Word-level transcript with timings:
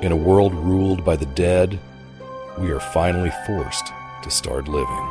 In 0.00 0.12
a 0.12 0.16
world 0.16 0.54
ruled 0.54 1.04
by 1.04 1.16
the 1.16 1.26
dead, 1.26 1.76
we 2.56 2.70
are 2.70 2.78
finally 2.78 3.32
forced 3.44 3.92
to 4.22 4.30
start 4.30 4.68
living. 4.68 5.04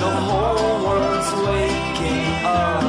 The 0.00 0.14
whole 0.26 0.84
world's 0.84 1.32
waking 1.46 2.44
up. 2.44 2.82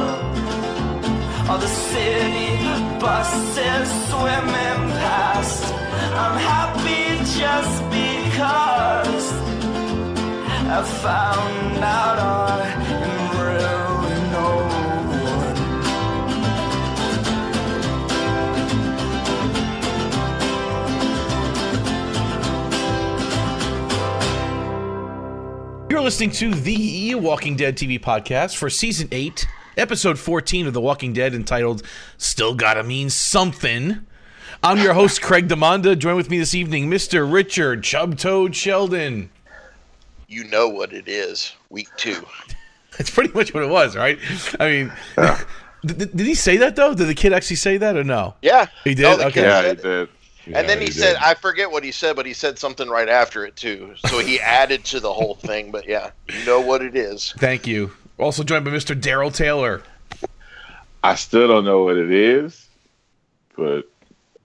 All 1.48 1.60
the 1.60 1.68
city 1.68 2.58
buses 3.00 3.88
swimming 4.10 4.84
past. 4.98 5.64
I'm 6.24 6.38
happy 6.40 7.18
just 7.40 7.84
because 7.92 9.26
I 10.76 10.84
found 11.04 11.84
out 11.84 12.51
You're 26.02 26.08
listening 26.08 26.32
to 26.32 26.56
the 26.56 27.14
Walking 27.14 27.56
Dead 27.56 27.78
TV 27.78 28.00
podcast 28.02 28.56
for 28.56 28.72
season 28.72 29.08
8, 29.12 29.48
episode 29.78 30.18
14 30.18 30.66
of 30.66 30.74
The 30.74 30.82
Walking 30.82 31.14
Dead, 31.14 31.36
entitled 31.36 31.84
Still 32.18 32.56
Gotta 32.56 32.82
Mean 32.82 33.12
Something. 33.12 34.08
I'm 34.64 34.80
your 34.80 34.96
host, 34.96 35.22
Craig 35.22 35.48
Demanda. 35.48 35.96
Join 35.96 36.16
with 36.16 36.32
me 36.32 36.40
this 36.40 36.56
evening, 36.56 36.90
Mr. 36.90 37.32
Richard 37.32 37.84
Chub 37.84 38.18
Toad 38.18 38.56
Sheldon. 38.56 39.30
You 40.28 40.46
know 40.46 40.68
what 40.68 40.92
it 40.92 41.08
is. 41.08 41.54
Week 41.70 41.88
two. 41.98 42.26
That's 42.98 43.12
pretty 43.12 43.32
much 43.34 43.54
what 43.54 43.62
it 43.62 43.70
was, 43.70 43.96
right? 43.96 44.18
I 44.60 44.70
mean, 44.70 44.94
did, 45.86 46.18
did 46.18 46.26
he 46.26 46.34
say 46.34 46.58
that 46.58 46.76
though? 46.76 46.96
Did 46.96 47.10
the 47.10 47.14
kid 47.14 47.32
actually 47.32 47.58
say 47.58 47.78
that 47.78 47.96
or 47.96 48.04
no? 48.04 48.34
Yeah. 48.42 48.66
He 48.86 48.96
did? 48.96 49.04
No, 49.04 49.28
Okay. 49.28 49.44
Yeah, 49.44 49.62
he 49.62 49.70
it. 49.70 50.10
Did. 50.46 50.56
and 50.56 50.68
then 50.70 50.80
he, 50.82 50.92
said, 50.92 51.16
I 51.18 51.34
forget 51.34 51.70
what 51.72 51.84
he 51.84 51.92
said, 51.92 52.16
but 52.16 52.26
he 52.26 52.34
said 52.34 52.58
something 52.60 52.90
right 52.90 53.10
after 53.10 53.46
it 53.46 53.56
too. 53.56 53.94
So 54.08 54.20
he 54.20 54.40
added 54.42 54.84
to 54.86 55.00
the 55.00 55.12
whole 55.12 55.36
thing. 55.36 55.72
But 55.72 55.88
yeah, 55.88 56.12
you 56.30 56.46
know 56.46 56.60
what 56.62 56.82
it 56.82 56.96
is. 56.96 57.34
Thank 57.38 57.68
you. 57.68 57.92
Also 58.18 58.44
joined 58.44 58.66
by 58.66 58.72
Mr. 58.72 59.00
Daryl 59.00 59.34
Taylor. 59.34 59.82
I 61.04 61.16
still 61.16 61.48
don't 61.48 61.66
know 61.66 61.84
what 61.84 61.98
it 61.98 62.12
is, 62.12 62.68
but 63.58 63.90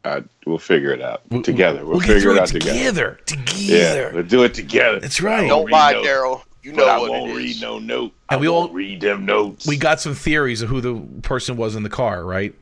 I, 0.05 0.23
we'll 0.47 0.59
figure 0.59 0.93
it 0.93 1.03
out 1.03 1.23
together. 1.45 1.81
We'll, 1.85 1.99
We'll 1.99 2.07
figure 2.07 2.31
it 2.31 2.37
it 2.37 2.41
out 2.43 2.49
together. 2.49 3.21
together. 3.27 3.55
Yeah, 3.57 4.13
we'll 4.13 4.23
do 4.23 4.43
it 4.45 4.55
together. 4.55 5.01
That's 5.01 5.21
right. 5.21 5.49
Don't 5.49 5.71
lie, 5.71 5.93
no- 5.93 6.03
Daryl. 6.03 6.43
You 6.63 6.73
but 6.73 6.79
know 6.79 6.87
I 6.89 6.99
what 6.99 7.11
won't 7.11 7.31
it 7.31 7.37
read 7.37 7.61
no 7.61 7.79
note. 7.79 8.13
And 8.29 8.39
I 8.39 8.41
we 8.41 8.49
won't 8.49 8.71
all- 8.71 8.75
read 8.75 9.01
them 9.01 9.25
notes. 9.27 9.67
We 9.69 9.77
got 9.77 10.01
some 10.01 10.15
theories 10.15 10.63
of 10.63 10.69
who 10.69 10.81
the 10.81 11.01
person 11.23 11.57
was 11.57 11.77
in 11.77 11.83
the 11.85 11.89
car, 11.91 12.25
right? 12.25 12.55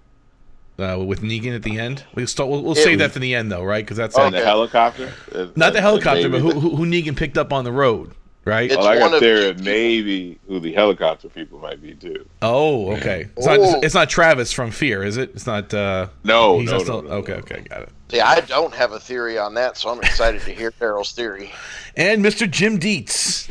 Uh, 0.77 0.99
with 1.07 1.23
Negan 1.23 1.55
at 1.55 1.63
the 1.63 1.79
end. 1.79 2.03
We'll, 2.17 2.27
start, 2.27 2.51
we'll, 2.51 2.61
we'll 2.63 2.77
Yeah, 2.77 2.83
save 2.83 2.91
we- 2.95 2.97
that 3.05 3.13
for 3.13 3.21
the 3.21 3.33
end, 3.37 3.53
though, 3.53 3.63
right? 3.63 3.85
Because 3.85 3.97
that's 3.97 4.17
on 4.17 4.33
like, 4.33 4.41
the 4.43 4.45
helicopter. 4.45 5.13
Uh, 5.33 5.47
not 5.55 5.73
the 5.73 5.81
helicopter, 5.81 6.29
but 6.29 6.41
who, 6.41 6.51
who, 6.59 6.75
who 6.75 6.85
Negan 6.85 7.17
picked 7.17 7.39
up 7.39 7.53
on 7.53 7.63
the 7.65 7.71
road, 7.71 8.11
right? 8.45 8.65
It's 8.69 8.77
Well, 8.77 8.89
I 8.89 8.99
one 8.99 9.11
got 9.11 9.15
of 9.15 9.21
theory 9.21 9.41
the 9.45 9.51
of 9.51 9.61
maybe 9.63 10.37
who 10.49 10.59
the 10.59 10.73
helicopter 10.73 11.29
people 11.29 11.61
might 11.61 11.81
be 11.81 11.95
too. 11.95 12.27
Oh, 12.43 12.91
okay. 12.97 13.29
It's 13.37 13.47
Oh. 13.47 13.55
not, 13.55 13.85
it's 13.85 13.95
not 13.95 14.11
Travis 14.11 14.51
from 14.53 14.73
Fear, 14.73 15.05
is 15.05 15.17
it? 15.17 15.31
It's 15.35 15.47
not. 15.47 15.73
Uh, 15.73 16.09
No, 16.25 16.59
he's 16.59 16.67
no, 16.71 16.73
not 16.73 16.79
no, 16.79 16.85
still- 16.85 17.03
no, 17.03 17.11
okay, 17.19 17.33
no. 17.35 17.39
okay, 17.39 17.61
got 17.69 17.83
it. 17.83 17.89
See, 18.11 18.21
I 18.21 18.41
don't 18.41 18.75
have 18.75 18.91
a 18.91 18.99
theory 18.99 19.39
on 19.39 19.55
that, 19.55 19.77
so 19.77 19.91
I'm 19.91 20.01
excited 20.01 20.43
to 20.43 20.53
hear 20.53 20.73
Daryl's 20.73 21.13
theory. 21.13 21.53
And 21.97 22.25
Mr. 22.25 22.51
Jim 22.51 22.79
Dietz. 22.81 23.49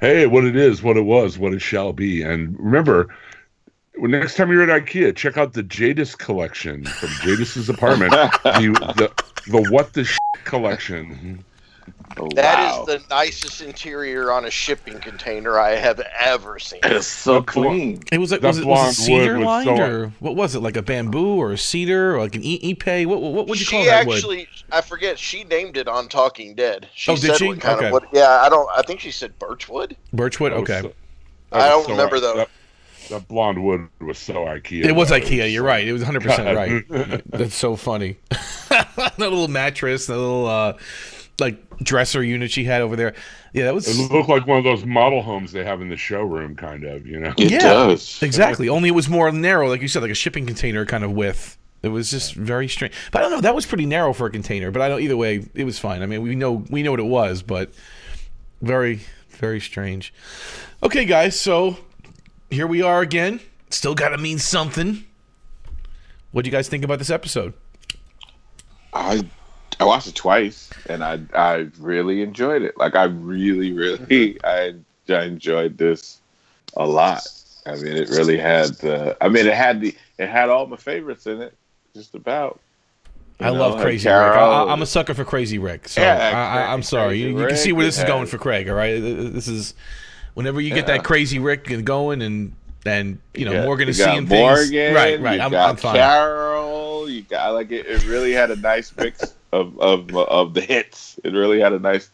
hey, 0.00 0.26
what 0.26 0.44
it 0.44 0.56
is, 0.56 0.82
what 0.82 0.96
it 0.96 1.02
was, 1.04 1.38
what 1.38 1.54
it 1.54 1.60
shall 1.62 1.92
be. 1.92 2.22
And 2.22 2.56
remember, 2.58 3.14
when 3.96 4.10
next 4.10 4.36
time 4.36 4.50
you're 4.50 4.68
at 4.68 4.84
IKEA, 4.84 5.14
check 5.14 5.36
out 5.36 5.52
the 5.52 5.62
Jadis 5.62 6.14
collection 6.16 6.84
from 6.84 7.08
Jadis's 7.22 7.68
apartment. 7.68 8.10
the, 8.42 8.72
the 8.96 9.50
the 9.50 9.70
what 9.70 9.92
the 9.92 10.04
sh- 10.04 10.18
collection. 10.44 11.44
Oh, 12.16 12.28
That 12.34 12.60
is 12.70 12.78
wow. 12.78 12.84
the 12.86 13.02
nicest 13.10 13.60
interior 13.60 14.30
on 14.32 14.44
a 14.46 14.50
shipping 14.50 14.98
container 15.00 15.58
I 15.58 15.70
have 15.72 16.00
ever 16.18 16.58
seen. 16.58 16.80
It's 16.84 17.06
so 17.06 17.34
That 17.40 17.52
blo- 17.52 17.64
clean. 17.64 18.02
It 18.10 18.18
was 18.18 18.30
like 18.32 18.40
That 18.40 18.48
was 18.48 18.58
it, 18.58 18.64
was 18.66 18.78
blonde 18.78 18.90
it 18.92 18.94
cedar 18.94 19.36
wood 19.38 19.44
lined 19.44 19.76
so- 19.78 19.84
or 19.84 20.12
what 20.20 20.34
was 20.36 20.54
it? 20.54 20.60
Like 20.60 20.76
a 20.76 20.82
bamboo 20.82 21.36
or 21.36 21.52
a 21.52 21.58
cedar 21.58 22.14
or 22.16 22.20
like 22.20 22.36
an 22.36 22.42
e- 22.44 22.74
ipe? 22.74 23.06
What 23.06 23.20
what 23.20 23.46
would 23.48 23.58
you 23.58 23.64
she 23.66 23.72
call 23.76 23.84
that 23.84 24.06
wood? 24.06 24.16
actually, 24.16 24.48
I 24.72 24.80
forget. 24.80 25.18
She 25.18 25.44
named 25.44 25.76
it 25.76 25.86
on 25.88 26.08
Talking 26.08 26.54
Dead. 26.54 26.88
She 26.94 27.10
Oh, 27.10 27.16
did 27.16 27.22
said 27.32 27.36
she? 27.38 27.46
what 27.48 27.60
kind 27.60 27.76
Okay. 27.76 27.86
of 27.88 27.92
wood. 27.92 28.04
Yeah, 28.12 28.40
I 28.42 28.48
don't. 28.48 28.68
I 28.74 28.82
think 28.82 29.00
she 29.00 29.10
said 29.10 29.38
birchwood. 29.38 29.96
Birchwood. 30.12 30.52
Okay. 30.52 30.80
so- 30.82 30.92
I 31.52 31.68
don't 31.68 31.84
so- 31.84 31.90
remember, 31.90 32.18
though. 32.20 32.36
That, 32.38 32.48
that 33.08 33.28
blonde 33.28 33.62
wood 33.62 33.88
was 34.00 34.18
so 34.18 34.34
IKEA. 34.44 34.84
It 34.84 34.92
was 34.92 35.08
though. 35.10 35.20
IKEA. 35.20 35.52
You're 35.52 35.62
right. 35.64 35.86
It 35.86 35.92
was 35.92 36.02
100 36.02 36.22
percent 36.22 36.56
right. 36.56 37.22
That's 37.30 37.54
so 37.54 37.76
funny. 37.76 38.16
that 38.68 39.14
little 39.18 39.48
mattress, 39.48 40.06
that 40.06 40.16
little 40.16 40.46
uh, 40.46 40.76
like 41.38 41.58
dresser 41.78 42.22
unit 42.22 42.50
she 42.50 42.64
had 42.64 42.82
over 42.82 42.96
there. 42.96 43.14
Yeah, 43.52 43.64
that 43.64 43.74
was 43.74 43.86
It 43.88 44.12
looked 44.12 44.28
like 44.28 44.46
one 44.46 44.58
of 44.58 44.64
those 44.64 44.84
model 44.84 45.22
homes 45.22 45.52
they 45.52 45.64
have 45.64 45.80
in 45.80 45.88
the 45.88 45.96
showroom, 45.96 46.56
kind 46.56 46.84
of. 46.84 47.06
You 47.06 47.20
know. 47.20 47.34
It 47.38 47.50
Yeah, 47.52 47.58
does. 47.58 48.22
exactly. 48.22 48.68
Only 48.68 48.88
it 48.88 48.92
was 48.92 49.08
more 49.08 49.30
narrow, 49.30 49.68
like 49.68 49.80
you 49.80 49.88
said, 49.88 50.02
like 50.02 50.10
a 50.10 50.14
shipping 50.14 50.46
container 50.46 50.84
kind 50.84 51.04
of 51.04 51.12
width. 51.12 51.56
It 51.82 51.88
was 51.88 52.10
just 52.10 52.34
very 52.34 52.66
strange. 52.66 52.94
But 53.12 53.18
I 53.18 53.22
don't 53.22 53.32
know. 53.32 53.40
That 53.42 53.54
was 53.54 53.66
pretty 53.66 53.84
narrow 53.86 54.12
for 54.14 54.26
a 54.26 54.30
container. 54.30 54.70
But 54.70 54.80
I 54.82 54.88
don't. 54.88 55.00
Either 55.02 55.16
way, 55.16 55.44
it 55.54 55.64
was 55.64 55.78
fine. 55.78 56.02
I 56.02 56.06
mean, 56.06 56.22
we 56.22 56.34
know 56.34 56.64
we 56.70 56.82
know 56.82 56.90
what 56.92 57.00
it 57.00 57.04
was, 57.04 57.42
but 57.42 57.72
very 58.62 59.00
very 59.30 59.60
strange. 59.60 60.14
Okay, 60.82 61.04
guys. 61.04 61.38
So 61.38 61.76
here 62.50 62.66
we 62.66 62.82
are 62.82 63.00
again. 63.00 63.40
Still 63.70 63.94
got 63.94 64.10
to 64.10 64.18
mean 64.18 64.38
something. 64.38 65.04
What 66.32 66.44
do 66.44 66.48
you 66.48 66.52
guys 66.52 66.68
think 66.68 66.84
about 66.84 66.98
this 66.98 67.10
episode? 67.10 67.54
I 68.92 69.22
I 69.80 69.84
watched 69.84 70.06
it 70.06 70.14
twice 70.14 70.70
and 70.88 71.02
I 71.02 71.20
I 71.34 71.68
really 71.78 72.22
enjoyed 72.22 72.62
it. 72.62 72.76
Like 72.76 72.94
I 72.94 73.04
really 73.04 73.72
really 73.72 74.38
I, 74.44 74.74
I 75.08 75.22
enjoyed 75.24 75.78
this 75.78 76.20
a 76.76 76.86
lot. 76.86 77.22
I 77.66 77.76
mean, 77.76 77.96
it 77.96 78.10
really 78.10 78.36
had 78.36 78.74
the. 78.74 79.16
I 79.20 79.28
mean, 79.28 79.46
it 79.46 79.54
had 79.54 79.80
the. 79.80 79.94
It 80.18 80.28
had 80.28 80.50
all 80.50 80.66
my 80.66 80.76
favorites 80.76 81.26
in 81.26 81.40
it, 81.40 81.54
just 81.94 82.14
about. 82.14 82.60
You 83.40 83.46
I 83.46 83.50
know, 83.50 83.58
love 83.58 83.80
Crazy 83.80 84.08
Rick. 84.08 84.16
I, 84.16 84.64
I'm 84.64 84.82
a 84.82 84.86
sucker 84.86 85.14
for 85.14 85.24
Crazy 85.24 85.58
Rick. 85.58 85.88
So 85.88 86.00
Yeah, 86.00 86.14
I, 86.16 86.60
I, 86.60 86.72
I'm 86.72 86.82
sorry. 86.82 87.18
You, 87.18 87.38
you 87.40 87.46
can 87.46 87.56
see 87.56 87.72
where 87.72 87.84
this 87.84 87.98
is 87.98 88.04
going 88.04 88.26
for 88.26 88.38
Craig. 88.38 88.68
All 88.68 88.76
right, 88.76 89.00
This 89.00 89.48
is 89.48 89.74
whenever 90.34 90.60
you 90.60 90.70
get 90.70 90.88
Yeah. 90.88 90.96
that 90.96 91.04
Crazy 91.04 91.38
Rick 91.38 91.84
going 91.84 92.22
and 92.22 92.52
and 92.86 93.18
you 93.34 93.44
know 93.44 93.52
got- 93.52 93.64
Morgan 93.64 93.88
you 93.88 93.90
is 93.90 93.98
got 93.98 94.10
seeing 94.10 94.28
Morgan, 94.28 94.68
things. 94.68 94.94
Right, 94.94 95.20
right. 95.20 95.36
You 95.36 95.42
I'm, 95.42 95.50
got 95.50 95.70
I'm 95.70 95.76
fine. 95.76 95.96
Carol. 95.96 97.08
You 97.08 97.22
got 97.22 97.54
like 97.54 97.70
it, 97.70 97.86
it. 97.86 98.06
really 98.06 98.32
had 98.32 98.50
a 98.50 98.56
nice 98.56 98.94
mix 98.96 99.34
of, 99.52 99.78
of 99.78 100.14
of 100.14 100.54
the 100.54 100.60
hits. 100.60 101.18
It 101.24 101.32
really 101.32 101.60
had 101.60 101.72
a 101.72 101.78
nice 101.78 102.10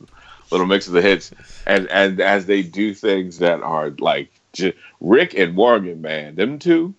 little 0.51 0.67
mix 0.67 0.87
of 0.87 0.93
the 0.95 1.03
hits, 1.03 1.33
and 1.67 1.89
and 1.89 2.21
as 2.21 2.47
they 2.47 2.63
do 2.63 2.95
things 2.95 3.39
that 3.39 3.63
are 3.63 3.91
like 3.99 4.31
j- 4.53 4.75
Rick 5.01 5.35
and 5.35 5.55
Morgan, 5.55 6.01
man, 6.01 6.35
them 6.37 6.59
two. 6.59 6.95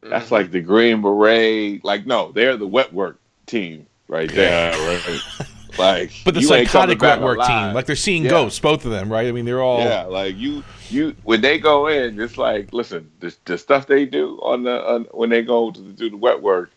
That's 0.00 0.26
mm-hmm. 0.26 0.34
like 0.34 0.50
the 0.52 0.60
Green 0.60 1.02
Beret. 1.02 1.84
Like 1.84 2.06
no, 2.06 2.32
they're 2.32 2.56
the 2.56 2.66
wet 2.66 2.92
work 2.92 3.18
team 3.46 3.86
right 4.06 4.30
there. 4.30 4.72
Yeah, 4.72 4.88
right. 4.88 5.48
Like, 5.76 6.12
But 6.24 6.34
the 6.34 6.40
you 6.40 6.54
ain't 6.54 6.70
coming 6.70 6.96
psychotic 6.96 6.98
back 6.98 7.18
network 7.18 7.36
alive. 7.36 7.46
team, 7.46 7.74
like 7.74 7.86
they're 7.86 7.96
seeing 7.96 8.24
Yeah. 8.24 8.30
ghosts, 8.30 8.58
both 8.60 8.84
of 8.84 8.90
them, 8.90 9.10
right? 9.12 9.26
I 9.26 9.32
mean, 9.32 9.44
they're 9.44 9.62
all 9.62 9.78
Yeah, 9.80 10.04
like 10.04 10.36
you, 10.36 10.64
you 10.88 11.16
when 11.22 11.40
they 11.40 11.58
go 11.58 11.88
in, 11.88 12.20
it's 12.20 12.38
like 12.38 12.72
listen, 12.72 13.10
the, 13.20 13.36
the 13.44 13.58
stuff 13.58 13.86
they 13.86 14.06
do 14.06 14.38
on 14.42 14.64
the 14.64 14.82
on, 14.88 15.04
when 15.12 15.30
they 15.30 15.42
go 15.42 15.70
to 15.70 15.80
do 15.92 16.10
the 16.10 16.16
wet 16.16 16.42
work, 16.42 16.72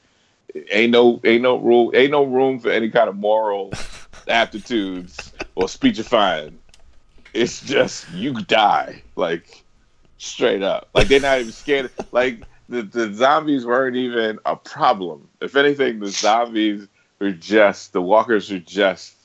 ain't 0.71 0.91
no 0.91 1.21
ain't 1.23 1.43
no 1.43 1.57
rule, 1.57 1.91
ain't 1.95 2.11
no 2.11 2.23
room 2.25 2.59
for 2.59 2.69
any 2.71 2.89
kind 2.89 3.09
of 3.09 3.15
moral 3.15 3.79
aptitudes 4.27 5.33
or 5.55 5.69
speechifying. 5.69 6.59
It's 7.33 7.61
just 7.61 8.09
you 8.09 8.41
die, 8.41 9.03
like 9.15 9.65
straight 10.17 10.63
up. 10.63 10.89
Like 10.93 11.07
they're 11.09 11.19
not 11.21 11.39
even 11.39 11.51
scared. 11.51 11.91
Like 12.11 12.45
the 12.69 12.83
the 12.83 13.13
zombies 13.13 13.65
weren't 13.65 13.95
even 13.95 14.39
a 14.45 14.55
problem. 14.55 15.29
If 15.41 15.55
anything, 15.55 15.99
the 15.99 16.09
zombies 16.09 16.87
are 17.21 17.31
just 17.31 17.93
the 17.93 18.01
walkers 18.01 18.51
are 18.51 18.59
just 18.59 19.15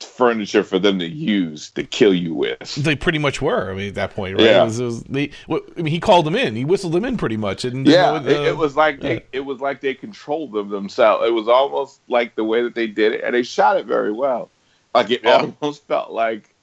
furniture 0.00 0.62
for 0.62 0.78
them 0.78 0.98
to 0.98 1.06
use 1.08 1.70
to 1.70 1.82
kill 1.84 2.12
you 2.12 2.34
with. 2.34 2.74
They 2.74 2.96
pretty 2.96 3.18
much 3.18 3.40
were. 3.40 3.70
I 3.70 3.74
mean, 3.74 3.88
at 3.88 3.94
that 3.94 4.14
point, 4.14 4.36
right? 4.36 4.44
Yeah. 4.44 4.62
It 4.62 4.64
was, 4.64 4.80
it 4.80 4.84
was, 4.84 5.02
they, 5.04 5.30
I 5.48 5.60
mean, 5.76 5.86
he 5.86 6.00
called 6.00 6.26
them 6.26 6.34
in. 6.34 6.54
He 6.56 6.64
whistled 6.64 6.92
them 6.92 7.04
in 7.04 7.16
pretty 7.16 7.36
much. 7.36 7.64
And 7.64 7.86
Yeah, 7.86 8.20
it, 8.22 8.26
uh, 8.26 8.42
it 8.42 8.56
was 8.56 8.76
like 8.76 9.00
they, 9.00 9.24
it 9.32 9.40
was 9.40 9.60
like 9.60 9.80
they 9.80 9.94
controlled 9.94 10.52
them 10.52 10.68
themselves. 10.68 11.26
It 11.26 11.30
was 11.32 11.48
almost 11.48 12.00
like 12.08 12.34
the 12.34 12.44
way 12.44 12.62
that 12.62 12.74
they 12.74 12.86
did 12.86 13.12
it, 13.12 13.24
and 13.24 13.34
they 13.34 13.42
shot 13.42 13.76
it 13.78 13.86
very 13.86 14.12
well. 14.12 14.50
Like 14.94 15.10
it 15.10 15.22
Yeah. 15.24 15.52
almost 15.60 15.86
felt 15.86 16.10
like 16.10 16.54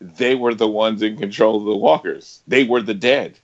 they 0.00 0.34
were 0.34 0.54
the 0.54 0.68
ones 0.68 1.02
in 1.02 1.16
control 1.16 1.56
of 1.58 1.64
the 1.64 1.76
walkers. 1.76 2.40
They 2.46 2.64
were 2.64 2.82
the 2.82 2.94
dead. 2.94 3.38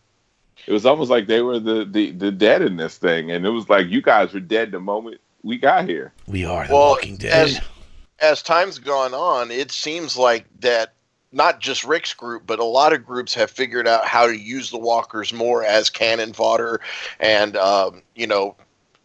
It 0.66 0.72
was 0.72 0.86
almost 0.86 1.10
like 1.10 1.26
they 1.26 1.42
were 1.42 1.58
the 1.58 1.84
the, 1.84 2.12
the 2.12 2.30
dead 2.30 2.62
in 2.62 2.76
this 2.76 2.96
thing, 2.96 3.30
and 3.32 3.44
it 3.44 3.50
was 3.50 3.68
like 3.68 3.88
you 3.88 4.00
guys 4.00 4.32
were 4.32 4.40
dead 4.40 4.70
the 4.70 4.80
moment 4.80 5.20
we 5.42 5.58
got 5.58 5.88
here. 5.88 6.12
we 6.26 6.44
are 6.44 6.66
the 6.66 6.72
Well, 6.72 6.90
Walking 6.90 7.16
Dead. 7.16 7.32
as 7.32 7.60
as 8.20 8.42
time's 8.42 8.78
gone 8.78 9.14
on, 9.14 9.50
it 9.50 9.70
seems 9.70 10.16
like 10.16 10.46
that 10.60 10.94
not 11.32 11.60
just 11.60 11.82
Rick's 11.84 12.14
group, 12.14 12.44
but 12.46 12.58
a 12.58 12.64
lot 12.64 12.92
of 12.92 13.04
groups 13.04 13.34
have 13.34 13.50
figured 13.50 13.88
out 13.88 14.04
how 14.04 14.26
to 14.26 14.36
use 14.36 14.70
the 14.70 14.78
walkers 14.78 15.32
more 15.32 15.64
as 15.64 15.90
cannon 15.90 16.32
fodder, 16.32 16.80
and 17.18 17.56
um, 17.56 18.02
you 18.14 18.26
know, 18.26 18.54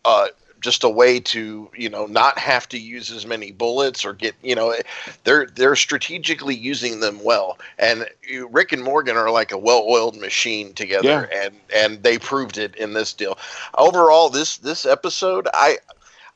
uh, 0.06 0.28
just 0.60 0.84
a 0.84 0.90
way 0.90 1.20
to 1.20 1.70
you 1.76 1.90
know 1.90 2.06
not 2.06 2.38
have 2.38 2.68
to 2.70 2.80
use 2.80 3.12
as 3.12 3.26
many 3.26 3.52
bullets 3.52 4.04
or 4.04 4.14
get 4.14 4.36
you 4.42 4.56
know 4.56 4.76
they're 5.24 5.48
they're 5.56 5.76
strategically 5.76 6.56
using 6.56 7.00
them 7.00 7.24
well 7.24 7.58
and 7.78 8.08
rick 8.50 8.72
and 8.72 8.84
morgan 8.84 9.16
are 9.16 9.30
like 9.30 9.52
a 9.52 9.58
well-oiled 9.58 10.18
machine 10.20 10.74
together 10.74 11.30
and 11.34 11.54
and 11.76 12.04
they 12.04 12.18
proved 12.18 12.58
it 12.58 12.76
in 12.76 12.94
this 12.94 13.14
deal 13.14 13.38
overall 13.78 14.30
this 14.30 14.58
this 14.58 14.86
episode 14.86 15.48
i 15.54 15.78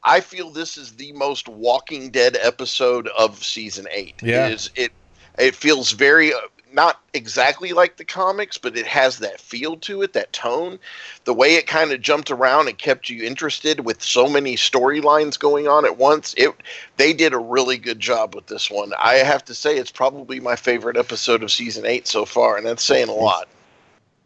i 0.04 0.20
feel 0.20 0.50
this 0.50 0.78
is 0.78 0.94
the 0.94 1.12
most 1.14 1.48
walking 1.48 2.10
dead 2.10 2.38
episode 2.42 3.08
of 3.18 3.44
season 3.44 3.88
eight 3.92 4.16
Yeah. 4.22 4.48
it 4.48 4.54
is 4.54 4.70
it 4.76 4.92
it 5.40 5.56
feels 5.56 5.92
very 5.92 6.34
uh, 6.34 6.38
not 6.74 7.02
exactly 7.14 7.74
like 7.74 7.98
the 7.98 8.06
comics 8.06 8.58
but 8.58 8.78
it 8.78 8.88
has 8.88 9.20
that 9.20 9.42
feel 9.42 9.76
to 9.78 10.02
it 10.04 10.14
that 10.14 10.32
tone 10.32 10.80
the 11.26 11.34
way 11.34 11.56
it 11.56 11.68
kind 11.68 11.92
of 11.92 12.00
jumped 12.02 12.32
around 12.32 12.70
and 12.70 12.78
kept 12.78 13.10
you 13.10 13.26
interested 13.26 13.82
with 13.82 14.02
so 14.02 14.28
many 14.30 14.56
storylines 14.56 15.38
going 15.38 15.68
on 15.68 15.84
at 15.86 15.98
once 15.98 16.34
it 16.38 16.50
they 16.96 17.12
did 17.12 17.34
a 17.34 17.38
really 17.38 17.78
good 17.78 18.00
job 18.00 18.34
with 18.34 18.48
this 18.48 18.72
one 18.72 18.94
i 19.00 19.16
have 19.16 19.44
to 19.44 19.54
say 19.54 19.78
it's 19.78 19.92
probably 19.92 20.40
my 20.40 20.56
favorite 20.56 20.96
episode 20.96 21.44
of 21.44 21.52
season 21.52 21.86
8 21.86 22.08
so 22.08 22.24
far 22.26 22.56
and 22.56 22.66
that's 22.66 22.84
saying 22.84 23.10
a 23.10 23.14
lot 23.14 23.48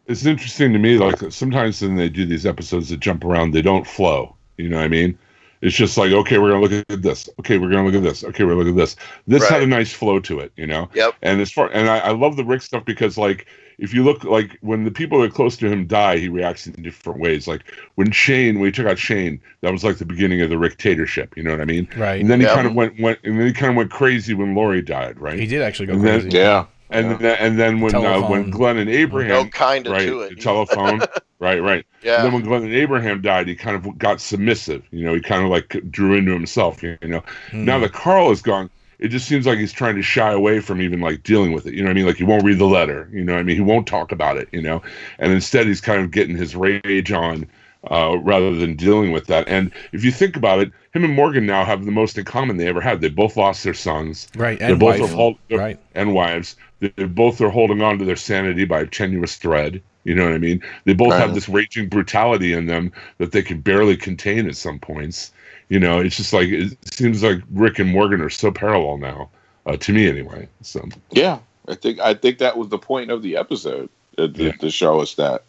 It's 0.06 0.24
interesting 0.24 0.72
to 0.72 0.78
me. 0.78 0.98
Like 0.98 1.18
sometimes 1.32 1.82
when 1.82 1.96
they 1.96 2.08
do 2.08 2.24
these 2.24 2.46
episodes 2.46 2.90
that 2.90 3.00
jump 3.00 3.24
around, 3.24 3.50
they 3.50 3.60
don't 3.60 3.84
flow. 3.84 4.36
You 4.56 4.68
know 4.68 4.76
what 4.76 4.84
I 4.84 4.88
mean? 4.88 5.18
It's 5.66 5.74
just 5.74 5.98
like, 5.98 6.12
okay, 6.12 6.38
we're 6.38 6.50
gonna 6.50 6.62
look 6.62 6.86
at 6.90 7.02
this. 7.02 7.28
Okay, 7.40 7.58
we're 7.58 7.70
gonna 7.70 7.84
look 7.84 7.94
at 7.96 8.02
this. 8.04 8.22
Okay, 8.22 8.44
we're 8.44 8.52
gonna 8.54 8.64
look 8.70 8.74
at 8.74 8.76
this. 8.76 8.94
This 9.26 9.48
had 9.48 9.62
a 9.62 9.66
nice 9.66 9.92
flow 9.92 10.20
to 10.20 10.38
it, 10.38 10.52
you 10.56 10.64
know. 10.66 10.88
Yep. 10.94 11.14
And 11.22 11.40
as 11.40 11.50
far 11.50 11.68
and 11.72 11.88
I, 11.90 11.98
I 11.98 12.10
love 12.12 12.36
the 12.36 12.44
Rick 12.44 12.62
stuff 12.62 12.84
because 12.84 13.18
like 13.18 13.46
if 13.78 13.92
you 13.92 14.04
look 14.04 14.22
like 14.22 14.58
when 14.60 14.84
the 14.84 14.90
people 14.92 15.20
that 15.20 15.26
are 15.30 15.34
close 15.34 15.56
to 15.56 15.66
him 15.68 15.86
die, 15.86 16.18
he 16.18 16.28
reacts 16.28 16.68
in 16.68 16.80
different 16.82 17.18
ways. 17.18 17.48
Like 17.48 17.62
when 17.96 18.12
Shane, 18.12 18.60
when 18.60 18.66
he 18.68 18.72
took 18.72 18.86
out 18.86 18.96
Shane, 18.98 19.40
that 19.62 19.72
was 19.72 19.82
like 19.82 19.96
the 19.98 20.04
beginning 20.06 20.40
of 20.40 20.50
the 20.50 20.56
Ricktatorship. 20.56 21.36
You 21.36 21.42
know 21.42 21.50
what 21.50 21.60
I 21.60 21.64
mean? 21.64 21.88
right. 21.96 22.20
And 22.20 22.30
then 22.30 22.38
he 22.40 22.46
Yeah. 22.46 22.54
kind 22.54 22.68
of 22.68 22.74
went 22.74 23.00
went 23.00 23.18
and 23.24 23.40
then 23.40 23.48
he 23.48 23.52
kind 23.52 23.70
of 23.70 23.76
went 23.76 23.90
crazy 23.90 24.34
when 24.34 24.54
Lori 24.54 24.82
died, 24.82 25.18
right? 25.20 25.36
he 25.38 25.46
did 25.46 25.62
actually 25.62 25.86
go 25.86 25.94
And 25.94 26.04
then- 26.06 26.20
crazy. 26.22 26.38
Yeah, 26.38 26.66
And 26.90 27.18
then 27.18 27.36
and 27.38 27.58
then 27.58 27.80
when 27.80 27.94
uh, 27.94 28.20
when 28.28 28.50
Glenn 28.50 28.78
and 28.78 28.88
Abraham 28.90 29.46
no 29.46 29.48
kind 29.48 29.86
of 29.86 29.92
right 29.92 30.06
to 30.06 30.18
the 30.20 30.26
it 30.26 30.40
telephone 30.40 31.00
right 31.38 31.60
right 31.62 31.84
yeah 32.02 32.22
then 32.22 32.32
when 32.32 32.42
Glenn 32.42 32.62
and 32.62 32.72
Abraham 32.72 33.20
died, 33.20 33.48
he 33.48 33.54
kind 33.56 33.76
of 33.76 33.98
got 33.98 34.20
submissive. 34.20 34.84
You 34.90 35.04
know, 35.04 35.14
he 35.14 35.20
kind 35.20 35.42
of 35.42 35.50
like 35.50 35.76
drew 35.90 36.14
into 36.14 36.32
himself. 36.32 36.82
You 36.82 36.96
know, 37.02 37.22
Hmm. 37.50 37.64
now 37.64 37.78
that 37.80 37.92
Carl 37.92 38.30
is 38.30 38.40
gone, 38.42 38.70
it 38.98 39.08
just 39.08 39.26
seems 39.28 39.46
like 39.46 39.58
he's 39.58 39.72
trying 39.72 39.96
to 39.96 40.02
shy 40.02 40.30
away 40.32 40.60
from 40.60 40.80
even 40.80 41.00
like 41.00 41.22
dealing 41.22 41.52
with 41.52 41.66
it. 41.66 41.74
You 41.74 41.82
know 41.82 41.88
what 41.88 41.92
I 41.92 41.94
mean? 41.94 42.06
Like 42.06 42.16
he 42.16 42.24
won't 42.24 42.44
read 42.44 42.58
the 42.58 42.66
letter. 42.66 43.10
You 43.12 43.24
know 43.24 43.34
what 43.34 43.40
I 43.40 43.42
mean? 43.42 43.56
He 43.56 43.62
won't 43.62 43.86
talk 43.86 44.12
about 44.12 44.36
it. 44.36 44.48
You 44.52 44.62
know, 44.62 44.82
and 45.18 45.32
instead 45.32 45.66
he's 45.66 45.80
kind 45.80 46.00
of 46.02 46.10
getting 46.12 46.36
his 46.36 46.54
rage 46.56 47.10
on 47.12 47.46
uh, 47.90 48.16
rather 48.22 48.54
than 48.54 48.74
dealing 48.76 49.12
with 49.12 49.26
that. 49.26 49.46
And 49.48 49.70
if 49.92 50.04
you 50.04 50.10
think 50.10 50.36
about 50.36 50.60
it, 50.60 50.72
him 50.96 51.04
and 51.04 51.14
Morgan 51.14 51.46
now 51.46 51.64
have 51.64 51.84
the 51.84 51.92
most 51.92 52.16
in 52.18 52.24
common 52.24 52.56
they 52.56 52.66
ever 52.66 52.80
had. 52.80 53.00
They 53.00 53.08
both 53.10 53.36
lost 53.36 53.62
their 53.64 53.74
sons. 53.74 54.28
right. 54.36 54.60
And 54.60 54.80
both 54.80 55.00
wife. 55.00 55.10
are 55.10 55.14
hold, 55.14 55.38
Right. 55.50 55.78
and 55.94 56.14
wives. 56.14 56.56
They 56.80 56.88
they 56.96 57.04
both 57.04 57.40
are 57.40 57.50
holding 57.50 57.82
on 57.82 57.98
to 57.98 58.04
their 58.04 58.16
sanity 58.16 58.64
by 58.64 58.80
a 58.80 58.86
tenuous 58.86 59.36
thread. 59.36 59.80
You 60.04 60.14
know 60.14 60.24
what 60.24 60.34
I 60.34 60.38
mean? 60.38 60.62
They 60.84 60.94
both 60.94 61.10
Right. 61.12 61.20
have 61.20 61.34
this 61.34 61.48
raging 61.48 61.88
brutality 61.88 62.52
in 62.52 62.66
them 62.66 62.92
that 63.18 63.32
they 63.32 63.42
can 63.42 63.60
barely 63.60 63.96
contain 63.96 64.48
at 64.48 64.56
some 64.56 64.78
points. 64.78 65.32
You 65.68 65.80
know, 65.80 65.98
it's 65.98 66.16
just 66.16 66.32
like 66.32 66.48
it 66.48 66.76
seems 66.94 67.22
like 67.22 67.38
Rick 67.52 67.78
and 67.80 67.90
Morgan 67.90 68.20
are 68.20 68.30
so 68.30 68.50
parallel 68.52 68.98
now, 68.98 69.30
uh, 69.66 69.76
to 69.76 69.92
me 69.92 70.08
anyway. 70.08 70.48
So 70.62 70.86
yeah. 71.10 71.38
I 71.68 71.74
think 71.74 71.98
I 71.98 72.14
think 72.14 72.38
that 72.38 72.56
was 72.56 72.68
the 72.68 72.78
point 72.78 73.10
of 73.10 73.22
the 73.22 73.36
episode 73.36 73.88
to, 74.16 74.28
to, 74.28 74.44
Yeah. 74.44 74.52
to 74.52 74.70
show 74.70 75.00
us 75.00 75.14
that 75.16 75.42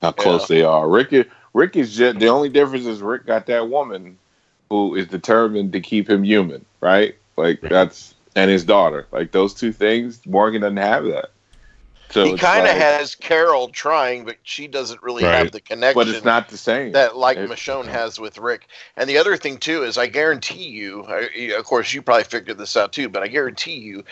how 0.00 0.12
close 0.12 0.48
they 0.48 0.62
are. 0.62 0.88
Rick, 0.88 1.12
is- 1.12 1.26
Rick 1.52 1.76
is 1.76 1.94
just 1.96 2.18
the 2.20 2.28
only 2.28 2.48
difference 2.48 2.86
is 2.86 3.02
Rick 3.02 3.26
got 3.26 3.44
that 3.46 3.68
woman 3.68 4.16
who 4.70 4.94
is 4.94 5.06
determined 5.06 5.72
to 5.72 5.80
keep 5.80 6.08
him 6.08 6.22
human, 6.24 6.64
right? 6.80 7.14
Like 7.36 7.60
that's 7.60 8.14
and 8.36 8.50
his 8.50 8.64
daughter, 8.64 9.06
like 9.12 9.32
those 9.32 9.54
two 9.54 9.72
things. 9.72 10.24
Morgan 10.26 10.60
doesn't 10.62 10.76
have 10.76 11.04
that. 11.04 11.30
So 12.10 12.24
he 12.24 12.36
kind 12.38 12.62
of 12.66 12.68
like- 12.72 12.78
has 12.80 13.14
carol 13.14 13.68
trying 13.68 14.24
but 14.24 14.36
she 14.42 14.66
doesn't 14.66 15.02
really 15.02 15.24
Right. 15.24 15.34
have 15.34 15.52
the 15.52 15.60
connection 15.60 15.94
but 16.00 16.08
it's 16.08 16.24
not 16.24 16.48
the 16.48 16.56
same. 16.56 16.92
that 16.92 17.16
like 17.18 17.36
It- 17.36 17.50
Michonne 17.50 17.86
has 17.86 18.18
with 18.18 18.38
Rick. 18.38 18.66
And 18.96 19.10
the 19.10 19.18
other 19.18 19.36
thing 19.36 19.58
too 19.58 19.82
is 19.84 19.98
I 19.98 20.06
guarantee 20.06 20.68
you, 20.68 21.04
I, 21.06 21.52
of 21.58 21.64
course 21.66 21.92
you 21.92 22.00
probably 22.00 22.24
figured 22.24 22.56
this 22.56 22.78
out 22.78 22.92
too, 22.94 23.10
but 23.10 23.22
I 23.22 23.26
guarantee 23.28 23.74
you, 23.78 24.04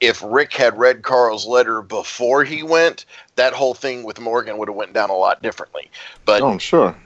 if 0.00 0.20
Rick 0.24 0.52
had 0.52 0.76
read 0.76 1.02
Carl's 1.02 1.46
letter 1.46 1.80
before 1.80 2.42
he 2.42 2.64
went, 2.64 3.04
that 3.36 3.52
whole 3.52 3.74
thing 3.74 4.02
with 4.02 4.18
Morgan 4.18 4.58
would 4.58 4.68
have 4.68 4.76
went 4.76 4.92
down 4.92 5.10
a 5.10 5.16
lot 5.16 5.40
differently. 5.40 5.88
But 6.24 6.42
Oh, 6.42 6.58
sure. 6.58 6.96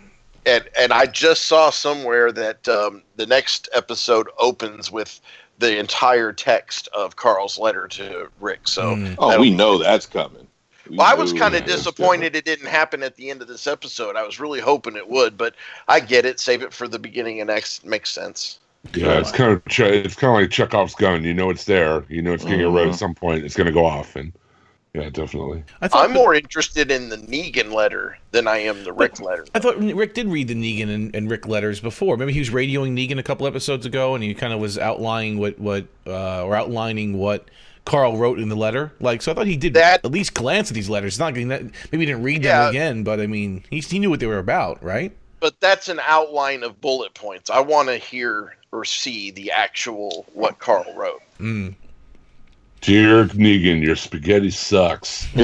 And 0.47 0.65
and 0.79 0.93
I 0.93 1.07
just 1.07 1.45
saw 1.47 1.71
somewhere 1.71 2.33
that 2.33 2.67
um, 2.69 3.03
the 3.17 3.27
next 3.27 3.69
episode 3.75 4.29
opens 4.39 4.91
with 4.91 5.21
the 5.59 5.79
entire 5.79 6.33
text 6.33 6.89
of 6.97 7.17
Carl's 7.17 7.59
letter 7.59 7.89
to 7.89 8.29
Rick. 8.41 8.69
So. 8.69 8.95
Mm. 8.95 9.17
Oh, 9.19 9.41
we 9.41 9.51
know 9.51 9.79
that's 9.79 10.07
coming. 10.07 10.47
We 10.89 10.97
Well, 10.97 11.07
I 11.07 11.15
was 11.15 11.33
kind 11.33 11.55
of 11.55 11.65
disappointed 11.65 12.37
it 12.37 12.45
didn't 12.45 12.69
happen 12.69 13.03
at 13.03 13.17
the 13.17 13.29
end 13.29 13.43
of 13.43 13.49
this 13.49 13.67
episode. 13.67 14.17
I 14.17 14.25
was 14.25 14.39
really 14.41 14.61
hoping 14.61 14.97
it 14.97 15.09
would, 15.09 15.37
but 15.37 15.55
I 15.89 16.01
get 16.01 16.25
it. 16.25 16.41
Save 16.41 16.63
it 16.63 16.73
for 16.73 16.89
the 16.89 16.99
beginning 16.99 17.41
and 17.41 17.49
next 17.49 17.85
makes 17.85 18.11
sense. 18.11 18.61
yeah, 18.95 19.19
it's 19.19 19.33
kind 19.33 19.53
of 19.53 19.63
it's 19.67 20.15
kind 20.15 20.35
of 20.35 20.41
like 20.41 20.51
Chekhov's 20.51 20.95
gun. 20.95 21.25
You 21.25 21.35
know 21.35 21.51
it's 21.51 21.65
there. 21.65 22.05
You 22.09 22.23
know 22.23 22.33
it's 22.33 22.45
going 22.45 22.59
to 22.59 22.65
get 22.65 22.73
read 22.73 22.87
Mhm. 22.87 22.93
at 22.93 22.99
some 22.99 23.15
point. 23.15 23.45
It's 23.45 23.57
going 23.57 23.67
to 23.67 23.73
go 23.73 23.85
off, 23.85 24.15
and 24.17 24.33
yeah, 25.03 25.11
definitely. 25.11 25.65
I 25.81 25.89
I'm 25.93 26.13
the- 26.13 26.19
more 26.19 26.35
interested 26.35 26.91
in 26.91 27.09
the 27.09 27.17
Negan 27.17 27.73
letter 27.73 28.19
than 28.33 28.47
I 28.47 28.59
am 28.59 28.85
the 28.85 28.93
Rick 28.93 29.21
letter. 29.21 29.47
I 29.55 29.59
thought 29.59 29.79
Rick 29.79 30.15
did 30.15 30.29
read 30.29 30.49
the 30.49 30.55
Negan 30.55 30.93
and, 30.95 31.15
and 31.15 31.31
Rick 31.31 31.47
letters 31.47 31.81
before. 31.81 32.17
Maybe 32.17 32.33
he 32.33 32.39
was 32.41 32.51
radioing 32.51 32.93
Negan 32.93 33.19
a 33.19 33.23
couple 33.23 33.47
episodes 33.47 33.87
ago, 33.87 34.15
and 34.15 34.23
he 34.25 34.35
kind 34.35 34.53
of 34.53 34.61
was 34.61 34.79
outlining 34.79 35.39
what 35.39 35.59
what 35.59 35.87
uh, 36.07 36.45
or 36.45 36.55
outlining 36.57 37.17
what 37.19 37.49
Carl 37.85 38.17
wrote 38.19 38.39
in 38.39 38.49
the 38.49 38.57
letter. 38.57 38.93
Like, 39.01 39.23
so 39.23 39.33
I 39.33 39.35
thought 39.35 39.47
he 39.47 39.57
did 39.57 39.75
That- 39.75 40.05
at 40.05 40.11
least 40.11 40.35
glance 40.35 40.71
at 40.71 40.75
these 40.75 40.91
letters. 40.91 41.15
It's 41.15 41.19
not 41.21 41.35
getting 41.35 41.49
that. 41.49 41.63
Maybe 41.63 41.99
he 42.01 42.07
didn't 42.07 42.23
read 42.23 42.43
them 42.43 42.69
again, 42.71 43.03
but 43.05 43.21
I 43.21 43.27
mean, 43.27 43.65
he 43.71 43.81
he 43.81 43.99
knew 43.99 44.11
what 44.11 44.21
they 44.21 44.27
were 44.27 44.39
about, 44.39 44.83
right? 44.83 45.13
But 45.41 45.61
that's 45.61 45.89
an 45.89 46.01
outline 46.05 46.65
of 46.65 46.81
bullet 46.81 47.15
points. 47.15 47.49
I 47.49 47.61
want 47.61 47.89
to 47.89 47.97
hear 47.97 48.57
or 48.73 48.85
see 48.85 49.31
the 49.31 49.53
actual 49.53 50.27
what 50.35 50.59
Carl 50.59 50.93
wrote. 50.97 51.23
Mm. 51.39 51.75
Dear 52.81 53.27
Negan, 53.27 53.83
your 53.83 53.97
spaghetti 53.97 54.51
sucks. 54.51 55.27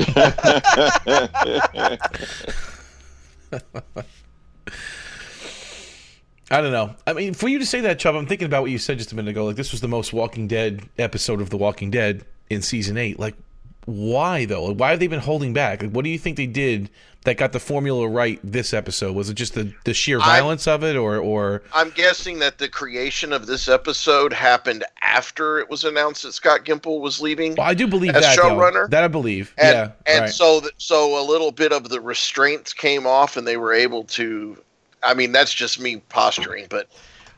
I 6.51 6.61
don't 6.61 6.73
know. 6.73 6.95
I 7.07 7.13
mean, 7.13 7.35
for 7.35 7.49
you 7.49 7.59
to 7.59 7.67
say 7.67 7.81
that, 7.83 7.99
Chubb, 7.99 8.15
I'm 8.15 8.27
thinking 8.27 8.47
about 8.47 8.63
what 8.63 8.71
you 8.71 8.79
said 8.79 8.99
just 8.99 9.13
a 9.13 9.17
minute 9.17 9.31
ago. 9.31 9.47
Like, 9.47 9.57
this 9.57 9.73
was 9.73 9.81
the 9.81 9.89
most 9.89 10.13
Walking 10.13 10.47
Dead 10.47 10.89
episode 10.99 11.41
of 11.41 11.51
The 11.51 11.57
Walking 11.57 11.91
Dead 11.91 12.25
in 12.51 12.63
season 12.63 12.97
eight. 12.97 13.19
Like, 13.19 13.35
why 13.87 14.45
though? 14.45 14.73
Why 14.73 14.91
have 14.91 15.01
they 15.01 15.07
been 15.07 15.21
holding 15.21 15.53
back? 15.53 15.83
Like, 15.83 15.91
what 15.91 16.05
do 16.05 16.11
you 16.11 16.19
think 16.19 16.37
they 16.37 16.47
did 16.47 16.91
that 17.25 17.37
got 17.37 17.53
the 17.53 17.61
formula 17.61 18.07
right 18.09 18.39
this 18.45 18.73
episode? 18.73 19.15
Was 19.17 19.29
it 19.31 19.35
just 19.35 19.55
the, 19.55 19.73
the 19.85 19.93
sheer 19.95 20.19
I- 20.21 20.25
violence 20.39 20.67
of 20.67 20.85
it, 20.85 20.97
or 20.97 21.17
or 21.19 21.63
I'm 21.73 21.91
guessing 21.91 22.39
that 22.41 22.59
the 22.59 22.69
creation 22.69 23.33
of 23.33 23.47
this 23.47 23.69
episode 23.69 24.33
happened 24.33 24.85
after 25.03 25.59
it 25.59 25.69
was 25.71 25.85
announced 25.85 26.23
that 26.23 26.33
Scott 26.33 26.65
Gimple 26.65 27.01
was 27.01 27.21
leaving. 27.21 27.55
well, 27.57 27.67
I 27.67 27.75
do 27.75 27.87
believe 27.87 28.15
As 28.15 28.23
that 28.23 28.39
showrunner? 28.39 28.89
That 28.91 29.05
I 29.05 29.09
believe. 29.09 29.53
and, 29.59 29.75
yeah, 29.75 29.91
and 30.07 30.21
right. 30.23 30.31
so 30.31 30.61
th- 30.61 30.73
so 30.79 31.21
a 31.21 31.25
little 31.27 31.51
bit 31.53 31.73
of 31.73 31.89
the 31.89 32.01
restraints 32.01 32.73
came 32.73 33.07
off 33.07 33.37
and 33.37 33.47
they 33.47 33.57
were 33.57 33.73
able 33.73 34.05
to 34.05 34.57
i 35.03 35.13
mean 35.15 35.33
that's 35.33 35.53
just 35.55 35.79
me 35.79 35.97
posturing 36.09 36.67
but 36.71 36.89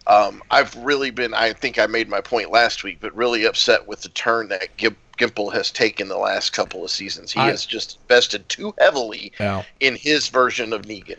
um, 0.07 0.43
i've 0.51 0.75
really 0.77 1.11
been 1.11 1.35
i 1.35 1.53
think 1.53 1.79
i 1.79 1.87
made 1.87 2.09
my 2.09 2.21
point 2.21 2.51
last 2.51 2.85
week 2.85 2.99
but 3.01 3.15
really 3.17 3.45
upset 3.45 3.87
with 3.87 4.01
the 4.03 4.09
turn 4.11 4.49
that 4.49 4.69
Gim- 4.77 4.97
gimple 5.17 5.53
has 5.53 5.71
taken 5.71 6.09
the 6.09 6.17
last 6.17 6.53
couple 6.53 6.85
of 6.85 6.91
seasons 6.91 7.33
he 7.33 7.41
I- 7.41 7.47
has 7.49 7.67
just 7.67 7.99
invested 8.03 8.49
too 8.49 8.75
heavily 8.79 9.33
Yeah. 9.39 9.63
in 9.81 9.97
his 9.97 10.29
version 10.29 10.73
of 10.73 10.83
negan 10.83 11.19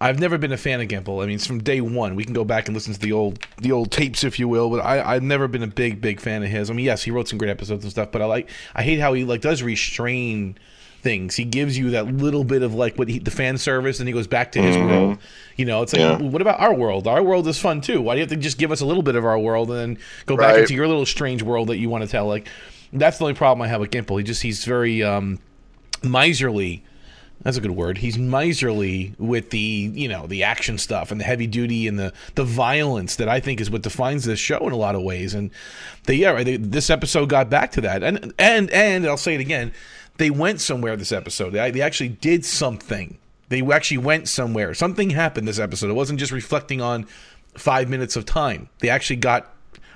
I've 0.00 0.18
never 0.18 0.36
been 0.36 0.50
a 0.50 0.56
fan 0.56 0.80
of 0.80 0.88
Gimple. 0.88 1.22
I 1.22 1.26
mean, 1.26 1.36
it's 1.36 1.46
from 1.46 1.62
day 1.62 1.80
one. 1.80 2.16
We 2.16 2.24
can 2.24 2.32
go 2.32 2.44
back 2.44 2.66
and 2.66 2.74
listen 2.74 2.92
to 2.92 2.98
the 2.98 3.12
old 3.12 3.46
the 3.58 3.70
old 3.70 3.92
tapes, 3.92 4.24
if 4.24 4.36
you 4.36 4.48
will. 4.48 4.68
But 4.68 4.80
I, 4.80 5.14
I've 5.14 5.22
never 5.22 5.46
been 5.46 5.62
a 5.62 5.68
big 5.68 6.00
big 6.00 6.20
fan 6.20 6.42
of 6.42 6.48
his. 6.48 6.70
I 6.70 6.74
mean, 6.74 6.84
yes, 6.84 7.04
he 7.04 7.12
wrote 7.12 7.28
some 7.28 7.38
great 7.38 7.52
episodes 7.52 7.84
and 7.84 7.92
stuff, 7.92 8.10
but 8.10 8.20
I 8.20 8.24
like 8.24 8.50
I 8.74 8.82
hate 8.82 8.98
how 8.98 9.12
he 9.12 9.22
like 9.22 9.42
does 9.42 9.62
restrain 9.62 10.58
things. 11.02 11.36
He 11.36 11.44
gives 11.44 11.76
you 11.76 11.90
that 11.90 12.06
little 12.06 12.44
bit 12.44 12.62
of 12.62 12.74
like 12.74 12.96
what 12.96 13.08
he, 13.08 13.18
the 13.18 13.30
fan 13.30 13.58
service, 13.58 14.00
and 14.00 14.08
he 14.08 14.12
goes 14.12 14.26
back 14.26 14.52
to 14.52 14.62
his 14.62 14.76
mm-hmm. 14.76 14.88
world. 14.88 15.18
You 15.56 15.66
know, 15.66 15.82
it's 15.82 15.92
like, 15.92 16.00
Yeah. 16.00 16.16
what 16.18 16.40
about 16.40 16.60
our 16.60 16.74
world? 16.74 17.06
Our 17.06 17.22
world 17.22 17.46
is 17.48 17.58
fun 17.58 17.80
too. 17.80 18.00
Why 18.00 18.14
do 18.14 18.18
you 18.18 18.22
have 18.22 18.30
to 18.30 18.36
just 18.36 18.58
give 18.58 18.72
us 18.72 18.80
a 18.80 18.86
little 18.86 19.02
bit 19.02 19.16
of 19.16 19.24
our 19.24 19.38
world 19.38 19.70
and 19.70 19.78
then 19.78 19.98
go 20.26 20.36
back 20.36 20.52
Right. 20.52 20.60
into 20.60 20.74
your 20.74 20.88
little 20.88 21.06
strange 21.06 21.42
world 21.42 21.68
that 21.68 21.78
you 21.78 21.90
want 21.90 22.02
to 22.02 22.10
tell? 22.10 22.26
Like, 22.26 22.48
that's 22.92 23.18
the 23.18 23.24
only 23.24 23.34
problem 23.34 23.62
I 23.62 23.68
have 23.68 23.80
with 23.80 23.90
Gimple. 23.90 24.18
He 24.18 24.24
just 24.24 24.42
he's 24.42 24.64
very 24.64 25.02
um, 25.02 25.38
miserly. 26.02 26.84
That's 27.42 27.56
a 27.56 27.60
good 27.60 27.72
word. 27.72 27.98
He's 27.98 28.18
miserly 28.18 29.14
with 29.18 29.50
the 29.50 29.58
you 29.58 30.08
know 30.08 30.26
the 30.26 30.44
action 30.44 30.78
stuff 30.78 31.10
and 31.10 31.20
the 31.20 31.24
heavy 31.24 31.46
duty 31.46 31.88
and 31.88 31.98
the 31.98 32.12
the 32.34 32.44
violence 32.44 33.16
that 33.16 33.28
I 33.28 33.40
think 33.40 33.60
is 33.60 33.70
what 33.70 33.82
defines 33.82 34.24
this 34.24 34.38
show 34.38 34.58
in 34.66 34.72
a 34.72 34.76
lot 34.76 34.94
of 34.94 35.02
ways. 35.02 35.34
And 35.34 35.50
they 36.04 36.14
yeah, 36.14 36.42
they, 36.42 36.56
this 36.56 36.90
episode 36.90 37.28
got 37.28 37.50
back 37.50 37.72
to 37.72 37.80
that. 37.80 38.02
And 38.02 38.32
and 38.38 38.70
and 38.70 39.06
I'll 39.06 39.16
say 39.16 39.34
it 39.34 39.40
again, 39.40 39.72
they 40.18 40.30
went 40.30 40.60
somewhere 40.60 40.96
this 40.96 41.12
episode. 41.12 41.50
They, 41.50 41.70
they 41.70 41.80
actually 41.80 42.10
did 42.10 42.44
something. 42.44 43.18
They 43.48 43.60
actually 43.60 43.98
went 43.98 44.28
somewhere. 44.28 44.72
Something 44.72 45.10
happened 45.10 45.48
this 45.48 45.58
episode. 45.58 45.90
It 45.90 45.94
wasn't 45.94 46.20
just 46.20 46.32
reflecting 46.32 46.80
on 46.80 47.06
five 47.54 47.88
minutes 47.88 48.16
of 48.16 48.24
time. 48.24 48.68
They 48.78 48.88
actually 48.88 49.16
got 49.16 49.52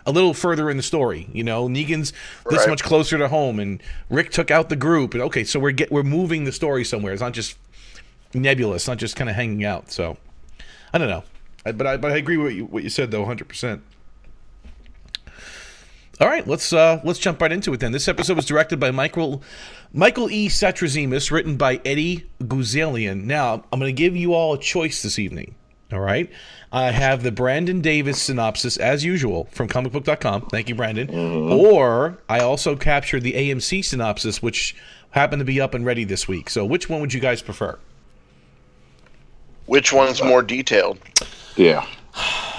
a 0.07 0.13
little 0.13 0.33
further 0.33 0.71
in 0.71 0.77
the 0.77 0.83
story. 0.83 1.29
You 1.33 1.45
know, 1.45 1.69
Negan's 1.69 2.13
this 2.49 2.61
Right. 2.61 2.69
much 2.71 2.83
closer 2.83 3.19
to 3.19 3.29
home, 3.29 3.59
and 3.61 3.83
Rick 4.09 4.31
took 4.31 4.51
out 4.51 4.69
the 4.69 4.77
group. 4.77 5.13
And 5.15 5.23
okay, 5.25 5.45
so 5.45 5.61
we're 5.61 5.73
get 5.73 5.91
we're 5.93 6.03
moving 6.03 6.45
the 6.45 6.53
story 6.53 6.85
somewhere. 6.85 7.13
It's 7.13 7.23
not 7.23 7.33
just 7.33 7.59
nebulous, 8.33 8.87
not 8.89 8.99
just 8.99 9.17
kind 9.17 9.29
of 9.29 9.37
hanging 9.37 9.65
out. 9.65 9.91
So 9.91 10.17
I 10.95 10.99
don't 10.99 11.09
know, 11.09 11.25
I, 11.67 11.73
but 11.73 11.87
I 11.87 11.97
but 11.97 12.13
I 12.13 12.17
agree 12.17 12.37
with 12.37 12.47
what 12.47 12.55
you, 12.55 12.65
what 12.67 12.83
you 12.85 12.91
said 12.91 13.11
though, 13.11 13.25
hundred 13.25 13.49
percent. 13.49 13.83
All 16.19 16.27
right, 16.29 16.47
let's 16.47 16.73
uh, 16.73 17.01
let's 17.05 17.19
jump 17.19 17.43
right 17.43 17.53
into 17.53 17.75
it 17.75 17.81
then. 17.81 17.93
This 17.93 18.09
episode 18.09 18.37
was 18.37 18.47
directed 18.47 18.81
by 18.81 18.91
Michael 18.91 19.43
Michael 19.93 20.31
E. 20.31 20.49
Satrazemis, 20.49 21.31
written 21.31 21.57
by 21.57 21.81
Eddie 21.85 22.27
Guzelian. 22.43 23.25
Now, 23.25 23.65
I'm 23.71 23.79
going 23.79 23.89
to 23.89 23.93
give 23.93 24.17
you 24.17 24.33
all 24.33 24.55
a 24.55 24.59
choice 24.59 25.03
this 25.03 25.19
evening. 25.19 25.55
All 25.93 26.01
right, 26.01 26.29
I 26.73 26.91
have 26.91 27.23
the 27.23 27.31
Brandon 27.31 27.81
Davis 27.81 28.21
synopsis 28.21 28.77
as 28.77 29.05
usual 29.05 29.49
from 29.53 29.69
comicbook.com. 29.69 30.47
Thank 30.47 30.69
you, 30.69 30.75
Brandon. 30.75 31.07
Mm-hmm. 31.07 31.53
Or 31.53 32.19
I 32.29 32.41
also 32.41 32.75
captured 32.75 33.23
the 33.23 33.35
AMC 33.35 33.85
synopsis, 33.85 34.43
which 34.43 34.75
happened 35.11 35.41
to 35.41 35.45
be 35.45 35.61
up 35.61 35.75
and 35.75 35.87
ready 35.87 36.03
this 36.03 36.27
week. 36.27 36.51
So, 36.51 36.65
which 36.65 36.89
one 36.89 37.01
would 37.01 37.15
you 37.15 37.21
guys 37.21 37.41
prefer? 37.41 37.79
Which 39.67 39.93
one's 39.93 40.23
more 40.23 40.43
detailed? 40.43 40.99
Yeah. 41.57 41.87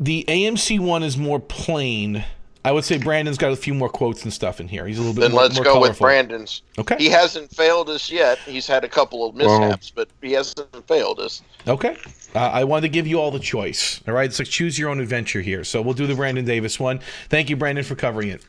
The 0.00 0.24
AMC 0.26 0.80
one 0.80 1.04
is 1.04 1.16
more 1.16 1.38
plain. 1.38 2.24
I 2.64 2.72
would 2.72 2.84
say 2.84 2.98
Brandon's 2.98 3.38
got 3.38 3.52
a 3.52 3.56
few 3.56 3.74
more 3.74 3.88
quotes 3.88 4.24
and 4.24 4.32
stuff 4.32 4.58
in 4.58 4.66
here. 4.66 4.86
He's 4.86 4.98
a 4.98 5.00
little 5.02 5.14
bit 5.14 5.20
Then 5.20 5.30
more, 5.30 5.42
let's 5.42 5.54
more 5.54 5.64
go 5.64 5.80
with. 5.80 5.98
Brandon's. 6.00 6.62
Okay. 6.78 6.96
He 6.98 7.08
hasn't 7.10 7.54
failed 7.54 7.90
us 7.90 8.10
yet. 8.10 8.38
He's 8.38 8.66
had 8.66 8.82
a 8.82 8.88
couple 8.88 9.24
of 9.24 9.36
mishaps, 9.36 9.90
but 9.90 10.08
he 10.20 10.32
hasn't 10.32 10.88
failed 10.88 11.20
us. 11.20 11.42
Okay. 11.68 11.96
Uh, 12.34 12.40
I 12.52 12.64
wanted 12.64 12.82
to 12.82 12.88
give 12.88 13.06
you 13.06 13.20
all 13.20 13.30
the 13.30 13.38
choice. 13.38 14.00
All 14.08 14.14
right. 14.14 14.26
It's 14.26 14.38
like 14.38 14.48
choose 14.48 14.78
your 14.78 14.90
own 14.90 14.98
adventure 15.00 15.40
here. 15.40 15.62
So 15.64 15.80
we'll 15.80 15.94
do 15.94 16.06
the 16.06 16.14
Brandon 16.16 16.44
Davis 16.44 16.80
one. 16.80 17.00
Thank 17.28 17.48
you, 17.48 17.56
Brandon, 17.56 17.84
for 17.84 17.94
covering 17.94 18.28
it. 18.28 18.44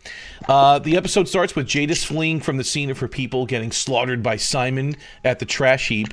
Uh, 0.49 0.79
the 0.79 0.97
episode 0.97 1.27
starts 1.27 1.55
with 1.55 1.67
Jadis 1.67 2.03
fleeing 2.03 2.39
from 2.39 2.57
the 2.57 2.63
scene 2.63 2.89
of 2.89 2.99
her 2.99 3.07
people 3.07 3.45
getting 3.45 3.71
slaughtered 3.71 4.23
by 4.23 4.37
Simon 4.37 4.95
at 5.23 5.39
the 5.39 5.45
trash 5.45 5.87
heap. 5.89 6.07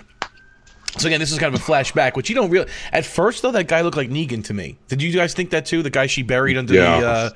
So 0.99 1.07
again, 1.07 1.21
this 1.21 1.33
is 1.33 1.39
kind 1.39 1.55
of 1.55 1.59
a 1.61 1.65
flashback, 1.65 2.17
which 2.17 2.29
you 2.29 2.35
don't 2.35 2.51
really. 2.51 2.69
At 2.93 3.07
first, 3.07 3.41
though, 3.41 3.53
that 3.53 3.67
guy 3.67 3.81
looked 3.81 3.97
like 3.97 4.11
Negan 4.11 4.45
to 4.45 4.53
me. 4.55 4.77
Did 4.89 5.01
you 5.01 5.11
guys 5.11 5.33
think 5.33 5.49
that 5.51 5.65
too? 5.65 5.83
The 5.83 5.89
guy 5.89 6.07
she 6.07 6.23
buried 6.23 6.59
under 6.59 6.75
Yeah. 6.75 7.01
the 7.01 7.07
uh, 7.07 7.31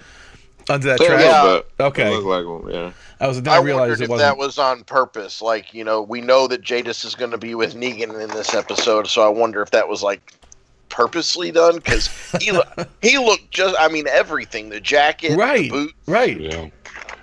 Oh, 0.68 0.74
under 0.74 0.86
that 0.88 1.00
A 1.00 1.04
trash. 1.06 1.20
little 1.44 1.58
bit. 1.58 1.70
Okay. 1.80 2.14
It 2.14 2.22
like 2.24 2.44
one, 2.46 2.72
yeah. 2.72 2.92
I 3.20 3.28
was. 3.28 3.40
Then 3.42 3.52
I, 3.52 3.56
I 3.58 3.60
realized 3.62 4.00
it 4.00 4.04
if 4.04 4.10
wasn't. 4.10 4.26
that 4.28 4.36
was 4.38 4.58
on 4.58 4.84
purpose. 4.84 5.40
Like, 5.40 5.72
you 5.72 5.84
know, 5.84 6.02
we 6.02 6.20
know 6.20 6.46
that 6.48 6.60
Jadis 6.62 7.04
is 7.04 7.14
going 7.14 7.30
to 7.30 7.38
be 7.38 7.54
with 7.54 7.74
Negan 7.74 8.20
in 8.20 8.28
this 8.30 8.54
episode, 8.54 9.06
so 9.06 9.22
I 9.22 9.28
wonder 9.28 9.62
if 9.62 9.70
that 9.70 9.88
was 9.88 10.02
like 10.02 10.32
purposely 10.88 11.50
done 11.50 11.76
because 11.76 12.08
he 12.40 12.52
lo- 12.52 12.62
he 13.02 13.18
looked 13.18 13.50
just. 13.50 13.74
I 13.78 13.88
mean, 13.88 14.06
everything 14.08 14.68
the 14.70 14.80
jacket, 14.80 15.30
the 15.30 15.36
right. 15.36 15.70
boot. 15.70 15.92
Right. 16.06 16.40
Yeah. 16.40 16.68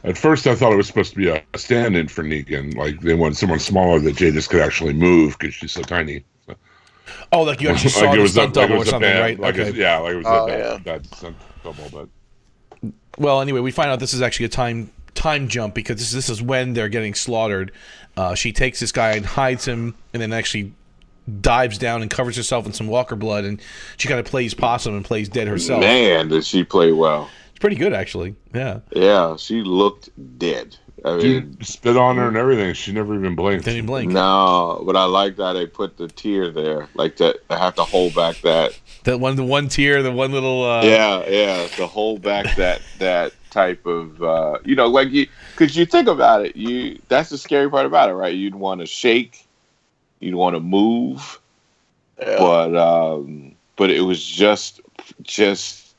At 0.06 0.18
first, 0.18 0.48
I 0.48 0.56
thought 0.56 0.74
it 0.74 0.76
was 0.78 0.88
supposed 0.88 1.12
to 1.14 1.18
be 1.18 1.30
a 1.30 1.42
stand-in 1.56 2.08
for 2.10 2.24
Negan. 2.24 2.76
Like 2.76 3.00
they 3.02 3.14
wanted 3.14 3.38
someone 3.38 3.60
smaller 3.60 4.00
that 4.00 4.16
Jadis 4.18 4.48
could 4.48 4.62
actually 4.62 4.94
move 4.94 5.38
because 5.40 5.54
she's 5.54 5.72
so 5.72 5.82
tiny. 5.82 6.24
So, 6.46 6.56
Oh, 7.32 7.44
like 7.44 7.62
you 7.62 7.70
actually 7.70 7.90
saw 7.92 8.12
it 8.14 8.18
the 8.18 8.22
was 8.22 8.32
a- 8.32 8.34
stunt 8.34 8.56
like 8.56 8.66
it 8.66 8.68
double 8.68 8.76
or 8.76 8.80
was 8.80 8.88
a 8.90 8.92
something, 8.92 9.10
bad- 9.10 9.22
right? 9.22 9.40
Like 9.40 9.56
okay. 9.58 9.70
a, 9.70 9.74
yeah, 9.74 9.98
like 10.00 10.14
it 10.14 10.18
was 10.18 10.26
Oh, 10.28 10.44
a 10.44 10.48
bad, 10.48 10.60
yeah. 10.60 10.78
bad 10.80 11.06
stunt 11.16 11.38
double, 11.64 11.88
but 11.92 12.10
Well, 13.18 13.42
anyway, 13.42 13.60
we 13.60 13.72
find 13.72 13.90
out 13.90 14.00
this 14.00 14.14
is 14.14 14.22
actually 14.22 14.48
a 14.48 14.50
time 14.50 14.92
time 15.14 15.48
jump 15.48 15.74
because 15.74 15.98
this, 16.00 16.12
this 16.12 16.30
is 16.30 16.42
when 16.42 16.74
they're 16.74 16.90
getting 16.90 17.14
slaughtered. 17.14 17.72
Uh, 18.18 18.36
she 18.36 18.52
takes 18.52 18.80
this 18.80 18.92
guy 18.92 19.14
and 19.14 19.26
hides 19.26 19.66
him, 19.66 19.96
and 20.14 20.22
then 20.22 20.34
actually 20.34 20.74
dives 21.42 21.78
down 21.78 22.02
and 22.02 22.12
covers 22.12 22.36
herself 22.36 22.66
in 22.66 22.74
some 22.74 22.88
Walker 22.88 23.16
blood, 23.16 23.46
and 23.46 23.62
she 23.98 24.08
kind 24.08 24.20
of 24.20 24.26
plays 24.26 24.54
possum 24.54 24.96
and 24.96 25.06
plays 25.06 25.30
dead 25.30 25.48
herself. 25.48 25.82
Man, 25.82 26.28
did 26.28 26.46
she 26.46 26.64
play 26.64 26.92
well. 26.92 27.30
It's 27.52 27.60
pretty 27.60 27.76
good, 27.76 27.94
actually. 27.94 28.36
Yeah, 28.54 28.80
Yeah, 28.92 29.36
she 29.38 29.62
looked 29.62 30.10
dead. 30.38 30.78
I 31.06 31.18
mean, 31.18 31.22
dude 31.22 31.66
spit 31.66 31.98
on 31.98 32.16
her 32.18 32.30
and 32.30 32.38
everything. 32.38 32.74
She 32.76 32.94
never 32.94 33.14
even 33.16 33.36
blinked. 33.36 33.66
didn't 33.66 33.88
blink. 33.88 34.12
no, 34.12 34.84
but 34.86 34.96
I 34.96 35.04
like 35.04 35.36
that 35.36 35.54
they 35.54 35.66
put 35.66 35.98
the 35.98 36.08
tear 36.08 36.50
there. 36.50 36.88
Like 36.94 37.18
that, 37.18 37.38
I 37.50 37.58
have 37.58 37.76
to 37.76 37.84
hold 37.84 38.16
back 38.16 38.38
that. 38.42 38.80
That 39.04 39.20
one, 39.20 39.36
the 39.36 39.44
one 39.44 39.68
tear, 39.68 40.02
the 40.02 40.12
one 40.12 40.32
little. 40.32 40.64
Uh, 40.64 40.84
yeah, 40.84 41.28
yeah, 41.28 41.68
to 41.76 41.88
hold 41.88 42.22
back 42.22 42.56
that 42.56 42.82
that 43.00 43.34
type 43.50 43.86
of, 43.86 44.24
uh, 44.24 44.60
you 44.64 44.76
know, 44.76 44.88
like 44.88 45.10
you, 45.12 45.28
because 45.52 45.76
you 45.76 45.86
think 45.86 46.08
about 46.08 46.46
it, 46.46 46.56
you 46.56 47.00
that's 47.10 47.30
the 47.30 47.38
scary 47.38 47.70
part 47.70 47.86
about 47.86 48.10
it, 48.10 48.14
right? 48.14 48.34
You'd 48.34 48.56
want 48.56 48.80
to 48.80 48.86
shake, 48.88 49.46
you'd 50.20 50.36
want 50.36 50.56
to 50.56 50.62
move, 50.62 51.40
Yeah. 52.20 52.38
but 52.40 52.76
um, 52.78 53.56
but 53.76 53.90
it 53.92 54.02
was 54.02 54.26
just 54.26 54.80
just 55.22 55.96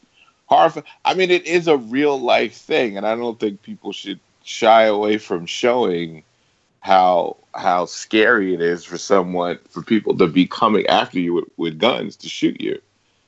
hard. 0.48 0.72
For, 0.72 0.82
I 1.04 1.12
mean, 1.12 1.30
it 1.30 1.46
is 1.46 1.68
a 1.68 1.76
real 1.76 2.18
life 2.18 2.54
thing, 2.54 2.96
and 2.96 3.06
I 3.06 3.14
don't 3.16 3.38
think 3.38 3.60
people 3.62 3.92
should 3.92 4.20
shy 4.44 4.84
away 4.84 5.18
from 5.18 5.44
showing 5.44 6.22
how 6.80 7.36
how 7.54 7.84
scary 7.84 8.54
it 8.54 8.62
is 8.62 8.82
for 8.84 8.96
someone 8.96 9.58
for 9.68 9.82
people 9.82 10.16
to 10.16 10.26
be 10.26 10.46
coming 10.46 10.86
after 10.86 11.20
you 11.20 11.34
with, 11.34 11.44
with 11.58 11.78
guns 11.78 12.16
to 12.16 12.28
shoot 12.28 12.58
you 12.60 12.80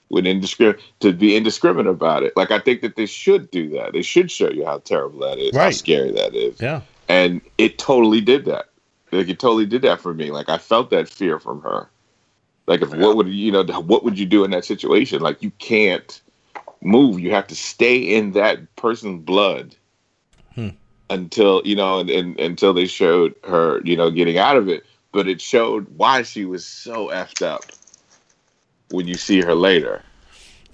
with 0.09 0.27
indiscriminate 0.27 0.81
to 1.01 1.13
be 1.13 1.37
indiscriminate 1.37 1.91
about 1.91 2.23
it 2.23 2.37
like 2.37 2.51
i 2.51 2.59
think 2.59 2.81
that 2.81 2.97
they 2.97 3.07
should 3.07 3.51
do 3.51 3.69
that 3.71 3.93
they 3.93 4.03
should 4.03 4.31
show 4.31 4.51
you 4.51 4.65
how 4.65 4.79
terrible 4.79 5.19
that 5.21 5.39
is 5.39 5.57
how 5.57 5.71
scary 5.71 6.13
that 6.13 6.35
is 6.35 6.61
yeah. 6.61 6.81
and 7.09 7.41
it 7.59 7.79
totally 7.79 8.21
did 8.21 8.45
that. 8.47 8.67
Like 9.13 9.29
it 9.29 9.39
totally 9.39 9.67
did 9.67 9.83
that 9.83 10.01
for 10.01 10.13
me. 10.13 10.31
Like 10.31 10.49
I 10.49 10.59
felt 10.59 10.91
that 10.91 11.09
fear 11.09 11.39
from 11.39 11.63
her. 11.63 11.89
Like 12.67 12.83
if 12.83 12.93
what 12.95 13.17
would 13.17 13.29
you 13.29 13.53
know 13.53 13.63
what 13.63 14.05
would 14.05 14.19
you 14.19 14.27
do 14.27 14.45
in 14.45 14.51
that 14.51 14.65
situation? 14.65 15.23
Like 15.23 15.43
you 15.43 15.53
can't 15.53 16.21
move. 16.83 17.21
You 17.21 17.31
have 17.31 17.47
to 17.47 17.57
stay 17.57 17.97
in 17.97 18.33
that 18.33 18.75
person's 18.77 19.23
blood 19.23 19.77
Hmm. 20.55 20.71
until 21.11 21.61
you 21.65 21.77
know 21.77 22.01
and, 22.01 22.11
and 22.11 22.41
until 22.41 22.73
they 22.73 22.87
showed 22.87 23.35
her 23.45 23.81
you 23.85 23.97
know 23.97 24.11
getting 24.11 24.39
out 24.39 24.57
of 24.57 24.69
it. 24.69 24.85
But 25.13 25.29
it 25.29 25.41
showed 25.41 25.87
why 25.97 26.23
she 26.23 26.45
was 26.45 26.67
so 26.67 27.09
effed 27.09 27.43
up 27.47 27.65
when 28.91 29.07
you 29.07 29.15
see 29.15 29.41
her 29.43 29.55
later. 29.55 30.03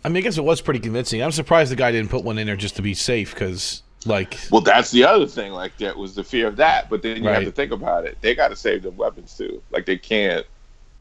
I 0.05 0.09
mean, 0.09 0.19
I 0.19 0.21
guess 0.21 0.37
it 0.39 0.45
was 0.45 0.61
pretty 0.61 0.81
convincing. 0.81 1.23
I'm 1.23 1.33
surprised 1.33 1.71
the 1.71 1.77
guy 1.77 1.93
didn't 1.93 2.11
put 2.11 2.25
one 2.25 2.39
in 2.39 2.47
there 2.47 2.57
just 2.57 2.77
to 2.77 2.83
be 2.83 2.93
safe, 2.95 3.33
because 3.33 3.83
like, 4.05 4.37
Well, 4.51 4.61
that's 4.61 4.91
the 4.91 5.05
other 5.05 5.27
thing. 5.27 5.53
Like 5.53 5.77
that 5.79 5.97
was 5.97 6.15
the 6.15 6.25
fear 6.25 6.49
of 6.49 6.57
that. 6.57 6.91
But 6.91 7.03
then 7.03 7.23
you 7.23 7.29
have 7.29 7.45
to 7.45 7.53
think 7.53 7.71
about 7.73 8.05
it. 8.05 8.19
They 8.21 8.35
got 8.35 8.49
to 8.49 8.57
save 8.57 8.83
their 8.83 8.91
weapons 8.93 9.37
too. 9.37 9.63
Like 9.71 9.87
they 9.87 9.97
can't. 9.97 10.45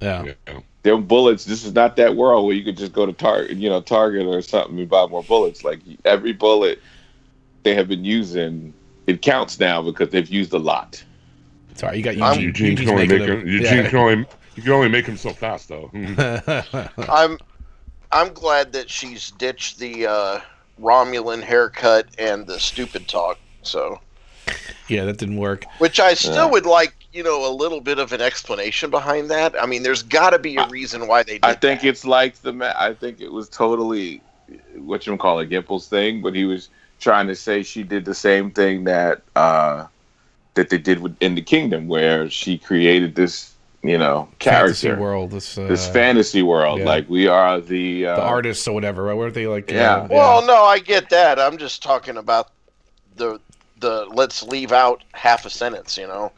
yeah, 0.01 0.33
Yeah. 0.47 0.59
them 0.83 1.05
bullets. 1.05 1.45
This 1.45 1.65
is 1.65 1.73
not 1.73 1.95
that 1.95 2.15
world 2.15 2.45
where 2.45 2.55
you 2.55 2.63
could 2.63 2.77
just 2.77 2.93
go 2.93 3.05
to 3.07 3.13
Target, 3.13 3.57
you 3.57 3.69
know, 3.69 3.81
Target 3.81 4.27
or 4.27 4.39
something 4.43 4.77
and 4.79 4.87
buy 4.89 5.07
more 5.07 5.23
bullets. 5.23 5.63
Like 5.63 5.79
every 6.05 6.33
bullet 6.33 6.79
they 7.63 7.73
have 7.75 7.87
been 7.87 8.05
using, 8.05 8.71
it 9.07 9.21
counts 9.23 9.59
now 9.59 9.81
because 9.81 10.09
they've 10.09 10.29
used 10.29 10.53
a 10.53 10.59
lot. 10.59 11.03
sorry, 11.73 11.97
you 11.97 12.03
got 12.03 12.17
I'm- 12.19 12.39
Eugene. 12.39 12.71
Eugene 12.71 12.77
can 12.77 12.87
Eugene's 12.87 12.89
only 12.91 13.07
making 13.07 13.19
make 13.19 13.29
a- 13.29 13.33
him. 13.41 13.47
Eugene 13.47 13.77
yeah. 13.85 13.89
can 13.89 14.25
only 14.51 14.57
you 14.57 14.63
can 14.63 14.71
only 14.71 14.89
make 14.89 15.05
him 15.05 15.17
so 15.17 15.31
fast 15.33 15.69
though. 15.69 15.89
I'm 17.09 17.37
I'm 18.11 18.33
glad 18.33 18.73
that 18.73 18.89
she's 18.89 19.31
ditched 19.31 19.79
the 19.79 20.07
uh, 20.07 20.39
Romulan 20.79 21.41
haircut 21.43 22.07
and 22.17 22.45
the 22.45 22.59
stupid 22.59 23.07
talk. 23.07 23.39
So, 23.63 24.01
yeah, 24.87 25.05
that 25.05 25.17
didn't 25.17 25.37
work. 25.37 25.65
which 25.77 25.99
I 25.99 26.13
still 26.15 26.45
Yeah. 26.45 26.51
would 26.51 26.65
like, 26.65 26.95
you 27.13 27.23
know, 27.23 27.49
a 27.49 27.53
little 27.53 27.79
bit 27.79 27.99
of 27.99 28.11
an 28.11 28.19
explanation 28.21 28.89
behind 28.89 29.29
that. 29.31 29.55
I 29.61 29.65
mean, 29.65 29.83
there's 29.83 30.03
got 30.03 30.31
to 30.31 30.39
be 30.39 30.57
a 30.57 30.67
reason 30.67 31.07
why 31.07 31.23
they 31.23 31.33
did. 31.33 31.45
I 31.45 31.53
think 31.53 31.81
that. 31.81 31.87
it's 31.87 32.05
like 32.05 32.35
the 32.41 32.51
ma- 32.51 32.73
I 32.75 32.93
think 32.93 33.21
it 33.21 33.31
was 33.31 33.47
totally 33.49 34.21
what 34.75 35.07
you 35.07 35.15
call 35.17 35.39
it, 35.39 35.49
Gimple's 35.49 35.87
thing, 35.87 36.21
but 36.21 36.35
he 36.35 36.43
was 36.45 36.69
trying 36.99 37.27
to 37.27 37.35
say 37.35 37.63
she 37.63 37.83
did 37.83 38.03
the 38.05 38.13
same 38.13 38.51
thing 38.51 38.83
that 38.85 39.21
uh, 39.35 39.85
that 40.55 40.69
they 40.69 40.77
did 40.77 40.99
with 40.99 41.15
in 41.21 41.35
the 41.35 41.41
kingdom, 41.41 41.87
where 41.87 42.29
she 42.29 42.57
created 42.57 43.15
this 43.15 43.53
you 43.83 43.97
know 43.97 44.27
fantasy 44.39 44.87
character, 44.87 45.01
world, 45.01 45.31
this 45.31 45.57
uh, 45.57 45.67
this 45.67 45.87
fantasy 45.89 46.41
world. 46.43 46.79
yeah. 46.79 46.85
Like 46.85 47.09
we 47.09 47.27
are 47.27 47.59
the 47.59 48.05
uh, 48.07 48.15
the 48.15 48.21
artists 48.21 48.67
or 48.67 48.73
whatever. 48.73 49.03
Right? 49.03 49.17
Weren't 49.17 49.33
they 49.33 49.47
like? 49.47 49.71
Yeah. 49.71 49.95
uh, 49.97 50.07
Well, 50.09 50.45
no, 50.45 50.63
I 50.63 50.79
get 50.79 51.09
that. 51.09 51.39
I'm 51.39 51.57
just 51.57 51.81
talking 51.81 52.17
about 52.17 52.49
the 53.15 53.39
the 53.79 54.05
let's 54.13 54.43
leave 54.43 54.71
out 54.71 55.03
half 55.13 55.45
a 55.45 55.49
sentence. 55.49 55.97
You 55.97 56.05
know, 56.07 56.31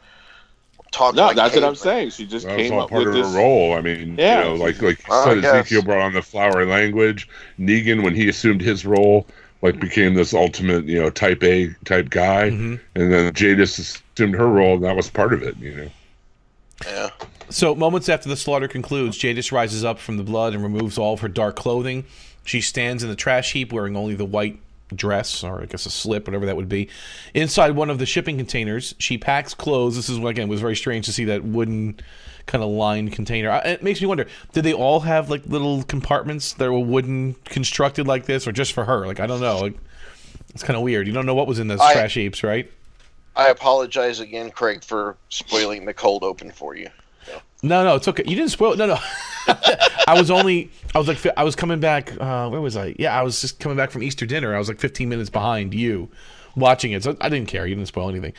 talk. 0.90 1.14
No, 1.14 1.26
like 1.26 1.36
that's 1.36 1.54
what 1.54 1.64
I'm 1.64 1.74
saying. 1.74 2.10
She 2.10 2.24
just 2.26 2.46
That 2.46 2.56
came 2.56 2.72
all 2.72 2.82
up 2.82 2.90
part 2.90 3.00
with 3.04 3.08
of 3.08 3.14
this. 3.24 3.32
her 3.32 3.38
role. 3.38 3.74
I 3.74 3.80
mean, 3.82 4.16
Yeah. 4.18 4.38
you 4.38 4.44
know, 4.44 4.54
like 4.64 4.80
like 4.80 4.98
you 5.00 5.04
Well, 5.08 5.24
said. 5.26 5.44
Ezekiel 5.44 5.82
brought 5.82 6.00
on 6.02 6.14
the 6.14 6.22
flowery 6.22 6.64
language. 6.66 7.28
Negan, 7.58 8.02
when 8.02 8.14
he 8.14 8.28
assumed 8.30 8.62
his 8.62 8.86
role, 8.86 9.26
like 9.60 9.78
became 9.78 10.14
this 10.14 10.32
ultimate, 10.32 10.86
you 10.86 10.98
know, 10.98 11.10
type 11.10 11.42
A 11.44 11.68
type 11.84 12.08
guy, 12.08 12.48
Mhm. 12.50 12.80
and 12.94 13.12
then 13.12 13.32
Jadis 13.34 13.78
assumed 13.78 14.34
her 14.34 14.48
role, 14.48 14.76
and 14.76 14.84
that 14.84 14.96
was 14.96 15.10
part 15.10 15.34
of 15.34 15.42
it. 15.42 15.56
You 15.58 15.74
know, 15.74 15.90
Yeah. 16.86 17.10
So, 17.50 17.74
moments 17.74 18.08
after 18.08 18.28
the 18.28 18.36
slaughter 18.36 18.68
concludes, 18.68 19.16
Jadis 19.16 19.52
rises 19.52 19.84
up 19.84 19.98
from 19.98 20.16
the 20.16 20.22
blood 20.22 20.54
and 20.54 20.62
removes 20.62 20.98
all 20.98 21.14
of 21.14 21.20
her 21.20 21.28
dark 21.28 21.56
clothing. 21.56 22.04
She 22.44 22.60
stands 22.60 23.02
in 23.02 23.08
the 23.08 23.16
trash 23.16 23.52
heap 23.52 23.72
wearing 23.72 23.96
only 23.96 24.14
the 24.14 24.24
white 24.24 24.58
dress, 24.94 25.42
or 25.42 25.62
I 25.62 25.66
guess 25.66 25.86
a 25.86 25.90
slip, 25.90 26.26
whatever 26.26 26.46
that 26.46 26.56
would 26.56 26.68
be. 26.68 26.88
Inside 27.32 27.72
one 27.72 27.90
of 27.90 27.98
the 27.98 28.06
shipping 28.06 28.36
containers, 28.36 28.94
she 28.98 29.18
packs 29.18 29.54
clothes. 29.54 29.96
This 29.96 30.08
is, 30.08 30.18
again, 30.18 30.48
was 30.48 30.60
very 30.60 30.76
strange 30.76 31.06
to 31.06 31.12
see 31.12 31.24
that 31.26 31.44
wooden 31.44 32.00
kind 32.46 32.62
of 32.62 32.70
lined 32.70 33.12
container. 33.12 33.60
It 33.64 33.82
makes 33.82 34.00
me 34.00 34.06
wonder 34.06 34.26
did 34.52 34.64
they 34.64 34.74
all 34.74 35.00
have 35.00 35.30
like 35.30 35.46
little 35.46 35.82
compartments 35.84 36.52
that 36.54 36.70
were 36.70 36.78
wooden 36.78 37.34
constructed 37.46 38.06
like 38.06 38.26
this, 38.26 38.46
or 38.46 38.52
just 38.52 38.72
for 38.72 38.84
her? 38.84 39.06
Like, 39.06 39.20
I 39.20 39.26
don't 39.26 39.40
know. 39.40 39.60
Like, 39.60 39.78
it's 40.50 40.62
kind 40.62 40.76
of 40.76 40.82
weird. 40.82 41.06
You 41.06 41.12
don't 41.12 41.26
know 41.26 41.34
what 41.34 41.46
was 41.46 41.58
in 41.58 41.68
those 41.68 41.80
I- 41.80 41.92
trash 41.92 42.14
heaps, 42.14 42.42
right? 42.42 42.70
I 43.36 43.48
apologize 43.48 44.20
again, 44.20 44.52
Craig, 44.52 44.84
for 44.84 45.16
spoiling 45.28 45.86
the 45.86 45.94
cold 45.94 46.22
open 46.22 46.52
for 46.52 46.76
you. 46.76 46.88
No, 47.64 47.82
no, 47.82 47.94
it's 47.96 48.06
okay. 48.06 48.24
You 48.26 48.36
didn't 48.36 48.50
spoil. 48.50 48.76
No, 48.76 48.86
no. 48.86 48.98
I 50.06 50.14
was 50.18 50.30
only. 50.30 50.70
I 50.94 50.98
was 50.98 51.08
like. 51.08 51.18
I 51.36 51.44
was 51.44 51.56
coming 51.56 51.80
back. 51.80 52.12
Uh, 52.20 52.48
where 52.50 52.60
was 52.60 52.76
I? 52.76 52.94
Yeah, 52.98 53.18
I 53.18 53.22
was 53.22 53.40
just 53.40 53.58
coming 53.58 53.76
back 53.76 53.90
from 53.90 54.02
Easter 54.02 54.26
dinner. 54.26 54.54
I 54.54 54.58
was 54.58 54.68
like 54.68 54.78
15 54.78 55.08
minutes 55.08 55.30
behind 55.30 55.72
you, 55.72 56.10
watching 56.56 56.92
it. 56.92 57.02
So 57.02 57.16
I 57.22 57.30
didn't 57.30 57.48
care. 57.48 57.66
You 57.66 57.74
didn't 57.74 57.88
spoil 57.88 58.10
anything. 58.10 58.34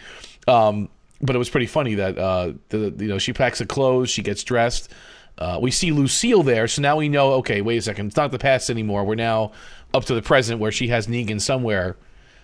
Um, 0.48 0.90
but 1.22 1.36
it 1.36 1.40
was 1.40 1.50
pretty 1.50 1.66
funny 1.66 1.96
that 1.96 2.18
uh, 2.20 2.54
the 2.70 2.94
you 2.98 3.08
know 3.08 3.18
she 3.18 3.34
packs 3.34 3.58
the 3.58 3.66
clothes, 3.66 4.12
she 4.12 4.22
gets 4.22 4.44
dressed. 4.44 4.92
Uh, 5.40 5.60
we 5.62 5.72
see 5.72 5.92
Lucille 5.92 6.44
there, 6.44 6.68
so 6.68 6.82
now 6.84 6.96
we 6.96 7.10
know. 7.10 7.34
Okay, 7.34 7.62
wait 7.62 7.78
a 7.78 7.82
second. 7.82 8.08
It's 8.08 8.16
not 8.16 8.32
the 8.32 8.40
past 8.40 8.70
anymore. 8.70 9.04
We're 9.06 9.16
now 9.16 9.52
up 9.94 10.06
to 10.06 10.14
the 10.14 10.22
present, 10.22 10.60
where 10.60 10.72
she 10.72 10.90
has 10.90 11.08
Negan 11.08 11.42
somewhere, 11.42 11.98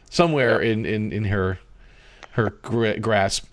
somewhere 0.10 0.60
in, 0.60 0.86
in 0.86 1.12
in 1.14 1.26
her 1.26 1.60
her 2.32 2.50
gra- 2.62 3.00
grasp 3.00 3.46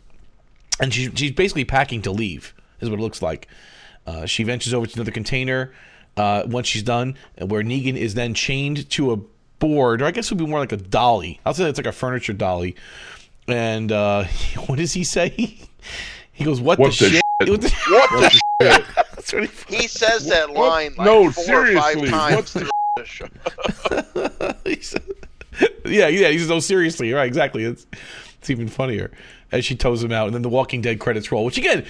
and 0.80 0.94
she's 0.94 1.10
she's 1.14 1.32
basically 1.32 1.64
packing 1.64 2.02
to 2.02 2.10
leave 2.10 2.54
is 2.80 2.90
what 2.90 2.98
it 2.98 3.02
looks 3.02 3.22
like 3.22 3.48
uh, 4.06 4.26
she 4.26 4.42
ventures 4.44 4.72
over 4.74 4.86
to 4.86 4.94
another 4.94 5.10
container 5.10 5.72
uh, 6.16 6.42
once 6.46 6.66
she's 6.66 6.82
done 6.82 7.14
where 7.46 7.62
negan 7.62 7.96
is 7.96 8.14
then 8.14 8.34
chained 8.34 8.88
to 8.90 9.12
a 9.12 9.16
board 9.58 10.00
or 10.02 10.04
i 10.06 10.10
guess 10.10 10.26
it 10.26 10.30
would 10.32 10.38
be 10.38 10.46
more 10.50 10.60
like 10.60 10.72
a 10.72 10.76
dolly 10.76 11.40
i'll 11.44 11.54
say 11.54 11.68
it's 11.68 11.78
like 11.78 11.86
a 11.86 11.92
furniture 11.92 12.32
dolly 12.32 12.74
and 13.48 13.90
uh, 13.92 14.24
what 14.66 14.76
does 14.76 14.92
he 14.92 15.04
say 15.04 15.28
he 16.32 16.44
goes 16.44 16.60
what, 16.60 16.78
What 16.78 16.92
the, 16.98 17.04
the 17.04 17.10
shit, 17.10 17.50
What 17.50 17.60
the- 17.60 17.74
What 17.90 18.20
the? 18.20 18.30
sh- 18.30 18.40
That's 19.14 19.32
really 19.32 19.46
funny. 19.48 19.76
He 19.82 19.88
says 19.88 20.26
that 20.26 20.48
What- 20.50 20.68
line 20.70 20.94
like 20.96 21.04
no, 21.06 21.30
four 21.30 21.42
or 21.44 21.66
seriously, 21.66 22.10
five 22.10 22.34
what's 22.36 22.52
times. 22.52 22.52
the- 22.54 22.60
through 22.60 23.28
the 24.64 24.82
show. 24.82 24.98
Yeah, 25.84 26.08
yeah. 26.08 26.28
He 26.28 26.38
says, 26.38 26.48
"No, 26.48 26.60
seriously, 26.60 27.12
right? 27.12 27.26
Exactly. 27.26 27.64
It's 27.64 27.86
it's 28.38 28.50
even 28.50 28.68
funnier." 28.68 29.10
As 29.50 29.64
she 29.64 29.74
tows 29.76 30.02
him 30.04 30.12
out, 30.12 30.26
and 30.26 30.34
then 30.34 30.42
the 30.42 30.48
Walking 30.48 30.80
Dead 30.82 31.00
credits 31.00 31.32
roll, 31.32 31.44
which 31.44 31.56
again, 31.58 31.86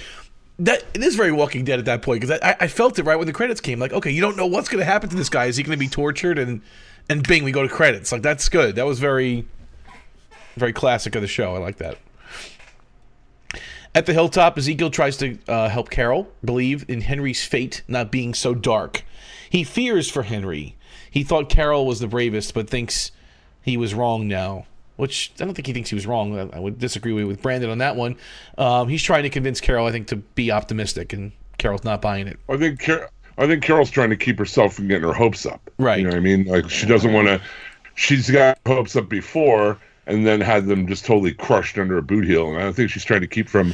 that 0.59 0.83
it 0.93 1.01
is 1.01 1.15
very 1.15 1.31
Walking 1.31 1.63
Dead 1.63 1.79
at 1.79 1.85
that 1.85 2.01
point 2.01 2.21
because 2.21 2.39
I, 2.41 2.55
I 2.59 2.67
felt 2.67 2.99
it 2.99 3.03
right 3.03 3.15
when 3.15 3.27
the 3.27 3.33
credits 3.33 3.61
came. 3.61 3.79
Like, 3.79 3.93
okay, 3.93 4.11
you 4.11 4.21
don't 4.21 4.37
know 4.37 4.45
what's 4.45 4.69
going 4.69 4.79
to 4.79 4.85
happen 4.85 5.09
to 5.09 5.15
this 5.15 5.29
guy. 5.29 5.45
Is 5.45 5.57
he 5.57 5.63
going 5.63 5.77
to 5.77 5.79
be 5.79 5.89
tortured? 5.89 6.37
And 6.37 6.61
and 7.07 7.27
bing, 7.27 7.43
we 7.43 7.51
go 7.51 7.63
to 7.63 7.69
credits. 7.69 8.11
Like 8.11 8.21
that's 8.21 8.49
good. 8.49 8.75
That 8.75 8.85
was 8.85 8.99
very 8.99 9.47
very 10.55 10.73
classic 10.73 11.15
of 11.15 11.21
the 11.21 11.27
show. 11.27 11.55
I 11.55 11.59
like 11.59 11.77
that. 11.77 11.97
At 13.95 14.05
the 14.05 14.13
hilltop, 14.13 14.57
Ezekiel 14.57 14.91
tries 14.91 15.17
to 15.17 15.39
uh, 15.47 15.69
help 15.69 15.89
Carol 15.89 16.31
believe 16.45 16.85
in 16.87 17.01
Henry's 17.01 17.43
fate 17.43 17.81
not 17.87 18.11
being 18.11 18.35
so 18.35 18.53
dark. 18.53 19.03
He 19.49 19.63
fears 19.63 20.11
for 20.11 20.23
Henry. 20.23 20.75
He 21.09 21.23
thought 21.23 21.49
Carol 21.49 21.87
was 21.87 21.99
the 21.99 22.07
bravest, 22.07 22.53
but 22.53 22.69
thinks 22.69 23.11
he 23.63 23.77
was 23.77 23.95
wrong 23.95 24.27
now. 24.27 24.67
Which 24.99 25.31
I 25.39 25.45
don't 25.45 25.53
think 25.53 25.65
he 25.65 25.71
thinks 25.71 25.89
he 25.89 25.95
was 25.95 26.05
wrong. 26.05 26.37
I, 26.37 26.57
I 26.57 26.59
would 26.59 26.77
disagree 26.77 27.13
with, 27.13 27.23
with 27.23 27.41
Brandon 27.41 27.69
on 27.69 27.77
that 27.77 27.95
one. 27.95 28.17
Um, 28.57 28.89
he's 28.89 29.01
trying 29.01 29.23
to 29.23 29.29
convince 29.29 29.61
Carol, 29.61 29.87
I 29.87 29.93
think, 29.93 30.07
to 30.07 30.17
be 30.17 30.51
optimistic, 30.51 31.13
and 31.13 31.31
Carol's 31.57 31.85
not 31.85 32.01
buying 32.01 32.27
it. 32.27 32.37
I 32.49 32.57
think 32.57 32.81
Car- 32.81 33.09
I 33.37 33.47
think 33.47 33.63
Carol's 33.63 33.89
trying 33.89 34.09
to 34.09 34.17
keep 34.17 34.37
herself 34.37 34.73
from 34.73 34.89
getting 34.89 35.07
her 35.07 35.13
hopes 35.13 35.45
up. 35.45 35.71
Right. 35.77 35.99
You 35.99 36.03
know 36.03 36.09
what 36.09 36.17
I 36.17 36.19
mean? 36.19 36.43
Like 36.43 36.69
she 36.69 36.85
doesn't 36.85 37.13
want 37.13 37.27
to. 37.29 37.41
She's 37.95 38.29
got 38.29 38.59
hopes 38.67 38.97
up 38.97 39.07
before, 39.07 39.77
and 40.05 40.27
then 40.27 40.41
had 40.41 40.65
them 40.65 40.85
just 40.85 41.05
totally 41.05 41.33
crushed 41.33 41.77
under 41.77 41.97
a 41.97 42.01
boot 42.01 42.25
heel. 42.25 42.49
And 42.49 42.57
I 42.57 42.63
don't 42.63 42.73
think 42.73 42.89
she's 42.89 43.05
trying 43.05 43.21
to 43.21 43.27
keep 43.27 43.47
from 43.47 43.73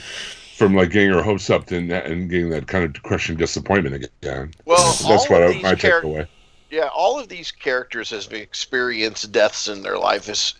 from 0.58 0.76
like 0.76 0.92
getting 0.92 1.10
her 1.10 1.24
hopes 1.24 1.50
up 1.50 1.72
and 1.72 1.92
and 1.92 2.30
getting 2.30 2.52
that 2.52 2.68
kind 2.68 2.86
of 2.86 3.02
crushing 3.02 3.36
disappointment 3.36 3.96
again. 3.96 4.52
Well, 4.66 4.78
that's 4.78 5.04
all 5.06 5.26
what 5.26 5.42
of 5.42 5.50
I, 5.50 5.54
these 5.54 5.64
my 5.64 5.74
charac- 5.74 6.02
takeaway. 6.04 6.28
Yeah, 6.76 6.90
all 6.94 7.18
of 7.18 7.30
these 7.30 7.52
characters 7.52 8.10
have 8.10 8.34
experienced 8.34 9.32
deaths 9.32 9.70
in 9.70 9.82
their 9.82 9.98
life, 9.98 10.28
is 10.28 10.56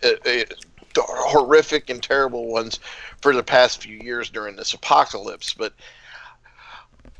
horrific 0.96 1.90
and 1.90 2.02
terrible 2.02 2.46
ones 2.46 2.80
for 3.20 3.34
the 3.34 3.42
past 3.42 3.82
few 3.82 3.98
years 3.98 4.30
during 4.30 4.56
this 4.56 4.72
apocalypse. 4.72 5.52
But 5.52 5.74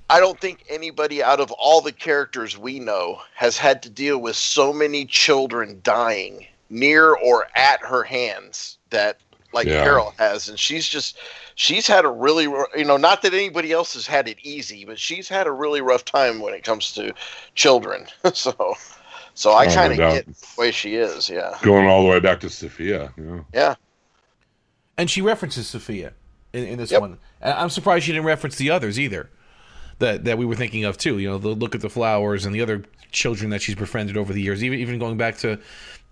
I 0.09 0.19
don't 0.19 0.41
think 0.41 0.65
anybody 0.71 1.23
out 1.23 1.41
of 1.41 1.53
all 1.53 1.83
the 1.83 1.93
characters 1.93 2.57
we 2.57 2.81
know 2.81 3.21
has 3.35 3.59
had 3.59 3.83
to 3.83 3.91
deal 3.91 4.17
with 4.17 4.35
so 4.35 4.73
many 4.73 5.05
children 5.05 5.79
dying 5.83 6.47
near 6.71 7.17
or 7.17 7.49
at 7.55 7.81
her 7.83 8.03
hands 8.03 8.79
that 8.89 9.21
like 9.57 9.67
Yeah. 9.67 9.83
Carol 9.83 10.15
has, 10.19 10.49
and 10.49 10.59
she's 10.59 10.87
just 10.89 11.19
she's 11.57 11.87
had 11.89 12.05
a 12.05 12.09
really 12.09 12.45
you 12.45 12.85
know 12.85 12.97
not 12.97 13.23
that 13.23 13.35
anybody 13.35 13.73
else 13.73 13.95
has 13.95 14.07
had 14.07 14.29
it 14.29 14.39
easy, 14.45 14.85
but 14.85 14.99
she's 15.01 15.29
had 15.29 15.47
a 15.49 15.53
really 15.53 15.81
rough 15.81 16.05
time 16.05 16.39
when 16.41 16.55
it 16.55 16.63
comes 16.63 16.93
to 16.93 17.13
children. 17.57 18.07
so 18.35 18.75
so 19.35 19.53
I 19.53 19.67
Oh, 19.67 19.75
kind 19.75 19.93
of 19.93 19.99
doubt. 19.99 20.13
get 20.15 20.27
the 20.27 20.47
way 20.57 20.71
she 20.71 20.95
is. 20.95 21.29
Yeah, 21.29 21.59
Going 21.63 21.87
all 21.89 22.03
the 22.05 22.09
way 22.09 22.21
back 22.21 22.39
to 22.41 22.49
Sophia. 22.51 23.13
You 23.17 23.25
know? 23.25 23.47
yeah. 23.53 23.75
And 24.99 25.11
she 25.11 25.21
references 25.21 25.67
Sophia 25.67 26.13
in, 26.53 26.65
in 26.65 26.79
this 26.79 26.91
Yep. 26.91 27.01
one. 27.01 27.19
I'm 27.43 27.69
surprised 27.71 28.05
she 28.07 28.13
didn't 28.13 28.27
reference 28.27 28.57
the 28.57 28.71
others 28.71 28.99
either. 28.99 29.29
That 29.99 30.25
that 30.25 30.37
we 30.39 30.45
were 30.45 30.55
thinking 30.55 30.85
of 30.85 30.99
too. 30.99 31.19
You 31.19 31.31
know, 31.31 31.39
the 31.39 31.49
look 31.49 31.75
at 31.75 31.81
the 31.81 31.89
flowers 31.91 32.45
and 32.45 32.55
the 32.55 32.61
other 32.61 32.85
children 33.13 33.51
that 33.51 33.63
she's 33.63 33.75
befriended 33.75 34.17
over 34.17 34.33
the 34.33 34.43
years. 34.43 34.63
Even 34.63 34.79
even 34.79 34.99
going 34.99 35.17
back 35.17 35.39
to 35.39 35.59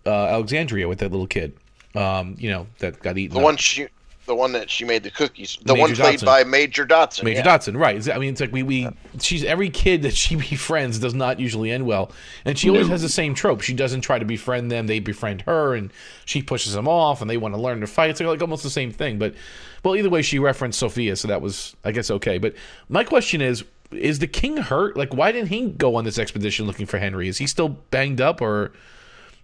uh, 0.06 0.10
Alexandria 0.26 0.88
with 0.88 0.98
that 1.00 1.10
little 1.10 1.26
kid. 1.26 1.52
Um, 1.94 2.36
you 2.38 2.50
know, 2.50 2.66
that 2.78 3.00
got 3.00 3.16
eaten. 3.16 3.34
The 3.34 3.40
up. 3.40 3.44
one 3.44 3.56
she, 3.56 3.86
the 4.26 4.34
one 4.34 4.52
that 4.52 4.70
she 4.70 4.84
made 4.84 5.02
the 5.02 5.10
cookies, 5.10 5.58
the 5.62 5.74
Major 5.74 5.80
one 5.80 5.94
played 5.94 6.20
Dodson. 6.20 6.26
by 6.26 6.44
Major 6.44 6.84
Dodson. 6.84 7.24
Major 7.24 7.38
yeah. 7.38 7.44
Dodson, 7.44 7.76
right? 7.76 8.08
I 8.08 8.18
mean, 8.18 8.30
it's 8.30 8.40
like 8.40 8.52
we 8.52 8.62
we 8.62 8.88
she's 9.20 9.44
every 9.44 9.70
kid 9.70 10.02
that 10.02 10.16
she 10.16 10.36
befriends 10.50 10.98
does 10.98 11.14
not 11.14 11.38
usually 11.40 11.70
end 11.70 11.86
well, 11.86 12.10
and 12.44 12.58
she 12.58 12.70
always 12.70 12.88
has 12.88 13.02
the 13.02 13.08
same 13.08 13.34
trope. 13.34 13.60
She 13.60 13.74
doesn't 13.74 14.00
try 14.00 14.18
to 14.18 14.24
befriend 14.24 14.70
them; 14.70 14.86
they 14.86 14.98
befriend 14.98 15.42
her, 15.42 15.74
and 15.74 15.92
she 16.24 16.42
pushes 16.42 16.72
them 16.72 16.88
off, 16.88 17.20
and 17.20 17.28
they 17.28 17.36
want 17.36 17.54
to 17.54 17.60
learn 17.60 17.80
to 17.80 17.86
fight. 17.86 18.10
It's 18.10 18.20
like, 18.20 18.28
like 18.28 18.42
almost 18.42 18.62
the 18.62 18.70
same 18.70 18.90
thing. 18.90 19.18
But 19.18 19.34
well, 19.82 19.94
either 19.94 20.10
way, 20.10 20.22
she 20.22 20.38
referenced 20.38 20.78
Sophia, 20.78 21.16
so 21.16 21.28
that 21.28 21.42
was 21.42 21.76
I 21.84 21.92
guess 21.92 22.10
okay. 22.10 22.38
But 22.38 22.54
my 22.88 23.04
question 23.04 23.40
is: 23.40 23.64
Is 23.92 24.20
the 24.20 24.26
king 24.26 24.56
hurt? 24.56 24.96
Like, 24.96 25.12
why 25.14 25.32
didn't 25.32 25.48
he 25.48 25.70
go 25.70 25.96
on 25.96 26.04
this 26.04 26.18
expedition 26.18 26.66
looking 26.66 26.86
for 26.86 26.98
Henry? 26.98 27.28
Is 27.28 27.38
he 27.38 27.46
still 27.46 27.68
banged 27.68 28.22
up, 28.22 28.40
or 28.40 28.72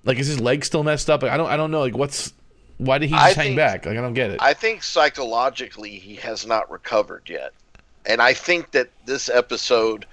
like 0.04 0.18
is 0.18 0.26
his 0.26 0.40
leg 0.40 0.64
still 0.64 0.82
messed 0.82 1.10
up? 1.10 1.22
I 1.22 1.36
don't 1.36 1.50
I 1.50 1.58
don't 1.58 1.70
know. 1.70 1.80
Like, 1.80 1.96
what's 1.96 2.32
why 2.80 2.98
did 2.98 3.10
he 3.10 3.14
I 3.14 3.28
just 3.28 3.36
hang 3.36 3.46
think- 3.48 3.56
back? 3.56 3.86
Like, 3.86 3.96
I 3.98 4.00
don't 4.00 4.14
get 4.14 4.30
it. 4.30 4.40
I 4.42 4.54
think 4.54 4.82
psychologically 4.82 5.90
he 5.98 6.14
has 6.16 6.46
not 6.46 6.70
recovered 6.70 7.28
yet, 7.28 7.52
and 8.06 8.20
I 8.22 8.32
think 8.34 8.70
that 8.72 8.88
this 9.06 9.28
episode, 9.28 10.06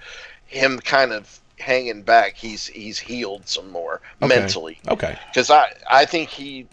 him 0.46 0.78
kind 0.78 1.12
of 1.12 1.40
hanging 1.58 2.02
back, 2.02 2.36
he's 2.36 2.66
he's 2.66 2.98
healed 2.98 3.48
some 3.48 3.70
more 3.70 4.00
Okay. 4.22 4.28
mentally. 4.34 4.78
okay. 4.88 5.18
because 5.28 5.50
I 5.50 5.72
I 5.90 6.04
think 6.04 6.28
he, 6.28 6.66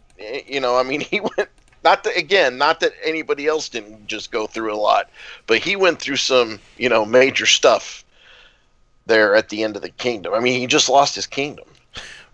you 0.48 0.60
know, 0.60 0.78
I 0.78 0.84
mean, 0.84 1.00
he 1.12 1.20
went 1.22 1.50
not 1.84 2.04
that 2.04 2.18
again, 2.18 2.58
not 2.58 2.80
that 2.82 2.94
anybody 3.04 3.48
else 3.48 3.70
didn't 3.70 4.08
just 4.08 4.32
go 4.32 4.48
through 4.48 4.74
a 4.74 4.78
lot, 4.78 5.10
but 5.48 5.60
he 5.60 5.76
went 5.76 6.00
through 6.00 6.16
some, 6.18 6.60
you 6.78 6.90
know, 6.90 7.06
major 7.06 7.46
stuff 7.46 8.04
there 9.06 9.36
at 9.36 9.50
the 9.50 9.64
end 9.64 9.76
of 9.76 9.82
the 9.84 9.90
kingdom. 9.90 10.34
I 10.34 10.40
mean, 10.40 10.60
he 10.60 10.66
just 10.68 10.90
lost 10.90 11.14
his 11.16 11.28
kingdom. 11.28 11.66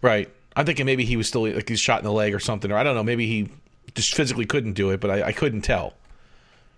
Right. 0.02 0.30
I'm 0.56 0.66
thinking 0.66 0.86
maybe 0.86 1.06
he 1.06 1.16
was 1.18 1.28
still 1.28 1.48
like 1.48 1.70
he's 1.70 1.80
shot 1.80 2.00
in 2.00 2.06
the 2.06 2.12
leg 2.12 2.34
or 2.34 2.40
something, 2.40 2.72
or 2.72 2.78
I 2.78 2.84
don't 2.84 2.96
know. 2.96 3.04
Maybe 3.04 3.26
he 3.28 3.50
just 3.96 4.14
physically 4.16 4.46
couldn't 4.46 4.74
do 4.74 4.90
it, 4.92 5.00
but 5.00 5.10
I, 5.12 5.28
I 5.28 5.32
couldn't 5.32 5.62
tell. 5.62 5.94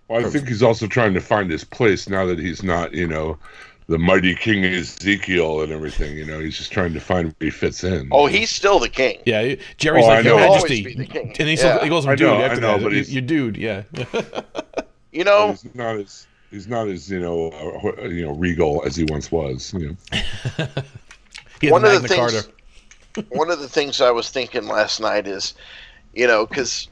Well, 0.08 0.24
I 0.24 0.28
think 0.28 0.48
he's 0.48 0.62
also 0.62 0.86
trying 0.86 1.14
to 1.14 1.20
find 1.20 1.50
his 1.50 1.64
place 1.64 2.08
now 2.08 2.26
that 2.26 2.38
he's 2.38 2.62
not, 2.62 2.92
you 2.92 3.06
know, 3.06 3.38
the 3.86 3.98
mighty 3.98 4.34
King 4.34 4.64
Ezekiel 4.64 5.62
and 5.62 5.72
everything. 5.72 6.16
You 6.16 6.26
know, 6.26 6.38
he's 6.40 6.56
just 6.58 6.72
trying 6.72 6.92
to 6.92 7.00
find 7.00 7.28
where 7.28 7.34
he 7.46 7.50
fits 7.50 7.82
in. 7.84 8.08
Oh, 8.12 8.26
he's 8.26 8.50
still 8.50 8.78
the 8.78 8.88
king. 8.90 9.18
Yeah, 9.24 9.54
Jerry's 9.78 10.04
Oh, 10.04 10.08
like 10.08 10.24
know. 10.24 10.36
Your 10.38 10.46
Always 10.46 10.62
Majesty, 10.64 10.84
be 10.84 10.94
the 10.94 11.06
king. 11.06 11.34
and 11.38 11.48
he, 11.48 11.54
Yeah. 11.56 11.82
he 11.82 11.88
goes, 11.88 12.06
I 12.06 12.14
"Dude." 12.16 12.26
know, 12.28 12.34
I 12.44 12.54
know, 12.54 12.60
that, 12.60 12.82
but 12.82 12.92
you, 12.92 12.96
he's- 12.98 13.08
you 13.10 13.20
dude, 13.22 13.56
yeah. 13.56 13.82
You 15.12 15.22
know, 15.24 15.50
he's 15.52 15.74
not 15.74 15.96
as 15.96 16.26
He's 16.50 16.66
not 16.68 16.88
as 16.88 17.08
you 17.10 17.18
know 17.20 17.50
uh, 17.98 18.02
you 18.08 18.24
know 18.26 18.32
regal 18.32 18.82
as 18.84 18.94
he 18.96 19.04
once 19.04 19.30
was. 19.32 19.72
You 19.72 19.90
know. 19.90 19.96
He 21.60 21.66
had 21.68 21.72
One 21.72 21.82
the 21.82 21.96
of 21.96 22.02
the 22.02 22.08
Magna 22.08 22.08
things- 22.08 22.32
Carta. 22.32 22.48
One 23.28 23.50
of 23.50 23.60
the 23.60 23.68
things 23.68 24.00
I 24.00 24.10
was 24.10 24.30
thinking 24.30 24.66
last 24.66 25.00
night 25.00 25.26
is, 25.26 25.54
you 26.12 26.26
know, 26.26 26.46
because 26.46 26.88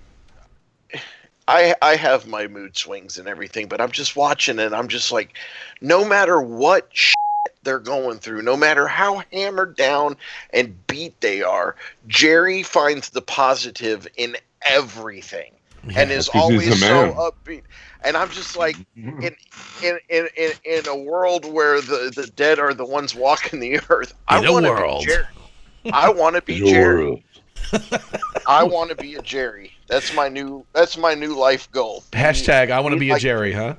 I 1.49 1.75
I 1.83 1.97
have 1.97 2.27
my 2.27 2.47
mood 2.47 2.77
swings 2.77 3.19
and 3.19 3.29
everything, 3.29 3.67
but 3.69 3.81
I'm 3.81 3.91
just 3.91 4.17
watching 4.17 4.59
and 4.59 4.75
I'm 4.75 4.89
just 4.89 5.13
like, 5.13 5.37
no 5.81 6.05
matter 6.05 6.41
what 6.41 6.89
shit 6.93 7.17
they're 7.63 7.79
going 7.79 8.19
through, 8.19 8.43
no 8.43 8.57
matter 8.57 8.87
how 8.87 9.23
hammered 9.33 9.77
down 9.77 10.17
and 10.51 10.87
beat 10.87 11.21
they 11.21 11.43
are, 11.43 11.77
Jerry 12.07 12.63
finds 12.63 13.11
the 13.11 13.23
positive 13.23 14.07
in 14.17 14.37
everything 14.63 15.53
and 15.97 16.11
is 16.11 16.29
always 16.29 16.69
the 16.71 16.77
so 16.77 16.87
man. 16.87 17.13
upbeat. 17.13 17.63
And 18.05 18.17
I'm 18.17 18.31
just 18.31 18.57
like, 18.57 18.77
in 18.97 19.35
in 19.83 19.99
in 20.09 20.29
in, 20.37 20.53
in 20.65 20.89
a 20.89 20.97
world 20.97 21.45
where 21.45 21.81
the, 21.81 22.13
the 22.15 22.27
dead 22.29 22.59
are 22.59 22.75
the 22.75 22.85
ones 22.85 23.15
walking 23.15 23.61
the 23.61 23.81
earth, 23.91 24.15
I 24.29 24.39
In 24.39 24.47
a 24.47 24.53
want 24.53 24.67
to 24.67 24.71
world. 24.71 25.01
be 25.01 25.07
Jerry. 25.07 25.25
I 25.93 26.11
want 26.11 26.37
to 26.37 26.43
be 26.43 26.59
Jerry. 26.59 27.25
I 28.47 28.63
want 28.65 28.91
to 28.91 28.97
be 28.97 29.15
a 29.15 29.23
Jerry. 29.23 29.73
That's 29.89 30.15
my 30.15 30.29
new. 30.29 30.65
That's 30.73 30.97
my 30.97 31.15
new 31.15 31.35
life 31.35 31.71
goal. 31.71 32.05
Hashtag 32.13 32.71
I 32.71 32.81
want 32.81 32.95
to 32.95 33.01
be 33.01 33.11
a 33.11 33.19
Jerry, 33.19 33.53
huh? 33.53 33.77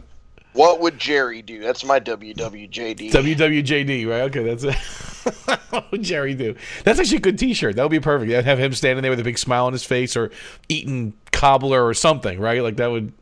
What 0.54 0.82
would 0.82 1.00
Jerry 1.00 1.42
do? 1.42 1.60
That's 1.62 1.84
my 1.84 2.00
WWJD. 2.00 3.12
WWJD, 3.12 4.08
right? 4.08 4.22
Okay, 4.22 4.44
that's 4.44 4.64
it. 4.64 4.76
what 5.72 5.92
would 5.92 6.04
Jerry 6.04 6.36
do? 6.36 6.56
That's 6.84 7.00
actually 7.00 7.18
a 7.18 7.22
good 7.22 7.40
T-shirt. 7.40 7.76
That 7.76 7.84
would 7.84 7.92
be 7.92 8.00
perfect. 8.00 8.32
I'd 8.32 8.46
have 8.46 8.60
him 8.60 8.74
standing 8.74 9.02
there 9.02 9.10
with 9.10 9.20
a 9.20 9.24
big 9.24 9.40
smile 9.40 9.66
on 9.66 9.74
his 9.74 9.84
face, 9.84 10.16
or 10.16 10.30
eating 10.70 11.14
cobbler 11.32 11.84
or 11.84 11.94
something, 11.96 12.40
right? 12.40 12.62
Like 12.62 12.76
that 12.78 12.92
would 12.92 13.14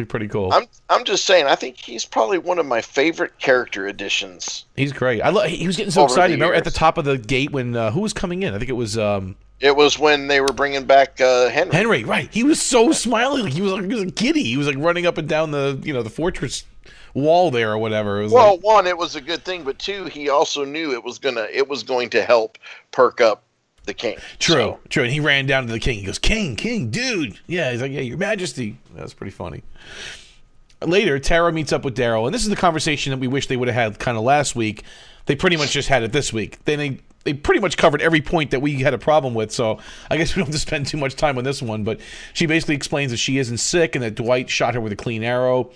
be 0.00 0.04
pretty 0.04 0.28
cool. 0.28 0.52
I'm. 0.52 0.66
I'm 0.90 1.04
just 1.04 1.24
saying. 1.24 1.46
I 1.46 1.54
think 1.54 1.76
he's 1.76 2.04
probably 2.04 2.38
one 2.38 2.58
of 2.58 2.66
my 2.66 2.80
favorite 2.80 3.38
character 3.38 3.86
additions. 3.86 4.64
He's 4.76 4.92
great. 4.92 5.20
I 5.22 5.30
lo- 5.30 5.44
he 5.44 5.66
was 5.66 5.76
getting 5.76 5.90
so 5.92 6.00
the 6.00 6.04
excited. 6.06 6.34
Remember 6.34 6.54
at 6.54 6.64
the 6.64 6.70
top 6.70 6.98
of 6.98 7.04
the 7.04 7.18
gate 7.18 7.50
when 7.52 7.76
uh, 7.76 7.90
who 7.90 8.00
was 8.00 8.12
coming 8.12 8.42
in? 8.42 8.54
I 8.54 8.58
think 8.58 8.70
it 8.70 8.74
was 8.74 8.96
um, 8.98 9.36
It 9.60 9.76
was 9.76 9.98
when 9.98 10.26
they 10.28 10.40
were 10.40 10.52
bringing 10.52 10.84
back 10.84 11.20
uh, 11.20 11.48
Henry. 11.48 11.74
Henry. 11.74 12.04
Right? 12.04 12.28
He 12.32 12.42
was 12.44 12.60
so 12.60 12.92
smiling. 12.92 13.44
Like 13.44 13.52
he 13.52 13.62
was 13.62 13.72
like 13.72 13.82
he 13.84 13.88
was 13.94 14.02
a 14.02 14.06
giddy. 14.06 14.44
He 14.44 14.56
was 14.56 14.66
like 14.66 14.76
running 14.78 15.06
up 15.06 15.18
and 15.18 15.28
down 15.28 15.50
the 15.50 15.80
you 15.82 15.92
know 15.92 16.02
the 16.02 16.10
fortress 16.10 16.64
wall 17.14 17.50
there 17.50 17.72
or 17.72 17.78
whatever. 17.78 18.20
It 18.20 18.24
was 18.24 18.32
Well, 18.32 18.52
like, 18.56 18.64
one, 18.64 18.86
it 18.86 18.98
was 18.98 19.14
a 19.16 19.20
good 19.20 19.44
thing, 19.44 19.62
but 19.62 19.78
two, 19.78 20.04
he 20.06 20.28
also 20.28 20.64
knew 20.64 20.92
it 20.92 21.02
was 21.04 21.18
gonna. 21.18 21.46
It 21.52 21.68
was 21.68 21.82
going 21.82 22.10
to 22.10 22.22
help 22.22 22.58
perk 22.90 23.20
up 23.20 23.42
the 23.84 23.94
king. 23.94 24.16
True, 24.38 24.54
So, 24.54 24.80
true. 24.88 25.02
And 25.04 25.12
he 25.12 25.20
ran 25.20 25.46
down 25.46 25.66
to 25.66 25.72
the 25.72 25.80
king. 25.80 25.98
He 25.98 26.06
goes, 26.06 26.18
King, 26.18 26.56
King, 26.56 26.90
dude. 26.90 27.38
Yeah, 27.46 27.70
he's 27.72 27.82
like, 27.82 27.92
Yeah, 27.92 28.00
Your 28.00 28.16
Majesty. 28.18 28.78
That's 28.94 29.14
pretty 29.14 29.30
funny. 29.32 29.62
Later, 30.82 31.18
Tara 31.18 31.52
meets 31.52 31.72
up 31.72 31.84
with 31.84 31.96
Daryl, 31.96 32.26
and 32.26 32.34
this 32.34 32.42
is 32.42 32.50
the 32.50 32.56
conversation 32.56 33.10
that 33.12 33.18
we 33.18 33.26
wish 33.28 33.46
they 33.46 33.56
would 33.56 33.68
have 33.68 33.74
had 33.74 33.98
kind 33.98 34.18
of 34.18 34.24
last 34.24 34.54
week. 34.54 34.82
They 35.26 35.34
pretty 35.34 35.56
much 35.56 35.70
just 35.70 35.88
had 35.88 36.02
it 36.02 36.12
this 36.12 36.32
week. 36.32 36.62
Then 36.64 36.78
they 36.78 37.00
they 37.24 37.32
pretty 37.32 37.60
much 37.60 37.78
covered 37.78 38.02
every 38.02 38.20
point 38.20 38.50
that 38.50 38.60
we 38.60 38.82
had 38.82 38.92
a 38.92 38.98
problem 38.98 39.32
with. 39.32 39.50
So 39.50 39.78
I 40.10 40.18
guess 40.18 40.36
we 40.36 40.40
don't 40.40 40.48
have 40.48 40.54
to 40.54 40.60
spend 40.60 40.86
too 40.86 40.98
much 40.98 41.16
time 41.16 41.38
on 41.38 41.44
this 41.44 41.62
one. 41.62 41.82
But 41.82 42.00
she 42.34 42.44
basically 42.44 42.74
explains 42.74 43.12
that 43.12 43.16
she 43.16 43.38
isn't 43.38 43.58
sick 43.58 43.94
and 43.94 44.04
that 44.04 44.14
Dwight 44.14 44.50
shot 44.50 44.74
her 44.74 44.80
with 44.80 44.92
a 44.92 44.96
clean 44.96 45.22
arrow. 45.22 45.70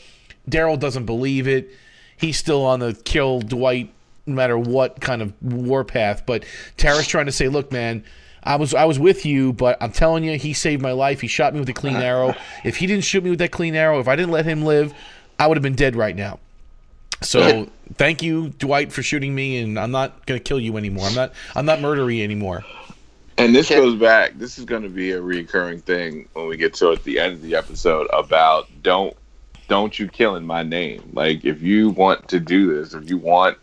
Daryl 0.48 0.78
doesn't 0.78 1.06
believe 1.06 1.48
it. 1.48 1.70
He's 2.18 2.36
still 2.36 2.66
on 2.66 2.80
the 2.80 2.92
kill 3.04 3.40
Dwight 3.40 3.90
no 4.28 4.34
matter 4.34 4.58
what 4.58 5.00
kind 5.00 5.22
of 5.22 5.32
warpath. 5.42 6.24
But 6.26 6.44
Tara's 6.76 7.06
trying 7.06 7.26
to 7.26 7.32
say, 7.32 7.48
look, 7.48 7.72
man, 7.72 8.04
I 8.42 8.56
was 8.56 8.74
I 8.74 8.84
was 8.84 8.98
with 8.98 9.26
you, 9.26 9.52
but 9.52 9.76
I'm 9.80 9.92
telling 9.92 10.24
you, 10.24 10.38
he 10.38 10.52
saved 10.52 10.82
my 10.82 10.92
life. 10.92 11.20
He 11.20 11.28
shot 11.28 11.54
me 11.54 11.60
with 11.60 11.68
a 11.68 11.74
clean 11.74 11.96
uh-huh. 11.96 12.04
arrow. 12.04 12.34
If 12.64 12.76
he 12.76 12.86
didn't 12.86 13.04
shoot 13.04 13.24
me 13.24 13.30
with 13.30 13.40
that 13.40 13.50
clean 13.50 13.74
arrow, 13.74 13.98
if 14.00 14.08
I 14.08 14.16
didn't 14.16 14.30
let 14.30 14.44
him 14.44 14.62
live, 14.64 14.94
I 15.38 15.46
would 15.46 15.56
have 15.56 15.62
been 15.62 15.74
dead 15.74 15.96
right 15.96 16.14
now. 16.14 16.38
So 17.20 17.68
thank 17.94 18.22
you, 18.22 18.50
Dwight, 18.50 18.92
for 18.92 19.02
shooting 19.02 19.34
me, 19.34 19.58
and 19.58 19.78
I'm 19.78 19.90
not 19.90 20.24
gonna 20.26 20.38
kill 20.40 20.60
you 20.60 20.76
anymore. 20.76 21.06
I'm 21.06 21.14
not 21.14 21.32
I'm 21.56 21.66
not 21.66 21.80
murdering 21.80 22.18
you 22.18 22.24
anymore. 22.24 22.64
And 23.38 23.54
this 23.54 23.68
goes 23.70 23.94
back. 23.94 24.36
This 24.36 24.58
is 24.58 24.64
going 24.64 24.82
to 24.82 24.88
be 24.88 25.12
a 25.12 25.22
recurring 25.22 25.80
thing 25.80 26.28
when 26.32 26.48
we 26.48 26.56
get 26.56 26.74
to 26.74 26.90
at 26.90 27.04
the 27.04 27.20
end 27.20 27.34
of 27.34 27.42
the 27.42 27.54
episode 27.54 28.08
about 28.12 28.68
don't 28.82 29.16
don't 29.68 29.96
you 29.96 30.08
killing 30.08 30.44
my 30.44 30.64
name. 30.64 31.08
Like 31.12 31.44
if 31.44 31.62
you 31.62 31.90
want 31.90 32.26
to 32.28 32.40
do 32.40 32.74
this, 32.74 32.94
if 32.94 33.08
you 33.08 33.16
want 33.16 33.58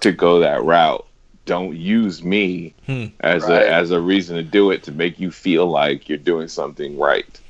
to 0.00 0.12
go 0.12 0.40
that 0.40 0.62
route, 0.64 1.04
don't 1.44 1.76
use 1.76 2.22
me 2.22 2.74
Hmm. 2.86 3.06
as 3.20 3.42
Right. 3.44 3.62
a 3.62 3.70
as 3.72 3.90
a 3.90 4.00
reason 4.00 4.36
to 4.36 4.42
do 4.42 4.70
it 4.70 4.82
to 4.84 4.92
make 4.92 5.18
you 5.18 5.30
feel 5.30 5.66
like 5.66 6.08
you're 6.08 6.18
doing 6.18 6.48
something 6.48 6.98
right 6.98 7.40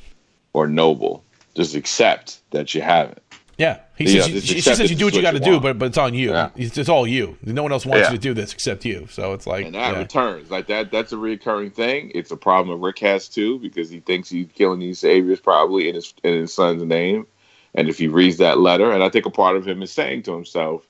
or 0.53 0.67
noble. 0.69 1.25
Just 1.55 1.75
accept 1.75 2.39
that 2.51 2.75
you 2.75 2.81
haven't. 2.81 3.21
Yeah, 3.59 3.79
he 3.97 4.05
Yeah, 4.05 4.23
says, 4.23 4.33
just 4.35 4.47
she, 4.47 4.55
she 4.55 4.61
says 4.61 4.89
you 4.89 4.95
do 4.97 5.07
what 5.07 5.15
you 5.15 5.21
got 5.23 5.33
to 5.33 5.41
do, 5.41 5.59
but 5.59 5.81
but 5.81 5.87
it's 5.87 5.99
on 5.99 6.15
you. 6.15 6.31
Yeah. 6.31 6.51
It's, 6.55 6.79
it's 6.79 6.89
all 6.89 7.09
you. 7.09 7.37
No 7.43 7.65
one 7.65 7.73
else 7.73 7.85
wants 7.85 8.07
Yeah. 8.07 8.13
you 8.13 8.17
to 8.19 8.23
do 8.23 8.33
this 8.35 8.53
except 8.53 8.85
you. 8.85 9.09
So 9.11 9.33
it's 9.33 9.49
like 9.49 9.67
and 9.67 9.75
that 9.75 9.95
yeah. 9.95 9.99
returns 9.99 10.49
like 10.49 10.69
that 10.69 10.93
that's 10.93 11.13
a 11.13 11.19
recurring 11.19 11.73
thing 11.73 12.13
it's 12.15 12.31
a 12.31 12.37
problem 12.37 12.79
that 12.79 12.85
rick 12.87 13.01
has 13.01 13.29
too 13.29 13.59
because 13.59 13.91
he 13.91 13.99
thinks 13.99 14.31
he's 14.31 14.47
killing 14.55 14.79
these 14.79 15.01
saviors 15.01 15.41
probably 15.41 15.89
in 15.89 15.97
his 15.97 16.15
in 16.23 16.35
his 16.35 16.55
son's 16.55 16.85
name 16.85 17.27
and 17.75 17.89
if 17.89 17.99
he 17.99 18.07
reads 18.07 18.37
that 18.37 18.59
letter 18.59 18.93
and 18.93 19.03
i 19.03 19.09
think 19.09 19.27
a 19.27 19.31
part 19.31 19.57
of 19.57 19.67
him 19.67 19.83
is 19.83 19.91
saying 19.91 20.23
to 20.23 20.33
himself 20.33 20.87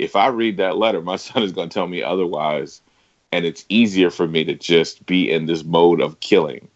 if 0.00 0.16
i 0.16 0.26
read 0.26 0.56
that 0.56 0.76
letter 0.76 1.00
my 1.00 1.16
son 1.26 1.42
is 1.42 1.52
going 1.52 1.68
to 1.68 1.74
tell 1.74 1.86
me 1.86 2.02
otherwise 2.02 2.80
and 3.32 3.44
it's 3.44 3.64
easier 3.68 4.10
for 4.10 4.26
me 4.26 4.42
to 4.44 4.54
just 4.54 5.06
be 5.06 5.30
in 5.30 5.46
this 5.46 5.62
mode 5.64 6.00
of 6.00 6.18
killing 6.20 6.68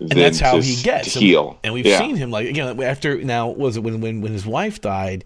and 0.00 0.10
that's 0.12 0.40
how 0.40 0.60
he 0.60 0.76
gets 0.82 1.14
And- 1.14 1.22
heal 1.24 1.58
And 1.62 1.74
we've 1.74 1.84
Yeah. 1.86 1.98
seen 1.98 2.16
him 2.16 2.30
like 2.30 2.48
again 2.48 2.82
after 2.82 3.22
now 3.22 3.48
was 3.48 3.76
it 3.76 3.82
when 3.82 4.00
when 4.00 4.20
when 4.22 4.32
his 4.32 4.46
wife 4.46 4.80
died. 4.80 5.24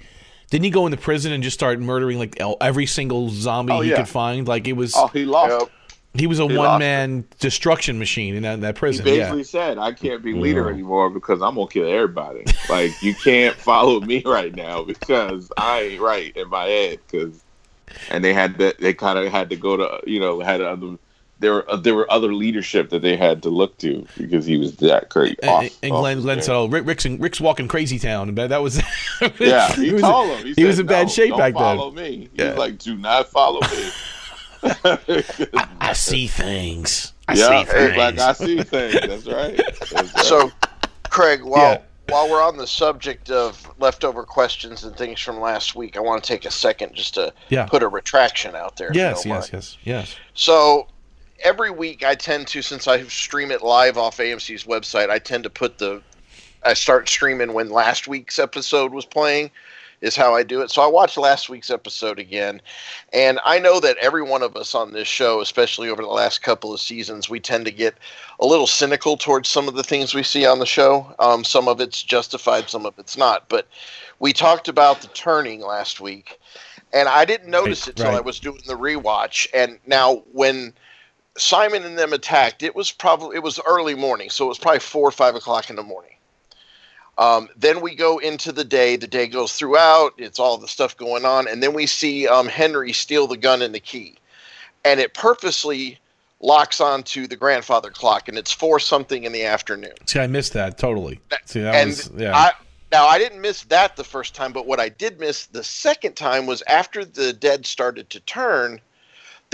Didn't 0.50 0.64
he 0.64 0.70
go 0.70 0.87
into 0.87 0.98
prison 0.98 1.32
and 1.32 1.42
just 1.44 1.54
start 1.54 1.80
murdering 1.80 2.18
like 2.18 2.37
every 2.60 2.87
single 2.87 3.28
zombie 3.30 3.72
Oh, 3.72 3.80
he 3.80 3.90
yeah. 3.90 3.96
could 3.96 4.08
find? 4.08 4.46
Like 4.46 4.66
it 4.68 4.74
was, 4.74 4.92
oh 4.96 5.06
he 5.08 5.24
lost 5.24 5.50
Yep. 5.60 5.70
He 6.14 6.27
was 6.27 6.38
a 6.38 6.46
he 6.46 6.57
one 6.57 6.66
lost 6.66 6.79
man 6.79 7.24
destruction 7.40 7.98
machine 7.98 8.35
in 8.37 8.42
that, 8.44 8.61
that 8.61 8.77
prison. 8.77 9.05
he 9.05 9.11
basically 9.12 9.38
Yeah, 9.40 9.44
said, 9.44 9.79
"I 9.79 9.92
can't 9.92 10.22
be 10.22 10.33
leader 10.33 10.66
Yeah. 10.68 10.72
anymore 10.74 11.11
because 11.11 11.42
I'm 11.42 11.57
gonna 11.57 11.68
kill 11.68 11.88
everybody. 11.88 12.44
like 12.68 12.92
you 13.03 13.14
can't 13.14 13.57
follow 13.57 14.00
me 14.00 14.22
right 14.27 14.55
now 14.55 14.85
because 14.85 15.50
I 15.57 15.81
ain't 15.83 16.00
right 16.00 16.35
in 16.37 16.48
my 16.48 16.64
head." 16.66 17.00
Because 17.11 17.42
and 18.11 18.24
they 18.24 18.33
had 18.33 18.59
that 18.59 18.79
they 18.79 18.94
kind 18.94 19.18
of 19.18 19.31
had 19.31 19.50
to 19.50 19.57
go 19.57 19.77
to 19.77 20.00
you 20.07 20.20
know 20.20 20.40
had 20.40 20.61
other 20.61 20.96
there 21.40 21.53
were 21.53 21.70
uh, 21.70 21.77
there 21.77 21.94
were 21.96 22.11
other 22.11 22.33
leadership 22.33 22.90
that 22.90 23.03
they 23.03 23.16
had 23.16 23.42
to 23.42 23.50
look 23.50 23.77
to 23.79 24.07
because 24.16 24.46
he 24.46 24.57
was 24.57 24.77
that 24.77 25.09
great. 25.09 25.38
and, 25.42 25.68
and 25.83 25.90
Glenn, 25.90 26.20
Glenn 26.20 26.40
said, 26.40 26.55
"Oh, 26.55 26.66
Rick, 26.66 26.87
Rick's 26.87 27.05
in, 27.05 27.18
Rick's 27.18 27.40
walking 27.40 27.66
crazy 27.66 27.98
town." 27.98 28.29
And 28.29 28.38
that 28.38 28.62
was 28.62 28.81
Yeah, 29.40 29.72
he, 29.74 29.92
was, 29.92 30.03
told 30.03 30.38
him. 30.38 30.46
He, 30.46 30.53
he 30.55 30.64
was 30.64 30.77
said, 30.77 30.83
in 30.83 30.87
bad 30.87 31.11
shape 31.11 31.31
don't 31.31 31.38
back 31.38 31.55
then." 31.55 31.77
follow 31.77 31.90
me. 31.90 32.29
He 32.33 32.40
Yeah. 32.42 32.50
was 32.50 32.59
like, 32.59 32.79
"Do 32.79 32.96
not 32.96 33.29
follow 33.31 33.61
me." 33.61 33.90
I 35.81 35.92
see 35.94 36.27
things. 36.27 37.12
I 37.29 37.35
yeah, 37.35 37.64
see 37.64 37.70
things. 37.70 37.96
like 37.96 38.18
I 38.18 38.33
see 38.33 38.62
things. 38.62 38.94
That's 39.00 39.27
right. 39.27 39.57
That's 39.57 39.92
right. 39.92 40.09
So, 40.24 40.50
Craig, 41.11 41.42
while 41.42 41.72
Yeah. 41.72 41.79
while 42.09 42.29
we're 42.31 42.42
on 42.42 42.57
the 42.59 42.66
subject 42.66 43.31
of 43.31 43.66
leftover 43.79 44.24
questions 44.24 44.85
and 44.85 44.94
things 44.96 45.20
from 45.20 45.40
last 45.40 45.74
week, 45.74 45.96
I 45.96 46.00
want 46.00 46.22
to 46.22 46.29
take 46.29 46.44
a 46.44 46.50
second 46.50 46.94
just 46.94 47.14
to 47.14 47.33
Yeah. 47.48 47.64
put 47.66 47.83
a 47.83 47.88
retraction 47.88 48.55
out 48.55 48.77
there. 48.77 48.90
yes, 48.92 49.22
don't 49.24 49.33
yes, 49.33 49.53
mind. 49.53 49.62
yes, 49.64 49.77
yes. 49.85 50.16
So 50.35 50.87
every 51.42 51.70
week 51.70 52.05
I 52.05 52.14
tend 52.14 52.46
to, 52.48 52.61
since 52.62 52.87
I 52.88 53.05
stream 53.05 53.50
it 53.50 53.62
live 53.62 53.96
off 53.96 54.18
AMC's 54.18 54.64
website, 54.64 55.09
I 55.11 55.18
tend 55.18 55.44
to 55.44 55.50
put 55.50 55.79
the, 55.79 56.03
I 56.62 56.74
start 56.74 57.09
streaming 57.09 57.55
when 57.55 57.70
last 57.70 58.07
week's 58.07 58.38
episode 58.38 58.92
was 58.92 59.05
playing, 59.07 59.50
is 60.00 60.16
how 60.16 60.35
I 60.35 60.42
do 60.42 60.61
it. 60.61 60.70
So 60.70 60.83
I 60.83 60.87
watched 60.87 61.16
last 61.16 61.48
week's 61.48 61.70
episode 61.70 62.18
again, 62.18 62.61
and 63.12 63.40
I 63.44 63.59
know 63.59 63.80
that 63.80 63.96
every 63.98 64.22
one 64.22 64.42
of 64.42 64.57
us 64.57 64.74
on 64.74 64.92
this 64.92 65.09
show, 65.09 65.40
especially 65.40 65.88
over 65.88 66.02
the 66.02 66.09
last 66.09 66.42
couple 66.42 66.72
of 66.72 66.80
seasons, 66.80 67.28
we 67.28 67.40
tend 67.40 67.64
to 67.66 67.72
get 67.72 67.94
a 68.40 68.46
little 68.46 68.66
cynical 68.66 69.16
towards 69.16 69.48
some 69.48 69.68
of 69.68 69.74
the 69.74 69.85
things 69.85 70.14
we 70.14 70.22
see 70.22 70.46
on 70.46 70.59
the 70.59 70.66
show. 70.66 71.14
Um, 71.18 71.44
some 71.44 71.68
of 71.68 71.80
it's 71.80 72.02
justified, 72.02 72.68
some 72.68 72.87
of 72.87 72.98
it's 72.98 73.16
not. 73.16 73.48
But 73.48 73.66
we 74.18 74.33
talked 74.33 74.68
about 74.68 75.00
the 75.00 75.09
turning 75.09 75.61
last 75.61 76.00
week, 76.00 76.38
and 76.92 77.09
I 77.09 77.24
didn't 77.24 77.50
notice 77.50 77.88
it 77.88 77.96
till 77.96 78.07
right. 78.07 78.16
I 78.16 78.20
was 78.20 78.40
doing 78.40 78.61
the 78.66 78.76
rewatch. 78.76 79.46
And 79.52 79.78
now 79.87 80.22
when 80.33 80.72
Simon 81.37 81.85
and 81.85 81.98
them 81.98 82.12
attacked, 82.12 82.62
it 82.62 82.74
was 82.74 82.92
probably 82.92 83.37
it 83.37 83.42
was 83.42 83.61
early 83.66 83.94
morning, 83.94 84.30
so 84.30 84.44
it 84.44 84.48
was 84.48 84.59
probably 84.59 84.80
four 84.80 85.09
or 85.09 85.12
five 85.12 85.35
o'clock 85.35 85.70
in 85.70 85.76
the 85.76 85.83
morning. 85.83 86.12
Um, 87.16 87.48
then 87.57 87.81
we 87.81 87.94
go 87.94 88.18
into 88.18 88.53
the 88.53 88.64
day. 88.64 88.96
The 88.96 89.07
day 89.07 89.27
goes 89.27 89.53
throughout. 89.53 90.14
It's 90.18 90.38
all 90.38 90.59
the 90.59 90.68
stuff 90.68 90.96
going 90.96 91.24
on, 91.24 91.46
and 91.46 91.62
then 91.62 91.72
we 91.72 91.87
see 91.87 92.27
um, 92.27 92.48
Henry 92.48 92.92
steal 92.92 93.27
the 93.27 93.37
gun 93.37 93.62
and 93.62 93.74
the 93.74 93.81
key, 93.81 94.16
and 94.85 94.98
it 94.98 95.14
purposely 95.14 95.98
locks 96.40 96.81
onto 96.81 97.27
the 97.27 97.37
grandfather 97.37 97.90
clock, 97.90 98.29
and 98.29 98.37
it's 98.37 98.53
four 98.53 98.81
something 98.81 99.24
in 99.24 99.33
the 99.33 99.44
afternoon. 99.44 99.94
See, 100.07 100.18
I 100.18 100.27
missed 100.27 100.53
that 100.55 100.77
totally. 100.77 101.20
See, 101.46 101.61
that 101.61 101.74
and 101.74 101.90
was 101.90 102.11
yeah. 102.16 102.37
I 102.37 102.53
now 102.90 103.07
I 103.07 103.18
didn't 103.18 103.40
miss 103.40 103.62
that 103.64 103.96
the 103.96 104.05
first 104.05 104.35
time, 104.35 104.53
but 104.53 104.66
what 104.66 104.81
I 104.81 104.88
did 104.88 105.20
miss 105.20 105.46
the 105.46 105.64
second 105.64 106.14
time 106.16 106.46
was 106.46 106.62
after 106.66 107.05
the 107.05 107.33
dead 107.33 107.66
started 107.66 108.11
to 108.11 108.20
turn. 108.20 108.81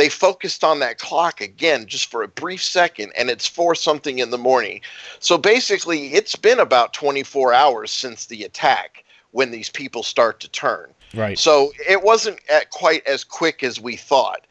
They 0.01 0.09
focused 0.09 0.65
on 0.65 0.79
that 0.79 0.97
clock 0.97 1.43
again 1.43 1.85
just 1.85 2.11
for 2.11 2.23
a 2.23 2.29
brief 2.29 2.65
second, 2.65 3.13
and 3.19 3.29
it's 3.29 3.47
four 3.47 3.75
something 3.75 4.19
in 4.19 4.31
the 4.31 4.39
morning. 4.39 4.81
So 5.19 5.37
basically, 5.37 6.15
it's 6.15 6.37
been 6.37 6.59
about 6.59 6.95
24 6.95 7.53
hours 7.53 7.91
since 7.91 8.25
the 8.25 8.45
attack, 8.45 9.05
when 9.33 9.51
these 9.51 9.69
people 9.69 10.03
start 10.03 10.41
to 10.41 10.49
turn. 10.49 10.95
Right. 11.13 11.39
So 11.39 11.71
it 11.87 12.03
wasn't 12.03 12.39
at 12.49 12.71
quite 12.71 13.07
as 13.07 13.25
quick 13.25 13.63
as 13.63 13.79
we 13.79 13.95
thought. 13.95 14.47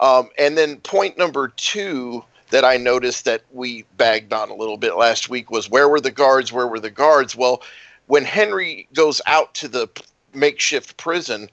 Um, 0.00 0.30
and 0.38 0.56
then 0.56 0.78
point 0.78 1.18
number 1.18 1.48
two 1.48 2.24
that 2.48 2.64
I 2.64 2.78
noticed 2.78 3.26
that 3.26 3.42
we 3.52 3.84
bagged 3.98 4.32
on 4.32 4.48
a 4.48 4.54
little 4.54 4.78
bit 4.78 4.96
last 4.96 5.28
week 5.28 5.50
was 5.50 5.68
where 5.68 5.90
were 5.90 6.00
the 6.00 6.10
guards? 6.10 6.50
Where 6.50 6.66
were 6.66 6.80
the 6.80 6.90
guards? 6.90 7.36
Well, 7.36 7.60
when 8.06 8.24
Henry 8.24 8.88
goes 8.94 9.20
out 9.26 9.52
to 9.56 9.68
the 9.68 9.86
makeshift 10.32 10.96
prison, 10.96 11.50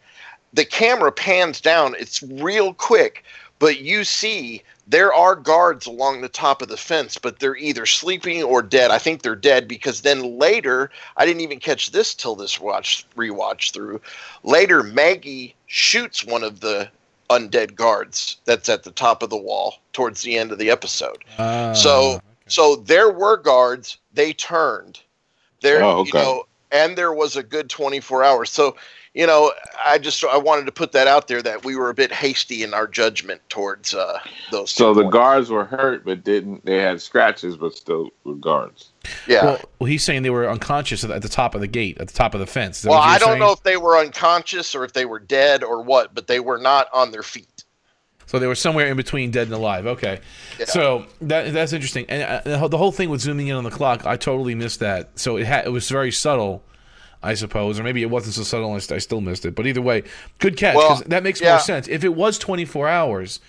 the 0.53 0.65
camera 0.65 1.11
pans 1.11 1.61
down. 1.61 1.95
It's 1.99 2.21
real 2.23 2.73
quick, 2.73 3.23
but 3.59 3.79
you 3.79 4.03
see 4.03 4.63
there 4.87 5.13
are 5.13 5.35
guards 5.35 5.85
along 5.85 6.21
the 6.21 6.29
top 6.29 6.61
of 6.61 6.67
the 6.67 6.77
fence, 6.77 7.17
but 7.17 7.39
they're 7.39 7.55
either 7.55 7.85
sleeping 7.85 8.43
or 8.43 8.61
dead. 8.61 8.91
I 8.91 8.97
think 8.97 9.21
they're 9.21 9.35
dead 9.35 9.67
because 9.67 10.01
then 10.01 10.37
later, 10.37 10.89
I 11.17 11.25
didn't 11.25 11.41
even 11.41 11.59
catch 11.59 11.91
this 11.91 12.13
till 12.13 12.35
this 12.35 12.59
watch 12.59 13.05
rewatch 13.15 13.71
through. 13.71 14.01
Later, 14.43 14.83
Maggie 14.83 15.55
shoots 15.67 16.25
one 16.25 16.43
of 16.43 16.59
the 16.59 16.89
undead 17.29 17.75
guards 17.75 18.37
that's 18.43 18.67
at 18.67 18.83
the 18.83 18.91
top 18.91 19.23
of 19.23 19.29
the 19.29 19.37
wall 19.37 19.75
towards 19.93 20.21
the 20.21 20.37
end 20.37 20.51
of 20.51 20.57
the 20.57 20.69
episode. 20.69 21.23
Ah, 21.39 21.71
So 21.73 22.19
so 22.47 22.75
there 22.75 23.09
were 23.09 23.37
guards. 23.37 23.97
They 24.13 24.33
turned. 24.33 24.99
There, 25.61 25.83
Oh, 25.83 26.03
you 26.03 26.11
know, 26.13 26.43
and 26.71 26.97
there 26.97 27.13
was 27.13 27.37
a 27.37 27.43
good 27.43 27.69
24 27.69 28.23
hours. 28.23 28.49
So, 28.51 28.75
you 29.13 29.27
know, 29.27 29.51
I 29.85 29.97
just 29.97 30.23
I 30.23 30.37
wanted 30.37 30.65
to 30.67 30.71
put 30.71 30.93
that 30.93 31.07
out 31.07 31.27
there 31.27 31.41
that 31.41 31.65
we 31.65 31.75
were 31.75 31.89
a 31.89 31.93
bit 31.93 32.11
hasty 32.13 32.63
in 32.63 32.73
our 32.73 32.87
judgment 32.87 33.41
towards 33.49 33.93
uh, 33.93 34.19
those. 34.51 34.71
So 34.71 34.93
two 34.93 34.95
the 34.99 35.01
points. 35.03 35.13
guards 35.13 35.49
were 35.49 35.65
hurt, 35.65 36.05
but 36.05 36.23
didn't 36.23 36.65
they 36.65 36.77
had 36.77 37.01
scratches, 37.01 37.57
but 37.57 37.73
still 37.75 38.09
were 38.23 38.35
guards. 38.35 38.89
yeah. 39.27 39.43
well, 39.43 39.53
Well, 39.55 39.69
well, 39.79 39.87
he's 39.89 40.03
saying 40.03 40.23
they 40.23 40.29
were 40.29 40.49
unconscious 40.49 41.03
at 41.03 41.21
the 41.21 41.27
top 41.29 41.55
of 41.55 41.61
the 41.61 41.67
gate, 41.67 41.97
at 41.99 42.07
the 42.07 42.13
top 42.13 42.33
of 42.33 42.39
the 42.39 42.47
fence. 42.47 42.77
Is 42.77 42.83
that 42.83 42.89
what 42.91 42.99
I 43.01 43.17
don't 43.19 43.29
saying? 43.29 43.39
know 43.39 43.51
if 43.51 43.63
they 43.63 43.77
were 43.77 43.97
unconscious 43.97 44.73
or 44.75 44.85
if 44.85 44.93
they 44.93 45.05
were 45.05 45.19
dead 45.19 45.63
or 45.63 45.81
what, 45.81 46.13
but 46.15 46.27
they 46.27 46.39
were 46.39 46.57
not 46.57 46.87
on 46.93 47.11
their 47.11 47.23
feet. 47.23 47.47
So 48.27 48.39
they 48.39 48.47
were 48.47 48.55
somewhere 48.55 48.87
in 48.87 48.95
between 48.95 49.29
dead 49.31 49.47
and 49.47 49.53
alive. 49.53 49.85
Okay, 49.87 50.21
Yeah. 50.57 50.65
so 50.67 51.05
that 51.23 51.51
that's 51.51 51.73
interesting. 51.73 52.05
And 52.07 52.23
uh, 52.47 52.67
the 52.69 52.77
whole- 52.77 52.93
thing 52.93 53.09
with 53.09 53.19
zooming 53.19 53.47
in 53.49 53.57
on 53.57 53.65
the 53.65 53.71
clock, 53.71 54.05
I 54.05 54.15
totally 54.15 54.55
missed 54.55 54.79
that. 54.79 55.19
So 55.19 55.35
it 55.35 55.45
had 55.45 55.65
it 55.65 55.69
was 55.69 55.89
very 55.89 56.11
subtle, 56.13 56.63
I 57.23 57.35
suppose, 57.35 57.79
or 57.79 57.83
maybe 57.83 58.01
it 58.01 58.09
wasn't 58.09 58.35
so 58.35 58.43
subtle. 58.43 58.71
I, 58.71 58.75
I 58.75 58.97
still 58.97 59.21
missed 59.21 59.45
it. 59.45 59.55
But 59.55 59.67
either 59.67 59.81
way, 59.81 60.03
good 60.39 60.57
catch 60.57 60.75
Well, 60.75 61.01
that 61.07 61.23
makes 61.23 61.39
yeah. 61.39 61.51
more 61.51 61.59
sense. 61.59 61.87
If 61.87 62.03
it 62.03 62.15
was 62.15 62.37
24 62.37 62.87
hours, 62.87 63.39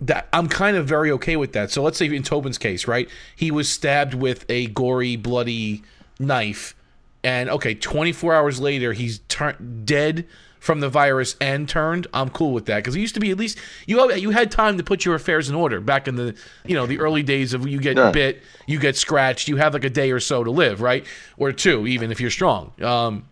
that 0.00 0.28
I'm 0.32 0.48
kind 0.48 0.76
of 0.76 0.86
very 0.86 1.10
okay 1.12 1.36
with 1.36 1.52
that. 1.52 1.70
So 1.70 1.82
let's 1.82 1.98
say 1.98 2.06
in 2.06 2.22
Tobin's 2.22 2.58
case, 2.58 2.86
right? 2.86 3.08
He 3.34 3.50
was 3.50 3.68
stabbed 3.68 4.14
with 4.14 4.44
a 4.48 4.66
gory, 4.68 5.16
bloody 5.16 5.82
knife, 6.18 6.74
and 7.22 7.48
okay, 7.50 7.74
24 7.74 8.34
hours 8.34 8.60
later, 8.60 8.92
he's 8.92 9.18
turned 9.28 9.86
dead 9.86 10.26
from 10.66 10.80
the 10.80 10.88
virus 10.88 11.36
and 11.40 11.68
turned. 11.68 12.06
I'm 12.12 12.28
cool 12.28 12.52
with 12.52 12.66
that 12.66 12.78
because 12.78 12.96
it 12.96 13.00
used 13.00 13.14
to 13.14 13.20
be 13.20 13.30
at 13.30 13.38
least 13.38 13.56
you 13.86 14.12
you 14.14 14.30
had 14.30 14.50
time 14.50 14.76
to 14.78 14.82
put 14.84 15.04
your 15.04 15.14
affairs 15.14 15.48
in 15.48 15.54
order 15.54 15.80
back 15.80 16.08
in 16.08 16.16
the 16.16 16.34
you 16.66 16.74
know 16.74 16.86
the 16.86 16.98
early 16.98 17.22
days 17.22 17.54
of 17.54 17.66
you 17.66 17.78
get 17.80 17.96
Yeah. 17.96 18.10
bit, 18.10 18.42
you 18.66 18.78
get 18.80 18.96
scratched, 18.96 19.46
you 19.48 19.56
have 19.56 19.72
like 19.74 19.84
a 19.84 19.90
day 19.90 20.10
or 20.10 20.20
so 20.20 20.42
to 20.44 20.50
live, 20.50 20.82
right? 20.82 21.06
Or 21.38 21.52
two, 21.52 21.86
even 21.86 22.10
if 22.10 22.20
you're 22.20 22.30
strong. 22.30 22.72
Um, 22.82 23.24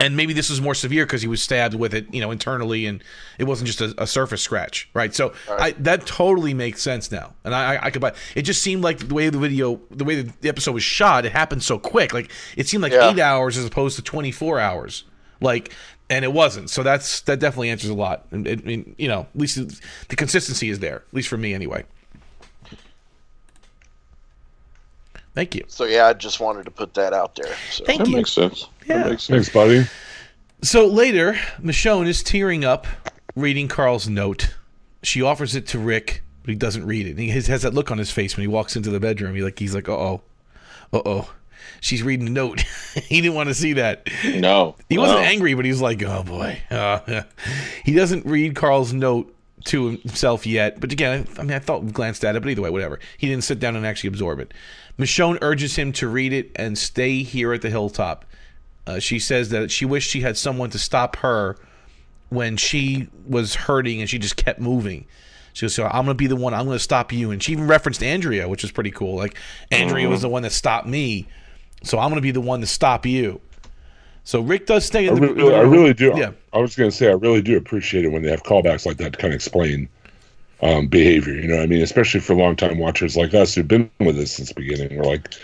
and 0.00 0.16
maybe 0.16 0.32
this 0.32 0.50
was 0.50 0.60
more 0.60 0.74
severe 0.74 1.06
because 1.06 1.22
he 1.22 1.28
was 1.28 1.40
stabbed 1.40 1.74
with 1.74 1.94
it, 1.94 2.12
you 2.12 2.20
know, 2.20 2.30
internally, 2.32 2.84
and 2.86 3.02
it 3.38 3.44
wasn't 3.44 3.66
just 3.68 3.80
a, 3.80 3.94
a 4.02 4.06
surface 4.06 4.42
scratch, 4.42 4.88
right? 4.92 5.14
So 5.14 5.32
I, 5.48 5.70
that 5.78 6.04
totally 6.04 6.52
makes 6.52 6.82
sense 6.82 7.10
now, 7.12 7.32
and 7.44 7.54
I, 7.54 7.74
I, 7.76 7.86
I 7.86 7.90
could 7.90 8.02
buy. 8.02 8.12
It 8.34 8.42
just 8.42 8.60
seemed 8.60 8.82
like 8.82 8.98
the 9.08 9.14
way 9.14 9.28
the 9.30 9.38
video, 9.38 9.80
the 9.90 10.04
way 10.04 10.22
the 10.22 10.48
episode 10.48 10.72
was 10.72 10.82
shot, 10.82 11.24
it 11.24 11.32
happened 11.32 11.62
so 11.62 11.78
quick. 11.78 12.12
Like 12.12 12.30
it 12.56 12.66
seemed 12.68 12.82
like 12.82 12.92
Yeah. 12.92 13.10
eight 13.10 13.18
hours 13.20 13.56
as 13.56 13.64
opposed 13.64 13.94
to 13.96 14.02
twenty 14.02 14.32
four 14.32 14.58
hours, 14.60 15.04
like, 15.40 15.72
and 16.10 16.24
it 16.24 16.32
wasn't. 16.32 16.70
So 16.70 16.82
that's 16.82 17.20
that 17.22 17.40
definitely 17.40 17.70
answers 17.70 17.90
a 17.90 17.94
lot. 17.94 18.26
I 18.32 18.36
it, 18.36 18.66
it- 18.68 18.86
you 18.98 19.08
know, 19.08 19.20
at 19.34 19.40
least 19.40 19.56
the 20.08 20.16
consistency 20.16 20.68
is 20.70 20.78
there, 20.80 20.96
at 20.96 21.14
least 21.14 21.28
for 21.28 21.36
me, 21.36 21.54
anyway. 21.54 21.84
Thank 25.34 25.54
you. 25.54 25.64
So 25.66 25.84
yeah, 25.84 26.06
I 26.06 26.12
just 26.12 26.38
wanted 26.38 26.64
to 26.66 26.70
put 26.70 26.94
that 26.94 27.12
out 27.12 27.34
there. 27.34 27.54
So. 27.70 27.84
Thank 27.84 28.00
That 28.00 28.08
you. 28.08 28.16
makes 28.16 28.32
sense. 28.32 28.68
Yeah. 28.86 28.98
That 28.98 29.10
makes 29.10 29.24
sense. 29.24 29.48
Thanks, 29.48 29.52
buddy. 29.52 29.86
So 30.62 30.86
later, 30.86 31.32
Michonne 31.60 32.06
is 32.06 32.22
tearing 32.22 32.64
up, 32.64 32.86
reading 33.34 33.66
Carl's 33.68 34.08
note. 34.08 34.54
She 35.02 35.22
offers 35.22 35.54
it 35.56 35.66
to 35.68 35.78
Rick, 35.78 36.22
but 36.42 36.50
he 36.50 36.54
doesn't 36.54 36.86
read 36.86 37.06
it. 37.06 37.18
He 37.18 37.30
has, 37.30 37.48
has 37.48 37.62
that 37.62 37.74
look 37.74 37.90
on 37.90 37.98
his 37.98 38.10
face 38.12 38.36
when 38.36 38.42
he 38.42 38.48
walks 38.48 38.76
into 38.76 38.90
the 38.90 39.00
bedroom. 39.00 39.34
He 39.34 39.42
like 39.42 39.58
he's 39.58 39.74
like, 39.74 39.88
uh 39.88 39.92
oh, 39.92 40.22
uh 40.92 41.02
oh, 41.04 41.32
she's 41.80 42.02
reading 42.02 42.26
a 42.28 42.30
note. 42.30 42.60
he 42.94 43.20
didn't 43.20 43.34
want 43.34 43.48
to 43.48 43.54
see 43.54 43.74
that. 43.74 44.08
No, 44.24 44.76
He 44.88 44.98
wasn't 44.98 45.20
no. 45.20 45.26
angry, 45.26 45.54
but 45.54 45.64
he 45.64 45.70
was 45.70 45.80
like, 45.82 46.02
oh 46.02 46.22
boy. 46.22 46.60
Uh, 46.70 47.22
he 47.84 47.92
doesn't 47.94 48.26
read 48.26 48.54
Carl's 48.54 48.92
note 48.92 49.34
to 49.64 49.90
himself 49.90 50.46
yet. 50.46 50.80
But 50.80 50.92
again, 50.92 51.26
I 51.38 51.42
mean, 51.42 51.52
I 51.52 51.58
thought 51.58 51.84
we 51.84 51.90
glanced 51.90 52.24
at 52.24 52.36
it, 52.36 52.40
but 52.40 52.50
either 52.50 52.62
way, 52.62 52.70
whatever. 52.70 53.00
He 53.18 53.28
didn't 53.28 53.44
sit 53.44 53.58
down 53.58 53.76
and 53.76 53.86
actually 53.86 54.08
absorb 54.08 54.40
it. 54.40 54.52
Michonne 54.98 55.38
urges 55.42 55.76
him 55.76 55.92
to 55.94 56.08
read 56.08 56.32
it 56.32 56.52
and 56.56 56.76
stay 56.78 57.22
here 57.22 57.52
at 57.52 57.62
the 57.62 57.70
hilltop. 57.70 58.24
Uh, 58.86 58.98
she 58.98 59.18
says 59.18 59.48
that 59.48 59.70
she 59.70 59.84
wished 59.84 60.10
she 60.10 60.20
had 60.20 60.36
someone 60.36 60.70
to 60.70 60.78
stop 60.78 61.16
her 61.16 61.56
when 62.28 62.56
she 62.56 63.08
was 63.26 63.54
hurting 63.54 64.00
and 64.00 64.10
she 64.10 64.18
just 64.18 64.36
kept 64.36 64.60
moving. 64.60 65.06
She 65.54 65.64
goes, 65.64 65.74
so 65.74 65.84
I'm 65.84 66.04
going 66.04 66.08
to 66.08 66.14
be 66.14 66.26
the 66.26 66.36
one. 66.36 66.52
I'm 66.52 66.66
going 66.66 66.76
to 66.76 66.82
stop 66.82 67.12
you. 67.12 67.30
And 67.30 67.42
she 67.42 67.52
even 67.52 67.66
referenced 67.66 68.02
Andrea, 68.02 68.48
which 68.48 68.64
is 68.64 68.72
pretty 68.72 68.90
cool. 68.90 69.16
Like, 69.16 69.36
Andrea 69.70 70.08
was 70.08 70.22
the 70.22 70.28
one 70.28 70.42
that 70.42 70.52
stopped 70.52 70.86
me. 70.86 71.28
So 71.84 71.98
I'm 71.98 72.08
going 72.08 72.16
to 72.16 72.22
be 72.22 72.30
the 72.30 72.40
one 72.40 72.60
to 72.60 72.66
stop 72.66 73.06
you. 73.06 73.40
So 74.24 74.40
Rick 74.40 74.66
does 74.66 74.84
stay 74.84 75.08
I 75.08 75.12
in 75.12 75.20
the. 75.20 75.26
the 75.28 75.34
really, 75.34 75.54
I 75.54 75.60
really 75.60 75.94
do. 75.94 76.12
Yeah. 76.16 76.32
I 76.52 76.58
was 76.58 76.74
going 76.76 76.90
to 76.90 76.96
say, 76.96 77.08
I 77.08 77.12
really 77.12 77.42
do 77.42 77.56
appreciate 77.56 78.04
it 78.04 78.08
when 78.08 78.22
they 78.22 78.30
have 78.30 78.42
callbacks 78.42 78.86
like 78.86 78.96
that 78.96 79.12
to 79.12 79.18
kind 79.18 79.32
of 79.32 79.36
explain 79.36 79.88
um, 80.62 80.86
behavior. 80.86 81.34
You 81.34 81.46
know, 81.46 81.56
what 81.56 81.64
I 81.64 81.66
mean, 81.66 81.82
especially 81.82 82.20
for 82.20 82.34
longtime 82.34 82.78
watchers 82.78 83.16
like 83.16 83.34
us 83.34 83.54
who've 83.54 83.68
been 83.68 83.90
with 84.00 84.18
us 84.18 84.32
since 84.32 84.48
the 84.48 84.54
beginning. 84.54 84.96
We're 84.96 85.04
like, 85.04 85.34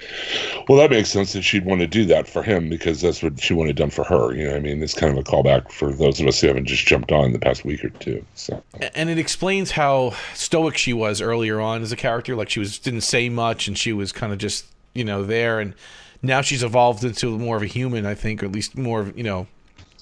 well, 0.69 0.79
that 0.79 0.91
makes 0.91 1.11
sense 1.11 1.35
that 1.35 1.43
she'd 1.43 1.67
want 1.67 1.83
to 1.83 1.87
do 1.87 2.07
that 2.07 2.27
for 2.27 2.43
him 2.43 2.71
because 2.71 3.03
that's 3.03 3.23
what 3.23 3.39
she 3.39 3.53
wanted 3.53 3.77
done 3.77 3.91
for 3.91 4.05
her. 4.05 4.35
You 4.35 4.45
know, 4.45 4.53
what 4.53 4.59
I 4.59 4.61
mean, 4.61 4.83
it's 4.83 4.95
kind 4.95 5.13
of 5.13 5.19
a 5.19 5.29
callback 5.29 5.71
for 5.71 5.93
those 5.93 6.21
of 6.21 6.27
us 6.27 6.41
who 6.41 6.47
haven't 6.47 6.67
just 6.67 6.87
jumped 6.87 7.13
on 7.13 7.27
in 7.27 7.33
the 7.33 7.39
past 7.39 7.67
week 7.67 7.85
or 7.85 7.91
two. 7.91 8.25
So 8.35 8.63
and 8.95 9.11
it 9.11 9.19
explains 9.19 9.73
how 9.73 10.15
stoic 10.35 10.79
she 10.79 10.95
was 10.95 11.21
earlier 11.21 11.61
on 11.61 11.83
as 11.83 11.93
a 11.93 11.97
character. 11.97 12.35
Like 12.35 12.49
she 12.49 12.61
was 12.61 12.79
didn't 12.79 13.03
say 13.03 13.29
much, 13.29 13.69
and 13.69 13.77
she 13.77 13.93
was 13.93 14.13
kind 14.13 14.33
of 14.33 14.39
just 14.39 14.67
you 14.95 15.05
know 15.05 15.23
there. 15.23 15.61
And 15.61 15.75
now 16.23 16.41
she's 16.43 16.63
evolved 16.63 17.05
into 17.05 17.39
more 17.39 17.57
of 17.57 17.63
a 17.63 17.67
human, 17.67 18.07
I 18.07 18.15
think, 18.15 18.43
or 18.43 18.47
at 18.47 18.53
least 18.53 18.77
more 18.77 19.01
of 19.01 19.17
you 19.17 19.25
know 19.25 19.47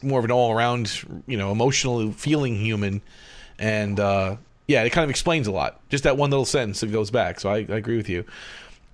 more 0.02 0.18
of 0.18 0.24
an 0.24 0.30
all 0.30 0.52
around 0.52 1.02
you 1.26 1.36
know 1.36 1.52
emotional 1.52 2.12
feeling 2.12 2.56
human. 2.56 3.02
And 3.58 3.98
uh, 3.98 4.36
yeah, 4.66 4.84
it 4.84 4.90
kind 4.90 5.04
of 5.04 5.10
explains 5.10 5.46
a 5.46 5.52
lot. 5.52 5.80
Just 5.88 6.04
that 6.04 6.16
one 6.16 6.30
little 6.30 6.44
sentence 6.44 6.80
that 6.80 6.92
goes 6.92 7.10
back. 7.10 7.40
So 7.40 7.50
I, 7.50 7.58
I 7.58 7.76
agree 7.76 7.96
with 7.96 8.08
you. 8.08 8.24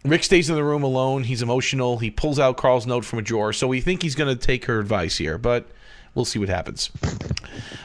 Rick 0.05 0.25
stays 0.25 0.51
in 0.51 0.57
the 0.57 0.65
room 0.65 0.83
alone. 0.83 1.25
He's 1.25 1.41
emotional. 1.41 1.99
He 1.99 2.11
pulls 2.11 2.39
out 2.39 2.59
Carl's 2.59 2.87
note 2.87 3.05
from 3.05 3.19
a 3.19 3.23
drawer. 3.23 3.53
So 3.55 3.67
we 3.67 3.81
think 3.81 4.03
he's 4.03 4.15
going 4.15 4.35
to 4.35 4.41
take 4.41 4.67
her 4.67 4.79
advice 4.79 5.17
here, 5.17 5.39
but 5.39 5.67
we'll 6.15 6.27
see 6.27 6.39
what 6.39 6.51
happens. 6.51 6.91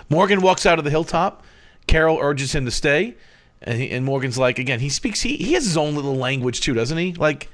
Morgan 0.09 0.41
walks 0.41 0.65
out 0.65 0.79
of 0.79 0.85
the 0.85 0.91
hilltop. 0.91 1.43
Carol 1.87 2.19
urges 2.21 2.53
him 2.53 2.65
to 2.65 2.71
stay, 2.71 3.15
and, 3.63 3.79
he, 3.79 3.89
and 3.89 4.05
Morgan's 4.05 4.37
like, 4.37 4.59
again, 4.59 4.79
he 4.79 4.89
speaks. 4.89 5.21
He 5.21 5.37
he 5.37 5.53
has 5.53 5.63
his 5.63 5.75
own 5.75 5.95
little 5.95 6.15
language 6.15 6.61
too, 6.61 6.75
doesn't 6.75 6.97
he? 6.97 7.13
Like 7.13 7.49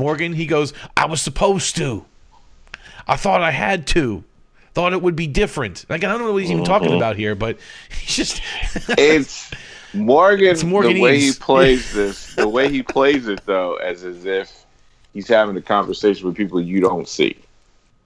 Morgan, 0.00 0.32
he 0.32 0.46
goes, 0.46 0.72
"I 0.96 1.06
was 1.06 1.20
supposed 1.20 1.76
to. 1.76 2.04
I 3.06 3.16
thought 3.16 3.42
I 3.42 3.50
had 3.50 3.86
to. 3.88 4.24
Thought 4.74 4.92
it 4.92 5.02
would 5.02 5.14
be 5.16 5.26
different." 5.26 5.84
Like 5.88 6.02
I 6.02 6.08
don't 6.08 6.20
know 6.20 6.32
what 6.32 6.42
he's 6.42 6.50
even 6.50 6.64
talking 6.64 6.88
mm-hmm. 6.88 6.96
about 6.96 7.16
here, 7.16 7.34
but 7.34 7.58
he's 8.00 8.16
just. 8.16 8.42
It's 8.98 9.50
Morgan. 9.94 10.46
It's 10.46 10.64
Morganese. 10.64 10.94
The 10.94 11.02
way 11.02 11.20
he 11.20 11.32
plays 11.32 11.92
this, 12.00 12.34
the 12.34 12.48
way 12.48 12.70
he 12.70 12.82
plays 12.82 13.28
it 13.28 13.44
though, 13.46 13.74
as 13.76 14.04
as 14.04 14.24
if 14.24 14.64
he's 15.12 15.28
having 15.28 15.56
a 15.56 15.62
conversation 15.62 16.26
with 16.26 16.36
people 16.36 16.60
you 16.60 16.80
don't 16.80 17.08
see. 17.08 17.36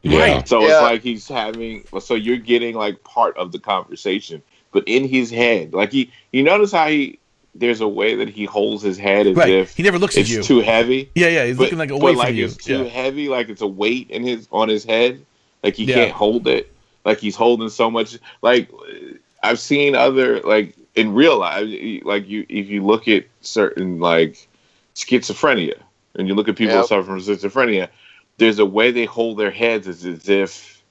yeah, 0.02 0.18
Right. 0.18 0.48
So 0.48 0.60
Yeah. 0.60 0.74
it's 0.74 0.82
like 0.82 1.02
he's 1.02 1.28
having. 1.28 1.84
So 2.00 2.14
you're 2.14 2.36
getting 2.38 2.74
like 2.74 3.02
part 3.04 3.36
of 3.36 3.52
the 3.52 3.58
conversation, 3.58 4.42
but 4.72 4.82
in 4.86 5.06
his 5.08 5.30
head, 5.30 5.72
like 5.72 5.92
he, 5.92 6.10
you 6.32 6.42
notice 6.42 6.72
how 6.72 6.88
he. 6.88 7.18
There's 7.54 7.80
a 7.80 7.88
way 7.88 8.16
that 8.16 8.28
he 8.28 8.44
holds 8.44 8.82
his 8.82 8.98
head 8.98 9.26
as 9.28 9.36
Right. 9.36 9.50
if 9.50 9.76
He 9.76 9.82
never 9.84 9.98
looks 9.98 10.16
at 10.16 10.22
it's 10.22 10.30
you. 10.30 10.42
too 10.42 10.60
heavy. 10.60 11.08
yeah, 11.14 11.28
yeah, 11.28 11.46
he's 11.46 11.56
but, 11.56 11.64
looking 11.64 11.78
like 11.78 11.90
but, 11.90 11.96
away 11.96 12.12
from 12.12 12.18
like 12.18 12.34
you. 12.34 12.46
it's 12.46 12.56
too 12.56 12.82
Yeah. 12.82 12.88
heavy, 12.88 13.28
like 13.28 13.48
it's 13.48 13.62
a 13.62 13.66
weight 13.66 14.10
in 14.10 14.24
his 14.24 14.48
on 14.50 14.68
his 14.68 14.84
head, 14.84 15.24
like 15.62 15.74
he 15.76 15.84
Yeah. 15.84 15.94
can't 15.94 16.12
hold 16.12 16.48
it, 16.48 16.72
like 17.04 17.18
he's 17.18 17.36
holding 17.36 17.68
so 17.68 17.90
much. 17.90 18.18
Like 18.42 18.68
I've 19.42 19.60
seen 19.60 19.94
other 19.94 20.40
like 20.40 20.74
in 20.96 21.14
real 21.14 21.38
life, 21.38 21.68
like 22.04 22.28
you 22.28 22.44
if 22.48 22.68
you 22.68 22.84
look 22.84 23.06
at 23.08 23.24
certain 23.40 24.00
like 24.00 24.48
schizophrenia, 24.96 25.78
and 26.16 26.26
you 26.28 26.34
look 26.34 26.48
at 26.48 26.56
people 26.56 26.74
Yep. 26.74 26.82
who 26.82 26.88
suffer 26.88 27.02
from 27.04 27.20
schizophrenia, 27.20 27.88
there's 28.38 28.58
a 28.58 28.66
way 28.66 28.90
they 28.90 29.04
hold 29.04 29.38
their 29.38 29.50
heads 29.50 29.86
as, 29.86 30.04
as 30.04 30.28
if 30.28 30.82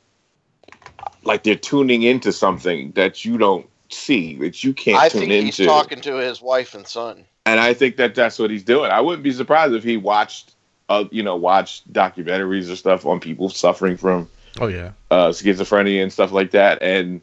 like 1.26 1.44
they're 1.44 1.56
tuning 1.56 2.04
into 2.04 2.32
something 2.32 2.92
that 2.96 3.24
you 3.26 3.38
don't 3.38 3.66
see, 3.94 4.36
that 4.38 4.64
you 4.64 4.74
can't 4.74 4.98
I 5.02 5.10
tune 5.10 5.22
think 5.22 5.32
he's 5.32 5.60
into 5.60 5.66
talking 5.72 6.02
to 6.02 6.16
his 6.18 6.42
wife 6.42 6.74
and 6.76 6.86
son. 6.88 7.26
and 7.46 7.60
I 7.60 7.74
think 7.74 7.98
that 7.98 8.16
that's 8.16 8.40
what 8.40 8.50
he's 8.52 8.64
doing. 8.64 8.92
I 8.92 9.02
wouldn't 9.02 9.24
be 9.24 9.32
surprised 9.32 9.74
if 9.74 9.84
he 9.84 9.98
watched, 9.98 10.54
uh, 10.90 11.06
you 11.12 11.24
know, 11.24 11.36
watched 11.36 11.92
documentaries 11.92 12.72
or 12.72 12.76
stuff 12.76 13.06
on 13.06 13.20
people 13.20 13.50
suffering 13.50 13.98
from 13.98 14.30
Oh 14.60 14.68
yeah. 14.68 14.92
uh, 15.12 15.30
schizophrenia 15.30 16.02
and 16.04 16.12
stuff 16.14 16.32
like 16.32 16.52
that, 16.52 16.82
and 16.82 17.22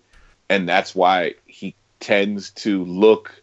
and 0.48 0.68
that's 0.68 0.94
why 0.94 1.34
he 1.46 1.74
tends 2.00 2.50
to 2.50 2.84
look 2.84 3.42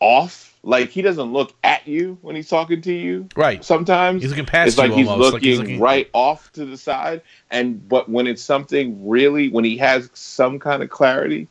off. 0.00 0.48
Like 0.64 0.90
he 0.90 1.02
doesn't 1.02 1.32
look 1.32 1.52
at 1.64 1.88
you 1.88 2.18
when 2.22 2.36
he's 2.36 2.48
talking 2.48 2.80
to 2.82 2.92
you. 2.92 3.28
Right. 3.34 3.64
Sometimes 3.64 4.22
He's 4.22 4.30
looking 4.30 4.46
past 4.46 4.68
it's 4.68 4.78
like 4.78 4.90
you 4.90 4.98
he's 4.98 5.08
almost, 5.08 5.32
looking 5.32 5.34
like 5.34 5.42
he's 5.42 5.58
looking- 5.58 5.80
right 5.80 6.08
off 6.12 6.52
to 6.52 6.64
the 6.64 6.76
side, 6.76 7.22
and 7.50 7.88
but 7.88 8.08
when 8.08 8.28
it's 8.28 8.42
something 8.42 9.08
really, 9.08 9.48
when 9.48 9.64
he 9.64 9.76
has 9.78 10.08
some 10.14 10.60
kind 10.60 10.82
of 10.84 10.88
clarity, 10.90 11.48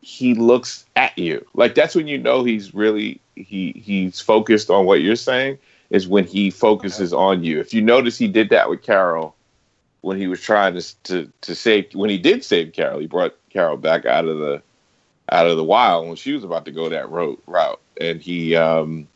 he 0.00 0.34
looks 0.34 0.84
at 0.94 1.16
you. 1.18 1.44
Like 1.54 1.74
that's 1.74 1.94
when 1.94 2.06
you 2.06 2.18
know 2.18 2.44
he's 2.44 2.74
really 2.74 3.20
he 3.34 3.72
he's 3.84 4.20
focused 4.20 4.70
on 4.70 4.86
what 4.86 5.00
you're 5.00 5.16
saying. 5.16 5.58
Is 5.90 6.08
when 6.08 6.24
he 6.24 6.50
focuses 6.50 7.12
on 7.12 7.44
you. 7.44 7.60
If 7.60 7.72
you 7.72 7.80
notice, 7.80 8.18
he 8.18 8.26
did 8.26 8.50
that 8.50 8.68
with 8.68 8.82
Carol 8.82 9.36
when 10.00 10.18
he 10.18 10.26
was 10.26 10.40
trying 10.40 10.74
to 10.74 11.02
to 11.04 11.32
to 11.42 11.54
save 11.54 11.92
when 11.92 12.10
he 12.10 12.18
did 12.18 12.44
save 12.44 12.72
Carol. 12.72 13.00
He 13.00 13.06
brought 13.06 13.36
Carol 13.50 13.76
back 13.76 14.04
out 14.04 14.26
of 14.26 14.38
the 14.38 14.62
out 15.30 15.46
of 15.46 15.56
the 15.56 15.64
wild 15.64 16.06
when 16.06 16.16
she 16.16 16.32
was 16.32 16.44
about 16.44 16.64
to 16.64 16.72
go 16.72 16.88
that 16.88 17.10
road 17.10 17.38
route, 17.46 17.80
and 18.00 18.20
he 18.20 18.54
um 18.56 19.08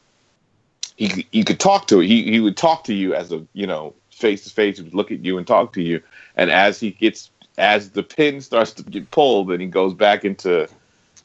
he 0.97 1.27
you 1.33 1.45
could 1.45 1.61
talk 1.61 1.87
to 1.88 2.01
it. 2.01 2.07
He 2.07 2.31
he 2.31 2.40
would 2.40 2.57
talk 2.57 2.85
to 2.85 2.95
you 2.95 3.14
as 3.14 3.33
a 3.33 3.45
you 3.53 3.66
know 3.66 3.95
face 4.11 4.45
to 4.45 4.51
face. 4.51 4.77
He 4.77 4.83
would 4.83 4.95
look 4.95 5.11
at 5.11 5.25
you 5.25 5.38
and 5.38 5.47
talk 5.47 5.73
to 5.75 5.83
you. 5.83 6.03
And 6.37 6.51
as 6.51 6.79
he 6.81 6.90
gets 6.90 7.31
as 7.61 7.90
the 7.90 8.03
pin 8.03 8.40
starts 8.40 8.73
to 8.73 8.83
get 8.83 9.11
pulled 9.11 9.51
and 9.53 9.61
he 9.61 9.68
goes 9.68 9.94
back 9.94 10.25
into 10.25 10.68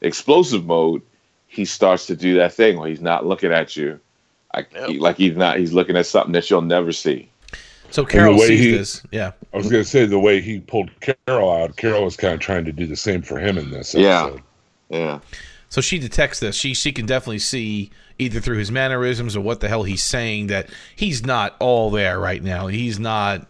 explosive 0.00 0.64
mode, 0.66 1.02
he 1.48 1.64
starts 1.64 2.06
to 2.06 2.16
do 2.16 2.34
that 2.36 2.52
thing 2.52 2.78
where 2.78 2.88
he's 2.88 3.00
not 3.00 3.26
looking 3.26 3.52
at 3.52 3.76
you. 3.76 3.98
Like, 4.54 4.68
Yep. 4.74 4.88
he- 4.88 4.98
like 4.98 5.16
he's 5.16 5.36
not 5.36 5.58
he's 5.58 5.72
looking 5.72 5.96
at 5.96 6.06
something 6.06 6.32
that 6.32 6.48
you'll 6.50 6.62
never 6.62 6.92
see. 6.92 7.28
So 7.90 8.04
Carol 8.04 8.38
way 8.38 8.48
sees 8.48 8.60
he- 8.60 8.70
this. 8.72 9.02
Yeah. 9.12 9.32
I 9.54 9.56
was 9.56 9.68
going 9.70 9.82
to 9.84 9.88
say 9.88 10.06
the 10.06 10.18
way 10.18 10.40
he 10.40 10.58
pulled 10.60 10.90
Carol 11.00 11.50
out, 11.50 11.76
Carol 11.76 12.04
was 12.04 12.16
kind 12.16 12.34
of 12.34 12.40
trying 12.40 12.64
to 12.64 12.72
do 12.72 12.86
the 12.86 12.96
same 12.96 13.22
for 13.22 13.38
him 13.38 13.58
in 13.58 13.70
this 13.70 13.94
Yeah. 13.94 14.30
Yeah. 14.90 15.20
So 15.68 15.80
she 15.80 15.98
detects 15.98 16.40
this. 16.40 16.54
She 16.56 16.74
she 16.74 16.92
can 16.92 17.06
definitely 17.06 17.38
see 17.40 17.90
either 18.18 18.40
through 18.40 18.58
his 18.58 18.70
mannerisms 18.70 19.36
or 19.36 19.40
what 19.40 19.60
the 19.60 19.68
hell 19.68 19.82
he's 19.82 20.02
saying 20.02 20.46
that 20.48 20.68
he's 20.94 21.24
not 21.24 21.54
all 21.60 21.90
there 21.90 22.18
right 22.18 22.42
now. 22.42 22.66
He's 22.68 22.98
not. 22.98 23.46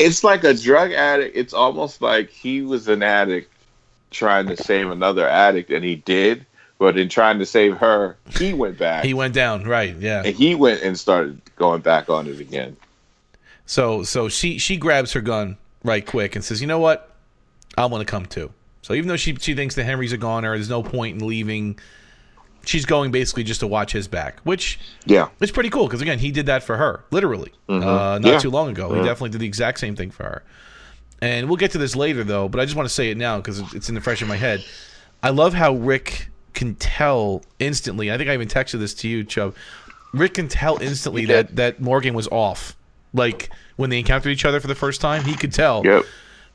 It's 0.00 0.24
like 0.24 0.44
a 0.44 0.54
drug 0.54 0.92
addict. 0.92 1.36
It's 1.36 1.52
almost 1.52 2.00
like 2.02 2.30
he 2.30 2.62
was 2.62 2.88
an 2.88 3.02
addict 3.02 3.52
trying 4.10 4.46
to 4.48 4.56
save 4.56 4.90
another 4.90 5.28
addict, 5.28 5.70
and 5.70 5.84
he 5.84 5.96
did. 5.96 6.46
But 6.78 6.98
in 6.98 7.10
trying 7.10 7.38
to 7.40 7.46
save 7.46 7.76
her, 7.76 8.16
he 8.38 8.54
went 8.54 8.78
back. 8.78 9.04
He 9.04 9.12
went 9.12 9.34
down. 9.34 9.64
Right. 9.64 9.94
Yeah. 9.96 10.22
and 10.24 10.34
he 10.34 10.54
went 10.54 10.80
and 10.80 10.98
started 10.98 11.40
going 11.56 11.82
back 11.82 12.08
on 12.08 12.26
it 12.26 12.40
again. 12.40 12.76
So 13.66 14.02
so 14.02 14.28
she 14.28 14.58
she 14.58 14.78
grabs 14.78 15.12
her 15.12 15.20
gun 15.20 15.58
right 15.84 16.04
quick 16.04 16.34
and 16.34 16.44
says, 16.44 16.60
"You 16.60 16.66
know 16.66 16.78
what? 16.80 17.14
I 17.76 17.84
want 17.86 18.00
to 18.00 18.10
come 18.10 18.24
too." 18.24 18.52
So 18.82 18.94
even 18.94 19.08
though 19.08 19.16
she 19.16 19.34
she 19.36 19.54
thinks 19.54 19.74
the 19.74 19.84
Henrys 19.84 20.12
are 20.12 20.16
gone, 20.16 20.44
or 20.46 20.56
there's 20.56 20.70
no 20.70 20.82
point 20.82 21.20
in 21.20 21.28
leaving, 21.28 21.78
she's 22.64 22.84
going 22.86 23.10
basically 23.10 23.42
just 23.44 23.60
to 23.60 23.66
watch 23.66 23.92
his 23.92 24.06
back, 24.08 24.40
which 24.44 24.78
Yeah. 25.06 25.28
it's 25.40 25.52
pretty 25.52 25.70
cool 25.70 25.86
because 25.86 26.00
again, 26.02 26.18
he 26.18 26.30
did 26.30 26.46
that 26.46 26.62
for 26.62 26.76
her 26.76 27.04
literally 27.10 27.52
uh, 27.68 27.74
not 27.78 27.82
Mm-hmm. 28.20 28.26
Yeah. 28.26 28.38
too 28.38 28.50
long 28.50 28.68
ago. 28.70 28.90
He 28.94 29.00
definitely 29.00 29.30
did 29.30 29.40
the 29.40 29.46
exact 29.46 29.78
same 29.80 29.96
thing 29.96 30.10
for 30.10 30.24
her. 30.24 30.42
And 31.22 31.48
we'll 31.48 31.56
get 31.56 31.70
to 31.72 31.78
this 31.78 31.94
later 31.96 32.24
though, 32.24 32.48
but 32.48 32.60
I 32.60 32.64
just 32.64 32.76
want 32.76 32.88
to 32.88 32.94
say 32.94 33.10
it 33.10 33.16
now 33.16 33.36
because 33.38 33.60
it's 33.74 33.88
in 33.88 33.94
the 33.94 34.00
fresh 34.00 34.22
in 34.22 34.28
my 34.28 34.36
head. 34.36 34.64
I 35.22 35.30
love 35.30 35.52
how 35.54 35.74
Rick 35.74 36.28
can 36.54 36.74
tell 36.76 37.42
instantly. 37.58 38.10
I 38.10 38.16
think 38.18 38.30
I 38.30 38.34
even 38.34 38.48
texted 38.48 38.78
this 38.80 38.94
to 38.94 39.08
you, 39.08 39.22
Chubb. 39.24 39.54
Rick 40.12 40.34
can 40.34 40.48
tell 40.48 40.80
instantly 40.82 41.24
that 41.26 41.56
that 41.56 41.80
Morgan 41.80 42.14
was 42.14 42.26
off. 42.28 42.74
Like 43.12 43.50
when 43.76 43.90
they 43.90 43.98
encountered 43.98 44.30
each 44.30 44.44
other 44.44 44.60
for 44.60 44.66
the 44.66 44.74
first 44.74 45.00
time, 45.00 45.24
he 45.24 45.34
could 45.34 45.52
tell 45.52 45.82
Yep. 45.84 46.04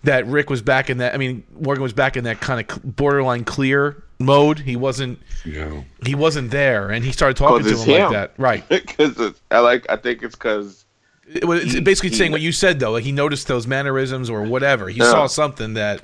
that 0.03 0.25
Rick 0.27 0.49
was 0.49 0.61
back 0.61 0.89
in 0.89 0.97
that. 0.97 1.13
I 1.13 1.17
mean, 1.17 1.43
Morgan 1.59 1.81
was 1.83 1.93
back 1.93 2.17
in 2.17 2.23
that 2.25 2.39
kind 2.41 2.59
of 2.69 2.95
borderline 2.95 3.43
clear 3.45 4.03
mode. 4.19 4.59
He 4.59 4.75
wasn't. 4.75 5.19
You 5.43 5.53
know, 5.53 5.85
He 6.05 6.15
wasn't 6.15 6.51
there, 6.51 6.89
and 6.91 7.03
he 7.05 7.11
started 7.11 7.37
talking 7.37 7.57
'Cause 7.63 7.67
to 7.67 7.73
it's 7.73 7.83
him, 7.83 8.01
like 8.03 8.11
that. 8.11 8.33
Right. 8.37 8.63
Because 8.69 9.33
I 9.51 9.59
like. 9.59 9.85
I 9.89 9.95
think 9.95 10.23
it's 10.23 10.35
because 10.35 10.85
It 11.31 11.45
was 11.45 11.63
it's 11.63 11.73
He- 11.73 11.79
basically 11.81 12.09
he- 12.09 12.15
saying 12.15 12.31
what 12.31 12.41
you 12.41 12.51
said 12.51 12.79
though. 12.79 12.91
Like 12.91 13.03
he 13.03 13.11
noticed 13.11 13.47
those 13.47 13.67
mannerisms 13.67 14.29
or 14.29 14.43
whatever. 14.43 14.89
He 14.89 14.99
Yeah. 14.99 15.11
saw 15.11 15.27
something 15.27 15.73
that. 15.75 16.01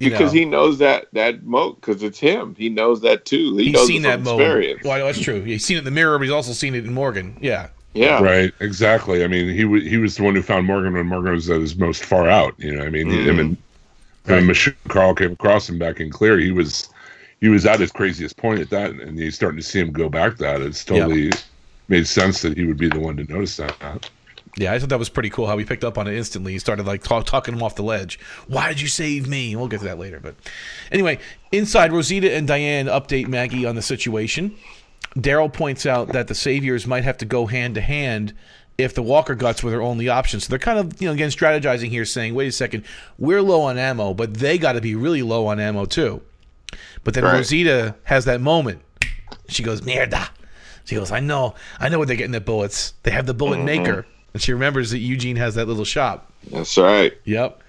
You 0.00 0.10
because 0.10 0.32
know, 0.34 0.40
he 0.40 0.44
knows 0.44 0.78
that 0.78 1.06
that 1.12 1.44
mode 1.44 1.76
because 1.80 2.02
it's 2.02 2.18
him. 2.18 2.54
He 2.58 2.68
knows 2.68 3.00
that 3.02 3.24
too. 3.24 3.56
He 3.56 3.64
he's 3.66 3.72
knows 3.74 3.86
seen 3.86 4.02
that 4.02 4.16
from 4.16 4.24
mode. 4.24 4.40
experience. 4.40 4.80
Well, 4.84 5.06
that's 5.06 5.20
true. 5.20 5.40
He's 5.42 5.64
seen 5.64 5.76
it 5.76 5.80
in 5.80 5.84
the 5.84 5.90
mirror, 5.92 6.18
but 6.18 6.24
he's 6.24 6.32
also 6.32 6.52
seen 6.52 6.74
it 6.74 6.84
in 6.84 6.92
Morgan. 6.92 7.36
Yeah. 7.40 7.68
Yeah. 7.94 8.20
right? 8.20 8.52
Exactly. 8.58 9.22
I 9.22 9.28
mean, 9.28 9.48
he 9.54 9.62
w- 9.62 9.88
he 9.88 9.96
was 9.98 10.16
the 10.16 10.24
one 10.24 10.34
who 10.34 10.42
found 10.42 10.66
Morgan 10.66 10.94
when 10.94 11.06
Morgan 11.06 11.32
was 11.32 11.48
at 11.48 11.60
his 11.60 11.76
most 11.76 12.04
far 12.04 12.28
out. 12.28 12.54
You 12.58 12.74
know, 12.74 12.84
I 12.84 12.90
mean, 12.90 13.08
him 13.08 13.16
mm-hmm. 13.18 13.28
and 13.28 13.38
him 13.38 13.58
and 14.38 14.50
Michonne 14.50 14.74
Carl 14.88 15.14
came 15.14 15.30
across 15.32 15.68
him 15.68 15.78
back 15.78 16.00
in 16.00 16.10
clear. 16.10 16.38
He 16.40 16.50
was 16.50 16.88
he 17.44 17.50
was 17.50 17.66
at 17.66 17.78
his 17.78 17.92
craziest 17.92 18.38
point 18.38 18.58
at 18.58 18.70
that, 18.70 18.92
and 18.92 19.18
he's 19.18 19.34
starting 19.34 19.58
to 19.58 19.62
see 19.62 19.78
him 19.78 19.92
go 19.92 20.08
back 20.08 20.38
that. 20.38 20.62
It's 20.62 20.82
totally 20.82 21.30
made 21.88 22.06
sense 22.06 22.40
that 22.40 22.56
he 22.56 22.64
would 22.64 22.78
be 22.78 22.88
the 22.88 22.98
one 22.98 23.18
to 23.18 23.24
notice 23.30 23.58
that. 23.58 24.08
Yeah, 24.56 24.72
I 24.72 24.78
thought 24.78 24.88
that 24.88 24.98
was 24.98 25.10
pretty 25.10 25.28
cool 25.28 25.46
how 25.46 25.58
he 25.58 25.64
picked 25.66 25.84
up 25.84 25.98
on 25.98 26.08
it 26.08 26.16
instantly. 26.16 26.52
He 26.52 26.58
started 26.58 26.86
like 26.86 27.02
talk, 27.02 27.26
talking 27.26 27.52
him 27.52 27.62
off 27.62 27.74
the 27.74 27.82
ledge. 27.82 28.18
Why 28.48 28.68
did 28.68 28.80
you 28.80 28.88
save 28.88 29.28
me? 29.28 29.54
We'll 29.56 29.68
get 29.68 29.80
to 29.80 29.84
that 29.84 29.98
later. 29.98 30.20
But 30.20 30.36
anyway, 30.90 31.18
inside, 31.52 31.92
Rosita 31.92 32.32
and 32.32 32.48
Diane 32.48 32.86
update 32.86 33.28
Maggie 33.28 33.66
on 33.66 33.74
the 33.74 33.82
situation. 33.82 34.56
Daryl 35.14 35.52
points 35.52 35.84
out 35.84 36.12
that 36.12 36.28
the 36.28 36.34
saviors 36.34 36.86
might 36.86 37.04
have 37.04 37.18
to 37.18 37.26
go 37.26 37.44
hand 37.44 37.74
to 37.74 37.82
hand 37.82 38.32
if 38.78 38.94
the 38.94 39.02
Walker 39.02 39.34
guts 39.34 39.62
were 39.62 39.70
their 39.70 39.82
only 39.82 40.08
option. 40.08 40.40
So 40.40 40.48
they're 40.48 40.58
kind 40.58 40.78
of, 40.78 40.98
you 40.98 41.08
know, 41.08 41.12
again 41.12 41.28
strategizing 41.28 41.90
here, 41.90 42.06
saying, 42.06 42.34
"Wait 42.34 42.48
a 42.48 42.52
second, 42.52 42.84
we're 43.18 43.42
low 43.42 43.60
on 43.60 43.76
ammo, 43.76 44.14
but 44.14 44.32
they 44.32 44.56
got 44.56 44.72
to 44.72 44.80
be 44.80 44.94
really 44.94 45.20
low 45.20 45.46
on 45.48 45.60
ammo 45.60 45.84
too." 45.84 46.22
But 47.04 47.14
then 47.14 47.24
Right. 47.24 47.34
Rosita 47.34 47.94
has 48.04 48.24
that 48.24 48.40
moment. 48.40 48.80
She 49.48 49.62
goes, 49.62 49.82
"Mierda." 49.82 50.28
She 50.84 50.94
goes, 50.96 51.12
"I 51.12 51.20
know, 51.20 51.54
I 51.78 51.88
know 51.88 51.98
what 51.98 52.08
they're 52.08 52.16
getting 52.16 52.32
their 52.32 52.40
bullets. 52.40 52.94
They 53.02 53.10
have 53.10 53.26
the 53.26 53.34
bullet 53.34 53.58
mm-hmm. 53.58 53.66
maker." 53.66 54.06
And 54.32 54.42
she 54.42 54.52
remembers 54.52 54.90
that 54.90 54.98
Eugene 54.98 55.36
has 55.36 55.54
that 55.54 55.68
little 55.68 55.84
shop. 55.84 56.32
That's 56.50 56.76
right. 56.76 57.12
Yep. 57.24 57.62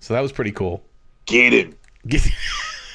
So 0.00 0.12
that 0.12 0.20
was 0.20 0.32
pretty 0.32 0.52
cool. 0.52 0.82
Get 1.24 1.52
him. 1.52 1.74
Get- 2.06 2.28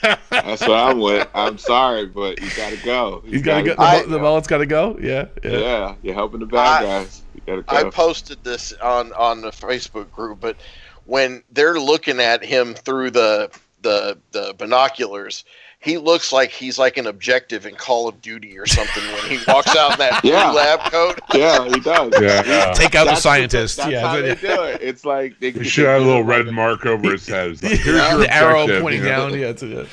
That's 0.30 0.62
what 0.62 0.72
I'm 0.72 1.00
with. 1.00 1.28
I'm 1.34 1.58
sorry, 1.58 2.06
but 2.06 2.40
you 2.42 2.50
gotta 2.56 2.78
go. 2.86 3.22
You 3.26 3.34
He's 3.34 3.42
got 3.42 3.58
to 3.58 3.64
go. 3.64 3.76
gotta 3.76 4.08
The, 4.08 4.14
the 4.14 4.20
mullet's 4.20 4.48
got 4.48 4.60
to 4.60 4.66
go. 4.66 4.98
Yeah. 5.02 5.26
Yeah. 5.44 5.58
Yeah, 5.58 5.96
you're 6.04 6.14
helping 6.14 6.40
the 6.40 6.46
bad 6.46 6.84
I- 6.84 6.86
guys. 6.86 7.24
You 7.34 7.42
gotta 7.46 7.64
I 7.68 7.90
posted 7.90 8.44
this 8.44 8.74
on 8.74 9.12
on 9.14 9.42
the 9.42 9.50
Facebook 9.50 10.12
group, 10.12 10.40
but 10.40 10.58
when 11.06 11.44
they're 11.52 11.80
looking 11.80 12.20
at 12.20 12.46
him 12.46 12.76
through 12.76 13.12
the 13.12 13.50
the 13.82 14.18
the 14.32 14.54
binoculars, 14.58 15.44
he 15.82 15.98
looks 15.98 16.34
like 16.34 16.50
he's 16.52 16.78
like 16.78 16.98
an 16.98 17.08
objective 17.08 17.66
in 17.66 17.74
Call 17.76 18.08
of 18.10 18.22
Duty 18.22 18.60
or 18.60 18.66
something 18.66 19.02
when 19.14 19.24
he 19.30 19.40
walks 19.48 19.74
out 19.78 19.94
in 19.94 20.00
that 20.00 20.22
blue 20.22 20.32
Yeah. 20.32 20.52
lab 20.52 20.80
coat. 20.92 21.20
yeah, 21.34 21.64
he 21.66 21.80
does. 21.80 22.12
Yeah, 22.20 22.74
Take 22.76 22.96
out 22.96 23.06
the 23.06 23.12
That's 23.12 23.22
scientist. 23.22 23.78
That's 23.78 23.90
yeah. 23.92 24.08
how 24.08 24.22
they 24.22 24.36
do 24.36 24.64
it. 24.64 24.82
It's 24.82 25.06
like 25.06 25.40
they 25.40 25.52
he 25.52 25.64
should 25.64 25.86
have 25.86 26.02
a 26.02 26.06
little 26.06 26.24
red 26.24 26.48
mark 26.48 26.86
over 26.86 27.12
his 27.12 27.26
head. 27.30 27.52
It's 27.52 27.64
like, 27.64 27.72
Here's 27.80 27.86
your 28.10 28.18
the 28.18 28.34
arrow 28.36 28.68
pointing 28.82 29.02
you 29.04 29.10
know? 29.10 29.30
down. 29.30 29.34
Yeah. 29.40 29.48
It's, 29.48 29.64
yeah. 29.64 29.86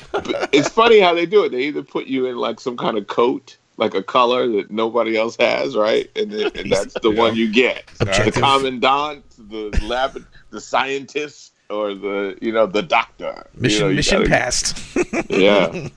it's 0.53 0.69
funny 0.69 0.99
how 0.99 1.15
they 1.15 1.25
do 1.27 1.45
it. 1.45 1.51
They 1.51 1.63
either 1.63 1.83
put 1.85 2.07
you 2.07 2.27
in 2.27 2.37
like 2.37 2.59
some 2.59 2.77
kind 2.77 2.99
of 2.99 3.07
coat, 3.07 3.57
like 3.77 3.95
a 3.95 4.03
color 4.03 4.49
that 4.53 4.73
nobody 4.73 5.17
else 5.17 5.37
has, 5.39 5.77
right? 5.77 6.11
And, 6.17 6.33
then, 6.33 6.51
and 6.57 6.73
that's 6.73 6.95
the 6.95 7.13
Yeah. 7.13 7.19
one 7.21 7.37
you 7.37 7.53
get. 7.53 7.85
Objective. 8.01 8.35
The 8.35 8.41
commandant, 8.41 9.25
the 9.39 9.79
lab, 9.85 10.21
the 10.51 10.61
scientist, 10.61 11.53
or 11.71 11.95
the 11.95 12.37
you 12.41 12.53
know 12.53 12.67
the 12.67 12.83
doctor. 12.83 13.47
You 13.55 13.63
Mission 13.63 13.81
know, 13.83 13.89
you 13.89 13.97
mission 13.97 14.19
gotta- 14.19 14.31
passed. 14.31 14.97
Yeah, 15.31 15.89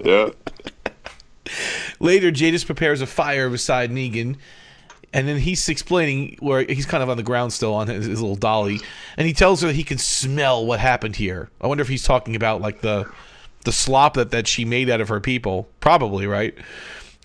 yeah. 0.00 0.28
Later, 2.00 2.30
Jadis 2.30 2.64
prepares 2.64 3.00
a 3.00 3.06
fire 3.06 3.48
beside 3.50 3.90
Negan, 3.90 4.36
and 5.12 5.28
then 5.28 5.36
he's 5.38 5.68
explaining 5.68 6.36
where 6.40 6.62
he's 6.64 6.86
kind 6.86 7.02
of 7.02 7.08
on 7.10 7.16
the 7.16 7.22
ground 7.22 7.52
still 7.52 7.74
on 7.74 7.88
his, 7.88 8.06
his 8.06 8.20
little 8.20 8.36
dolly, 8.36 8.80
and 9.16 9.26
he 9.26 9.32
tells 9.32 9.60
her 9.60 9.68
that 9.68 9.76
he 9.76 9.84
can 9.84 9.98
smell 9.98 10.64
what 10.64 10.80
happened 10.80 11.16
here. 11.16 11.50
I 11.60 11.66
wonder 11.66 11.82
if 11.82 11.88
he's 11.88 12.02
talking 12.04 12.34
about 12.36 12.60
like 12.60 12.80
the 12.80 13.10
the 13.64 13.72
slop 13.72 14.14
that, 14.14 14.30
that 14.30 14.46
she 14.46 14.64
made 14.64 14.90
out 14.90 15.00
of 15.00 15.08
her 15.08 15.20
people. 15.20 15.68
Probably 15.80 16.26
right. 16.26 16.54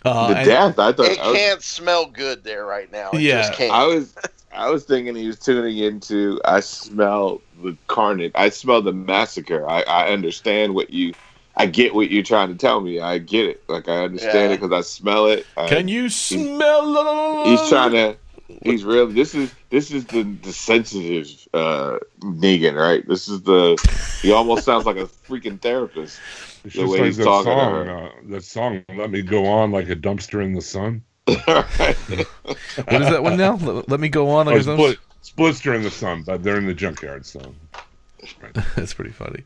Uh, 0.06 0.30
The 0.30 0.38
and- 0.38 0.46
death. 0.46 0.80
I 0.80 0.92
thought. 0.94 1.06
It 1.08 1.20
I 1.20 1.28
was, 1.28 1.38
can't 1.38 1.64
smell 1.64 2.06
good 2.08 2.44
there 2.44 2.66
right 2.66 2.92
now. 2.92 3.12
It 3.12 3.22
Yeah. 3.22 3.42
just 3.42 3.54
can't. 3.54 3.72
I 3.72 3.86
was. 3.86 4.16
I 4.52 4.70
was 4.70 4.84
thinking 4.84 5.16
he 5.16 5.28
was 5.28 5.38
tuning 5.40 5.78
into. 5.78 6.40
I 6.46 6.60
smell 6.62 7.42
the 7.64 7.78
carnage. 7.88 8.32
I 8.36 8.50
smell 8.50 8.82
the 8.82 8.94
massacre. 8.94 9.68
I, 9.70 9.82
I 9.84 10.10
understand 10.10 10.74
what 10.76 10.90
you. 10.92 11.14
I 11.56 11.66
get 11.66 11.94
what 11.94 12.10
you're 12.10 12.24
trying 12.24 12.50
to 12.50 12.56
tell 12.56 12.80
me. 12.80 13.00
I 13.02 13.18
get 13.18 13.46
it. 13.48 13.64
Like 13.68 13.90
I 13.90 14.04
understand 14.04 14.36
Yeah. 14.52 14.56
it 14.56 14.62
because 14.62 14.72
I 14.72 14.82
smell 14.82 15.28
it. 15.28 15.46
I, 15.58 15.68
Can 15.68 15.88
you 15.88 16.10
smell? 16.10 17.46
He's 17.46 17.68
trying 17.70 17.92
to. 17.92 18.16
He's 18.64 18.84
really. 18.84 19.14
This 19.14 19.36
is 19.36 19.54
this 19.70 19.92
is 19.92 20.06
the 20.06 20.24
the 20.24 20.54
sensitive 20.54 21.28
uh, 21.54 21.98
Negan, 22.22 22.76
right? 22.76 23.06
This 23.08 23.28
is 23.28 23.42
the. 23.44 23.78
He 24.22 24.32
almost 24.32 24.64
sounds 24.66 24.86
like 24.86 24.98
a 24.98 25.06
freaking 25.06 25.60
therapist. 25.62 26.20
It's 26.66 26.76
The 26.76 26.82
way 26.86 26.98
like 26.98 27.06
he's 27.06 27.16
that 27.18 27.24
talking 27.24 27.54
to 27.54 27.58
song. 27.58 27.88
Uh, 27.88 28.10
that 28.32 28.44
song, 28.44 28.84
"Let 28.94 29.12
Me 29.12 29.22
Go 29.22 29.46
On 29.46 29.72
Like 29.72 29.88
a 29.90 29.96
Dumpster 29.96 30.44
in 30.44 30.52
the 30.54 30.62
Sun." 30.62 31.02
What 31.26 33.02
is 33.02 33.10
that 33.10 33.24
one 33.24 33.38
now? 33.38 33.56
Let, 33.56 33.88
let 33.90 34.00
me 34.02 34.10
go 34.10 34.30
on. 34.30 34.48
Oh, 34.48 34.52
Like 34.52 34.64
some- 34.64 34.78
split, 34.78 34.98
Splister 35.22 35.74
in 35.74 35.84
the 35.84 35.92
Sun, 35.92 36.24
but 36.24 36.44
they're 36.44 36.58
in 36.58 36.66
the 36.66 36.74
junkyard 36.74 37.26
song. 37.26 37.56
That's 38.76 38.94
pretty 38.94 39.12
funny. 39.12 39.44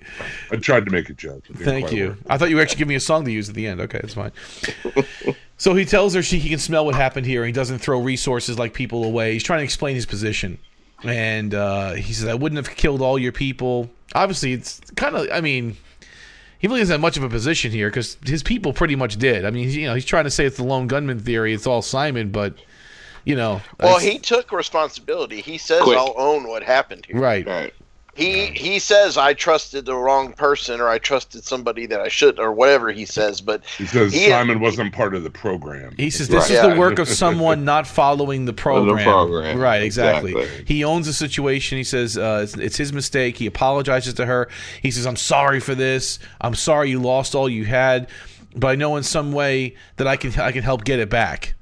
I 0.52 0.56
tried 0.56 0.86
to 0.86 0.92
make 0.92 1.10
a 1.10 1.14
joke. 1.14 1.44
Thank 1.56 1.92
you. 1.92 2.10
work. 2.10 2.18
I 2.30 2.38
thought 2.38 2.50
you 2.50 2.56
were 2.56 2.62
actually 2.62 2.80
giving 2.80 2.90
me 2.90 2.96
a 2.96 3.00
song 3.00 3.26
to 3.26 3.32
use 3.32 3.50
at 3.50 3.56
the 3.56 3.68
end. 3.68 3.80
Okay, 3.82 4.00
that's 4.02 4.16
fine. 4.16 4.32
so 5.58 5.76
he 5.76 5.86
tells 5.86 6.16
her 6.16 6.24
she 6.24 6.40
he 6.40 6.50
can 6.50 6.60
smell 6.60 6.86
what 6.86 6.96
happened 6.96 7.26
here. 7.26 7.46
He 7.46 7.52
doesn't 7.52 7.80
throw 7.80 8.02
resources 8.02 8.58
like 8.58 8.74
people 8.74 9.04
away. 9.04 9.34
He's 9.34 9.44
trying 9.44 9.60
to 9.60 9.64
explain 9.64 9.96
his 9.96 10.06
position, 10.06 10.58
and 11.04 11.54
uh, 11.54 11.94
he 11.94 12.14
says, 12.14 12.28
"I 12.28 12.34
wouldn't 12.34 12.66
have 12.66 12.76
killed 12.76 13.02
all 13.02 13.20
your 13.20 13.32
people." 13.32 13.90
Obviously, 14.16 14.54
it's 14.54 14.82
kind 14.96 15.16
of. 15.16 15.28
I 15.32 15.42
mean, 15.42 15.78
he 16.58 16.68
really 16.68 16.80
doesn't 16.80 16.96
have 16.96 17.02
much 17.02 17.18
of 17.18 17.24
a 17.24 17.30
position 17.30 17.72
here 17.72 17.90
because 17.90 18.18
his 18.26 18.42
people 18.42 18.74
pretty 18.74 18.96
much 18.96 19.18
did. 19.18 19.46
I 19.46 19.52
mean, 19.52 19.70
you 19.70 19.86
know, 19.86 19.94
he's 19.94 20.06
trying 20.06 20.24
to 20.24 20.32
say 20.32 20.46
it's 20.46 20.58
the 20.58 20.64
lone 20.64 20.88
gunman 20.88 21.20
theory. 21.20 21.54
It's 21.54 21.68
all 21.68 21.82
Simon, 21.82 22.32
but 22.32 22.56
you 23.26 23.36
know, 23.36 23.62
Well, 23.80 23.94
that's- 23.98 24.04
he 24.04 24.20
took 24.20 24.52
responsibility. 24.52 25.42
He 25.42 25.58
says, 25.58 25.82
Quick. 25.82 25.98
"I'll 25.98 26.16
own 26.18 26.48
what 26.48 26.64
happened 26.64 27.06
here." 27.08 27.20
right. 27.20 27.46
Right. 27.48 27.74
He 28.16 28.46
he 28.54 28.78
says, 28.78 29.18
"I 29.18 29.34
trusted 29.34 29.88
the 29.88 29.96
wrong 29.96 30.34
person, 30.34 30.80
or 30.80 30.88
I 30.88 31.00
trusted 31.00 31.44
somebody 31.46 31.88
that 31.88 32.00
I 32.00 32.10
should, 32.10 32.38
or 32.40 32.52
whatever 32.52 32.92
he 32.92 33.06
says." 33.06 33.42
But 33.42 33.64
He 33.80 33.88
says 33.88 34.14
He- 34.14 34.28
Simon 34.30 34.60
wasn't 34.60 34.94
part 34.94 35.16
of 35.16 35.24
the 35.24 35.32
program. 35.32 35.96
He 35.98 36.12
says 36.12 36.28
this 36.28 36.42
Right. 36.44 36.52
is 36.52 36.64
Yeah. 36.64 36.68
the 36.76 36.80
work 36.80 37.00
of 37.00 37.08
someone 37.10 37.66
not 37.74 37.88
following 37.88 38.46
the 38.46 38.54
program. 38.54 39.04
program. 39.04 39.58
Right, 39.58 39.82
exactly. 39.82 40.34
Exactly. 40.36 40.66
He 40.68 40.84
owns 40.84 41.08
the 41.08 41.14
situation. 41.14 41.80
He 41.80 41.84
says 41.84 42.16
uh, 42.16 42.42
it's, 42.44 42.54
it's 42.56 42.78
his 42.78 42.94
mistake. 42.94 43.38
He 43.38 43.48
apologizes 43.48 44.14
to 44.14 44.28
her. 44.28 44.48
He 44.84 44.92
says, 44.92 45.08
"I'm 45.08 45.16
sorry 45.16 45.60
for 45.60 45.74
this. 45.74 46.20
I'm 46.40 46.54
sorry 46.54 46.92
you 46.92 47.00
lost 47.02 47.34
all 47.34 47.50
you 47.50 47.66
had, 47.66 48.08
but 48.56 48.68
I 48.68 48.76
know 48.76 48.96
in 48.96 49.02
some 49.02 49.32
way 49.32 49.74
that 49.98 50.06
I 50.08 50.18
can 50.18 50.40
I 50.40 50.52
can 50.52 50.62
help 50.62 50.84
get 50.84 51.00
it 51.00 51.10
back." 51.10 51.56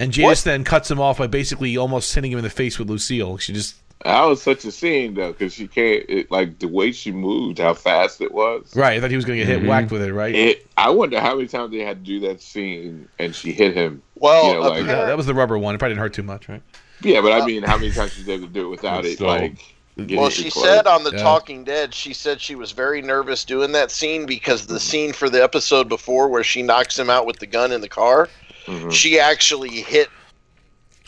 And 0.00 0.12
Jadis 0.12 0.40
What? 0.40 0.44
then 0.44 0.64
cuts 0.64 0.90
him 0.90 0.98
off 0.98 1.18
by 1.18 1.26
basically 1.28 1.76
almost 1.76 2.12
hitting 2.14 2.32
him 2.32 2.38
in 2.38 2.44
the 2.44 2.50
face 2.50 2.78
with 2.78 2.88
Lucille. 2.88 3.36
She 3.36 3.52
just 3.52 3.76
That 4.02 4.24
was 4.24 4.42
such 4.42 4.64
a 4.64 4.72
scene 4.72 5.12
though, 5.14 5.32
because 5.32 5.52
she 5.52 5.68
can't 5.68 6.04
it, 6.08 6.30
like 6.30 6.58
the 6.58 6.68
way 6.68 6.90
she 6.90 7.12
moved, 7.12 7.58
how 7.58 7.74
fast 7.74 8.22
it 8.22 8.32
was. 8.32 8.74
right. 8.74 8.96
I 8.96 9.00
thought 9.00 9.10
he 9.10 9.16
was 9.16 9.26
going 9.26 9.38
to 9.38 9.44
get 9.44 9.50
hit 9.52 9.58
mm-hmm. 9.60 9.68
whacked 9.68 9.90
with 9.92 10.02
it. 10.02 10.12
Right. 10.14 10.34
It. 10.34 10.66
I 10.78 10.88
wonder 10.88 11.20
how 11.20 11.36
many 11.36 11.48
times 11.48 11.70
they 11.70 11.80
had 11.80 12.04
to 12.04 12.04
do 12.04 12.18
that 12.26 12.40
scene, 12.40 13.08
and 13.18 13.34
she 13.34 13.52
hit 13.52 13.74
him. 13.76 14.02
well, 14.16 14.46
You 14.46 14.54
know, 14.54 14.60
like- 14.70 14.86
yeah, 14.86 15.04
that 15.04 15.16
was 15.18 15.26
the 15.26 15.34
rubber 15.34 15.58
one. 15.58 15.74
It 15.74 15.78
probably 15.78 15.92
didn't 15.94 16.02
hurt 16.02 16.14
too 16.14 16.22
much, 16.22 16.48
right? 16.48 16.62
Yeah, 17.02 17.20
but 17.20 17.32
I 17.32 17.40
uh, 17.40 17.46
mean, 17.46 17.62
how 17.62 17.76
many 17.76 17.90
times 17.92 18.12
she 18.14 18.22
was 18.22 18.28
able 18.30 18.46
to 18.46 18.52
do 18.52 18.66
it 18.66 18.70
without 18.70 19.04
it? 19.04 19.18
So- 19.18 19.26
Like, 19.26 19.58
Well, 19.98 20.30
she 20.30 20.44
recorded? 20.44 20.52
said 20.52 20.86
on 20.86 21.04
the 21.04 21.10
Yeah. 21.12 21.22
Talking 21.22 21.64
Dead, 21.64 21.92
she 21.94 22.14
said 22.14 22.40
she 22.40 22.54
was 22.54 22.72
very 22.72 23.02
nervous 23.02 23.44
doing 23.44 23.72
that 23.72 23.90
scene 23.90 24.24
because 24.24 24.66
the 24.66 24.80
scene 24.80 25.12
for 25.12 25.28
the 25.28 25.42
episode 25.42 25.90
before 25.90 26.28
where 26.28 26.44
she 26.44 26.62
knocks 26.62 26.98
him 26.98 27.10
out 27.10 27.26
with 27.26 27.38
the 27.38 27.46
gun 27.46 27.70
in 27.70 27.82
the 27.82 27.88
car, 27.88 28.30
Mhm. 28.66 28.92
she 28.92 29.18
actually 29.18 29.70
hit 29.82 30.08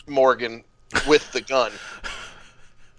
Morgan 0.07 0.63
with 1.07 1.31
the 1.31 1.41
gun. 1.41 1.71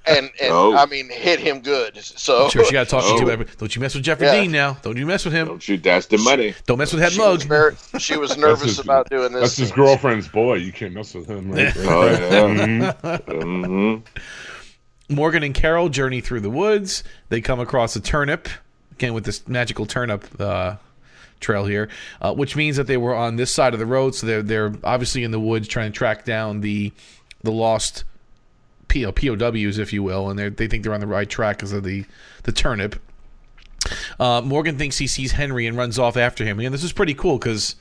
And 0.07 0.31
and 0.39 0.53
Oh. 0.53 0.77
I 0.77 0.85
mean 0.85 1.09
hit 1.09 1.41
him 1.41 1.61
good. 1.63 1.97
So 2.03 2.51
Sure, 2.51 2.63
she 2.67 2.73
got 2.73 2.85
to 2.85 2.91
talk 2.91 3.05
Oh. 3.07 3.19
to 3.21 3.27
him. 3.31 3.47
Don't 3.59 3.75
you 3.75 3.81
mess 3.81 3.95
with 3.95 4.05
Jeffrey 4.05 4.27
Yeah. 4.27 4.43
Dean 4.43 4.53
now. 4.53 4.77
Don't 4.83 4.99
you 4.99 5.07
mess 5.07 5.25
with 5.25 5.33
him. 5.33 5.49
Don't 5.49 5.63
shoot. 5.63 5.83
That's 5.83 6.07
the 6.07 6.19
money. 6.19 6.55
Don't 6.67 6.77
mess 6.77 6.93
with 6.93 7.01
Head 7.01 7.13
she 7.13 7.19
Mug. 7.19 7.37
was, 7.37 7.45
very, 7.45 7.75
she 7.99 8.17
was 8.19 8.37
nervous 8.37 8.67
his- 8.77 8.79
about 8.81 9.09
doing 9.09 9.33
this. 9.33 9.41
That's 9.43 9.57
his 9.57 9.73
girlfriend's 9.73 10.29
boy. 10.29 10.57
You 10.57 10.73
can't 10.73 10.93
mess 10.93 11.15
with 11.15 11.27
him. 11.27 11.51
Right? 11.53 11.75
Oh 11.79 12.07
yeah. 12.07 13.19
Mhm. 13.19 13.25
hmm 13.43 13.95
Morgan 15.15 15.43
and 15.43 15.55
Carol 15.55 15.89
journey 15.89 16.21
through 16.21 16.41
the 16.41 16.51
woods. 16.51 17.03
They 17.31 17.41
come 17.41 17.61
across 17.61 17.95
a 17.97 18.01
turnip, 18.01 18.49
again 18.93 19.15
with 19.15 19.25
this 19.25 19.47
magical 19.49 19.87
turnip 19.87 20.27
uh, 20.39 20.77
trail 21.41 21.65
here, 21.67 21.89
uh, 22.21 22.33
which 22.35 22.57
means 22.57 22.77
that 22.77 22.87
they 22.87 22.97
were 22.97 23.15
on 23.15 23.37
this 23.37 23.51
side 23.51 23.73
of 23.75 23.81
the 23.81 23.87
road. 23.87 24.15
So 24.15 24.27
they're 24.27 24.43
they're 24.43 24.73
obviously 24.85 25.25
in 25.25 25.31
the 25.31 25.41
woods 25.41 25.69
trying 25.69 25.93
to 25.93 25.97
track 25.97 26.25
down 26.25 26.61
the 26.61 26.93
the 27.43 27.53
lost 27.53 28.05
P- 28.89 29.05
POWs, 29.11 29.79
if 29.79 29.93
you 29.93 30.03
will, 30.03 30.31
and 30.31 30.39
they 30.39 30.49
they 30.49 30.67
think 30.69 30.85
they're 30.85 30.95
on 30.95 31.01
the 31.01 31.07
right 31.07 31.29
track 31.29 31.59
because 31.59 31.73
of 31.73 31.85
the 31.85 32.05
the 32.45 32.53
turnip. 32.53 32.97
Uh, 34.19 34.41
Morgan 34.43 34.79
thinks 34.79 34.99
he 34.99 35.07
sees 35.07 35.33
Henry 35.33 35.67
and 35.67 35.77
runs 35.77 35.99
off 35.99 36.17
after 36.17 36.45
him. 36.45 36.59
Again, 36.59 36.73
this 36.73 36.85
is 36.85 36.93
pretty 36.93 37.15
cool 37.15 37.39
because. 37.39 37.77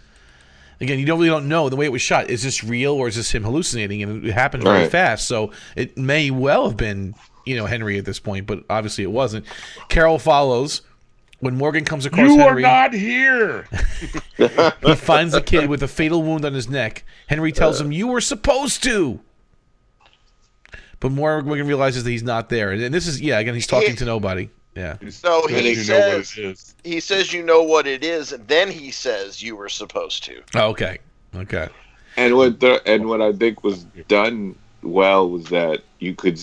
Again, 0.81 0.99
you 0.99 1.05
don't 1.05 1.19
really 1.19 1.29
don't 1.29 1.47
know 1.47 1.69
the 1.69 1.77
way 1.77 1.85
it 1.85 1.93
was 1.93 2.01
shot. 2.01 2.29
Is 2.29 2.43
this 2.43 2.61
real 2.61 2.93
or 2.93 3.07
is 3.07 3.15
this 3.15 3.31
him 3.33 3.43
hallucinating? 3.43 4.03
And 4.03 4.25
it 4.25 4.33
happened 4.33 4.63
very 4.63 4.79
Right. 4.81 4.91
fast, 4.91 5.27
so 5.27 5.51
it 5.77 5.97
may 5.97 6.29
well 6.29 6.67
have 6.67 6.75
been 6.75 7.13
you 7.45 7.55
know 7.55 7.67
Henry 7.67 7.97
at 7.99 8.03
this 8.05 8.19
point, 8.19 8.47
but 8.47 8.63
obviously 8.69 9.03
it 9.05 9.11
wasn't. 9.11 9.45
Carol 9.87 10.19
follows 10.19 10.81
when 11.43 11.57
Morgan 11.57 11.85
comes 11.85 12.05
across 12.05 12.29
You 12.29 12.41
are 12.41 12.59
not 12.59 12.93
here. 12.93 13.67
he 14.37 14.95
finds 14.95 15.33
the 15.33 15.41
kid 15.45 15.69
with 15.69 15.83
a 15.83 15.87
fatal 15.87 16.23
wound 16.23 16.45
on 16.45 16.53
his 16.53 16.69
neck. 16.69 17.03
Henry 17.27 17.51
tells 17.51 17.79
him, 17.79 17.91
"You 17.91 18.07
were 18.07 18.21
supposed 18.21 18.83
to." 18.83 19.19
But 20.99 21.11
Morgan 21.11 21.67
realizes 21.67 22.05
that 22.05 22.09
he's 22.11 22.23
not 22.23 22.49
there, 22.49 22.71
and 22.71 22.93
this 22.93 23.07
is 23.07 23.21
yeah. 23.21 23.39
Again, 23.39 23.53
he's 23.53 23.67
talking 23.67 23.95
to 23.97 24.05
nobody. 24.05 24.49
Yeah, 24.75 24.97
So 25.09 25.45
he 25.47 25.69
you 25.73 25.75
know 25.75 25.99
what 26.15 26.25
says 26.25 26.37
it 26.37 26.45
is. 26.45 26.75
he 26.83 26.99
says 26.99 27.31
you 27.31 27.43
know 27.43 27.61
what 27.61 27.85
it 27.85 28.03
is, 28.03 28.31
and 28.31 28.47
then 28.47 28.71
he 28.71 28.89
says 28.89 29.43
you 29.43 29.55
were 29.55 29.69
supposed 29.69 30.23
to. 30.23 30.41
oh, 30.55 30.69
okay, 30.69 30.97
okay. 31.35 31.67
And 32.17 32.35
what 32.35 32.59
the 32.59 32.81
and 32.87 33.07
what 33.07 33.21
I 33.21 33.33
think 33.33 33.63
was 33.63 33.83
done 34.07 34.55
well 34.81 35.29
was 35.29 35.45
that 35.45 35.83
you 35.99 36.15
could. 36.15 36.39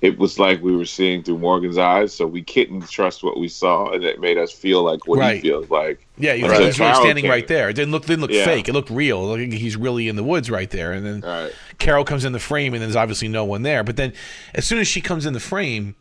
It 0.00 0.18
was 0.18 0.38
like 0.38 0.62
we 0.62 0.74
were 0.74 0.86
seeing 0.86 1.22
through 1.22 1.38
Morgan's 1.38 1.76
eyes, 1.76 2.14
so 2.14 2.26
we 2.26 2.42
couldn't 2.42 2.88
trust 2.88 3.22
what 3.22 3.38
we 3.38 3.48
saw, 3.48 3.90
and 3.92 4.02
it 4.02 4.18
made 4.18 4.38
us 4.38 4.50
feel 4.50 4.82
like 4.82 5.06
what 5.06 5.18
Right. 5.18 5.36
he 5.36 5.42
feels 5.42 5.68
like. 5.68 6.06
Yeah, 6.16 6.32
you 6.32 6.46
Right. 6.46 6.62
he's 6.62 6.78
really 6.78 6.94
standing 6.94 7.22
came. 7.24 7.30
right 7.30 7.46
there. 7.46 7.68
It 7.68 7.74
didn't 7.74 7.92
look 7.92 8.06
didn't 8.06 8.22
look 8.22 8.30
Yeah. 8.30 8.46
fake. 8.46 8.66
It 8.68 8.72
looked 8.72 8.88
real. 8.88 9.22
Like 9.26 9.52
he's 9.52 9.76
really 9.76 10.08
in 10.08 10.16
the 10.16 10.24
woods 10.24 10.50
right 10.50 10.70
there. 10.70 10.92
And 10.92 11.04
then 11.04 11.20
right. 11.20 11.52
Carol 11.78 12.04
comes 12.04 12.24
in 12.24 12.32
the 12.32 12.38
frame, 12.38 12.72
and 12.72 12.82
there's 12.82 12.96
obviously 12.96 13.28
no 13.28 13.44
one 13.44 13.62
there. 13.62 13.84
But 13.84 13.96
then, 13.96 14.14
as 14.54 14.64
soon 14.64 14.78
as 14.78 14.88
she 14.88 15.02
comes 15.02 15.26
in 15.26 15.34
the 15.34 15.40
frame, 15.40 15.94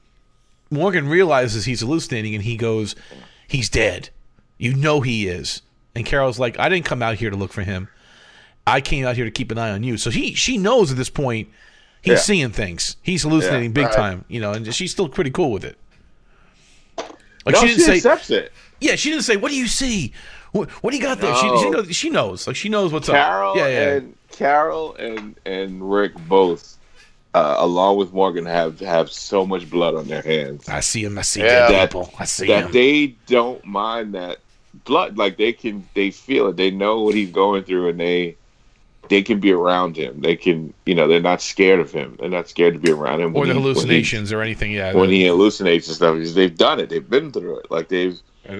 Morgan 0.71 1.09
realizes 1.09 1.65
he's 1.65 1.81
hallucinating, 1.81 2.33
and 2.35 2.43
he 2.45 2.55
goes, 2.55 2.95
"He's 3.49 3.67
dead. 3.69 4.09
You 4.57 4.73
know 4.75 5.01
he 5.01 5.27
is." 5.27 5.61
And 5.93 6.05
Carol's 6.05 6.39
like, 6.39 6.57
"I 6.57 6.69
didn't 6.69 6.85
come 6.85 7.01
out 7.03 7.15
here 7.17 7.29
to 7.31 7.35
look 7.35 7.51
for 7.51 7.63
him. 7.63 7.89
I 8.65 8.79
came 8.79 9.05
out 9.05 9.15
here 9.17 9.25
to 9.25 9.31
keep 9.31 9.51
an 9.51 9.57
eye 9.57 9.71
on 9.71 9.83
you." 9.83 9.97
So 9.97 10.09
he 10.09 10.35
she 10.35 10.57
knows 10.57 10.89
at 10.91 10.95
this 10.97 11.09
point 11.09 11.49
he's 12.01 12.11
Yeah. 12.13 12.17
seeing 12.17 12.49
things. 12.51 12.95
He's 13.01 13.23
hallucinating 13.23 13.69
Yeah, 13.71 13.73
big 13.73 13.85
right. 13.85 13.95
time. 13.95 14.25
You 14.27 14.39
know, 14.41 14.51
and 14.53 14.73
she's 14.73 14.91
still 14.91 15.09
pretty 15.09 15.31
cool 15.31 15.51
with 15.51 15.63
it. 15.63 15.77
Like 17.45 17.55
no, 17.55 17.61
she 17.61 17.67
she, 17.67 17.73
didn't 17.75 17.85
say, 17.85 17.95
accepts 17.97 18.29
it. 18.29 18.51
yeah, 18.79 18.95
she 18.95 19.09
didn't 19.09 19.23
say, 19.23 19.37
"What 19.37 19.49
do 19.51 19.57
you 19.57 19.67
see? 19.67 20.13
What, 20.51 20.69
what 20.83 20.91
do 20.91 20.97
you 20.97 21.03
got 21.03 21.19
there?" 21.19 21.33
She, 21.35 21.45
No. 21.47 21.61
she, 21.61 21.69
knows, 21.69 21.95
she 21.95 22.09
knows, 22.09 22.47
like 22.47 22.55
she 22.55 22.69
knows 22.69 22.91
what's 22.91 23.07
Carol 23.09 23.51
up. 23.51 23.57
Yeah, 23.57 23.67
yeah. 23.67 23.93
and 23.95 24.15
Carol 24.31 24.95
and 24.95 25.35
and 25.45 25.89
Rick 25.91 26.13
both, 26.27 26.77
uh, 27.33 27.55
along 27.59 27.97
with 27.97 28.13
Morgan, 28.13 28.45
have 28.45 28.79
have 28.81 29.09
so 29.09 29.45
much 29.45 29.69
blood 29.69 29.95
on 29.95 30.07
their 30.07 30.21
hands 30.21 30.67
I 30.67 30.81
see 30.81 31.03
him. 31.03 31.17
I 31.17 31.21
see 31.21 31.41
Yeah. 31.41 31.69
That- 31.69 31.89
people. 31.89 32.13
I 32.19 32.25
see 32.25 32.47
that 32.47 32.65
him. 32.65 32.71
they 32.73 33.15
don't 33.27 33.63
mind 33.65 34.13
that 34.15 34.39
blood. 34.83 35.17
Like 35.17 35.37
they 35.37 35.53
can, 35.53 35.87
they 35.95 36.11
feel 36.11 36.47
it. 36.49 36.57
They 36.57 36.71
know 36.71 37.01
what 37.01 37.15
he's 37.15 37.31
going 37.31 37.63
through, 37.63 37.87
and 37.89 37.99
they 37.99 38.35
they 39.09 39.21
can 39.21 39.39
be 39.39 39.51
around 39.51 39.97
him. 39.97 40.21
They 40.21 40.35
can, 40.35 40.73
you 40.85 40.95
know, 40.95 41.07
they're 41.07 41.19
not 41.19 41.41
scared 41.41 41.79
of 41.79 41.91
him. 41.91 42.15
They're 42.19 42.29
not 42.29 42.47
scared 42.47 42.73
to 42.75 42.79
be 42.79 42.91
around 42.91 43.21
him. 43.21 43.35
or 43.35 43.45
the 43.45 43.53
he- 43.53 43.57
when 43.59 43.63
he- 43.63 43.73
hallucinations 43.73 44.31
or 44.31 44.41
anything. 44.41 44.71
Yeah, 44.71 44.93
when 44.93 45.09
he 45.09 45.23
hallucinates 45.23 45.87
and 45.87 45.95
stuff 45.95 46.15
because 46.15 46.35
they've 46.35 46.55
done 46.57 46.79
it. 46.79 46.89
They've 46.89 47.07
been 47.09 47.31
through 47.31 47.59
it. 47.59 47.71
Like 47.71 47.89
they've 47.89 48.17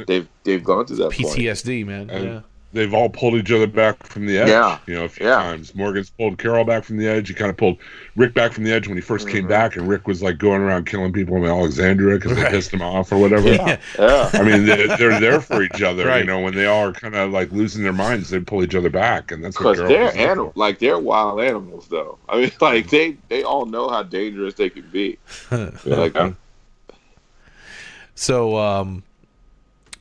they've 0.07 0.27
they've 0.43 0.63
gone 0.63 0.85
through 0.85 0.97
that 0.97 1.11
point. 1.11 1.37
PTSD, 1.37 1.85
man. 1.85 2.09
And 2.09 2.23
yeah. 2.25 2.41
They've 2.71 2.93
all 2.93 3.09
pulled 3.09 3.33
each 3.33 3.51
other 3.51 3.65
back 3.65 4.05
from 4.05 4.27
the 4.27 4.37
edge. 4.37 4.47
Yeah. 4.49 4.77
You 4.85 4.93
know, 4.93 5.05
a 5.05 5.09
few 5.09 5.25
Yeah. 5.25 5.37
times. 5.37 5.73
Morgan's 5.73 6.11
pulled 6.11 6.37
Carol 6.37 6.63
back 6.63 6.83
from 6.83 6.97
the 6.97 7.07
edge. 7.07 7.27
He 7.27 7.33
kind 7.33 7.49
of 7.49 7.57
pulled 7.57 7.77
Rick 8.15 8.35
back 8.35 8.51
from 8.53 8.63
the 8.63 8.71
edge 8.71 8.87
when 8.87 8.95
he 8.95 9.01
1st 9.01 9.27
came 9.27 9.45
Mhm. 9.45 9.49
back, 9.49 9.75
and 9.75 9.87
Rick 9.89 10.07
was 10.07 10.21
like 10.21 10.37
going 10.37 10.61
around 10.61 10.85
killing 10.85 11.11
people 11.11 11.35
in 11.37 11.45
Alexandria 11.45 12.17
because 12.17 12.33
Right. 12.33 12.43
they 12.43 12.49
pissed 12.51 12.71
him 12.71 12.83
off 12.83 13.11
or 13.11 13.17
whatever. 13.17 13.49
Yeah. 13.49 13.77
Yeah, 13.97 14.29
I 14.33 14.43
mean, 14.43 14.67
they're, 14.67 14.95
they're 14.97 15.19
there 15.19 15.41
for 15.41 15.63
each 15.63 15.81
other. 15.81 16.05
Right. 16.05 16.19
You 16.19 16.25
know, 16.25 16.41
when 16.41 16.53
they 16.53 16.67
all 16.67 16.89
are 16.89 16.93
kind 16.93 17.15
of 17.15 17.31
like 17.31 17.51
losing 17.51 17.81
their 17.81 17.91
minds, 17.91 18.29
they 18.29 18.39
pull 18.39 18.63
each 18.63 18.75
other 18.75 18.91
back, 18.91 19.31
and 19.31 19.43
that's 19.43 19.57
because 19.57 19.77
they're 19.77 19.87
was 19.87 20.13
there 20.13 20.29
animal, 20.29 20.51
like 20.55 20.77
they're 20.77 20.99
wild 20.99 21.41
animals, 21.41 21.87
though. 21.89 22.19
I 22.29 22.37
mean, 22.39 22.51
like 22.61 22.87
they 22.91 23.17
they 23.29 23.41
all 23.41 23.65
know 23.65 23.89
how 23.89 24.03
dangerous 24.03 24.53
they 24.53 24.69
can 24.69 24.87
be. 24.91 25.17
They're 25.49 25.71
like, 25.85 26.15
So, 28.13 28.57
um, 28.57 29.01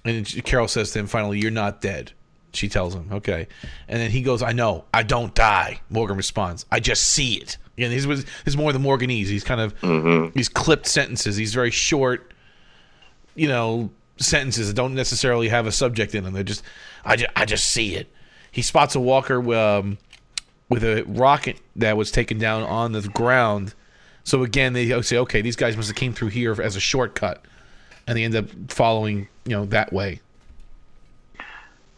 and 0.05 0.27
Carol 0.45 0.69
says 0.69 0.93
to 0.93 0.99
him 0.99 1.07
finally, 1.07 1.39
"You're 1.39 1.51
not 1.51 1.81
dead." 1.81 2.13
She 2.53 2.69
tells 2.69 2.95
him, 2.95 3.09
"Okay," 3.13 3.47
and 3.89 4.01
then 4.01 4.11
he 4.11 4.23
goes, 4.23 4.43
"I 4.43 4.53
know, 4.53 4.85
I 4.93 5.03
don't 5.03 5.35
die." 5.35 5.81
Morgan 5.91 6.17
responds, 6.17 6.65
"I 6.71 6.81
just 6.81 7.03
see 7.05 7.35
it." 7.35 7.59
Again, 7.77 7.91
this 7.91 8.07
was 8.07 8.25
this 8.45 8.57
more 8.57 8.73
the 8.73 8.79
Morganese. 8.81 9.29
He's 9.29 9.45
kind 9.45 9.61
of 9.61 9.79
mhm. 9.81 10.33
these 10.33 10.49
clipped 10.49 10.87
sentences. 10.87 11.37
These 11.37 11.55
very 11.55 11.71
short, 11.71 12.33
you 13.37 13.47
know, 13.47 13.91
sentences 14.17 14.67
that 14.69 14.75
don't 14.75 14.95
necessarily 14.95 15.49
have 15.49 15.67
a 15.67 15.73
subject 15.73 16.15
in 16.15 16.25
them. 16.25 16.33
They're 16.33 16.43
just, 16.43 16.65
I 17.05 17.17
just, 17.17 17.31
I 17.37 17.45
just 17.45 17.69
see 17.69 17.95
it. 17.95 18.11
He 18.51 18.63
spots 18.63 18.95
a 18.95 19.01
walker 19.01 19.39
um, 19.55 19.99
with 20.69 20.83
a 20.83 21.05
rocket 21.05 21.61
that 21.77 21.97
was 21.97 22.11
taken 22.11 22.39
down 22.39 22.63
on 22.65 22.93
the 22.93 23.03
ground. 23.03 23.75
So 24.25 24.43
again, 24.43 24.73
they 24.73 25.01
say, 25.03 25.19
okay, 25.19 25.41
these 25.41 25.57
guys 25.57 25.77
must 25.77 25.89
have 25.89 25.97
came 25.97 26.13
through 26.13 26.29
here 26.29 26.61
as 26.61 26.77
a 26.77 26.81
shortcut, 26.81 27.45
and 28.07 28.19
they 28.19 28.25
end 28.25 28.35
up 28.35 28.47
following, 28.69 29.29
you 29.45 29.57
know, 29.57 29.65
that 29.67 29.93
way. 29.93 30.21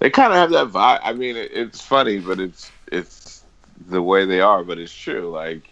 They 0.00 0.10
kind 0.10 0.32
of 0.32 0.38
have 0.38 0.50
that 0.50 0.68
vibe. 0.68 1.00
I 1.02 1.12
mean, 1.12 1.36
it, 1.36 1.52
it's 1.52 1.80
funny, 1.80 2.18
but 2.18 2.40
it's 2.40 2.70
it's 2.90 3.44
the 3.88 4.02
way 4.02 4.24
they 4.24 4.40
are. 4.40 4.64
But 4.64 4.78
it's 4.78 4.94
true. 4.94 5.30
Like 5.30 5.70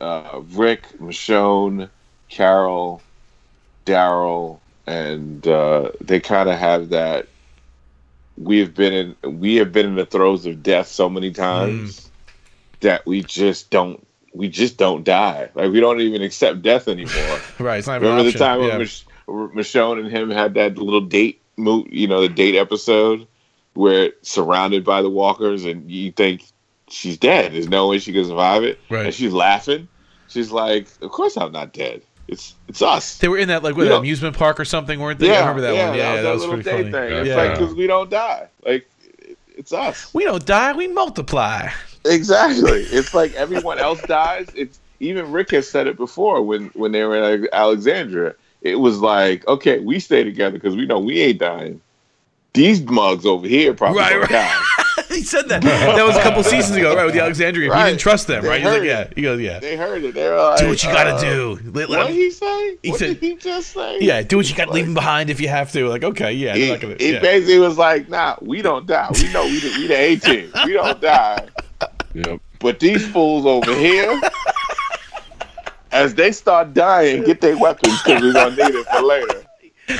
uh, 0.00 0.40
Rick, 0.50 0.86
Michonne, 0.98 1.90
Carol, 2.28 3.02
Daryl, 3.84 4.60
and 4.86 5.46
uh, 5.46 5.90
they 6.00 6.20
kind 6.20 6.48
of 6.48 6.58
have 6.58 6.88
that. 6.90 7.26
We 8.38 8.58
have 8.60 8.74
been 8.74 8.92
in 9.22 9.38
we 9.40 9.56
have 9.56 9.72
been 9.72 9.86
in 9.86 9.94
the 9.96 10.06
throes 10.06 10.46
of 10.46 10.62
death 10.62 10.88
so 10.88 11.08
many 11.08 11.30
times 11.32 12.10
that 12.80 13.04
we 13.06 13.22
just 13.22 13.70
don't 13.70 14.06
we 14.32 14.48
just 14.48 14.76
don't 14.76 15.04
die. 15.04 15.50
Like 15.54 15.72
we 15.72 15.80
don't 15.80 16.00
even 16.00 16.22
accept 16.22 16.62
death 16.62 16.88
anymore. 16.88 17.12
Right. 17.58 17.78
It's 17.78 17.86
not 17.86 18.02
Remember 18.02 18.24
the 18.24 18.32
time 18.32 18.60
when 18.60 18.78
Mich- 18.78 19.06
Michonne 19.26 19.98
and 19.98 20.10
him 20.10 20.30
had 20.30 20.52
that 20.54 20.76
little 20.76 21.00
date, 21.00 21.40
mo- 21.56 21.86
you 21.88 22.06
know, 22.06 22.20
the 22.20 22.28
date 22.28 22.54
episode 22.54 23.26
where 23.76 24.12
surrounded 24.22 24.84
by 24.84 25.02
the 25.02 25.10
walkers, 25.10 25.64
and 25.64 25.90
you 25.90 26.12
think 26.12 26.42
she's 26.88 27.16
dead. 27.18 27.52
There's 27.52 27.68
no 27.68 27.88
way 27.88 27.98
she 27.98 28.12
can 28.12 28.24
survive 28.24 28.62
it, 28.64 28.78
Right. 28.90 29.06
and 29.06 29.14
she's 29.14 29.32
laughing. 29.32 29.88
She's 30.28 30.50
like, 30.50 30.88
"Of 31.00 31.10
course 31.10 31.36
I'm 31.36 31.52
not 31.52 31.72
dead. 31.72 32.02
It's 32.28 32.54
it's 32.68 32.82
us." 32.82 33.18
They 33.18 33.28
were 33.28 33.38
in 33.38 33.48
that 33.48 33.62
like 33.62 33.76
what, 33.76 33.90
amusement 33.90 34.36
park 34.36 34.58
or 34.58 34.64
something, 34.64 34.98
weren't 34.98 35.20
they? 35.20 35.34
I 35.34 35.40
remember 35.40 35.62
that 35.62 35.68
one. 35.70 35.96
Yeah, 35.96 36.14
yeah, 36.14 36.22
that 36.22 36.32
was, 36.32 36.42
little 36.42 36.60
pretty 36.62 36.84
day 36.84 36.90
funny. 36.90 37.08
thing. 37.10 37.26
It's 37.26 37.36
like 37.36 37.58
because 37.58 37.74
we 37.74 37.86
don't 37.86 38.10
die. 38.10 38.48
Like 38.64 38.88
it's 39.56 39.72
us. 39.72 40.12
We 40.12 40.24
don't 40.24 40.44
die, 40.44 40.72
we 40.72 40.88
multiply. 40.88 41.68
Exactly. 42.04 42.82
It's 42.90 43.14
like 43.14 43.34
everyone 43.34 43.78
else 43.78 44.00
dies. 44.02 44.48
It's 44.54 44.78
even 45.00 45.32
Rick 45.32 45.50
has 45.52 45.68
said 45.68 45.86
it 45.86 45.96
before 45.96 46.42
when 46.42 46.66
when 46.74 46.92
they 46.92 47.04
were 47.04 47.34
in 47.34 47.48
Alexandria. 47.52 48.34
It 48.62 48.76
was 48.76 48.98
like, 49.00 49.46
okay, 49.46 49.78
we 49.78 50.00
stay 50.00 50.24
together 50.24 50.58
because 50.58 50.74
we 50.74 50.86
know 50.86 50.98
we 50.98 51.20
ain't 51.20 51.38
dying. 51.38 51.80
These 52.56 52.82
mugs 52.82 53.24
over 53.26 53.46
here 53.46 53.72
probably 53.74 54.00
Right, 54.00 54.10
gonna 54.10 54.20
right. 54.22 54.30
die. 54.30 55.04
he 55.14 55.22
said 55.22 55.48
that. 55.48 55.62
That 55.62 56.04
was 56.06 56.16
a 56.16 56.22
couple 56.22 56.42
seasons 56.54 56.76
ago, 56.76 56.94
right? 56.96 57.04
With 57.04 57.14
the 57.14 57.20
Alexandria, 57.22 57.74
he 57.74 57.84
didn't 57.84 58.00
trust 58.00 58.26
them, 58.26 58.42
They 58.42 58.48
right? 58.48 58.60
He's 58.62 58.70
like, 58.70 58.82
yeah. 58.82 59.00
it. 59.02 59.12
He 59.16 59.22
goes, 59.22 59.40
yeah. 59.40 59.58
They 59.60 59.76
heard 59.76 60.02
it. 60.04 60.14
They're 60.14 60.36
like, 60.36 60.58
Do 60.58 60.68
what 60.68 60.82
you 60.82 60.90
gotta 60.90 61.10
uh, 61.14 61.20
do. 61.20 61.58
Let- 61.72 61.88
let 61.90 61.98
What 62.00 62.06
'em- 62.08 62.12
he 62.14 62.30
say? 62.30 62.76
He 62.82 62.90
what 62.90 62.98
said- 62.98 63.20
did 63.20 63.22
he 63.22 63.36
just 63.36 63.72
say? 63.72 63.98
yeah, 64.00 64.22
do 64.22 64.36
what 64.38 64.48
you 64.50 64.56
got. 64.56 64.70
Leave 64.70 64.86
them 64.86 64.94
behind 64.94 65.30
if 65.30 65.40
you 65.40 65.48
have 65.48 65.70
to. 65.72 65.88
Like, 65.88 66.02
okay, 66.04 66.32
yeah. 66.32 66.54
He, 66.56 66.70
not 66.70 66.80
gonna, 66.80 66.96
he 66.98 67.12
yeah. 67.12 67.20
basically 67.20 67.58
was 67.60 67.78
like, 67.78 68.08
"Nah, 68.08 68.36
we 68.40 68.62
don't 68.62 68.86
die. 68.86 69.08
We 69.12 69.32
know 69.32 69.44
we 69.44 69.60
the, 69.60 69.68
we 69.78 69.86
the 69.86 69.94
A 69.94 70.16
team. 70.16 70.50
We 70.64 70.72
don't 70.72 71.00
die. 71.00 71.46
Yep. 72.14 72.40
But 72.60 72.80
these 72.80 73.06
fools 73.06 73.44
over 73.44 73.74
here, 73.74 74.18
as 75.92 76.14
they 76.14 76.32
start 76.32 76.72
dying, 76.74 77.22
get 77.24 77.40
their 77.42 77.58
weapons 77.58 78.02
because 78.02 78.22
we're 78.22 78.32
gonna 78.32 78.56
need 78.56 78.74
it 78.74 78.86
for 78.86 79.02
later." 79.02 79.42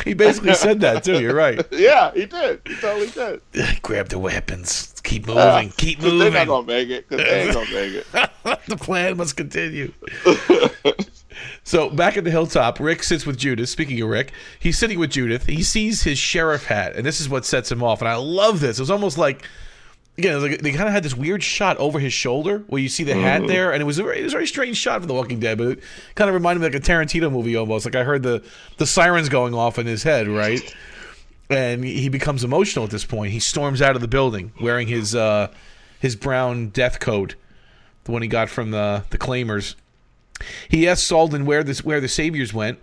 He 0.05 0.14
basically 0.14 0.55
said 0.55 0.80
that 0.80 1.05
too. 1.05 1.20
You're 1.20 1.34
right. 1.34 1.61
Yeah, 1.72 2.11
he 2.12 2.26
did. 2.26 2.61
He 2.66 2.74
totally 2.76 3.09
did. 3.09 3.41
Grab 3.82 4.09
the 4.09 4.18
weapons. 4.18 4.95
Keep 5.05 5.26
moving. 5.28 5.41
Uh, 5.43 5.68
Keep 5.76 6.01
'Cause 6.01 6.11
They're 6.18 6.30
not 6.30 6.32
moving. 6.32 6.47
gonna 6.49 6.66
make 6.66 6.89
it. 6.89 7.09
They 7.09 7.43
ain't 7.43 7.53
gonna 7.55 7.70
make 7.70 7.93
it. 7.95 8.07
the 8.66 8.76
plan 8.76 9.16
must 9.16 9.37
continue. 9.37 9.93
so 11.64 11.91
back 11.91 12.16
at 12.16 12.24
the 12.24 12.30
hilltop, 12.30 12.80
Rick 12.80 13.03
sits 13.03 13.26
with 13.26 13.37
Judith. 13.39 13.68
Speaking 13.68 14.01
of 14.01 14.09
Rick, 14.09 14.32
he's 14.59 14.78
sitting 14.78 14.99
with 14.99 15.11
Judith. 15.11 15.47
He 15.47 15.62
sees 15.62 16.03
his 16.03 16.18
sheriff 16.18 16.64
hat, 16.66 16.95
and 16.97 17.05
this 17.05 17.20
is 17.20 17.28
what 17.28 17.45
sets 17.45 17.70
him 17.70 17.82
off. 17.82 18.01
And 18.01 18.09
I 18.09 18.16
love 18.16 18.61
this. 18.61 18.78
It 18.78 18.82
was 18.82 18.91
almost 18.91 19.18
like 19.18 19.47
again, 20.18 20.40
like 20.40 20.60
they 20.60 20.72
kind 20.72 20.88
of 20.88 20.92
had 20.92 21.02
this 21.02 21.16
weird 21.16 21.42
shot 21.42 21.76
over 21.78 21.98
his 21.98 22.12
shoulder 22.12 22.64
where 22.68 22.80
you 22.80 22.88
see 22.88 23.04
the 23.04 23.14
hat 23.14 23.46
there, 23.46 23.72
and 23.72 23.80
it 23.80 23.84
was 23.84 23.98
a 23.98 24.02
very, 24.02 24.20
it 24.20 24.24
was 24.24 24.32
a 24.32 24.36
very 24.36 24.46
strange 24.46 24.76
shot 24.76 25.00
for 25.00 25.06
The 25.06 25.14
Walking 25.14 25.40
Dead, 25.40 25.58
but 25.58 25.68
it 25.68 25.82
kind 26.14 26.28
of 26.28 26.34
reminded 26.34 26.60
me 26.60 26.66
like 26.66 26.74
a 26.74 26.80
Tarantino 26.80 27.30
movie 27.30 27.56
almost. 27.56 27.84
Like 27.84 27.94
I 27.96 28.04
heard 28.04 28.22
the 28.22 28.42
the 28.78 28.86
sirens 28.86 29.28
going 29.28 29.54
off 29.54 29.78
in 29.78 29.86
his 29.86 30.02
head, 30.02 30.28
right? 30.28 30.60
and 31.48 31.84
he 31.84 32.08
becomes 32.08 32.44
emotional 32.44 32.84
at 32.84 32.90
this 32.90 33.04
point. 33.04 33.32
He 33.32 33.40
storms 33.40 33.80
out 33.80 33.94
of 33.94 34.00
the 34.00 34.08
building 34.08 34.52
wearing 34.60 34.88
his 34.88 35.14
uh, 35.14 35.52
his 36.00 36.16
brown 36.16 36.68
death 36.68 37.00
coat, 37.00 37.36
the 38.04 38.12
one 38.12 38.22
he 38.22 38.28
got 38.28 38.48
from 38.48 38.70
the 38.70 39.04
the 39.10 39.18
claimers. 39.18 39.74
He 40.68 40.86
asks 40.88 41.10
Alden 41.10 41.46
where 41.46 41.62
this 41.62 41.84
where 41.84 42.00
the 42.00 42.08
saviors 42.08 42.52
went. 42.52 42.78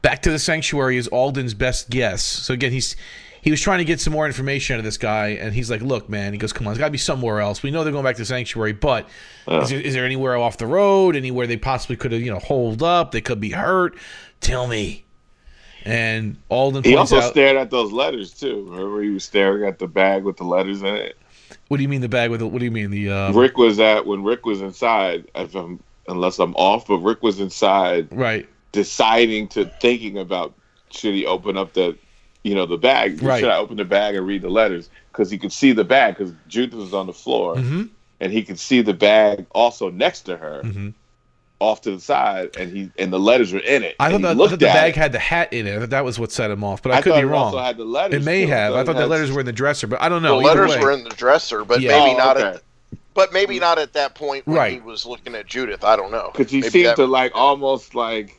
Back 0.00 0.22
to 0.22 0.30
the 0.30 0.38
sanctuary 0.38 0.96
is 0.96 1.08
Alden's 1.08 1.52
best 1.52 1.90
guess. 1.90 2.22
So 2.22 2.54
again, 2.54 2.72
he's 2.72 2.96
he 3.42 3.50
was 3.50 3.60
trying 3.60 3.78
to 3.78 3.84
get 3.84 4.00
some 4.00 4.12
more 4.12 4.26
information 4.26 4.74
out 4.74 4.78
of 4.78 4.84
this 4.84 4.98
guy, 4.98 5.28
and 5.28 5.54
he's 5.54 5.70
like, 5.70 5.80
"Look, 5.80 6.08
man," 6.08 6.32
he 6.32 6.38
goes, 6.38 6.52
"Come 6.52 6.66
on, 6.66 6.72
it's 6.72 6.78
got 6.78 6.86
to 6.86 6.92
be 6.92 6.98
somewhere 6.98 7.40
else. 7.40 7.62
We 7.62 7.70
know 7.70 7.84
they're 7.84 7.92
going 7.92 8.04
back 8.04 8.16
to 8.16 8.22
the 8.22 8.26
sanctuary, 8.26 8.72
but 8.72 9.08
is, 9.46 9.70
there, 9.70 9.80
is 9.80 9.94
there 9.94 10.04
anywhere 10.04 10.36
off 10.36 10.56
the 10.58 10.66
road? 10.66 11.16
Anywhere 11.16 11.46
they 11.46 11.56
possibly 11.56 11.96
could 11.96 12.12
have, 12.12 12.20
you 12.20 12.30
know, 12.30 12.38
holed 12.38 12.82
up? 12.82 13.12
They 13.12 13.20
could 13.20 13.40
be 13.40 13.50
hurt. 13.50 13.96
Tell 14.40 14.66
me." 14.66 15.04
And 15.84 16.36
Alden 16.48 16.84
He 16.84 16.96
also 16.96 17.18
out, 17.18 17.30
stared 17.30 17.56
at 17.56 17.70
those 17.70 17.92
letters 17.92 18.34
too. 18.34 18.66
Remember, 18.68 19.02
he 19.02 19.10
was 19.10 19.24
staring 19.24 19.66
at 19.66 19.78
the 19.78 19.86
bag 19.86 20.24
with 20.24 20.36
the 20.36 20.44
letters 20.44 20.82
in 20.82 20.94
it. 20.94 21.16
"What 21.68 21.76
do 21.78 21.82
you 21.82 21.88
mean 21.88 22.00
the 22.00 22.08
bag 22.08 22.30
with? 22.30 22.40
The, 22.40 22.46
what 22.46 22.58
do 22.58 22.64
you 22.64 22.70
mean 22.70 22.90
the?" 22.90 23.10
Uh, 23.10 23.32
Rick 23.32 23.56
was 23.56 23.78
at 23.78 24.04
when 24.04 24.22
Rick 24.24 24.44
was 24.44 24.60
inside. 24.60 25.30
If 25.34 25.54
I'm, 25.54 25.80
unless 26.08 26.38
I'm 26.38 26.54
off, 26.56 26.88
but 26.88 26.98
Rick 26.98 27.22
was 27.22 27.40
inside 27.40 28.08
right. 28.10 28.48
deciding 28.72 29.48
to 29.48 29.66
thinking 29.80 30.18
about 30.18 30.54
should 30.90 31.14
he 31.14 31.24
open 31.26 31.56
up 31.56 31.74
the, 31.74 31.96
you 32.48 32.54
know, 32.54 32.66
the 32.66 32.76
bag. 32.78 33.22
Right. 33.22 33.40
Should 33.40 33.50
I 33.50 33.56
open 33.58 33.76
the 33.76 33.84
bag 33.84 34.14
and 34.16 34.26
read 34.26 34.42
the 34.42 34.48
letters? 34.48 34.88
Because 35.12 35.30
he 35.30 35.38
could 35.38 35.52
see 35.52 35.72
the 35.72 35.84
bag 35.84 36.16
because 36.16 36.32
Judith 36.48 36.74
was 36.74 36.94
on 36.94 37.06
the 37.06 37.12
floor, 37.12 37.56
Mm-hmm. 37.56 37.82
and 38.20 38.32
he 38.32 38.42
could 38.42 38.58
see 38.58 38.80
the 38.82 38.94
bag 38.94 39.46
also 39.52 39.90
next 39.90 40.22
to 40.22 40.36
her, 40.36 40.62
Mhm. 40.64 40.94
off 41.60 41.82
to 41.82 41.90
the 41.90 42.00
side, 42.00 42.50
and 42.56 42.70
he 42.74 42.90
and 42.98 43.12
the 43.12 43.18
letters 43.18 43.52
were 43.52 43.58
in 43.60 43.82
it. 43.82 43.96
I 43.98 44.06
thought, 44.10 44.14
And 44.16 44.24
that, 44.24 44.36
he 44.36 44.42
I 44.42 44.46
thought 44.48 44.58
the 44.60 44.66
bag 44.66 44.90
it. 44.90 44.96
had 44.96 45.12
the 45.12 45.18
hat 45.18 45.52
in 45.52 45.66
it. 45.66 45.76
I 45.76 45.80
thought 45.80 45.90
that 45.90 46.04
was 46.04 46.18
what 46.18 46.30
set 46.32 46.50
him 46.50 46.62
off, 46.64 46.82
but 46.82 46.92
I, 46.92 46.98
I 46.98 47.02
could 47.02 47.10
thought 47.12 47.16
be 47.20 47.26
it 47.26 47.30
wrong. 47.30 47.44
also 47.46 47.58
had 47.58 47.76
the 47.76 47.84
letters. 47.84 48.22
It 48.22 48.24
may 48.24 48.44
too. 48.46 48.52
have. 48.52 48.74
I 48.74 48.84
thought 48.84 48.94
the 48.94 49.02
had- 49.02 49.10
letters 49.10 49.32
were 49.32 49.40
in 49.40 49.46
the 49.46 49.52
dresser, 49.52 49.86
but 49.86 50.00
I 50.00 50.08
don't 50.08 50.22
know. 50.22 50.38
the 50.40 50.46
letters 50.46 50.70
way. 50.70 50.80
were 50.80 50.92
in 50.92 51.04
the 51.04 51.10
dresser, 51.10 51.64
but 51.64 51.80
Yeah. 51.80 51.98
maybe 51.98 52.12
Oh, 52.14 52.16
not 52.18 52.36
okay. 52.36 52.46
at. 52.56 52.62
But 53.14 53.32
maybe 53.32 53.58
not 53.58 53.78
at 53.80 53.92
that 53.94 54.14
point 54.14 54.46
when 54.46 54.56
Right. 54.56 54.72
he 54.74 54.80
was 54.80 55.04
looking 55.04 55.34
at 55.34 55.46
Judith. 55.46 55.82
I 55.82 55.96
don't 55.96 56.12
know. 56.12 56.30
because 56.32 56.52
he 56.52 56.60
Maybe 56.60 56.70
seemed 56.70 56.86
that- 56.86 56.96
to 56.96 57.06
like 57.06 57.32
almost 57.34 57.96
like 57.96 58.37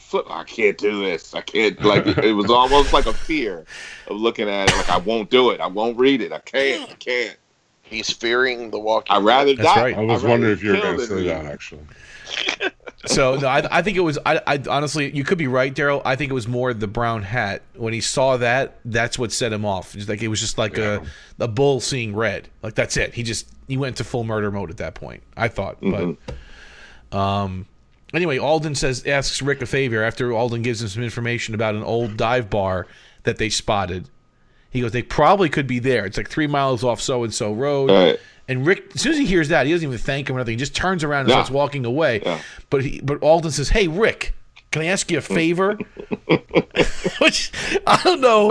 flip. 0.00 0.26
I 0.30 0.44
can't 0.44 0.76
do 0.76 1.04
this. 1.04 1.34
I 1.34 1.40
can't. 1.40 1.80
Like 1.82 2.06
it 2.06 2.32
was 2.32 2.50
almost 2.50 2.92
like 2.92 3.06
a 3.06 3.12
fear 3.12 3.64
of 4.08 4.16
looking 4.16 4.48
at 4.48 4.70
it. 4.70 4.76
Like 4.76 4.90
I 4.90 4.98
won't 4.98 5.30
do 5.30 5.50
it. 5.50 5.60
I 5.60 5.66
won't 5.66 5.98
read 5.98 6.20
it. 6.20 6.32
I 6.32 6.38
can't. 6.40 6.90
I 6.90 6.94
can't. 6.94 7.36
He's 7.82 8.10
fearing 8.10 8.70
the 8.70 8.78
walking. 8.78 9.14
I 9.14 9.18
rather 9.18 9.54
That's 9.54 9.74
die. 9.74 9.82
right. 9.82 9.96
I 9.96 10.00
was 10.00 10.24
I'd 10.24 10.30
wondering 10.30 10.52
if 10.52 10.62
you 10.62 10.70
were 10.70 10.80
going 10.80 10.96
to 10.98 11.06
say 11.06 11.24
that, 11.24 11.44
actually. 11.46 11.82
So 13.06 13.36
no, 13.36 13.48
I, 13.48 13.78
I 13.78 13.82
think 13.82 13.96
it 13.96 14.00
was. 14.00 14.18
I, 14.26 14.42
I 14.46 14.62
honestly, 14.68 15.10
you 15.16 15.24
could 15.24 15.38
be 15.38 15.46
right, 15.46 15.74
Daryl. 15.74 16.02
I 16.04 16.16
think 16.16 16.30
it 16.30 16.34
was 16.34 16.46
more 16.46 16.74
the 16.74 16.86
brown 16.86 17.22
hat. 17.22 17.62
When 17.74 17.94
he 17.94 18.02
saw 18.02 18.36
that, 18.36 18.78
that's 18.84 19.18
what 19.18 19.32
set 19.32 19.54
him 19.54 19.64
off. 19.64 19.94
Just 19.94 20.06
like 20.08 20.22
it 20.22 20.28
was 20.28 20.38
just 20.38 20.58
like 20.58 20.76
a 20.76 21.02
a 21.38 21.48
bull 21.48 21.80
seeing 21.80 22.14
red. 22.14 22.48
Like 22.62 22.74
that's 22.74 22.98
it. 22.98 23.14
He 23.14 23.22
just 23.22 23.48
he 23.68 23.78
went 23.78 23.96
to 23.96 24.04
full 24.04 24.24
murder 24.24 24.50
mode 24.50 24.70
at 24.70 24.76
that 24.76 24.94
point. 24.94 25.22
I 25.34 25.48
thought, 25.48 25.78
but 25.80 26.16
um. 27.16 27.66
Anyway, 28.12 28.38
Alden 28.38 28.74
says 28.74 29.06
asks 29.06 29.40
Rick 29.40 29.62
a 29.62 29.66
favor 29.66 30.02
after 30.02 30.32
Alden 30.32 30.62
gives 30.62 30.82
him 30.82 30.88
some 30.88 31.02
information 31.02 31.54
about 31.54 31.74
an 31.74 31.82
old 31.82 32.16
dive 32.16 32.50
bar 32.50 32.86
that 33.22 33.38
they 33.38 33.48
spotted. 33.48 34.08
He 34.70 34.80
goes, 34.80 34.92
they 34.92 35.02
probably 35.02 35.48
could 35.48 35.66
be 35.66 35.78
there. 35.80 36.06
It's 36.06 36.16
like 36.16 36.28
three 36.28 36.46
miles 36.46 36.84
off 36.84 37.00
so 37.00 37.24
and 37.24 37.34
so 37.34 37.52
road. 37.52 37.90
Right. 37.90 38.18
And 38.48 38.66
Rick, 38.66 38.92
as 38.94 39.00
soon 39.00 39.12
as 39.12 39.18
he 39.18 39.26
hears 39.26 39.48
that, 39.48 39.66
he 39.66 39.72
doesn't 39.72 39.86
even 39.86 39.98
thank 39.98 40.28
him 40.28 40.36
or 40.36 40.40
anything. 40.40 40.52
He 40.54 40.58
just 40.58 40.74
turns 40.74 41.04
around 41.04 41.20
and 41.22 41.28
Yeah. 41.30 41.34
starts 41.36 41.50
walking 41.50 41.84
away. 41.84 42.20
Yeah. 42.24 42.40
But 42.68 42.84
he, 42.84 43.00
but 43.02 43.22
Alden 43.22 43.50
says, 43.52 43.68
"Hey, 43.70 43.86
Rick, 43.88 44.34
can 44.70 44.82
I 44.82 44.86
ask 44.86 45.10
you 45.10 45.18
a 45.18 45.22
favor?" 45.22 45.78
Which 47.20 47.52
I 47.86 48.00
don't 48.02 48.20
know 48.20 48.50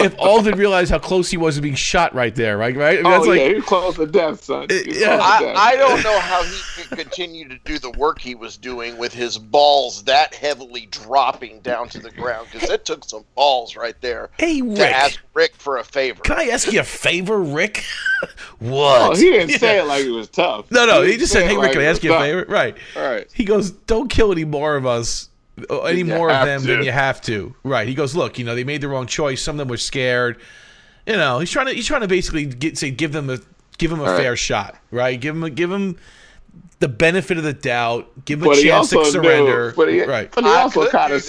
if 0.00 0.18
Alden 0.18 0.56
realized 0.58 0.90
how 0.90 0.98
close 0.98 1.30
he 1.30 1.36
was 1.36 1.56
to 1.56 1.62
being 1.62 1.74
shot 1.74 2.14
right 2.14 2.34
there. 2.34 2.58
Right, 2.58 2.76
right. 2.76 2.98
I 2.98 3.02
mean, 3.02 3.06
Oh 3.06 3.10
that's 3.10 3.26
yeah, 3.26 3.44
like, 3.46 3.56
he 3.56 3.62
close 3.62 3.96
to 3.96 4.06
death, 4.06 4.44
son. 4.44 4.66
He 4.68 5.00
yeah. 5.00 5.16
close 5.16 5.38
to 5.38 5.44
death. 5.46 5.56
I, 5.56 5.72
I 5.72 5.76
don't 5.76 6.02
know 6.02 6.18
how 6.20 6.42
he 6.42 6.82
could 6.84 6.98
continue 6.98 7.48
to 7.48 7.58
do 7.64 7.78
the 7.78 7.90
work 7.92 8.18
he 8.18 8.34
was 8.34 8.56
doing 8.56 8.98
with 8.98 9.12
his 9.14 9.38
balls 9.38 10.02
that 10.04 10.34
heavily 10.34 10.86
dropping 10.90 11.60
down 11.60 11.88
to 11.90 11.98
the 11.98 12.10
ground 12.10 12.48
because 12.52 12.68
it 12.70 12.84
took 12.84 13.04
some 13.04 13.24
balls 13.34 13.76
right 13.76 13.98
there 14.00 14.30
hey, 14.38 14.60
to 14.60 14.68
Rick, 14.68 14.80
ask 14.80 15.20
Rick 15.34 15.54
for 15.56 15.78
a 15.78 15.84
favor. 15.84 16.20
can 16.22 16.38
I 16.38 16.44
ask 16.46 16.70
you 16.72 16.80
a 16.80 16.84
favor, 16.84 17.38
Rick? 17.40 17.84
Oh, 18.62 18.68
what? 18.68 19.12
Oh, 19.12 19.14
he 19.16 19.30
didn't 19.30 19.48
Yeah. 19.52 19.56
say 19.56 19.78
it 19.78 19.84
like 19.86 20.04
it 20.04 20.10
was 20.10 20.28
tough. 20.28 20.70
No, 20.70 20.84
no. 20.84 21.00
He 21.00 21.12
didn't 21.12 21.20
just 21.20 21.32
said, 21.32 21.44
"Hey, 21.44 21.54
Rick, 21.56 21.62
like 21.62 21.72
can 21.72 21.80
I 21.80 21.84
ask 21.84 22.02
was 22.02 22.04
you 22.04 22.14
a 22.14 22.18
favor?" 22.20 22.44
Right. 22.46 22.76
All 22.94 23.02
right. 23.02 23.26
He 23.32 23.46
goes, 23.46 23.70
"Don't 23.70 24.10
kill 24.10 24.30
any 24.32 24.44
more 24.44 24.76
of 24.76 24.84
us, 24.84 25.29
Uh, 25.68 25.80
any 25.82 25.98
You 26.00 26.04
more 26.06 26.30
of 26.30 26.46
them 26.46 26.60
to. 26.62 26.66
than 26.66 26.82
you 26.84 26.92
have 26.92 27.20
to." 27.22 27.54
Right. 27.64 27.86
He 27.88 27.94
goes, 27.94 28.14
"Look, 28.14 28.38
you 28.38 28.44
know, 28.44 28.54
they 28.54 28.64
made 28.64 28.80
the 28.80 28.88
wrong 28.88 29.06
choice. 29.06 29.42
Some 29.42 29.54
of 29.56 29.58
them 29.58 29.68
were 29.68 29.76
scared. 29.76 30.40
You 31.06 31.16
know, 31.16 31.38
he's 31.40 31.50
trying 31.50 31.66
to 31.66 31.72
he's 31.72 31.86
trying 31.86 32.02
to 32.02 32.08
basically 32.08 32.44
get 32.46 32.78
say 32.78 32.90
give 32.90 33.12
them 33.12 33.28
a 33.30 33.38
give 33.78 33.90
them 33.90 34.00
a 34.00 34.04
All 34.04 34.10
right. 34.12 34.18
fair 34.22 34.36
shot, 34.36 34.76
right? 34.90 35.18
Give 35.20 35.34
them 35.34 35.42
a, 35.44 35.50
give 35.50 35.70
them 35.70 35.96
the 36.78 36.88
benefit 36.88 37.36
of 37.38 37.44
the 37.44 37.52
doubt. 37.52 38.24
Give 38.24 38.38
him 38.40 38.46
a 38.46 38.48
But 38.50 38.58
he 38.58 38.64
chance 38.64 38.90
to 38.90 39.04
surrender. 39.06 39.68
knew. 39.70 39.76
But 39.76 39.88
he, 39.92 40.02
right. 40.04 40.30
but 40.30 40.44
he 40.44 40.50
I 40.50 40.60
also 40.62 40.82
could 40.82 40.90
kind 40.92 41.12
of. 41.12 41.24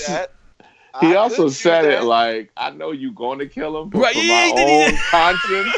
He 0.99 1.07
I 1.07 1.15
also 1.15 1.47
said 1.47 1.85
it 1.85 2.03
like, 2.03 2.51
"I 2.57 2.69
know 2.71 2.91
you're 2.91 3.13
going 3.13 3.39
to 3.39 3.47
kill 3.47 3.81
him, 3.81 3.89
but 3.89 3.99
Right, 3.99 4.13
for 4.13 4.21
yeah, 4.21 4.33
my 4.33 4.43
he 4.47 4.53
did, 4.53 4.87
own 4.87 4.93
yeah. 4.93 5.01
conscience, 5.09 5.75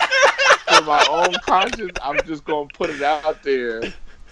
for 0.68 0.84
my 0.86 1.06
own 1.10 1.34
conscience, 1.46 1.98
I'm 2.02 2.20
just 2.26 2.44
going 2.46 2.68
to 2.68 2.74
put 2.76 2.90
it 2.90 3.02
out 3.04 3.44
there 3.44 3.82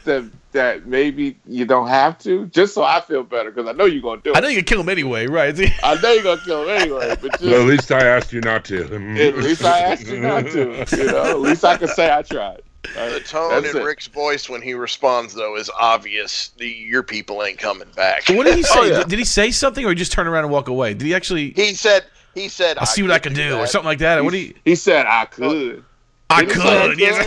that 0.06 0.28
that 0.52 0.86
maybe 0.86 1.38
you 1.46 1.66
don't 1.66 1.88
have 1.88 2.18
to, 2.20 2.46
just 2.48 2.74
so 2.74 2.84
I 2.84 3.02
feel 3.02 3.24
better, 3.24 3.52
because 3.52 3.70
I 3.70 3.74
know 3.74 3.86
you're 3.86 4.02
going 4.02 4.20
to 4.22 4.24
do 4.24 4.32
it. 4.32 4.38
I 4.38 4.40
know 4.40 4.48
you 4.48 4.58
can 4.58 4.66
kill 4.66 4.82
him 4.82 4.90
anyway, 4.90 5.28
right? 5.28 5.58
I 5.84 5.96
know 6.02 6.12
you're 6.12 6.24
going 6.24 6.40
to 6.40 6.46
kill 6.46 6.64
him 6.64 6.70
anyway, 6.70 7.10
but 7.22 7.32
just, 7.32 7.44
But 7.44 7.54
at 7.54 7.66
least 7.66 7.92
I 7.92 8.06
asked 8.06 8.34
you 8.34 8.42
not 8.42 8.66
to. 8.66 8.84
Mm-hmm. 8.84 9.18
at 9.18 9.38
least 9.38 9.64
I 9.64 9.80
asked 9.80 10.08
you 10.08 10.20
not 10.20 10.46
to. 10.48 10.86
You 10.98 11.06
know, 11.06 11.24
at 11.26 11.40
least 11.40 11.64
I 11.64 11.78
can 11.78 11.88
say 11.88 12.12
I 12.12 12.22
tried. 12.22 12.62
The 12.84 13.22
tone 13.26 13.66
in 13.66 13.78
it. 13.78 13.84
Rick's 13.84 14.08
voice 14.08 14.50
when 14.50 14.62
he 14.62 14.74
responds, 14.74 15.34
though, 15.34 15.56
is 15.56 15.70
obvious. 15.80 16.50
The, 16.58 16.68
your 16.68 17.04
people 17.04 17.44
ain't 17.44 17.60
coming 17.60 17.88
back. 17.96 18.28
What 18.30 18.46
did 18.46 18.56
he 18.56 18.64
say? 18.64 18.80
Oh, 18.80 18.84
yeah. 18.84 18.98
did, 19.00 19.10
did 19.10 19.20
he 19.20 19.26
say 19.26 19.52
something 19.52 19.86
or 19.86 19.90
he 19.90 19.96
just 19.96 20.12
turn 20.12 20.28
around 20.28 20.46
and 20.46 20.52
walk 20.52 20.68
away? 20.68 20.94
Did 20.94 21.06
he 21.06 21.14
actually? 21.14 21.52
He 21.52 21.74
said, 21.74 22.06
"He 22.34 22.48
said, 22.48 22.78
I'll 22.78 22.86
see 22.86 23.04
what 23.04 23.12
I 23.12 23.20
can 23.20 23.34
do, 23.34 23.58
or 23.58 23.68
something 23.68 23.86
like 23.86 24.00
that. 24.00 24.24
What 24.24 24.32
do 24.32 24.40
you? 24.40 24.56
He 24.66 24.76
said 24.76 25.06
I 25.06 25.26
could. 25.26 25.84
I 26.32 26.44
Did 26.46 26.56
he 26.56 26.62
could. 26.62 27.00
yes. 27.00 27.26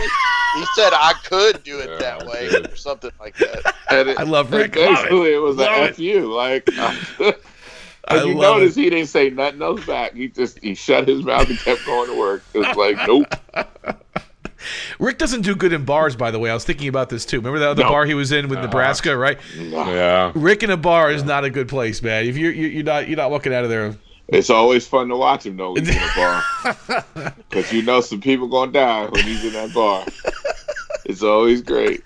He 0.55 0.65
said 0.75 0.93
I 0.93 1.13
could 1.25 1.63
do 1.63 1.79
it 1.79 1.89
Yeah, 1.89 1.97
that 1.97 2.25
way, 2.27 2.47
or 2.47 2.75
something 2.77 3.11
like 3.19 3.35
that. 3.37 3.75
And 3.89 4.09
it- 4.09 4.19
I 4.19 4.23
love 4.23 4.51
Rick. 4.53 4.75
Love 4.75 4.85
it. 4.85 4.95
Basically, 4.95 5.33
it, 5.33 5.37
was 5.41 5.57
Love 5.57 5.77
a 5.77 5.83
it. 5.83 5.89
F 5.91 5.99
you. 5.99 6.33
Like, 6.33 6.63
I 6.77 7.33
But 8.07 8.27
you 8.27 8.35
love 8.35 8.57
notice 8.59 8.77
it. 8.77 8.81
he 8.83 8.89
didn't 8.89 9.07
say 9.09 9.29
nothing 9.31 9.61
else 9.61 9.85
back. 9.85 10.13
He 10.13 10.27
just 10.29 10.59
he 10.59 10.73
shut 10.75 11.07
his 11.07 11.23
mouth 11.23 11.49
and 11.49 11.57
kept 11.59 11.85
going 11.85 12.09
to 12.09 12.17
work. 12.17 12.43
It 12.53 12.59
was 12.59 12.75
like, 12.77 12.95
nope. 13.07 13.33
Rick 14.99 15.17
doesn't 15.19 15.41
do 15.41 15.55
good 15.55 15.73
in 15.73 15.85
bars, 15.85 16.15
by 16.15 16.31
the 16.31 16.39
way. 16.39 16.49
I 16.49 16.53
was 16.53 16.63
thinking 16.63 16.87
about 16.87 17.09
this 17.09 17.25
too. 17.25 17.37
Remember 17.37 17.59
that 17.59 17.69
other 17.69 17.83
No. 17.83 17.89
bar 17.89 18.05
he 18.05 18.13
was 18.15 18.31
in 18.31 18.47
with 18.47 18.59
Nebraska, 18.59 19.15
right? 19.15 19.37
Yeah. 19.55 20.31
Rick 20.33 20.63
in 20.63 20.71
a 20.71 20.77
bar 20.77 21.11
is 21.11 21.23
not 21.23 21.43
a 21.43 21.49
good 21.49 21.67
place, 21.67 22.01
man. 22.01 22.25
If 22.25 22.37
you're 22.37 22.51
you're 22.51 22.69
you're 22.69 22.83
not 22.83 23.07
you're 23.07 23.17
not 23.17 23.29
walking 23.29 23.53
out 23.53 23.63
of 23.63 23.69
there. 23.69 23.95
It's 24.27 24.49
always 24.49 24.87
fun 24.87 25.09
to 25.09 25.15
watch 25.17 25.45
him 25.45 25.57
though 25.57 25.73
when 25.73 25.85
he's 25.85 25.95
in 25.95 26.01
a 26.01 26.11
bar, 26.15 26.43
because 27.49 27.71
you 27.71 27.81
know 27.83 28.01
some 28.01 28.21
people 28.21 28.47
gonna 28.47 28.71
die 28.71 29.05
when 29.05 29.23
he's 29.23 29.45
in 29.45 29.53
that 29.53 29.73
bar. 29.73 30.03
It's 31.05 31.21
always 31.21 31.61
great. 31.61 32.01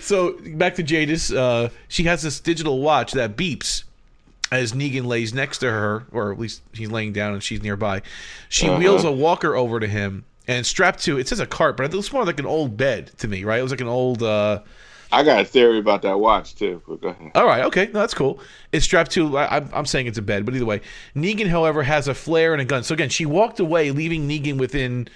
So 0.00 0.32
back 0.54 0.74
to 0.74 0.82
Jadis. 0.82 1.32
Uh, 1.34 1.70
she 1.88 2.02
has 2.04 2.22
this 2.22 2.40
digital 2.40 2.80
watch 2.80 3.12
that 3.12 3.36
beeps 3.36 3.84
as 4.52 4.72
Negan 4.72 5.06
lays 5.06 5.32
next 5.32 5.58
to 5.58 5.70
her, 5.70 6.04
or 6.12 6.30
at 6.32 6.38
least 6.38 6.60
he's 6.74 6.90
laying 6.90 7.12
down 7.14 7.32
and 7.32 7.42
she's 7.42 7.62
nearby. 7.62 8.02
She 8.50 8.68
Uh-huh. 8.68 8.78
wheels 8.78 9.04
a 9.04 9.10
walker 9.12 9.56
over 9.56 9.80
to 9.80 9.86
him 9.88 10.24
and 10.46 10.66
strapped 10.66 11.02
to 11.04 11.18
it 11.18 11.26
says 11.26 11.40
a 11.40 11.46
cart, 11.46 11.76
but 11.78 11.86
it 11.86 11.94
looks 11.94 12.12
more 12.12 12.24
like 12.26 12.38
an 12.38 12.44
old 12.46 12.76
bed 12.76 13.12
to 13.18 13.28
me, 13.28 13.44
right? 13.44 13.60
It 13.60 13.62
was 13.62 13.72
like 13.72 13.80
an 13.80 13.88
old. 13.88 14.22
Uh, 14.22 14.60
I 15.14 15.22
got 15.22 15.40
a 15.40 15.44
theory 15.44 15.78
about 15.78 16.02
that 16.02 16.18
watch 16.18 16.54
too. 16.54 16.82
But 16.86 17.00
go 17.00 17.08
ahead. 17.08 17.32
all 17.34 17.46
right, 17.46 17.64
okay, 17.64 17.86
no, 17.86 18.00
that's 18.00 18.14
cool. 18.14 18.40
It's 18.72 18.84
strapped 18.84 19.10
to. 19.12 19.36
I, 19.38 19.44
I'm- 19.46 19.70
I'm 19.72 19.86
saying 19.86 20.06
it's 20.06 20.18
a 20.18 20.22
bed, 20.22 20.44
but 20.44 20.54
either 20.54 20.64
way, 20.66 20.80
Negan, 21.16 21.48
however, 21.48 21.82
has 21.82 22.08
a 22.08 22.14
flare 22.14 22.52
and 22.52 22.60
a 22.60 22.64
gun. 22.64 22.82
So 22.82 22.94
again, 22.94 23.08
she 23.08 23.26
walked 23.26 23.60
away, 23.60 23.90
leaving 23.90 24.28
Negan 24.28 24.58
within 24.58 25.08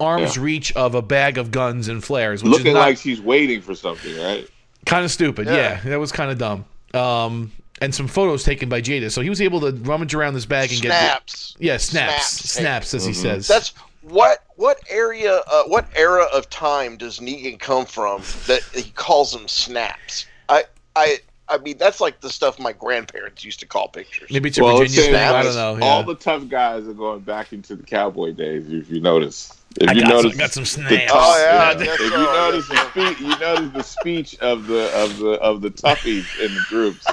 arm's 0.00 0.36
Yeah. 0.36 0.42
reach 0.42 0.72
of 0.76 0.94
a 0.94 1.02
bag 1.02 1.38
of 1.38 1.50
guns 1.50 1.88
and 1.88 2.02
flares, 2.04 2.42
which 2.42 2.52
Looking 2.52 2.68
is 2.68 2.74
not, 2.74 2.80
like 2.80 2.98
she's 2.98 3.20
waiting 3.20 3.60
for 3.60 3.74
something, 3.74 4.16
right? 4.18 4.48
Kind 4.86 5.04
of 5.04 5.10
stupid. 5.10 5.46
Yeah. 5.46 5.54
Yeah. 5.56 5.80
that 5.90 5.98
was 6.00 6.12
kind 6.12 6.30
of 6.30 6.38
dumb. 6.38 6.64
Um, 6.94 7.52
and 7.80 7.94
some 7.94 8.08
photos 8.08 8.42
taken 8.44 8.68
by 8.68 8.80
Jadis, 8.80 9.12
so 9.12 9.20
he 9.20 9.28
was 9.28 9.40
able 9.40 9.60
to 9.60 9.70
rummage 9.72 10.14
around 10.14 10.34
this 10.34 10.46
bag 10.46 10.72
and 10.72 10.80
get 10.80 10.90
Snaps. 10.90 11.56
yeah 11.60 11.76
snaps 11.76 12.26
Snaps. 12.26 12.50
snaps, 12.50 12.94
as 12.94 13.04
he 13.06 13.12
says. 13.12 13.46
That's 13.46 13.72
what 14.08 14.44
what 14.56 14.78
area 14.90 15.40
uh, 15.50 15.64
what 15.64 15.86
era 15.94 16.26
of 16.34 16.48
time 16.50 16.96
does 16.96 17.18
Negan 17.20 17.58
come 17.58 17.86
from 17.86 18.22
that 18.46 18.62
he 18.74 18.90
calls 18.90 19.32
them 19.32 19.48
snaps? 19.48 20.26
I 20.48 20.64
I 20.96 21.18
I 21.48 21.58
mean 21.58 21.78
that's 21.78 22.00
like 22.00 22.20
the 22.20 22.30
stuff 22.30 22.58
my 22.58 22.72
grandparents 22.72 23.44
used 23.44 23.60
to 23.60 23.66
call 23.66 23.88
pictures. 23.88 24.30
maybe 24.30 24.48
it's 24.48 24.58
a 24.58 24.64
Well, 24.64 24.78
Virginia 24.78 25.00
saying 25.02 25.14
thing. 25.14 25.22
I 25.34 25.42
don't 25.42 25.80
know. 25.80 25.86
All 25.86 26.02
the 26.02 26.14
tough 26.14 26.48
guys 26.48 26.86
are 26.86 26.92
going 26.92 27.20
back 27.20 27.52
into 27.52 27.76
the 27.76 27.82
cowboy 27.84 28.32
days. 28.32 28.70
If 28.70 28.90
you 28.90 29.00
notice, 29.00 29.56
if 29.80 29.88
I 29.88 29.92
you 29.92 30.00
got, 30.02 30.08
some, 30.08 30.16
notice, 30.22 30.36
got 30.38 30.52
some 30.52 30.64
snaps. 30.64 31.04
tough- 31.12 31.20
Oh, 31.20 31.38
yeah, 31.42 31.62
I 31.78 31.82
if 31.94 32.00
you 32.00 32.08
so. 32.08 32.32
notice 32.32 32.68
the 32.68 32.90
speech, 32.90 33.20
you 33.20 33.38
notice 33.38 33.70
the 33.72 33.82
speech 33.82 34.38
of 34.40 34.66
the 34.66 34.90
of 34.94 35.18
the 35.18 35.30
of 35.40 35.60
the 35.62 35.70
toughies 35.70 36.26
in 36.44 36.54
the 36.54 36.60
groups. 36.68 37.06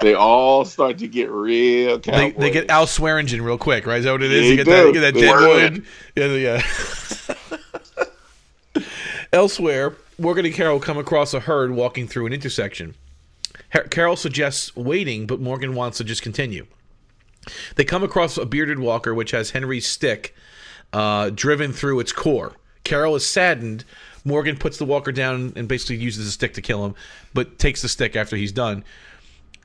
They 0.00 0.14
all 0.14 0.64
start 0.64 0.98
to 0.98 1.08
get 1.08 1.30
real 1.30 1.98
They, 1.98 2.30
they 2.30 2.50
get 2.50 2.70
Al 2.70 2.86
Swearingen 2.86 3.42
real 3.42 3.58
quick, 3.58 3.86
right? 3.86 3.98
Is 3.98 4.04
that 4.06 4.12
what 4.12 4.22
it 4.22 4.32
is? 4.32 4.44
Yeah, 4.44 4.50
you 4.50 4.56
they 4.56 4.64
get 4.64 4.70
that, 4.70 4.80
do. 4.80 4.86
you 4.86 4.92
get 4.94 5.00
that 5.00 5.14
They 5.14 5.20
dead 5.20 6.36
wood. 6.36 6.62
Yeah, 8.74 8.76
yeah. 8.76 8.84
Elsewhere, 9.32 9.94
Morgan 10.18 10.46
and 10.46 10.54
Carol 10.54 10.80
come 10.80 10.98
across 10.98 11.34
a 11.34 11.40
herd 11.40 11.72
walking 11.72 12.08
through 12.08 12.26
an 12.26 12.32
intersection. 12.32 12.94
Har- 13.72 13.84
Carol 13.84 14.16
suggests 14.16 14.74
waiting, 14.74 15.26
but 15.26 15.40
Morgan 15.40 15.74
wants 15.74 15.98
to 15.98 16.04
just 16.04 16.22
continue. 16.22 16.66
They 17.76 17.84
come 17.84 18.02
across 18.02 18.36
a 18.36 18.44
bearded 18.46 18.78
walker 18.78 19.14
which 19.14 19.30
has 19.30 19.50
Henry's 19.50 19.86
stick 19.86 20.34
uh, 20.92 21.30
driven 21.30 21.72
through 21.72 22.00
its 22.00 22.12
core. 22.12 22.56
Carol 22.84 23.16
is 23.16 23.26
saddened. 23.26 23.84
Morgan 24.24 24.56
puts 24.56 24.78
the 24.78 24.84
walker 24.84 25.12
down 25.12 25.52
and 25.56 25.68
basically 25.68 25.96
uses 25.96 26.26
the 26.26 26.32
stick 26.32 26.54
to 26.54 26.62
kill 26.62 26.84
him, 26.84 26.94
but 27.32 27.58
takes 27.58 27.82
the 27.82 27.88
stick 27.88 28.16
after 28.16 28.36
he's 28.36 28.52
done. 28.52 28.84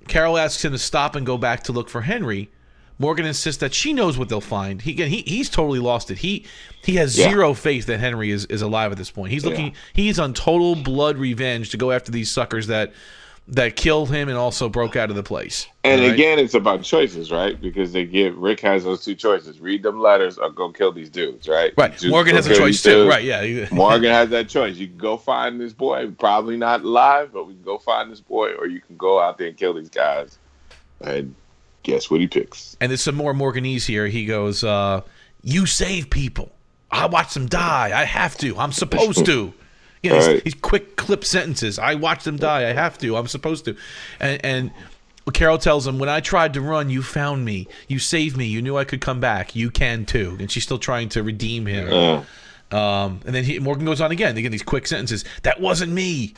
Carol 0.07 0.37
asks 0.37 0.63
him 0.63 0.71
to 0.71 0.77
stop 0.77 1.15
and 1.15 1.25
go 1.25 1.37
back 1.37 1.63
to 1.63 1.71
look 1.71 1.89
for 1.89 2.01
Henry. 2.01 2.49
Morgan 2.97 3.25
insists 3.25 3.59
that 3.59 3.73
she 3.73 3.91
knows 3.91 4.17
what 4.17 4.29
they'll 4.29 4.39
find. 4.39 4.81
He 4.81 4.93
he 4.93 5.21
he's 5.27 5.49
totally 5.49 5.79
lost 5.79 6.11
it. 6.11 6.19
He 6.19 6.45
he 6.83 6.95
has 6.95 7.17
Yeah. 7.17 7.29
zero 7.29 7.53
faith 7.53 7.87
that 7.87 7.99
Henry 7.99 8.31
is, 8.31 8.45
is 8.45 8.61
alive 8.61 8.91
at 8.91 8.97
this 8.97 9.11
point. 9.11 9.31
He's 9.33 9.43
looking 9.45 9.75
he's 9.93 10.17
on 10.17 10.33
total 10.33 10.75
blood 10.75 11.17
revenge 11.17 11.71
to 11.71 11.77
go 11.77 11.91
after 11.91 12.11
these 12.11 12.31
suckers 12.31 12.67
that 12.67 12.93
that 13.47 13.75
killed 13.75 14.09
him 14.09 14.27
and 14.27 14.37
also 14.37 14.69
broke 14.69 14.95
out 14.95 15.11
of 15.11 15.15
the 15.15 15.23
place. 15.23 15.67
And 15.83 16.01
right? 16.01 16.11
again, 16.13 16.39
it's 16.39 16.55
about 16.55 16.81
choices, 16.81 17.31
right? 17.31 17.59
Because 17.59 17.93
they 17.93 18.03
give 18.03 18.35
Rick 18.37 18.59
has 18.61 18.83
those 18.83 19.05
two 19.05 19.13
choices: 19.13 19.59
read 19.59 19.83
them 19.83 19.99
letters 19.99 20.37
or 20.37 20.49
go 20.49 20.71
kill 20.71 20.91
these 20.91 21.09
dudes, 21.09 21.47
right? 21.47 21.71
right, 21.77 21.91
Just 21.91 22.07
Morgan 22.07 22.35
has 22.35 22.47
a 22.47 22.55
choice 22.55 22.81
too. 22.81 22.89
dudes. 22.89 23.09
Right, 23.09 23.23
yeah. 23.23 23.67
Morgan 23.71 24.11
has 24.11 24.29
that 24.29 24.49
choice. 24.49 24.77
You 24.77 24.87
can 24.87 24.97
go 24.97 25.17
find 25.17 25.61
this 25.61 25.73
boy, 25.73 26.09
probably 26.11 26.57
not 26.57 26.81
alive, 26.81 27.31
but 27.31 27.45
we 27.45 27.53
can 27.53 27.63
go 27.63 27.77
find 27.77 28.11
this 28.11 28.21
boy, 28.21 28.53
or 28.53 28.65
you 28.65 28.81
can 28.81 28.97
go 28.97 29.21
out 29.21 29.37
there 29.37 29.47
and 29.47 29.57
kill 29.57 29.73
these 29.75 29.89
guys. 29.89 30.39
And 31.01 31.35
guess 31.83 32.09
what 32.09 32.21
he 32.21 32.27
picks? 32.27 32.75
And 32.81 32.89
there's 32.89 33.01
some 33.01 33.15
more 33.15 33.33
Morganese 33.33 33.85
here. 33.85 34.07
He 34.07 34.25
goes, 34.25 34.63
uh, 34.63 35.01
"You 35.43 35.67
save 35.67 36.09
people. 36.09 36.51
I 36.89 37.05
watch 37.05 37.35
them 37.35 37.45
die. 37.45 37.91
I 37.93 38.05
have 38.05 38.37
to. 38.39 38.57
I'm 38.57 38.71
supposed 38.71 39.23
to." 39.27 39.53
You 40.05 40.11
know, 40.11 40.15
these, 40.19 40.27
Right. 40.27 40.43
these 40.43 40.53
quick 40.55 40.95
clip 40.95 41.25
sentences. 41.25 41.77
I 41.79 41.95
watch 41.95 42.23
them 42.23 42.37
die. 42.37 42.69
I 42.69 42.73
have 42.73 42.97
to. 42.99 43.17
I'm 43.17 43.27
supposed 43.27 43.65
to. 43.65 43.75
And, 44.19 44.43
and 44.45 44.71
Carol 45.33 45.57
tells 45.57 45.85
him, 45.87 45.97
"When 45.99 46.07
I 46.09 46.19
tried 46.19 46.53
to 46.53 46.61
run, 46.61 46.89
you 46.89 47.01
found 47.01 47.43
me. 47.43 47.67
You 47.87 47.99
saved 47.99 48.37
me. 48.37 48.45
You 48.45 48.61
knew 48.61 48.77
I 48.77 48.83
could 48.85 49.01
come 49.01 49.19
back. 49.19 49.55
You 49.55 49.69
can 49.71 50.05
too." 50.05 50.37
And 50.39 50.49
she's 50.51 50.63
still 50.63 50.77
trying 50.79 51.09
to 51.09 51.23
redeem 51.23 51.65
him. 51.65 52.23
Um, 52.71 53.19
and 53.25 53.33
then 53.35 53.43
he, 53.43 53.59
Morgan 53.59 53.85
goes 53.85 54.01
on 54.01 54.11
again. 54.11 54.37
Again, 54.37 54.51
these 54.51 54.63
quick 54.63 54.87
sentences. 54.87 55.25
That 55.43 55.59
wasn't 55.59 55.91
me. 55.91 56.33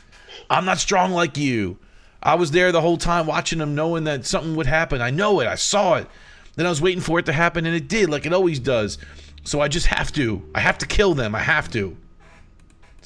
I'm 0.49 0.65
not 0.65 0.77
strong 0.79 1.11
like 1.11 1.37
you. 1.37 1.77
I 2.21 2.35
was 2.35 2.51
there 2.51 2.71
the 2.71 2.81
whole 2.81 2.97
time 2.97 3.27
watching 3.27 3.59
them, 3.59 3.75
knowing 3.75 4.03
that 4.05 4.25
something 4.25 4.55
would 4.55 4.65
happen. 4.67 5.01
I 5.01 5.09
know 5.09 5.39
it. 5.39 5.47
I 5.47 5.55
saw 5.55 5.95
it. 5.95 6.07
Then 6.55 6.65
I 6.65 6.69
was 6.69 6.81
waiting 6.81 7.01
for 7.01 7.19
it 7.19 7.25
to 7.27 7.33
happen, 7.33 7.65
and 7.65 7.75
it 7.75 7.87
did, 7.87 8.09
like 8.09 8.25
it 8.25 8.33
always 8.33 8.59
does. 8.59 8.97
So 9.43 9.61
I 9.61 9.67
just 9.67 9.85
have 9.87 10.11
to. 10.13 10.41
I 10.55 10.59
have 10.59 10.77
to 10.79 10.85
kill 10.85 11.13
them. 11.13 11.35
I 11.35 11.39
have 11.39 11.69
to. 11.71 11.95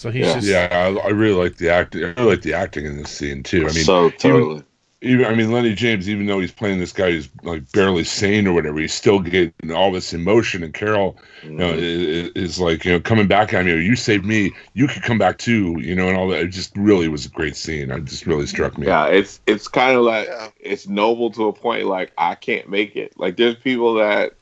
So 0.02 0.10
he's 0.10 0.26
Yeah. 0.26 0.34
just 0.34 0.48
Yeah, 0.48 0.68
I, 0.72 1.06
I 1.06 1.10
really 1.10 1.36
like 1.40 1.58
the 1.58 1.70
acting. 1.70 2.04
I 2.04 2.08
really 2.18 2.32
like 2.32 2.42
the 2.42 2.56
acting 2.56 2.86
in 2.88 2.98
this 2.98 3.12
scene 3.12 3.44
too. 3.44 3.68
I 3.68 3.72
mean, 3.72 3.84
so 3.84 4.10
totally. 4.10 4.64
even 5.04 5.28
I 5.28 5.36
mean 5.36 5.52
Lennie 5.52 5.76
James, 5.76 6.10
even 6.10 6.26
though 6.26 6.40
he's 6.40 6.52
playing 6.52 6.80
this 6.80 6.92
guy 6.92 7.12
who's 7.12 7.30
like 7.44 7.72
barely 7.72 8.04
sane 8.04 8.48
or 8.48 8.54
whatever, 8.54 8.80
he's 8.80 8.96
still 8.96 9.20
getting 9.20 9.72
all 9.72 9.92
this 9.92 10.12
emotion. 10.12 10.64
And 10.64 10.74
Carol, 10.74 11.20
you 11.44 11.52
know, 11.52 11.72
mm-hmm. 11.74 11.84
is, 11.84 12.30
is 12.30 12.60
like 12.60 12.84
you 12.84 12.94
know 12.94 13.00
coming 13.00 13.28
back 13.28 13.54
at 13.54 13.64
me. 13.64 13.74
You 13.80 13.96
saved 13.96 14.26
me. 14.26 14.52
You 14.74 14.88
could 14.88 15.04
come 15.04 15.20
back 15.20 15.38
too. 15.38 15.80
You 15.80 15.94
know, 15.94 16.08
and 16.10 16.18
all 16.18 16.28
that. 16.30 16.40
It 16.40 16.48
just 16.48 16.76
really 16.76 17.08
was 17.08 17.28
a 17.28 17.30
great 17.30 17.56
scene. 17.56 17.92
It 17.92 18.06
just 18.06 18.26
really 18.26 18.48
struck 18.48 18.80
me. 18.80 18.88
Yeah, 18.88 19.06
it's 19.06 19.40
it's 19.46 19.68
kind 19.68 19.96
of 19.96 20.04
like 20.04 20.26
Yeah. 20.28 20.50
it's 20.60 20.88
noble 20.88 21.30
to 21.34 21.48
a 21.48 21.54
point. 21.54 21.86
Like 21.86 22.12
I 22.18 22.34
can't 22.34 22.68
make 22.70 22.96
it. 22.96 23.14
Like 23.20 23.38
there's 23.38 23.56
people 23.56 23.94
that 23.96 24.34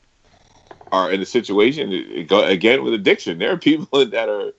are 0.90 1.12
in 1.12 1.20
a 1.20 1.26
situation 1.26 2.24
go- 2.26 2.44
again 2.46 2.82
with 2.82 2.94
addiction. 2.94 3.38
There 3.38 3.52
are 3.52 3.58
people 3.58 4.06
that 4.06 4.30
are 4.30 4.52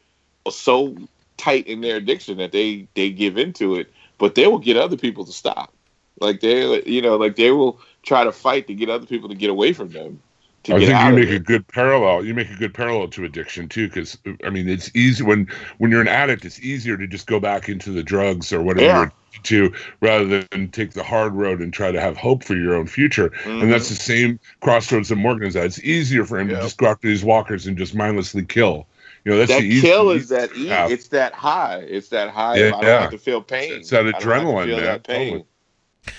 so 0.50 0.96
tight 1.38 1.68
in 1.68 1.82
their 1.82 1.98
addiction 1.98 2.38
that 2.38 2.52
they 2.52 2.88
they 2.96 3.10
give 3.10 3.38
into 3.38 3.76
it, 3.76 3.92
but 4.18 4.36
they 4.36 4.48
will 4.48 4.60
get 4.60 4.78
other 4.78 4.98
people 4.98 5.26
to 5.26 5.32
stop. 5.32 5.74
Like 6.20 6.40
they, 6.40 6.84
you 6.84 7.02
know, 7.02 7.18
like 7.18 7.36
they 7.36 7.52
will 7.52 7.80
try 8.04 8.24
to 8.24 8.32
fight 8.32 8.68
to 8.68 8.74
get 8.74 8.90
other 8.90 9.06
people 9.06 9.30
to 9.30 9.36
get 9.36 9.50
away 9.50 9.74
from 9.74 9.90
them. 9.90 10.22
To 10.64 10.76
I 10.76 10.86
think 10.86 10.90
you 10.90 11.26
make 11.26 11.42
a 11.42 11.44
good 11.44 11.68
parallel. 11.68 12.24
You 12.24 12.36
make 12.36 12.52
a 12.52 12.56
good 12.56 12.74
parallel 12.74 13.08
to 13.10 13.26
addiction 13.26 13.68
too, 13.68 13.88
because 13.88 14.16
I 14.46 14.52
mean, 14.52 14.70
it's 14.70 14.92
easy 14.96 15.24
when 15.24 15.48
when 15.80 15.90
you're 15.90 16.02
an 16.02 16.08
addict. 16.08 16.46
It's 16.46 16.60
easier 16.60 16.98
to 16.98 17.08
just 17.08 17.26
go 17.26 17.40
back 17.40 17.68
into 17.68 17.92
the 17.92 18.04
drugs 18.04 18.54
or 18.54 18.62
whatever 18.62 18.86
Yeah. 19.34 19.40
to, 19.44 19.74
rather 20.02 20.44
than 20.52 20.70
take 20.70 20.92
the 20.92 21.02
hard 21.02 21.34
road 21.34 21.62
and 21.62 21.74
try 21.74 21.92
to 21.92 22.00
have 22.00 22.16
hope 22.16 22.44
for 22.44 22.56
your 22.56 22.76
own 22.76 22.86
future. 22.86 23.34
And 23.46 23.72
that's 23.72 23.86
mm-hmm. 23.86 23.94
the 23.96 24.00
same 24.00 24.40
crossroads 24.60 25.10
that 25.10 25.16
Morgan 25.16 25.48
is 25.48 25.56
at. 25.56 25.66
It's 25.66 25.84
easier 25.84 26.26
for 26.26 26.40
him 26.40 26.50
to 26.50 26.56
just 26.58 26.78
go 26.78 26.86
after 26.86 27.08
these 27.08 27.24
walkers 27.24 27.66
and 27.66 27.76
just 27.76 27.96
mindlessly 27.96 28.46
kill. 28.46 28.86
You 29.24 29.32
know, 29.34 29.38
that's 29.38 29.52
that 29.52 29.62
the 29.62 29.68
easy, 29.68 29.82
kill 29.88 30.10
is 30.12 30.30
that 30.30 30.50
e- 30.56 30.70
it's 30.72 31.08
that 31.10 31.34
high. 31.34 31.78
It's 31.88 32.10
that 32.10 32.30
high. 32.32 32.56
Yeah, 32.58 32.68
I 32.68 32.70
don't 32.72 32.84
yeah. 32.84 33.02
have 33.02 33.12
to 33.12 33.18
feel 33.20 33.42
pain. 33.42 33.74
It's 33.74 33.90
that 33.92 34.00
I 34.00 34.04
don't 34.04 34.14
have 34.14 34.22
to 34.24 34.28
adrenaline, 34.28 34.66
feel 34.66 34.78
man. 34.78 34.86
that 34.86 35.04
pain. 35.04 35.44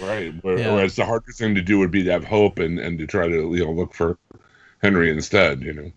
Right. 0.01 0.33
Where- 0.45 0.59
Yeah. 0.59 0.75
Whereas 0.75 0.95
the 0.95 1.05
hardest 1.05 1.39
thing 1.39 1.55
to 1.57 1.63
do 1.63 1.79
would 1.81 1.91
be 1.91 2.05
to 2.05 2.13
have 2.13 2.25
hope 2.25 2.59
and, 2.61 2.79
and 2.79 2.99
to 3.01 3.07
try 3.07 3.27
to 3.27 3.35
you 3.55 3.65
know 3.65 3.73
look 3.73 3.95
for 3.95 4.19
Henry 4.83 5.11
instead. 5.11 5.63
You 5.63 5.73
know, 5.73 5.93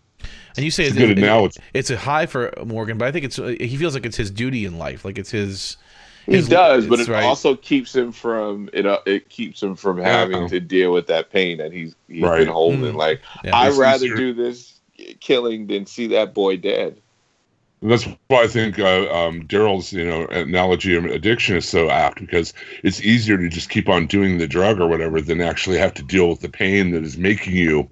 and 0.58 0.66
you 0.66 0.72
say 0.72 0.84
it's 0.86 0.96
it's, 0.96 1.04
a 1.04 1.08
good 1.08 1.18
it- 1.20 1.24
analogy. 1.24 1.60
it's 1.76 1.90
a 1.92 1.98
high 1.98 2.26
for 2.26 2.52
Morgan, 2.66 2.98
but 2.98 3.08
I 3.08 3.12
think 3.12 3.26
it's 3.26 3.38
uh, 3.38 3.56
he 3.60 3.78
feels 3.78 3.94
like 3.94 4.06
it's 4.06 4.18
his 4.18 4.32
duty 4.32 4.66
in 4.66 4.78
life. 4.80 5.06
Like 5.06 5.18
it's 5.20 5.30
his. 5.32 5.78
He 6.26 6.38
his- 6.38 6.50
does, 6.50 6.88
but 6.88 7.00
it 7.00 7.08
right. 7.08 7.24
also 7.24 7.56
keeps 7.56 7.96
him 7.96 8.12
from 8.12 8.68
it. 8.74 8.88
Uh, 8.88 8.98
it 9.06 9.30
keeps 9.30 9.62
him 9.62 9.76
from 9.76 10.00
having 10.00 10.42
Yeah. 10.42 10.48
to 10.48 10.60
deal 10.60 10.92
with 10.92 11.06
that 11.06 11.30
pain 11.30 11.60
that 11.60 11.72
he's 11.72 11.96
he's 12.08 12.24
Right. 12.24 12.40
been 12.40 12.48
holding. 12.48 12.82
Mm. 12.82 12.96
Like 12.96 13.22
Yeah. 13.44 13.56
I'd 13.56 13.74
rather 13.74 14.06
easier- 14.06 14.16
do 14.18 14.34
this 14.34 14.75
killing 15.20 15.68
than 15.68 15.86
see 15.86 16.08
that 16.08 16.34
boy 16.34 16.58
dead. 16.58 17.02
And 17.82 17.92
that's 17.92 18.06
why 18.28 18.44
I 18.44 18.48
think 18.48 18.80
uh, 18.80 19.12
um, 19.12 19.44
Daryl's 19.44 19.94
you 19.94 20.06
know 20.06 20.26
analogy 20.28 20.96
of 20.96 21.06
addiction 21.06 21.58
is 21.58 21.68
so 21.68 21.90
apt 21.90 22.20
because 22.20 22.54
it's 22.84 23.02
easier 23.02 23.38
to 23.38 23.50
just 23.50 23.70
keep 23.70 23.90
on 23.90 24.08
doing 24.08 24.38
the 24.38 24.48
drug 24.48 24.80
or 24.80 24.88
whatever 24.88 25.22
than 25.22 25.42
actually 25.42 25.78
have 25.78 25.94
to 25.96 26.04
deal 26.04 26.30
with 26.30 26.40
the 26.40 26.50
pain 26.50 26.92
that 26.92 27.04
is 27.04 27.18
making 27.18 27.56
you 27.56 27.88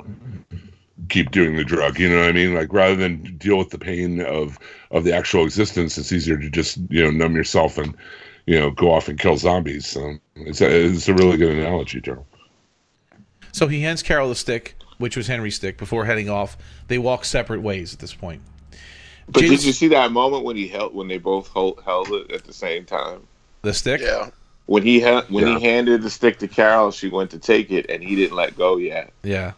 keep 1.09 1.31
doing 1.31 1.57
the 1.57 1.63
drug. 1.63 1.99
You 1.99 2.09
know 2.09 2.19
what 2.19 2.29
I 2.29 2.31
mean? 2.31 2.53
Like 2.53 2.71
rather 2.71 2.95
than 2.95 3.37
deal 3.37 3.57
with 3.57 3.69
the 3.69 3.77
pain 3.77 4.21
of 4.21 4.57
of 4.91 5.03
the 5.03 5.13
actual 5.13 5.43
existence, 5.43 5.97
it's 5.97 6.11
easier 6.11 6.37
to 6.37 6.49
just 6.49 6.77
you 6.89 7.03
know 7.03 7.11
numb 7.11 7.35
yourself 7.35 7.77
and 7.77 7.95
you 8.45 8.59
know 8.59 8.71
go 8.71 8.91
off 8.91 9.07
and 9.07 9.19
kill 9.19 9.37
zombies. 9.37 9.85
So 9.85 10.15
it's 10.35 10.61
a, 10.61 10.85
it's 10.85 11.07
a 11.07 11.13
really 11.13 11.37
good 11.37 11.55
analogy, 11.55 12.01
Daryl. 12.01 12.25
So 13.51 13.67
he 13.67 13.81
hands 13.81 14.01
Carol 14.01 14.29
the 14.29 14.35
stick, 14.35 14.75
which 14.97 15.15
was 15.17 15.27
Henry's 15.27 15.55
stick, 15.55 15.77
before 15.77 16.05
heading 16.05 16.29
off. 16.29 16.57
They 16.87 16.97
walk 16.97 17.25
separate 17.25 17.61
ways 17.61 17.93
at 17.93 17.99
this 17.99 18.13
point. 18.13 18.41
But 19.29 19.41
James- 19.41 19.51
did 19.59 19.63
you 19.65 19.73
see 19.73 19.87
that 19.89 20.11
moment 20.11 20.43
when 20.43 20.55
he 20.55 20.67
held 20.67 20.93
when 20.93 21.07
they 21.07 21.17
both 21.17 21.47
hold, 21.47 21.81
held 21.85 22.09
it 22.09 22.31
at 22.31 22.43
the 22.45 22.53
same 22.53 22.85
time? 22.85 23.21
The 23.61 23.73
stick? 23.73 24.01
Yeah. 24.01 24.29
When 24.65 24.83
he 24.83 24.99
ha- 25.01 25.25
when 25.29 25.47
Yeah. 25.47 25.59
he 25.59 25.65
handed 25.65 26.01
the 26.03 26.09
stick 26.09 26.39
to 26.39 26.47
Carol, 26.47 26.91
she 26.91 27.09
went 27.09 27.31
to 27.31 27.37
take 27.39 27.71
it, 27.71 27.85
and 27.89 28.03
he 28.03 28.15
didn't 28.15 28.35
let 28.35 28.57
go 28.57 28.77
yet. 28.77 29.11
Yeah. 29.23 29.53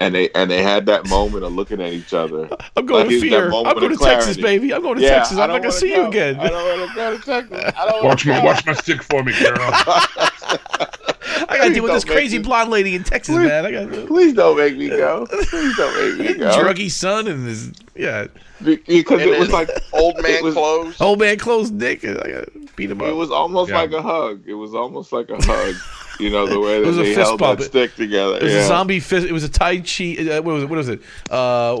And 0.00 0.14
they 0.14 0.30
and 0.30 0.50
they 0.50 0.62
had 0.62 0.86
that 0.86 1.06
moment 1.08 1.44
of 1.44 1.52
looking 1.52 1.80
at 1.80 1.92
each 1.92 2.12
other. 2.12 2.48
I'm 2.76 2.86
going 2.86 3.02
Like, 3.06 3.10
to 3.10 3.20
fear. 3.20 3.44
I'm 3.46 3.50
going 3.50 3.80
to 3.90 3.94
of 3.94 4.00
Texas, 4.00 4.36
baby. 4.36 4.74
I'm 4.74 4.82
going 4.82 4.96
to 4.96 5.02
Yeah, 5.02 5.10
Texas. 5.18 5.38
I 5.38 5.44
I'm 5.44 5.50
not 5.50 5.62
going 5.62 5.62
to 5.62 5.68
wanna 5.68 5.80
see 5.80 5.94
you 5.94 6.06
again. 6.06 6.40
I 6.40 6.48
don't 6.48 6.78
want 6.78 6.90
to 6.90 6.96
go 6.96 7.16
to 7.18 7.24
Texas. 7.24 7.72
I 7.78 7.86
don't 7.86 8.04
Watch 8.04 8.26
my 8.26 8.42
watch 8.44 8.66
my 8.66 8.72
stick 8.72 9.02
for 9.02 9.22
me, 9.22 9.32
Carol. 9.32 9.58
I 11.48 11.56
got 11.58 11.64
to 11.68 11.74
deal 11.74 11.82
with 11.82 11.92
this 11.92 12.04
crazy 12.04 12.38
me- 12.38 12.44
blonde 12.44 12.70
lady 12.70 12.94
in 12.94 13.04
Texas, 13.04 13.34
Please- 13.36 13.48
man. 13.48 13.66
I 13.66 13.70
got 13.72 14.06
Please 14.06 14.34
don't 14.34 14.56
make 14.56 14.76
me 14.76 14.88
go. 14.88 15.26
Please 15.26 15.76
don't 15.76 16.18
make 16.18 16.28
me 16.28 16.34
go. 16.38 16.50
druggy 16.50 16.90
son 16.90 17.26
and 17.28 17.46
his 17.46 17.72
yeah 17.94 18.26
Be- 18.64 18.76
Because 18.76 19.20
And 19.22 19.30
it 19.30 19.38
was 19.38 19.50
like 19.52 19.68
old 19.92 20.20
man 20.22 20.42
was, 20.44 20.54
clothes. 20.54 21.00
old 21.00 21.18
man 21.18 21.36
clothes, 21.38 21.70
dick. 21.70 22.04
I 22.04 22.12
got 22.14 22.24
to 22.24 22.68
beat 22.76 22.90
him 22.90 23.00
up. 23.02 23.08
It 23.08 23.12
was 23.16 23.30
almost 23.30 23.70
Yeah. 23.70 23.80
like 23.80 23.92
a 23.92 24.02
hug. 24.02 24.42
It 24.46 24.54
was 24.54 24.74
almost 24.74 25.12
like 25.12 25.28
a 25.30 25.36
hug. 25.42 25.74
You 26.22 26.30
know 26.30 26.46
the 26.46 26.60
way 26.60 26.80
that 26.80 26.86
was 26.86 26.98
a 26.98 27.02
they 27.02 27.14
fist 27.14 27.26
held 27.26 27.40
bump. 27.40 27.58
that 27.58 27.64
stick 27.66 27.94
together. 27.96 28.36
It 28.36 28.44
was 28.44 28.52
yeah. 28.52 28.60
a 28.60 28.66
zombie 28.68 29.00
fist. 29.00 29.26
It 29.26 29.32
was 29.32 29.44
a 29.44 29.48
Tai 29.48 29.78
Chi. 29.80 30.16
Uh, 30.18 30.42
what 30.42 30.54
was 30.54 30.62
it? 30.62 30.68
What 30.70 30.76
was 30.76 30.88
it? 30.88 31.02
Uh, 31.30 31.78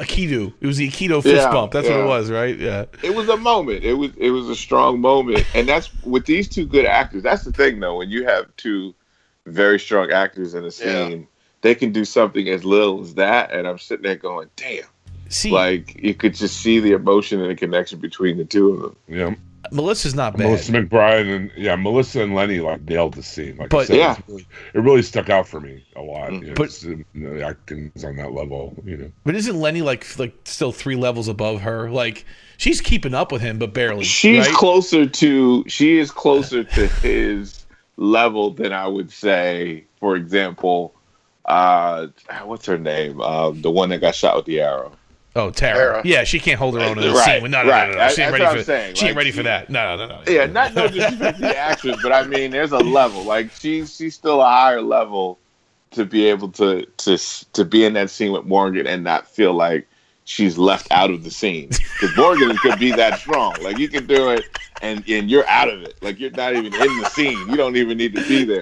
Aikido. 0.00 0.52
It 0.60 0.66
was 0.66 0.76
the 0.76 0.88
Aikido 0.88 1.22
fist 1.22 1.34
Yeah, 1.36 1.50
bump. 1.52 1.72
That's 1.72 1.88
what 1.88 2.00
it 2.00 2.06
was, 2.06 2.30
right? 2.30 2.58
Yeah. 2.58 2.86
it 3.02 3.14
was 3.14 3.28
a 3.28 3.36
moment. 3.36 3.84
It 3.84 3.94
was 3.94 4.10
it 4.16 4.30
was 4.30 4.48
a 4.48 4.56
strong 4.56 5.00
moment, 5.00 5.44
and 5.54 5.68
that's 5.68 5.90
with 6.04 6.26
these 6.26 6.48
two 6.48 6.66
good 6.66 6.84
actors. 6.86 7.22
That's 7.22 7.44
the 7.44 7.52
thing, 7.52 7.80
though. 7.80 7.98
When 7.98 8.10
you 8.10 8.24
have 8.24 8.54
two 8.56 8.94
very 9.46 9.78
strong 9.78 10.10
actors 10.10 10.54
in 10.54 10.64
a 10.64 10.70
scene, 10.70 11.28
they 11.60 11.74
can 11.74 11.92
do 11.92 12.04
something 12.04 12.48
as 12.48 12.64
little 12.64 13.00
as 13.00 13.14
that, 13.14 13.52
and 13.52 13.66
I'm 13.66 13.78
sitting 13.78 14.02
there 14.02 14.16
going, 14.16 14.48
"Damn!" 14.56 14.84
See, 15.28 15.50
Like 15.50 15.96
you 16.02 16.14
could 16.14 16.34
just 16.34 16.58
see 16.60 16.78
the 16.78 16.92
emotion 16.92 17.40
and 17.40 17.50
the 17.50 17.56
connection 17.56 17.98
between 17.98 18.36
the 18.38 18.44
two 18.44 18.70
of 18.70 18.80
them. 18.80 18.96
yeah, 19.08 19.34
Melissa's 19.72 20.14
not 20.14 20.36
bad. 20.36 20.46
Melissa 20.46 20.72
McBride 20.72 21.34
and 21.34 21.50
yeah, 21.56 21.76
Melissa 21.76 22.22
and 22.22 22.34
Lennie 22.34 22.60
like 22.60 22.82
nailed 22.82 23.14
the 23.14 23.22
scene. 23.22 23.56
Like 23.56 23.66
I 23.66 23.76
But- 23.76 23.86
said, 23.88 23.96
Yeah. 23.96 24.16
really- 24.28 24.46
it 24.74 24.80
really 24.80 25.02
stuck 25.02 25.30
out 25.30 25.46
for 25.48 25.60
me 25.60 25.84
a 25.96 26.02
lot. 26.02 26.32
You 26.32 26.40
know, 26.40 26.54
But- 26.54 26.66
just, 26.66 26.84
uh, 26.86 26.90
the 27.14 27.44
acting's 27.44 28.04
on 28.04 28.16
that 28.16 28.32
level. 28.32 28.74
You 28.84 28.96
know, 28.96 29.10
But 29.24 29.34
isn't 29.36 29.58
Lennie 29.60 29.82
like 29.82 30.18
like 30.18 30.34
still 30.44 30.72
three 30.72 30.96
levels 30.96 31.28
above 31.28 31.60
her? 31.62 31.90
Like 31.90 32.24
she's 32.56 32.80
keeping 32.80 33.14
up 33.14 33.32
with 33.32 33.42
him, 33.42 33.58
but 33.58 33.72
barely. 33.74 34.04
She's 34.04 34.46
right? 34.46 34.54
closer 34.54 35.06
to 35.06 35.64
she 35.68 35.98
is 35.98 36.10
closer 36.10 36.64
to 36.64 36.86
his 36.86 37.66
level 37.96 38.50
than 38.50 38.72
I 38.72 38.86
would 38.86 39.10
say, 39.10 39.84
for 40.00 40.16
example, 40.16 40.94
uh 41.46 42.08
what's 42.44 42.66
her 42.66 42.78
name? 42.78 43.20
Uh, 43.20 43.50
the 43.54 43.70
one 43.70 43.88
that 43.90 44.00
got 44.00 44.14
shot 44.14 44.36
with 44.36 44.46
the 44.46 44.60
arrow. 44.60 44.92
Oh, 45.36 45.50
Tara. 45.50 45.76
Tara. 45.76 46.02
Yeah, 46.04 46.24
she 46.24 46.40
can't 46.40 46.58
hold 46.58 46.74
her 46.74 46.80
own 46.80 46.98
in 46.98 47.04
the 47.08 47.12
Right, 47.12 47.40
scene. 47.42 47.50
No, 47.50 47.62
no, 47.62 47.68
no, 47.68 47.70
right. 47.70 47.88
no, 47.90 47.94
no. 47.94 48.08
She 48.08 48.16
That's 48.16 48.18
ain't 48.18 48.32
ready 48.32 48.58
for. 48.58 48.64
saying. 48.64 48.94
She 48.94 49.04
ain't 49.06 49.10
Like, 49.12 49.16
ready 49.18 49.30
for 49.30 49.36
she- 49.38 49.42
that. 49.44 49.70
No, 49.70 49.96
no, 49.96 50.06
no, 50.06 50.22
no. 50.24 50.32
Yeah, 50.32 50.46
not 50.46 50.74
no 50.74 50.88
disrespect 50.88 51.36
to 51.38 51.42
the 51.46 51.56
actress, 51.58 51.96
but 52.02 52.12
I 52.12 52.24
mean 52.24 52.50
there's 52.50 52.72
a 52.72 52.78
level. 52.78 53.22
Like 53.22 53.50
she's 53.52 53.94
she's 53.94 54.14
still 54.14 54.40
a 54.40 54.46
higher 54.46 54.80
level 54.82 55.38
to 55.92 56.04
be 56.04 56.26
able 56.26 56.48
to 56.52 56.84
to 56.84 57.18
to 57.52 57.64
be 57.64 57.84
in 57.84 57.92
that 57.94 58.10
scene 58.10 58.32
with 58.32 58.44
Morgan 58.44 58.86
and 58.86 59.04
not 59.04 59.28
feel 59.28 59.52
like 59.54 59.86
she's 60.26 60.58
left 60.58 60.86
out 60.90 61.10
of 61.10 61.24
the 61.24 61.30
scene. 61.30 61.68
Because 61.68 62.14
Morgan 62.16 62.54
could 62.62 62.78
be 62.78 62.92
that 62.92 63.18
strong. 63.20 63.54
Like 63.62 63.78
you 63.78 63.88
can 63.88 64.06
do 64.06 64.30
it 64.30 64.44
and 64.82 65.02
and 65.08 65.30
you're 65.30 65.46
out 65.48 65.68
of 65.68 65.82
it. 65.82 65.96
Like 66.02 66.20
you're 66.20 66.32
not 66.32 66.54
even 66.54 66.66
in 66.74 67.00
the 67.00 67.08
scene. 67.08 67.38
You 67.48 67.56
don't 67.56 67.76
even 67.76 67.96
need 67.96 68.14
to 68.14 68.26
be 68.28 68.44
there. 68.44 68.60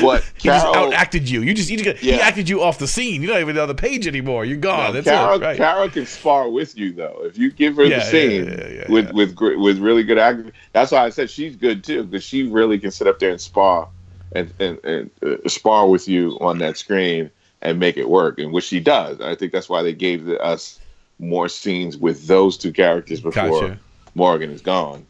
But 0.00 0.24
He 0.36 0.48
just 0.48 0.64
outacted 0.66 1.28
you. 1.28 1.42
You 1.42 1.52
just, 1.52 1.68
you 1.68 1.76
just 1.76 1.98
he 1.98 2.14
acted 2.14 2.48
you 2.48 2.62
off 2.62 2.78
the 2.78 2.86
scene. 2.88 3.20
You're 3.22 3.34
not 3.34 3.40
even 3.40 3.58
on 3.58 3.68
the 3.68 3.74
page 3.74 4.06
anymore. 4.06 4.44
You're 4.44 4.56
gone. 4.56 4.86
no, 4.86 4.92
That's 4.92 5.06
Carol, 5.06 5.34
it. 5.34 5.44
Right. 5.44 5.56
Carol 5.56 5.90
can 5.90 6.06
spar 6.06 6.48
with 6.48 6.78
you 6.78 6.92
though. 6.92 7.20
If 7.24 7.36
you 7.36 7.50
give 7.50 7.76
her 7.76 7.84
Yeah, 7.84 7.98
the 7.98 8.04
yeah, 8.04 8.10
scene 8.10 8.44
yeah, 8.46 8.68
yeah, 8.68 8.90
with 8.90 9.06
yeah. 9.06 9.12
with 9.12 9.36
with 9.38 9.78
really 9.78 10.04
good 10.04 10.18
acting, 10.18 10.52
that's 10.72 10.92
why 10.92 11.04
I 11.04 11.10
said 11.10 11.28
she's 11.28 11.56
good 11.56 11.84
too 11.84 12.04
because 12.04 12.24
she 12.24 12.44
really 12.44 12.78
can 12.78 12.90
sit 12.90 13.06
up 13.06 13.18
there 13.18 13.30
and 13.30 13.40
spar 13.40 13.88
and 14.32 14.52
and, 14.60 14.78
and 14.84 15.10
uh, 15.22 15.48
spar 15.48 15.88
with 15.88 16.08
you 16.08 16.38
on 16.40 16.58
that 16.58 16.78
screen 16.78 17.30
and 17.60 17.78
make 17.78 17.96
it 17.96 18.08
work, 18.08 18.38
and 18.38 18.52
which 18.52 18.64
she 18.64 18.80
does. 18.80 19.20
I 19.20 19.34
think 19.34 19.52
that's 19.52 19.68
why 19.68 19.82
they 19.82 19.92
gave 19.92 20.24
the, 20.24 20.40
us 20.40 20.80
more 21.22 21.48
scenes 21.48 21.96
with 21.96 22.26
those 22.26 22.58
two 22.58 22.72
characters 22.72 23.20
before 23.20 23.60
Gotcha. 23.60 23.78
Morgan 24.14 24.50
is 24.50 24.60
gone. 24.60 25.06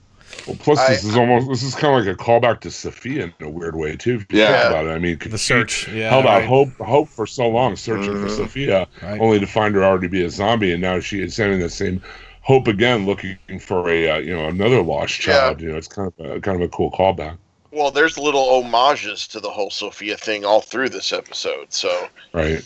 well, 0.47 0.57
plus 0.61 0.79
I- 0.79 0.91
this 0.91 1.05
is 1.05 1.17
almost 1.17 1.49
this 1.49 1.63
is 1.63 1.75
kind 1.75 1.99
of 1.99 2.07
like 2.07 2.15
a 2.15 2.23
callback 2.23 2.61
to 2.61 2.71
Sophia 2.71 3.33
in 3.41 3.47
a 3.47 3.51
weird 3.51 3.75
way 3.75 3.97
too. 3.97 4.17
If 4.17 4.27
you 4.33 4.39
Yeah. 4.41 4.61
think 4.63 4.71
about 4.71 4.87
it. 4.87 4.91
I 4.91 4.99
mean, 4.99 5.19
The 5.25 5.39
search. 5.39 5.89
Yeah. 5.89 6.11
held 6.11 6.27
out 6.27 6.45
hope 6.45 6.69
hope 6.79 7.09
for 7.09 7.27
so 7.27 7.49
long 7.49 7.77
searching 7.77 8.13
for 8.13 8.29
Mhm. 8.29 8.37
Sophia, 8.37 8.87
Right. 9.03 9.21
only 9.21 9.41
to 9.41 9.47
find 9.47 9.75
her 9.75 9.83
already 9.85 10.09
be 10.09 10.23
a 10.23 10.31
zombie, 10.31 10.73
and 10.73 10.81
now 10.83 11.01
she 11.01 11.21
is 11.23 11.35
sending 11.35 11.59
the 11.61 11.69
same 11.71 12.01
hope 12.43 12.67
again, 12.69 13.07
looking 13.07 13.37
for 13.61 13.89
a 13.91 14.11
uh, 14.11 14.19
you 14.19 14.35
know 14.35 14.47
another 14.49 14.83
lost 14.83 15.27
Yeah. 15.27 15.33
child. 15.35 15.61
You 15.61 15.73
know, 15.73 15.77
it's 15.79 15.89
kind 15.89 16.13
of 16.19 16.31
a, 16.31 16.41
kind 16.41 16.57
of 16.57 16.63
a 16.63 16.69
cool 16.69 16.91
callback, 16.91 17.37
Well, 17.71 17.91
there's 17.91 18.19
little 18.19 18.63
homages 18.63 19.27
to 19.29 19.41
the 19.41 19.49
whole 19.51 19.71
Sophia 19.71 20.17
thing 20.19 20.45
all 20.45 20.61
through 20.61 20.91
this 20.91 21.11
episode. 21.13 21.73
So 21.73 22.09
right? 22.35 22.63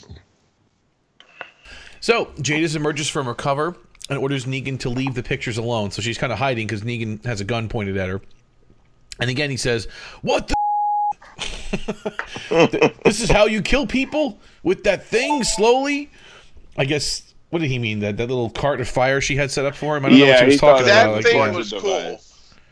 So 2.07 2.27
Jadis 2.41 2.77
emerges 2.77 3.09
from 3.09 3.27
her 3.27 3.35
cover 3.35 3.75
and 4.09 4.17
orders 4.21 4.45
Negan 4.45 4.79
to 4.79 4.89
leave 4.89 5.15
the 5.17 5.25
pictures 5.25 5.59
alone. 5.59 5.91
So 5.91 6.01
she's 6.01 6.17
kind 6.17 6.33
of 6.33 6.39
hiding 6.39 6.69
because 6.69 6.83
Negan 6.83 7.25
has 7.25 7.41
a 7.41 7.45
gun 7.45 7.69
pointed 7.69 7.97
at 7.97 8.09
her. 8.09 8.21
And 9.19 9.29
again, 9.29 9.51
he 9.51 9.57
says, 9.57 9.89
"What 10.23 10.47
the? 10.47 10.55
this 13.05 13.21
is 13.21 13.29
how 13.29 13.47
you 13.47 13.61
kill 13.61 13.89
people 13.89 14.39
with 14.63 14.85
that 14.85 15.05
thing 15.05 15.43
slowly." 15.43 16.09
I 16.79 16.85
guess. 16.85 17.35
What 17.51 17.59
did 17.59 17.73
he 17.73 17.79
mean? 17.81 17.99
That 17.99 18.19
that 18.19 18.29
little 18.29 18.51
cart 18.51 18.81
of 18.81 18.89
fire 18.89 19.21
she 19.21 19.35
had 19.35 19.51
set 19.51 19.65
up 19.65 19.75
for 19.75 19.97
him? 19.97 20.07
I 20.07 20.11
don't 20.11 20.21
know 20.21 20.27
what 20.27 20.31
Yeah, 20.31 20.41
she 20.43 20.47
was 20.47 20.61
thought 20.61 20.71
talking 20.75 20.87
that 20.87 20.95
that 20.95 21.07
about. 21.07 21.15
like, 21.17 21.25
thing 21.25 21.39
yeah. 21.39 21.51
was 21.51 21.73
cool 21.73 22.21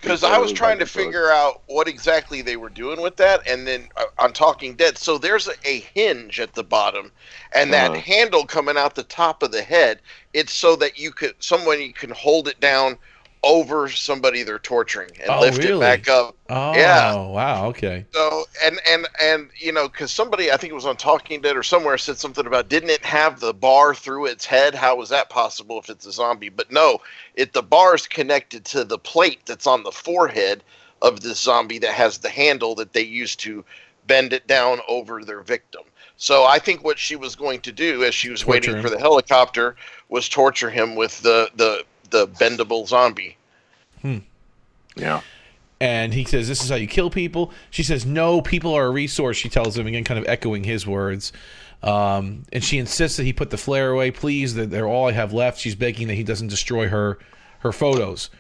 because 0.04 0.24
I 0.24 0.38
was 0.38 0.52
trying 0.52 0.78
to 0.80 0.86
figure 0.86 1.30
out 1.30 1.62
what 1.66 1.88
exactly 1.88 2.42
they 2.42 2.56
were 2.56 2.70
doing 2.70 3.00
with 3.02 3.16
that, 3.16 3.40
and 3.48 3.66
then 3.66 3.88
uh, 3.96 4.04
on 4.18 4.32
Talking 4.32 4.76
Dead, 4.76 4.98
so 4.98 5.18
there's 5.18 5.48
a, 5.48 5.54
a 5.64 5.80
hinge 5.94 6.40
at 6.40 6.54
the 6.54 6.64
bottom, 6.64 7.12
and 7.54 7.72
that 7.72 7.94
Uh-huh. 7.94 7.96
handle 7.96 8.44
coming 8.46 8.76
out 8.76 8.94
the 8.94 9.04
top 9.04 9.42
of 9.42 9.52
the 9.52 9.62
head. 9.62 10.00
It's 10.34 10.52
so 10.52 10.76
that 10.76 10.98
you 10.98 11.12
could 11.12 11.34
someone 11.40 11.80
you 11.80 11.94
can 11.94 12.10
hold 12.10 12.48
it 12.48 12.60
down 12.60 12.98
over 13.44 13.88
somebody 13.88 14.42
they're 14.42 14.58
torturing 14.58 15.10
and 15.20 15.28
Oh, 15.28 15.40
lift 15.40 15.58
really? 15.58 15.74
it 15.74 15.80
back 15.80 16.08
up. 16.08 16.36
Oh, 16.48 16.72
Yeah. 16.72 17.14
wow. 17.14 17.66
Okay. 17.68 18.06
So 18.12 18.44
and 18.64 18.80
and 18.88 19.08
and 19.20 19.50
you 19.56 19.72
know, 19.72 19.88
because 19.88 20.10
somebody 20.12 20.50
I 20.50 20.56
think 20.56 20.70
it 20.70 20.74
was 20.74 20.86
on 20.86 20.96
Talking 20.96 21.40
Dead 21.40 21.56
or 21.56 21.62
somewhere 21.62 21.98
said 21.98 22.18
something 22.18 22.46
about 22.46 22.68
didn't 22.68 22.90
it 22.90 23.04
have 23.04 23.40
the 23.40 23.52
bar 23.52 23.94
through 23.94 24.26
its 24.26 24.46
head? 24.46 24.74
How 24.74 24.96
was 24.96 25.08
that 25.10 25.30
possible 25.30 25.78
if 25.78 25.90
it's 25.90 26.06
a 26.06 26.12
zombie? 26.12 26.48
But 26.48 26.70
no, 26.72 27.00
it 27.34 27.52
the 27.52 27.62
bar 27.62 27.94
is 27.94 28.06
connected 28.06 28.64
to 28.66 28.84
the 28.84 28.98
plate 28.98 29.40
that's 29.46 29.66
on 29.66 29.82
the 29.82 29.92
forehead 29.92 30.62
of 31.02 31.20
this 31.20 31.40
zombie 31.40 31.78
that 31.78 31.92
has 31.92 32.18
the 32.18 32.30
handle 32.30 32.74
that 32.76 32.92
they 32.92 33.02
use 33.02 33.36
to 33.36 33.64
bend 34.06 34.32
it 34.32 34.46
down 34.46 34.80
over 34.88 35.24
their 35.24 35.42
victim. 35.42 35.82
So 36.16 36.44
I 36.44 36.58
think 36.58 36.84
what 36.84 36.98
she 36.98 37.16
was 37.16 37.34
going 37.34 37.60
to 37.62 37.72
do 37.72 38.04
as 38.04 38.14
she 38.14 38.30
was 38.30 38.42
Torture 38.42 38.50
waiting 38.50 38.74
him. 38.76 38.82
for 38.82 38.90
the 38.90 38.98
helicopter 38.98 39.76
was 40.08 40.28
torture 40.28 40.70
him 40.70 40.94
with 40.94 41.20
the 41.22 41.50
the 41.56 41.84
the 42.14 42.28
bendable 42.28 42.86
zombie. 42.86 43.36
Yeah. 44.94 45.22
And 45.80 46.14
he 46.14 46.24
says, 46.24 46.46
This 46.46 46.62
is 46.62 46.70
how 46.70 46.76
you 46.76 46.86
kill 46.86 47.10
people. 47.10 47.52
She 47.70 47.82
says, 47.82 48.06
No, 48.06 48.40
people 48.40 48.72
are 48.72 48.86
a 48.86 48.90
resource, 48.90 49.36
she 49.36 49.48
tells 49.48 49.76
him, 49.76 49.86
again, 49.86 50.04
kind 50.04 50.18
of 50.18 50.26
echoing 50.28 50.64
his 50.64 50.86
words. 50.86 51.32
Um, 51.82 52.44
and 52.52 52.62
she 52.62 52.78
insists 52.78 53.18
that 53.18 53.24
he 53.24 53.32
put 53.32 53.50
the 53.50 53.58
flare 53.58 53.90
away, 53.90 54.10
please, 54.10 54.54
that 54.54 54.70
they're 54.70 54.86
all 54.86 55.08
I 55.08 55.12
have 55.12 55.32
left. 55.32 55.58
She's 55.58 55.74
begging 55.74 56.06
that 56.08 56.14
he 56.14 56.22
doesn't 56.22 56.48
destroy 56.48 56.88
her 56.88 57.18
her 57.58 57.72
photos. 57.72 58.30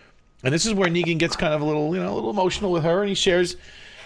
And 0.44 0.54
this 0.54 0.64
is 0.64 0.74
where 0.74 0.88
Negan 0.88 1.18
gets 1.18 1.34
kind 1.34 1.52
of 1.52 1.60
a 1.60 1.64
little, 1.64 1.94
you 1.94 2.00
know, 2.00 2.12
a 2.12 2.14
little 2.14 2.30
emotional 2.30 2.70
with 2.70 2.84
her, 2.84 3.00
and 3.00 3.08
he 3.08 3.14
shares 3.14 3.56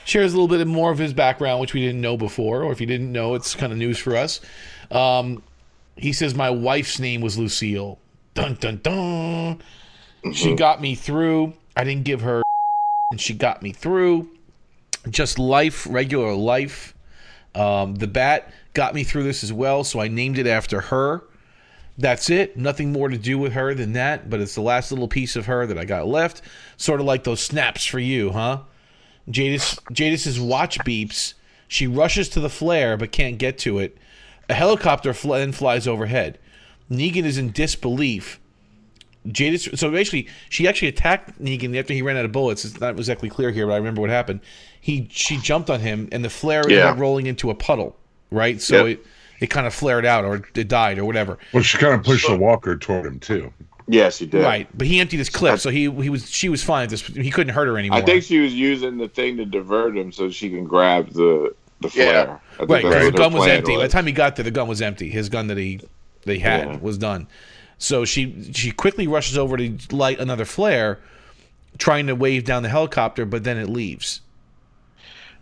shares 0.05 0.33
a 0.33 0.41
little 0.41 0.49
bit 0.49 0.67
more 0.67 0.91
of 0.91 0.99
his 0.99 1.13
background, 1.13 1.61
which 1.61 1.75
we 1.75 1.81
didn't 1.81 2.01
know 2.01 2.17
before, 2.17 2.63
or 2.63 2.73
if 2.73 2.81
you 2.81 2.87
didn't 2.87 3.13
know, 3.13 3.35
it's 3.35 3.55
kind 3.55 3.73
of 3.73 3.79
news 3.79 3.99
for 3.99 4.17
us. 4.17 4.41
Um, 4.91 5.43
he 5.97 6.13
says, 6.13 6.35
My 6.35 6.51
wife's 6.51 6.99
name 6.99 7.21
was 7.21 7.37
Lucille. 7.37 7.99
Dun 8.39 8.55
dun 8.55 8.81
dun. 8.85 9.63
She 10.33 10.55
got 10.55 10.81
me 10.81 10.95
through. 10.95 11.55
I 11.77 11.83
didn't 11.83 12.05
give 12.05 12.21
her 12.21 12.41
and 13.11 13.21
she 13.21 13.35
got 13.35 13.65
me 13.65 13.73
through. 13.73 14.31
Just 15.11 15.41
life, 15.41 15.89
regular 15.91 16.33
life. 16.35 16.95
Um, 17.57 17.97
the 17.97 18.07
bat 18.07 18.53
got 18.75 18.95
me 18.95 19.03
through 19.03 19.25
this 19.25 19.43
as 19.43 19.53
well, 19.53 19.83
so 19.83 19.99
I 19.99 20.07
named 20.07 20.39
it 20.39 20.47
after 20.47 20.83
her. 20.83 21.25
That's 21.99 22.31
it. 22.31 22.57
Nothing 22.57 22.93
more 22.93 23.09
to 23.09 23.19
do 23.19 23.39
with 23.39 23.55
her 23.55 23.75
than 23.75 23.95
that. 23.95 24.31
But 24.31 24.41
it's 24.41 24.55
the 24.55 24.61
last 24.61 24.93
little 24.93 25.09
piece 25.09 25.35
of 25.35 25.47
her 25.47 25.67
that 25.67 25.77
I 25.77 25.85
got 25.85 26.07
left. 26.07 26.41
Sort 26.77 27.01
of 27.01 27.07
like 27.07 27.25
those 27.25 27.43
snaps 27.43 27.85
for 27.85 27.99
you, 27.99 28.31
huh? 28.31 28.61
Jadis 29.29 29.81
Jadis's 29.93 30.39
watch 30.39 30.79
beeps. 30.81 31.35
She 31.67 31.89
rushes 31.89 32.29
to 32.29 32.41
the 32.41 32.49
flare 32.49 32.97
but 32.97 33.11
can't 33.11 33.37
get 33.37 33.59
to 33.59 33.81
it. 33.81 33.99
A 34.49 34.55
helicopter 34.55 35.13
fl- 35.13 35.33
then 35.33 35.51
flies 35.51 35.89
overhead. 35.89 36.39
Negan 36.91 37.25
is 37.25 37.39
in 37.39 37.53
disbelief. 37.53 38.41
Jadis. 39.27 39.69
So 39.79 39.91
basically, 39.91 40.29
she 40.49 40.67
actually 40.67 40.89
attacked 40.89 41.41
Negan 41.43 41.79
after 41.79 41.93
he 41.93 42.03
ran 42.03 42.17
out 42.17 42.25
of 42.25 42.33
bullets. 42.33 42.65
It's 42.65 42.81
not 42.81 42.97
exactly 42.97 43.29
clear 43.29 43.51
here, 43.51 43.67
but 43.67 43.75
I 43.75 43.77
remember 43.77 44.01
what 44.01 44.11
happened. 44.11 44.41
He 44.81 45.09
she 45.11 45.39
jumped 45.39 45.71
on 45.71 45.81
him, 45.81 46.09
and 46.13 46.25
the 46.25 46.31
flare 46.31 46.63
ended 46.63 46.79
up 46.79 46.99
rolling 46.99 47.27
into 47.27 47.51
a 47.51 47.55
puddle. 47.55 47.97
Right, 48.31 48.61
so 48.61 48.87
Yep. 48.87 48.99
it 48.99 49.07
it 49.41 49.47
kind 49.49 49.67
of 49.67 49.75
flared 49.75 50.05
out 50.05 50.25
or 50.25 50.43
it 50.55 50.69
died 50.69 50.99
or 50.99 51.05
whatever. 51.05 51.39
Well, 51.53 51.63
she 51.63 51.79
kind 51.79 51.95
of 51.95 52.05
pushed 52.05 52.29
the 52.29 52.37
walker 52.37 52.77
toward 52.77 53.07
him 53.07 53.19
too. 53.21 53.53
Yes, 53.87 54.19
she 54.19 54.27
did. 54.27 54.43
Right, 54.43 54.69
but 54.77 54.87
he 54.87 55.01
emptied 55.01 55.17
his 55.17 55.31
clip, 55.31 55.61
so 55.61 55.71
he 55.71 55.91
he 55.91 56.11
was 56.11 56.31
she 56.31 56.49
was 56.49 56.63
fine. 56.63 56.89
This 56.89 57.03
he 57.03 57.31
couldn't 57.31 57.55
hurt 57.55 57.69
her 57.69 57.79
anymore. 57.79 57.99
I 57.99 58.03
think 58.03 58.23
she 58.23 58.39
was 58.39 58.55
using 58.55 58.99
the 58.99 59.09
thing 59.09 59.37
to 59.39 59.47
divert 59.47 59.97
him 59.97 60.13
so 60.13 60.31
she 60.31 60.51
can 60.51 60.65
grab 60.65 61.11
the 61.11 61.55
the 61.81 61.89
flare. 61.89 62.41
I 62.55 62.57
think 62.59 62.71
right 62.71 62.83
that's 62.83 62.95
because 62.95 63.13
the 63.13 63.19
gun 63.19 63.33
was 63.33 63.45
plan 63.45 63.57
empty. 63.59 63.77
By 63.77 63.83
the 63.83 63.89
time 63.89 64.07
he 64.07 64.13
got 64.13 64.37
there, 64.37 64.45
the 64.45 64.51
gun 64.51 64.69
was 64.69 64.83
empty. 64.83 65.09
His 65.09 65.29
gun 65.29 65.47
that 65.47 65.57
he 65.57 65.81
they 66.25 66.39
had 66.39 66.67
Yeah. 66.69 66.77
was 66.79 66.99
done. 66.99 67.27
So 67.79 68.05
she 68.05 68.51
she 68.53 68.71
quickly 68.73 69.07
rushes 69.07 69.39
over 69.39 69.57
to 69.57 69.79
light 69.91 70.19
another 70.19 70.45
flare, 70.45 70.99
trying 71.79 72.07
to 72.09 72.15
wave 72.15 72.45
down 72.45 72.63
the 72.63 72.69
helicopter, 72.69 73.25
but 73.25 73.45
then 73.45 73.57
it 73.57 73.69
leaves. 73.69 74.21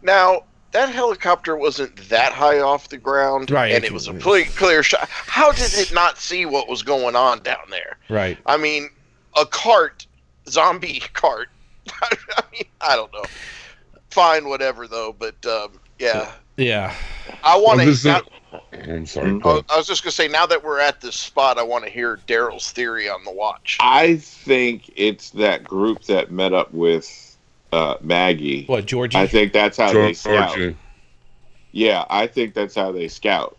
Now 0.03 0.45
that 0.72 0.91
helicopter 0.91 1.57
wasn't 1.57 1.97
that 2.11 2.33
high 2.33 2.61
off 2.61 2.89
the 2.91 2.99
ground, 2.99 3.51
Right. 3.51 3.72
And 3.72 3.85
it 3.85 3.93
was 3.93 4.09
a 4.09 4.14
clear, 4.14 4.45
clear 4.57 4.83
shot. 4.83 5.09
How 5.09 5.51
did 5.53 5.72
it 5.74 5.93
not 5.95 6.18
see 6.18 6.45
what 6.45 6.68
was 6.68 6.83
going 6.83 7.16
on 7.16 7.43
down 7.43 7.70
there? 7.70 7.97
Right. 8.11 8.37
I 8.45 8.59
mean, 8.59 8.91
a 9.37 9.47
cart, 9.47 10.07
zombie 10.49 11.01
cart. 11.14 11.49
I 12.03 12.43
mean, 12.53 12.64
I 12.83 12.95
don't 12.97 13.12
know. 13.14 13.24
Fine, 14.11 14.49
whatever 14.49 14.87
though. 14.87 15.14
But 15.18 15.45
um, 15.47 15.81
yeah, 15.99 16.31
Yeah. 16.59 16.95
I 17.43 17.57
want 17.57 17.79
Well, 17.79 17.95
to. 17.95 18.24
A- 18.73 18.93
I'm 18.93 19.07
sorry. 19.07 19.31
Mhm. 19.33 19.65
I 19.69 19.77
was 19.77 19.87
just 19.87 20.03
gonna 20.03 20.13
say, 20.13 20.29
now 20.29 20.47
that 20.47 20.63
we're 20.65 20.81
at 20.81 21.01
this 21.01 21.17
spot, 21.17 21.59
I 21.59 21.63
want 21.63 21.85
to 21.85 21.91
hear 21.91 22.19
Daryl's 22.27 22.71
theory 22.71 23.09
on 23.09 23.25
the 23.25 23.33
watch. 23.33 23.79
I 23.81 24.17
think 24.17 24.91
it's 24.97 25.31
that 25.31 25.65
group 25.65 26.05
that 26.05 26.31
met 26.31 26.53
up 26.53 26.73
with 26.73 27.23
uh, 27.73 27.97
Maggie. 28.01 28.65
What 28.67 28.87
Georgie? 28.87 29.19
I 29.19 29.27
think 29.27 29.53
that's 29.53 29.77
how 29.77 29.93
they 29.93 30.13
scout. 30.15 30.55
Georgie. 30.57 30.77
Yeah, 31.73 32.05
I 32.09 32.27
think 32.27 32.55
that's 32.55 32.75
how 32.75 32.93
they 32.93 33.09
scout 33.09 33.57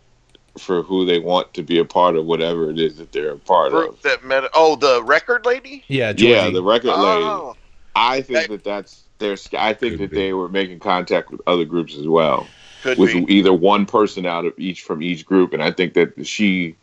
for 0.58 0.82
who 0.82 1.04
they 1.04 1.20
want 1.20 1.54
to 1.54 1.62
be 1.62 1.78
a 1.78 1.84
part 1.84 2.16
of 2.16 2.24
whatever 2.24 2.68
it 2.70 2.80
is 2.80 2.96
that 2.96 3.12
they're 3.12 3.32
a 3.32 3.38
part 3.38 3.70
Group 3.70 3.90
of. 3.96 4.02
that 4.02 4.24
met. 4.24 4.44
Oh, 4.54 4.74
the 4.76 5.02
record 5.04 5.46
lady. 5.46 5.84
yeah, 5.88 6.12
Georgie. 6.12 6.32
Yeah, 6.32 6.50
the 6.50 6.62
record 6.62 6.88
lady. 6.88 6.98
Oh, 7.24 7.54
I 7.94 8.22
think 8.22 8.48
That- 8.48 8.48
that 8.50 8.64
that's 8.64 9.02
their. 9.18 9.36
I 9.56 9.72
think 9.74 9.94
Could 9.94 10.00
that 10.00 10.10
be. 10.10 10.16
they 10.16 10.32
were 10.32 10.48
making 10.48 10.80
contact 10.80 11.30
with 11.30 11.40
other 11.46 11.64
groups 11.64 11.94
as 11.96 12.08
well, 12.08 12.46
could 12.82 12.98
with 12.98 13.12
be. 13.12 13.34
either 13.34 13.52
one 13.52 13.86
person 13.86 14.26
out 14.26 14.44
of 14.44 14.54
each 14.58 14.82
from 14.82 15.02
each 15.02 15.24
group, 15.26 15.52
and 15.52 15.62
I 15.62 15.70
think 15.70 15.94
that 15.94 16.26
she, 16.26 16.76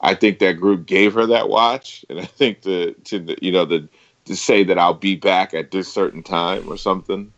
I 0.00 0.14
think 0.14 0.38
that 0.40 0.54
group 0.54 0.86
gave 0.86 1.14
her 1.14 1.26
that 1.26 1.48
watch, 1.48 2.04
and 2.08 2.20
I 2.20 2.24
think 2.24 2.62
the 2.62 2.94
to 3.04 3.18
the 3.18 3.36
you 3.42 3.52
know 3.52 3.64
the 3.64 3.88
to 4.26 4.36
say 4.36 4.62
that 4.64 4.78
I'll 4.78 4.94
be 4.94 5.16
back 5.16 5.52
at 5.54 5.70
this 5.70 5.92
certain 5.92 6.22
time 6.22 6.68
or 6.68 6.76
something, 6.76 7.32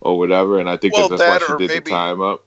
or 0.00 0.18
whatever, 0.18 0.58
and 0.58 0.68
I 0.70 0.76
think 0.76 0.94
Well, 0.94 1.08
that 1.08 1.18
that's 1.18 1.40
that 1.40 1.48
why 1.48 1.58
she 1.58 1.66
did 1.66 1.74
maybe- 1.74 1.84
the 1.84 1.90
time 1.90 2.20
up. 2.20 2.44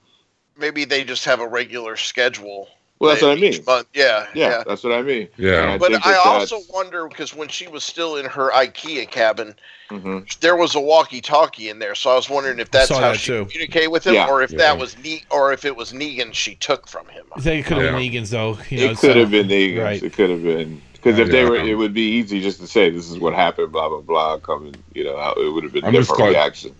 Maybe 0.56 0.86
they 0.86 1.04
just 1.04 1.26
have 1.26 1.40
a 1.40 1.48
regular 1.48 1.96
schedule. 1.98 2.68
Well, 3.04 3.12
that's 3.12 3.22
what 3.22 3.32
I 3.38 3.42
mean. 3.42 3.64
month. 3.68 3.88
Yeah, 3.94 4.26
Yeah, 4.34 4.50
yeah. 4.50 4.64
that's 4.66 4.82
what 4.84 4.94
I 4.94 5.02
mean. 5.02 5.28
Yeah. 5.38 5.72
And 5.72 5.80
But 5.80 5.94
I 5.94 5.98
that 6.12 6.22
also 6.26 6.56
that's- 6.56 6.72
wonder 6.74 7.08
because 7.10 7.36
when 7.36 7.50
she 7.50 7.68
was 7.68 7.84
still 7.84 8.16
in 8.16 8.26
her 8.26 8.50
IKEA 8.52 9.10
cabin, 9.12 9.56
Mhm. 9.92 10.40
there 10.40 10.56
was 10.56 10.74
a 10.76 10.80
walkie-talkie 10.80 11.68
in 11.70 11.80
there. 11.80 11.96
So 11.96 12.12
I 12.12 12.16
was 12.16 12.30
wondering 12.30 12.60
if 12.60 12.72
that's 12.72 12.88
saw 12.88 13.02
how 13.02 13.12
that 13.12 13.20
she 13.20 13.28
too. 13.34 13.46
communicated 13.46 13.90
with 13.90 14.08
him, 14.08 14.14
Yeah. 14.14 14.28
or 14.28 14.42
if 14.42 14.52
Yeah. 14.52 14.60
that 14.60 14.78
was 14.78 14.96
ne- 15.04 15.24
or 15.30 15.52
if 15.52 15.66
it 15.66 15.76
was 15.76 15.92
Negan 15.92 16.34
she 16.34 16.56
took 16.56 16.88
from 16.88 17.08
him. 17.10 17.26
I 17.36 17.42
think 17.42 17.66
it 17.66 17.68
could 17.68 17.78
have 17.78 17.86
Yeah. 17.88 17.92
been 18.00 18.12
Negan's 18.24 18.30
though. 18.30 18.58
You 18.70 18.78
know, 18.80 18.92
it 18.94 18.98
could 19.00 19.14
so- 19.14 19.20
have 19.20 19.32
been 19.32 19.50
the 19.50 19.78
Right. 19.80 20.02
It 20.02 20.14
could 20.14 20.30
have 20.30 20.42
been 20.44 20.82
because 20.94 21.20
if 21.20 21.28
Yeah. 21.28 21.32
they 21.34 21.44
were, 21.46 21.58
it 21.58 21.76
would 21.76 21.94
be 21.94 22.02
easy 22.20 22.40
just 22.42 22.62
to 22.62 22.68
say 22.68 22.90
this 22.90 23.12
is 23.12 23.20
what 23.20 23.34
happened. 23.34 23.74
Blah 23.74 23.90
blah 23.90 24.00
blah. 24.00 24.38
Coming, 24.38 24.76
you 24.94 25.04
know, 25.04 25.18
how 25.18 25.34
it 25.34 25.50
would 25.54 25.64
have 25.66 25.74
been 25.74 25.84
a 25.84 25.88
I'm 25.88 25.94
different 25.94 26.18
glad- 26.20 26.30
reaction. 26.30 26.74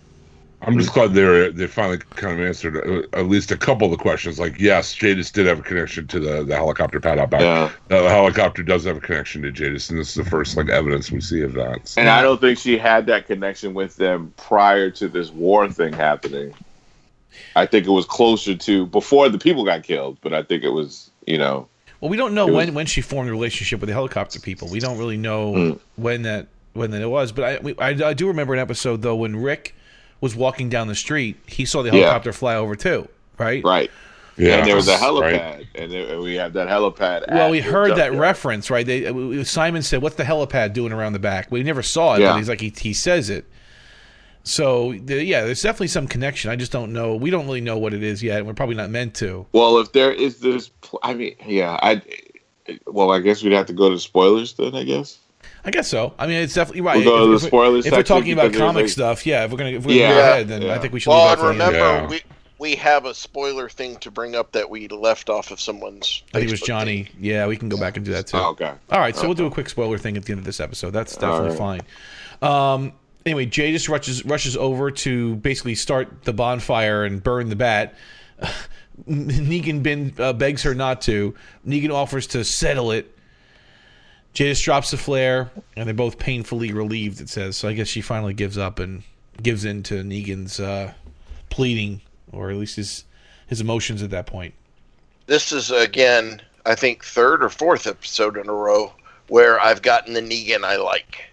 I'm 0.66 0.78
just 0.78 0.92
glad 0.94 1.12
they 1.14 1.50
they 1.50 1.66
finally 1.66 1.98
kind 2.16 2.38
of 2.40 2.46
answered 2.46 2.76
uh, 2.76 3.18
at 3.18 3.26
least 3.26 3.50
a 3.50 3.56
couple 3.56 3.86
of 3.86 3.90
the 3.90 3.96
questions. 4.02 4.38
Like, 4.38 4.58
yes, 4.58 4.94
Jadis 4.94 5.30
did 5.30 5.46
have 5.46 5.58
a 5.58 5.62
connection 5.62 6.06
to 6.08 6.18
the, 6.20 6.42
the 6.44 6.54
helicopter 6.56 7.00
pad 7.00 7.18
out 7.18 7.30
back. 7.30 7.40
Yeah, 7.42 7.70
the 7.88 8.08
helicopter 8.08 8.62
does 8.62 8.84
have 8.84 8.96
a 8.96 9.00
connection 9.00 9.42
to 9.42 9.50
Jadis, 9.52 9.90
and 9.90 9.98
this 9.98 10.08
is 10.08 10.14
the 10.24 10.28
first 10.30 10.56
like 10.56 10.68
evidence 10.68 11.10
we 11.10 11.20
see 11.20 11.42
of 11.42 11.52
that. 11.54 11.86
So- 11.88 12.00
and 12.00 12.08
I 12.10 12.22
don't 12.22 12.40
think 12.40 12.58
she 12.58 12.78
had 12.78 13.06
that 13.06 13.26
connection 13.26 13.74
with 13.74 13.96
them 13.96 14.32
prior 14.36 14.90
to 14.92 15.08
this 15.08 15.30
war 15.30 15.68
thing 15.70 15.92
happening. 15.92 16.54
I 17.56 17.66
think 17.66 17.86
it 17.86 17.90
was 17.90 18.04
closer 18.06 18.54
to 18.54 18.86
before 18.86 19.28
the 19.28 19.38
people 19.38 19.64
got 19.64 19.82
killed, 19.82 20.18
but 20.22 20.32
I 20.32 20.42
think 20.42 20.62
it 20.62 20.70
was, 20.70 21.10
you 21.26 21.36
know, 21.38 21.68
Well, 22.00 22.08
we 22.10 22.16
don't 22.16 22.34
know 22.34 22.46
It 22.48 22.52
was- 22.52 22.66
when 22.66 22.74
when 22.74 22.86
she 22.86 23.00
formed 23.00 23.28
a 23.28 23.32
relationship 23.32 23.80
with 23.80 23.88
the 23.88 23.94
helicopter 23.94 24.38
people. 24.40 24.68
We 24.68 24.78
don't 24.80 24.98
really 24.98 25.16
know 25.16 25.52
Mm. 25.52 25.78
when 25.96 26.22
that 26.22 26.46
when 26.74 26.90
that 26.90 27.02
it 27.02 27.06
was. 27.10 27.32
But 27.32 27.44
I, 27.44 27.58
we, 27.62 27.74
I 27.78 27.88
I 28.10 28.14
do 28.14 28.26
remember 28.28 28.52
an 28.54 28.60
episode 28.60 29.02
though 29.02 29.16
when 29.16 29.36
Rick 29.36 29.74
was 30.24 30.34
walking 30.34 30.68
down 30.68 30.88
the 30.88 30.94
street, 30.94 31.36
he 31.46 31.64
saw 31.64 31.82
the 31.82 31.90
Yeah. 31.90 32.00
helicopter 32.00 32.32
fly 32.32 32.56
over 32.56 32.74
too. 32.74 33.08
Right. 33.38 33.62
right. 33.64 33.90
yeah, 34.36 34.56
and 34.58 34.66
there 34.66 34.74
was 34.74 34.88
a 34.88 34.92
right. 34.92 35.02
helipad, 35.02 35.66
and, 35.76 35.92
there, 35.92 36.12
and 36.14 36.20
we 36.22 36.34
have 36.36 36.54
that 36.54 36.66
helipad. 36.68 37.30
Well, 37.30 37.50
we 37.50 37.60
heard 37.60 37.90
that 37.92 37.96
junkyard. 38.10 38.18
reference, 38.20 38.70
right? 38.70 38.84
They, 38.86 39.44
Simon 39.44 39.82
said, 39.82 40.02
"What's 40.02 40.16
the 40.16 40.24
helipad 40.24 40.72
doing 40.72 40.92
around 40.92 41.12
the 41.12 41.18
back?" 41.20 41.52
We 41.52 41.62
never 41.62 41.82
saw 41.82 42.14
it, 42.14 42.20
Yeah. 42.20 42.32
but 42.32 42.38
he's 42.38 42.48
like 42.48 42.60
he, 42.60 42.72
he 42.76 42.92
says 42.94 43.30
it. 43.30 43.44
So 44.42 44.92
the, 44.92 45.24
yeah, 45.24 45.44
there's 45.44 45.62
definitely 45.62 45.88
some 45.88 46.06
connection. 46.06 46.50
I 46.50 46.56
just 46.56 46.70
don't 46.72 46.92
know. 46.92 47.16
We 47.16 47.30
don't 47.30 47.46
really 47.46 47.60
know 47.60 47.78
what 47.78 47.94
it 47.94 48.02
is 48.02 48.22
yet. 48.22 48.38
and 48.38 48.46
We're 48.46 48.54
probably 48.54 48.74
not 48.76 48.90
meant 48.90 49.14
to. 49.16 49.46
Well, 49.52 49.78
if 49.78 49.92
there 49.92 50.12
is 50.12 50.38
this, 50.40 50.70
I 51.02 51.14
mean, 51.14 51.34
yeah, 51.46 51.78
I. 51.82 52.02
Well, 52.86 53.10
I 53.10 53.20
guess 53.20 53.42
we'd 53.42 53.52
have 53.52 53.66
to 53.66 53.72
go 53.72 53.90
to 53.90 53.98
spoilers 53.98 54.54
then. 54.54 54.74
I 54.74 54.84
guess. 54.84 55.18
I 55.64 55.70
guess 55.70 55.88
so. 55.88 56.12
I 56.18 56.26
mean, 56.26 56.36
it's 56.36 56.54
definitely 56.54 56.82
right. 56.82 56.96
We'll 56.96 57.04
go 57.04 57.16
if, 57.16 57.22
to 57.22 57.28
the 57.28 57.34
if 57.36 57.42
we- 57.42 57.48
spoilers 57.48 57.86
if 57.86 57.92
we're 57.92 58.02
talking 58.02 58.32
about 58.32 58.52
comic 58.52 58.82
like- 58.82 58.88
stuff, 58.90 59.26
yeah. 59.26 59.44
If 59.44 59.50
we're 59.50 59.58
gonna 59.58 59.70
if 59.70 59.86
we're 59.86 59.98
gonna 59.98 60.14
go 60.14 60.20
ahead, 60.20 60.48
then 60.48 60.62
yeah. 60.62 60.74
I 60.74 60.78
think 60.78 60.92
we 60.92 61.00
should. 61.00 61.10
Well, 61.10 61.30
leave 61.30 61.38
and 61.50 61.60
that 61.60 61.66
for 61.70 61.72
remember 61.72 61.78
Yeah. 61.78 62.06
we 62.08 62.22
we 62.58 62.76
have 62.76 63.04
a 63.04 63.14
spoiler 63.14 63.68
thing 63.68 63.96
to 63.96 64.10
bring 64.10 64.36
up 64.36 64.52
that 64.52 64.68
we 64.70 64.88
left 64.88 65.28
off 65.28 65.50
of 65.50 65.60
someone's. 65.60 66.22
I 66.32 66.38
think 66.38 66.48
it 66.48 66.52
was 66.52 66.60
Johnny. 66.60 67.04
thing. 67.04 67.16
Yeah, 67.20 67.46
we 67.46 67.56
can 67.56 67.68
go 67.68 67.76
back 67.78 67.96
and 67.96 68.04
do 68.06 68.12
that 68.12 68.26
too. 68.26 68.36
Oh, 68.36 68.50
okay. 68.50 68.72
All 68.90 69.00
right, 69.00 69.16
so 69.16 69.24
we'll 69.26 69.34
do 69.34 69.46
a 69.46 69.50
quick 69.50 69.68
spoiler 69.68 69.98
thing 69.98 70.16
at 70.16 70.24
the 70.24 70.32
end 70.32 70.38
of 70.38 70.44
this 70.44 70.60
episode. 70.60 70.90
That's 70.90 71.16
definitely 71.16 71.56
All 71.58 71.78
fine. 71.78 71.82
Um, 72.42 72.92
anyway, 73.26 73.46
Jadis 73.46 73.88
rushes 73.88 74.24
rushes 74.24 74.56
over 74.56 74.90
to 74.90 75.36
basically 75.36 75.74
start 75.74 76.24
the 76.24 76.32
bonfire 76.32 77.04
and 77.04 77.22
burn 77.22 77.48
the 77.48 77.56
bat. 77.56 77.94
Negan 79.08 79.82
bin, 79.82 80.14
uh, 80.18 80.32
begs 80.32 80.62
her 80.62 80.74
not 80.74 81.00
to. 81.02 81.34
Negan 81.66 81.92
offers 81.92 82.28
to 82.28 82.44
settle 82.44 82.92
it. 82.92 83.10
Just 84.34 84.64
drops 84.64 84.90
the 84.90 84.96
flare, 84.96 85.50
and 85.76 85.86
they're 85.86 85.94
both 85.94 86.18
painfully 86.18 86.72
relieved. 86.72 87.20
It 87.20 87.28
says 87.28 87.56
so. 87.56 87.68
I 87.68 87.72
guess 87.72 87.88
she 87.88 88.00
finally 88.00 88.34
gives 88.34 88.58
up 88.58 88.80
and 88.80 89.04
gives 89.42 89.64
in 89.64 89.82
to 89.84 90.02
Negan's 90.02 90.58
uh, 90.58 90.92
pleading, 91.50 92.00
or 92.32 92.50
at 92.50 92.56
least 92.56 92.76
his 92.76 93.04
his 93.46 93.60
emotions 93.60 94.02
at 94.02 94.10
that 94.10 94.26
point. 94.26 94.54
This 95.26 95.52
is 95.52 95.70
again, 95.70 96.42
I 96.66 96.74
think, 96.74 97.04
third 97.04 97.44
or 97.44 97.48
fourth 97.48 97.86
episode 97.86 98.36
in 98.36 98.48
a 98.48 98.52
row 98.52 98.92
where 99.28 99.60
I've 99.60 99.82
gotten 99.82 100.14
the 100.14 100.20
Negan 100.20 100.64
I 100.64 100.76
like. 100.76 101.30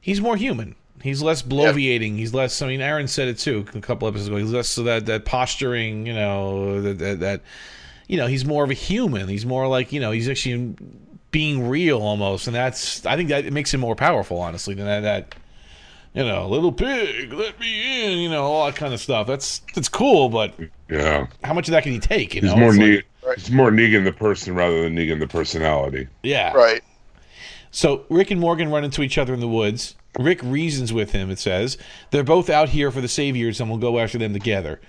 he's 0.00 0.20
more 0.20 0.36
human. 0.36 0.74
He's 1.02 1.22
less 1.22 1.42
bloviating. 1.42 2.16
He's 2.16 2.34
less. 2.34 2.60
I 2.60 2.66
mean, 2.66 2.80
Aaron 2.80 3.08
said 3.08 3.28
it 3.28 3.38
too 3.38 3.64
a 3.74 3.80
couple 3.80 4.08
episodes 4.08 4.28
ago. 4.28 4.36
He's 4.36 4.52
less 4.52 4.68
so 4.68 4.82
that 4.82 5.06
that 5.06 5.24
posturing. 5.24 6.06
You 6.06 6.14
know 6.14 6.82
that, 6.82 6.98
that 6.98 7.20
that 7.20 7.40
you 8.06 8.16
know 8.16 8.26
he's 8.26 8.44
more 8.44 8.64
of 8.64 8.70
a 8.70 8.74
human. 8.74 9.28
He's 9.28 9.46
more 9.46 9.68
like 9.68 9.92
you 9.92 10.00
know 10.00 10.10
he's 10.10 10.28
actually 10.28 10.74
being 11.30 11.68
real 11.68 11.98
almost, 12.00 12.46
and 12.46 12.56
that's 12.56 13.04
I 13.06 13.16
think 13.16 13.28
that 13.28 13.44
it 13.44 13.52
makes 13.52 13.72
him 13.72 13.80
more 13.80 13.94
powerful, 13.96 14.40
honestly, 14.40 14.74
than 14.74 14.86
that. 14.86 15.00
that 15.00 15.34
you 16.14 16.24
know, 16.24 16.48
little 16.48 16.72
pig, 16.72 17.32
let 17.32 17.60
me 17.60 18.04
in. 18.12 18.18
You 18.18 18.30
know, 18.30 18.42
all 18.44 18.66
that 18.66 18.76
kind 18.76 18.94
of 18.94 19.00
stuff. 19.00 19.26
That's 19.26 19.60
that's 19.74 19.88
cool, 19.90 20.30
but 20.30 20.54
Yeah, 20.88 21.26
how 21.44 21.52
much 21.52 21.68
of 21.68 21.72
that 21.72 21.82
can 21.82 21.92
you 21.92 22.00
take? 22.00 22.34
You 22.34 22.40
he's 22.40 22.50
know, 22.50 22.56
more 22.56 22.70
It's 22.70 22.78
like- 22.78 22.88
Negan. 22.88 23.02
He's 23.36 23.50
more 23.50 23.70
Negan 23.70 24.04
the 24.04 24.12
person 24.12 24.54
rather 24.54 24.82
than 24.82 24.96
Negan 24.96 25.18
the 25.20 25.26
personality. 25.26 26.08
yeah, 26.22 26.52
Right. 26.54 26.82
So 27.70 28.04
Rick 28.08 28.30
and 28.30 28.40
Morgan 28.40 28.70
run 28.70 28.84
into 28.84 29.02
each 29.02 29.18
other 29.18 29.34
in 29.34 29.40
the 29.40 29.48
woods. 29.48 29.94
Rick 30.18 30.40
reasons 30.42 30.94
with 30.94 31.12
him. 31.12 31.30
It 31.30 31.38
says 31.38 31.76
they're 32.10 32.24
both 32.24 32.48
out 32.48 32.70
here 32.70 32.90
for 32.90 33.02
the 33.02 33.08
saviors, 33.08 33.60
and 33.60 33.68
we'll 33.68 33.78
go 33.78 33.98
after 33.98 34.16
them 34.16 34.32
together. 34.32 34.80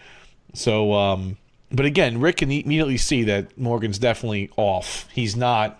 So, 0.53 0.93
um, 0.93 1.35
but 1.69 1.85
again, 1.85 2.21
Rick 2.21 2.37
can 2.37 2.49
immediately 2.49 2.95
see 2.97 3.23
that 3.25 3.57
Morgan's 3.57 3.99
definitely 3.99 4.49
off. 4.55 5.07
He's 5.13 5.35
not. 5.35 5.79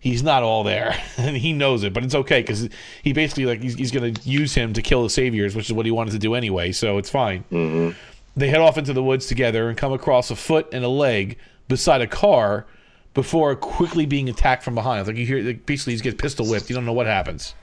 He's 0.00 0.22
not 0.22 0.42
all 0.42 0.62
there, 0.62 0.96
and 1.16 1.36
he 1.36 1.52
knows 1.52 1.82
it. 1.82 1.92
But 1.92 2.04
it's 2.04 2.14
okay 2.14 2.40
because 2.40 2.68
he 3.02 3.12
basically 3.12 3.46
like 3.46 3.62
he's, 3.62 3.74
he's 3.74 3.90
going 3.90 4.14
to 4.14 4.28
use 4.28 4.54
him 4.54 4.72
to 4.74 4.82
kill 4.82 5.02
the 5.02 5.10
saviors, 5.10 5.56
which 5.56 5.66
is 5.66 5.72
what 5.72 5.86
he 5.86 5.92
wanted 5.92 6.12
to 6.12 6.18
do 6.18 6.34
anyway. 6.34 6.72
So 6.72 6.98
it's 6.98 7.10
fine. 7.10 7.44
Mm-hmm. 7.50 7.96
They 8.36 8.48
head 8.48 8.60
off 8.60 8.78
into 8.78 8.92
the 8.92 9.02
woods 9.02 9.26
together 9.26 9.68
and 9.68 9.76
come 9.76 9.92
across 9.92 10.30
a 10.30 10.36
foot 10.36 10.68
and 10.72 10.84
a 10.84 10.88
leg 10.88 11.38
beside 11.66 12.00
a 12.00 12.06
car 12.06 12.66
before 13.14 13.54
quickly 13.56 14.06
being 14.06 14.28
attacked 14.28 14.62
from 14.62 14.76
behind. 14.76 15.06
Like 15.06 15.16
you 15.16 15.26
hear, 15.26 15.42
like 15.42 15.66
basically, 15.66 15.94
he 15.94 16.00
gets 16.00 16.20
pistol 16.20 16.46
whipped. 16.46 16.70
You 16.70 16.76
don't 16.76 16.86
know 16.86 16.92
what 16.92 17.06
happens. 17.06 17.54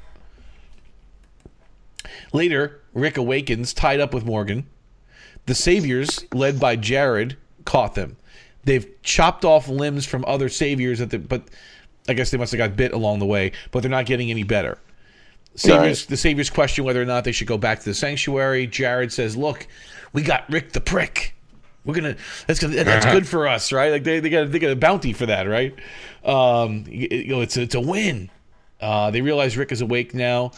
Later, 2.33 2.81
Rick 2.93 3.17
awakens, 3.17 3.73
tied 3.73 3.99
up 3.99 4.13
with 4.13 4.25
Morgan. 4.25 4.67
The 5.45 5.55
Saviors, 5.55 6.25
led 6.33 6.59
by 6.59 6.75
Jared, 6.75 7.37
caught 7.63 7.95
them. 7.95 8.17
They've 8.65 8.87
chopped 9.03 9.45
off 9.45 9.67
limbs 9.67 10.05
from 10.05 10.25
other 10.27 10.49
Saviors, 10.49 10.99
at 10.99 11.11
the, 11.11 11.19
but 11.19 11.43
I 12.07 12.13
guess 12.13 12.31
they 12.31 12.37
must 12.37 12.51
have 12.51 12.59
got 12.59 12.75
bit 12.75 12.93
along 12.93 13.19
the 13.19 13.25
way. 13.25 13.51
But 13.71 13.81
they're 13.81 13.89
not 13.91 14.05
getting 14.05 14.29
any 14.31 14.43
better. 14.43 14.77
Saviors, 15.55 16.01
Right. 16.03 16.09
the 16.09 16.17
Saviors 16.17 16.49
question 16.49 16.83
whether 16.83 17.01
or 17.01 17.05
not 17.05 17.23
they 17.23 17.31
should 17.31 17.47
go 17.47 17.57
back 17.57 17.79
to 17.79 17.85
the 17.85 17.93
sanctuary. 17.93 18.67
Jared 18.67 19.11
says, 19.13 19.37
"Look, 19.37 19.67
we 20.13 20.21
got 20.21 20.49
Rick 20.49 20.73
the 20.73 20.81
prick. 20.81 21.33
We're 21.85 21.93
gonna 21.93 22.15
that's 22.47 22.59
gonna, 22.59 22.83
that's 22.83 23.05
good 23.05 23.27
for 23.27 23.47
us, 23.47 23.71
right? 23.71 23.91
Like 23.91 24.03
they, 24.03 24.19
they 24.19 24.29
got 24.29 24.51
they 24.51 24.59
got 24.59 24.71
a 24.71 24.75
bounty 24.75 25.13
for 25.13 25.27
that, 25.27 25.43
right? 25.47 25.73
Um, 26.23 26.83
you 26.89 27.07
you 27.11 27.27
know, 27.27 27.41
it's 27.41 27.55
a, 27.57 27.61
it's 27.61 27.75
a 27.75 27.79
win. 27.79 28.29
Uh, 28.81 29.11
they 29.11 29.21
realize 29.21 29.55
Rick 29.55 29.71
is 29.71 29.81
awake 29.81 30.13
now. 30.13 30.51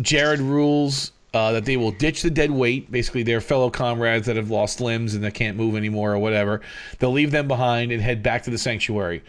Jared 0.00 0.40
rules 0.40 1.12
uh, 1.34 1.52
that 1.52 1.64
they 1.64 1.76
will 1.76 1.90
ditch 1.90 2.22
the 2.22 2.30
dead 2.30 2.50
weight, 2.50 2.90
basically 2.90 3.22
their 3.24 3.40
fellow 3.40 3.68
comrades 3.68 4.26
that 4.26 4.36
have 4.36 4.50
lost 4.50 4.80
limbs 4.80 5.14
and 5.14 5.22
that 5.24 5.34
can't 5.34 5.56
move 5.56 5.76
anymore 5.76 6.12
or 6.14 6.18
whatever. 6.18 6.60
They'll 6.98 7.12
leave 7.12 7.32
them 7.32 7.48
behind 7.48 7.92
and 7.92 8.00
head 8.00 8.22
back 8.22 8.44
to 8.44 8.50
the 8.50 8.58
sanctuary. 8.58 9.22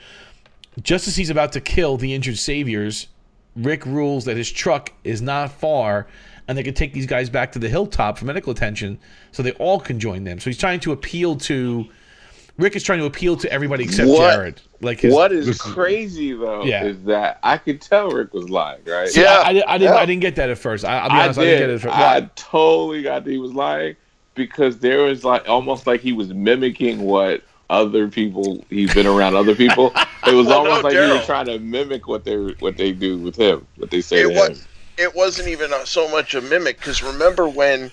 Just 0.82 1.08
as 1.08 1.16
he's 1.16 1.30
about 1.30 1.52
to 1.54 1.62
kill 1.62 1.98
the 1.98 2.14
injured 2.14 2.38
saviors, 2.38 3.08
Rick 3.56 3.86
rules 3.86 4.26
that 4.26 4.36
his 4.38 4.52
truck 4.52 4.92
is 5.04 5.22
not 5.22 5.52
far 5.52 6.08
and 6.48 6.58
they 6.58 6.64
can 6.64 6.74
take 6.74 6.94
these 6.94 7.06
guys 7.06 7.30
back 7.30 7.52
to 7.54 7.60
the 7.60 7.70
hilltop 7.70 8.18
for 8.18 8.26
medical 8.26 8.52
attention 8.52 9.00
so 9.32 9.42
they 9.42 9.54
all 9.54 9.80
can 9.80 10.00
join 10.00 10.24
them. 10.26 10.40
So 10.40 10.50
he's 10.50 10.58
trying 10.58 10.80
to 10.82 10.92
appeal 10.92 11.36
to 11.38 11.86
Rick 12.58 12.78
is 12.78 12.84
trying 12.84 13.00
to 13.00 13.06
appeal 13.06 13.36
to 13.38 13.52
everybody 13.52 13.84
except 13.84 14.08
What- 14.10 14.32
Jared. 14.34 14.62
Like 14.82 15.00
his, 15.00 15.14
what 15.14 15.32
is 15.32 15.60
crazy 15.60 16.34
though 16.34 16.64
Yeah. 16.64 16.84
is 16.86 17.02
that 17.06 17.40
I 17.44 17.58
could 17.58 17.82
tell 17.82 18.12
Rick 18.12 18.34
was 18.34 18.50
lying, 18.50 18.82
right? 18.86 19.08
See, 19.10 19.22
Yeah. 19.22 19.42
I, 19.44 19.62
I, 19.68 19.74
I 19.74 19.78
didn't. 19.78 19.94
Yeah. 19.94 19.96
I 19.96 20.06
didn't 20.06 20.22
get 20.22 20.36
that 20.36 20.50
at 20.50 20.58
first. 20.58 20.86
I, 20.86 21.00
I'll 21.00 21.10
be 21.10 21.16
honest. 21.16 21.40
I, 21.40 21.44
did. 21.44 21.50
didn't 21.52 21.62
get 21.62 21.70
it 21.70 21.74
at 21.76 21.82
first. 21.82 21.96
I 21.96 22.30
totally 22.36 23.02
got 23.02 23.24
that 23.24 23.32
he 23.32 23.38
was 23.38 23.54
lying 23.54 23.96
because 24.36 24.78
there 24.80 25.02
was 25.04 25.24
like 25.24 25.48
almost 25.50 25.88
like 25.88 26.02
he 26.02 26.12
was 26.14 26.34
mimicking 26.34 27.02
what 27.02 27.42
other 27.70 28.08
people 28.08 28.64
he's 28.70 28.94
been 28.94 29.08
around 29.08 29.36
other 29.36 29.56
people. 29.56 29.92
It 30.28 30.34
was 30.34 30.48
Well, 30.48 30.60
almost 30.60 30.84
no, 30.84 30.90
like 30.90 30.94
he 30.94 31.00
was 31.18 31.26
trying 31.26 31.46
to 31.48 31.60
mimic 31.60 32.08
what 32.08 32.24
they 32.24 32.36
what 32.60 32.78
they 32.78 32.92
do 32.92 33.18
with 33.18 33.36
him, 33.36 33.66
what 33.78 33.90
they 33.92 34.02
say 34.02 34.22
It 34.22 34.30
to 34.30 34.40
was- 34.40 34.60
him. 34.60 34.68
It 34.98 35.14
wasn't 35.14 35.50
even 35.50 35.72
so 35.84 36.08
much 36.10 36.36
a 36.36 36.42
mimic 36.42 36.78
because 36.78 37.04
remember 37.04 37.50
when 37.50 37.92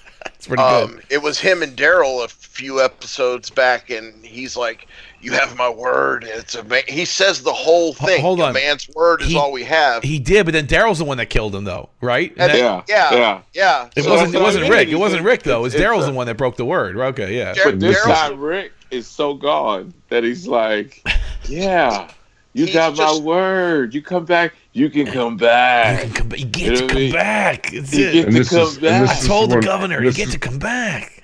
um, 0.57 1.01
it 1.11 1.21
was 1.21 1.41
him 1.41 1.61
and 1.61 1.77
Daryl 1.77 2.25
a 2.25 2.29
few 2.29 2.81
episodes 2.81 3.51
back, 3.51 3.91
and 3.91 4.25
he's 4.25 4.57
like, 4.57 4.87
"You 5.21 5.33
have 5.33 5.57
my 5.57 5.69
word." 5.69 6.23
It's 6.23 6.55
a 6.55 6.63
man. 6.63 6.83
He 6.87 7.05
says 7.05 7.43
the 7.43 7.53
whole 7.53 7.93
thing. 7.93 8.21
hold 8.21 8.39
A 8.39 8.45
on. 8.45 8.53
man's 8.55 8.89
word 8.95 9.21
is 9.23 9.29
He- 9.31 9.37
all 9.37 9.51
we 9.51 9.65
have. 9.65 10.05
He 10.05 10.21
did, 10.21 10.45
but 10.45 10.53
then 10.53 10.69
Daryl's 10.69 10.99
the 10.99 11.05
one 11.05 11.17
that 11.17 11.27
killed 11.27 11.57
him, 11.57 11.65
though, 11.65 11.89
right? 12.01 12.31
And 12.37 12.43
And 12.43 12.53
that- 12.53 12.59
Yeah, 12.59 12.83
yeah, 12.89 13.11
yeah. 13.19 13.41
yeah. 13.53 13.89
It 13.97 14.05
So 14.05 14.11
wasn't. 14.11 14.31
that's 14.31 14.35
It 14.35 14.37
what 14.37 14.43
I 14.43 14.45
wasn't. 14.45 14.71
Rick. 14.71 14.89
It 14.91 14.95
wasn't 14.95 15.23
Rick 15.25 15.43
though. 15.43 15.59
It 15.59 15.63
was 15.63 15.75
It's- 15.75 15.91
Daryl's 15.91 16.07
the 16.07 16.13
one 16.13 16.29
that 16.29 16.37
broke 16.37 16.57
the 16.57 16.65
word. 16.65 16.97
Okay, 16.97 17.37
yeah. 17.37 17.53
Dar- 17.55 17.65
But 17.65 17.81
this 17.81 17.99
Daryl's- 17.99 18.19
time 18.21 18.39
Rick 18.41 18.71
is 18.93 19.07
so 19.09 19.35
gone 19.35 19.93
that 20.11 20.23
he's 20.23 20.47
like, 20.47 21.03
"Yeah, 21.49 22.09
you 22.53 22.67
He's 22.67 22.75
got 22.75 22.95
just- 22.95 23.21
my 23.21 23.27
word. 23.27 23.95
You 23.95 24.03
come 24.03 24.25
back. 24.25 24.55
You 24.73 24.91
can 24.91 25.07
come 25.07 25.33
You 25.35 25.39
back. 25.39 26.01
can 26.03 26.13
come. 26.13 26.33
You 26.37 26.45
get 26.47 26.63
You 26.65 26.71
know 26.73 26.77
to 26.81 26.87
come 26.89 26.97
mean? 26.97 27.13
back. 27.13 27.73
It's 27.73 27.93
You 27.95 28.09
it. 28.09 28.13
get 28.13 28.27
And 28.29 28.37
to 28.37 28.45
come 28.45 28.59
is- 28.69 28.79
back." 28.79 29.03
I 29.03 29.07
this 29.07 29.23
is 29.23 29.27
told 29.27 29.51
the 29.51 29.61
governor 29.61 30.03
you 30.03 30.13
get 30.13 30.29
is- 30.29 30.35
to 30.35 30.39
come 30.39 30.59
back. 30.59 31.19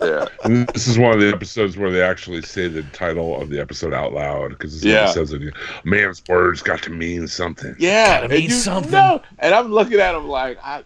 Yeah, 0.00 0.26
And 0.44 0.68
this 0.68 0.86
is 0.86 0.96
one 0.96 1.10
of 1.12 1.18
the 1.20 1.28
episodes 1.28 1.76
where 1.76 1.90
they 1.90 2.02
actually 2.02 2.40
say 2.42 2.68
the 2.68 2.84
title 2.92 3.40
of 3.42 3.50
the 3.50 3.58
episode 3.60 3.92
out 3.92 4.12
loud 4.12 4.50
because 4.50 4.84
Yeah. 4.84 5.10
it 5.10 5.14
says 5.14 5.32
it. 5.32 5.42
Man's 5.82 6.22
words 6.28 6.62
got 6.62 6.82
to 6.82 6.90
mean 6.90 7.26
something. 7.26 7.74
yeah. 7.80 8.20
Gotta 8.20 8.28
mean 8.34 8.42
you 8.44 8.50
something. 8.50 8.92
know- 8.92 9.22
and 9.40 9.52
I'm 9.52 9.72
looking 9.72 9.98
at 9.98 10.14
him 10.14 10.28
like, 10.28 10.56
I, 10.62 10.84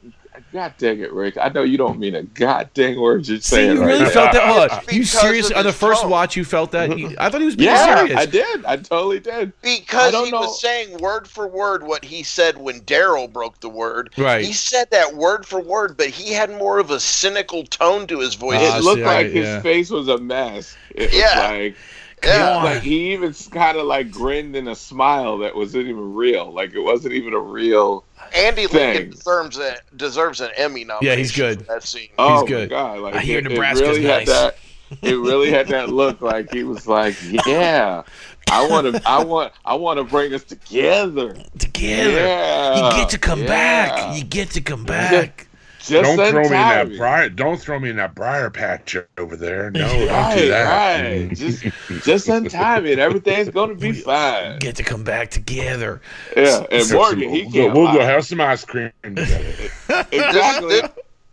God 0.52 0.74
dang 0.78 1.00
it, 1.00 1.12
Rick. 1.12 1.36
I 1.38 1.48
know 1.50 1.62
you 1.64 1.76
don't 1.76 1.98
mean 1.98 2.14
a 2.14 2.22
god 2.22 2.70
dang 2.72 2.98
word 3.00 3.26
you're 3.28 3.38
See, 3.40 3.56
saying 3.56 3.72
you 3.76 3.80
right 3.80 3.86
really 3.88 4.04
now. 4.04 4.10
felt 4.10 4.32
that. 4.32 4.42
Hold 4.48 4.70
on. 4.70 4.80
You 4.84 5.00
because 5.00 5.10
serious 5.10 5.50
on 5.50 5.64
the 5.64 5.72
first 5.72 6.02
tone. 6.02 6.10
watch? 6.10 6.36
You 6.36 6.44
felt 6.44 6.70
that? 6.72 6.96
You- 6.98 7.14
I 7.18 7.28
thought 7.28 7.40
he 7.40 7.46
was 7.46 7.56
being 7.56 7.70
Yeah, 7.70 7.96
serious. 7.98 8.16
I 8.18 8.26
did. 8.26 8.64
I 8.64 8.76
totally 8.76 9.20
did. 9.20 9.52
Because 9.60 10.14
he 10.14 10.30
know- 10.30 10.40
was 10.40 10.60
saying 10.60 10.96
word 10.98 11.28
for 11.28 11.46
word 11.46 11.82
what 11.82 12.04
he 12.04 12.22
said 12.22 12.58
when 12.58 12.80
Daryl 12.82 13.30
broke 13.30 13.60
the 13.60 13.68
word. 13.68 14.14
Right. 14.16 14.44
He 14.44 14.52
said 14.52 14.90
that 14.92 15.14
word 15.14 15.44
for 15.44 15.60
word, 15.60 15.96
but 15.96 16.08
he 16.08 16.32
had 16.32 16.50
more 16.50 16.78
of 16.78 16.90
a 16.90 17.00
cynical 17.00 17.64
tone 17.64 18.06
to 18.06 18.20
his 18.20 18.34
voice. 18.34 18.58
Ah, 18.62 18.78
It 18.78 18.84
looked 18.84 18.98
see, 19.00 19.04
like 19.04 19.26
I- 19.26 19.30
his 19.30 19.46
yeah. 19.46 19.60
face 19.60 19.90
was 19.90 20.08
a 20.08 20.16
mess. 20.18 20.76
It 20.94 21.10
was 21.10 21.18
Yeah. 21.20 21.48
like 21.50 21.76
yeah. 22.24 22.62
like 22.62 22.82
he 22.82 23.12
even 23.12 23.34
kind 23.50 23.76
of 23.76 23.84
like 23.84 24.10
grinned 24.10 24.56
in 24.56 24.68
a 24.68 24.74
smile 24.74 25.38
that 25.38 25.54
wasn't 25.54 25.86
even 25.88 26.14
real. 26.14 26.50
Like 26.52 26.72
it 26.72 26.80
wasn't 26.80 27.12
even 27.14 27.34
a 27.34 27.38
real. 27.38 28.04
Andy 28.34 28.66
Thing. 28.66 28.94
Lincoln 28.94 29.10
deserves 29.10 29.58
a, 29.58 29.76
deserves 29.96 30.40
an 30.40 30.50
Emmy 30.56 30.84
nomination. 30.84 31.06
Yeah, 31.06 31.16
he's 31.16 31.32
good. 31.32 31.58
For 31.60 31.74
that 31.74 31.82
scene. 31.82 32.08
Oh 32.18 32.46
good. 32.46 32.70
my 32.70 32.76
god! 32.76 32.98
Like 33.00 33.14
I 33.14 33.20
hear 33.20 33.38
it, 33.38 33.44
Nebraska's 33.44 33.80
it 33.80 33.90
really 33.90 34.04
nice. 34.04 34.28
had 34.28 34.28
that. 34.28 34.56
It 35.02 35.14
really 35.16 35.50
had 35.50 35.68
that 35.68 35.88
look. 35.88 36.20
Like 36.20 36.52
he 36.52 36.62
was 36.62 36.86
like, 36.86 37.16
"Yeah, 37.46 38.04
I 38.50 38.68
want 38.68 38.94
to. 38.94 39.02
I 39.04 39.24
want. 39.24 39.52
I 39.64 39.74
want 39.74 39.98
to 39.98 40.04
bring 40.04 40.32
us 40.32 40.44
together. 40.44 41.36
Together. 41.58 42.10
Yeah, 42.20 42.90
You 42.90 42.96
get 42.96 43.08
to 43.10 43.18
come 43.18 43.40
yeah. 43.40 43.46
back. 43.46 44.16
You 44.16 44.24
get 44.24 44.50
to 44.50 44.60
come 44.60 44.84
back. 44.84 45.45
Just 45.88 46.16
don't 46.16 46.20
in 46.26 46.30
throw 46.32 46.40
me 46.42 46.46
in 46.46 46.52
that 46.52 46.88
time. 46.88 46.96
briar. 46.96 47.28
Don't 47.28 47.60
throw 47.60 47.78
me 47.78 47.90
in 47.90 47.96
that 47.96 48.14
briar 48.14 48.50
patch 48.50 48.96
over 49.18 49.36
there. 49.36 49.70
No, 49.70 49.80
don't 49.88 50.36
do 50.36 50.48
that. 50.48 51.02
right. 51.02 51.30
Just, 51.36 51.64
just 52.04 52.28
in 52.28 52.48
time, 52.48 52.86
and 52.86 52.98
everything's 53.00 53.48
gonna 53.50 53.74
be 53.74 53.92
fine. 53.92 54.58
Get 54.58 54.76
to 54.76 54.82
come 54.82 55.04
back 55.04 55.30
together. 55.30 56.00
Yeah, 56.36 56.66
and 56.70 56.84
So- 56.84 56.96
Morgan, 56.98 57.28
he 57.30 57.42
we'll, 57.44 57.52
can't. 57.52 57.74
we'll 57.74 57.92
go 57.92 58.00
have 58.00 58.24
some 58.26 58.40
ice 58.40 58.64
cream 58.64 58.90
together. 59.02 59.70
exactly. 60.12 60.80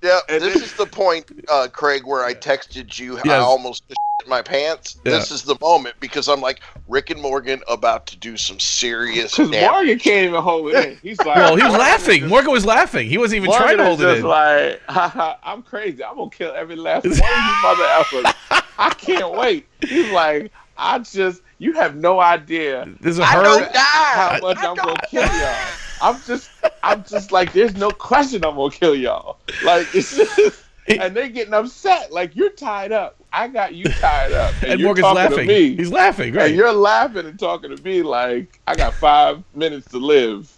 This- 0.03 0.11
Yeah, 0.29 0.35
And 0.35 0.43
this 0.43 0.53
then- 0.55 0.63
is 0.63 0.73
the 0.73 0.85
point, 0.85 1.25
uh, 1.49 1.67
Craig, 1.71 2.05
where 2.05 2.23
I 2.25 2.33
texted 2.33 2.99
you. 2.99 3.19
I 3.25 3.37
almost 3.37 3.83
shit 3.87 3.97
my 4.27 4.41
pants. 4.41 4.97
Yeah. 5.03 5.13
This 5.13 5.31
is 5.31 5.43
the 5.43 5.55
moment 5.59 5.95
because 5.99 6.29
I'm 6.29 6.39
like 6.39 6.61
Rick 6.87 7.09
and 7.09 7.21
Morgan 7.21 7.61
about 7.67 8.05
to 8.07 8.15
do 8.17 8.37
some 8.37 8.59
serious 8.59 9.35
Because. 9.37 9.69
Morgan 9.69 9.99
can't 9.99 10.27
even 10.29 10.41
hold 10.41 10.69
it 10.73 10.85
in. 10.87 10.97
He's 11.01 11.17
like, 11.19 11.35
Well, 11.37 11.55
he 11.55 11.63
was 11.63 11.63
Morgan 11.63 11.79
laughing. 11.79 12.19
just- 12.21 12.29
Morgan 12.29 12.51
was 12.51 12.65
laughing. 12.65 13.09
He 13.09 13.17
wasn't 13.17 13.37
even 13.37 13.47
Morgan 13.47 13.63
trying 13.65 13.77
to 13.77 13.83
is 13.83 13.87
hold 13.87 14.01
it 14.01 14.17
in. 14.19 14.23
like, 14.25 14.81
"Haha, 14.89 15.35
I'm 15.43 15.61
crazy. 15.63 16.03
I'm 16.03 16.15
gonna 16.17 16.29
kill 16.29 16.53
every 16.53 16.75
last 16.75 17.03
one 17.05 17.13
of 17.13 17.19
you 17.19 17.23
mother 17.63 17.83
effers. 17.83 18.63
I 18.77 18.89
can't 18.91 19.31
wait. 19.33 19.67
He's 19.81 20.11
like, 20.11 20.51
I 20.77 20.99
just, 20.99 21.41
you 21.59 21.73
have 21.73 21.95
no 21.95 22.19
idea 22.19 22.87
There's 23.01 23.19
a 23.19 23.23
I 23.23 23.27
herd. 23.27 23.43
don't 23.43 23.73
die. 23.73 23.79
how 23.81 24.39
much 24.41 24.57
I'm 24.63 24.75
gonna 24.75 24.95
kill 25.09 25.21
y'all. 25.23 25.55
I'm 26.03 26.21
just, 26.27 26.49
I'm 26.83 27.03
just 27.03 27.31
like, 27.31 27.53
there's 27.53 27.75
no 27.75 27.89
question 27.89 28.43
I'm 28.45 28.55
gonna 28.55 28.71
kill 28.71 28.93
y'all. 28.95 29.37
Like 29.63 29.87
it's 29.95 30.15
just, 30.15 30.63
and 30.87 31.15
they 31.15 31.29
getting 31.29 31.53
upset. 31.53 32.11
Like 32.11 32.35
you're 32.35 32.49
tied 32.51 32.91
up. 32.91 33.15
I 33.31 33.47
got 33.47 33.73
you 33.73 33.85
tied 33.85 34.31
up, 34.33 34.53
and, 34.61 34.71
And 34.73 34.79
you're 34.79 34.89
Morgan's 34.89 35.15
laughing. 35.15 35.37
to 35.39 35.45
me. 35.45 35.75
He's 35.75 35.91
laughing, 35.91 36.33
right? 36.33 36.47
And 36.47 36.55
you're 36.55 36.71
laughing 36.73 37.25
and 37.25 37.39
talking 37.39 37.75
to 37.75 37.81
me 37.83 38.03
like 38.03 38.59
I 38.67 38.75
got 38.75 38.93
five 38.93 39.41
minutes 39.55 39.87
to 39.91 39.97
live, 39.97 40.51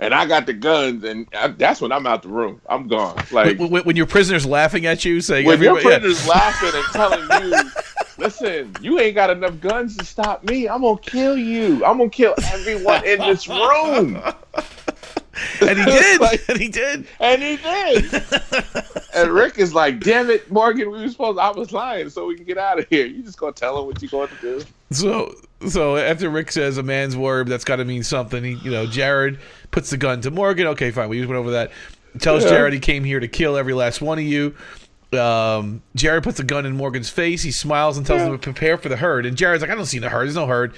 and 0.00 0.12
I 0.14 0.26
got 0.26 0.46
the 0.46 0.52
guns, 0.54 1.04
and 1.04 1.28
I, 1.34 1.48
that's 1.48 1.80
when 1.80 1.92
I'm 1.92 2.06
out 2.06 2.22
the 2.22 2.28
room. 2.30 2.60
I'm 2.68 2.88
gone. 2.88 3.22
Like 3.30 3.58
when, 3.58 3.70
when, 3.70 3.82
when 3.84 3.96
your 3.96 4.06
prisoner's 4.06 4.46
laughing 4.46 4.86
at 4.86 5.04
you, 5.04 5.20
saying, 5.20 5.46
when 5.46 5.60
your 5.62 5.78
everybody- 5.78 6.12
yeah. 6.12 6.26
laughing 6.28 6.70
and 6.74 6.84
telling 6.92 7.52
you, 7.52 7.70
"Listen, 8.22 8.76
you 8.80 8.98
ain't 8.98 9.14
got 9.14 9.30
enough 9.30 9.60
guns 9.60 9.96
to 9.96 10.04
stop 10.04 10.44
me. 10.44 10.68
I'm 10.68 10.82
gonna 10.82 10.98
kill 10.98 11.36
you. 11.36 11.84
I'm 11.84 11.98
gonna 11.98 12.08
kill 12.10 12.34
everyone 12.52 13.04
in 13.06 13.18
this 13.20 13.48
room." 13.48 14.22
and 15.60 15.78
he 15.78 15.84
did, 15.84 16.20
Like- 16.20 16.48
and 16.48 16.58
he 16.58 16.68
did. 16.68 17.06
And 17.20 17.42
he 17.42 17.56
did. 17.56 18.22
and 19.14 19.30
Rick 19.30 19.58
is 19.58 19.74
like, 19.74 20.00
"Damn 20.00 20.30
it, 20.30 20.50
Morgan, 20.50 20.90
we 20.90 21.00
were 21.00 21.08
supposed. 21.08 21.38
I 21.38 21.50
was 21.50 21.72
lying, 21.72 22.10
so 22.10 22.26
we 22.26 22.36
can 22.36 22.44
get 22.44 22.58
out 22.58 22.78
of 22.78 22.86
here. 22.88 23.06
You 23.06 23.22
just 23.22 23.38
gonna 23.38 23.52
tell 23.52 23.78
him 23.80 23.86
what 23.86 24.00
you're 24.02 24.10
going 24.10 24.28
to 24.28 24.40
do?" 24.40 24.64
So, 24.90 25.34
so 25.68 25.96
after 25.96 26.28
Rick 26.28 26.52
says 26.52 26.76
a 26.78 26.82
man's 26.82 27.16
word, 27.16 27.48
that's 27.48 27.64
got 27.64 27.76
to 27.76 27.84
mean 27.84 28.02
something. 28.02 28.44
He, 28.44 28.52
you 28.62 28.70
know, 28.70 28.86
Jared 28.86 29.38
puts 29.70 29.90
the 29.90 29.96
gun 29.96 30.20
to 30.20 30.30
Morgan. 30.30 30.66
Okay, 30.68 30.90
fine. 30.90 31.08
We 31.08 31.18
just 31.18 31.28
went 31.28 31.38
over 31.38 31.52
that. 31.52 31.70
Tells 32.18 32.44
Yeah. 32.44 32.50
Jared 32.50 32.74
he 32.74 32.78
came 32.80 33.04
here 33.04 33.18
to 33.20 33.28
kill 33.28 33.56
every 33.56 33.72
last 33.72 34.02
one 34.02 34.18
of 34.18 34.24
you. 34.24 34.54
Um, 35.14 35.82
Jared 35.94 36.22
puts 36.24 36.40
a 36.40 36.44
gun 36.44 36.64
in 36.66 36.76
Morgan's 36.76 37.10
face. 37.10 37.42
He 37.42 37.50
smiles 37.50 37.96
and 37.96 38.06
tells 38.06 38.22
him 38.22 38.32
to 38.32 38.38
prepare 38.38 38.76
for 38.78 38.88
the 38.88 38.96
herd. 38.96 39.26
And 39.26 39.36
Jared's 39.36 39.62
like, 39.62 39.70
I 39.70 39.74
don't 39.74 39.86
see 39.86 39.98
the 39.98 40.08
herd. 40.08 40.24
There's 40.26 40.36
no 40.36 40.46
herd. 40.46 40.74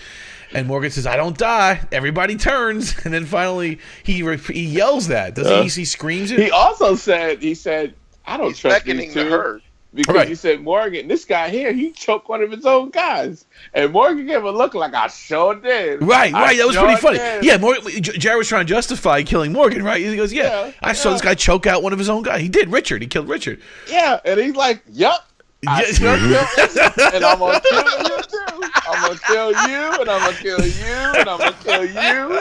And 0.53 0.69
Morgan 0.69 0.91
says, 0.91 1.07
I 1.07 1.17
don't 1.17 1.37
die. 1.37 1.81
Everybody 1.93 2.37
turns. 2.37 2.95
And 3.05 3.13
then 3.13 3.27
finally, 3.27 3.79
he 4.03 4.23
re- 4.23 4.37
he 4.39 4.65
yells 4.65 5.09
that. 5.09 5.35
Does 5.35 5.49
Yeah. 5.49 5.63
he? 5.63 5.69
He 5.69 5.85
screams 5.85 6.31
it. 6.31 6.39
He 6.39 6.51
also 6.51 6.95
said, 6.95 7.43
"He 7.43 7.55
said." 7.55 7.95
I 8.27 8.39
don't 8.39 8.49
He's 8.49 8.59
trust 8.59 8.85
beckoning 8.87 9.09
these 9.09 9.15
the 9.15 9.25
herd. 9.25 9.61
Because 9.95 10.15
Right. 10.15 10.29
he 10.29 10.35
said 10.35 10.61
Morgan, 10.63 11.07
this 11.09 11.25
guy 11.25 11.49
here, 11.51 11.73
he 11.73 11.91
choked 11.93 12.29
one 12.29 12.43
of 12.43 12.51
his 12.51 12.67
own 12.67 12.91
guys, 12.91 13.45
and 13.73 13.93
Morgan 13.93 14.27
gave 14.27 14.43
a 14.45 14.51
look 14.51 14.75
like 14.75 14.93
I 14.95 15.07
sure 15.09 15.55
did. 15.55 16.03
Right, 16.03 16.35
I 16.35 16.43
right. 16.43 16.57
That 16.59 16.67
was 16.67 16.75
sure 16.77 16.85
pretty 16.85 17.01
funny. 17.01 17.19
did." 17.19 17.45
Yeah, 17.45 17.57
Morgan, 17.59 18.03
J- 18.03 18.19
Jared 18.19 18.39
was 18.39 18.49
trying 18.49 18.67
to 18.67 18.71
justify 18.73 19.23
killing 19.23 19.53
Morgan, 19.53 19.83
right? 19.85 20.05
He 20.05 20.17
goes, 20.17 20.33
"Yeah, 20.33 20.67
Yeah, 20.67 20.73
I 20.83 20.93
saw 20.93 21.13
this 21.13 21.21
guy 21.23 21.35
choke 21.35 21.67
out 21.67 21.83
one 21.83 21.93
of 21.93 21.99
his 21.99 22.09
own 22.09 22.23
guys. 22.23 22.41
He 22.41 22.49
did. 22.49 22.71
Richard. 22.73 23.03
He 23.03 23.09
killed 23.09 23.29
Richard." 23.29 23.61
yeah, 23.89 24.19
and 24.25 24.41
he's 24.41 24.57
like, 24.57 24.83
"Yup, 24.93 25.27
I 25.67 25.85
Yeah. 25.85 25.93
sure 25.93 26.19
killed 26.19 26.89
and 27.15 27.25
I'm 27.25 27.39
gonna 27.39 27.61
kill 27.61 27.79
you 28.03 28.23
too. 28.23 28.69
I'm 28.87 29.01
gonna 29.03 29.19
kill 29.27 29.51
you, 29.53 30.01
and 30.01 30.11
I'm 30.11 30.21
gonna 30.21 30.37
kill 30.37 30.67
you, 30.67 30.85
and 30.85 31.29
I'm 31.29 31.39
gonna 31.39 31.57
kill 31.65 31.85
you. 31.85 32.41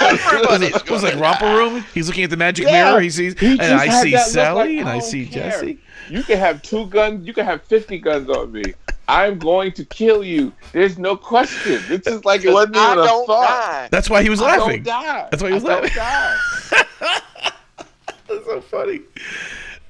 Everybody's 0.00 0.68
it 0.76 0.90
was 0.90 1.02
gonna 1.02 1.14
like 1.14 1.22
romper 1.22 1.46
room. 1.46 1.84
He's 1.94 2.06
looking 2.08 2.24
at 2.24 2.30
the 2.30 2.36
magic 2.36 2.66
Yeah. 2.66 2.84
mirror. 2.90 3.00
He 3.00 3.10
sees, 3.10 3.38
He 3.38 3.52
and 3.52 3.60
I 3.62 3.88
see 4.02 4.16
Sally, 4.16 4.76
like, 4.76 4.80
and 4.80 4.88
I 4.88 4.92
don't 4.98 5.02
see 5.02 5.26
care. 5.26 5.50
Jesse. 5.50 5.78
You 6.08 6.22
can 6.22 6.38
have 6.38 6.62
two 6.62 6.86
guns. 6.86 7.26
You 7.26 7.32
can 7.32 7.44
have 7.44 7.62
fifty 7.64 7.98
guns 7.98 8.30
on 8.30 8.52
me. 8.52 8.62
I'm 9.08 9.38
going 9.38 9.72
to 9.72 9.84
kill 9.86 10.22
you. 10.22 10.52
There's 10.72 10.98
no 10.98 11.16
question. 11.16 11.80
This 11.88 12.06
is 12.06 12.24
like 12.26 12.44
it 12.44 12.52
wasn't 12.52 12.76
even 12.76 12.90
a 12.98 13.04
don't 13.04 13.26
thought. 13.26 13.48
die. 13.48 13.88
That's 13.90 14.10
why 14.10 14.22
he 14.22 14.28
was 14.28 14.40
I 14.40 14.56
laughing. 14.58 14.82
don't 14.82 15.02
die. 15.02 15.28
That's 15.30 15.42
why 15.42 15.48
he 15.48 15.54
was 15.54 15.64
I 15.64 15.68
don't 15.68 15.82
laughing. 15.82 15.96
die. 17.00 17.20
That's 18.28 18.44
so 18.46 18.60
funny. 18.60 19.00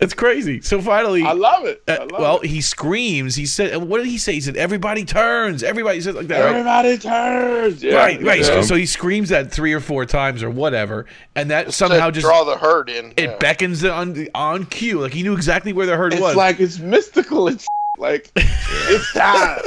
It's 0.00 0.14
crazy. 0.14 0.60
So 0.60 0.80
finally, 0.80 1.24
I 1.24 1.32
love 1.32 1.64
it. 1.64 1.82
I 1.88 1.96
uh, 1.96 2.06
well, 2.12 2.38
it. 2.38 2.46
he 2.46 2.60
screams. 2.60 3.34
He 3.34 3.46
said, 3.46 3.76
"What 3.82 3.98
did 3.98 4.06
he 4.06 4.16
say?" 4.18 4.34
He 4.34 4.40
said, 4.40 4.56
"Everybody 4.56 5.04
turns." 5.04 5.64
Everybody 5.64 6.00
said 6.00 6.14
like 6.14 6.28
that. 6.28 6.40
Right? 6.40 6.50
everybody 6.50 6.98
turns. 6.98 7.82
Yeah, 7.82 7.96
right, 7.96 8.22
right. 8.22 8.38
yeah. 8.38 8.44
So, 8.44 8.62
so 8.62 8.74
he 8.76 8.86
screams 8.86 9.30
that 9.30 9.50
three 9.50 9.72
or 9.72 9.80
four 9.80 10.06
times 10.06 10.44
or 10.44 10.50
whatever, 10.50 11.06
and 11.34 11.50
that 11.50 11.74
somehow 11.74 12.12
just 12.12 12.24
draw 12.24 12.44
the 12.44 12.56
herd 12.56 12.88
in. 12.88 13.12
it 13.16 13.22
yeah. 13.30 13.36
beckons 13.38 13.82
it 13.82 13.90
on 13.90 14.28
on 14.36 14.66
cue. 14.66 15.00
Like 15.00 15.12
he 15.12 15.24
knew 15.24 15.34
exactly 15.34 15.72
where 15.72 15.86
the 15.86 15.96
herd 15.96 16.12
was. 16.12 16.20
It's 16.20 16.22
was. 16.28 16.36
like 16.36 16.60
it's 16.60 16.78
mystical. 16.78 17.48
It's 17.48 17.66
like 17.98 18.30
it's 18.36 19.12
time. 19.12 19.58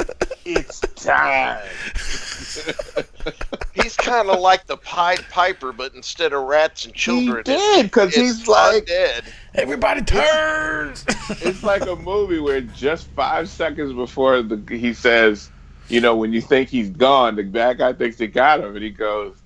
It's 0.46 0.80
time. 0.96 1.62
He's 3.74 3.96
kind 3.96 4.28
of 4.28 4.40
like 4.40 4.66
the 4.66 4.76
Pied 4.76 5.24
Piper, 5.30 5.72
but 5.72 5.94
instead 5.94 6.32
of 6.32 6.44
rats 6.44 6.84
and 6.84 6.94
children, 6.94 7.42
he 7.46 7.52
did 7.52 7.86
because 7.86 8.08
it's 8.08 8.16
he's 8.16 8.48
like 8.48 8.86
dead. 8.86 9.24
Everybody 9.54 10.02
turns. 10.02 11.04
it's 11.42 11.62
like 11.62 11.82
a 11.86 11.96
movie 11.96 12.38
where 12.38 12.60
just 12.60 13.08
five 13.08 13.48
seconds 13.48 13.92
before 13.92 14.42
the 14.42 14.62
he 14.76 14.94
says, 14.94 15.50
you 15.88 16.00
know, 16.00 16.16
when 16.16 16.32
you 16.32 16.40
think 16.40 16.68
he's 16.68 16.90
gone, 16.90 17.36
the 17.36 17.42
bad 17.42 17.78
guy 17.78 17.92
thinks 17.92 18.16
they 18.16 18.26
got 18.26 18.60
him, 18.60 18.74
and 18.74 18.84
he 18.84 18.90
goes, 18.90 19.36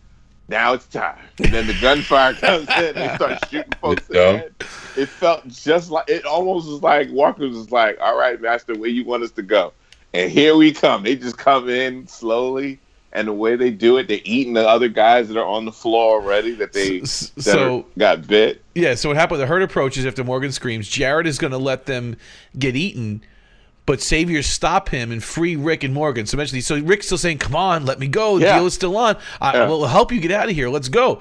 "Now 0.49 0.75
it's 0.75 0.87
time." 0.87 1.19
And 1.39 1.53
then 1.53 1.67
the 1.67 1.77
gunfire 1.81 2.35
comes 2.41 2.69
in, 2.69 2.85
and 2.85 2.97
they 2.97 3.15
start 3.15 3.49
shooting 3.49 3.73
folks 3.81 4.09
in 4.09 4.15
the 4.15 4.39
head. 4.39 4.55
It 4.97 5.09
felt 5.09 5.47
just 5.49 5.91
like 5.91 6.09
it 6.09 6.25
almost 6.25 6.69
was 6.69 6.83
like 6.83 7.11
Walker 7.11 7.49
was 7.49 7.71
like, 7.71 7.99
"All 8.01 8.19
right, 8.19 8.41
Master, 8.41 8.75
where 8.75 8.91
you 8.91 9.05
want 9.05 9.23
us 9.23 9.33
to 9.33 9.43
go?" 9.43 9.73
And 10.15 10.31
here 10.31 10.57
we 10.57 10.73
come. 10.73 11.03
They 11.03 11.17
just 11.17 11.37
come 11.37 11.69
in 11.69 12.07
slowly. 12.07 12.81
And 13.17 13.27
the 13.27 13.33
way 13.33 13.57
they 13.57 13.71
do 13.71 13.97
it, 13.97 14.09
they're 14.09 14.21
eating 14.25 14.53
the 14.53 14.69
other 14.69 14.89
guys 14.89 15.29
that 15.29 15.37
are 15.39 15.47
on 15.47 15.65
the 15.65 15.73
floor 15.73 16.21
already 16.21 16.53
that 16.57 16.73
they 16.73 17.01
S- 17.01 17.31
that 17.37 17.43
so- 17.45 17.87
got 17.99 18.27
bit. 18.27 18.63
Yeah, 18.75 18.95
so 18.95 19.09
what 19.09 19.17
happened? 19.17 19.41
The 19.41 19.47
herd 19.47 19.63
approaches 19.63 20.05
after 20.05 20.23
Morgan 20.23 20.53
screams. 20.53 20.87
Jared 20.87 21.27
is 21.27 21.39
going 21.39 21.53
to 21.53 21.59
let 21.59 21.87
them 21.87 22.17
get 22.59 22.77
eaten, 22.77 23.23
but 23.87 24.03
Saviors 24.03 24.47
stop 24.47 24.91
him 24.91 25.11
and 25.11 25.25
free 25.25 25.57
Rick 25.57 25.83
and 25.83 25.95
Morgan. 25.95 26.27
So 26.27 26.37
eventually, 26.37 26.61
so 26.61 26.79
Rick's 26.79 27.07
still 27.07 27.17
saying, 27.19 27.39
"Come 27.39 27.57
on, 27.57 27.87
let 27.87 27.99
me 27.99 28.07
go. 28.07 28.39
The 28.39 28.45
Yeah. 28.45 28.59
deal 28.59 28.67
is 28.67 28.75
still 28.75 28.97
on. 28.99 29.17
I 29.41 29.55
Yeah. 29.55 29.67
will 29.69 29.87
help 29.87 30.13
you 30.13 30.21
get 30.21 30.31
out 30.31 30.49
of 30.51 30.55
here. 30.55 30.69
Let's 30.69 30.89
go." 30.91 31.21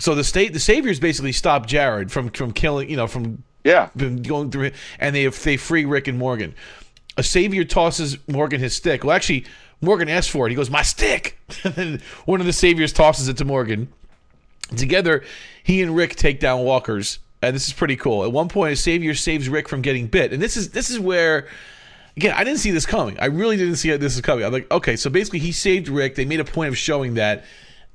So 0.00 0.14
the 0.16 0.24
state, 0.24 0.52
the 0.52 0.60
Saviors 0.60 0.98
basically 0.98 1.32
stop 1.32 1.66
Jared 1.66 2.10
from 2.10 2.30
from 2.30 2.50
killing, 2.52 2.90
you 2.90 2.96
know, 2.96 3.06
from 3.06 3.44
Yeah, 3.64 3.88
going 3.96 4.50
through 4.50 4.64
it, 4.64 4.74
and 4.98 5.14
they 5.14 5.26
they 5.26 5.56
free 5.56 5.84
Rick 5.84 6.08
and 6.08 6.18
Morgan. 6.18 6.54
A 7.16 7.22
savior 7.22 7.64
tosses 7.64 8.16
Morgan 8.28 8.60
his 8.60 8.74
stick. 8.74 9.02
Well, 9.04 9.14
actually, 9.14 9.44
Morgan 9.80 10.08
asks 10.08 10.30
for 10.30 10.46
it. 10.46 10.50
He 10.50 10.56
goes, 10.56 10.70
"My 10.70 10.82
stick," 10.82 11.38
and 11.64 11.74
then 11.74 12.02
one 12.24 12.40
of 12.40 12.46
the 12.46 12.52
saviors 12.52 12.92
tosses 12.92 13.28
it 13.28 13.36
to 13.38 13.44
Morgan. 13.44 13.88
Together, 14.76 15.24
he 15.62 15.80
and 15.82 15.96
Rick 15.96 16.16
take 16.16 16.40
down 16.40 16.60
walkers, 16.60 17.20
and 17.40 17.54
this 17.54 17.68
is 17.68 17.72
pretty 17.72 17.96
cool. 17.96 18.24
At 18.24 18.32
one 18.32 18.48
point, 18.48 18.72
a 18.72 18.76
savior 18.76 19.14
saves 19.14 19.48
Rick 19.48 19.68
from 19.68 19.80
getting 19.80 20.06
bit, 20.06 20.32
and 20.32 20.42
this 20.42 20.56
is 20.56 20.70
this 20.70 20.90
is 20.90 20.98
where. 20.98 21.48
Again, 22.16 22.34
I 22.36 22.42
didn't 22.42 22.58
see 22.58 22.72
this 22.72 22.84
coming. 22.84 23.16
I 23.20 23.26
really 23.26 23.56
didn't 23.56 23.76
see 23.76 23.96
this 23.96 24.16
is 24.16 24.20
coming. 24.22 24.44
I'm 24.44 24.52
like, 24.52 24.68
okay, 24.72 24.96
so 24.96 25.08
basically, 25.08 25.38
he 25.38 25.52
saved 25.52 25.86
Rick. 25.86 26.16
They 26.16 26.24
made 26.24 26.40
a 26.40 26.44
point 26.44 26.66
of 26.66 26.76
showing 26.76 27.14
that 27.14 27.44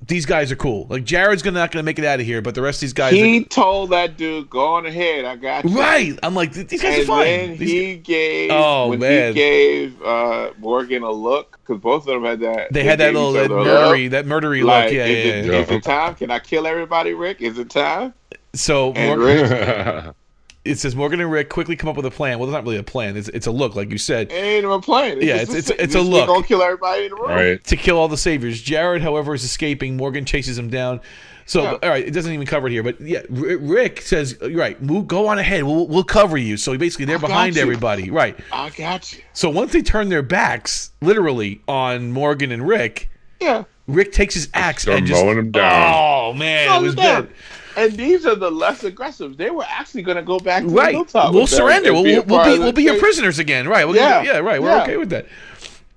these 0.08 0.26
guys 0.26 0.51
are 0.51 0.56
cool. 0.56 0.88
Like 0.89 1.04
Jared's 1.04 1.41
gonna 1.41 1.60
not 1.60 1.72
gonna 1.72 1.84
make 1.84 1.99
it 1.99 2.06
out 2.06 2.20
of 2.20 2.26
here, 2.26 2.41
but 2.41 2.56
the 2.56 2.62
rest 2.62 2.78
of 2.78 2.82
these 2.82 2.93
guys, 2.93 3.14
he 3.14 3.43
told 3.45 3.91
that 3.91 4.18
dude, 4.18 4.49
"Go 4.49 4.66
on 4.76 4.86
ahead, 4.86 5.24
I 5.26 5.36
got 5.36 5.64
you." 5.66 5.78
right? 5.78 6.18
I'm 6.24 6.34
like, 6.36 6.51
these 6.54 6.82
guys 6.82 6.97
are 6.97 6.99
and 6.99 7.08
fine. 7.08 7.26
then 7.26 7.58
These- 7.58 7.70
he 7.72 7.95
gave 7.97 8.51
Oh, 8.51 8.89
when 8.89 8.99
man. 8.99 9.34
he 9.34 9.39
gave 9.39 10.01
uh, 10.04 10.49
Morgan 10.60 11.04
a 11.04 11.12
look 11.12 11.60
because 11.66 11.82
both 11.82 12.08
of 12.08 12.14
them 12.14 12.24
had 12.26 12.39
that. 12.41 12.74
They 12.74 12.84
had 12.84 12.99
that 12.99 13.14
little 13.14 13.34
that 13.34 13.45
other 13.45 13.56
look. 13.62 13.68
murdery, 13.68 14.10
that 14.12 14.26
murdery 14.26 14.64
Like, 14.64 14.86
look. 14.86 14.93
Yeah, 14.93 15.06
is, 15.06 15.26
yeah, 15.26 15.34
it, 15.34 15.45
yeah. 15.45 15.51
is 15.62 15.70
it 15.72 15.84
time? 15.84 16.16
Can 16.16 16.32
I 16.32 16.39
kill 16.39 16.68
everybody, 16.68 17.14
Rick? 17.14 17.41
Is 17.41 17.58
it 17.58 17.70
time? 17.70 18.14
So 18.56 18.91
And 18.93 19.20
Morgan, 19.22 19.41
Rick, 19.49 20.16
it 20.66 20.80
says 20.80 20.95
Morgan 20.95 21.20
and 21.22 21.32
Rick 21.32 21.49
quickly 21.49 21.76
come 21.76 21.89
up 21.89 21.95
with 21.97 22.05
a 22.05 22.11
plan. 22.11 22.39
Well, 22.39 22.47
it's 22.47 22.53
not 22.53 22.64
really 22.64 22.78
a 22.78 22.84
plan. 22.84 23.18
It's, 23.18 23.28
it's 23.30 23.47
a 23.47 23.51
look, 23.51 23.76
like 23.76 23.91
you 23.91 23.97
said, 23.97 24.32
it 24.32 24.36
ain't 24.36 24.64
even 24.66 24.82
playing. 24.82 25.22
Yeah, 25.22 25.39
just 25.39 25.51
it's- 25.51 25.70
a- 25.70 25.74
it's- 25.74 25.86
it's 25.86 25.95
a 25.95 26.01
look. 26.01 26.28
We 26.28 26.34
gonna 26.36 26.45
kill 26.47 26.61
everybody 26.64 27.03
in 27.05 27.09
the 27.09 27.16
room. 27.16 27.30
right. 27.30 27.64
to 27.66 27.76
kill 27.76 27.97
all 27.97 28.07
the 28.07 28.18
saviors. 28.18 28.61
Jared, 28.61 29.01
however, 29.01 29.34
is 29.34 29.43
escaping. 29.43 29.97
Morgan 29.97 30.26
chases 30.26 30.57
him 30.57 30.70
down. 30.70 31.01
So, 31.45 31.64
Yeah. 31.64 31.72
all 31.84 31.89
right, 31.89 32.07
it 32.07 32.11
doesn't 32.11 32.32
even 32.32 32.45
cover 32.47 32.68
it 32.68 32.72
here, 32.72 32.84
but 32.84 33.01
yeah, 33.01 33.20
Rick 33.30 33.99
says, 34.01 34.38
"You're 34.41 34.51
right, 34.57 34.82
move, 34.82 35.07
go 35.07 35.28
on 35.28 35.38
ahead. 35.39 35.66
We'll, 35.66 35.88
we'll 35.89 36.05
cover 36.05 36.38
you." 36.38 36.55
So 36.55 36.78
basically, 36.78 37.03
they're 37.05 37.20
behind 37.20 37.57
you. 37.57 37.61
everybody, 37.61 38.09
right? 38.09 38.39
I 38.53 38.70
got 38.70 39.11
you. 39.11 39.20
So 39.34 39.49
once 39.49 39.74
they 39.74 39.82
turn 39.82 40.07
their 40.07 40.22
backs, 40.22 40.91
literally 41.01 41.59
on 41.68 42.14
Morgan 42.14 42.53
and 42.53 42.66
Rick, 42.66 43.09
Yeah. 43.41 43.66
Rick 43.89 44.14
takes 44.14 44.34
his 44.36 44.47
axe 44.53 44.84
Start 44.84 44.99
and 44.99 45.07
just 45.07 45.22
mowing 45.22 45.38
'em 45.38 45.51
down. 45.51 45.93
Oh 45.93 46.32
man, 46.34 46.70
Slow 46.70 46.78
it 46.80 46.82
was 46.82 46.93
it 46.93 46.95
down. 46.95 47.24
bad. 47.26 47.34
And 47.76 47.93
these 47.93 48.26
are 48.26 48.36
the 48.36 48.51
less 48.51 48.84
aggressive. 48.84 49.38
They 49.38 49.49
were 49.49 49.65
actually 49.67 50.03
going 50.03 50.17
to 50.17 50.24
go 50.24 50.39
back 50.39 50.63
to 50.63 50.69
the 50.69 50.76
Right, 50.76 50.93
hilltop 50.93 51.34
we'll 51.34 51.43
with 51.43 51.49
surrender. 51.51 51.93
We'll, 51.93 52.03
be 52.03 52.13
we'll, 52.19 52.26
we'll 52.26 52.45
be 52.45 52.59
we'll 52.59 52.71
be 52.71 52.84
your 52.84 52.99
prisoners 52.99 53.39
again, 53.39 53.67
right? 53.67 53.86
We'll 53.86 53.95
Yeah. 53.95 54.21
yeah, 54.24 54.38
right. 54.39 54.61
We're 54.61 54.69
Yeah. 54.69 54.84
okay 54.84 54.97
with 54.97 55.09
that. 55.09 55.26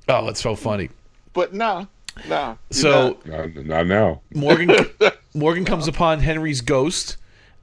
Oh, 0.09 0.29
it's 0.29 0.41
so 0.41 0.55
funny. 0.55 0.91
But 1.33 1.53
nah, 1.53 1.87
nah. 2.29 2.57
So 2.71 3.19
not. 3.25 3.55
Not, 3.57 3.67
not 3.67 3.87
now. 3.87 4.21
Morgan 4.35 4.71
Morgan 5.35 5.65
comes 5.65 5.87
upon 5.89 6.21
Henry's 6.21 6.61
ghost 6.61 7.17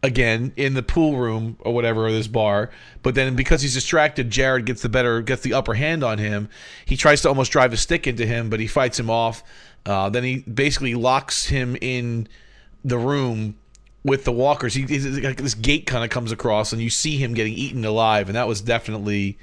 again 0.03 0.51
in 0.57 0.73
the 0.73 0.83
pool 0.83 1.15
room 1.17 1.55
or 1.61 1.73
whatever 1.73 2.05
or 2.05 2.11
this 2.11 2.27
bar. 2.27 2.69
But 3.01 3.15
then 3.15 3.35
because 3.35 3.61
he's 3.61 3.73
distracted, 3.73 4.29
Jared 4.29 4.65
gets 4.65 4.81
the 4.81 4.89
better 4.89 5.21
gets 5.21 5.41
the 5.41 5.53
upper 5.53 5.73
hand 5.75 6.03
on 6.03 6.17
him. 6.19 6.49
He 6.85 6.97
tries 6.97 7.21
to 7.21 7.29
almost 7.29 7.51
drive 7.51 7.73
a 7.73 7.77
stick 7.77 8.05
into 8.05 8.25
him, 8.25 8.49
but 8.49 8.59
he 8.59 8.67
fights 8.67 8.99
him 8.99 9.09
off. 9.09 9.43
Uh, 9.85 10.09
then 10.09 10.23
he 10.23 10.39
basically 10.41 10.93
locks 10.95 11.45
him 11.47 11.75
in 11.81 12.27
the 12.85 12.97
room 12.97 13.55
with 14.03 14.25
the 14.25 14.31
walkers. 14.31 14.73
He 14.73 14.83
he's, 14.83 15.05
like 15.19 15.37
this 15.37 15.53
gate 15.55 15.85
kind 15.85 16.03
of 16.03 16.09
comes 16.09 16.31
across, 16.31 16.73
and 16.73 16.81
you 16.81 16.89
see 16.89 17.17
him 17.17 17.33
getting 17.33 17.53
eaten 17.53 17.85
alive, 17.85 18.27
and 18.29 18.35
that 18.35 18.47
was 18.47 18.61
definitely 18.61 19.37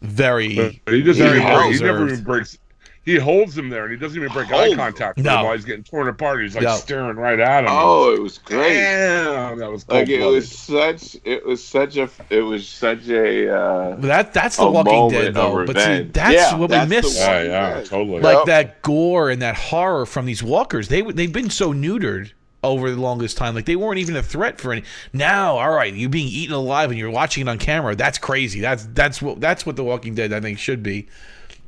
very. 0.00 0.80
But 0.84 0.94
he 0.94 1.02
doesn't 1.02 1.24
very 1.24 1.38
even 1.40 1.72
he 1.72 1.78
never 1.80 2.06
even 2.08 2.24
breaks. 2.24 2.58
He 3.04 3.16
holds 3.16 3.58
him 3.58 3.68
there, 3.68 3.82
and 3.82 3.92
he 3.92 3.98
doesn't 3.98 4.16
even 4.16 4.32
break 4.32 4.52
eye 4.52 4.76
contact 4.76 5.16
with 5.16 5.26
No. 5.26 5.38
him 5.38 5.44
while 5.46 5.54
he's 5.56 5.64
getting 5.64 5.82
torn 5.82 6.06
apart. 6.06 6.40
He's 6.40 6.54
like 6.54 6.62
No. 6.62 6.76
staring 6.76 7.16
right 7.16 7.40
at 7.40 7.64
him. 7.64 7.70
Oh, 7.72 8.14
it 8.14 8.22
was 8.22 8.38
great. 8.38 8.74
Damn, 8.74 9.58
that 9.58 9.72
was 9.72 9.88
Like 9.88 10.08
it 10.08 10.20
cold-blooded. 10.20 10.34
was 10.34 10.48
such. 10.56 11.16
It 11.24 11.44
was 11.44 11.64
such 11.64 11.96
a. 11.96 12.08
It 12.30 12.42
was 12.42 12.68
such 12.68 13.08
a. 13.08 13.52
Uh, 13.52 13.96
that 14.02 14.32
that's 14.32 14.56
the 14.56 14.70
Walking 14.70 15.10
Dead 15.10 15.34
though. 15.34 15.66
But 15.66 15.78
see, 15.80 16.02
that's 16.12 16.32
Yeah, 16.32 16.54
what 16.54 16.70
that's 16.70 16.88
we 16.88 16.94
the 16.96 17.02
miss. 17.02 17.18
Yeah, 17.18 17.42
yeah, 17.42 17.82
totally. 17.82 18.20
like 18.20 18.36
Yep. 18.36 18.46
that 18.46 18.82
gore 18.82 19.30
and 19.30 19.42
that 19.42 19.56
horror 19.56 20.06
from 20.06 20.24
these 20.26 20.42
walkers. 20.44 20.86
They 20.86 21.02
they've 21.02 21.32
been 21.32 21.50
so 21.50 21.72
neutered 21.72 22.30
over 22.62 22.90
the 22.90 23.00
longest 23.00 23.36
time. 23.36 23.54
Like 23.54 23.66
they 23.66 23.76
weren't 23.76 23.98
even 23.98 24.16
a 24.16 24.22
threat 24.22 24.60
for 24.60 24.72
any. 24.72 24.84
Now, 25.12 25.58
all 25.58 25.72
right, 25.72 25.92
you're 25.92 26.10
being 26.10 26.28
eaten 26.28 26.54
alive 26.54 26.90
and 26.90 26.98
you're 26.98 27.10
watching 27.10 27.46
it 27.46 27.50
on 27.50 27.58
camera. 27.58 27.94
That's 27.94 28.18
crazy. 28.18 28.60
That's 28.60 28.86
that's 28.92 29.20
what 29.20 29.40
that's 29.40 29.66
what 29.66 29.76
the 29.76 29.84
Walking 29.84 30.14
Dead 30.14 30.32
I 30.32 30.40
think 30.40 30.58
should 30.58 30.82
be 30.82 31.08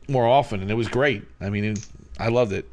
more 0.09 0.27
often. 0.27 0.61
And 0.63 0.71
it 0.71 0.75
was 0.75 0.89
great. 0.89 1.25
I 1.41 1.51
mean, 1.51 1.65
it, 1.65 1.87
I 2.19 2.29
loved 2.29 2.53
it. 2.53 2.71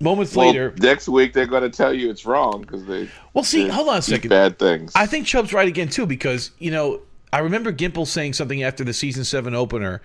Moments 0.00 0.34
well, 0.34 0.48
later, 0.48 0.74
next 0.78 1.08
week 1.08 1.32
they're 1.32 1.46
going 1.46 1.62
to 1.62 1.70
tell 1.70 1.94
you 1.94 2.10
it's 2.10 2.26
wrong 2.26 2.62
because 2.62 2.84
they. 2.84 3.08
well, 3.32 3.44
see, 3.44 3.68
hold 3.68 3.88
on 3.88 3.98
a 3.98 4.02
second. 4.02 4.28
Bad 4.28 4.58
things. 4.58 4.92
I 4.94 5.06
think 5.06 5.26
Chubb's 5.26 5.52
right 5.52 5.68
again 5.68 5.88
too 5.88 6.04
because 6.04 6.50
you 6.58 6.70
know 6.70 7.00
I 7.32 7.38
remember 7.38 7.72
Gimple 7.72 8.06
saying 8.06 8.34
something 8.34 8.62
after 8.62 8.84
the 8.84 8.92
season 8.92 9.24
seven 9.24 9.54
opener. 9.54 10.02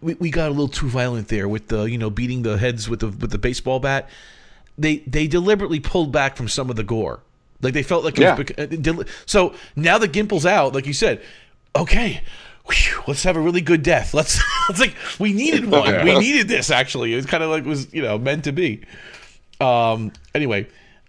We, 0.00 0.14
we 0.14 0.30
got 0.30 0.48
a 0.48 0.50
little 0.50 0.68
too 0.68 0.88
violent 0.88 1.28
there 1.28 1.48
with 1.48 1.68
the 1.68 1.84
you 1.84 1.98
know 1.98 2.08
beating 2.08 2.42
the 2.42 2.56
heads 2.56 2.88
with 2.88 3.00
the 3.00 3.08
with 3.08 3.30
the 3.30 3.38
baseball 3.38 3.80
bat. 3.80 4.08
They 4.78 4.98
they 4.98 5.26
deliberately 5.26 5.80
pulled 5.80 6.12
back 6.12 6.36
from 6.36 6.48
some 6.48 6.70
of 6.70 6.76
the 6.76 6.84
gore. 6.84 7.20
Like 7.60 7.74
they 7.74 7.82
felt 7.82 8.04
like 8.04 8.16
it 8.18 8.22
Yeah. 8.22 8.36
was 8.36 8.46
bec- 8.46 8.96
uh, 8.98 9.04
so 9.26 9.54
now 9.74 9.98
the 9.98 10.08
Gimple's 10.08 10.46
out, 10.46 10.74
like 10.74 10.86
you 10.86 10.92
said, 10.92 11.20
okay. 11.74 12.22
whew, 12.70 13.02
let's 13.08 13.24
have 13.24 13.36
a 13.36 13.40
really 13.40 13.60
good 13.60 13.82
death. 13.82 14.14
Let's. 14.14 14.40
It's 14.70 14.78
like 14.80 14.94
we 15.18 15.32
needed 15.32 15.64
one. 15.70 15.88
Yeah. 15.88 16.04
We 16.04 16.18
needed 16.18 16.46
this. 16.46 16.70
Actually, 16.70 17.14
it 17.14 17.16
was 17.16 17.24
kind 17.26 17.42
of 17.42 17.48
like 17.50 17.64
was 17.64 17.92
you 17.92 18.02
know 18.02 18.18
meant 18.18 18.44
to 18.44 18.52
be. 18.52 18.82
Um. 19.60 20.12
Anyway, 20.34 20.66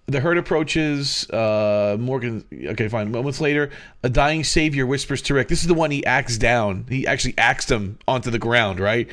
the 0.07 0.19
herd 0.21 0.37
approaches. 0.37 1.29
Uh. 1.29 1.97
Morgan. 1.99 2.45
Okay, 2.53 2.87
fine. 2.87 3.11
Moments 3.11 3.41
later, 3.41 3.69
a 4.01 4.09
dying 4.09 4.43
savior 4.45 4.85
whispers 4.87 5.21
to 5.23 5.33
Rick. 5.33 5.49
This 5.49 5.61
is 5.61 5.67
the 5.67 5.73
one 5.73 5.91
he 5.91 6.05
axed 6.05 6.39
down. 6.39 6.85
He 6.89 7.05
actually 7.05 7.35
axed 7.37 7.69
him 7.69 7.99
onto 8.07 8.31
the 8.31 8.39
ground. 8.39 8.79
Right. 8.79 9.07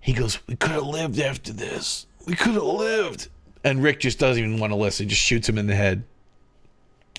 He 0.00 0.12
goes, 0.12 0.40
"We 0.48 0.56
could 0.56 0.72
have 0.72 0.82
lived 0.86 1.20
after 1.20 1.52
this. 1.52 2.06
We 2.26 2.34
could 2.34 2.54
have 2.54 2.62
lived." 2.64 3.28
And 3.62 3.82
Rick 3.82 4.00
just 4.00 4.18
doesn't 4.18 4.42
even 4.42 4.58
want 4.58 4.72
to 4.72 4.76
listen. 4.76 5.08
Just 5.08 5.22
shoots 5.22 5.48
him 5.48 5.58
in 5.58 5.66
the 5.66 5.74
head. 5.74 6.04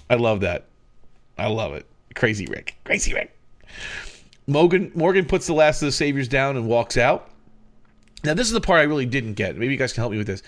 I 0.10 0.16
love 0.16 0.42
that. 0.42 0.66
I 1.38 1.48
love 1.48 1.74
it. 1.74 1.86
Crazy 2.16 2.46
Rick. 2.48 2.76
Crazy 2.84 3.14
Rick. 3.14 3.38
Morgan 4.48 4.92
Morgan 4.96 5.26
puts 5.26 5.48
the 5.48 5.54
last 5.54 5.82
of 5.82 5.88
the 5.88 5.92
saviors 5.92 6.28
down 6.28 6.58
and 6.58 6.68
walks 6.68 6.98
out. 6.98 7.30
Now, 8.24 8.34
this 8.34 8.48
is 8.48 8.54
the 8.54 8.62
part 8.62 8.80
I 8.80 8.84
really 8.84 9.06
didn't 9.06 9.34
get. 9.34 9.58
Maybe 9.58 9.74
you 9.74 9.80
guys 9.80 9.94
can 9.94 10.02
help 10.02 10.12
me 10.12 10.18
with 10.18 10.28
this. 10.28 10.44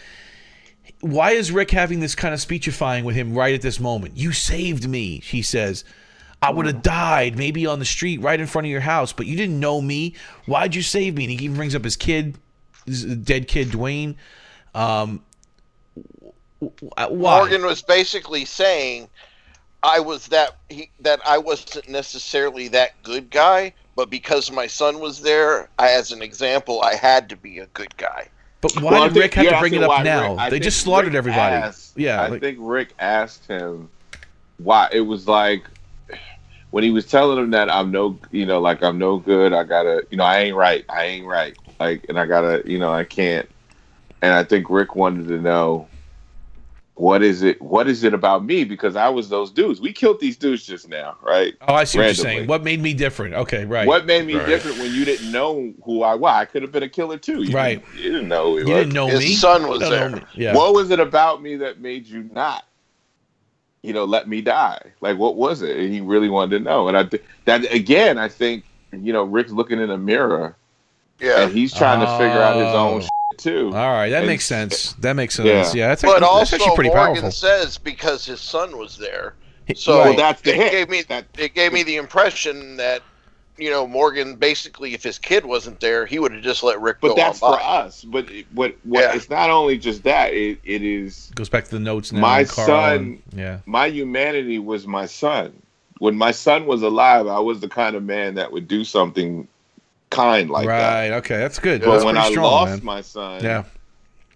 Why 0.99 1.31
is 1.31 1.51
Rick 1.51 1.71
having 1.71 1.99
this 2.01 2.13
kind 2.13 2.33
of 2.33 2.41
speechifying 2.41 3.03
with 3.03 3.15
him 3.15 3.33
right 3.33 3.55
at 3.55 3.61
this 3.61 3.79
moment? 3.79 4.17
You 4.17 4.31
saved 4.31 4.87
me, 4.87 5.19
he 5.19 5.41
says. 5.41 5.83
I 6.41 6.51
would 6.51 6.65
have 6.65 6.81
died 6.81 7.37
maybe 7.37 7.65
on 7.65 7.79
the 7.79 7.85
street 7.85 8.21
right 8.21 8.39
in 8.39 8.47
front 8.47 8.67
of 8.67 8.71
your 8.71 8.81
house, 8.81 9.13
but 9.13 9.25
you 9.25 9.37
didn't 9.37 9.59
know 9.59 9.81
me. 9.81 10.13
Why'd 10.45 10.75
you 10.75 10.81
save 10.81 11.15
me? 11.15 11.23
And 11.23 11.31
he 11.31 11.45
even 11.45 11.55
brings 11.55 11.73
up 11.73 11.85
his 11.85 11.95
kid, 11.95 12.37
his 12.85 13.05
dead 13.05 13.47
kid, 13.47 13.69
Dwayne. 13.69 14.15
Um, 14.75 15.23
why? 16.95 17.07
Morgan 17.39 17.65
was 17.65 17.81
basically 17.81 18.45
saying, 18.45 19.09
"I 19.81 19.99
was 19.99 20.27
that 20.27 20.57
he, 20.69 20.89
that 21.01 21.19
I 21.25 21.37
wasn't 21.37 21.89
necessarily 21.89 22.67
that 22.69 23.01
good 23.03 23.29
guy, 23.29 23.73
but 23.95 24.09
because 24.09 24.51
my 24.51 24.67
son 24.67 24.99
was 24.99 25.21
there, 25.21 25.69
I, 25.79 25.89
as 25.91 26.11
an 26.11 26.21
example, 26.21 26.81
I 26.81 26.95
had 26.95 27.29
to 27.29 27.35
be 27.35 27.59
a 27.59 27.67
good 27.67 27.95
guy." 27.97 28.27
But 28.61 28.75
why 28.81 28.91
Well, 28.91 29.03
did 29.03 29.13
think 29.13 29.23
Rick 29.23 29.33
have 29.33 29.43
you're 29.43 29.53
to 29.53 29.59
bring 29.59 29.73
it 29.73 29.83
up 29.83 30.03
now? 30.05 30.37
Rick- 30.37 30.49
they 30.51 30.59
just 30.59 30.79
slaughtered 30.81 31.13
Rick 31.13 31.17
everybody. 31.17 31.55
asked- 31.55 31.97
yeah, 31.97 32.21
I 32.21 32.27
like- 32.27 32.39
think 32.41 32.57
Rick 32.61 32.93
asked 32.97 33.45
him 33.47 33.89
why 34.57 34.87
it 34.93 35.01
was 35.01 35.27
like 35.27 35.65
when 36.71 36.83
he 36.83 36.89
was 36.89 37.05
telling 37.05 37.37
him 37.37 37.51
that 37.51 37.69
I'm 37.69 37.91
no, 37.91 38.17
you 38.31 38.45
know, 38.45 38.61
like 38.61 38.81
I'm 38.81 38.97
no 38.97 39.17
good. 39.17 39.51
I 39.53 39.63
gotta, 39.63 40.07
you 40.09 40.17
know, 40.17 40.23
I 40.23 40.39
ain't 40.39 40.55
right. 40.55 40.85
I 40.89 41.03
ain't 41.05 41.25
right. 41.27 41.55
Like, 41.79 42.05
and 42.07 42.17
I 42.17 42.25
gotta, 42.25 42.63
you 42.65 42.79
know, 42.79 42.91
I 42.91 43.03
can't. 43.03 43.49
And 44.21 44.33
I 44.33 44.43
think 44.45 44.69
Rick 44.69 44.95
wanted 44.95 45.27
to 45.27 45.39
know 45.41 45.87
what 46.95 47.23
is 47.23 47.41
it? 47.41 47.59
What 47.61 47.87
is 47.87 48.03
it 48.03 48.13
about 48.13 48.45
me? 48.45 48.63
Because 48.63 48.95
I 48.95 49.09
was 49.09 49.27
those 49.29 49.49
dudes. 49.49 49.81
We 49.81 49.91
killed 49.91 50.19
these 50.19 50.37
dudes 50.37 50.65
just 50.65 50.87
now, 50.87 51.17
right? 51.23 51.55
oh, 51.67 51.73
I 51.73 51.85
see 51.85 51.97
what 51.97 52.05
you're 52.05 52.13
saying. 52.13 52.47
What 52.47 52.63
made 52.63 52.81
me 52.81 52.93
different? 52.93 53.33
Okay, 53.33 53.65
right. 53.65 53.87
What 53.87 54.05
made 54.05 54.27
me 54.27 54.35
Right. 54.35 54.45
different 54.45 54.77
when 54.77 54.93
you 54.93 55.03
didn't 55.03 55.31
know 55.31 55.73
who 55.83 56.03
I 56.03 56.13
was? 56.13 56.31
I 56.33 56.45
could 56.45 56.61
have 56.61 56.71
been 56.71 56.83
a 56.83 56.89
killer 56.89 57.17
too. 57.17 57.41
You 57.43 57.51
Right. 57.55 57.83
Didn't, 57.83 58.03
you 58.03 58.11
didn't 58.11 58.27
know 58.27 58.49
You 58.57 58.65
was. 58.65 58.65
didn't 58.67 58.93
know 58.93 59.07
His 59.07 59.19
me. 59.21 59.33
son 59.33 59.67
was 59.67 59.81
You 59.81 59.89
don't 59.89 60.11
know 60.11 60.17
there. 60.19 60.27
Yeah. 60.35 60.55
What 60.55 60.75
was 60.75 60.91
it 60.91 60.99
about 60.99 61.41
me 61.41 61.55
that 61.57 61.79
made 61.81 62.05
you 62.05 62.29
not, 62.31 62.63
you 63.81 63.91
know, 63.93 64.05
let 64.05 64.27
me 64.27 64.41
die? 64.41 64.79
Like, 65.01 65.17
what 65.17 65.35
was 65.35 65.61
it? 65.63 65.75
And 65.77 65.91
he 65.91 65.99
really 65.99 66.29
wanted 66.29 66.59
to 66.59 66.63
know. 66.63 66.87
And 66.89 66.95
I 66.97 67.03
th- 67.05 67.23
that 67.45 67.73
again, 67.73 68.17
I 68.19 68.27
think 68.29 68.65
you 68.91 69.11
know, 69.11 69.23
Rick's 69.23 69.51
looking 69.51 69.79
in 69.79 69.89
a 69.89 69.97
mirror 69.97 70.55
Yeah, 71.19 71.41
and 71.41 71.51
he's 71.51 71.73
trying 71.73 71.99
to 72.01 72.07
figure 72.19 72.39
out 72.39 72.55
his 72.55 72.75
own 72.75 72.97
Oh. 72.97 72.99
shit 72.99 73.09
too. 73.37 73.67
All 73.67 73.91
right, 73.91 74.09
that 74.09 74.19
And- 74.19 74.27
makes 74.27 74.45
sense. 74.45 74.93
That 74.93 75.13
makes 75.15 75.35
sense. 75.35 75.47
Yeah. 75.47 75.71
Yeah, 75.73 75.87
that's, 75.89 76.01
but 76.01 76.11
actually, 76.13 76.27
also 76.27 76.39
that's 76.39 76.53
actually 76.63 76.75
pretty 76.75 76.89
Morgan 76.89 77.13
powerful. 77.15 77.31
says 77.31 77.77
because 77.77 78.25
his 78.25 78.41
son 78.41 78.77
was 78.77 78.97
there. 78.97 79.33
So 79.75 79.97
Well, 79.99 80.15
that's 80.15 80.41
the 80.41 80.51
it 80.51 80.55
hit. 80.57 80.71
gave 80.71 80.89
me 80.89 81.01
That- 81.03 81.25
it 81.37 81.53
gave 81.55 81.71
me 81.73 81.83
the 81.83 81.95
impression 81.95 82.75
that 82.77 83.01
you 83.57 83.69
know 83.69 83.85
Morgan 83.87 84.35
basically, 84.35 84.93
if 84.93 85.03
his 85.03 85.17
kid 85.19 85.45
wasn't 85.45 85.79
there, 85.79 86.05
he 86.05 86.19
would 86.19 86.31
have 86.33 86.41
just 86.43 86.63
let 86.63 86.81
Rick 86.81 86.97
But 87.01 87.09
go 87.09 87.15
that's 87.15 87.41
on 87.41 87.53
for 87.53 87.59
by. 87.59 87.63
us. 87.63 88.03
But 88.03 88.29
it- 88.31 88.45
what 88.53 88.75
what 88.83 89.01
Yeah. 89.03 89.15
it's 89.15 89.29
not 89.29 89.49
only 89.49 89.77
just 89.77 90.03
that. 90.03 90.33
It 90.33 90.59
it 90.65 90.81
is 90.83 91.31
Goes 91.35 91.49
back 91.49 91.63
to 91.65 91.71
the 91.71 91.79
notes 91.79 92.11
now. 92.11 92.19
My 92.19 92.43
Carl 92.43 92.67
son- 92.67 92.95
and- 92.97 93.21
yeah. 93.35 93.59
my 93.65 93.87
humanity 93.87 94.59
was 94.59 94.85
my 94.87 95.05
son. 95.05 95.53
When 95.99 96.15
my 96.17 96.31
son 96.31 96.65
was 96.65 96.81
alive, 96.81 97.27
I 97.27 97.39
was 97.39 97.61
the 97.61 97.69
kind 97.69 97.95
of 97.95 98.03
man 98.03 98.35
that 98.35 98.51
would 98.51 98.67
do 98.67 98.83
something 98.83 99.47
kind 100.13 100.49
like 100.49 100.67
that. 100.67 101.09
right. 101.09 101.11
Okay, 101.17 101.37
that's 101.37 101.59
good. 101.59 101.81
But 101.81 101.91
that's 101.91 102.05
when 102.05 102.17
I 102.17 102.29
strong, 102.31 102.43
lost 102.45 102.69
man. 102.77 102.85
my 102.85 103.01
son, 103.01 103.43
yeah. 103.43 103.63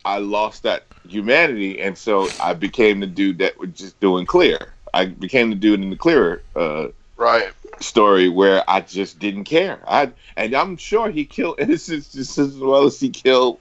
I 0.06 0.18
lost 0.20 0.64
that 0.64 0.84
humanity, 1.08 1.82
and 1.82 1.98
so 1.98 2.30
I 2.42 2.54
became 2.54 3.00
the 3.02 3.08
dude 3.08 3.38
that 3.40 3.58
was 3.60 3.72
just 3.72 4.00
doing 4.00 4.26
clear. 4.26 4.74
I 4.94 5.06
became 5.06 5.50
the 5.50 5.56
dude 5.56 5.82
in 5.82 5.90
the 5.90 5.96
clearer 5.98 6.42
uh, 6.56 6.88
Right. 7.18 7.52
story 7.80 8.30
where 8.30 8.64
I 8.70 8.82
just 8.82 9.20
didn't 9.20 9.44
care. 9.46 9.80
I 9.88 10.12
and 10.38 10.54
I'm 10.54 10.78
sure 10.78 11.10
he 11.10 11.26
killed 11.26 11.60
innocents 11.60 12.14
just 12.14 12.38
as 12.38 12.58
well 12.58 12.86
as 12.86 13.00
he 13.00 13.10
killed, 13.10 13.60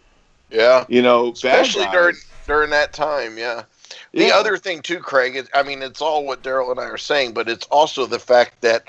Yeah. 0.50 0.84
you 0.88 1.02
know, 1.02 1.32
Especially 1.32 1.86
during 1.90 2.16
during 2.46 2.70
that 2.70 2.92
time. 2.92 3.36
Yeah. 3.38 3.64
The 4.12 4.26
Yeah. 4.26 4.36
other 4.36 4.56
thing 4.56 4.82
too, 4.82 4.98
Craig, 5.00 5.34
is, 5.36 5.48
I 5.52 5.62
mean, 5.62 5.82
it's 5.82 6.00
all 6.00 6.24
what 6.24 6.42
Daryl 6.42 6.70
and 6.70 6.78
I 6.78 6.84
are 6.84 6.96
saying, 6.98 7.32
but 7.32 7.48
it's 7.48 7.66
also 7.66 8.06
the 8.06 8.18
fact 8.20 8.60
that 8.60 8.84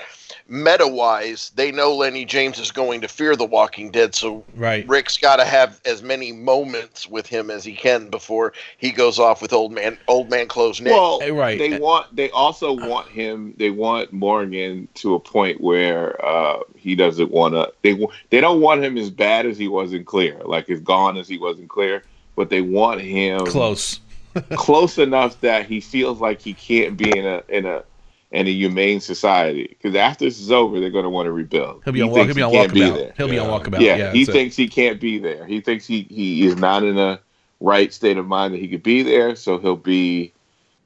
meta-wise, 0.48 1.50
they 1.54 1.70
know 1.70 1.94
Lennie 1.94 2.24
James 2.24 2.58
is 2.58 2.72
going 2.72 3.02
to 3.02 3.08
fear 3.08 3.36
The 3.36 3.44
Walking 3.44 3.90
Dead, 3.90 4.14
so 4.14 4.44
Right. 4.54 4.88
Rick's 4.88 5.18
got 5.18 5.36
to 5.36 5.44
have 5.44 5.80
as 5.84 6.02
many 6.02 6.32
moments 6.32 7.06
with 7.06 7.26
him 7.26 7.50
as 7.50 7.64
he 7.64 7.74
can 7.74 8.08
before 8.08 8.52
he 8.78 8.90
goes 8.90 9.18
off 9.18 9.42
with 9.42 9.52
old 9.52 9.72
man, 9.72 9.98
old 10.08 10.30
man 10.30 10.48
close 10.48 10.80
Nick. 10.80 10.92
Well, 10.92 11.20
right. 11.32 11.58
They 11.58 11.78
want. 11.78 12.14
They 12.14 12.30
also 12.30 12.72
want 12.72 13.08
him. 13.08 13.54
They 13.58 13.70
want 13.70 14.12
Morgan 14.12 14.88
to 14.94 15.14
a 15.14 15.20
point 15.20 15.60
where 15.60 16.24
uh, 16.24 16.60
he 16.76 16.94
doesn't 16.94 17.30
want 17.30 17.54
to. 17.54 17.72
They 17.82 17.94
wa- 17.94 18.12
they 18.30 18.40
don't 18.40 18.60
want 18.60 18.82
him 18.82 18.96
as 18.96 19.10
bad 19.10 19.46
as 19.46 19.58
he 19.58 19.68
was 19.68 19.92
in 19.92 20.04
Clear, 20.04 20.40
like 20.44 20.68
as 20.70 20.80
gone 20.80 21.16
as 21.16 21.28
he 21.28 21.38
was 21.38 21.58
in 21.58 21.68
Clear. 21.68 22.02
But 22.34 22.50
they 22.50 22.62
want 22.62 23.00
him 23.00 23.44
Close. 23.46 24.00
close 24.56 24.98
enough 24.98 25.40
that 25.40 25.66
he 25.66 25.80
feels 25.80 26.20
like 26.20 26.40
he 26.40 26.54
can't 26.54 26.96
be 26.96 27.16
in 27.16 27.26
a 27.26 27.42
in 27.48 27.66
a 27.66 27.84
in 28.30 28.46
a 28.46 28.50
humane 28.50 29.00
society. 29.00 29.66
Because 29.68 29.94
after 29.94 30.24
this 30.24 30.38
is 30.40 30.52
over, 30.52 30.80
they're 30.80 30.90
going 30.90 31.04
to 31.04 31.10
want 31.10 31.26
to 31.26 31.32
rebuild. 31.32 31.82
He'll 31.84 31.92
be 31.92 32.00
He 32.00 32.02
on 32.02 32.10
walk. 32.10 32.26
He'll 32.26 32.34
be 32.34 32.42
on 32.42 32.50
he 32.50 32.56
can't 32.58 32.72
be 32.72 32.80
walkabout. 32.80 32.94
there. 32.94 33.14
He'll 33.16 33.28
be 33.28 33.38
on 33.38 33.46
Yeah. 33.48 33.58
walkabout. 33.58 33.80
Yeah, 33.80 33.96
Yeah. 33.96 34.12
he 34.12 34.18
that's 34.24 34.28
it. 34.28 34.32
thinks 34.32 34.56
he 34.56 34.68
can't 34.68 35.00
be 35.00 35.18
there. 35.18 35.46
He 35.46 35.60
thinks 35.60 35.86
he 35.86 36.02
he 36.02 36.46
is 36.46 36.56
not 36.56 36.82
in 36.84 36.98
a 36.98 37.20
right 37.60 37.92
state 37.92 38.18
of 38.18 38.26
mind 38.26 38.54
that 38.54 38.60
he 38.60 38.68
could 38.68 38.82
be 38.82 39.02
there. 39.02 39.34
So 39.36 39.58
he'll 39.58 39.76
be, 39.76 40.32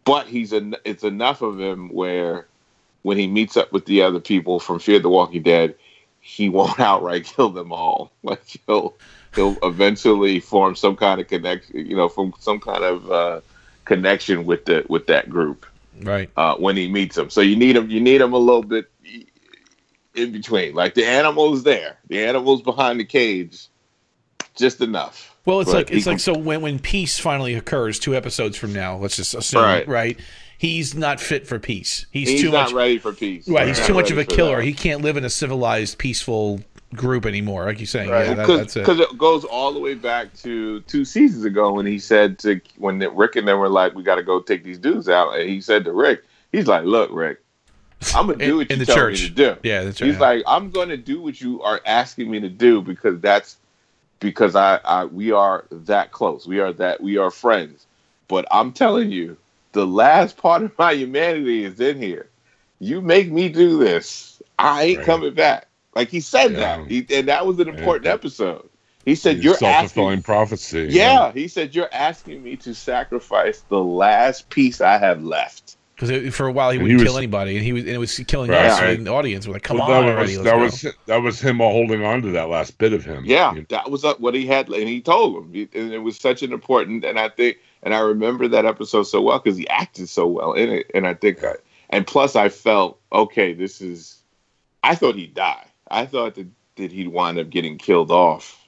but 0.04 0.26
he's 0.26 0.52
a. 0.52 0.72
It's 0.84 1.04
enough 1.04 1.42
of 1.42 1.58
him 1.60 1.88
where 1.88 2.46
when 3.02 3.18
he 3.18 3.26
meets 3.26 3.56
up 3.56 3.72
with 3.72 3.86
the 3.86 4.02
other 4.02 4.20
people 4.20 4.60
from 4.60 4.78
Fear 4.78 5.00
the 5.00 5.08
Walking 5.08 5.42
Dead, 5.42 5.74
he 6.20 6.48
won't 6.48 6.78
outright 6.80 7.24
kill 7.24 7.50
them 7.50 7.72
all. 7.72 8.12
Like 8.22 8.42
he'll 8.68 8.94
he'll 9.34 9.58
eventually 9.64 10.38
form 10.38 10.76
some 10.76 10.94
kind 10.94 11.20
of 11.20 11.26
connection. 11.26 11.86
You 11.86 11.96
know, 11.96 12.08
from 12.08 12.32
some 12.38 12.60
kind 12.60 12.84
of 12.84 13.10
uh, 13.10 13.40
connection 13.84 14.44
with 14.46 14.64
the 14.66 14.84
with 14.88 15.08
that 15.08 15.28
group 15.28 15.66
Right. 16.02 16.30
uh, 16.36 16.56
when 16.56 16.76
he 16.76 16.88
meets 16.88 17.16
them. 17.16 17.30
So 17.30 17.40
you 17.40 17.56
need 17.56 17.76
him. 17.76 17.88
You 17.90 18.00
need 18.00 18.20
him 18.20 18.32
a 18.32 18.38
little 18.38 18.62
bit 18.62 18.90
in 20.14 20.32
between. 20.32 20.74
Like 20.74 20.94
the 20.94 21.06
animal's 21.06 21.62
there. 21.62 21.98
The 22.08 22.24
animal's 22.24 22.62
behind 22.62 23.00
the 23.00 23.04
cage, 23.04 23.68
just 24.54 24.80
enough. 24.80 25.36
Well, 25.44 25.60
it's 25.60 25.72
like 25.72 25.90
it's 25.90 26.04
he 26.04 26.10
like 26.10 26.20
so 26.20 26.36
when 26.36 26.60
when 26.62 26.78
peace 26.78 27.18
finally 27.18 27.54
occurs 27.54 27.98
two 27.98 28.14
episodes 28.14 28.56
from 28.56 28.72
now. 28.72 28.96
Let's 28.96 29.16
just 29.16 29.34
assume 29.34 29.62
Right. 29.62 29.88
right. 29.88 30.20
He's 30.58 30.94
not 30.94 31.18
fit 31.18 31.48
for 31.48 31.58
peace. 31.58 32.06
He's, 32.12 32.28
He's, 32.28 32.40
too 32.42 32.52
not 32.52 32.66
much. 32.66 32.72
ready 32.72 32.98
for 32.98 33.12
peace. 33.12 33.48
Right. 33.48 33.66
He's 33.66 33.80
not 33.80 33.86
too 33.88 33.94
much 33.94 34.12
of 34.12 34.18
a 34.18 34.24
killer. 34.24 34.60
He 34.60 34.72
can't 34.72 35.02
live 35.02 35.16
in 35.16 35.24
a 35.24 35.30
civilized, 35.30 35.98
peaceful 35.98 36.60
group 36.94 37.26
anymore. 37.26 37.64
Like 37.64 37.78
you're 37.80 37.86
saying. 37.86 38.10
Right. 38.10 38.26
Yeah, 38.26 38.34
that, 38.34 38.46
because 38.46 38.58
that's 38.60 38.76
it. 38.76 38.80
because 38.80 39.00
it 39.00 39.18
goes 39.18 39.44
all 39.44 39.72
the 39.72 39.80
way 39.80 39.94
back 39.94 40.34
to 40.38 40.80
two 40.82 41.04
seasons 41.04 41.44
ago 41.44 41.72
when 41.72 41.86
he 41.86 41.98
said 41.98 42.38
to 42.40 42.60
when 42.76 42.98
Rick 43.14 43.36
and 43.36 43.46
them 43.46 43.58
were 43.58 43.68
like, 43.68 43.94
"We 43.94 44.02
got 44.02 44.16
to 44.16 44.22
go 44.22 44.40
take 44.40 44.64
these 44.64 44.78
dudes 44.78 45.08
out," 45.08 45.38
and 45.38 45.48
he 45.48 45.60
said 45.60 45.84
to 45.84 45.92
Rick, 45.92 46.22
"He's 46.52 46.66
like, 46.66 46.84
look, 46.84 47.10
Rick, 47.12 47.40
I'm 48.14 48.26
gonna 48.26 48.38
do 48.44 48.56
what 48.58 48.70
in 48.70 48.78
you 48.78 48.84
the 48.84 48.86
tell 48.86 48.96
church. 48.96 49.20
me 49.22 49.28
to 49.28 49.34
do." 49.34 49.56
Yeah, 49.62 49.84
that's 49.84 49.98
He's 49.98 50.18
right. 50.18 50.36
like, 50.38 50.44
I'm 50.46 50.70
to 50.70 50.96
do 50.96 51.20
what 51.20 51.40
you 51.40 51.62
are 51.62 51.80
asking 51.86 52.30
me 52.30 52.40
to 52.40 52.48
do 52.48 52.82
because 52.82 53.20
that's 53.20 53.56
because 54.20 54.54
I, 54.54 54.76
I 54.84 55.04
we 55.04 55.32
are 55.32 55.66
that 55.70 56.12
close. 56.12 56.46
We 56.46 56.60
are 56.60 56.72
that 56.74 57.00
we 57.00 57.18
are 57.18 57.30
friends. 57.30 57.86
But 58.28 58.46
I'm 58.50 58.72
telling 58.72 59.10
you, 59.10 59.36
the 59.72 59.86
last 59.86 60.36
part 60.36 60.62
of 60.62 60.76
my 60.78 60.92
humanity 60.92 61.64
is 61.64 61.80
in 61.80 62.00
here. 62.00 62.28
You 62.78 63.00
make 63.00 63.30
me 63.30 63.48
do 63.48 63.78
this, 63.78 64.40
I 64.58 64.84
ain't 64.84 64.98
Right. 64.98 65.06
coming 65.06 65.34
back. 65.34 65.66
Like 65.94 66.08
he 66.08 66.20
said 66.20 66.52
Yeah. 66.52 66.78
that, 66.78 66.88
he, 66.90 67.06
and 67.10 67.28
that 67.28 67.46
was 67.46 67.58
an 67.58 67.68
important 67.68 68.06
Yeah. 68.06 68.12
episode. 68.14 68.68
He 69.04 69.14
said, 69.16 69.42
"You're 69.42 69.54
self 69.56 69.70
asking." 69.72 69.88
fulfilling 69.88 70.22
prophecy. 70.22 70.86
Yeah, 70.90 71.32
he 71.32 71.48
said, 71.48 71.74
"You're 71.74 71.92
asking 71.92 72.42
me 72.42 72.56
to 72.56 72.74
sacrifice 72.74 73.62
the 73.68 73.82
last 73.82 74.48
piece 74.48 74.80
I 74.80 74.96
have 74.98 75.22
left." 75.24 75.76
Because 75.96 76.34
for 76.34 76.46
a 76.46 76.52
while 76.52 76.70
he 76.70 76.76
And 76.76 76.84
wouldn't 76.84 77.00
he 77.00 77.06
kill 77.06 77.18
anybody, 77.18 77.56
and 77.56 77.64
he 77.64 77.72
was 77.72 77.82
and 77.84 77.92
it 77.92 77.98
was 77.98 78.16
killing 78.26 78.50
Right, 78.50 78.66
us 78.66 78.80
right. 78.80 78.96
and 78.96 79.06
the 79.06 79.12
audience. 79.12 79.46
We're 79.46 79.52
like, 79.54 79.62
come 79.62 79.78
Well, 79.78 79.90
on 79.92 80.06
that 80.06 80.12
already, 80.16 80.36
was 80.36 80.44
let's 80.44 80.44
that 80.44 80.56
go. 80.56 80.88
was 80.88 80.96
that 81.06 81.22
was 81.22 81.40
him 81.40 81.58
holding 81.58 82.04
on 82.04 82.22
to 82.22 82.30
that 82.30 82.48
last 82.48 82.78
bit 82.78 82.92
of 82.92 83.04
him. 83.04 83.24
Yeah, 83.26 83.54
You- 83.54 83.66
that 83.68 83.90
was 83.90 84.04
uh, 84.04 84.14
what 84.14 84.34
he 84.34 84.46
had, 84.46 84.68
and 84.68 84.88
he 84.88 85.00
told 85.00 85.36
him, 85.36 85.68
and 85.74 85.92
it 85.92 85.98
was 86.02 86.16
such 86.16 86.42
an 86.42 86.52
important. 86.52 87.04
And 87.04 87.18
I 87.20 87.28
think, 87.28 87.58
and 87.82 87.94
I 87.94 88.00
remember 88.00 88.48
that 88.48 88.64
episode 88.64 89.04
so 89.04 89.20
well 89.20 89.38
because 89.38 89.56
he 89.58 89.68
acted 89.68 90.08
so 90.08 90.26
well 90.26 90.52
in 90.54 90.70
it, 90.70 90.90
and 90.94 91.06
I 91.06 91.14
think, 91.14 91.44
I, 91.44 91.54
and 91.90 92.06
plus 92.06 92.34
I 92.36 92.48
felt 92.48 92.98
okay. 93.12 93.52
This 93.52 93.80
is, 93.80 94.22
I 94.82 94.94
thought 94.96 95.14
he'd 95.16 95.34
die. 95.34 95.64
I 95.92 96.06
thought 96.06 96.34
that 96.36 96.46
that 96.76 96.90
he'd 96.90 97.08
wind 97.08 97.38
up 97.38 97.50
getting 97.50 97.76
killed 97.78 98.10
off 98.10 98.58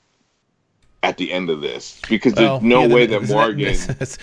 at 1.02 1.18
the 1.18 1.32
end 1.32 1.50
of 1.50 1.60
this 1.60 2.00
because 2.08 2.32
there's 2.32 2.62
no 2.62 2.82
yeah, 2.86 2.94
way 2.94 3.06
that 3.06 3.20
the- 3.26 3.34
Morgan. 3.34 3.76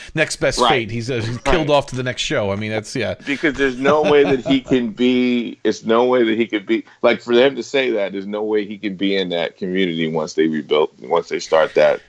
next 0.15 0.35
best 0.37 0.59
Right. 0.59 0.69
fate. 0.69 0.91
He's, 0.91 1.11
uh, 1.11 1.15
he's 1.15 1.37
killed 1.39 1.69
Right. 1.69 1.75
off 1.75 1.85
to 1.87 1.95
the 1.95 2.01
next 2.03 2.23
show. 2.23 2.51
I 2.51 2.55
mean, 2.55 2.71
that's 2.71 2.95
yeah. 2.95 3.13
because 3.25 3.53
there's 3.55 3.77
no 3.77 4.01
way 4.01 4.23
that 4.23 4.45
he 4.47 4.61
can 4.73 4.89
be 4.89 5.59
it's 5.63 5.83
no 5.83 6.05
way 6.05 6.23
that 6.23 6.37
he 6.37 6.47
could 6.47 6.65
be 6.65 6.83
like 7.03 7.21
for 7.21 7.35
them 7.35 7.55
to 7.55 7.63
say 7.63 7.91
that 7.91 8.11
there's 8.13 8.25
no 8.27 8.43
way 8.43 8.65
he 8.65 8.77
can 8.79 8.95
be 8.95 9.15
in 9.15 9.29
that 9.29 9.57
community 9.57 10.07
once 10.07 10.33
they 10.33 10.47
rebuild 10.47 10.89
once 11.01 11.29
they 11.29 11.39
start 11.39 11.73
that 11.75 12.01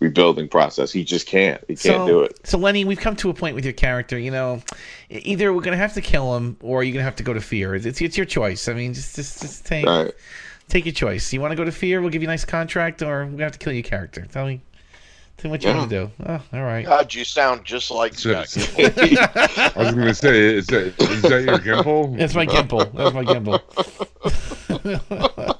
rebuilding 0.00 0.48
process 0.48 0.90
he 0.90 1.04
just 1.04 1.26
can't 1.26 1.60
he 1.68 1.76
can't 1.76 1.80
so, 1.80 2.06
do 2.06 2.20
it 2.22 2.38
So 2.44 2.58
Lennie, 2.58 2.84
we've 2.84 2.98
come 2.98 3.16
to 3.16 3.30
a 3.30 3.34
point 3.34 3.54
with 3.54 3.64
your 3.64 3.74
character. 3.74 4.18
You 4.18 4.30
know, 4.30 4.62
either 5.10 5.52
we're 5.52 5.62
gonna 5.62 5.76
have 5.76 5.94
to 5.94 6.00
kill 6.00 6.36
him, 6.36 6.56
or 6.60 6.82
you're 6.82 6.94
gonna 6.94 7.04
have 7.04 7.16
to 7.16 7.22
go 7.22 7.32
to 7.32 7.40
fear. 7.40 7.74
It's 7.74 8.00
it's 8.00 8.16
your 8.16 8.26
choice. 8.26 8.68
I 8.68 8.72
mean, 8.72 8.94
just 8.94 9.14
just 9.14 9.42
just 9.42 9.66
take 9.66 9.86
right 9.86 10.12
Take 10.70 10.86
your 10.86 10.94
choice. 10.94 11.32
You 11.32 11.40
want 11.40 11.50
to 11.50 11.56
go 11.56 11.64
to 11.64 11.72
Fear? 11.72 12.00
We'll 12.00 12.10
give 12.10 12.22
you 12.22 12.28
a 12.28 12.30
nice 12.30 12.44
contract, 12.44 13.02
or 13.02 13.24
we're 13.24 13.32
gonna 13.32 13.42
have 13.42 13.52
to 13.52 13.58
kill 13.58 13.72
your 13.72 13.82
character. 13.82 14.24
Tell 14.30 14.46
me, 14.46 14.60
tell 15.36 15.48
me 15.48 15.50
what 15.50 15.64
you 15.64 15.70
want 15.70 15.90
to 15.90 16.06
do. 16.06 16.10
Oh, 16.24 16.40
all 16.52 16.62
right. 16.62 16.86
God, 16.86 17.12
you 17.12 17.24
sound 17.24 17.64
just 17.64 17.90
like 17.90 18.14
So- 18.14 18.44
Scott. 18.44 18.78
I 18.78 19.72
was 19.76 19.92
going 19.92 20.06
to 20.06 20.14
say, 20.14 20.54
is 20.54 20.68
that, 20.68 20.94
is 21.00 21.22
that 21.22 21.42
your 21.42 21.58
gimple? 21.58 22.16
That's 22.16 22.36
my 22.36 22.46
gimple. 22.46 22.92
That's 22.92 23.12
my 23.12 23.24
gimple. 23.24 23.60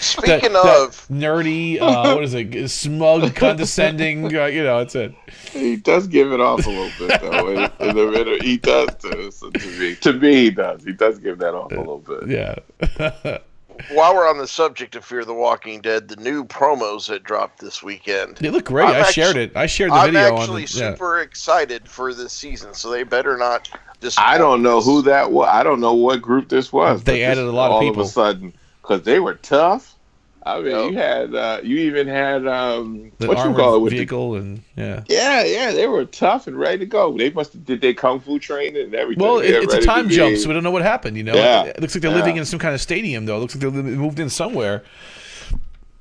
Speaking 0.02 0.52
That- 0.54 0.62
that 0.64 0.82
of, 0.88 1.06
nerdy, 1.08 1.78
uh, 1.80 2.14
what 2.14 2.24
is 2.24 2.32
it? 2.34 2.68
Smug, 2.70 3.34
condescending. 3.36 4.34
Uh, 4.34 4.46
you 4.46 4.64
know, 4.64 4.78
that's 4.78 4.94
it. 4.94 5.14
He 5.52 5.76
does 5.76 6.06
give 6.06 6.32
it 6.32 6.40
off 6.40 6.66
a 6.66 6.70
little 6.70 6.90
bit 7.06 7.20
though. 7.20 7.48
In, 7.50 7.70
in 7.80 7.96
the 7.96 8.10
middle, 8.10 8.38
he 8.40 8.56
does 8.56 8.88
too. 8.98 9.30
So 9.30 9.50
to 9.50 9.66
me, 9.78 9.94
to 9.96 10.12
me, 10.14 10.34
he 10.44 10.50
does. 10.50 10.82
He 10.84 10.92
does 10.92 11.18
give 11.18 11.38
that 11.38 11.54
off 11.54 11.72
a 11.72 11.76
little 11.76 11.98
bit. 11.98 12.28
Yeah. 12.28 13.38
while 13.92 14.14
we're 14.14 14.28
on 14.28 14.38
the 14.38 14.46
subject 14.46 14.94
of 14.96 15.04
Fear 15.04 15.24
the 15.24 15.34
Walking 15.34 15.80
Dead, 15.80 16.08
the 16.08 16.16
new 16.16 16.44
promos 16.44 17.08
that 17.08 17.22
dropped 17.22 17.60
this 17.60 17.82
weekend. 17.82 18.36
They 18.36 18.50
look 18.50 18.66
great. 18.66 18.86
I'm 18.88 19.04
I 19.04 19.10
shared 19.10 19.36
it. 19.36 19.56
I 19.56 19.66
shared 19.66 19.90
the 19.90 19.94
I'm 19.96 20.12
video 20.12 20.34
on. 20.34 20.40
actually 20.40 20.64
The, 20.66 20.78
yeah. 20.78 20.90
super 20.92 21.20
excited 21.20 21.88
for 21.88 22.14
this 22.14 22.32
season, 22.32 22.74
so 22.74 22.90
they 22.90 23.02
better 23.02 23.36
not. 23.36 23.68
disappoint 24.00 24.28
I 24.28 24.38
don't 24.38 24.62
know 24.62 24.78
us. 24.78 24.84
who 24.84 25.02
that 25.02 25.30
was. 25.30 25.48
I 25.50 25.62
don't 25.62 25.80
know 25.80 25.94
what 25.94 26.22
group 26.22 26.48
this 26.48 26.72
was. 26.72 27.02
They 27.04 27.22
added 27.22 27.44
a 27.44 27.52
lot 27.52 27.70
of 27.70 27.80
people. 27.80 27.96
all 27.96 28.02
of 28.02 28.08
a 28.08 28.10
sudden 28.10 28.52
because 28.90 29.04
they 29.04 29.20
were 29.20 29.34
tough. 29.34 29.94
I 30.42 30.58
mean, 30.60 30.70
Yep. 30.70 30.90
you 30.92 30.96
had 30.98 31.34
uh, 31.34 31.60
you 31.62 31.78
even 31.80 32.08
had 32.08 32.46
um, 32.46 33.12
The 33.18 33.28
what 33.28 33.36
you 33.36 33.42
armored 33.44 33.58
call 33.58 33.74
it 33.76 33.80
with 33.80 33.90
the 33.92 33.98
vehicle 33.98 34.36
and 34.36 34.62
yeah. 34.74 35.04
Yeah, 35.06 35.44
yeah, 35.44 35.70
they 35.70 35.86
were 35.86 36.06
tough 36.06 36.46
and 36.46 36.58
ready 36.58 36.78
to 36.78 36.86
go. 36.86 37.16
They 37.16 37.30
must 37.30 37.52
have 37.52 37.64
did 37.66 37.80
they 37.82 37.92
kung 37.92 38.20
fu 38.20 38.38
training 38.38 38.82
and 38.82 38.94
everything. 38.94 39.22
Well, 39.22 39.38
it, 39.38 39.50
it's 39.50 39.74
a 39.74 39.82
time 39.82 40.08
jump, 40.08 40.38
so 40.38 40.48
we 40.48 40.54
don't 40.54 40.62
know 40.64 40.70
what 40.70 40.82
happened. 40.82 41.16
You 41.18 41.24
know, 41.24 41.34
Yeah. 41.34 41.64
it, 41.64 41.80
looks 41.80 41.94
like 41.94 42.02
they're 42.02 42.10
Yeah. 42.10 42.16
living 42.16 42.36
in 42.38 42.46
some 42.46 42.58
kind 42.58 42.74
of 42.74 42.80
stadium, 42.80 43.26
though. 43.26 43.36
It 43.36 43.40
looks 43.40 43.54
like 43.54 43.72
they 43.72 43.82
moved 43.82 44.18
in 44.18 44.30
somewhere. 44.30 44.82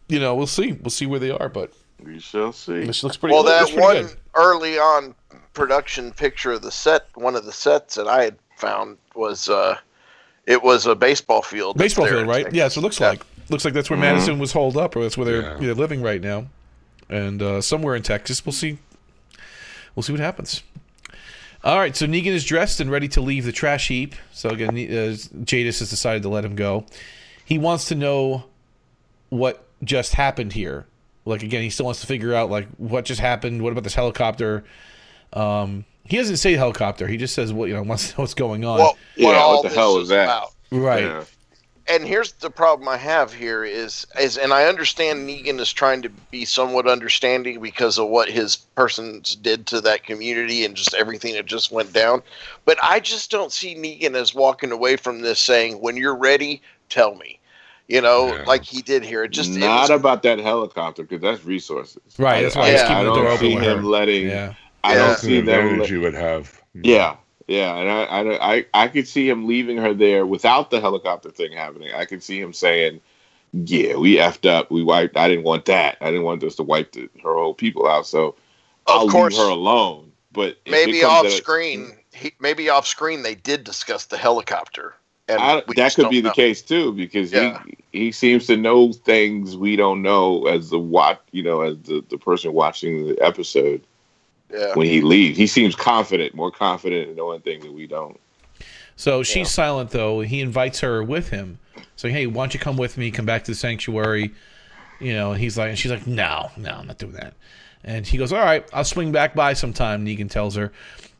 You 0.07 0.20
know, 0.20 0.34
we'll 0.36 0.48
see. 0.48 0.72
We'll 0.72 0.90
see 0.90 1.06
where 1.06 1.20
they 1.20 1.32
are, 1.32 1.49
but 1.49 1.74
We 2.02 2.20
shall 2.20 2.53
see. 2.53 2.86
this 2.86 3.03
looks 3.03 3.18
pretty. 3.18 3.34
Well, 3.34 3.44
looks 3.44 3.72
that 3.72 3.74
pretty 3.78 3.82
one 3.99 4.07
good. 4.07 4.16
early 4.36 4.80
on 4.80 5.14
production 5.53 6.11
picture 6.14 6.53
of 6.53 6.61
the 6.61 6.72
set, 6.72 7.07
one 7.16 7.36
of 7.36 7.44
the 7.45 7.52
sets 7.52 7.95
that 7.95 8.07
I 8.07 8.24
had 8.24 8.38
found 8.56 8.98
was 9.16 9.49
uh, 9.49 9.78
it 10.50 10.62
was 10.62 10.86
a 10.86 10.96
baseball 10.96 11.42
field. 11.42 11.78
baseball 11.78 12.08
field, 12.08 12.28
right? 12.28 12.44
Texas. 12.44 12.58
Yeah, 12.58 12.68
so 12.68 12.80
it 12.80 12.84
looks 12.84 13.00
Yeah. 13.00 13.10
like 13.12 13.22
looks 13.50 13.64
like 13.66 13.74
that's 13.74 13.90
where 13.90 13.98
Madison 14.00 14.38
was 14.40 14.52
holed 14.52 14.76
up, 14.78 14.96
or 14.96 15.04
that's 15.04 15.18
where 15.18 15.26
they're 15.26 15.42
Yeah. 15.42 15.58
they're 15.60 15.74
living 15.74 16.02
right 16.02 16.22
now, 16.22 16.48
and 17.10 17.42
uh, 17.42 17.62
somewhere 17.62 17.96
in 17.96 18.04
Texas. 18.04 18.46
We'll 18.46 18.54
see. 18.54 18.78
We'll 19.96 20.04
see 20.04 20.12
what 20.14 20.20
happens. 20.20 20.64
All 21.64 21.78
right, 21.78 21.96
so 21.96 22.06
Negan 22.06 22.28
is 22.28 22.46
dressed 22.46 22.80
and 22.80 22.90
ready 22.90 23.08
to 23.10 23.22
leave 23.22 23.44
the 23.46 23.52
trash 23.52 23.90
heap. 23.90 24.16
So 24.32 24.50
again, 24.50 24.70
uh, 24.70 25.16
Jadis 25.44 25.80
has 25.80 25.90
decided 25.90 26.24
to 26.24 26.30
let 26.30 26.46
him 26.46 26.56
go. 26.56 26.86
He 27.44 27.58
wants 27.58 27.86
to 27.86 27.96
know 27.96 28.46
what 29.30 29.66
just 29.84 30.14
happened 30.14 30.54
here. 30.54 30.86
Like 31.26 31.44
again, 31.44 31.62
he 31.62 31.70
still 31.70 31.86
wants 31.86 32.00
to 32.02 32.08
figure 32.08 32.34
out 32.34 32.50
like 32.50 32.68
what 32.78 33.04
just 33.06 33.20
happened. 33.20 33.62
What 33.62 33.72
about 33.72 33.84
this 33.84 33.94
helicopter? 33.96 34.64
Um, 35.34 35.86
he 36.10 36.18
doesn't 36.18 36.38
say 36.38 36.53
helicopter. 36.53 37.07
He 37.07 37.18
just 37.18 37.34
says, 37.36 37.53
"Well, 37.53 37.68
you 37.68 37.73
know, 37.76 37.84
wants 37.84 38.10
to 38.11 38.18
know 38.18 38.22
what's 38.23 38.34
going 38.34 38.65
on." 38.65 38.80
Well, 38.80 38.98
Yeah, 39.15 39.27
what 39.27 39.48
what 39.49 39.61
the 39.64 39.69
this 39.69 39.77
hell 39.77 39.98
is 39.99 40.10
that? 40.10 40.23
about. 40.26 40.52
right. 40.72 41.03
Yeah. 41.03 41.23
and 41.88 42.03
here's 42.06 42.34
the 42.34 42.52
problem 42.52 42.88
I 42.88 42.98
have 42.98 43.34
here 43.34 43.64
is 43.64 44.06
is 44.19 44.38
and 44.38 44.53
I 44.53 44.65
understand 44.65 45.27
Negan 45.27 45.60
is 45.60 45.73
trying 45.73 46.02
to 46.03 46.10
be 46.31 46.45
somewhat 46.45 46.88
understanding 46.88 47.61
because 47.61 47.98
of 47.98 48.07
what 48.10 48.30
his 48.30 48.57
persons 48.76 49.36
did 49.36 49.65
to 49.68 49.81
that 49.81 50.03
community 50.03 50.65
and 50.65 50.76
just 50.76 50.94
everything 50.94 51.34
that 51.34 51.45
just 51.48 51.72
went 51.72 51.91
down. 51.94 52.22
But 52.65 52.77
I 52.84 52.99
just 52.99 53.31
don't 53.31 53.52
see 53.52 53.73
Negan 53.76 54.14
as 54.15 54.36
walking 54.36 54.72
away 54.72 54.98
from 54.98 55.22
this 55.22 55.40
saying, 55.40 55.80
"When 55.81 55.98
you're 55.98 56.15
ready, 56.15 56.61
tell 56.90 57.15
me." 57.15 57.38
You 57.88 58.02
know, 58.02 58.27
Yeah. 58.36 58.44
like 58.45 58.64
he 58.64 58.84
did 58.84 59.03
here. 59.03 59.23
It 59.23 59.31
just 59.31 59.49
it 59.49 59.57
not 59.57 59.90
was- 59.90 59.90
about 59.90 60.22
that 60.22 60.38
helicopter 60.38 61.02
because 61.02 61.22
that's 61.23 61.44
resources. 61.44 62.03
Right, 62.19 62.44
that's 62.44 62.56
why 62.56 62.69
he's 62.69 62.81
I, 62.81 62.88
keeping 62.88 62.98
I 62.98 63.03
the 63.06 63.14
don't 63.15 63.40
see 63.40 63.52
him 63.53 63.77
her. 63.77 63.81
letting. 63.84 64.27
Yeah. 64.84 64.89
I 64.89 64.93
Yeah. 64.93 64.99
don't 64.99 65.07
That's 65.10 65.23
an 65.23 65.30
see 65.30 65.41
them. 65.41 65.49
advantage 65.60 65.80
let- 65.80 65.89
you 65.89 66.01
would 66.01 66.14
have. 66.14 66.61
Hmm. 66.73 66.81
Yeah, 66.84 67.15
yeah, 67.47 67.76
and 67.76 67.89
I, 67.89 68.03
I, 68.03 68.53
I, 68.56 68.65
I 68.73 68.88
could 68.88 69.07
see 69.07 69.27
him 69.30 69.47
leaving 69.47 69.77
her 69.77 69.93
there 69.93 70.26
without 70.26 70.69
the 70.72 70.80
helicopter 70.80 71.31
thing 71.31 71.51
happening. 71.51 71.91
I 71.93 72.06
could 72.06 72.22
see 72.23 72.39
him 72.39 72.53
saying, 72.53 73.01
"Yeah, 73.53 73.95
we 73.95 74.18
effed 74.18 74.47
up. 74.47 74.69
We 74.69 74.84
wiped. 74.84 75.18
I 75.18 75.27
didn't 75.27 75.43
want 75.45 75.65
that. 75.65 75.97
I 76.01 76.06
didn't 76.07 76.23
want 76.23 76.43
us 76.43 76.56
to 76.57 76.64
wipe 76.64 76.91
the, 76.91 77.10
her 77.23 77.34
whole 77.34 77.53
people 77.56 77.88
out. 77.88 78.06
So 78.06 78.35
I'll 78.88 79.06
of 79.06 79.11
course 79.11 79.38
leave 79.38 79.45
her 79.47 79.51
alone." 79.51 80.11
But 80.31 80.57
maybe 80.69 81.03
off 81.03 81.23
to- 81.23 81.31
screen, 81.31 81.85
hmm. 81.88 81.91
he, 82.14 82.31
maybe 82.39 82.69
off 82.69 82.85
screen 82.85 83.23
they 83.23 83.35
did 83.35 83.64
discuss 83.64 84.06
the 84.06 84.18
helicopter. 84.18 84.93
And 85.27 85.39
I, 85.39 85.64
that 85.76 85.93
could 85.95 86.03
don't 86.03 86.11
be 86.11 86.22
the 86.22 86.31
case 86.31 86.61
too, 86.61 86.91
because 86.93 87.31
Yeah. 87.31 87.61
he 87.91 87.99
he 88.06 88.11
seems 88.11 88.45
to 88.47 88.57
know 88.57 88.93
things 88.93 89.57
we 89.57 89.76
don't 89.76 90.01
know 90.03 90.45
as 90.47 90.69
the 90.69 90.80
watch, 90.80 91.19
you 91.31 91.41
know, 91.43 91.61
as 91.61 91.77
the, 91.80 92.03
the 92.10 92.18
person 92.19 92.53
watching 92.53 93.07
the 93.07 93.19
episode. 93.22 93.81
Yeah. 94.52 94.74
When 94.76 94.88
he 94.88 95.02
leaves, 95.02 95.38
he 95.38 95.48
seems 95.48 95.76
confident, 95.76 96.34
more 96.36 96.52
confident 96.52 97.10
in 97.10 97.16
knowing 97.16 97.42
things 97.42 97.64
that 97.64 97.74
we 97.74 97.88
don't. 97.88 98.20
So 98.96 99.24
she's 99.24 99.50
silent 99.50 99.92
though. 99.92 100.22
He 100.22 100.42
invites 100.42 100.80
her 100.82 101.04
with 101.04 101.30
him, 101.30 101.60
saying, 101.96 102.14
"Hey, 102.14 102.28
why 102.28 102.44
don't 102.44 102.54
you 102.54 102.60
come 102.60 102.76
with 102.78 102.98
me? 102.98 103.12
Come 103.12 103.26
back 103.26 103.44
to 103.46 103.52
the 103.52 103.56
sanctuary." 103.56 104.32
You 105.00 105.14
know, 105.14 105.34
he's 105.34 105.58
like, 105.58 105.70
and 105.70 105.80
she's 105.80 105.92
like, 105.92 106.06
"No, 106.06 106.52
no, 106.58 106.72
I'm 106.72 106.88
not 106.88 106.98
doing 106.98 107.14
that." 107.14 107.34
And 107.84 108.06
he 108.06 108.18
goes, 108.18 108.34
"All 108.34 108.40
right, 108.40 108.68
I'll 108.74 108.84
swing 108.84 109.12
back 109.12 109.36
by 109.36 109.54
sometime." 109.54 110.06
Negan 110.06 110.30
tells 110.30 110.56
her, 110.56 110.74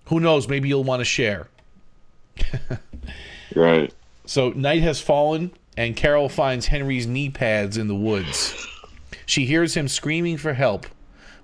"Who 0.06 0.20
knows? 0.20 0.48
Maybe 0.48 0.68
you'll 0.68 0.84
want 0.84 1.00
to 1.00 1.06
share." 1.06 1.48
Right. 3.56 3.94
So 4.26 4.50
night 4.52 4.82
has 4.84 5.02
fallen, 5.02 5.52
and 5.76 5.96
Carol 5.96 6.30
finds 6.30 6.68
Henry's 6.68 7.08
knee 7.08 7.30
pads 7.30 7.78
in 7.78 7.88
the 7.88 7.96
woods. 7.96 8.54
She 9.26 9.46
hears 9.46 9.76
him 9.76 9.88
screaming 9.88 10.38
for 10.38 10.54
help. 10.54 10.86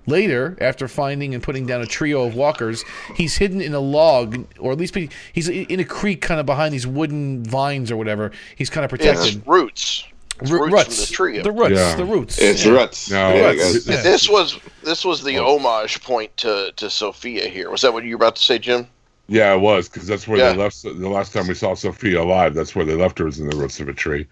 Later, 0.06 0.56
after 0.60 0.86
finding 0.86 1.34
and 1.34 1.42
putting 1.42 1.66
down 1.66 1.82
a 1.82 1.86
trio 1.86 2.24
of 2.24 2.34
walkers, 2.36 2.84
he's 3.16 3.36
hidden 3.36 3.60
in 3.60 3.74
a 3.74 3.80
log, 3.80 4.46
or 4.58 4.70
at 4.72 4.78
least 4.78 4.94
be- 4.94 5.10
he's 5.32 5.48
in 5.48 5.80
a 5.80 5.84
creek, 5.84 6.20
kind 6.22 6.38
of 6.38 6.46
behind 6.46 6.72
these 6.72 6.86
wooden 6.86 7.42
vines 7.44 7.90
or 7.90 7.96
whatever. 7.96 8.30
He's 8.54 8.70
kind 8.70 8.84
of 8.84 8.92
It's 8.92 9.02
protected. 9.04 9.42
roots. 9.46 10.04
It's 10.40 10.50
Ru- 10.50 10.66
roots, 10.70 10.84
from 10.84 10.94
the 10.96 11.06
tree. 11.12 11.38
the 11.40 11.50
roots, 11.50 11.72
Yeah. 11.74 11.96
the 11.96 12.04
roots. 12.04 12.38
It's 12.38 12.64
Yeah. 12.64 12.72
ruts. 12.72 13.10
No, 13.10 13.34
Yeah, 13.34 13.50
it's- 13.52 13.86
Yeah. 13.86 14.02
This 14.02 14.28
was 14.28 14.58
this 14.84 15.04
was 15.04 15.24
the 15.24 15.38
homage 15.38 16.00
point 16.02 16.36
to 16.38 16.72
to 16.76 16.88
Sophia 16.90 17.48
here. 17.48 17.70
Was 17.70 17.80
that 17.80 17.92
what 17.92 18.04
you 18.04 18.10
were 18.10 18.16
about 18.24 18.36
to 18.36 18.42
say, 18.42 18.58
Jim? 18.58 18.86
Yeah, 19.28 19.54
it 19.54 19.60
was 19.60 19.88
because 19.88 20.06
that's 20.06 20.28
where 20.28 20.38
Yeah. 20.38 20.52
they 20.52 20.58
left 20.58 20.82
the 20.82 21.08
last 21.08 21.32
time 21.32 21.48
we 21.48 21.54
saw 21.54 21.74
Sophia 21.74 22.20
alive. 22.22 22.54
That's 22.54 22.76
where 22.76 22.84
they 22.84 22.94
left 22.94 23.18
her 23.18 23.24
was 23.24 23.40
in 23.40 23.48
the 23.48 23.56
roots 23.56 23.80
of 23.80 23.88
a 23.88 23.92
tree. 23.94 24.26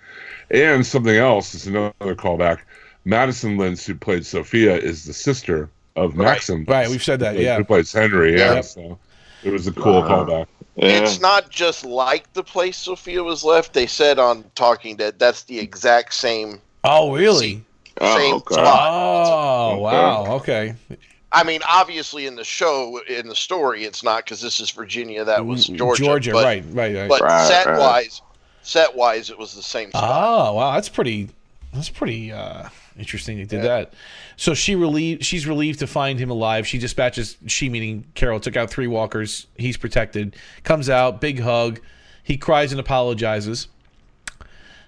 And 0.51 0.87
something 0.87 1.17
else 1.17 1.53
is 1.55 1.67
another 1.67 1.93
callback. 2.01 2.59
Madison 3.05 3.57
Lintz, 3.59 3.85
who 3.87 3.95
played 3.95 4.25
Sophia, 4.27 4.77
is 4.77 5.05
the 5.05 5.13
sister 5.13 5.69
of 5.97 6.17
Right. 6.17 6.39
Macsen. 6.39 6.65
Right, 6.69 6.89
we've 6.89 7.03
said 7.03 7.21
that, 7.21 7.37
who 7.37 7.43
yeah. 7.43 7.57
Who 7.57 7.65
plays 7.65 7.93
Henry? 7.93 8.39
Yeah. 8.39 8.55
Yeah. 8.55 8.61
So 8.63 8.99
it 9.43 9.51
was 9.53 9.67
a 9.67 9.73
cool 9.73 10.01
Wow. 10.03 10.09
callback. 10.25 10.47
Yeah. 10.77 10.89
It's 11.03 11.21
not 11.21 11.51
just 11.51 11.85
like 11.85 12.33
the 12.33 12.43
place 12.43 12.77
Sophia 12.77 13.23
was 13.23 13.45
left. 13.45 13.75
They 13.75 13.87
said 13.87 14.19
on 14.19 14.45
Talking 14.57 14.97
Dead 14.97 15.19
that's 15.19 15.43
the 15.45 15.59
exact 15.59 16.15
same. 16.15 16.61
Oh, 16.83 17.15
really? 17.15 17.63
Oh, 18.01 18.17
same 18.17 18.35
okay. 18.37 18.55
spot. 18.55 18.91
Oh, 18.93 19.71
Okay. 19.75 19.81
wow. 19.83 20.37
Okay. 20.37 20.75
I 21.31 21.45
mean, 21.45 21.61
obviously 21.69 22.27
in 22.27 22.35
the 22.37 22.45
show, 22.45 23.01
in 23.09 23.29
the 23.29 23.35
story, 23.37 23.85
it's 23.85 24.03
not 24.03 24.25
because 24.25 24.41
this 24.41 24.59
is 24.61 24.71
Virginia. 24.71 25.25
That 25.25 25.45
was 25.47 25.67
Georgia. 25.67 26.33
but, 26.33 26.45
right, 26.45 26.65
right, 26.73 26.95
right. 26.97 27.09
But 27.09 27.21
Right, 27.23 27.47
set 27.49 27.67
right. 27.67 27.79
wise, 27.79 28.21
set 28.63 28.95
wise, 28.97 29.31
it 29.31 29.39
was 29.39 29.55
the 29.55 29.63
same 29.63 29.91
spot. 29.91 30.03
Oh 30.05 30.55
wow, 30.55 30.73
that's 30.75 30.89
pretty. 30.89 31.29
That's 31.73 31.89
pretty 31.89 32.31
uh, 32.33 32.69
interesting. 32.99 33.37
They 33.39 33.45
did 33.45 33.62
that. 33.62 33.95
So 34.37 34.55
she 34.55 34.75
relieved. 34.75 35.25
She's 35.25 35.47
relieved 35.47 35.79
to 35.81 35.87
find 35.87 36.19
him 36.19 36.31
alive. 36.31 36.66
She 36.66 36.79
dispatches. 36.79 37.37
She 37.47 37.69
meaning 37.69 38.05
Carol 38.15 38.41
took 38.41 38.57
out 38.57 38.71
three 38.71 38.87
walkers. 38.87 39.47
He's 39.57 39.77
protected. 39.77 40.37
Comes 40.62 40.89
out, 40.91 41.21
big 41.21 41.41
hug. 41.41 41.81
He 42.23 42.37
cries 42.37 42.73
and 42.73 42.81
apologizes. 42.81 43.69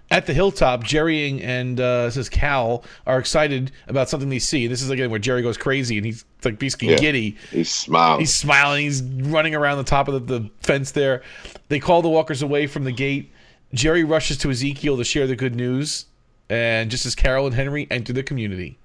At 0.09 0.27
the 0.27 0.33
hilltop, 0.35 0.85
Jerry 0.85 1.43
and 1.43 1.81
uh, 1.81 2.11
says 2.11 2.29
Kal 2.29 2.85
are 3.09 3.19
excited 3.19 3.73
about 3.89 4.09
something 4.09 4.29
they 4.29 4.39
see. 4.39 4.69
This 4.69 4.81
is 4.81 4.89
again 4.89 5.11
where 5.11 5.19
Jerry 5.19 5.43
goes 5.43 5.57
crazy 5.57 5.97
and 5.97 6.07
he's 6.07 6.25
like 6.45 6.61
basically 6.61 6.91
Yeah. 6.91 6.97
giddy. 6.99 7.37
He's 7.51 7.73
smiling. 7.73 8.21
He's 8.21 8.33
smiling. 8.33 8.85
He's 8.85 9.03
running 9.03 9.57
around 9.57 9.79
the 9.79 9.85
top 9.85 10.07
of 10.07 10.27
the, 10.29 10.39
the 10.39 10.51
fence 10.61 10.93
there. 10.93 11.23
They 11.69 11.81
call 11.81 12.03
the 12.03 12.09
walkers 12.09 12.41
away 12.41 12.69
from 12.69 12.85
the 12.85 12.93
gate. 12.93 13.33
Jerry 13.75 14.05
rushes 14.05 14.39
to 14.39 14.51
Ezekiel 14.51 14.97
to 14.97 15.03
share 15.03 15.27
the 15.27 15.35
good 15.35 15.57
news. 15.57 16.07
And 16.49 16.91
just 16.91 17.07
as 17.07 17.15
Carol 17.15 17.47
and 17.47 17.55
Henry 17.55 17.87
enter 17.91 18.13
the 18.13 18.23
community. 18.23 18.77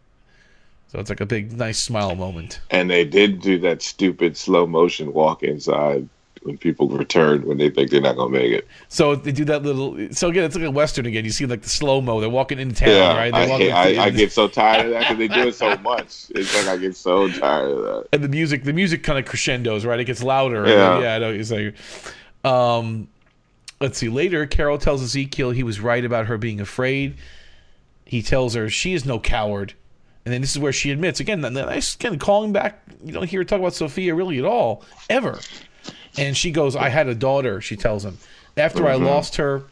So 0.91 0.99
it's 0.99 1.09
like 1.09 1.21
a 1.21 1.25
big, 1.25 1.53
nice 1.53 1.81
smile 1.81 2.15
moment. 2.15 2.59
and 2.69 2.89
they 2.89 3.05
did 3.05 3.41
do 3.41 3.57
that 3.59 3.81
stupid 3.81 4.35
slow 4.35 4.67
motion 4.67 5.13
walk 5.13 5.41
inside 5.43 6.09
when 6.43 6.57
people 6.57 6.89
return 6.89 7.45
when 7.45 7.59
they 7.59 7.69
think 7.69 7.91
they're 7.91 8.01
not 8.01 8.15
gonna 8.17 8.31
make 8.31 8.51
it. 8.51 8.67
So 8.89 9.15
they 9.15 9.31
do 9.31 9.45
that 9.45 9.61
little. 9.61 9.95
So 10.11 10.27
again, 10.29 10.43
it's 10.43 10.55
like 10.55 10.65
a 10.65 10.71
western 10.71 11.05
again. 11.05 11.23
You 11.23 11.29
see 11.31 11.45
like 11.45 11.61
the 11.61 11.69
slow 11.69 12.01
mo. 12.01 12.19
They're 12.19 12.29
walking 12.31 12.57
into 12.59 12.75
town, 12.75 12.89
Yeah, 12.89 13.15
right? 13.15 13.33
I, 13.33 13.45
hate, 13.45 13.71
I, 13.71 14.05
I 14.05 14.09
get 14.09 14.31
so 14.33 14.47
tired 14.47 14.87
of 14.87 14.91
that 14.93 15.01
because 15.01 15.17
they 15.19 15.27
do 15.27 15.47
it 15.49 15.55
so 15.55 15.77
much. 15.83 16.25
It's 16.31 16.53
like 16.57 16.67
I 16.67 16.77
get 16.77 16.95
so 16.97 17.29
tired 17.29 17.69
of 17.69 17.83
that. 17.83 18.07
and 18.11 18.23
the 18.23 18.27
music 18.27 18.63
the 18.63 18.73
music 18.73 19.03
kind 19.03 19.19
of 19.19 19.25
crescendos 19.25 19.85
right 19.85 19.99
it 19.99 20.05
gets 20.05 20.23
louder 20.23 20.67
Yeah. 20.67 20.99
yeah 20.99 21.15
i 21.15 21.19
know 21.19 21.31
it's 21.31 21.51
like 21.51 21.75
um 22.43 23.07
let's 23.79 23.97
see 23.99 24.09
later 24.09 24.45
carol 24.47 24.77
tells 24.79 25.01
ezekiel 25.03 25.51
he 25.51 25.61
was 25.63 25.79
right 25.79 26.03
about 26.03 26.25
her 26.25 26.37
being 26.39 26.59
afraid 26.59 27.15
he 28.11 28.21
tells 28.21 28.55
her 28.55 28.69
she 28.69 28.93
is 28.93 29.05
no 29.05 29.21
coward. 29.21 29.73
And 30.25 30.33
then 30.33 30.41
this 30.41 30.51
is 30.51 30.59
where 30.59 30.73
she 30.73 30.91
admits 30.91 31.21
again. 31.21 31.39
Then 31.39 31.57
I 31.57 31.75
again 31.75 32.19
calling 32.19 32.51
back. 32.51 32.83
You 33.01 33.13
don't 33.13 33.29
hear 33.29 33.39
her 33.39 33.45
talk 33.45 33.59
about 33.59 33.73
Sophia 33.73 34.13
really 34.13 34.37
at 34.37 34.43
all 34.43 34.83
ever. 35.09 35.39
And 36.17 36.35
she 36.35 36.51
goes, 36.51 36.75
"I 36.75 36.89
had 36.89 37.07
a 37.07 37.15
daughter." 37.15 37.61
She 37.61 37.77
tells 37.77 38.03
him 38.03 38.17
after 38.57 38.85
I 38.85 38.95
lost 38.95 39.37
her, 39.37 39.63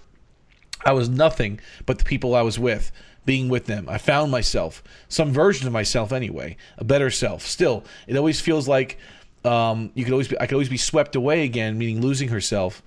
I 0.85 0.93
was 0.93 1.09
nothing 1.09 1.59
but 1.85 1.97
the 1.97 2.05
people 2.05 2.33
I 2.33 2.41
was 2.41 2.57
with, 2.57 2.93
being 3.25 3.49
with 3.49 3.65
them. 3.65 3.89
I 3.89 3.97
found 3.97 4.31
myself, 4.31 4.81
some 5.09 5.33
version 5.33 5.67
of 5.67 5.73
myself 5.73 6.13
anyway, 6.13 6.55
a 6.77 6.85
better 6.85 7.09
self. 7.09 7.45
Still, 7.45 7.83
it 8.07 8.15
always 8.15 8.39
feels 8.39 8.69
like 8.69 8.97
um, 9.43 9.91
you 9.95 10.05
could 10.05 10.13
always 10.13 10.29
be, 10.29 10.39
I 10.39 10.45
could 10.45 10.55
always 10.55 10.69
be 10.69 10.77
swept 10.77 11.17
away 11.17 11.43
again, 11.43 11.77
meaning 11.77 12.01
losing 12.01 12.29
herself. 12.29 12.81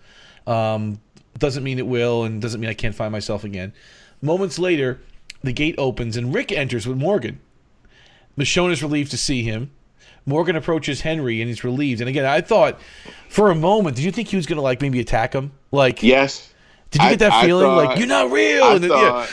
Um, 0.47 0.99
doesn't 1.37 1.63
mean 1.63 1.79
it 1.79 1.87
will, 1.87 2.25
and 2.25 2.41
doesn't 2.41 2.59
mean 2.59 2.71
I 2.71 2.75
can't 2.75 2.95
find 2.95 3.13
myself 3.13 3.45
again. 3.45 3.75
Moments 4.23 4.59
later, 4.59 4.99
the 5.43 5.53
gate 5.53 5.75
opens 5.79 6.17
and 6.17 6.35
Rick 6.35 6.53
enters 6.53 6.87
with 6.87 6.97
Morgan. 6.99 7.41
Michonne 8.39 8.71
is 8.73 8.83
relieved 8.83 9.11
to 9.11 9.17
see 9.17 9.43
him. 9.43 9.71
Morgan 10.25 10.55
approaches 10.57 11.01
Henry 11.01 11.41
and 11.41 11.49
he's 11.49 11.65
relieved. 11.65 12.01
And 12.01 12.09
again, 12.09 12.25
I 12.25 12.41
thought 12.41 12.81
for 13.29 13.51
a 13.51 13.55
moment, 13.55 13.97
did 13.97 14.05
you 14.05 14.13
think 14.13 14.29
he 14.29 14.37
was 14.37 14.47
going 14.47 14.57
to 14.57 14.63
like 14.63 14.81
maybe 14.81 15.01
attack 15.01 15.33
him? 15.35 15.53
Like, 15.73 16.03
Yes. 16.03 16.53
did 16.91 17.03
you 17.03 17.09
I- 17.09 17.11
get 17.11 17.19
that 17.21 17.33
I 17.33 17.47
feeling 17.47 17.67
thought- 17.67 17.85
like 17.87 17.99
you're 17.99 18.07
not 18.09 18.31
real? 18.31 18.63
I 18.65 18.75
And 18.77 18.85
then, 18.85 18.91
yeah. 18.91 19.27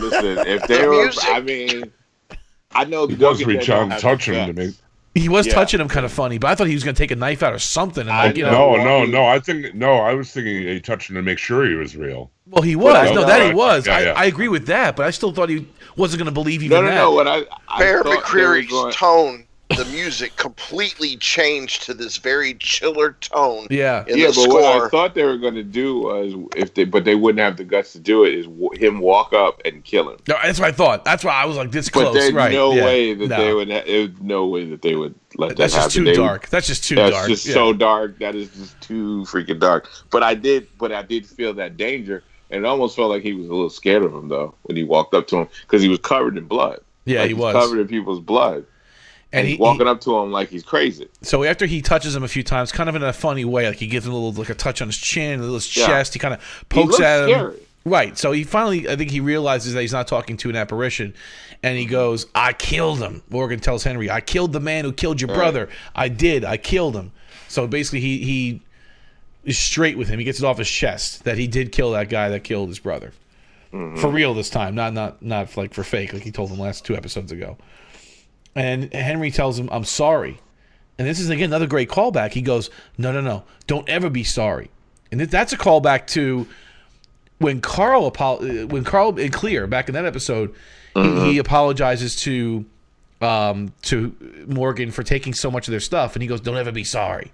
listen, 0.00 0.38
if 0.46 0.62
they 0.68 0.78
The 0.82 0.88
were, 0.88 1.02
music. 1.02 1.24
I 1.28 1.40
mean, 1.40 1.92
I 2.74 2.84
know 2.84 3.06
He 3.06 3.14
the 3.14 3.20
does 3.20 3.44
reach 3.44 3.68
out 3.68 3.90
and 3.90 4.00
touch 4.00 4.28
him 4.28 4.54
to 4.54 4.66
me. 4.68 4.72
He 5.14 5.28
was 5.28 5.46
Yeah. 5.46 5.52
touching 5.54 5.78
him 5.80 5.88
kind 5.88 6.06
of 6.06 6.12
funny, 6.12 6.38
but 6.38 6.48
I 6.48 6.54
thought 6.54 6.68
he 6.68 6.74
was 6.74 6.84
going 6.84 6.94
to 6.94 6.98
take 7.02 7.10
a 7.10 7.16
knife 7.16 7.42
out 7.42 7.52
or 7.52 7.58
something. 7.58 8.02
And 8.02 8.10
I 8.10 8.26
like, 8.28 8.36
you 8.38 8.44
know, 8.44 8.76
No, 8.76 8.82
no, 8.82 9.04
no. 9.04 9.26
I 9.26 9.38
think 9.40 9.74
no. 9.74 9.98
I 9.98 10.14
was 10.14 10.30
thinking 10.32 10.62
he 10.62 10.80
touched 10.80 11.10
him 11.10 11.16
to 11.16 11.22
make 11.22 11.38
sure 11.38 11.66
he 11.66 11.74
was 11.74 11.94
real. 11.96 12.30
well, 12.46 12.62
he 12.62 12.76
was. 12.76 12.94
Well, 12.94 13.14
no, 13.14 13.20
no, 13.20 13.26
that 13.26 13.46
he 13.46 13.52
was. 13.52 13.86
Yeah, 13.86 13.96
I, 13.96 14.00
yeah. 14.04 14.12
I 14.16 14.24
agree 14.24 14.48
with 14.48 14.66
that, 14.68 14.96
but 14.96 15.04
I 15.04 15.10
still 15.10 15.32
thought 15.32 15.50
he 15.50 15.68
wasn't 15.96 16.18
going 16.20 16.26
to 16.26 16.32
believe 16.32 16.62
even 16.62 16.76
No, 16.76 16.82
no, 16.82 16.88
that. 16.88 16.94
no. 16.96 17.10
What 17.12 17.28
I, 17.28 17.42
I 17.68 17.78
Bear 17.80 17.98
thought 18.02 18.04
they 18.04 18.16
were 18.16 18.22
McCreary's 18.22 18.70
going- 18.70 18.92
tone, 18.94 19.44
the 19.76 19.84
music 19.86 20.36
completely 20.36 21.16
changed 21.16 21.82
to 21.84 21.94
this 21.94 22.16
very 22.18 22.54
chiller 22.54 23.12
tone. 23.20 23.66
Yeah. 23.70 24.04
in 24.06 24.18
yeah, 24.18 24.28
the 24.28 24.44
but 24.46 24.48
what 24.54 24.64
I 24.64 24.88
thought 24.88 25.14
they 25.14 25.24
were 25.24 25.38
going 25.38 25.54
to 25.54 25.62
do 25.62 25.98
was 26.00 26.34
if 26.56 26.74
they, 26.74 26.84
but 26.84 27.04
they 27.04 27.14
wouldn't 27.14 27.40
have 27.40 27.56
the 27.56 27.64
guts 27.64 27.92
to 27.92 27.98
do 27.98 28.24
it. 28.24 28.34
Is 28.34 28.46
w- 28.46 28.70
him 28.74 29.00
walk 29.00 29.32
up 29.32 29.60
and 29.64 29.82
kill 29.84 30.10
him. 30.10 30.18
No, 30.28 30.36
that's 30.42 30.58
what 30.58 30.68
I 30.68 30.72
thought. 30.72 31.04
That's 31.04 31.24
why 31.24 31.32
I 31.34 31.44
was 31.44 31.56
like 31.56 31.70
this 31.70 31.88
But 31.88 32.00
close. 32.00 32.14
there's 32.14 32.32
right? 32.32 32.52
no 32.52 32.72
yeah. 32.74 32.84
way 32.84 33.14
that 33.14 33.28
No. 33.28 33.36
they 33.44 33.54
would. 33.54 33.70
Ha- 33.70 33.82
there's 33.86 34.10
no 34.20 34.46
way 34.46 34.64
that 34.66 34.82
they 34.82 34.94
would 34.94 35.14
let 35.36 35.56
That's 35.56 35.58
that 35.58 35.64
just 35.66 35.76
happen. 35.76 35.90
too 35.92 36.04
They 36.04 36.10
would- 36.18 36.26
dark. 36.26 36.48
That's 36.48 36.66
just 36.66 36.84
too 36.84 36.94
That's 36.96 37.12
dark. 37.12 37.28
That's 37.28 37.42
just 37.42 37.46
Yeah. 37.46 37.54
so 37.54 37.72
dark. 37.72 38.18
That 38.18 38.34
is 38.34 38.48
just 38.50 38.80
too 38.80 39.22
freaking 39.26 39.58
dark. 39.60 39.88
But 40.10 40.22
I 40.22 40.34
did, 40.34 40.68
but 40.78 40.92
I 40.92 41.02
did 41.02 41.26
feel 41.26 41.54
that 41.54 41.76
danger, 41.76 42.22
and 42.50 42.64
it 42.64 42.68
almost 42.68 42.96
felt 42.96 43.10
like 43.10 43.22
he 43.22 43.32
was 43.32 43.46
a 43.46 43.50
little 43.52 43.70
scared 43.70 44.02
of 44.04 44.12
him 44.14 44.28
though 44.28 44.54
when 44.64 44.76
he 44.76 44.84
walked 44.84 45.14
up 45.14 45.26
to 45.28 45.36
him 45.38 45.48
because 45.62 45.82
he 45.82 45.88
was 45.88 45.98
covered 46.00 46.36
in 46.36 46.44
blood. 46.44 46.80
Yeah, 47.04 47.20
Like, 47.20 47.28
he 47.28 47.34
was. 47.34 47.52
covered 47.54 47.80
in 47.80 47.88
people's 47.88 48.20
blood, 48.20 48.64
and, 49.32 49.40
and 49.40 49.46
he, 49.46 49.54
he's 49.54 49.60
walking 49.60 49.86
up 49.88 50.00
to 50.02 50.16
him 50.18 50.30
like 50.30 50.48
he's 50.50 50.62
crazy. 50.62 51.08
so 51.22 51.42
after 51.44 51.66
he 51.66 51.80
touches 51.80 52.14
him 52.14 52.22
a 52.22 52.28
few 52.28 52.42
times, 52.42 52.70
kind 52.70 52.88
of 52.88 52.94
in 52.94 53.02
a 53.02 53.12
funny 53.12 53.44
way, 53.44 53.66
like 53.66 53.78
he 53.78 53.86
gives 53.86 54.06
him 54.06 54.12
a 54.12 54.16
little 54.16 54.32
like 54.32 54.50
a 54.50 54.54
touch 54.54 54.82
on 54.82 54.88
his 54.88 54.98
chin, 54.98 55.38
a 55.38 55.42
little 55.42 55.54
his 55.56 55.76
Yeah. 55.76 55.86
chest. 55.86 56.12
He 56.12 56.18
kind 56.18 56.34
of 56.34 56.64
pokes 56.68 57.00
at 57.00 57.24
him. 57.24 57.30
scary. 57.30 57.56
Right. 57.84 58.16
So 58.16 58.32
he 58.32 58.44
finally, 58.44 58.88
I 58.88 58.96
think 58.96 59.10
he 59.10 59.20
realizes 59.20 59.74
that 59.74 59.80
he's 59.80 59.92
not 59.92 60.06
talking 60.06 60.36
to 60.38 60.50
an 60.50 60.56
apparition, 60.56 61.14
and 61.62 61.76
he 61.76 61.84
mm-hmm. 61.84 61.92
goes, 61.92 62.26
"I 62.34 62.52
killed 62.52 62.98
him." 63.00 63.22
Morgan 63.30 63.58
tells 63.58 63.84
Henry, 63.84 64.10
"I 64.10 64.20
killed 64.20 64.52
the 64.52 64.60
man 64.60 64.84
who 64.84 64.92
killed 64.92 65.20
your 65.20 65.28
Right. 65.30 65.36
brother. 65.36 65.68
I 65.94 66.08
did. 66.08 66.44
I 66.44 66.58
killed 66.58 66.94
him." 66.94 67.12
So 67.48 67.66
basically, 67.66 68.00
he 68.00 68.18
he 68.18 68.60
is 69.44 69.58
straight 69.58 69.98
with 69.98 70.08
him. 70.08 70.18
He 70.18 70.24
gets 70.24 70.38
it 70.38 70.44
off 70.44 70.58
his 70.58 70.70
chest 70.70 71.24
that 71.24 71.38
he 71.38 71.46
did 71.48 71.72
kill 71.72 71.90
that 71.92 72.08
guy 72.08 72.28
that 72.28 72.44
killed 72.44 72.68
his 72.68 72.78
brother 72.78 73.12
mm-hmm. 73.72 73.96
for 73.96 74.08
real 74.08 74.34
this 74.34 74.50
time, 74.50 74.74
not 74.74 74.92
not 74.92 75.22
not 75.22 75.56
like 75.56 75.74
for 75.74 75.82
fake, 75.82 76.12
like 76.12 76.22
he 76.22 76.30
told 76.30 76.50
him 76.50 76.58
last 76.58 76.84
two 76.84 76.96
episodes 76.96 77.32
ago. 77.32 77.56
And 78.54 78.92
Henry 78.92 79.30
tells 79.30 79.58
him, 79.58 79.68
"I'm 79.72 79.84
sorry." 79.84 80.40
And 80.98 81.08
this 81.08 81.18
is 81.18 81.30
again 81.30 81.50
another 81.50 81.66
great 81.66 81.88
callback. 81.88 82.32
He 82.32 82.42
goes, 82.42 82.70
"No, 82.98 83.12
no, 83.12 83.20
no! 83.20 83.44
Don't 83.66 83.88
ever 83.88 84.10
be 84.10 84.24
sorry." 84.24 84.70
And 85.10 85.20
that's 85.20 85.52
a 85.52 85.58
callback 85.58 86.06
to 86.08 86.46
when 87.38 87.60
Carl 87.60 88.10
when 88.10 88.84
Carl 88.84 89.18
and 89.18 89.32
Clear 89.32 89.66
back 89.66 89.88
in 89.88 89.94
that 89.94 90.04
episode, 90.04 90.54
he, 90.94 91.32
he 91.32 91.38
apologizes 91.38 92.16
to 92.22 92.64
um, 93.20 93.72
to 93.82 94.14
Morgan 94.46 94.90
for 94.90 95.02
taking 95.02 95.34
so 95.34 95.50
much 95.50 95.68
of 95.68 95.72
their 95.72 95.80
stuff, 95.80 96.14
and 96.14 96.22
he 96.22 96.28
goes, 96.28 96.40
"Don't 96.40 96.56
ever 96.56 96.72
be 96.72 96.84
sorry." 96.84 97.32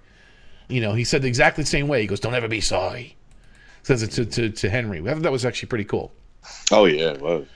You 0.67 0.81
know, 0.81 0.93
he 0.93 1.03
said 1.03 1.25
exactly 1.25 1.63
the 1.63 1.69
same 1.69 1.87
way. 1.87 2.01
He 2.01 2.07
goes, 2.07 2.19
"Don't 2.19 2.35
ever 2.35 2.47
be 2.47 2.61
sorry." 2.61 3.15
Says 3.83 4.03
it 4.03 4.11
to, 4.11 4.25
to, 4.25 4.49
to 4.49 4.69
Henry. 4.69 4.99
I 4.99 5.13
thought 5.13 5.23
that 5.23 5.31
was 5.31 5.45
actually 5.45 5.69
pretty 5.69 5.85
cool. 5.85 6.11
Oh 6.71 6.85
yeah, 6.85 7.11
it 7.11 7.21
was. 7.21 7.47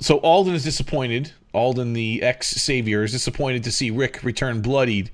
So 0.00 0.18
Alden 0.18 0.54
is 0.54 0.64
disappointed. 0.64 1.32
Alden, 1.54 1.92
the 1.92 2.22
ex 2.22 2.48
savior, 2.48 3.02
is 3.04 3.12
disappointed 3.12 3.64
to 3.64 3.72
see 3.72 3.90
Rick 3.90 4.22
return 4.22 4.60
bloodied 4.60 5.10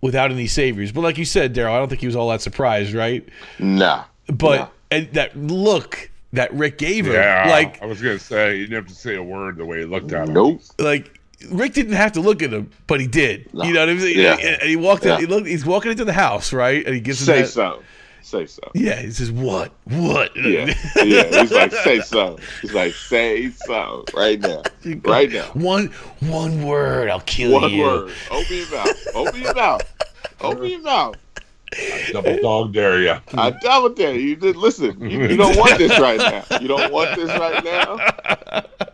without 0.00 0.30
any 0.30 0.46
saviors. 0.46 0.92
But 0.92 1.02
like 1.02 1.18
you 1.18 1.24
said, 1.24 1.54
Daryl, 1.54 1.72
I 1.72 1.78
don't 1.78 1.88
think 1.88 2.00
he 2.00 2.06
was 2.06 2.16
all 2.16 2.28
that 2.30 2.42
surprised, 2.42 2.92
right? 2.94 3.26
Nah, 3.58 4.04
But 4.26 4.58
Nah. 4.60 4.68
and 4.90 5.08
that 5.12 5.36
look 5.36 6.10
that 6.32 6.52
Rick 6.54 6.78
gave 6.78 7.06
him, 7.06 7.12
Yeah, 7.14 7.46
like 7.48 7.82
I 7.82 7.86
was 7.86 8.00
gonna 8.00 8.18
say 8.18 8.56
you 8.56 8.66
didn't 8.66 8.76
have 8.84 8.86
to 8.88 8.94
say 8.94 9.16
a 9.16 9.22
word 9.22 9.56
the 9.58 9.64
way 9.66 9.80
he 9.80 9.84
looked 9.84 10.12
at 10.12 10.28
him. 10.28 10.34
nope. 10.34 10.60
like 10.78 11.18
Rick 11.50 11.74
didn't 11.74 11.94
have 11.94 12.12
to 12.12 12.20
look 12.20 12.42
at 12.42 12.52
him, 12.52 12.70
but 12.86 13.00
he 13.00 13.06
did. 13.08 13.52
No. 13.52 13.64
You 13.64 13.72
know 13.74 13.80
what 13.80 13.88
I'm 13.90 13.98
saying? 14.00 14.18
Yeah. 14.18 14.36
And 14.36 14.62
he 14.62 14.76
walked 14.76 15.04
Yeah. 15.04 15.14
in. 15.14 15.20
He 15.20 15.26
looked, 15.26 15.46
he's 15.48 15.66
walking 15.66 15.90
into 15.90 16.04
the 16.04 16.12
house, 16.12 16.52
right? 16.52 16.84
And 16.86 16.94
he 16.94 17.00
gives 17.00 17.20
him 17.20 17.26
Say 17.26 17.42
that. 17.42 17.48
so. 17.48 17.82
Say 18.22 18.46
so. 18.46 18.62
Yeah, 18.74 19.00
he 19.00 19.10
says, 19.10 19.30
"What? 19.32 19.72
What?" 19.84 20.34
Yeah, 20.36 20.72
yeah. 20.96 21.40
He's 21.40 21.52
like, 21.52 21.72
say 21.72 22.00
so. 22.00 22.38
He's 22.60 22.72
like, 22.72 22.94
say 22.94 23.50
so 23.50 24.04
right 24.14 24.40
now, 24.40 24.62
right 25.04 25.30
now. 25.30 25.44
one 25.54 25.86
one 26.20 26.62
word, 26.64 27.10
I'll 27.10 27.20
kill 27.20 27.52
One 27.52 27.70
you. 27.70 27.82
One 27.82 28.04
word. 28.04 28.12
Open 28.30 28.56
your 28.56 28.70
mouth. 28.70 29.06
Open 29.14 29.40
your 29.42 29.54
mouth. 29.54 29.82
Open 30.40 30.66
your 30.66 30.80
mouth. 30.82 31.16
Double 32.12 32.38
dog 32.42 32.72
dare 32.72 33.00
you. 33.00 33.16
I 33.34 33.50
double 33.50 33.90
dare 33.90 34.14
you. 34.14 34.36
Listen. 34.36 35.00
You, 35.00 35.26
you 35.26 35.36
don't 35.36 35.56
want 35.56 35.78
this 35.78 35.98
right 35.98 36.18
now. 36.18 36.58
You 36.58 36.68
don't 36.68 36.92
want 36.92 37.16
this 37.16 37.28
right 37.28 37.64
now. 37.64 38.64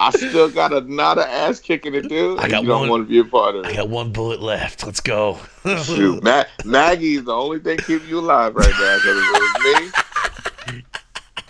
I 0.00 0.10
still 0.10 0.48
got 0.48 0.72
another 0.72 1.22
ass 1.22 1.58
kicking 1.58 1.92
to 1.92 2.02
do. 2.02 2.38
I 2.38 2.48
got 2.48 2.62
you 2.62 2.68
don't 2.68 2.80
one- 2.82 2.88
want 2.90 3.04
to 3.04 3.08
be 3.10 3.18
a 3.18 3.24
part 3.24 3.56
of 3.56 3.64
it. 3.64 3.68
I 3.68 3.74
got 3.74 3.88
one 3.88 4.12
bullet 4.12 4.40
left. 4.40 4.86
Let's 4.86 5.00
go. 5.00 5.38
Shoot, 5.84 6.22
Ma- 6.22 6.44
Maggie's 6.64 7.24
the 7.24 7.34
only 7.34 7.58
thing 7.58 7.78
keeping 7.78 8.08
you 8.08 8.20
alive 8.20 8.54
right 8.54 8.68
now. 8.68 8.96
Because 8.96 9.16
if 9.18 9.24
it 9.24 10.72
was 10.72 10.74
me, 10.74 10.82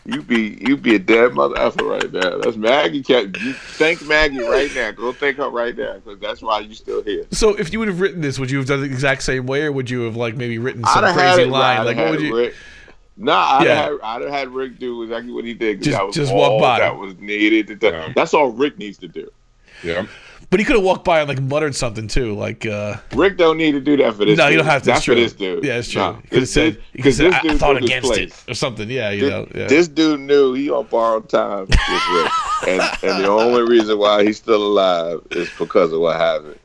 you 0.07 0.23
be 0.23 0.59
you 0.67 0.77
be 0.79 0.95
a 0.95 0.99
dead 0.99 1.35
mother 1.35 1.59
effer 1.59 1.85
right 1.85 2.11
now. 2.11 2.39
That's 2.39 2.57
Maggie. 2.57 3.03
Kept, 3.03 3.37
you 3.39 3.53
thank 3.53 4.01
Maggie 4.07 4.41
right 4.43 4.75
now. 4.75 4.93
Go 4.93 5.13
thank 5.13 5.37
her 5.37 5.51
right 5.51 5.77
now 5.77 5.95
because 5.99 6.19
that's 6.19 6.41
why 6.41 6.61
you're 6.61 6.75
still 6.75 7.03
here. 7.03 7.27
So 7.31 7.55
if 7.55 7.73
you 7.73 7.79
would 7.81 7.89
have 7.89 8.01
written 8.01 8.23
this, 8.23 8.39
would 8.39 8.51
you 8.51 8.57
have 8.59 8.67
done 8.67 8.79
it 8.79 8.89
the 8.89 8.95
exact 8.95 9.23
same 9.23 9.47
way, 9.47 9.63
or 9.65 9.73
would 9.73 9.91
you 9.91 10.03
have 10.03 10.17
like 10.17 10.37
maybe 10.37 10.57
written 10.59 10.83
some 10.85 11.05
I'd 11.05 11.15
crazy 11.15 11.43
it, 11.43 11.49
line? 11.49 11.81
I'd 11.81 11.85
Like 11.87 11.97
what 11.99 12.11
would 12.13 12.23
you? 12.23 12.35
Rick, 12.35 12.55
nah, 13.19 13.59
I'd, 13.59 13.67
Yeah. 13.67 13.75
have 13.75 13.85
had, 13.93 14.01
I'd 14.03 14.23
have 14.23 14.31
had 14.31 14.49
Rick 14.51 14.79
do 14.79 15.03
exactly 15.03 15.33
what 15.33 15.45
he 15.45 15.53
did. 15.55 15.83
Just- 15.83 16.03
was 16.03 16.15
just 16.15 16.33
walk 16.35 16.61
by 16.61 16.79
That 16.79 16.93
him. 16.95 17.01
was 17.01 17.17
needed. 17.19 17.67
To. 17.81 17.87
Yeah. 17.87 18.13
That's 18.15 18.33
all 18.35 18.51
Rick 18.51 18.79
needs 18.79 18.97
to 18.99 19.09
do. 19.09 19.31
Yeah. 19.83 20.07
But 20.51 20.61
he 20.61 20.65
could 20.65 20.77
have 20.77 20.85
walked 20.85 21.05
by 21.05 21.21
and 21.21 21.29
like 21.29 21.43
muttered 21.43 21.75
something 21.75 22.09
too, 22.09 22.35
like 22.35 22.65
uh 22.65 22.97
Rick 23.15 23.37
don't 23.37 23.59
need 23.59 23.73
to 23.73 23.81
do 23.81 23.99
that 23.99 24.15
for 24.15 24.25
this. 24.25 24.39
no, 24.39 24.49
you 24.49 24.57
don't 24.57 24.65
have 24.65 24.83
to. 24.83 24.87
That's 24.87 24.97
That's 25.01 25.05
true. 25.05 25.15
for 25.15 25.21
this 25.21 25.33
dude. 25.35 25.63
Yeah, 25.63 25.77
it's 25.77 25.91
true. 25.91 26.01
Nah, 26.01 26.15
he 26.15 26.23
could 26.23 26.31
have 26.33 26.41
this 26.41 26.53
said, 26.53 26.73
dude- 26.73 26.83
could 26.97 27.05
have 27.05 27.15
said, 27.15 27.33
this 27.43 27.53
I 27.53 27.59
thought 27.59 27.77
against 27.77 28.17
it 28.17 28.45
or 28.49 28.55
something. 28.55 28.89
Yeah, 28.91 29.11
you 29.11 29.21
This, 29.21 29.31
know. 29.31 29.49
Yeah. 29.55 29.67
this 29.67 29.89
dude 29.89 30.21
knew 30.21 30.55
he 30.55 30.71
on 30.71 30.87
borrowed 30.87 31.29
time 31.29 31.67
with 31.67 32.09
Rick, 32.15 32.33
and 32.67 32.81
and 33.03 33.25
the 33.25 33.29
only 33.29 33.63
reason 33.63 33.99
why 33.99 34.25
he's 34.25 34.39
still 34.39 34.63
alive 34.67 35.21
is 35.33 35.51
because 35.59 35.93
of 35.93 36.01
what 36.01 36.17
happened. 36.17 36.59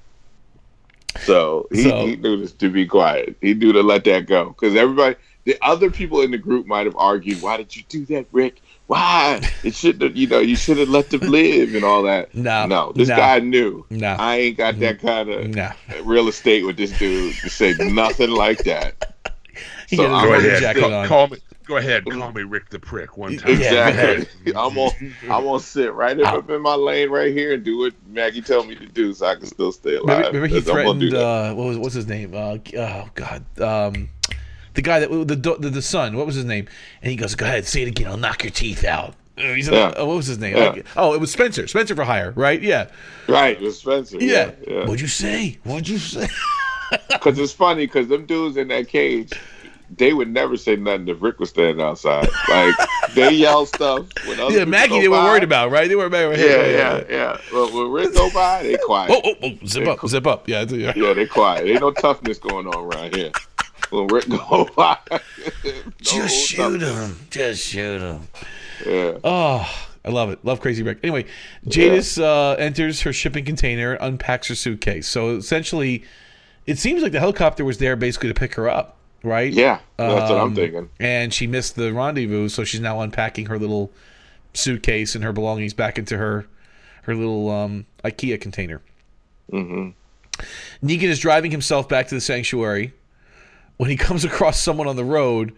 So 1.26 1.68
he, 1.72 1.84
So- 1.84 2.06
he 2.08 2.16
knew 2.16 2.38
this 2.38 2.54
to 2.54 2.70
be 2.70 2.86
quiet. 2.86 3.36
He 3.42 3.54
knew 3.54 3.74
to 3.74 3.84
let 3.84 4.04
that 4.06 4.28
go 4.28 4.50
because 4.50 4.76
everybody, 4.76 5.16
the 5.46 5.58
other 5.62 5.90
people 5.92 6.22
in 6.22 6.32
the 6.32 6.38
group 6.38 6.66
might 6.66 6.86
have 6.86 6.96
argued, 6.96 7.42
"Why 7.42 7.58
did 7.58 7.76
you 7.76 7.84
do 7.90 8.06
that, 8.08 8.26
Rick? 8.32 8.62
Why? 8.88 9.42
It 9.64 9.74
shouldn't 9.76 10.04
have. 10.04 10.16
You 10.16 10.28
know, 10.28 10.40
you 10.40 10.56
should 10.56 10.78
have 10.78 10.90
let 10.90 11.10
them 11.10 11.22
live 11.22 11.74
and 11.76 11.84
all 11.84 12.04
that." 12.04 12.34
No, 12.36 12.66
no, 12.66 12.92
this 12.94 13.10
no. 13.10 13.16
guy 13.16 13.40
knew. 13.40 13.86
No. 13.90 14.16
I 14.20 14.38
ain't 14.38 14.58
got 14.58 14.80
that 14.80 15.00
kind 15.00 15.30
of 15.30 15.48
No. 15.50 15.72
real 16.04 16.28
estate 16.28 16.66
with 16.66 16.78
this 16.78 16.98
dude 16.98 17.34
to 17.36 17.50
say 17.50 17.74
nothing 17.80 18.32
like 18.32 18.60
that. 18.66 19.10
So 19.88 19.98
got 19.98 20.04
his 20.06 20.10
I'm 20.10 20.26
gonna 20.28 20.38
ahead. 20.48 20.62
jacket 20.62 20.80
still- 20.80 20.90
Call, 20.90 21.00
on. 21.00 21.08
call 21.08 21.28
me. 21.28 21.38
Go 21.66 21.78
ahead. 21.78 22.06
Call 22.10 22.32
me 22.32 22.42
Rick 22.44 22.70
the 22.72 22.80
Prick 22.80 23.16
one 23.18 23.38
time. 23.38 23.60
Yeah, 23.60 23.88
Exactly. 23.90 24.54
I'm 24.56 24.74
gonna 24.74 24.92
I'm 25.30 25.44
gonna 25.44 25.60
sit 25.60 25.94
right 25.94 26.20
up 26.20 26.50
in 26.50 26.62
my 26.62 26.74
lane 26.76 27.10
right 27.10 27.32
here 27.32 27.54
and 27.54 27.64
do 27.64 27.78
what 27.78 27.94
Maggie 28.08 28.42
told 28.42 28.68
me 28.68 28.76
to 28.76 28.86
do, 28.88 29.14
so 29.14 29.28
I 29.28 29.36
can 29.36 29.46
still 29.46 29.72
stay 29.72 29.96
alive. 29.96 30.18
Remember, 30.18 30.28
remember 30.40 30.48
he 30.48 30.60
That's- 30.62 30.78
I'm 30.78 30.86
gonna 30.86 31.00
do 31.00 31.10
threatened. 31.12 31.52
Uh, 31.52 31.54
what 31.56 31.68
was 31.68 31.78
what's 31.78 31.94
his 31.96 32.08
name? 32.08 32.34
Uh, 32.34 32.58
oh 32.78 33.10
God, 33.14 33.46
um, 33.62 34.10
the 34.74 34.82
guy 34.82 35.00
that 35.00 35.10
the, 35.10 35.36
the 35.60 35.70
the 35.70 35.82
son. 35.82 36.16
What 36.18 36.26
was 36.26 36.36
his 36.36 36.46
name? 36.46 36.68
And 37.02 37.12
he 37.12 37.16
goes, 37.18 37.36
"Go 37.36 37.46
ahead, 37.46 37.66
say 37.66 37.82
it 37.84 37.88
again. 37.88 38.08
I'll 38.08 38.18
knock 38.18 38.44
your 38.44 38.52
teeth 38.52 38.84
out." 38.84 39.16
Uh, 39.38 39.54
He 39.54 39.64
said, 39.64 39.74
Yeah. 39.74 39.94
oh, 39.98 40.06
what 40.06 40.18
was 40.18 40.28
his 40.28 40.38
name? 40.40 40.56
Yeah. 40.58 40.70
Like- 40.70 40.86
oh, 40.96 41.14
it 41.14 41.20
was 41.20 41.32
Spencer. 41.32 41.66
Spencer 41.68 41.96
for 41.96 42.04
hire, 42.04 42.32
right? 42.36 42.62
Yeah, 42.62 42.88
right, 43.28 43.60
with 43.60 43.76
Spencer. 43.76 44.18
yeah. 44.20 44.52
Yeah, 44.68 44.82
What'd 44.86 45.02
you 45.02 45.08
say? 45.08 45.58
What'd 45.64 45.88
you 45.90 45.98
say? 45.98 46.28
Because 47.10 47.40
it's 47.40 47.54
funny 47.54 47.88
because 47.88 48.08
them 48.08 48.28
dudes 48.28 48.56
in 48.56 48.68
that 48.68 48.88
cage, 48.88 49.32
they 49.98 50.14
would 50.14 50.28
never 50.30 50.56
say 50.58 50.76
nothing 50.76 51.08
if 51.08 51.24
Rick 51.24 51.40
was 51.40 51.50
standing 51.50 51.84
outside. 51.84 52.28
Like 52.48 52.76
they 53.16 53.32
yell 53.32 53.66
stuff. 53.66 54.06
When 54.28 54.40
other 54.40 54.60
Yeah, 54.60 54.66
Maggie, 54.66 55.00
they 55.00 55.08
were 55.08 55.18
by. 55.18 55.24
worried 55.26 55.44
about, 55.44 55.72
right? 55.72 55.88
They 55.88 55.96
were 55.96 56.08
worried. 56.08 56.40
About, 56.40 56.46
yeah, 56.48 56.66
yeah, 56.68 57.04
yeah. 57.10 57.38
But 57.52 57.74
when 57.74 57.92
Rick 57.92 58.14
go 58.14 58.30
by, 58.32 58.62
they 58.62 58.78
quiet. 58.78 59.10
Oh, 59.12 59.22
oh, 59.26 59.34
oh, 59.42 59.66
zip 59.66 59.88
up, 59.88 60.08
zip 60.08 60.28
up. 60.28 60.48
Yeah, 60.48 60.64
yeah. 60.70 60.94
Yeah, 60.96 61.14
they 61.14 61.26
quiet. 61.26 61.68
Ain't 61.68 61.82
no 61.82 61.90
toughness 61.92 62.38
going 62.38 62.68
on 62.68 62.76
around 62.76 63.16
here. 63.16 63.32
When 63.94 64.08
Rick 64.08 64.28
go 64.30 64.68
by, 64.76 64.98
Just 66.02 66.36
shoot 66.48 66.82
him. 66.82 67.20
Just 67.30 67.64
shoot 67.66 68.02
him. 68.02 68.28
Yeah. 68.86 69.18
Oh, 69.24 69.88
I 70.04 70.10
love 70.10 70.32
it. 70.32 70.44
Love 70.44 70.60
Crazy 70.62 70.82
Rick. 70.84 71.00
Anyway, 71.04 71.26
Jadis 71.68 72.18
uh, 72.18 72.56
enters 72.58 73.02
her 73.02 73.14
shipping 73.14 73.46
container, 73.46 73.94
unpacks 73.94 74.48
her 74.48 74.56
suitcase. 74.56 75.08
So 75.08 75.36
essentially, 75.38 76.04
it 76.66 76.80
seems 76.80 77.04
like 77.04 77.12
the 77.12 77.20
helicopter 77.20 77.64
was 77.64 77.78
there 77.78 77.96
basically 77.96 78.30
to 78.30 78.36
pick 78.36 78.56
her 78.56 78.68
up, 78.68 78.98
right? 79.24 79.54
Yeah, 79.54 79.80
that's 79.98 80.30
what 80.30 80.40
I'm 80.40 80.48
Um, 80.48 80.56
thinking. 80.56 80.90
And 81.00 81.34
she 81.34 81.46
missed 81.48 81.76
the 81.76 81.94
rendezvous, 81.94 82.50
so 82.50 82.64
she's 82.64 82.82
now 82.82 83.00
unpacking 83.02 83.46
her 83.46 83.60
little 83.60 83.92
suitcase 84.56 85.14
and 85.16 85.24
her 85.24 85.32
belongings 85.34 85.74
back 85.74 85.98
into 85.98 86.18
her 86.18 86.48
her 87.04 87.14
little 87.16 87.50
um, 87.50 87.86
IKEA 88.04 88.40
container. 88.42 88.82
hmm 89.50 89.90
Negan 90.84 91.04
is 91.10 91.20
driving 91.20 91.52
himself 91.52 91.88
back 91.88 92.08
to 92.08 92.16
the 92.16 92.22
sanctuary 92.22 92.92
when 93.78 93.90
he 93.90 93.96
comes 93.96 94.24
across 94.26 94.62
someone 94.62 94.88
on 94.88 94.96
the 94.96 95.04
road 95.06 95.54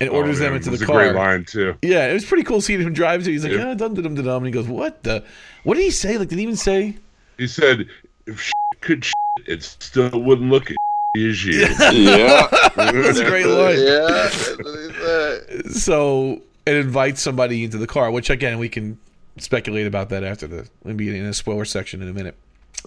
and 0.00 0.10
orders 0.10 0.40
Oh, 0.40 0.44
them 0.44 0.54
into 0.54 0.68
it 0.68 0.70
was 0.72 0.80
the 0.80 0.86
a 0.86 0.88
car. 0.88 0.96
great 0.96 1.14
line 1.14 1.44
too. 1.44 1.76
Yeah, 1.82 2.08
it 2.08 2.12
was 2.12 2.24
pretty 2.24 2.42
cool 2.44 2.60
seeing 2.60 2.80
him 2.80 2.92
drive. 2.92 3.24
To. 3.24 3.30
He's 3.30 3.44
like, 3.44 3.52
Yeah. 3.52 3.70
ah, 3.70 3.74
dum 3.74 3.94
dum 3.94 4.02
dum 4.14 4.24
dum, 4.24 4.36
and 4.38 4.46
he 4.46 4.52
goes, 4.52 4.66
"What 4.66 5.02
the? 5.02 5.24
What 5.64 5.74
did 5.76 5.82
he 5.84 5.90
say? 5.90 6.18
Like, 6.18 6.28
did 6.28 6.38
he 6.38 6.42
even 6.44 6.56
say?" 6.56 6.96
He 7.38 7.46
said, 7.46 7.86
"If 8.26 8.40
shit 8.40 8.80
could 8.80 9.04
shit, 9.04 9.14
it 9.46 9.62
still 9.62 10.10
wouldn't 10.10 10.50
look 10.50 10.70
as 10.70 10.76
as 11.16 11.44
you." 11.44 11.60
Yeah. 11.92 12.48
That's 12.76 13.18
a 13.18 13.24
great 13.24 13.46
line. 13.58 13.78
Yeah, 13.78 14.06
that's 14.08 14.56
what 14.58 14.78
he 14.80 14.92
said. 14.98 15.70
So 15.72 16.42
it 16.66 16.76
invites 16.76 17.20
somebody 17.20 17.64
into 17.64 17.78
the 17.78 17.86
car, 17.86 18.10
which 18.10 18.30
again 18.30 18.58
we 18.58 18.68
can 18.68 18.98
speculate 19.38 19.86
about 19.86 20.08
that 20.10 20.24
after 20.24 20.46
the 20.46 20.68
maybe 20.84 21.08
in 21.16 21.24
a 21.24 21.32
spoiler 21.34 21.64
section 21.64 22.02
in 22.02 22.08
a 22.08 22.12
minute. 22.12 22.36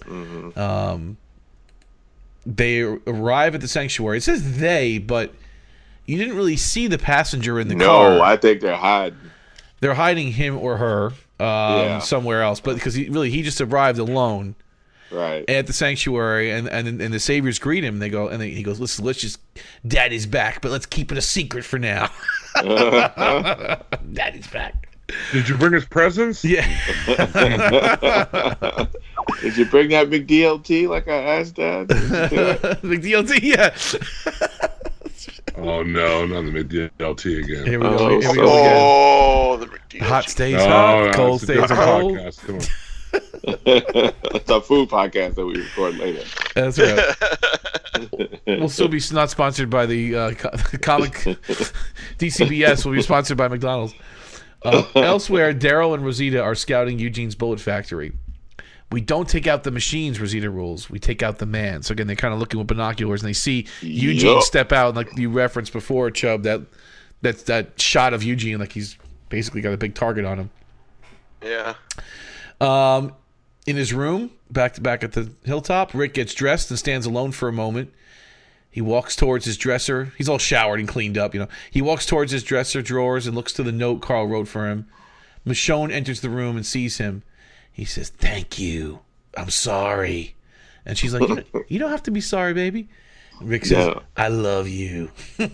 Mm-hmm. 0.02 0.58
Um, 0.58 1.16
they 2.46 2.80
arrive 2.82 3.54
at 3.56 3.60
the 3.60 3.68
sanctuary. 3.68 4.18
It 4.18 4.22
says 4.22 4.58
they, 4.58 4.98
but 4.98 5.34
you 6.06 6.16
didn't 6.16 6.36
really 6.36 6.56
see 6.56 6.86
the 6.86 6.98
passenger 6.98 7.58
in 7.60 7.66
the 7.68 7.74
No, 7.74 7.86
car. 7.86 8.10
No, 8.16 8.22
I 8.22 8.36
think 8.36 8.60
they're 8.60 8.76
hiding. 8.76 9.18
They're 9.80 9.94
hiding 9.94 10.30
him 10.32 10.56
or 10.56 10.76
her 10.78 11.06
um, 11.06 11.12
Yeah. 11.40 11.98
somewhere 11.98 12.42
else, 12.42 12.60
but 12.60 12.74
because 12.76 12.94
he 12.94 13.08
really 13.08 13.30
he 13.30 13.42
just 13.42 13.60
arrived 13.60 13.98
alone. 13.98 14.54
Right. 15.08 15.48
at 15.48 15.68
the 15.68 15.72
sanctuary, 15.72 16.50
and 16.50 16.68
and 16.68 17.00
and 17.00 17.14
the 17.14 17.20
saviors 17.20 17.60
greet 17.60 17.84
him. 17.84 18.00
They 18.00 18.08
go, 18.08 18.26
and 18.26 18.40
they, 18.42 18.50
he 18.50 18.64
goes, 18.64 18.80
"Listen, 18.80 19.04
let's 19.04 19.20
just, 19.20 19.38
Daddy's 19.86 20.26
back, 20.26 20.60
but 20.60 20.72
let's 20.72 20.84
keep 20.84 21.12
it 21.12 21.18
a 21.18 21.22
secret 21.22 21.64
for 21.64 21.78
now." 21.78 22.10
Daddy's 24.12 24.48
back. 24.48 24.88
Did 25.32 25.48
you 25.48 25.56
bring 25.56 25.74
us 25.74 25.84
presents? 25.84 26.44
Yeah, 26.44 26.66
Did 29.40 29.56
you 29.56 29.64
bring 29.66 29.88
that 29.90 30.08
big 30.10 30.26
DLT 30.26 30.88
like 30.88 31.08
I 31.08 31.16
asked 31.16 31.56
Dad? 31.56 31.88
Did 31.88 32.02
you 32.02 32.08
do 32.08 32.46
it? 32.46 32.60
big 32.82 33.02
DLT. 33.02 33.42
Yeah. 33.42 33.74
Oh 35.58 35.82
no, 35.82 36.26
not 36.26 36.42
the 36.42 36.50
McDLT 36.64 37.42
again. 37.44 37.66
Here 37.66 37.80
we 37.80 37.86
Oh, 37.86 37.96
go. 37.98 38.08
Here 38.08 38.18
we 38.18 38.24
so- 38.24 38.34
go 38.34 38.42
again. 38.58 38.76
Oh, 38.78 39.56
the 39.56 39.66
McDeal. 39.66 40.02
Hot 40.02 40.28
stays 40.28 40.52
No, 40.56 40.68
hot, 40.68 41.04
no, 41.06 41.12
cold 41.12 41.40
stays 41.40 41.66
cold. 41.66 42.12
podcast. 42.18 42.72
It's 43.48 44.50
a 44.50 44.60
food 44.60 44.88
podcast 44.90 45.36
that 45.36 45.46
we 45.46 45.56
record 45.58 45.96
later. 45.96 46.22
That's 46.54 46.78
right. 46.78 48.40
we'll 48.58 48.68
still 48.68 48.88
be 48.88 49.00
not 49.12 49.30
sponsored 49.30 49.70
by 49.70 49.86
the 49.86 50.14
uh, 50.16 50.30
comic 50.82 51.12
DCBS. 52.18 52.84
We'll 52.84 52.94
be 52.94 53.02
sponsored 53.02 53.36
by 53.38 53.48
McDonald's. 53.48 53.94
Uh, 54.62 54.82
elsewhere, 54.96 55.54
Daryl 55.54 55.94
and 55.94 56.04
Rosita 56.04 56.42
are 56.42 56.54
scouting 56.54 56.98
Eugene's 56.98 57.34
bullet 57.36 57.60
factory. 57.60 58.12
We 58.92 59.00
don't 59.00 59.28
take 59.28 59.46
out 59.46 59.64
the 59.64 59.72
machines, 59.72 60.20
Rosita 60.20 60.48
rules. 60.48 60.88
We 60.88 60.98
take 60.98 61.22
out 61.22 61.38
the 61.38 61.46
man. 61.46 61.82
So 61.82 61.92
again, 61.92 62.06
they're 62.06 62.14
kind 62.14 62.32
of 62.32 62.38
looking 62.38 62.58
with 62.58 62.68
binoculars 62.68 63.20
and 63.20 63.28
they 63.28 63.32
see 63.34 63.66
Eugene 63.80 64.34
Yup. 64.34 64.42
step 64.42 64.72
out, 64.72 64.94
like 64.94 65.16
you 65.18 65.28
referenced 65.28 65.72
before, 65.72 66.10
Chubb. 66.10 66.44
That 66.44 66.62
that's 67.20 67.42
that 67.44 67.80
shot 67.80 68.14
of 68.14 68.22
Eugene, 68.22 68.58
like 68.58 68.72
he's 68.72 68.96
basically 69.28 69.60
got 69.60 69.72
a 69.72 69.76
big 69.76 69.94
target 69.94 70.24
on 70.24 70.38
him. 70.38 70.50
Yeah. 71.42 71.74
Um, 72.60 73.14
in 73.66 73.76
his 73.76 73.92
room, 73.92 74.30
back 74.50 74.74
to 74.74 74.80
back 74.80 75.02
at 75.02 75.12
the 75.12 75.30
hilltop, 75.44 75.92
Rick 75.92 76.14
gets 76.14 76.32
dressed 76.32 76.70
and 76.70 76.78
stands 76.78 77.06
alone 77.06 77.32
for 77.32 77.48
a 77.48 77.52
moment. 77.52 77.92
He 78.70 78.80
walks 78.80 79.16
towards 79.16 79.46
his 79.46 79.56
dresser. 79.56 80.12
He's 80.18 80.28
all 80.28 80.38
showered 80.38 80.78
and 80.78 80.88
cleaned 80.88 81.16
up, 81.16 81.32
you 81.34 81.40
know. 81.40 81.48
He 81.70 81.80
walks 81.80 82.04
towards 82.04 82.30
his 82.30 82.42
dresser 82.42 82.82
drawers 82.82 83.26
and 83.26 83.34
looks 83.34 83.52
to 83.54 83.62
the 83.62 83.72
note 83.72 84.02
Carl 84.02 84.26
wrote 84.26 84.48
for 84.48 84.68
him. 84.68 84.86
Michonne 85.46 85.90
enters 85.90 86.20
the 86.20 86.28
room 86.28 86.56
and 86.56 86.66
sees 86.66 86.98
him. 86.98 87.22
He 87.76 87.84
says, 87.84 88.08
"Thank 88.08 88.58
you. 88.58 89.00
I'm 89.36 89.50
sorry." 89.50 90.34
And 90.86 90.96
she's 90.96 91.12
like, 91.12 91.28
"You 91.28 91.36
don't, 91.36 91.46
you 91.70 91.78
don't 91.78 91.90
have 91.90 92.04
to 92.04 92.10
be 92.10 92.22
sorry, 92.22 92.54
baby." 92.54 92.88
Rick 93.42 93.66
says, 93.66 93.88
No. 93.88 94.02
"I 94.16 94.28
love 94.28 94.66
you. 94.66 95.10
I 95.38 95.44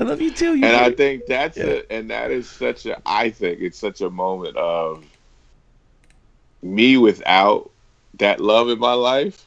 love 0.00 0.20
you 0.20 0.32
too." 0.32 0.56
You 0.56 0.64
and 0.66 0.76
I 0.76 0.90
think 0.90 1.26
that's 1.26 1.56
it. 1.58 1.86
and 1.90 2.10
that 2.10 2.32
is 2.32 2.50
such 2.50 2.86
a 2.86 3.00
I 3.06 3.30
think 3.30 3.60
it's 3.60 3.78
such 3.78 4.00
a 4.00 4.10
moment 4.10 4.56
of 4.56 5.04
me 6.60 6.96
without 6.96 7.70
that 8.14 8.40
love 8.40 8.68
in 8.68 8.80
my 8.80 8.94
life, 8.94 9.46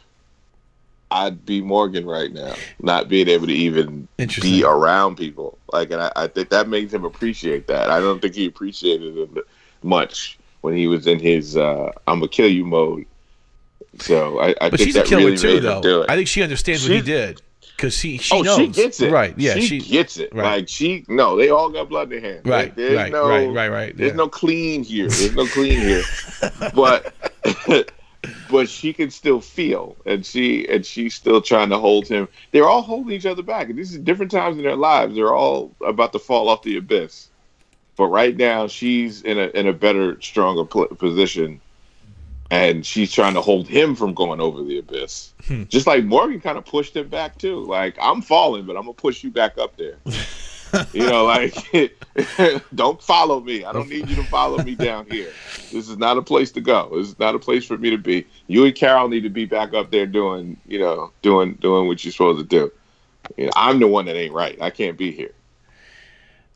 I'd 1.12 1.46
be 1.46 1.60
Morgan 1.60 2.06
right 2.06 2.32
now, 2.32 2.56
not 2.82 3.10
being 3.10 3.28
able 3.28 3.48
to 3.48 3.54
even 3.54 4.08
be 4.16 4.64
around 4.64 5.18
people. 5.18 5.58
Like, 5.74 5.92
and 5.92 6.02
I, 6.02 6.14
I 6.16 6.28
think 6.28 6.52
that 6.52 6.70
makes 6.70 6.94
him 6.94 7.04
appreciate 7.04 7.68
that. 7.68 7.90
I 7.90 8.00
don't 8.00 8.22
think 8.22 8.36
he 8.36 8.46
appreciated 8.46 9.18
it 9.18 9.46
much 9.84 10.38
when 10.62 10.76
he 10.76 10.88
was 10.88 11.08
in 11.08 11.20
his 11.20 11.58
uh, 11.58 11.92
"I'm 12.08 12.20
gonna 12.20 12.28
kill 12.28 12.50
you" 12.50 12.66
mode. 12.66 13.06
So 14.00 14.40
I, 14.40 14.50
I 14.62 14.70
But 14.70 14.78
think 14.78 14.88
she's 14.88 14.96
a 14.96 15.00
that 15.00 15.08
killer 15.08 15.26
really 15.26 15.38
too, 15.38 15.60
though. 15.60 16.06
I 16.08 16.16
think 16.16 16.28
she 16.28 16.44
understands 16.44 16.88
what 16.88 16.96
he 16.96 17.02
did 17.02 17.42
because 17.80 17.94
she 17.94 18.18
she 18.18 18.36
oh, 18.36 18.42
knows. 18.42 18.58
she 18.58 18.68
gets 18.68 19.00
it. 19.02 19.12
Right? 19.12 19.34
Yeah, 19.38 19.54
she, 19.56 19.80
she. 19.80 19.80
gets 19.80 20.18
it. 20.18 20.34
right. 20.34 20.58
Like 20.58 20.70
she, 20.70 21.06
no, 21.08 21.38
they 21.38 21.50
all 21.50 21.70
got 21.70 21.88
blood 21.88 22.12
in 22.12 22.22
their 22.22 22.34
hands. 22.34 22.46
Right, 22.46 22.76
There's 22.76 22.98
right, 22.98 23.12
no, 23.12 23.30
right, 23.30 23.48
right, 23.48 23.70
right, 23.70 23.98
There's 23.98 24.12
yeah. 24.12 24.18
no 24.18 24.28
clean 24.28 24.84
here. 24.84 25.08
There's 25.08 25.36
no 25.36 25.48
clean 25.48 25.80
here. 25.80 26.04
But, 26.74 27.14
but 28.50 28.70
she 28.70 28.94
can 28.94 29.10
still 29.10 29.40
feel, 29.42 29.96
and 30.06 30.26
she 30.26 30.68
and 30.68 30.86
she's 30.86 31.16
still 31.16 31.42
trying 31.42 31.70
to 31.70 31.78
hold 31.78 32.08
him. 32.08 32.28
They're 32.52 32.68
all 32.68 32.82
holding 32.82 33.14
each 33.14 33.26
other 33.26 33.44
back, 33.44 33.70
and 33.70 33.78
this 33.78 33.92
is 33.92 33.98
different 34.00 34.32
times 34.32 34.58
in 34.58 34.64
their 34.64 34.76
lives. 34.76 35.16
They're 35.16 35.34
all 35.34 35.74
about 35.86 36.12
to 36.14 36.20
fall 36.20 36.50
off 36.50 36.64
the 36.64 36.78
abyss. 36.78 37.29
But 38.00 38.08
right 38.08 38.38
now, 38.38 38.68
she's 38.68 39.24
in 39.24 39.38
a 39.38 39.48
in 39.48 39.68
a 39.68 39.74
better, 39.74 40.22
stronger 40.22 40.64
pl- 40.64 40.88
position, 40.88 41.60
and 42.50 42.86
she's 42.86 43.12
trying 43.12 43.34
to 43.34 43.42
hold 43.42 43.68
him 43.68 43.94
from 43.94 44.14
going 44.14 44.40
over 44.40 44.64
the 44.64 44.80
abyss. 44.80 45.34
Hmm. 45.46 45.64
Just 45.64 45.86
like 45.86 46.06
Morgan 46.06 46.40
kind 46.40 46.58
of 46.58 46.64
pushed 46.66 46.96
him 46.96 47.10
back 47.10 47.38
too. 47.38 47.66
Like 47.66 47.98
I'm 48.02 48.22
falling, 48.22 48.66
but 48.66 48.78
I'm 48.78 48.84
gonna 48.84 48.94
push 48.94 49.22
you 49.22 49.32
back 49.32 49.58
up 49.58 49.76
there. 49.76 49.98
you 50.94 51.10
know, 51.10 51.26
like 51.26 51.54
don't 52.74 53.04
follow 53.04 53.42
me. 53.42 53.66
I 53.66 53.74
don't 53.74 53.90
need 53.90 54.08
you 54.08 54.16
to 54.16 54.24
follow 54.24 54.64
me 54.64 54.76
down 54.76 55.06
here. 55.06 55.34
This 55.74 55.90
is 55.90 55.98
not 55.98 56.16
a 56.16 56.22
place 56.22 56.54
to 56.54 56.62
go. 56.62 56.92
This 56.96 57.10
is 57.10 57.20
not 57.20 57.36
a 57.36 57.40
place 57.40 57.66
for 57.66 57.78
me 57.78 57.90
to 57.90 57.98
be. 57.98 58.26
You 58.48 58.64
and 58.64 58.74
Carol 58.74 59.10
need 59.10 59.24
to 59.24 59.30
be 59.30 59.44
back 59.44 59.74
up 59.74 59.92
there 59.92 60.06
doing, 60.06 60.56
you 60.66 60.80
know, 60.80 61.12
doing 61.22 61.56
doing 61.56 61.90
what 61.90 62.06
you're 62.06 62.14
supposed 62.14 62.40
to 62.40 62.46
do. 62.46 62.72
You 63.36 63.48
know, 63.48 63.52
I'm 63.58 63.80
the 63.80 63.88
one 63.88 64.06
that 64.06 64.16
ain't 64.16 64.34
right. 64.34 64.58
I 64.62 64.70
can't 64.70 64.98
be 64.98 65.12
here. 65.12 65.34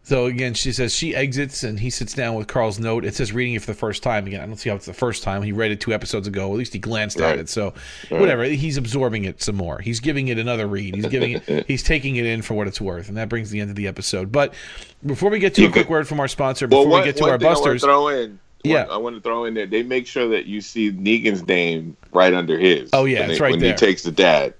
So 0.05 0.25
again, 0.25 0.53
she 0.53 0.73
says 0.73 0.93
she 0.93 1.15
exits 1.15 1.63
and 1.63 1.79
he 1.79 1.89
sits 1.89 2.13
down 2.13 2.35
with 2.35 2.47
Carl's 2.47 2.77
note. 2.77 3.05
It 3.05 3.15
says 3.15 3.31
reading 3.31 3.53
it 3.53 3.61
for 3.61 3.67
the 3.67 3.73
first 3.77 4.03
time. 4.03 4.27
Again, 4.27 4.41
I 4.41 4.45
don't 4.45 4.57
see 4.57 4.69
how 4.69 4.75
it's 4.75 4.85
the 4.85 4.93
first 4.93 5.23
time. 5.23 5.41
He 5.43 5.53
read 5.53 5.71
it 5.71 5.79
two 5.79 5.93
episodes 5.93 6.27
ago. 6.27 6.51
At 6.51 6.57
least 6.57 6.73
he 6.73 6.79
glanced 6.79 7.21
at 7.21 7.39
it. 7.39 7.47
So 7.47 7.73
whatever. 8.09 8.43
He's 8.43 8.75
absorbing 8.75 9.23
it 9.23 9.41
some 9.41 9.55
more. 9.55 9.79
He's 9.79 10.01
giving 10.01 10.27
it 10.27 10.37
another 10.37 10.67
read. 10.67 10.95
He's 10.95 11.05
giving 11.07 11.41
it. 11.47 11.65
he's 11.67 11.83
taking 11.83 12.17
it 12.17 12.25
in 12.25 12.41
for 12.41 12.53
what 12.53 12.67
it's 12.67 12.81
worth, 12.81 13.07
and 13.07 13.15
that 13.17 13.29
brings 13.29 13.49
the 13.49 13.61
end 13.61 13.69
of 13.69 13.77
the 13.77 13.87
episode. 13.87 14.29
But 14.31 14.53
before 15.05 15.29
we 15.29 15.39
get 15.39 15.55
to 15.55 15.61
You 15.61 15.69
a 15.69 15.71
quick 15.71 15.89
word 15.89 16.05
from 16.07 16.19
our 16.19 16.27
sponsor, 16.27 16.67
Well, 16.67 16.81
before 16.81 16.91
one, 16.91 17.01
we 17.03 17.05
get 17.07 17.17
to 17.17 17.25
our 17.25 17.35
I 17.35 17.37
busters, 17.37 17.81
to 17.81 17.87
throw 17.87 18.09
in. 18.09 18.39
Yeah. 18.65 18.87
I 18.89 18.97
want 18.97 19.15
to 19.15 19.21
throw 19.21 19.45
in 19.45 19.53
there. 19.53 19.67
They 19.67 19.83
make 19.83 20.07
sure 20.07 20.29
that 20.29 20.45
you 20.45 20.61
see 20.61 20.91
Negan's 20.91 21.45
name 21.47 21.95
right 22.13 22.33
under 22.33 22.57
his. 22.57 22.89
Oh, 22.93 23.05
yeah, 23.05 23.21
when 23.21 23.29
it's 23.31 23.39
they- 23.39 23.43
right 23.43 23.51
when 23.51 23.59
there. 23.59 23.71
he 23.71 23.77
takes 23.77 24.03
the 24.03 24.11
dad. 24.11 24.53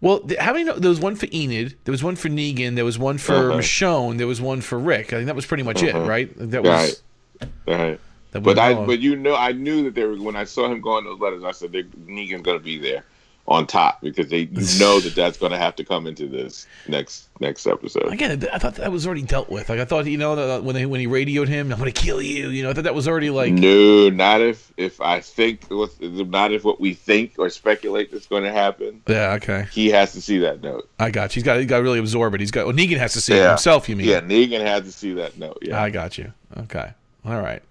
Well, 0.00 0.20
th- 0.20 0.38
how 0.40 0.52
many? 0.52 0.64
Know, 0.64 0.74
there 0.78 0.90
was 0.90 1.00
one 1.00 1.16
for 1.16 1.26
Enid. 1.32 1.74
There 1.84 1.92
was 1.92 2.02
one 2.04 2.16
for 2.16 2.28
Negan. 2.28 2.74
There 2.76 2.84
was 2.84 2.98
one 2.98 3.18
for 3.18 3.34
Uh-huh. 3.50 3.58
Michonne. 3.60 4.18
There 4.18 4.26
was 4.26 4.40
one 4.40 4.60
for 4.60 4.78
Rick. 4.78 5.12
I 5.12 5.16
think 5.16 5.26
that 5.26 5.36
was 5.36 5.46
pretty 5.46 5.62
much 5.62 5.82
it, 5.82 5.94
Uh-huh. 5.94 6.06
right? 6.06 6.30
That 6.36 6.62
was. 6.62 7.02
Right. 7.40 7.50
Right. 7.66 8.00
That 8.32 8.40
But 8.42 8.58
I, 8.58 8.74
but 8.74 8.98
you 9.00 9.16
know, 9.16 9.34
I 9.36 9.52
knew 9.52 9.84
that 9.84 9.94
they 9.94 10.04
were 10.04 10.16
when 10.16 10.36
I 10.36 10.44
saw 10.44 10.70
him 10.70 10.80
going 10.80 11.04
those 11.04 11.18
letters. 11.20 11.44
I 11.44 11.52
said, 11.52 11.72
Negan's 11.72 12.42
gonna 12.42 12.58
be 12.58 12.76
there. 12.78 13.04
On 13.48 13.66
top 13.66 14.00
because 14.00 14.28
they 14.28 14.40
you 14.40 14.78
know 14.78 15.00
that 15.00 15.14
that's 15.14 15.38
going 15.38 15.52
to 15.52 15.58
have 15.58 15.76
to 15.76 15.84
come 15.84 16.06
into 16.06 16.26
this 16.26 16.66
next 16.88 17.28
next 17.40 17.66
episode. 17.66 18.12
Again, 18.12 18.46
I 18.52 18.58
thought 18.58 18.76
that 18.76 18.90
was 18.90 19.06
already 19.06 19.22
dealt 19.22 19.50
with. 19.50 19.68
Like 19.68 19.78
I 19.78 19.84
thought, 19.84 20.06
you 20.06 20.18
know, 20.18 20.34
that 20.34 20.64
when 20.64 20.74
they 20.74 20.86
when 20.86 21.00
he 21.00 21.06
radioed 21.06 21.48
him, 21.48 21.72
I'm 21.72 21.78
gonna 21.78 21.92
kill 21.92 22.20
you. 22.20 22.48
You 22.48 22.62
know, 22.62 22.70
I 22.70 22.72
thought 22.72 22.84
that 22.84 22.94
was 22.94 23.06
already 23.06 23.30
like. 23.30 23.52
no, 23.52 24.10
not 24.10 24.40
if 24.40 24.72
if 24.76 25.00
I 25.00 25.20
think 25.20 25.70
not 25.70 26.52
if 26.52 26.64
what 26.64 26.80
we 26.80 26.94
think 26.94 27.34
or 27.38 27.48
speculate 27.50 28.10
that's 28.10 28.26
going 28.26 28.44
to 28.44 28.52
happen. 28.52 29.02
Yeah. 29.06 29.34
Okay. 29.34 29.66
He 29.72 29.88
has 29.88 30.12
to 30.12 30.20
see 30.20 30.38
that 30.38 30.62
note. 30.62 30.88
I 30.98 31.10
got 31.10 31.34
you. 31.34 31.40
He's 31.40 31.44
got. 31.44 31.60
He 31.60 31.66
got 31.66 31.78
to 31.78 31.82
really 31.82 31.98
absorb 31.98 32.34
it. 32.34 32.40
He's 32.40 32.50
got. 32.50 32.66
Well, 32.66 32.74
Negan 32.74 32.98
has 32.98 33.12
to 33.14 33.20
see 33.20 33.34
it 33.34 33.48
himself. 33.48 33.88
You 33.88 33.96
mean? 33.96 34.08
Yeah, 34.08 34.20
Negan 34.20 34.60
has 34.60 34.82
to 34.84 34.92
see 34.92 35.14
that 35.14 35.38
note. 35.38 35.58
Yeah. 35.62 35.80
I 35.80 35.90
got 35.90 36.18
you. 36.18 36.32
Okay. 36.56 36.92
All 37.24 37.40
right. 37.40 37.62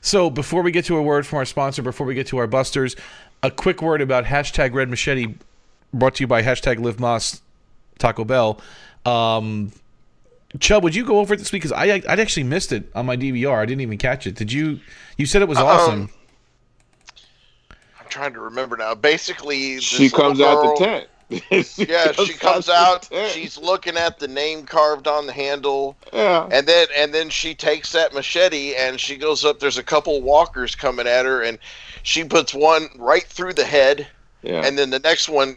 So 0.00 0.30
before 0.30 0.62
we 0.62 0.72
get 0.72 0.86
to 0.86 0.96
a 0.96 1.02
word 1.02 1.26
from 1.26 1.38
our 1.38 1.44
sponsor, 1.44 1.82
before 1.82 2.06
we 2.06 2.14
get 2.14 2.26
to 2.28 2.38
our 2.38 2.46
busters, 2.46 2.96
a 3.42 3.50
quick 3.50 3.82
word 3.82 4.00
about 4.00 4.24
hashtag 4.24 4.72
Red 4.74 4.88
Machete, 4.88 5.34
brought 5.92 6.16
to 6.16 6.22
you 6.22 6.26
by 6.26 6.42
hashtag 6.42 6.78
Live 6.80 6.96
Más 6.96 7.40
Taco 7.98 8.24
Bell. 8.24 8.60
Um, 9.04 9.72
Chubb, 10.60 10.84
would 10.84 10.94
you 10.94 11.04
go 11.04 11.18
over 11.18 11.34
it 11.34 11.38
this 11.38 11.50
week? 11.52 11.62
Because 11.62 11.72
I 11.72 12.02
I 12.08 12.20
actually 12.20 12.44
missed 12.44 12.72
it 12.72 12.90
on 12.94 13.06
my 13.06 13.16
DVR. 13.16 13.58
I 13.58 13.66
didn't 13.66 13.80
even 13.80 13.98
catch 13.98 14.26
it. 14.26 14.34
Did 14.34 14.52
you? 14.52 14.80
You 15.16 15.26
said 15.26 15.42
it 15.42 15.48
was 15.48 15.58
awesome. 15.58 16.10
I'm 17.70 18.08
trying 18.08 18.34
to 18.34 18.40
remember 18.40 18.76
now. 18.76 18.94
Basically, 18.94 19.80
she 19.80 20.10
comes 20.10 20.38
little 20.38 20.58
out 20.58 20.62
the 20.62 20.68
girl- 20.68 20.76
tent. 20.76 21.08
Yeah, 21.78 22.12
she 22.12 22.34
comes 22.34 22.66
the 22.66 22.74
out. 22.74 23.08
She's 23.30 23.56
looking 23.56 23.96
at 23.96 24.18
the 24.18 24.28
name 24.28 24.66
carved 24.66 25.08
on 25.08 25.26
the 25.26 25.32
handle, 25.32 25.96
yeah. 26.12 26.46
and 26.52 26.66
then 26.66 26.88
and 26.94 27.14
then 27.14 27.30
she 27.30 27.54
takes 27.54 27.92
that 27.92 28.12
machete 28.12 28.74
and 28.74 29.00
she 29.00 29.16
goes 29.16 29.42
up. 29.42 29.58
There's 29.58 29.78
a 29.78 29.82
couple 29.82 30.20
walkers 30.20 30.74
coming 30.74 31.06
at 31.06 31.24
her, 31.24 31.40
and 31.42 31.58
she 32.02 32.24
puts 32.24 32.52
one 32.54 32.88
right 32.98 33.24
through 33.24 33.54
the 33.54 33.64
head, 33.64 34.06
Yeah. 34.42 34.62
and 34.64 34.78
then 34.78 34.90
the 34.90 34.98
next 34.98 35.28
one 35.28 35.56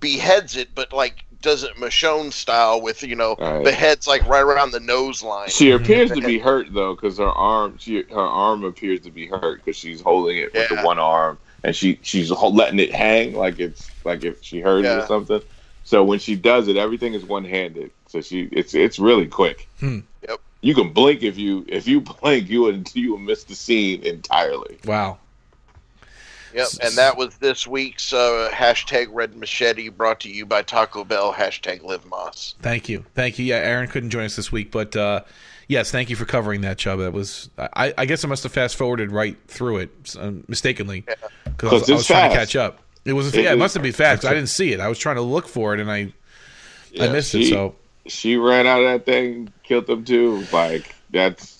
beheads 0.00 0.56
it, 0.56 0.68
but 0.74 0.92
like 0.92 1.24
does 1.40 1.62
it 1.62 1.76
Michonne 1.76 2.32
style 2.32 2.80
with 2.80 3.02
you 3.02 3.14
know 3.14 3.36
Right. 3.38 3.64
the 3.64 3.72
head's 3.72 4.06
like 4.06 4.26
right 4.26 4.42
around 4.42 4.72
the 4.72 4.80
nose 4.80 5.22
line. 5.22 5.48
She 5.48 5.70
appears 5.70 6.10
to 6.10 6.20
be 6.20 6.38
hurt 6.38 6.72
though, 6.72 6.94
because 6.94 7.18
her 7.18 7.30
arm, 7.30 7.76
she 7.78 8.02
her 8.02 8.18
arm 8.18 8.64
appears 8.64 9.00
to 9.00 9.10
be 9.10 9.26
hurt 9.26 9.64
because 9.64 9.76
she's 9.76 10.00
holding 10.00 10.38
it 10.38 10.52
with 10.52 10.68
the 10.68 10.80
one 10.82 10.98
arm, 10.98 11.38
and 11.64 11.74
she 11.74 11.98
she's 12.02 12.30
letting 12.30 12.78
it 12.78 12.94
hang 12.94 13.34
like 13.34 13.58
it's 13.58 13.90
like 14.04 14.24
if 14.24 14.42
she 14.42 14.60
hurt 14.60 14.84
it 14.84 14.88
or 14.88 15.06
something. 15.06 15.40
So 15.84 16.04
when 16.04 16.18
she 16.18 16.36
does 16.36 16.68
it, 16.68 16.76
everything 16.76 17.14
is 17.14 17.24
one 17.24 17.44
handed. 17.44 17.90
So 18.08 18.20
she 18.20 18.48
it's 18.52 18.74
it's 18.74 18.98
really 18.98 19.26
quick. 19.26 19.68
Hmm. 19.80 20.00
Yep. 20.28 20.40
You 20.60 20.74
can 20.74 20.92
blink 20.92 21.22
if 21.22 21.38
you 21.38 21.64
if 21.68 21.86
you 21.86 22.00
blink, 22.20 22.48
you 22.50 22.62
would 22.62 22.94
you 22.94 23.12
will 23.12 23.18
miss 23.18 23.44
the 23.44 23.54
scene 23.54 24.02
entirely. 24.02 24.78
Wow. 24.84 25.18
Yep, 26.54 26.68
and 26.82 26.94
that 26.96 27.16
was 27.16 27.36
this 27.38 27.66
week's 27.66 28.12
uh, 28.12 28.48
hashtag 28.52 29.08
Red 29.10 29.36
Machete, 29.36 29.88
brought 29.90 30.20
to 30.20 30.30
you 30.30 30.46
by 30.46 30.62
Taco 30.62 31.04
Bell. 31.04 31.32
Hashtag 31.32 31.82
Live 31.82 32.06
Moss. 32.06 32.54
Thank 32.62 32.88
you. 32.88 33.04
Thank 33.14 33.38
you. 33.38 33.44
Yeah, 33.44 33.56
Aaron 33.56 33.88
couldn't 33.88 34.10
join 34.10 34.24
us 34.24 34.36
this 34.36 34.50
week, 34.50 34.70
but 34.70 34.96
uh, 34.96 35.22
yes, 35.68 35.90
thank 35.90 36.08
you 36.10 36.16
for 36.16 36.24
covering 36.24 36.62
that, 36.62 36.78
Chubb. 36.78 37.00
That 37.00 37.12
was 37.12 37.50
I, 37.58 37.92
I 37.98 38.06
guess 38.06 38.24
I 38.24 38.28
must 38.28 38.42
have 38.44 38.52
fast 38.52 38.76
forwarded 38.76 39.12
right 39.12 39.36
through 39.46 39.78
it 39.78 40.16
um, 40.18 40.44
mistakenly 40.48 41.04
because 41.44 41.70
I 41.70 41.74
was, 41.74 41.82
'Cause 41.82 41.90
I 41.90 41.94
was 41.94 42.06
trying 42.06 42.30
to 42.30 42.36
catch 42.36 42.56
up. 42.56 42.80
It 43.04 43.12
was 43.12 43.34
It 43.34 43.42
yeah, 43.44 43.50
it 43.50 43.54
is- 43.54 43.58
must 43.58 43.74
have 43.74 43.82
been 43.82 43.92
fast. 43.92 44.24
I 44.24 44.34
didn't 44.34 44.48
see 44.48 44.72
it. 44.72 44.80
I 44.80 44.88
was 44.88 44.98
trying 44.98 45.16
to 45.16 45.22
look 45.22 45.48
for 45.48 45.74
it 45.74 45.80
and 45.80 45.90
I 45.90 45.96
I 45.96 46.12
Yeah, 46.92 47.12
missed 47.12 47.34
it. 47.34 47.48
So 47.50 47.74
she 48.06 48.36
ran 48.36 48.66
out 48.66 48.80
of 48.82 48.86
that 48.86 49.04
thing, 49.04 49.52
killed 49.62 49.86
them 49.86 50.04
too. 50.04 50.46
Like 50.52 50.94
that's 51.10 51.42
it's 51.44 51.57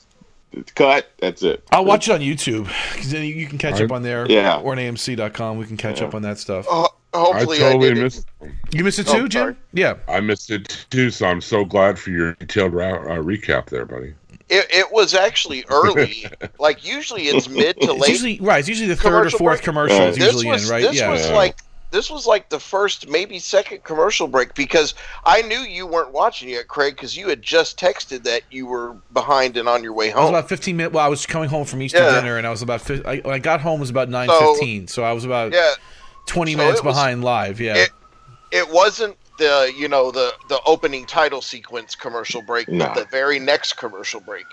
cut. 0.75 1.11
That's 1.21 1.43
it. 1.43 1.65
I'll 1.71 1.85
watch 1.85 2.09
it 2.09 2.13
on 2.13 2.21
YouTube 2.21 2.65
because 2.93 3.11
then 3.11 3.25
you, 3.25 3.35
you 3.35 3.47
can 3.47 3.59
catch 3.59 3.81
I- 3.81 3.85
up 3.85 3.93
on 3.93 4.03
there. 4.03 4.27
Yeah. 4.31 4.57
or 4.59 4.73
on 4.73 4.79
AMC.com. 4.79 5.59
We 5.59 5.67
can 5.67 5.77
catch 5.77 6.01
Yeah. 6.01 6.07
up 6.09 6.15
on 6.15 6.23
that 6.23 6.39
stuff. 6.39 6.67
Oh, 6.69 6.89
hopefully, 7.15 7.59
I, 7.59 7.73
totally 7.73 7.89
did 7.91 7.99
it. 7.99 8.03
missed. 8.03 8.27
You 8.73 8.85
missed 8.85 8.99
it 8.99 9.09
Oh, 9.09 9.13
too, 9.21 9.29
Jim? 9.29 9.41
sorry. 9.43 9.57
Yeah. 9.73 9.95
I 10.09 10.21
missed 10.21 10.51
it 10.51 10.87
too. 10.91 11.11
So 11.11 11.27
I'm 11.27 11.41
so 11.41 11.65
glad 11.65 11.99
for 11.99 12.11
your 12.11 12.35
detailed 12.35 12.73
ra- 12.75 13.03
uh, 13.03 13.23
recap 13.23 13.67
there, 13.67 13.85
buddy. 13.85 14.15
It, 14.51 14.67
it 14.71 14.93
was 14.93 15.13
actually 15.15 15.65
early. 15.69 16.25
like 16.59 16.87
usually, 16.87 17.25
it's 17.25 17.49
mid 17.49 17.79
to 17.83 17.91
It's 17.93 18.01
late. 18.01 18.09
usually 18.11 18.41
right. 18.41 18.59
It's 18.61 18.69
usually 18.69 18.89
the 18.89 18.97
third 18.97 19.27
or 19.27 19.31
fourth 19.31 19.59
break. 19.59 19.63
commercial. 19.63 19.99
Right. 19.99 20.09
It's 20.09 20.19
this 20.19 20.33
usually 20.33 20.51
was 20.51 20.65
in, 20.69 20.73
right? 20.75 20.83
this 20.83 20.97
yeah. 20.99 21.11
was 21.11 21.27
Yeah. 21.29 21.35
like 21.37 21.57
this 21.91 22.11
was 22.11 22.27
like 22.27 22.49
the 22.51 22.61
first, 22.61 23.09
maybe 23.09 23.39
second 23.39 23.83
commercial 23.85 24.29
break 24.29 24.55
because 24.55 24.95
I 25.25 25.43
knew 25.43 25.59
you 25.61 25.87
weren't 25.87 26.13
watching 26.13 26.49
yet, 26.51 26.69
Craig, 26.69 26.95
because 26.97 27.17
you 27.17 27.29
had 27.29 27.43
just 27.43 27.79
texted 27.79 28.25
that 28.25 28.43
you 28.51 28.67
were 28.67 28.95
behind 29.13 29.57
and 29.57 29.69
on 29.69 29.83
your 29.83 29.93
way 29.95 30.13
I 30.13 30.17
was 30.17 30.25
home. 30.25 30.35
about 30.35 30.49
15 30.49 30.77
minutes. 30.77 30.95
Well, 30.95 31.05
I 31.05 31.09
was 31.09 31.25
coming 31.27 31.49
home 31.49 31.65
from 31.65 31.81
Easter 31.83 31.99
Yeah. 31.99 32.21
dinner, 32.21 32.37
and 32.39 32.47
I 32.47 32.51
was 32.51 32.63
about. 32.63 32.81
fif- 32.83 33.07
I, 33.07 33.19
when 33.19 33.35
I 33.35 33.39
got 33.39 33.61
home, 33.61 33.79
it 33.79 33.81
was 33.81 33.91
about 33.91 34.09
9:15. 34.09 34.87
So, 34.89 35.03
I 35.03 35.13
was 35.13 35.25
about 35.25 35.53
yeah, 35.53 35.73
20 36.27 36.53
So 36.53 36.59
minutes 36.59 36.83
was- 36.83 36.95
behind 36.95 37.25
live. 37.25 37.61
Yeah. 37.61 37.77
it- 37.77 37.91
it 38.51 38.69
wasn't 38.71 39.17
the 39.39 39.73
you 39.77 39.89
know 39.89 40.11
the 40.11 40.33
the 40.49 40.61
opening 40.67 41.05
title 41.07 41.41
sequence 41.43 41.95
commercial 41.95 42.43
break, 42.43 42.69
Nah. 42.69 42.87
but 42.89 42.95
the 42.95 43.05
very 43.11 43.39
next 43.39 43.75
commercial 43.75 44.21
break 44.21 44.47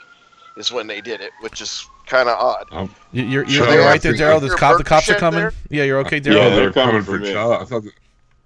is 0.57 0.71
when 0.71 0.87
they 0.87 1.01
did 1.01 1.21
it, 1.21 1.31
which 1.41 1.61
is 1.61 1.87
kind 2.05 2.29
of 2.29 2.37
odd. 2.37 2.65
Oh, 2.71 2.89
you- 3.11 3.23
you're 3.23 3.45
you're, 3.45 3.69
you're 3.69 3.81
right 3.85 4.01
there, 4.01 4.13
Daryl. 4.13 4.39
The, 4.39 4.47
Your 4.47 4.57
cop, 4.57 4.77
the 4.77 4.83
cops 4.83 5.09
are 5.09 5.15
coming. 5.15 5.39
there? 5.41 5.53
Yeah, 5.69 5.83
you're 5.83 5.99
okay, 5.99 6.19
Daryl. 6.21 6.35
Yeah, 6.35 6.49
they're, 6.49 6.55
they're 6.55 6.71
coming, 6.71 6.89
coming 6.91 7.03
for 7.03 7.11
for 7.13 7.19
me. 7.19 7.33
Chubb. 7.33 7.61
I 7.61 7.65
thought, 7.65 7.83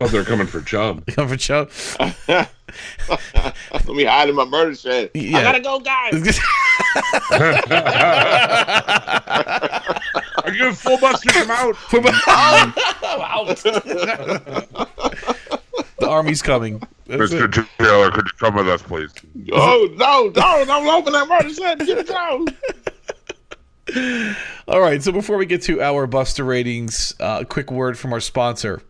I 0.02 0.06
thought 0.06 0.12
they 0.12 0.18
were 0.20 0.24
coming 0.26 0.48
for 0.48 0.62
Chubb. 0.62 1.06
Coming 1.16 1.30
for 1.30 1.38
show. 1.38 1.68
Let 2.30 2.50
me 3.88 4.06
hide 4.06 4.30
in 4.30 4.36
my 4.36 4.46
murder 4.46 4.74
shed. 4.76 5.12
Yeah. 5.16 5.40
I 5.40 5.42
gotta 5.44 5.60
go, 5.60 5.80
guys. 5.80 6.40
I 10.42 10.56
give 10.58 10.78
full 10.78 10.98
busters. 11.00 11.34
I'm 11.36 11.52
out. 11.52 11.76
The 16.00 16.10
army's 16.10 16.42
coming. 16.42 16.82
That's 17.06 17.32
it. 17.32 17.52
Mr. 17.52 17.68
Taylor, 17.78 18.12
could 18.12 18.26
you 18.26 18.32
come 18.38 18.56
with 18.56 18.70
us, 18.70 18.82
please? 18.82 19.12
Oh 19.52 19.90
no, 19.96 20.26
no! 20.28 20.66
Don't 20.66 20.88
open 20.88 21.14
that 21.14 21.28
murder 21.28 21.50
shed. 21.50 21.80
Get 21.80 21.98
it 21.98 22.12
out. 22.12 22.48
All 24.68 24.80
right. 24.80 25.02
So 25.02 25.12
before 25.12 25.38
we 25.38 25.46
get 25.46 25.62
to 25.64 25.82
our 25.82 26.08
Buster 26.08 26.44
ratings, 26.44 27.16
uh, 27.20 27.40
a 27.42 27.46
quick 27.46 27.72
word 27.72 27.98
from 27.98 28.14
our 28.14 28.20
sponsor. 28.20 28.82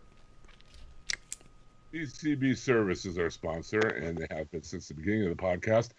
DCB 1.92 2.56
Service 2.56 3.04
is 3.04 3.18
our 3.18 3.30
sponsor, 3.30 3.80
and 3.80 4.18
they 4.18 4.26
have 4.36 4.50
been 4.52 4.62
since 4.62 4.88
the 4.88 4.94
beginning 4.94 5.26
of 5.26 5.36
the 5.36 5.42
podcast. 5.42 5.90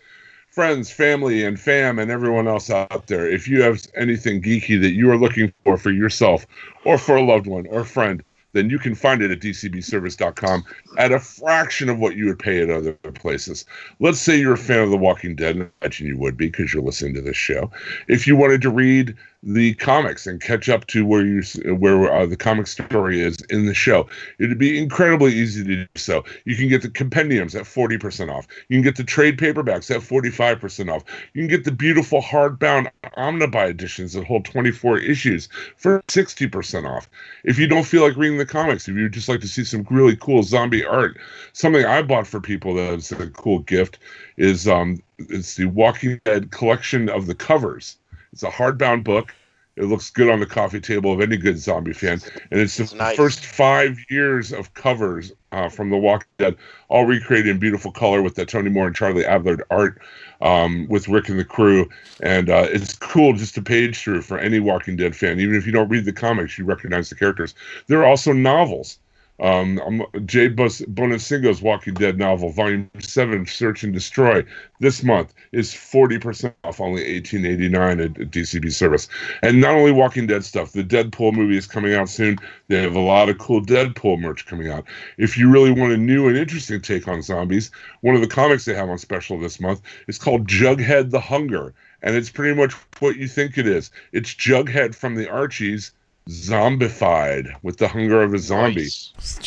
Friends, 0.51 0.91
family, 0.91 1.43
and 1.43 1.59
fam, 1.59 1.99
and 1.99 2.11
everyone 2.11 2.47
else 2.47 2.69
out 2.69 3.07
there, 3.07 3.27
if 3.29 3.47
you 3.47 3.61
have 3.61 3.81
anything 3.95 4.41
geeky 4.41 4.79
that 4.81 4.91
you 4.91 5.09
are 5.09 5.17
looking 5.17 5.51
for 5.63 5.77
for 5.77 5.91
yourself 5.91 6.45
or 6.85 6.97
for 6.97 7.15
a 7.15 7.21
loved 7.21 7.47
one 7.47 7.65
or 7.67 7.81
a 7.81 7.85
friend, 7.85 8.23
then 8.53 8.69
you 8.69 8.79
can 8.79 8.95
find 8.95 9.21
it 9.21 9.31
at 9.31 9.39
dcbservice.com 9.39 10.63
at 10.97 11.11
a 11.11 11.19
fraction 11.19 11.89
of 11.89 11.99
what 11.99 12.15
you 12.15 12.25
would 12.25 12.39
pay 12.39 12.61
at 12.61 12.69
other 12.69 12.93
places. 12.93 13.65
Let's 13.99 14.19
say 14.19 14.39
you're 14.39 14.53
a 14.53 14.57
fan 14.57 14.83
of 14.83 14.89
The 14.89 14.97
Walking 14.97 15.35
Dead, 15.35 15.55
and 15.55 15.65
I 15.65 15.69
imagine 15.81 16.07
you 16.07 16.17
would 16.17 16.37
be 16.37 16.47
because 16.47 16.73
you're 16.73 16.83
listening 16.83 17.13
to 17.15 17.21
this 17.21 17.37
show. 17.37 17.71
If 18.07 18.27
you 18.27 18.35
wanted 18.35 18.61
to 18.63 18.69
read 18.69 19.15
the 19.43 19.73
comics 19.75 20.27
and 20.27 20.39
catch 20.39 20.69
up 20.69 20.85
to 20.87 21.05
where 21.05 21.25
you 21.25 21.41
where 21.75 22.13
uh, 22.13 22.25
the 22.25 22.37
comic 22.37 22.67
story 22.67 23.21
is 23.21 23.41
in 23.49 23.65
the 23.65 23.73
show, 23.73 24.07
it'd 24.39 24.59
be 24.59 24.77
incredibly 24.77 25.33
easy 25.33 25.63
to 25.63 25.75
do 25.77 25.87
so. 25.95 26.23
You 26.45 26.55
can 26.55 26.67
get 26.67 26.83
the 26.83 26.89
compendiums 26.89 27.55
at 27.55 27.63
40% 27.63 28.31
off. 28.31 28.47
You 28.69 28.77
can 28.77 28.83
get 28.83 28.97
the 28.97 29.03
trade 29.03 29.37
paperbacks 29.39 29.89
at 29.89 30.01
45% 30.01 30.93
off. 30.93 31.03
You 31.33 31.41
can 31.41 31.49
get 31.49 31.63
the 31.63 31.71
beautiful 31.71 32.21
hardbound 32.21 32.91
omnibuy 33.17 33.71
editions 33.71 34.13
that 34.13 34.25
hold 34.25 34.45
24 34.45 34.99
issues 34.99 35.49
for 35.75 36.03
60% 36.07 36.87
off. 36.87 37.09
If 37.43 37.57
you 37.57 37.67
don't 37.67 37.85
feel 37.85 38.03
like 38.03 38.17
reading 38.17 38.37
the 38.37 38.45
comics, 38.45 38.87
if 38.87 38.95
you 38.95 39.09
just 39.09 39.29
like 39.29 39.41
to 39.41 39.47
see 39.47 39.63
some 39.63 39.87
really 39.89 40.15
cool 40.15 40.43
zombie 40.43 40.85
art, 40.85 41.19
something 41.53 41.83
I 41.83 42.03
bought 42.03 42.27
for 42.27 42.39
people 42.39 42.75
that's 42.75 43.11
a 43.11 43.27
cool 43.31 43.59
gift 43.59 43.97
is 44.37 44.67
um 44.67 45.01
it's 45.29 45.55
the 45.55 45.65
Walking 45.65 46.19
Dead 46.25 46.51
collection 46.51 47.09
of 47.09 47.27
the 47.27 47.35
covers. 47.35 47.97
It's 48.33 48.43
a 48.43 48.49
hardbound 48.49 49.03
book. 49.03 49.33
It 49.77 49.85
looks 49.85 50.09
good 50.09 50.29
on 50.29 50.41
the 50.41 50.45
coffee 50.45 50.81
table 50.81 51.13
of 51.13 51.21
any 51.21 51.37
good 51.37 51.57
zombie 51.57 51.93
fan, 51.93 52.19
and 52.51 52.59
it's 52.59 52.75
the 52.75 52.93
nice. 52.97 53.15
first 53.15 53.45
five 53.45 53.97
years 54.09 54.51
of 54.51 54.73
covers 54.73 55.31
uh, 55.53 55.69
from 55.69 55.89
The 55.89 55.97
Walking 55.97 56.27
Dead, 56.37 56.57
all 56.89 57.05
recreated 57.05 57.47
in 57.47 57.57
beautiful 57.57 57.89
color 57.89 58.21
with 58.21 58.35
that 58.35 58.49
Tony 58.49 58.69
Moore 58.69 58.87
and 58.87 58.95
Charlie 58.95 59.23
Adlard 59.23 59.61
art 59.69 60.01
um, 60.41 60.87
with 60.89 61.07
Rick 61.07 61.29
and 61.29 61.39
the 61.39 61.45
crew, 61.45 61.89
and 62.21 62.49
uh, 62.49 62.67
it's 62.69 62.97
cool 62.97 63.31
just 63.33 63.55
to 63.55 63.61
page 63.61 63.97
through 63.97 64.23
for 64.23 64.37
any 64.37 64.59
Walking 64.59 64.97
Dead 64.97 65.15
fan. 65.15 65.39
Even 65.39 65.55
if 65.55 65.65
you 65.65 65.71
don't 65.71 65.89
read 65.89 66.03
the 66.03 66.11
comics, 66.11 66.57
you 66.57 66.65
recognize 66.65 67.09
the 67.09 67.15
characters. 67.15 67.55
There 67.87 67.99
are 67.99 68.05
also 68.05 68.33
novels. 68.33 68.99
Um, 69.41 70.05
Jay 70.25 70.47
Bus- 70.49 70.81
Bonansinga's 70.81 71.63
Walking 71.63 71.95
Dead 71.95 72.19
novel, 72.19 72.51
Volume 72.51 72.89
Seven, 72.99 73.47
Search 73.47 73.83
and 73.83 73.91
Destroy, 73.91 74.45
this 74.79 75.01
month 75.01 75.33
is 75.51 75.73
forty 75.73 76.19
percent 76.19 76.53
off, 76.63 76.79
only 76.79 77.03
eighteen 77.03 77.45
eighty 77.45 77.67
nine 77.67 77.99
at, 77.99 78.19
at 78.19 78.29
DCB 78.29 78.71
service. 78.71 79.07
And 79.41 79.59
not 79.59 79.73
only 79.73 79.91
Walking 79.91 80.27
Dead 80.27 80.45
stuff, 80.45 80.73
the 80.73 80.83
Deadpool 80.83 81.33
movie 81.33 81.57
is 81.57 81.65
coming 81.65 81.95
out 81.95 82.07
soon. 82.07 82.37
They 82.67 82.81
have 82.83 82.95
a 82.95 82.99
lot 82.99 83.29
of 83.29 83.39
cool 83.39 83.65
Deadpool 83.65 84.19
merch 84.19 84.45
coming 84.45 84.69
out. 84.69 84.85
If 85.17 85.37
you 85.37 85.49
really 85.49 85.71
want 85.71 85.91
a 85.91 85.97
new 85.97 86.27
and 86.27 86.37
interesting 86.37 86.79
take 86.79 87.07
on 87.07 87.23
zombies, 87.23 87.71
one 88.01 88.13
of 88.13 88.21
the 88.21 88.27
comics 88.27 88.65
they 88.65 88.75
have 88.75 88.89
on 88.89 88.99
special 88.99 89.39
this 89.39 89.59
month 89.59 89.81
is 90.07 90.19
called 90.19 90.47
Jughead 90.47 91.09
the 91.09 91.19
Hunger, 91.19 91.73
and 92.03 92.15
it's 92.15 92.29
pretty 92.29 92.53
much 92.53 92.73
what 92.99 93.17
you 93.17 93.27
think 93.27 93.57
it 93.57 93.67
is. 93.67 93.89
It's 94.11 94.35
Jughead 94.35 94.93
from 94.93 95.15
the 95.15 95.29
Archies 95.29 95.93
zombified 96.29 97.51
with 97.63 97.77
the 97.77 97.87
hunger 97.87 98.21
of 98.21 98.33
a 98.33 98.39
zombie. 98.39 98.89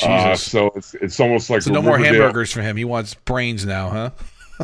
Uh, 0.02 0.34
so 0.34 0.70
it's 0.74 0.94
it's 0.94 1.20
almost 1.20 1.50
like 1.50 1.62
so 1.62 1.72
no 1.72 1.82
more 1.82 1.96
Riverdale 1.96 2.22
hamburgers 2.22 2.52
for 2.52 2.62
him. 2.62 2.76
He 2.76 2.84
wants 2.84 3.14
brains 3.14 3.64
now, 3.64 3.90
huh? 3.90 4.10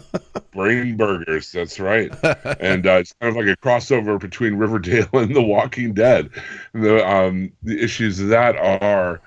brain 0.52 0.96
burgers. 0.96 1.52
That's 1.52 1.78
right, 1.80 2.12
and 2.60 2.86
uh, 2.86 2.98
it's 2.98 3.14
kind 3.20 3.36
of 3.36 3.36
like 3.36 3.52
a 3.52 3.60
crossover 3.60 4.20
between 4.20 4.54
Riverdale 4.54 5.08
and 5.12 5.34
The 5.34 5.42
Walking 5.42 5.94
Dead. 5.94 6.30
The 6.72 7.06
um, 7.08 7.52
the 7.62 7.82
issues 7.82 8.20
of 8.20 8.28
that 8.28 8.56
are. 8.56 9.20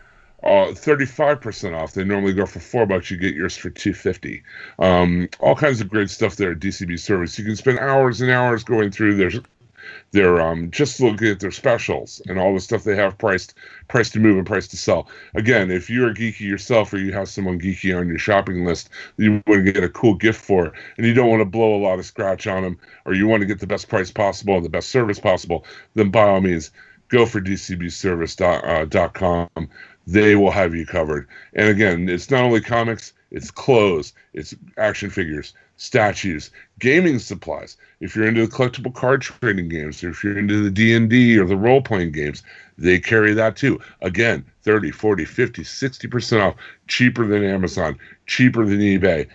Uh, 0.46 0.74
35% 0.74 1.74
off. 1.74 1.94
They 1.94 2.04
normally 2.04 2.34
go 2.34 2.46
for 2.46 2.60
four 2.60 2.86
bucks. 2.86 3.10
You 3.10 3.16
get 3.16 3.34
yours 3.34 3.56
for 3.56 3.70
250. 3.70 4.44
Um, 4.78 5.30
all 5.40 5.56
kinds 5.56 5.80
of 5.80 5.88
great 5.88 6.10
stuff 6.10 6.36
there 6.36 6.52
at 6.52 6.60
DCB 6.60 7.00
Service. 7.00 7.40
You 7.40 7.46
can 7.46 7.56
spend 7.56 7.80
hours 7.80 8.20
and 8.20 8.30
hours 8.30 8.66
going 8.66 8.92
through 8.92 9.16
their 9.16 9.32
their 10.12 10.42
um 10.42 10.72
just 10.72 11.00
looking 11.00 11.28
at 11.28 11.40
their 11.40 11.52
specials 11.52 12.22
and 12.28 12.40
all 12.40 12.54
the 12.54 12.60
stuff 12.60 12.84
they 12.84 12.96
have 12.96 13.18
priced 13.18 13.54
priced 13.88 14.14
to 14.14 14.20
move 14.20 14.38
and 14.38 14.48
priced 14.48 14.72
to 14.72 14.78
sell. 14.78 15.08
Again, 15.36 15.72
if 15.72 15.90
you're 15.90 16.10
a 16.10 16.14
geeky 16.14 16.42
yourself 16.42 16.94
or 16.94 16.98
you 16.98 17.14
have 17.14 17.30
someone 17.30 17.60
geeky 17.60 17.98
on 17.98 18.08
your 18.08 18.18
shopping 18.18 18.66
list 18.66 18.90
that 19.18 19.24
you 19.24 19.44
want 19.48 19.66
to 19.66 19.72
get 19.72 19.84
a 19.84 19.90
cool 19.90 20.16
gift 20.16 20.44
for 20.44 20.74
and 20.98 21.06
you 21.06 21.14
don't 21.14 21.30
want 21.30 21.42
to 21.42 21.46
blow 21.46 21.76
a 21.76 21.84
lot 21.84 22.00
of 22.00 22.06
scratch 22.06 22.48
on 22.48 22.64
them 22.64 22.80
or 23.06 23.14
you 23.14 23.28
want 23.28 23.42
to 23.42 23.48
get 23.48 23.60
the 23.60 23.68
best 23.68 23.90
price 23.90 24.12
possible 24.12 24.56
and 24.56 24.66
the 24.66 24.70
best 24.70 24.90
service 24.90 25.20
possible, 25.20 25.66
then 25.94 26.10
by 26.10 26.24
all 26.24 26.42
means 26.42 26.72
go 27.10 27.26
for 27.26 27.42
dcbservice.com. 27.42 29.50
Uh, 29.56 29.62
they 30.06 30.36
will 30.36 30.52
have 30.52 30.76
you 30.76 30.86
covered. 30.86 31.28
And 31.54 31.70
again, 31.70 32.10
it's 32.10 32.30
not 32.30 32.44
only 32.44 32.62
comics, 32.62 33.14
it's 33.34 33.52
clothes, 33.52 34.14
it's 34.34 34.56
action 34.78 35.10
figures, 35.10 35.54
statues, 35.78 36.52
gaming 36.80 37.20
supplies. 37.20 37.76
If 38.00 38.16
you're 38.16 38.28
into 38.28 38.46
the 38.46 38.52
collectible 38.52 38.94
card 38.94 39.22
trading 39.22 39.70
games, 39.70 40.04
or 40.04 40.12
if 40.12 40.24
you're 40.24 40.38
into 40.38 40.64
the 40.64 40.70
D&D 40.70 41.38
or 41.38 41.46
the 41.46 41.58
role-playing 41.58 42.12
games, 42.12 42.44
they 42.78 43.00
carry 43.00 43.34
that 43.34 43.56
too. 43.56 43.82
Again, 44.02 44.46
30, 44.62 44.92
40, 44.92 45.26
50, 45.26 45.64
60% 45.64 46.42
off, 46.42 46.56
cheaper 46.88 47.28
than 47.28 47.44
Amazon, 47.44 47.98
cheaper 48.28 48.66
than 48.66 48.80
eBay, 48.80 49.28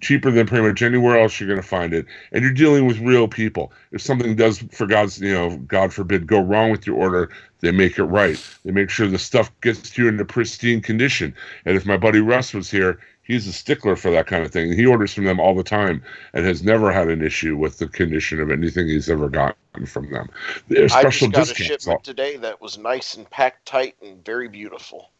cheaper 0.00 0.30
than 0.30 0.46
pretty 0.46 0.66
much 0.66 0.82
anywhere 0.82 1.18
else 1.18 1.40
you're 1.40 1.48
going 1.48 1.60
to 1.60 1.66
find 1.66 1.94
it. 1.94 2.06
And 2.32 2.44
you're 2.44 2.52
dealing 2.52 2.86
with 2.86 2.98
real 2.98 3.26
people. 3.28 3.72
If 3.92 4.02
something 4.02 4.36
does, 4.36 4.58
for 4.72 4.86
God's, 4.86 5.20
you 5.20 5.32
know, 5.32 5.56
God 5.58 5.92
forbid, 5.92 6.26
go 6.26 6.40
wrong 6.40 6.70
with 6.70 6.86
your 6.86 6.96
order, 6.96 7.30
they 7.60 7.70
make 7.70 7.98
it 7.98 8.04
right. 8.04 8.38
They 8.64 8.72
make 8.72 8.90
sure 8.90 9.06
the 9.06 9.18
stuff 9.18 9.50
gets 9.60 9.90
to 9.90 10.02
you 10.02 10.08
in 10.08 10.20
a 10.20 10.24
pristine 10.24 10.82
condition. 10.82 11.34
And 11.64 11.76
if 11.76 11.86
my 11.86 11.96
buddy 11.96 12.20
Russ 12.20 12.52
was 12.52 12.70
here, 12.70 12.98
he's 13.24 13.46
a 13.46 13.52
stickler 13.52 13.96
for 13.96 14.10
that 14.12 14.26
kind 14.26 14.44
of 14.44 14.52
thing. 14.52 14.72
He 14.72 14.86
orders 14.86 15.12
from 15.12 15.24
them 15.24 15.40
all 15.40 15.54
the 15.54 15.64
time 15.64 16.02
and 16.32 16.46
has 16.46 16.62
never 16.62 16.92
had 16.92 17.08
an 17.08 17.22
issue 17.22 17.56
with 17.56 17.78
the 17.78 17.88
condition 17.88 18.40
of 18.40 18.50
anything 18.50 18.86
he's 18.86 19.10
ever 19.10 19.28
gotten 19.28 19.86
from 19.86 20.10
them. 20.10 20.30
I 20.70 20.86
special 20.86 21.28
just 21.28 21.50
got 21.50 21.60
a 21.60 21.62
shipment 21.62 22.04
today 22.04 22.36
that 22.36 22.60
was 22.60 22.78
nice 22.78 23.14
and 23.14 23.28
packed 23.28 23.66
tight 23.66 23.96
and 24.02 24.24
very 24.24 24.48
beautiful. 24.48 25.10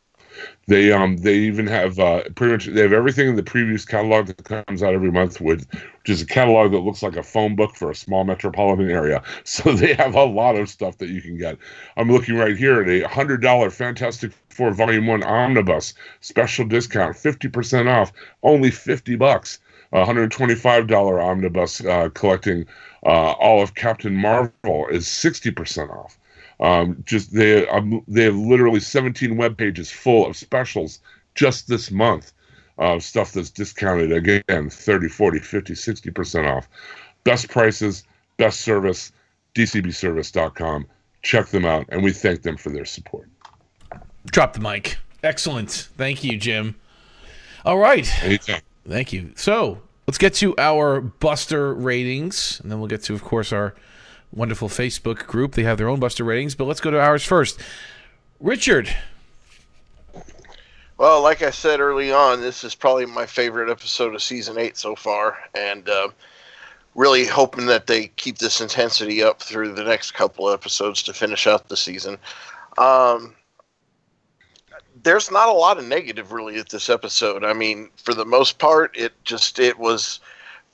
They 0.66 0.92
um 0.92 1.18
they 1.18 1.34
even 1.34 1.66
have 1.66 1.98
uh 1.98 2.22
pretty 2.34 2.52
much 2.52 2.66
they 2.66 2.80
have 2.80 2.92
everything 2.92 3.28
in 3.28 3.36
the 3.36 3.42
previous 3.42 3.84
catalog 3.84 4.26
that 4.26 4.44
comes 4.44 4.82
out 4.82 4.94
every 4.94 5.10
month 5.12 5.40
with 5.40 5.66
which 5.72 6.10
is 6.10 6.22
a 6.22 6.26
catalog 6.26 6.72
that 6.72 6.80
looks 6.80 7.02
like 7.02 7.16
a 7.16 7.22
phone 7.22 7.54
book 7.56 7.74
for 7.76 7.90
a 7.90 7.94
small 7.94 8.24
metropolitan 8.24 8.90
area. 8.90 9.22
So 9.44 9.72
they 9.72 9.94
have 9.94 10.14
a 10.14 10.24
lot 10.24 10.56
of 10.56 10.68
stuff 10.68 10.98
that 10.98 11.08
you 11.08 11.20
can 11.20 11.38
get. 11.38 11.58
I'm 11.96 12.10
looking 12.10 12.34
right 12.36 12.56
here 12.56 12.82
at 12.82 12.88
a 12.88 13.08
hundred 13.08 13.42
dollar 13.42 13.70
Fantastic 13.70 14.32
Four 14.48 14.72
Volume 14.72 15.06
One 15.06 15.22
Omnibus 15.22 15.94
special 16.20 16.64
discount, 16.66 17.16
fifty 17.16 17.48
percent 17.48 17.88
off, 17.88 18.12
only 18.42 18.70
fifty 18.70 19.16
bucks. 19.16 19.58
A 19.92 20.04
hundred 20.04 20.32
twenty-five 20.32 20.88
dollar 20.88 21.20
omnibus 21.20 21.84
uh, 21.84 22.08
collecting 22.14 22.66
uh, 23.06 23.32
all 23.32 23.62
of 23.62 23.74
Captain 23.74 24.14
Marvel 24.14 24.88
is 24.88 25.06
sixty 25.06 25.50
percent 25.52 25.90
off. 25.90 26.18
Um, 26.64 27.02
just 27.04 27.34
they 27.34 27.66
um, 27.68 28.02
they 28.08 28.24
have 28.24 28.36
literally 28.36 28.80
17 28.80 29.36
web 29.36 29.56
pages 29.56 29.90
full 29.90 30.26
of 30.26 30.36
specials 30.36 31.00
just 31.34 31.68
this 31.68 31.90
month 31.90 32.32
of 32.78 33.02
stuff 33.02 33.32
that's 33.32 33.50
discounted 33.50 34.12
again 34.12 34.70
30 34.70 35.08
40 35.08 35.38
50 35.40 35.74
60% 35.74 36.56
off 36.56 36.68
best 37.22 37.48
prices 37.48 38.04
best 38.36 38.62
service 38.62 39.12
dcbservice.com 39.54 40.86
check 41.22 41.46
them 41.48 41.64
out 41.64 41.84
and 41.90 42.02
we 42.02 42.12
thank 42.12 42.42
them 42.42 42.56
for 42.56 42.70
their 42.70 42.84
support 42.84 43.28
Drop 44.30 44.54
the 44.54 44.60
mic. 44.60 44.98
Excellent. 45.22 45.70
Thank 45.96 46.24
you, 46.24 46.36
Jim. 46.36 46.76
All 47.64 47.78
right. 47.78 48.08
anytime 48.22 48.60
Thank 48.86 49.12
you. 49.12 49.32
So 49.36 49.80
let's 50.06 50.18
get 50.18 50.34
to 50.34 50.54
our 50.58 51.00
Buster 51.00 51.74
ratings, 51.74 52.60
and 52.60 52.70
then 52.70 52.78
we'll 52.78 52.88
get 52.88 53.02
to, 53.04 53.14
of 53.14 53.22
course, 53.22 53.52
our 53.52 53.74
wonderful 54.34 54.68
Facebook 54.68 55.26
group. 55.26 55.54
They 55.54 55.62
have 55.62 55.78
their 55.78 55.88
own 55.88 56.00
Buster 56.00 56.24
ratings, 56.24 56.54
but 56.54 56.64
let's 56.64 56.80
go 56.80 56.90
to 56.90 57.00
ours 57.00 57.24
first. 57.24 57.60
Richard. 58.40 58.94
Well, 60.96 61.22
like 61.22 61.42
I 61.42 61.50
said 61.50 61.80
early 61.80 62.12
on, 62.12 62.40
this 62.40 62.62
is 62.62 62.74
probably 62.74 63.06
my 63.06 63.26
favorite 63.26 63.70
episode 63.70 64.14
of 64.14 64.22
season 64.22 64.58
eight 64.58 64.76
so 64.76 64.94
far, 64.94 65.38
and 65.54 65.88
uh, 65.88 66.08
really 66.94 67.26
hoping 67.26 67.66
that 67.66 67.86
they 67.86 68.08
keep 68.08 68.38
this 68.38 68.60
intensity 68.60 69.22
up 69.22 69.42
through 69.42 69.72
the 69.72 69.82
next 69.82 70.12
couple 70.12 70.48
of 70.48 70.54
episodes 70.54 71.02
to 71.02 71.12
finish 71.12 71.46
out 71.46 71.68
the 71.68 71.76
season. 71.76 72.16
Um, 72.78 73.34
there's 75.02 75.30
not 75.30 75.48
a 75.48 75.52
lot 75.52 75.78
of 75.78 75.84
negative 75.84 76.32
really 76.32 76.58
at 76.58 76.68
this 76.68 76.88
episode. 76.88 77.44
I 77.44 77.52
mean, 77.52 77.90
for 77.96 78.14
the 78.14 78.24
most 78.24 78.58
part, 78.58 78.96
it 78.96 79.12
just 79.24 79.58
it 79.58 79.78
was 79.78 80.20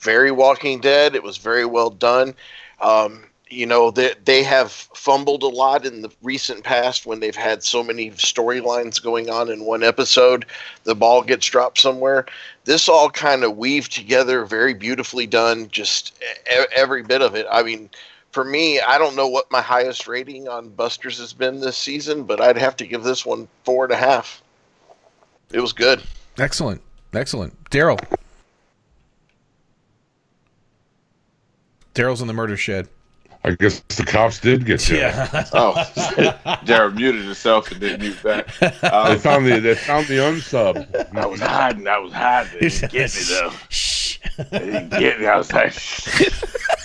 very 0.00 0.30
Walking 0.30 0.80
Dead. 0.80 1.14
It 1.14 1.22
was 1.22 1.38
very 1.38 1.64
well 1.64 1.90
done. 1.90 2.34
Um, 2.80 3.24
you 3.50 3.66
know, 3.66 3.90
they 3.90 4.14
they 4.24 4.42
have 4.44 4.70
fumbled 4.70 5.42
a 5.42 5.48
lot 5.48 5.84
in 5.84 6.02
the 6.02 6.10
recent 6.22 6.62
past 6.62 7.04
when 7.04 7.18
they've 7.18 7.34
had 7.34 7.64
so 7.64 7.82
many 7.82 8.10
storylines 8.12 9.02
going 9.02 9.28
on 9.28 9.50
in 9.50 9.64
one 9.64 9.82
episode. 9.82 10.46
The 10.84 10.94
ball 10.94 11.22
gets 11.22 11.46
dropped 11.46 11.78
somewhere. 11.78 12.26
This 12.64 12.88
all 12.88 13.10
kind 13.10 13.42
of 13.42 13.56
weaved 13.56 13.92
together, 13.92 14.44
very 14.44 14.72
beautifully 14.72 15.26
done. 15.26 15.68
Just 15.68 16.22
every 16.74 17.02
bit 17.02 17.22
of 17.22 17.34
it. 17.34 17.46
I 17.50 17.64
mean, 17.64 17.90
for 18.30 18.44
me, 18.44 18.80
I 18.80 18.98
don't 18.98 19.16
know 19.16 19.28
what 19.28 19.50
my 19.50 19.60
highest 19.60 20.06
rating 20.06 20.46
on 20.46 20.68
Busters 20.68 21.18
has 21.18 21.32
been 21.32 21.60
this 21.60 21.76
season, 21.76 22.22
but 22.22 22.40
I'd 22.40 22.56
have 22.56 22.76
to 22.76 22.86
give 22.86 23.02
this 23.02 23.26
one 23.26 23.48
four 23.64 23.84
and 23.84 23.92
a 23.92 23.96
half. 23.96 24.42
It 25.52 25.60
was 25.60 25.72
good. 25.72 26.02
Excellent. 26.38 26.80
Excellent. 27.12 27.70
Daryl. 27.70 27.98
Daryl's 31.96 32.20
in 32.20 32.28
the 32.28 32.32
murder 32.32 32.56
shed. 32.56 32.88
I 33.44 33.50
guess 33.52 33.80
the 33.96 34.04
cops 34.04 34.38
did 34.38 34.64
get 34.66 34.88
you 34.88 34.96
Yeah. 34.98 35.44
Oh, 35.52 35.74
Jared 36.64 36.94
muted 36.96 37.24
himself 37.24 37.70
and 37.70 37.80
didn't 37.80 38.00
mute 38.00 38.22
back. 38.22 38.46
they 38.58 38.66
Um, 38.88 39.18
found 39.18 39.46
the 39.46 39.58
they 39.60 39.74
found 39.74 40.06
the 40.06 40.14
unsub 40.18 41.16
I 41.16 41.26
was 41.26 41.40
hiding. 41.40 41.86
I 41.88 41.98
was 41.98 42.12
hiding. 42.12 42.52
They 42.60 42.68
didn't 42.68 42.90
get 42.92 43.14
me 43.14 43.22
though. 43.28 43.52
Shh. 43.70 44.18
They 44.50 44.58
didn't 44.58 44.90
get 44.90 45.20
me. 45.20 45.26
I 45.26 45.36
was 45.36 45.52
like, 45.52 45.74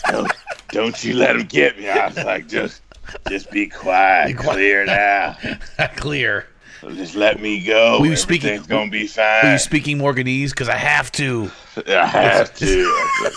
don't, 0.09 0.31
don't 0.69 1.03
you 1.03 1.13
let 1.15 1.33
them 1.37 1.45
get 1.47 1.77
me. 1.77 1.89
I 1.89 2.07
was 2.07 2.17
like, 2.17 2.47
just, 2.47 2.81
just 3.29 3.51
be 3.51 3.67
quiet. 3.67 4.27
Be 4.27 4.33
quiet. 4.33 4.53
Clear 4.55 4.85
now. 4.85 5.37
Clear. 5.97 6.47
Just 6.93 7.15
let 7.15 7.41
me 7.41 7.63
go. 7.63 7.99
Were 7.99 8.05
you 8.07 8.15
speaking- 8.15 8.53
It's 8.53 8.67
gonna 8.67 8.89
be 8.91 9.05
Are 9.05 9.07
fine. 9.07 9.51
you 9.53 9.57
speaking 9.57 9.97
Morganese? 9.97 10.51
Because 10.51 10.69
I 10.69 10.75
have 10.77 11.11
to. 11.13 11.49
I 11.87 12.05
have 12.05 12.53
to. 12.57 13.07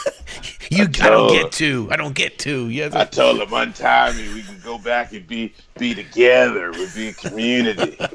You, 0.70 0.82
I, 0.84 1.06
I 1.06 1.08
don't 1.08 1.32
get 1.32 1.52
to. 1.52 1.88
I 1.90 1.96
don't 1.96 2.14
get 2.14 2.38
to. 2.40 2.68
Yes. 2.68 2.92
I 2.92 3.06
told 3.06 3.40
him 3.40 3.50
one 3.50 3.72
time 3.72 4.14
and 4.18 4.34
we 4.34 4.42
can 4.42 4.60
go 4.62 4.76
back 4.76 5.14
and 5.14 5.26
be 5.26 5.54
be 5.78 5.94
together. 5.94 6.70
We'll 6.72 6.94
be 6.94 7.08
a 7.08 7.12
community. 7.14 7.96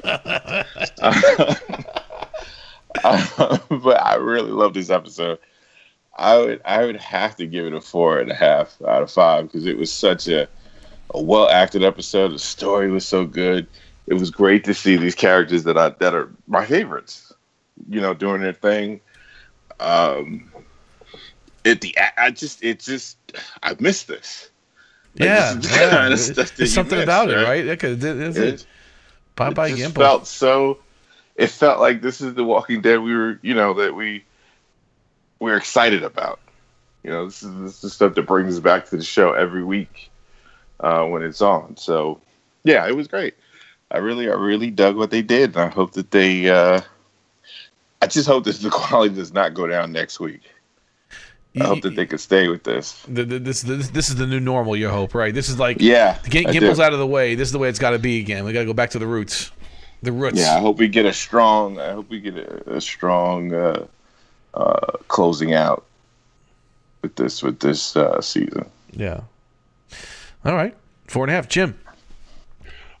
Um, 3.02 3.60
but 3.82 4.00
I 4.00 4.14
really 4.14 4.52
love 4.52 4.72
this 4.72 4.88
episode. 4.88 5.38
I 6.16 6.38
would 6.38 6.60
I 6.64 6.84
would 6.84 6.96
have 6.96 7.34
to 7.36 7.46
give 7.46 7.66
it 7.66 7.72
a 7.74 7.80
four 7.80 8.20
and 8.20 8.30
a 8.30 8.34
half 8.34 8.80
out 8.86 9.02
of 9.02 9.10
five 9.10 9.46
because 9.46 9.66
it 9.66 9.76
was 9.76 9.92
such 9.92 10.28
a, 10.28 10.46
a 11.12 11.20
well 11.20 11.50
acted 11.50 11.82
episode. 11.82 12.28
The 12.28 12.38
story 12.38 12.90
was 12.92 13.04
so 13.04 13.26
good. 13.26 13.66
It 14.06 14.14
was 14.14 14.30
great 14.30 14.64
to 14.64 14.74
see 14.74 14.96
these 14.96 15.14
characters 15.14 15.64
that 15.64 15.78
I 15.78 15.90
that 15.90 16.14
are 16.14 16.30
my 16.46 16.64
favorites. 16.66 17.32
You 17.88 18.00
know, 18.00 18.14
doing 18.14 18.40
their 18.42 18.52
thing. 18.52 19.00
Um, 19.80 20.50
it 21.64 21.80
the 21.80 21.96
I 22.16 22.30
just 22.30 22.62
it 22.62 22.80
just 22.80 23.16
I 23.62 23.74
missed 23.80 24.08
this. 24.08 24.50
Like, 25.18 25.28
yeah. 25.28 25.54
this 25.58 25.70
yeah. 25.72 25.90
kind 25.90 26.12
of 26.12 26.56
There's 26.56 26.74
something 26.74 26.98
miss, 26.98 27.04
about 27.04 27.30
it, 27.30 27.36
right? 27.36 27.66
right? 27.66 27.80
Th- 27.80 27.98
that's 27.98 28.36
it. 28.36 28.54
It- 28.54 28.66
Bye 29.36 29.50
bye, 29.50 29.66
it 29.66 29.76
just 29.76 29.94
Gimple. 29.94 29.98
felt 29.98 30.26
so. 30.28 30.78
It 31.34 31.48
felt 31.48 31.80
like 31.80 32.00
this 32.00 32.20
is 32.20 32.34
the 32.34 32.44
Walking 32.44 32.80
Dead 32.80 32.98
we 33.00 33.12
were, 33.16 33.40
you 33.42 33.54
know, 33.54 33.74
that 33.74 33.96
we 33.96 34.24
we're 35.40 35.56
excited 35.56 36.04
about. 36.04 36.38
You 37.02 37.10
know, 37.10 37.24
this 37.24 37.42
is 37.42 37.52
this 37.60 37.82
is 37.82 37.92
stuff 37.92 38.14
that 38.14 38.22
brings 38.26 38.54
us 38.54 38.60
back 38.60 38.86
to 38.90 38.96
the 38.96 39.02
show 39.02 39.32
every 39.32 39.64
week 39.64 40.08
uh, 40.78 41.04
when 41.06 41.22
it's 41.24 41.40
on. 41.40 41.76
So, 41.76 42.20
yeah, 42.62 42.86
it 42.86 42.94
was 42.94 43.08
great. 43.08 43.34
I 43.94 43.98
really, 43.98 44.28
I 44.28 44.34
really 44.34 44.72
dug 44.72 44.96
what 44.96 45.12
they 45.12 45.22
did, 45.22 45.54
and 45.54 45.62
I 45.62 45.68
hope 45.68 45.92
that 45.92 46.10
they. 46.10 46.50
Uh, 46.50 46.80
I 48.02 48.08
just 48.08 48.26
hope 48.26 48.42
that 48.44 48.56
the 48.56 48.70
quality 48.72 49.14
does 49.14 49.32
not 49.32 49.54
go 49.54 49.68
down 49.68 49.92
next 49.92 50.18
week. 50.18 50.42
I 51.60 51.66
hope 51.66 51.82
that 51.82 51.94
they 51.94 52.04
could 52.04 52.18
stay 52.18 52.48
with 52.48 52.64
this. 52.64 53.00
The, 53.06 53.24
the, 53.24 53.38
this, 53.38 53.62
this 53.62 53.88
this 53.90 54.08
is 54.08 54.16
the 54.16 54.26
new 54.26 54.40
normal. 54.40 54.74
You 54.74 54.88
hope, 54.88 55.14
right? 55.14 55.32
This 55.32 55.48
is 55.48 55.60
like 55.60 55.76
Yeah, 55.80 56.18
Get 56.24 56.48
I 56.48 56.52
Gimple's 56.52 56.80
out 56.80 56.92
of 56.92 56.98
the 56.98 57.06
way. 57.06 57.36
This 57.36 57.46
is 57.46 57.52
the 57.52 57.60
way 57.60 57.68
it's 57.68 57.78
got 57.78 57.90
to 57.90 58.00
be 58.00 58.18
again. 58.18 58.44
We 58.44 58.52
got 58.52 58.60
to 58.60 58.66
go 58.66 58.72
back 58.72 58.90
to 58.90 58.98
the 58.98 59.06
roots. 59.06 59.52
The 60.02 60.10
roots. 60.10 60.40
Yeah, 60.40 60.56
I 60.56 60.58
hope 60.58 60.78
we 60.78 60.88
get 60.88 61.06
a 61.06 61.12
strong. 61.12 61.78
I 61.78 61.92
hope 61.92 62.10
we 62.10 62.18
get 62.18 62.36
a, 62.36 62.74
a 62.74 62.80
strong 62.80 63.54
uh, 63.54 63.86
uh, 64.54 64.92
closing 65.06 65.54
out 65.54 65.84
with 67.02 67.14
this 67.14 67.44
with 67.44 67.60
this 67.60 67.94
uh, 67.94 68.20
season. 68.20 68.68
Yeah. 68.90 69.20
All 70.44 70.56
right. 70.56 70.74
Four 71.06 71.22
and 71.22 71.30
a 71.30 71.34
half. 71.34 71.48
Jim. 71.48 71.78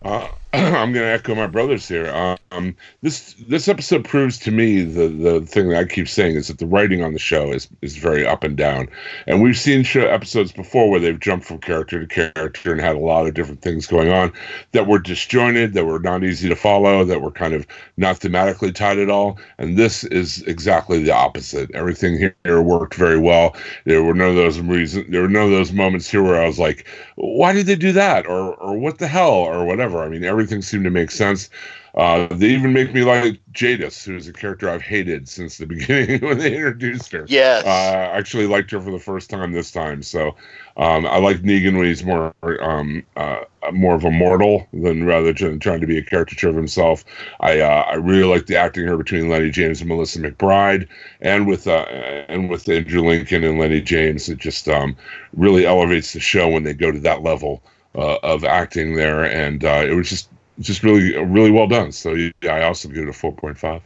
Uh, 0.04 0.28
I'm 0.74 0.92
going 0.92 1.04
to 1.04 1.10
echo 1.10 1.34
my 1.34 1.48
brothers 1.48 1.88
here. 1.88 2.08
Um, 2.52 2.76
this 3.02 3.34
this 3.48 3.66
episode 3.66 4.04
proves 4.04 4.38
to 4.38 4.52
me 4.52 4.82
the 4.82 5.08
the 5.08 5.40
thing 5.40 5.70
that 5.70 5.78
I 5.78 5.84
keep 5.84 6.08
saying 6.08 6.36
is 6.36 6.46
that 6.46 6.58
the 6.58 6.66
writing 6.66 7.02
on 7.02 7.12
the 7.12 7.18
show 7.18 7.50
is 7.50 7.66
is 7.82 7.96
very 7.96 8.24
up 8.24 8.44
and 8.44 8.56
down, 8.56 8.88
and 9.26 9.42
we've 9.42 9.58
seen 9.58 9.82
show 9.82 10.06
episodes 10.06 10.52
before 10.52 10.88
where 10.88 11.00
they've 11.00 11.18
jumped 11.18 11.44
from 11.44 11.58
character 11.58 12.06
to 12.06 12.32
character 12.32 12.70
and 12.70 12.80
had 12.80 12.94
a 12.94 13.00
lot 13.00 13.26
of 13.26 13.34
different 13.34 13.62
things 13.62 13.88
going 13.88 14.12
on 14.12 14.32
that 14.70 14.86
were 14.86 15.00
disjointed, 15.00 15.72
that 15.72 15.86
were 15.86 15.98
not 15.98 16.22
easy 16.22 16.48
to 16.48 16.54
follow, 16.54 17.04
that 17.04 17.20
were 17.20 17.32
kind 17.32 17.54
of 17.54 17.66
not 17.96 18.20
thematically 18.20 18.72
tied 18.72 18.98
at 18.98 19.10
all. 19.10 19.36
And 19.58 19.76
this 19.76 20.04
is 20.04 20.42
exactly 20.42 21.02
the 21.02 21.10
opposite. 21.10 21.68
Everything 21.74 22.32
here 22.44 22.62
worked 22.62 22.94
very 22.94 23.18
well. 23.18 23.56
There 23.86 24.04
were 24.04 24.14
none 24.14 24.28
of 24.28 24.36
those 24.36 24.60
reasons. 24.60 25.10
There 25.10 25.22
were 25.22 25.28
none 25.28 25.46
of 25.46 25.50
those 25.50 25.72
moments 25.72 26.08
here 26.08 26.22
where 26.22 26.40
I 26.40 26.46
was 26.46 26.60
like, 26.60 26.86
"Why 27.16 27.52
did 27.52 27.66
they 27.66 27.74
do 27.74 27.90
that?" 27.92 28.26
or 28.26 28.54
"or 28.54 28.78
what 28.78 28.98
the 28.98 29.08
hell?" 29.08 29.32
or 29.32 29.64
whatever. 29.64 30.00
I 30.04 30.08
mean, 30.08 30.22
everything 30.44 30.62
seemed 30.62 30.84
to 30.84 30.90
make 30.90 31.10
sense. 31.10 31.48
Uh, 31.94 32.26
they 32.34 32.48
even 32.48 32.72
make 32.72 32.92
me 32.92 33.02
like 33.02 33.40
Jadis, 33.52 34.04
who 34.04 34.16
is 34.16 34.28
a 34.28 34.32
character 34.32 34.68
I've 34.68 34.82
hated 34.82 35.26
since 35.26 35.56
the 35.56 35.66
beginning 35.74 36.20
when 36.20 36.38
they 36.38 36.54
introduced 36.54 37.12
her. 37.12 37.24
Yes. 37.28 37.64
Uh, 37.64 37.68
I 38.12 38.18
actually 38.18 38.46
liked 38.46 38.70
her 38.72 38.80
for 38.80 38.90
the 38.90 38.98
first 38.98 39.30
time 39.30 39.52
this 39.52 39.70
time. 39.70 40.02
So 40.02 40.34
um, 40.76 41.06
I 41.06 41.18
like 41.18 41.38
Negan 41.38 41.78
when 41.78 41.86
he's 41.86 42.04
more 42.04 42.34
um, 42.60 43.04
uh, 43.16 43.44
more 43.72 43.94
of 43.94 44.04
a 44.04 44.10
mortal 44.10 44.66
than 44.74 45.04
rather 45.04 45.32
than 45.32 45.60
trying 45.60 45.80
to 45.80 45.86
be 45.86 45.96
a 45.96 46.02
caricature 46.02 46.50
of 46.50 46.56
himself. 46.56 47.04
I 47.40 47.60
uh, 47.60 47.84
I 47.88 47.94
really 47.94 48.28
like 48.28 48.46
the 48.46 48.56
acting 48.56 48.84
here 48.84 48.98
between 48.98 49.30
Lennie 49.30 49.50
James 49.50 49.80
and 49.80 49.88
Melissa 49.88 50.18
McBride, 50.18 50.88
and 51.22 51.46
with 51.46 51.66
uh, 51.66 51.86
and 52.28 52.50
with 52.50 52.68
Andrew 52.68 53.02
Lincoln 53.02 53.44
and 53.44 53.58
Lennie 53.58 53.80
James. 53.80 54.28
It 54.28 54.38
just 54.38 54.68
um, 54.68 54.96
really 55.32 55.64
elevates 55.64 56.12
the 56.12 56.20
show 56.20 56.48
when 56.48 56.64
they 56.64 56.74
go 56.74 56.90
to 56.90 57.00
that 57.00 57.22
level 57.22 57.62
uh, 57.94 58.18
of 58.22 58.44
acting 58.44 58.96
there, 58.96 59.24
and 59.24 59.64
uh, 59.64 59.84
it 59.86 59.94
was 59.94 60.08
just 60.08 60.28
just 60.60 60.82
really 60.82 61.16
really 61.24 61.50
well 61.50 61.66
done. 61.66 61.92
So 61.92 62.14
yeah, 62.14 62.54
I 62.54 62.62
also 62.64 62.88
give 62.88 63.04
it 63.04 63.08
a 63.08 63.12
four 63.12 63.32
point 63.32 63.58
five. 63.58 63.82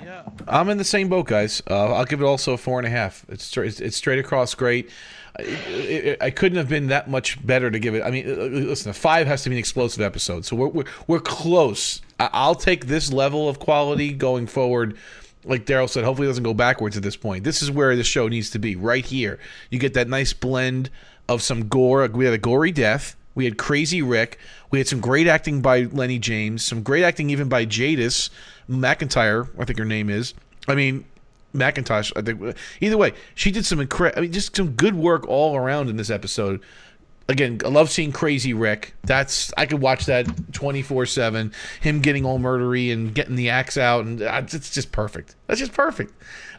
Yeah, 0.00 0.22
I'm 0.46 0.68
in 0.68 0.78
the 0.78 0.84
same 0.84 1.08
boat, 1.08 1.26
guys. 1.26 1.62
Uh, 1.68 1.92
I'll 1.94 2.04
give 2.04 2.20
it 2.20 2.24
also 2.24 2.52
a 2.52 2.56
four 2.56 2.78
and 2.78 2.86
a 2.86 2.90
half. 2.90 3.24
It's 3.28 3.56
it's, 3.56 3.96
straight 3.96 4.18
across 4.18 4.54
great. 4.54 4.88
I, 5.36 5.42
it, 5.42 6.22
I 6.22 6.30
couldn't 6.30 6.58
have 6.58 6.68
been 6.68 6.88
that 6.88 7.10
much 7.10 7.44
better 7.44 7.70
to 7.70 7.78
give 7.78 7.94
it. 7.94 8.02
I 8.02 8.10
mean, 8.10 8.68
listen, 8.68 8.90
a 8.90 8.94
five 8.94 9.26
has 9.26 9.42
to 9.42 9.50
be 9.50 9.56
an 9.56 9.58
explosive 9.58 10.00
episode, 10.00 10.44
so 10.44 10.56
we're 10.56 10.68
we're, 10.68 10.84
we're 11.06 11.20
close. 11.20 12.00
I'll 12.18 12.54
take 12.54 12.86
this 12.86 13.12
level 13.12 13.48
of 13.48 13.58
quality 13.58 14.12
going 14.12 14.46
forward. 14.46 14.96
Like 15.42 15.64
Daryl 15.64 15.88
said, 15.88 16.04
hopefully 16.04 16.28
it 16.28 16.30
doesn't 16.30 16.44
go 16.44 16.52
backwards 16.52 16.98
at 16.98 17.02
this 17.02 17.16
point. 17.16 17.44
This 17.44 17.62
is 17.62 17.70
where 17.70 17.96
the 17.96 18.04
show 18.04 18.28
needs 18.28 18.50
to 18.50 18.58
be, 18.58 18.76
right 18.76 19.04
here. 19.04 19.38
You 19.70 19.78
get 19.78 19.94
that 19.94 20.06
nice 20.06 20.34
blend 20.34 20.90
of 21.30 21.42
some 21.42 21.68
gore. 21.68 22.06
We 22.08 22.24
had 22.24 22.34
a 22.34 22.38
gory 22.38 22.72
death. 22.72 23.16
We 23.36 23.44
had 23.44 23.56
Crazy 23.56 24.02
Rick. 24.02 24.38
We 24.72 24.80
had 24.80 24.88
some 24.88 25.00
great 25.00 25.28
acting 25.28 25.62
by 25.62 25.82
Lennie 25.82 26.18
James. 26.18 26.64
Some 26.64 26.82
great 26.82 27.04
acting 27.04 27.30
even 27.30 27.48
by 27.48 27.64
Jadis 27.64 28.30
McIntyre. 28.68 29.48
I 29.58 29.64
think 29.64 29.78
her 29.78 29.84
name 29.84 30.10
is. 30.10 30.34
I 30.66 30.74
mean, 30.74 31.04
Macintosh. 31.52 32.12
I 32.16 32.22
think 32.22 32.56
either 32.80 32.96
way, 32.96 33.12
she 33.36 33.52
did 33.52 33.64
some 33.64 33.80
incredible. 33.80 34.18
I 34.18 34.22
mean, 34.22 34.32
just 34.32 34.56
some 34.56 34.72
good 34.72 34.96
work 34.96 35.26
all 35.28 35.56
around 35.56 35.88
in 35.88 35.96
this 35.96 36.10
episode. 36.10 36.60
Again, 37.28 37.60
I 37.64 37.68
love 37.68 37.90
seeing 37.90 38.10
Crazy 38.10 38.52
Rick. 38.52 38.94
That's 39.04 39.52
I 39.56 39.66
could 39.66 39.80
watch 39.80 40.06
that 40.06 40.52
twenty 40.52 40.82
four 40.82 41.06
seven. 41.06 41.52
Him 41.80 42.00
getting 42.00 42.24
all 42.24 42.40
murdery 42.40 42.92
and 42.92 43.14
getting 43.14 43.36
the 43.36 43.50
axe 43.50 43.78
out, 43.78 44.04
and 44.04 44.20
it's 44.20 44.70
just 44.70 44.90
perfect. 44.90 45.36
That's 45.46 45.60
just 45.60 45.72
perfect. 45.72 46.12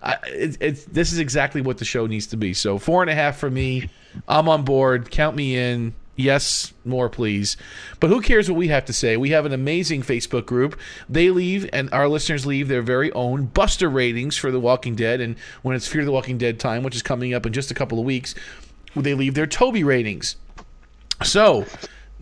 It's 0.03 0.85
this 0.85 1.11
is 1.11 1.19
exactly 1.19 1.61
what 1.61 1.77
the 1.77 1.85
show 1.85 2.07
needs 2.07 2.27
to 2.27 2.37
be. 2.37 2.53
So 2.53 2.77
four 2.77 3.01
and 3.01 3.09
a 3.09 3.15
half 3.15 3.37
for 3.37 3.49
me. 3.49 3.89
I'm 4.27 4.49
on 4.49 4.63
board. 4.63 5.11
Count 5.11 5.35
me 5.35 5.57
in. 5.57 5.93
Yes, 6.15 6.73
more 6.85 7.09
please. 7.09 7.57
But 7.99 8.09
who 8.09 8.21
cares 8.21 8.49
what 8.49 8.57
we 8.57 8.67
have 8.67 8.85
to 8.85 8.93
say? 8.93 9.17
We 9.17 9.29
have 9.31 9.45
an 9.45 9.53
amazing 9.53 10.03
Facebook 10.03 10.45
group. 10.45 10.77
They 11.09 11.29
leave, 11.29 11.69
and 11.73 11.91
our 11.93 12.07
listeners 12.07 12.45
leave 12.45 12.67
their 12.67 12.81
very 12.81 13.11
own 13.13 13.45
Buster 13.45 13.89
ratings 13.89 14.37
for 14.37 14.51
The 14.51 14.59
Walking 14.59 14.95
Dead. 14.95 15.21
And 15.21 15.35
when 15.61 15.75
it's 15.75 15.87
Fear 15.87 16.05
the 16.05 16.11
Walking 16.11 16.37
Dead 16.37 16.59
time, 16.59 16.83
which 16.83 16.95
is 16.95 17.01
coming 17.01 17.33
up 17.33 17.45
in 17.45 17.53
just 17.53 17.71
a 17.71 17.73
couple 17.73 17.97
of 17.97 18.05
weeks, 18.05 18.35
they 18.95 19.13
leave 19.13 19.33
their 19.33 19.47
Toby 19.47 19.83
ratings. 19.83 20.35
So, 21.23 21.65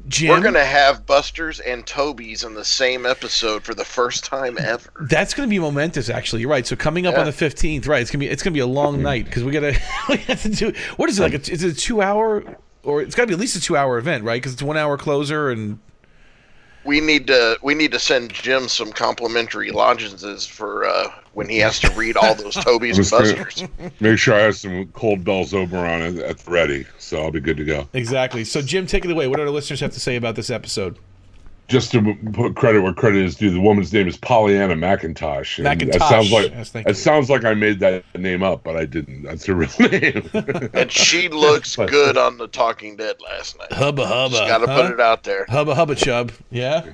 Jim, 0.07 0.29
We're 0.29 0.41
gonna 0.41 0.63
have 0.65 1.05
Buster's 1.05 1.59
and 1.59 1.85
Toby's 1.85 2.43
in 2.43 2.53
the 2.55 2.65
same 2.65 3.05
episode 3.05 3.63
for 3.63 3.73
the 3.75 3.85
first 3.85 4.23
time 4.23 4.57
ever. 4.59 4.91
That's 5.01 5.33
going 5.33 5.47
to 5.47 5.51
be 5.51 5.59
momentous, 5.59 6.09
actually. 6.09 6.41
You're 6.41 6.49
right. 6.49 6.65
So 6.65 6.75
coming 6.75 7.05
up 7.05 7.13
Yeah. 7.13 7.19
on 7.21 7.25
the 7.25 7.31
15th, 7.31 7.87
right? 7.87 8.01
It's 8.01 8.09
gonna 8.09 8.19
be 8.19 8.27
it's 8.27 8.41
gonna 8.41 8.53
be 8.55 8.59
a 8.59 8.65
long 8.67 9.01
night 9.01 9.25
because 9.25 9.43
we 9.43 9.51
gotta 9.51 9.77
we 10.09 10.17
have 10.17 10.41
to 10.43 10.49
do 10.49 10.73
what 10.97 11.09
is 11.09 11.19
it 11.19 11.23
like? 11.23 11.33
A, 11.33 11.51
is 11.51 11.63
it 11.63 11.71
a 11.73 11.75
two 11.75 12.01
hour 12.01 12.43
or 12.83 13.01
it's 13.01 13.13
got 13.13 13.23
to 13.23 13.27
be 13.27 13.33
at 13.33 13.39
least 13.39 13.55
a 13.55 13.61
two 13.61 13.75
hour 13.77 13.97
event, 13.97 14.23
right? 14.23 14.41
Because 14.41 14.53
it's 14.53 14.63
one 14.63 14.77
hour 14.77 14.97
closer 14.97 15.49
and 15.51 15.79
We 16.85 17.01
need 17.01 17.27
to 17.27 17.57
we 17.61 17.75
need 17.75 17.91
to 17.91 17.99
send 17.99 18.31
Jim 18.33 18.67
some 18.67 18.91
complimentary 18.91 19.69
lozenges 19.71 20.45
for 20.47 20.85
uh, 20.87 21.07
when 21.39 21.47
he 21.47 21.57
has 21.59 21.79
to 21.79 21.89
read 21.93 22.17
all 22.17 22.35
those 22.35 22.53
Toby's 22.65 22.97
and 22.97 23.07
I'm 23.13 23.23
just 23.23 23.57
gonna- 23.59 23.69
Busters. 23.69 23.91
Make 24.01 24.19
sure 24.19 24.35
I 24.35 24.39
have 24.39 24.57
some 24.57 24.87
cold 24.87 25.23
Bell's 25.23 25.53
Oberon 25.53 26.01
at, 26.01 26.15
at 26.23 26.37
the 26.39 26.51
ready, 26.51 26.85
so 26.97 27.23
I'll 27.23 27.31
be 27.31 27.39
good 27.39 27.55
to 27.57 27.63
go. 27.65 27.87
exactly. 27.93 28.43
So 28.43 28.61
Jim, 28.61 28.85
take 28.85 29.05
it 29.05 29.11
away. 29.11 29.27
What 29.29 29.37
do 29.37 29.43
our 29.43 29.49
listeners 29.49 29.79
have 29.79 29.93
to 29.93 29.99
say 30.01 30.17
about 30.17 30.35
this 30.35 30.49
episode? 30.49 30.97
Just 31.69 31.91
to 31.91 32.15
put 32.33 32.55
credit 32.55 32.81
where 32.81 32.93
credit 32.93 33.23
is 33.23 33.35
due, 33.35 33.51
the 33.51 33.61
woman's 33.61 33.93
name 33.93 34.07
is 34.07 34.17
Pollyanna 34.17 34.73
McIntosh. 34.75 35.63
and 35.63 35.79
McIntosh. 35.79 35.91
That 35.93 36.09
sounds 36.09 36.31
like 36.31 36.49
Yes, 36.51 36.75
it 36.75 36.87
you. 36.87 36.93
sounds 36.95 37.29
like 37.29 37.45
I 37.45 37.53
made 37.53 37.79
that 37.79 38.03
name 38.17 38.41
up, 38.43 38.63
but 38.63 38.75
I 38.75 38.85
didn't. 38.85 39.21
That's 39.21 39.45
her 39.45 39.53
real 39.53 39.69
name. 39.79 40.27
And 40.73 40.91
she 40.91 41.29
looks 41.29 41.75
good 41.75 42.17
on 42.17 42.37
the 42.39 42.47
Talking 42.47 42.95
Dead 42.97 43.17
last 43.21 43.57
night. 43.59 43.71
Hubba 43.71 44.05
hubba. 44.07 44.35
Just 44.35 44.47
got 44.49 44.57
to 44.57 44.67
huh? 44.67 44.81
put 44.81 44.91
it 44.93 44.99
out 44.99 45.23
there. 45.23 45.45
Hubba 45.47 45.75
hubba 45.75 45.93
chub. 45.95 46.31
Yeah. 46.49 46.85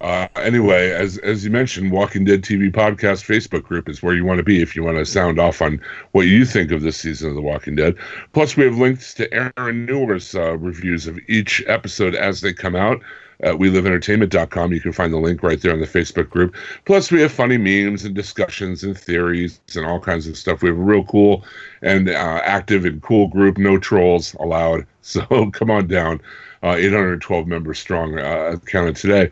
Uh, 0.00 0.28
anyway, 0.36 0.90
as 0.90 1.16
as 1.18 1.44
you 1.44 1.50
mentioned, 1.50 1.90
Walking 1.90 2.24
Dead 2.24 2.42
TV 2.42 2.70
podcast 2.70 3.24
Facebook 3.24 3.62
group 3.62 3.88
is 3.88 4.02
where 4.02 4.14
you 4.14 4.24
want 4.24 4.38
to 4.38 4.44
be 4.44 4.60
if 4.60 4.76
you 4.76 4.84
want 4.84 4.98
to 4.98 5.06
sound 5.06 5.40
off 5.40 5.62
on 5.62 5.80
what 6.12 6.26
you 6.26 6.44
think 6.44 6.70
of 6.70 6.82
this 6.82 6.98
season 6.98 7.30
of 7.30 7.34
The 7.34 7.40
Walking 7.40 7.76
Dead. 7.76 7.96
Plus, 8.34 8.56
we 8.56 8.64
have 8.64 8.76
links 8.76 9.14
to 9.14 9.32
Aaron 9.32 9.86
Newer's 9.86 10.34
uh, 10.34 10.56
reviews 10.58 11.06
of 11.06 11.18
each 11.28 11.62
episode 11.66 12.14
as 12.14 12.42
they 12.42 12.52
come 12.52 12.76
out. 12.76 13.00
At 13.40 13.56
WeLiveEntertainment.com, 13.56 14.72
you 14.72 14.80
can 14.80 14.92
find 14.92 15.12
the 15.12 15.18
link 15.18 15.42
right 15.42 15.60
there 15.60 15.72
on 15.72 15.80
the 15.80 15.86
Facebook 15.86 16.30
group. 16.30 16.54
Plus, 16.86 17.12
we 17.12 17.20
have 17.20 17.30
funny 17.30 17.58
memes 17.58 18.04
and 18.04 18.14
discussions 18.14 18.82
and 18.82 18.96
theories 18.96 19.60
and 19.74 19.84
all 19.84 20.00
kinds 20.00 20.26
of 20.26 20.38
stuff. 20.38 20.62
We 20.62 20.70
have 20.70 20.78
a 20.78 20.82
real 20.82 21.04
cool 21.04 21.44
and 21.82 22.08
uh, 22.08 22.40
active 22.44 22.86
and 22.86 23.02
cool 23.02 23.28
group. 23.28 23.58
No 23.58 23.78
trolls 23.78 24.34
allowed. 24.40 24.86
So 25.06 25.52
come 25.52 25.70
on 25.70 25.86
down. 25.86 26.20
Uh, 26.64 26.74
812 26.76 27.46
members 27.46 27.78
strong, 27.78 28.18
uh, 28.18 28.56
counted 28.66 28.96
today. 28.96 29.30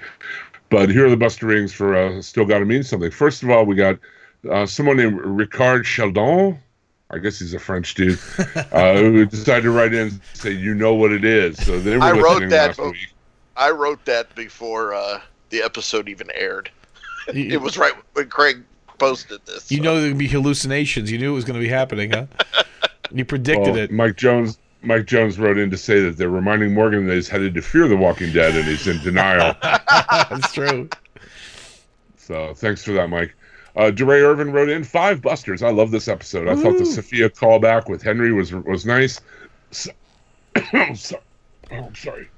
But 0.70 0.90
here 0.90 1.06
are 1.06 1.10
the 1.10 1.16
Buster 1.16 1.46
rings 1.46 1.72
for 1.72 1.94
uh, 1.94 2.20
Still 2.22 2.44
Gotta 2.44 2.64
Mean 2.64 2.82
Something. 2.82 3.10
First 3.10 3.42
of 3.42 3.50
all, 3.50 3.64
we 3.64 3.74
got 3.76 3.98
uh, 4.50 4.66
someone 4.66 4.96
named 4.96 5.20
Ricard 5.20 5.84
Sheldon. 5.84 6.58
I 7.10 7.18
guess 7.18 7.38
he's 7.38 7.54
a 7.54 7.58
French 7.58 7.94
dude 7.94 8.18
uh, 8.72 8.94
who 8.96 9.24
decided 9.26 9.62
to 9.64 9.70
write 9.70 9.92
in 9.94 10.08
and 10.08 10.20
say, 10.32 10.50
"You 10.50 10.74
know 10.74 10.94
what 10.94 11.12
it 11.12 11.24
is." 11.24 11.64
So 11.64 11.78
they 11.78 11.96
were 11.96 12.02
I 12.02 12.12
wrote 12.12 12.48
that 12.50 12.78
last 12.78 12.80
week. 12.80 13.12
I 13.56 13.70
wrote 13.70 14.04
that 14.06 14.34
before 14.34 14.94
uh, 14.94 15.20
the 15.50 15.62
episode 15.62 16.08
even 16.08 16.28
aired. 16.34 16.70
It 17.28 17.58
was 17.62 17.78
right 17.78 17.94
when 18.12 18.28
Craig 18.28 18.62
posted 18.98 19.40
this. 19.46 19.70
you 19.70 19.78
so. 19.78 19.82
know 19.84 19.98
there 20.00 20.10
would 20.10 20.18
be 20.18 20.28
hallucinations. 20.28 21.10
You 21.10 21.16
knew 21.18 21.32
it 21.32 21.34
was 21.34 21.44
going 21.46 21.58
to 21.58 21.64
be 21.64 21.70
happening, 21.70 22.10
huh? 22.10 22.26
You 23.10 23.24
predicted 23.24 23.74
Well, 23.74 23.82
it. 23.84 23.90
Mike 23.92 24.16
Jones. 24.16 24.58
Mike 24.84 25.06
Jones 25.06 25.38
wrote 25.38 25.58
in 25.58 25.70
to 25.70 25.76
say 25.76 26.00
that 26.00 26.16
they're 26.16 26.28
reminding 26.28 26.74
Morgan 26.74 27.06
that 27.06 27.14
he's 27.14 27.28
headed 27.28 27.54
to 27.54 27.62
Fear 27.62 27.88
the 27.88 27.96
Walking 27.96 28.32
Dead 28.32 28.54
and 28.54 28.64
he's 28.64 28.86
in 28.86 29.02
denial. 29.02 29.54
That's 29.62 30.52
true. 30.52 30.88
So 32.16 32.54
thanks 32.54 32.82
for 32.82 32.92
that, 32.92 33.10
Mike. 33.10 33.34
Uh, 33.76 33.90
DeRay 33.90 34.20
Irvin 34.20 34.52
wrote 34.52 34.68
in 34.68 34.84
five 34.84 35.20
busters. 35.20 35.62
I 35.62 35.70
love 35.70 35.90
this 35.90 36.06
episode. 36.06 36.48
I 36.48 36.54
thought 36.54 36.78
the 36.78 36.86
Sophia 36.86 37.28
callback 37.28 37.88
with 37.88 38.02
Henry 38.02 38.32
was 38.32 38.52
was 38.52 38.86
nice. 38.86 39.20
So, 40.94 41.18
oh, 41.72 41.76
I'm 41.76 41.94
sorry. 41.96 42.28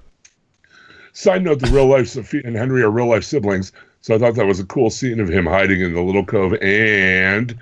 Side 1.13 1.45
note: 1.45 1.61
the 1.61 1.71
real 1.71 1.87
life 1.87 2.09
Sophia 2.09 2.41
and 2.47 2.57
Henry 2.57 2.83
are 2.83 2.91
real 2.91 3.09
life 3.09 3.25
siblings, 3.25 3.73
so 4.01 4.15
I 4.15 4.19
thought 4.19 4.37
that 4.37 4.47
was 4.47 4.59
a 4.59 4.65
cool 4.65 4.89
scene 4.89 5.21
of 5.21 5.29
him 5.29 5.45
hiding 5.45 5.83
in 5.83 5.93
the 5.93 6.01
little 6.01 6.25
cove. 6.25 6.55
And 6.63 7.59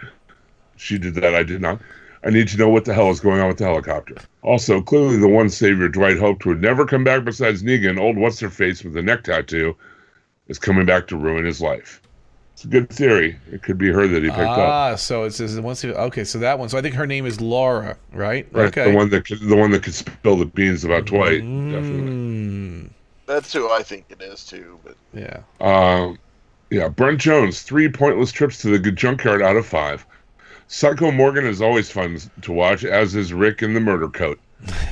she 0.77 0.97
did 0.97 1.17
that. 1.17 1.35
I 1.35 1.43
did 1.43 1.61
not. 1.61 1.81
I 2.27 2.31
need 2.31 2.49
to 2.49 2.57
know 2.57 2.69
what 2.71 2.85
the 2.87 2.95
hell 2.95 3.11
is 3.11 3.21
going 3.21 3.41
on 3.41 3.49
with 3.49 3.59
the 3.59 3.65
helicopter. 3.65 4.17
Also, 4.43 4.81
clearly 4.81 5.19
the 5.19 5.29
one 5.29 5.51
savior 5.51 5.89
Dwight 5.89 6.19
hoped 6.19 6.47
would 6.47 6.63
never 6.63 6.87
come 6.87 7.05
back 7.05 7.25
besides 7.25 7.63
Negan, 7.63 8.01
old 8.01 8.17
what's 8.17 8.41
her 8.41 8.49
face 8.51 8.83
with 8.83 8.95
the 8.95 9.03
neck 9.03 9.25
tattoo, 9.25 9.77
is 10.49 10.59
coming 10.59 10.87
back 10.87 11.07
to 11.09 11.17
ruin 11.17 11.45
his 11.45 11.61
life. 11.61 12.01
It's 12.55 12.65
a 12.65 12.69
good 12.69 12.89
theory. 12.89 13.37
It 13.53 13.63
could 13.63 13.79
be 13.79 13.89
her 13.91 14.07
that 14.07 14.23
he 14.23 14.29
picked 14.31 14.41
up. 14.41 14.59
Ah, 14.59 14.95
so 14.95 15.25
it 15.25 15.33
says 15.33 15.61
once. 15.61 15.83
He, 15.83 15.91
okay, 15.91 16.25
so 16.25 16.39
that 16.39 16.59
one. 16.59 16.69
So 16.69 16.79
I 16.79 16.83
think 16.83 16.95
her 16.95 17.07
name 17.07 17.27
is 17.27 17.41
Laura, 17.41 17.97
right? 18.13 18.47
Right, 18.53 18.67
Okay. 18.67 18.91
the 18.91 18.97
one 18.97 19.11
that 19.11 19.27
could, 19.27 19.41
the 19.41 19.57
one 19.57 19.73
that 19.73 19.83
could 19.83 19.95
spill 19.95 20.37
the 20.37 20.47
beans 20.47 20.85
about 20.85 21.05
Dwight. 21.07 21.43
Definitely. 21.69 22.13
Mm, 22.13 22.91
That's 23.27 23.53
who 23.53 23.69
I 23.71 23.83
think 23.83 24.05
it 24.09 24.23
is 24.23 24.45
too. 24.45 24.79
But 24.85 24.97
yeah. 25.13 25.41
Um, 25.61 26.19
yeah, 26.71 26.89
Brent 26.89 27.21
Jones, 27.21 27.63
three 27.63 27.89
pointless 27.89 28.31
trips 28.33 28.63
to 28.63 28.79
the 28.79 28.93
junkyard 28.93 29.43
out 29.43 29.57
of 29.57 29.67
five. 29.67 30.07
Psycho 30.69 31.11
Morgan 31.11 31.47
is 31.47 31.61
always 31.61 31.91
fun 31.91 32.19
to 32.43 32.53
watch, 32.53 32.85
as 32.85 33.15
is 33.15 33.33
Rick 33.33 33.63
in 33.63 33.75
the 33.75 33.81
murder 33.81 34.09
coat. 34.09 34.41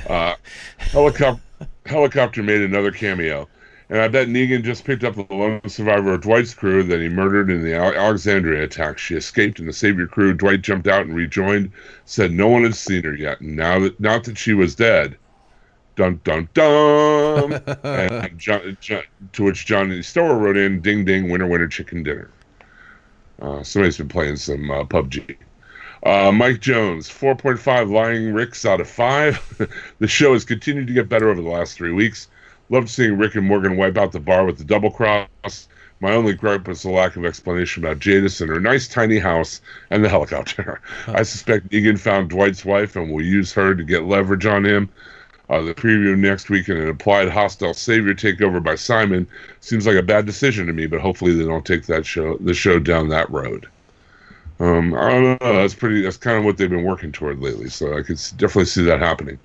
Uh, 0.07 0.35
helicopter, 0.77 1.41
helicopter 1.85 2.43
made 2.43 2.61
another 2.61 2.91
cameo. 2.91 3.47
And 3.89 3.99
I 4.01 4.07
bet 4.07 4.27
Negan 4.27 4.63
just 4.63 4.85
picked 4.85 5.03
up 5.03 5.15
the 5.15 5.25
lone 5.29 5.61
survivor 5.67 6.13
of 6.13 6.21
Dwight's 6.21 6.53
crew 6.53 6.83
that 6.83 7.01
he 7.01 7.09
murdered 7.09 7.49
in 7.49 7.63
the 7.63 7.73
Alexandria 7.73 8.63
attack. 8.63 8.97
She 8.97 9.15
escaped 9.15 9.59
and 9.59 9.67
the 9.67 9.73
Savior 9.73 10.07
crew. 10.07 10.33
Dwight 10.33 10.61
jumped 10.61 10.87
out 10.87 11.05
and 11.05 11.15
rejoined, 11.15 11.71
said 12.05 12.31
no 12.31 12.47
one 12.47 12.63
had 12.63 12.75
seen 12.75 13.03
her 13.03 13.13
yet. 13.13 13.41
And 13.41 13.55
now 13.55 13.79
that, 13.79 13.99
not 13.99 14.23
that 14.23 14.37
she 14.37 14.53
was 14.53 14.73
dead, 14.73 15.17
dun 15.95 16.19
dun 16.23 16.49
dun. 16.53 17.53
and 17.83 18.39
John, 18.39 18.77
John, 18.79 19.03
to 19.33 19.43
which 19.43 19.65
Johnny 19.65 20.01
Stower 20.01 20.37
wrote 20.37 20.57
in, 20.57 20.81
"Ding 20.81 21.05
ding, 21.05 21.29
winner 21.29 21.47
winner, 21.47 21.67
chicken 21.67 22.03
dinner." 22.03 22.31
Uh, 23.41 23.63
somebody's 23.63 23.97
been 23.97 24.07
playing 24.07 24.37
some 24.37 24.71
uh, 24.71 24.85
PUBG. 24.85 25.35
Uh, 26.03 26.33
Mike 26.33 26.59
Jones, 26.59 27.07
4.5 27.09 27.89
lying 27.89 28.33
Ricks 28.33 28.65
out 28.65 28.81
of 28.81 28.89
5. 28.89 29.69
the 29.99 30.07
show 30.07 30.33
has 30.33 30.43
continued 30.43 30.87
to 30.87 30.93
get 30.93 31.07
better 31.07 31.29
over 31.29 31.41
the 31.41 31.47
last 31.47 31.75
three 31.75 31.93
weeks. 31.93 32.27
Loved 32.69 32.89
seeing 32.89 33.17
Rick 33.17 33.35
and 33.35 33.47
Morgan 33.47 33.77
wipe 33.77 33.97
out 33.97 34.11
the 34.11 34.19
bar 34.19 34.45
with 34.45 34.57
the 34.57 34.65
double 34.65 34.91
cross. 34.91 35.69
My 36.01 36.11
only 36.11 36.33
gripe 36.33 36.67
was 36.67 36.81
the 36.81 36.89
lack 36.89 37.15
of 37.15 37.25
explanation 37.25 37.85
about 37.85 37.99
Jadis 37.99 38.41
and 38.41 38.49
her 38.49 38.59
nice 38.59 38.89
tiny 38.89 39.17
house 39.17 39.61
and 39.91 40.03
the 40.03 40.09
helicopter. 40.09 40.81
I 41.07 41.23
suspect 41.23 41.69
Negan 41.69 41.97
found 41.97 42.31
Dwight's 42.31 42.65
wife 42.65 42.97
and 42.97 43.09
will 43.09 43.23
use 43.23 43.53
her 43.53 43.73
to 43.73 43.83
get 43.83 44.03
leverage 44.03 44.45
on 44.45 44.65
him. 44.65 44.89
Uh, 45.49 45.61
the 45.61 45.73
preview 45.73 46.17
next 46.17 46.49
week 46.49 46.67
and 46.67 46.79
an 46.79 46.89
implied 46.89 47.29
hostile 47.29 47.73
savior 47.73 48.13
takeover 48.13 48.61
by 48.61 48.75
Simon 48.75 49.25
seems 49.61 49.87
like 49.87 49.95
a 49.95 50.03
bad 50.03 50.25
decision 50.25 50.67
to 50.67 50.73
me, 50.73 50.85
but 50.85 50.99
hopefully 50.99 51.33
they 51.33 51.45
don't 51.45 51.65
take 51.65 51.85
that 51.85 52.05
show 52.05 52.35
the 52.37 52.53
show 52.53 52.79
down 52.79 53.07
that 53.07 53.29
road. 53.29 53.67
Um, 54.63 54.93
I 54.93 55.09
don't 55.09 55.41
know. 55.41 55.53
That's 55.53 55.73
pretty. 55.73 56.03
That's 56.03 56.15
kind 56.15 56.37
of 56.37 56.45
what 56.45 56.55
they've 56.55 56.69
been 56.69 56.83
working 56.83 57.11
toward 57.11 57.39
lately. 57.39 57.69
So 57.69 57.97
I 57.97 58.01
could 58.01 58.17
definitely 58.37 58.65
see 58.65 58.83
that 58.83 58.99
happening. 58.99 59.37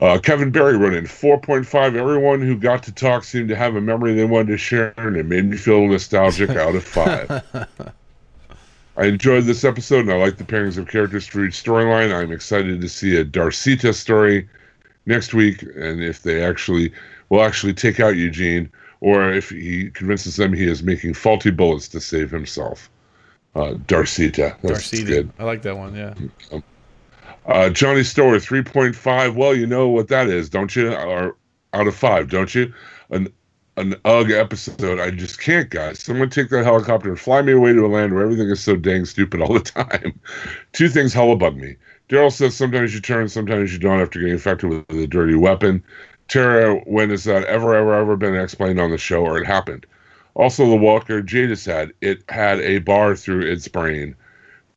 Uh, 0.00 0.18
Kevin 0.18 0.50
Barry 0.50 0.76
wrote 0.76 0.94
in 0.94 1.06
4.5. 1.06 1.96
Everyone 1.96 2.40
who 2.40 2.56
got 2.56 2.84
to 2.84 2.92
talk 2.92 3.24
seemed 3.24 3.48
to 3.48 3.56
have 3.56 3.74
a 3.74 3.80
memory 3.80 4.14
they 4.14 4.24
wanted 4.24 4.48
to 4.48 4.58
share, 4.58 4.94
and 4.98 5.16
it 5.16 5.26
made 5.26 5.46
me 5.46 5.56
feel 5.56 5.88
nostalgic 5.88 6.50
out 6.50 6.76
of 6.76 6.84
five. 6.84 7.42
I 8.96 9.06
enjoyed 9.06 9.44
this 9.44 9.64
episode, 9.64 10.00
and 10.00 10.12
I 10.12 10.16
like 10.16 10.36
the 10.36 10.44
pairings 10.44 10.78
of 10.78 10.86
characters 10.86 11.26
for 11.26 11.44
each 11.44 11.62
storyline. 11.62 12.14
I'm 12.14 12.30
excited 12.30 12.80
to 12.80 12.88
see 12.88 13.16
a 13.16 13.24
Darcita 13.24 13.92
story 13.92 14.48
next 15.06 15.34
week, 15.34 15.62
and 15.62 16.00
if 16.02 16.22
they 16.22 16.44
actually 16.44 16.92
will 17.28 17.42
actually 17.42 17.74
take 17.74 17.98
out 17.98 18.16
Eugene, 18.16 18.70
or 19.00 19.32
if 19.32 19.50
he 19.50 19.90
convinces 19.90 20.36
them 20.36 20.52
he 20.52 20.68
is 20.68 20.82
making 20.82 21.14
faulty 21.14 21.50
bullets 21.50 21.88
to 21.88 22.00
save 22.00 22.30
himself. 22.30 22.88
Uh, 23.56 23.72
Darcita. 23.86 24.54
That's 24.60 24.90
Darcy. 24.90 25.04
good. 25.04 25.32
I 25.38 25.44
like 25.44 25.62
that 25.62 25.78
one. 25.78 25.94
Yeah. 25.94 26.12
Uh, 27.46 27.70
Johnny 27.70 28.02
Story, 28.02 28.38
3.5. 28.38 29.34
Well, 29.34 29.54
you 29.54 29.66
know 29.66 29.88
what 29.88 30.08
that 30.08 30.28
is, 30.28 30.50
don't 30.50 30.76
you? 30.76 30.92
Or 30.92 31.36
out 31.72 31.86
of 31.86 31.94
five, 31.96 32.28
don't 32.28 32.54
you? 32.54 32.72
An 33.10 33.28
an 33.78 33.94
UG 34.04 34.30
episode. 34.30 35.00
I 35.00 35.10
just 35.10 35.40
can't, 35.40 35.68
guys. 35.70 36.00
Someone 36.00 36.30
take 36.30 36.48
that 36.50 36.64
helicopter 36.64 37.10
and 37.10 37.20
fly 37.20 37.42
me 37.42 37.52
away 37.52 37.72
to 37.72 37.84
a 37.84 37.88
land 37.88 38.14
where 38.14 38.24
everything 38.24 38.48
is 38.48 38.60
so 38.60 38.74
dang 38.76 39.04
stupid 39.04 39.40
all 39.42 39.52
the 39.52 39.60
time. 39.60 40.18
Two 40.72 40.88
things 40.88 41.12
hella 41.12 41.36
bug 41.36 41.56
me. 41.56 41.76
Daryl 42.08 42.32
says 42.32 42.54
sometimes 42.54 42.94
you 42.94 43.00
turn, 43.00 43.28
sometimes 43.28 43.72
you 43.72 43.78
don't 43.78 44.00
after 44.00 44.18
getting 44.18 44.34
infected 44.34 44.70
with 44.70 44.90
a 44.90 45.06
dirty 45.06 45.34
weapon. 45.34 45.82
Tara, 46.28 46.76
when 46.86 47.10
has 47.10 47.24
that 47.24 47.44
ever, 47.44 47.74
ever, 47.74 47.94
ever 47.94 48.16
been 48.16 48.34
explained 48.34 48.80
on 48.80 48.90
the 48.90 48.98
show 48.98 49.22
or 49.24 49.38
it 49.38 49.46
happened? 49.46 49.86
Also, 50.36 50.68
the 50.68 50.76
Walker 50.76 51.22
Jadis 51.22 51.64
had 51.64 51.94
it 52.02 52.22
had 52.28 52.60
a 52.60 52.78
bar 52.78 53.16
through 53.16 53.40
its 53.40 53.68
brain. 53.68 54.14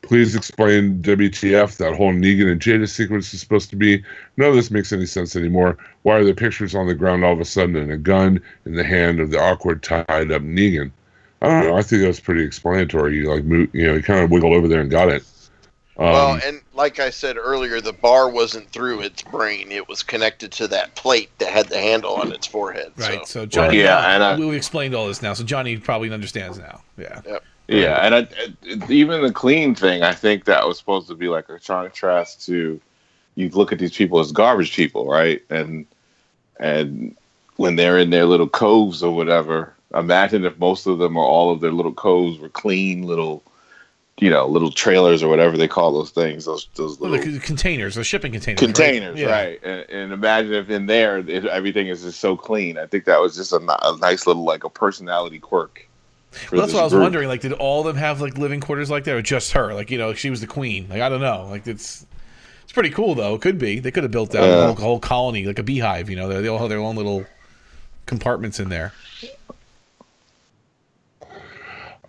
Please 0.02 0.34
explain 0.34 1.02
WTF 1.02 1.76
that 1.78 1.96
whole 1.96 2.14
Negan 2.14 2.50
and 2.50 2.62
Jadis 2.62 2.94
sequence 2.94 3.34
is 3.34 3.42
supposed 3.42 3.70
to 3.72 3.76
be. 3.76 4.02
None 4.38 4.50
of 4.50 4.56
this 4.56 4.72
makes 4.72 4.94
any 4.94 5.06
sense 5.06 5.36
anymore. 5.36 5.78
Why 6.04 6.16
are 6.16 6.24
the 6.24 6.34
pictures 6.34 6.76
on 6.76 6.88
the 6.88 6.96
ground 6.96 7.26
all 7.26 7.34
of 7.34 7.42
a 7.42 7.46
sudden 7.46 7.76
and 7.76 7.92
a 7.92 7.98
gun 7.98 8.42
in 8.66 8.76
the 8.76 8.86
hand 8.86 9.20
of 9.20 9.32
the 9.32 9.40
awkward 9.40 9.84
tied 9.84 10.08
up 10.10 10.42
Negan? 10.44 10.92
I 11.42 11.48
don't 11.48 11.64
know. 11.66 11.76
I 11.76 11.82
think 11.82 12.04
that 12.04 12.08
was 12.08 12.22
pretty 12.22 12.44
explanatory. 12.44 13.18
You 13.18 13.30
like, 13.30 13.44
you 13.74 13.86
know, 13.86 13.96
he 13.96 14.02
kind 14.02 14.24
of 14.24 14.32
wiggled 14.32 14.54
over 14.54 14.70
there 14.70 14.80
and 14.80 14.90
got 14.90 15.10
it. 15.10 15.26
Um, 16.00 16.06
well, 16.14 16.40
and 16.46 16.62
like 16.74 17.00
I 17.00 17.10
said 17.10 17.36
earlier, 17.38 17.82
the 17.82 17.92
bar 17.94 18.30
wasn't 18.30 18.70
through 18.72 19.02
its 19.02 19.22
brain; 19.22 19.72
it 19.72 19.88
was 19.90 20.02
connected 20.02 20.52
to 20.54 20.68
that 20.70 20.96
plate 20.96 21.30
that 21.40 21.50
had 21.52 21.68
the 21.68 21.78
handle 21.78 22.16
on 22.16 22.32
its 22.32 22.48
forehead. 22.48 22.94
Right. 22.96 23.28
So, 23.28 23.42
So 23.42 23.46
Johnny. 23.46 23.80
Yeah, 23.80 24.14
and 24.16 24.24
I- 24.24 24.38
we- 24.38 24.46
we've 24.46 24.56
explained 24.56 24.96
all 24.96 25.08
this 25.08 25.22
now, 25.22 25.34
so 25.34 25.44
Johnny 25.44 25.78
probably 25.78 26.12
understands 26.12 26.58
now. 26.58 26.82
Yeah. 26.98 27.22
Yeah, 27.68 27.98
and 28.04 28.16
I, 28.16 28.28
it- 28.64 28.90
even 28.90 29.22
the 29.22 29.32
clean 29.32 29.76
thing, 29.76 30.02
I 30.02 30.14
think 30.14 30.46
that 30.46 30.66
was 30.66 30.78
supposed 30.80 31.08
to 31.10 31.16
be 31.16 31.28
like 31.28 31.50
a 31.50 31.60
contrast 31.60 32.46
to 32.48 32.80
you 33.36 33.50
look 33.50 33.72
at 33.72 33.80
these 33.80 33.96
people 33.96 34.20
as 34.20 34.32
garbage 34.32 34.76
people, 34.76 35.06
right? 35.06 35.42
And 35.50 35.86
and 36.60 37.16
when 37.58 37.76
they're 37.76 37.98
in 37.98 38.10
their 38.10 38.26
little 38.26 38.48
coves 38.50 39.04
or 39.04 39.14
whatever, 39.14 39.74
imagine 39.94 40.46
if 40.46 40.58
most 40.60 40.88
of 40.88 40.98
them 40.98 41.18
or 41.18 41.26
all 41.26 41.52
of 41.52 41.60
their 41.60 41.72
little 41.74 41.94
coves 41.94 42.40
were 42.40 42.50
clean 42.50 43.04
little, 43.04 43.44
you 44.20 44.30
know, 44.30 44.46
little 44.48 44.72
trailers 44.72 45.24
or 45.24 45.30
whatever 45.30 45.58
they 45.58 45.68
call 45.68 45.92
those 45.94 46.12
things, 46.12 46.46
those 46.46 46.68
those 46.76 47.00
little 47.00 47.18
the 47.18 47.40
containers, 47.40 47.96
the 47.96 48.04
shipping 48.04 48.32
containers. 48.32 48.62
right? 48.62 48.76
containers, 48.76 49.20
Yeah. 49.20 49.32
right? 49.32 49.60
And, 49.64 49.90
and 49.90 50.14
imagine 50.14 50.54
if 50.54 50.70
in 50.70 50.86
there 50.86 51.20
it, 51.20 51.46
everything 51.46 51.88
is 51.88 52.04
just 52.04 52.20
so 52.20 52.36
clean. 52.38 52.78
I 52.78 52.86
think 52.86 53.06
that 53.06 53.20
was 53.22 53.36
just 53.36 53.54
a, 53.54 53.58
a 53.58 53.98
nice 53.98 54.28
little 54.28 54.44
like 54.44 54.64
a 54.64 54.70
personality 54.70 55.40
quirk. 55.40 55.88
Well, 56.52 56.62
that's 56.62 56.74
what 56.74 56.82
I 56.82 56.84
was 56.84 56.94
group. 56.94 57.02
wondering. 57.04 57.28
Like, 57.28 57.42
did 57.42 57.54
all 57.54 57.80
of 57.80 57.88
them 57.88 57.96
have 57.96 58.22
like 58.22 58.38
living 58.38 58.60
quarters 58.62 58.92
like 58.92 59.06
that, 59.06 59.16
or 59.16 59.22
just 59.22 59.52
her? 59.54 59.74
Like, 59.74 59.90
you 59.90 59.98
know, 59.98 60.14
she 60.14 60.30
was 60.30 60.42
the 60.42 60.48
queen. 60.48 60.88
Like, 60.90 61.02
I 61.02 61.10
don't 61.10 61.22
know. 61.22 61.48
Like, 61.50 61.66
it's 61.66 62.06
it's 62.64 62.72
pretty 62.72 62.92
cool 62.92 63.16
though. 63.16 63.34
It 63.36 63.42
could 63.42 63.58
be. 63.58 63.80
They 63.80 63.90
could 63.90 64.04
have 64.04 64.12
built 64.12 64.36
out 64.36 64.44
a 64.44 64.48
Yeah. 64.48 64.66
whole, 64.68 64.76
whole 64.76 65.00
colony, 65.00 65.46
like 65.46 65.58
a 65.60 65.64
beehive. 65.64 66.08
You 66.10 66.16
know, 66.18 66.28
they 66.42 66.48
all 66.48 66.60
have 66.60 66.70
their 66.70 66.78
own 66.80 66.96
little 66.96 67.26
compartments 68.06 68.60
in 68.60 68.70
there. 68.70 68.94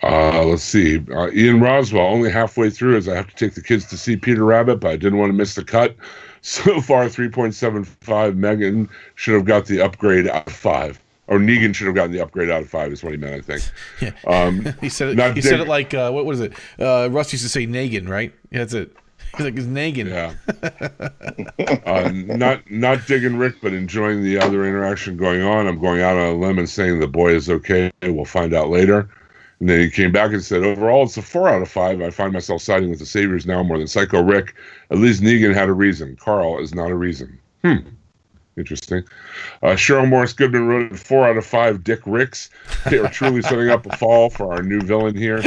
Uh, 0.02 0.44
let's 0.44 0.62
see. 0.62 1.02
Uh, 1.12 1.30
Ian 1.32 1.60
Roswell, 1.60 2.06
only 2.06 2.30
halfway 2.30 2.70
through 2.70 2.96
as 2.96 3.08
I 3.08 3.14
have 3.14 3.28
to 3.28 3.36
take 3.36 3.54
the 3.54 3.62
kids 3.62 3.84
to 3.86 3.98
see 3.98 4.16
Peter 4.16 4.44
Rabbit, 4.44 4.80
but 4.80 4.90
I 4.92 4.96
didn't 4.96 5.18
want 5.18 5.30
to 5.30 5.34
miss 5.34 5.54
the 5.54 5.64
cut. 5.64 5.96
So 6.42 6.80
far, 6.80 7.04
3.75. 7.04 8.34
Megan 8.34 8.88
should 9.14 9.34
have 9.34 9.44
got 9.44 9.66
the 9.66 9.82
upgrade 9.82 10.26
out 10.26 10.46
of 10.46 10.52
five. 10.54 10.98
Or 11.26 11.38
Negan 11.38 11.74
should 11.74 11.86
have 11.86 11.94
gotten 11.94 12.12
the 12.12 12.20
upgrade 12.20 12.50
out 12.50 12.62
of 12.62 12.68
five, 12.70 12.90
is 12.92 13.04
what 13.04 13.12
he 13.12 13.18
meant, 13.18 13.34
I 13.34 13.40
think. 13.40 13.62
Yeah. 14.00 14.12
Um, 14.26 14.64
He 14.80 14.88
said 14.88 15.18
it. 15.18 15.36
He 15.36 15.42
said 15.42 15.60
it 15.60 15.68
like 15.68 15.92
uh, 15.92 16.10
what 16.10 16.24
was 16.24 16.40
it? 16.40 16.54
Uh, 16.78 17.08
Russ 17.10 17.30
used 17.32 17.44
to 17.44 17.50
say 17.50 17.66
Negan, 17.66 18.08
right? 18.08 18.32
Yeah, 18.50 18.60
that's 18.60 18.72
it. 18.72 18.96
He's 19.36 19.44
like 19.44 19.54
it's. 19.56 19.66
Yeah. 20.08 20.34
uh, 21.84 22.10
not 22.10 22.68
not 22.70 23.06
digging 23.06 23.36
Rick, 23.36 23.56
but 23.62 23.72
enjoying 23.74 24.24
the 24.24 24.38
other 24.38 24.64
interaction 24.64 25.16
going 25.16 25.42
on. 25.42 25.68
I'm 25.68 25.78
going 25.78 26.00
out 26.00 26.16
on 26.16 26.26
a 26.26 26.36
limb 26.36 26.58
and 26.58 26.68
saying 26.68 26.98
the 26.98 27.06
boy 27.06 27.34
is 27.34 27.48
okay. 27.48 27.92
We'll 28.02 28.24
find 28.24 28.52
out 28.54 28.70
later. 28.70 29.08
And 29.60 29.68
then 29.68 29.80
he 29.80 29.90
came 29.90 30.10
back 30.10 30.32
and 30.32 30.42
said, 30.42 30.62
overall, 30.62 31.04
it's 31.04 31.18
a 31.18 31.22
four 31.22 31.48
out 31.48 31.60
of 31.60 31.68
five. 31.68 32.00
I 32.00 32.10
find 32.10 32.32
myself 32.32 32.62
siding 32.62 32.88
with 32.88 32.98
the 32.98 33.06
Saviors 33.06 33.46
now 33.46 33.62
more 33.62 33.78
than 33.78 33.86
Psycho 33.86 34.22
Rick. 34.22 34.54
At 34.90 34.98
least 34.98 35.22
Negan 35.22 35.54
had 35.54 35.68
a 35.68 35.74
reason. 35.74 36.16
Carl 36.16 36.58
is 36.60 36.74
not 36.74 36.90
a 36.90 36.96
reason. 36.96 37.38
Hmm. 37.62 37.76
Interesting. 38.56 39.04
Uh, 39.62 39.68
Cheryl 39.68 40.08
Morris 40.08 40.32
Goodman 40.32 40.66
wrote 40.66 40.98
four 40.98 41.26
out 41.26 41.36
of 41.36 41.46
five 41.46 41.84
Dick 41.84 42.00
Ricks. 42.04 42.50
They 42.90 42.98
are 42.98 43.08
truly 43.08 43.42
setting 43.42 43.70
up 43.70 43.86
a 43.86 43.96
fall 43.96 44.28
for 44.28 44.52
our 44.52 44.62
new 44.62 44.80
villain 44.80 45.14
here. 45.14 45.42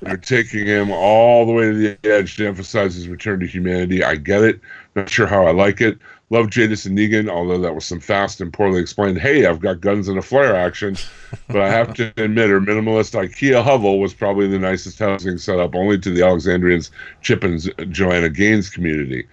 They're 0.00 0.16
taking 0.16 0.66
him 0.66 0.90
all 0.90 1.44
the 1.46 1.52
way 1.52 1.66
to 1.66 1.74
the 1.74 1.98
edge 2.10 2.36
to 2.36 2.46
emphasize 2.46 2.94
his 2.94 3.08
return 3.08 3.40
to 3.40 3.46
humanity. 3.46 4.02
I 4.02 4.16
get 4.16 4.42
it. 4.42 4.60
Not 4.94 5.10
sure 5.10 5.26
how 5.26 5.46
I 5.46 5.52
like 5.52 5.80
it. 5.80 5.98
Love 6.30 6.50
Jadis 6.50 6.86
and 6.86 6.98
Negan, 6.98 7.30
although 7.30 7.58
that 7.58 7.74
was 7.74 7.84
some 7.84 8.00
fast 8.00 8.40
and 8.40 8.52
poorly 8.52 8.80
explained, 8.80 9.18
hey, 9.18 9.46
I've 9.46 9.60
got 9.60 9.80
guns 9.80 10.08
and 10.08 10.18
a 10.18 10.22
flare 10.22 10.56
action. 10.56 10.96
But 11.48 11.60
I 11.60 11.68
have 11.70 11.92
to 11.94 12.12
admit, 12.16 12.50
her 12.50 12.60
minimalist 12.60 13.14
IKEA 13.14 13.62
hovel 13.62 14.00
was 14.00 14.14
probably 14.14 14.48
the 14.48 14.58
nicest 14.58 14.98
housing 14.98 15.38
setup, 15.38 15.74
only 15.74 15.98
to 15.98 16.10
the 16.10 16.24
Alexandrians, 16.24 16.90
Chip 17.20 17.44
and 17.44 17.60
Joanna 17.92 18.28
Gaines 18.28 18.70
community. 18.70 19.26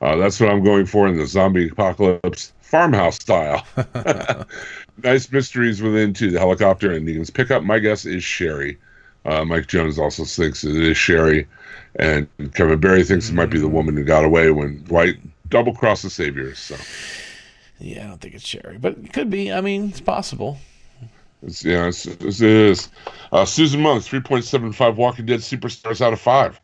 Uh, 0.00 0.16
that's 0.16 0.40
what 0.40 0.48
I'm 0.48 0.64
going 0.64 0.86
for 0.86 1.06
in 1.06 1.16
the 1.16 1.26
zombie 1.26 1.68
apocalypse 1.68 2.52
farmhouse 2.60 3.16
style. 3.16 3.66
nice 5.04 5.30
mysteries 5.30 5.82
within, 5.82 6.14
too. 6.14 6.30
The 6.30 6.38
helicopter 6.38 6.92
and 6.92 7.06
Negan's 7.06 7.30
pickup, 7.30 7.62
my 7.62 7.78
guess, 7.78 8.06
is 8.06 8.24
Sherry. 8.24 8.78
Uh, 9.24 9.44
Mike 9.44 9.66
Jones 9.66 9.98
also 9.98 10.24
thinks 10.24 10.64
it 10.64 10.76
is 10.76 10.96
Sherry. 10.96 11.46
And 11.96 12.28
Kevin 12.54 12.80
Barry 12.80 13.04
thinks 13.04 13.28
it 13.28 13.34
might 13.34 13.50
be 13.50 13.58
the 13.58 13.68
woman 13.68 13.96
who 13.96 14.04
got 14.04 14.24
away 14.24 14.50
when 14.50 14.82
Dwight 14.84 15.16
double 15.50 15.74
crossed 15.74 16.02
the 16.02 16.10
Saviors. 16.10 16.58
So 16.58 16.76
Yeah, 17.78 18.04
I 18.04 18.08
don't 18.08 18.20
think 18.20 18.34
it's 18.34 18.46
Sherry, 18.46 18.78
but 18.78 18.96
it 18.98 19.12
could 19.12 19.30
be. 19.30 19.52
I 19.52 19.60
mean, 19.60 19.88
it's 19.88 20.00
possible. 20.00 20.58
It's, 21.42 21.64
yeah, 21.64 21.86
it's, 21.86 22.06
it's, 22.06 22.40
it 22.40 22.50
is. 22.50 22.88
Uh, 23.32 23.44
Susan 23.44 23.80
Monk, 23.80 24.02
3.75 24.02 24.96
Walking 24.96 25.26
Dead 25.26 25.40
superstars 25.40 26.00
out 26.00 26.12
of 26.12 26.20
5. 26.20 26.60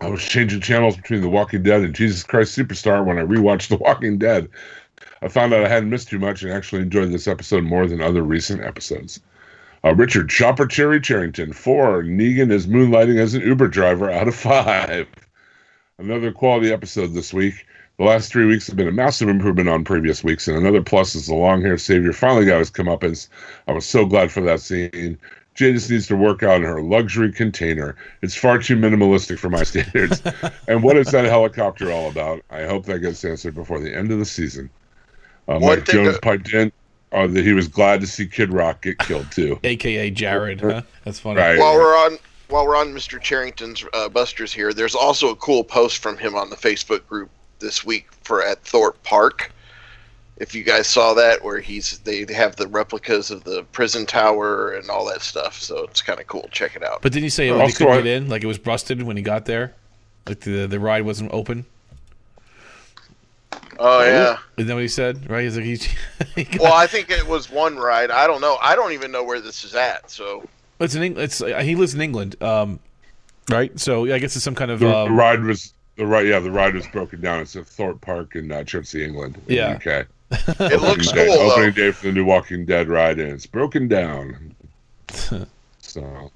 I 0.00 0.08
was 0.08 0.22
changing 0.22 0.60
channels 0.60 0.96
between 0.96 1.22
The 1.22 1.28
Walking 1.28 1.62
Dead 1.62 1.82
and 1.82 1.94
Jesus 1.94 2.22
Christ 2.22 2.56
Superstar 2.56 3.04
when 3.04 3.18
I 3.18 3.22
rewatched 3.22 3.68
The 3.68 3.76
Walking 3.76 4.18
Dead. 4.18 4.48
I 5.22 5.28
found 5.28 5.54
out 5.54 5.64
I 5.64 5.68
hadn't 5.68 5.90
missed 5.90 6.08
too 6.08 6.18
much 6.18 6.42
and 6.42 6.52
actually 6.52 6.82
enjoyed 6.82 7.12
this 7.12 7.28
episode 7.28 7.64
more 7.64 7.86
than 7.86 8.02
other 8.02 8.22
recent 8.22 8.62
episodes. 8.62 9.20
Uh, 9.84 9.94
Richard 9.94 10.28
Chopper 10.28 10.66
Cherry 10.66 11.00
Charrington, 11.00 11.52
4. 11.52 12.02
Negan 12.02 12.50
is 12.50 12.66
moonlighting 12.66 13.18
as 13.18 13.34
an 13.34 13.42
Uber 13.42 13.68
driver 13.68 14.10
out 14.10 14.28
of 14.28 14.34
5. 14.34 15.06
Another 15.98 16.32
quality 16.32 16.72
episode 16.72 17.14
this 17.14 17.32
week. 17.32 17.66
The 17.98 18.04
last 18.04 18.32
three 18.32 18.44
weeks 18.44 18.66
have 18.66 18.76
been 18.76 18.88
a 18.88 18.92
massive 18.92 19.28
improvement 19.28 19.68
on 19.68 19.84
previous 19.84 20.24
weeks, 20.24 20.48
and 20.48 20.56
another 20.56 20.82
plus 20.82 21.14
is 21.14 21.28
the 21.28 21.34
long 21.34 21.62
hair 21.62 21.78
savior 21.78 22.12
finally 22.12 22.44
got 22.44 22.58
his 22.58 22.70
comeuppance. 22.70 23.28
I 23.68 23.72
was 23.72 23.86
so 23.86 24.04
glad 24.04 24.32
for 24.32 24.40
that 24.42 24.60
scene. 24.60 25.16
Jadis 25.54 25.88
needs 25.88 26.08
to 26.08 26.16
work 26.16 26.42
out 26.42 26.56
in 26.56 26.62
her 26.64 26.82
luxury 26.82 27.30
container. 27.30 27.94
It's 28.22 28.34
far 28.34 28.58
too 28.58 28.76
minimalistic 28.76 29.38
for 29.38 29.48
my 29.48 29.62
standards. 29.64 30.20
and 30.66 30.82
what 30.82 30.96
is 30.96 31.12
that 31.12 31.24
helicopter 31.24 31.92
all 31.92 32.08
about? 32.10 32.42
I 32.50 32.64
hope 32.64 32.84
that 32.86 32.98
gets 32.98 33.24
answered 33.24 33.54
before 33.54 33.78
the 33.78 33.94
end 33.96 34.10
of 34.10 34.18
the 34.18 34.24
season. 34.24 34.70
Uh, 35.46 35.60
Mike 35.60 35.86
thing 35.86 36.04
Jones 36.04 36.14
that- 36.14 36.22
piped 36.22 36.52
in 36.52 36.72
uh, 37.12 37.28
that 37.28 37.44
he 37.44 37.52
was 37.52 37.68
glad 37.68 38.00
to 38.00 38.08
see 38.08 38.26
Kid 38.26 38.52
Rock 38.52 38.82
get 38.82 38.98
killed 38.98 39.30
too. 39.30 39.60
AKA 39.64 40.10
Jared. 40.10 40.60
Huh? 40.62 40.82
That's 41.04 41.20
funny. 41.20 41.38
Right. 41.38 41.58
While 41.60 41.74
we're 41.76 41.96
on 41.96 42.18
while 42.48 42.66
we're 42.66 42.76
on 42.76 42.88
Mr. 42.92 43.20
Charrington's 43.20 43.84
uh, 43.94 44.08
Busters 44.08 44.52
here, 44.52 44.72
there's 44.72 44.96
also 44.96 45.30
a 45.30 45.36
cool 45.36 45.62
post 45.62 45.98
from 45.98 46.18
him 46.18 46.34
on 46.34 46.50
the 46.50 46.56
Facebook 46.56 47.06
group 47.06 47.30
this 47.64 47.84
week 47.84 48.06
for 48.22 48.44
at 48.44 48.62
Thorpe 48.62 49.02
Park. 49.02 49.50
If 50.36 50.54
you 50.54 50.64
guys 50.64 50.86
saw 50.86 51.14
that, 51.14 51.42
where 51.44 51.60
he's 51.60 51.98
they 52.00 52.26
have 52.32 52.56
the 52.56 52.66
replicas 52.68 53.30
of 53.30 53.44
the 53.44 53.62
prison 53.72 54.04
tower 54.04 54.72
and 54.72 54.90
all 54.90 55.04
that 55.06 55.22
stuff, 55.22 55.60
so 55.60 55.84
it's 55.84 56.02
kind 56.02 56.20
of 56.20 56.26
cool. 56.26 56.48
Check 56.50 56.76
it 56.76 56.82
out. 56.82 57.02
But 57.02 57.12
didn't 57.12 57.24
you 57.24 57.30
say 57.30 57.50
oh, 57.50 57.60
Also, 57.60 57.66
he 57.66 57.72
couldn't 57.72 58.04
get 58.04 58.06
in? 58.06 58.28
Like 58.28 58.42
it 58.42 58.46
was 58.46 58.58
busted 58.58 59.02
when 59.02 59.16
he 59.16 59.22
got 59.22 59.46
there? 59.46 59.74
Like 60.26 60.40
the 60.40 60.66
the 60.66 60.80
ride 60.80 61.04
wasn't 61.04 61.32
open? 61.32 61.66
oh 63.78 64.04
yeah. 64.04 64.38
Isn't 64.56 64.68
that 64.68 64.74
what 64.74 64.82
he 64.82 64.88
said? 64.88 65.30
Right? 65.30 65.44
He's 65.44 65.56
like 65.56 65.64
he's, 65.64 65.88
he 66.34 66.44
got, 66.44 66.60
Well, 66.60 66.74
I 66.74 66.86
think 66.86 67.10
it 67.10 67.26
was 67.26 67.50
one 67.50 67.76
ride. 67.76 68.10
I 68.10 68.26
don't 68.26 68.40
know. 68.40 68.58
I 68.60 68.74
don't 68.74 68.92
even 68.92 69.12
know 69.12 69.24
where 69.24 69.40
this 69.40 69.64
is 69.64 69.74
at. 69.74 70.10
So 70.10 70.46
it's 70.80 70.94
in 70.94 71.02
Eng- 71.02 71.18
it's 71.18 71.38
he 71.38 71.76
lives 71.76 71.94
in 71.94 72.00
England. 72.00 72.42
Um, 72.42 72.80
right? 73.50 73.78
So 73.78 74.12
I 74.12 74.18
guess 74.18 74.34
it's 74.36 74.44
some 74.44 74.54
kind 74.54 74.70
of 74.70 74.80
The, 74.80 74.86
the 74.86 74.96
um, 74.96 75.16
ride 75.16 75.42
was 75.42 75.72
the 75.96 76.06
ride. 76.06 76.26
Yeah, 76.26 76.38
the 76.40 76.50
ride 76.50 76.74
was 76.74 76.86
broken 76.88 77.20
down. 77.20 77.40
It's 77.40 77.56
at 77.56 77.66
Thorpe 77.66 78.00
Park 78.00 78.36
in 78.36 78.50
uh, 78.50 78.64
Chertsey, 78.64 79.04
England. 79.04 79.40
in 79.48 79.54
Yeah. 79.56 79.74
UK. 79.76 79.86
it 80.30 80.80
looks 80.80 81.08
Opening 81.08 81.14
cool 81.14 81.14
day, 81.14 81.26
though. 81.26 81.52
Opening 81.52 81.72
day 81.74 81.90
for 81.92 82.06
the 82.06 82.12
new 82.12 82.24
Walking 82.24 82.64
Dead 82.64 82.88
ride, 82.88 83.18
and 83.18 83.30
it's 83.30 83.46
broken 83.46 83.86
down. 83.88 84.54
so, 85.78 86.30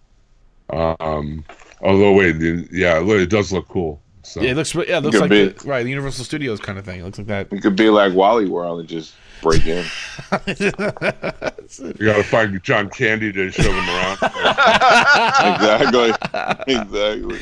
um, 0.70 1.44
although 1.80 2.12
wait, 2.12 2.32
the- 2.32 2.68
yeah, 2.70 2.98
look, 2.98 3.18
it 3.18 3.30
does 3.30 3.52
look 3.52 3.66
cool. 3.68 4.00
So, 4.22 4.42
yeah, 4.42 4.50
it 4.50 4.56
looks 4.56 4.74
yeah, 4.74 4.98
it 4.98 5.02
looks 5.02 5.14
Could 5.16 5.20
like 5.22 5.30
be. 5.30 5.48
the, 5.48 5.68
right 5.68 5.82
the 5.82 5.88
Universal 5.88 6.26
Studios 6.26 6.60
kind 6.60 6.78
of 6.78 6.84
thing. 6.84 7.00
It 7.00 7.04
looks 7.04 7.16
like 7.18 7.28
that. 7.28 7.48
It 7.50 7.62
could 7.62 7.76
be 7.76 7.88
like 7.88 8.12
Wally 8.12 8.46
World 8.46 8.80
and 8.80 8.88
just 8.88 9.14
break 9.40 9.64
in. 9.64 9.84
you 10.46 10.70
got 10.72 12.16
to 12.16 12.22
find 12.24 12.62
John 12.62 12.90
Candy 12.90 13.32
to 13.32 13.50
show 13.50 13.62
them 13.62 13.88
around. 13.88 14.18
exactly. 15.54 16.10
exactly. 16.74 17.38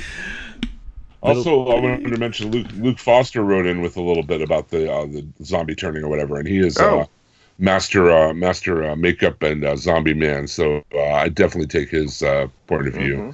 Also, 1.26 1.66
I 1.68 1.80
wanted 1.80 2.10
to 2.10 2.18
mention 2.18 2.50
Luke. 2.50 2.68
Luke 2.72 2.98
Foster 2.98 3.42
wrote 3.44 3.66
in 3.66 3.80
with 3.80 3.96
a 3.96 4.02
little 4.02 4.22
bit 4.22 4.42
about 4.42 4.68
the 4.70 4.92
uh, 4.92 5.06
the 5.06 5.26
zombie 5.44 5.74
turning 5.74 6.04
or 6.04 6.08
whatever, 6.08 6.38
and 6.38 6.48
he 6.48 6.58
is 6.58 6.82
uh, 6.82 7.06
Oh. 7.06 7.10
master 7.58 8.10
uh, 8.12 8.34
master 8.34 8.84
uh, 8.84 8.96
makeup 8.96 9.42
and 9.42 9.64
uh, 9.64 9.76
zombie 9.76 10.14
man. 10.14 10.46
So 10.46 10.82
uh, 10.94 11.02
I 11.02 11.28
definitely 11.28 11.68
take 11.68 11.90
his 11.90 12.22
uh, 12.22 12.48
point 12.66 12.88
of 12.88 12.94
view. 12.94 13.24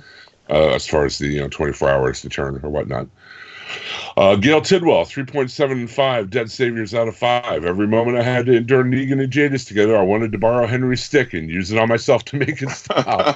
uh, 0.51 0.70
as 0.74 0.86
far 0.86 1.05
as 1.06 1.19
the 1.19 1.28
you 1.28 1.40
know 1.40 1.48
24 1.48 1.89
hours 1.90 2.20
to 2.23 2.28
turn 2.28 2.60
or 2.62 2.70
whatnot. 2.70 3.09
Uh, 4.16 4.36
Gail 4.36 4.60
Tidwell, 4.60 5.05
3.75 5.05 6.31
dead 6.31 6.51
saviors 6.51 6.94
out 6.94 7.09
of 7.09 7.16
five. 7.16 7.64
Every 7.64 7.86
moment 7.86 8.19
I 8.19 8.23
had 8.23 8.47
to 8.47 8.56
endure 8.56 8.85
Negan 8.85 9.23
and 9.23 9.32
Jadis 9.32 9.64
together, 9.64 9.97
I 9.97 10.02
wanted 10.02 10.32
to 10.32 10.39
borrow 10.39 10.66
Henry's 10.66 11.02
stick 11.02 11.32
and 11.35 11.48
use 11.51 11.70
it 11.73 11.78
on 11.78 11.89
myself 11.89 12.24
to 12.27 12.36
make 12.36 12.62
it 12.62 12.70
stop. 12.70 13.32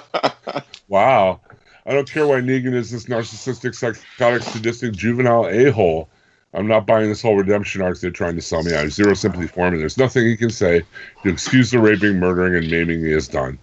wow. 0.88 1.40
I 1.86 1.92
don't 1.92 2.10
care 2.10 2.26
why 2.26 2.40
Negan 2.40 2.74
is 2.74 2.90
this 2.90 3.04
narcissistic, 3.04 3.74
psychotic, 3.76 4.42
sadistic, 4.42 4.92
juvenile 4.92 5.46
a 5.46 5.70
hole. 5.70 6.08
I'm 6.52 6.66
not 6.66 6.86
buying 6.86 7.08
this 7.08 7.22
whole 7.22 7.36
redemption 7.36 7.80
arc 7.80 8.00
they're 8.00 8.10
trying 8.10 8.34
to 8.34 8.42
sell 8.42 8.64
me. 8.64 8.74
I 8.74 8.80
have 8.80 8.92
zero 8.92 9.14
sympathy 9.14 9.46
for 9.46 9.66
him, 9.66 9.74
and 9.74 9.82
there's 9.82 9.98
nothing 9.98 10.24
he 10.24 10.36
can 10.36 10.50
say 10.50 10.82
to 11.22 11.28
excuse 11.28 11.70
the 11.70 11.78
raping, 11.78 12.18
murdering, 12.18 12.56
and 12.56 12.68
maiming 12.70 13.04
he 13.04 13.12
has 13.12 13.28
done. 13.28 13.58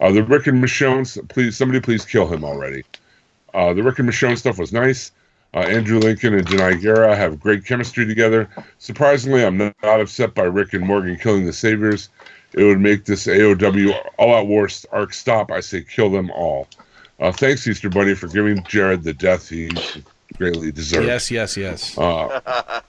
Uh, 0.00 0.12
the 0.12 0.22
Rick 0.22 0.46
and 0.46 0.64
Michonne, 0.64 1.28
please, 1.28 1.56
somebody 1.56 1.80
please 1.80 2.06
kill 2.06 2.26
him 2.26 2.42
already. 2.42 2.84
Uh, 3.52 3.74
the 3.74 3.82
Rick 3.82 3.98
and 3.98 4.08
Michonne 4.08 4.38
stuff 4.38 4.58
was 4.58 4.72
nice. 4.72 5.12
Uh, 5.52 5.58
Andrew 5.58 5.98
Lincoln 5.98 6.34
and 6.34 6.46
Danai 6.46 6.80
Gurira 6.80 7.14
have 7.14 7.38
great 7.38 7.66
chemistry 7.66 8.06
together. 8.06 8.48
Surprisingly, 8.78 9.44
I'm 9.44 9.58
not, 9.58 9.76
not 9.82 10.00
upset 10.00 10.34
by 10.34 10.44
Rick 10.44 10.72
and 10.72 10.86
Morgan 10.86 11.16
killing 11.16 11.44
the 11.44 11.52
Saviors. 11.52 12.08
It 12.54 12.64
would 12.64 12.80
make 12.80 13.04
this 13.04 13.26
AOW 13.26 13.94
All 14.16 14.34
Out 14.34 14.46
War 14.46 14.68
arc 14.90 15.12
stop. 15.12 15.50
I 15.50 15.60
say 15.60 15.82
kill 15.82 16.10
them 16.10 16.30
all. 16.30 16.66
Uh, 17.22 17.30
thanks, 17.32 17.66
Easter 17.68 17.88
Bunny, 17.88 18.14
for 18.14 18.26
giving 18.26 18.62
Jared 18.64 19.04
the 19.04 19.12
death 19.14 19.48
he 19.48 19.70
greatly 20.36 20.72
deserves. 20.72 21.06
Yes, 21.06 21.30
yes, 21.30 21.56
yes. 21.56 21.96
Uh, 21.96 22.40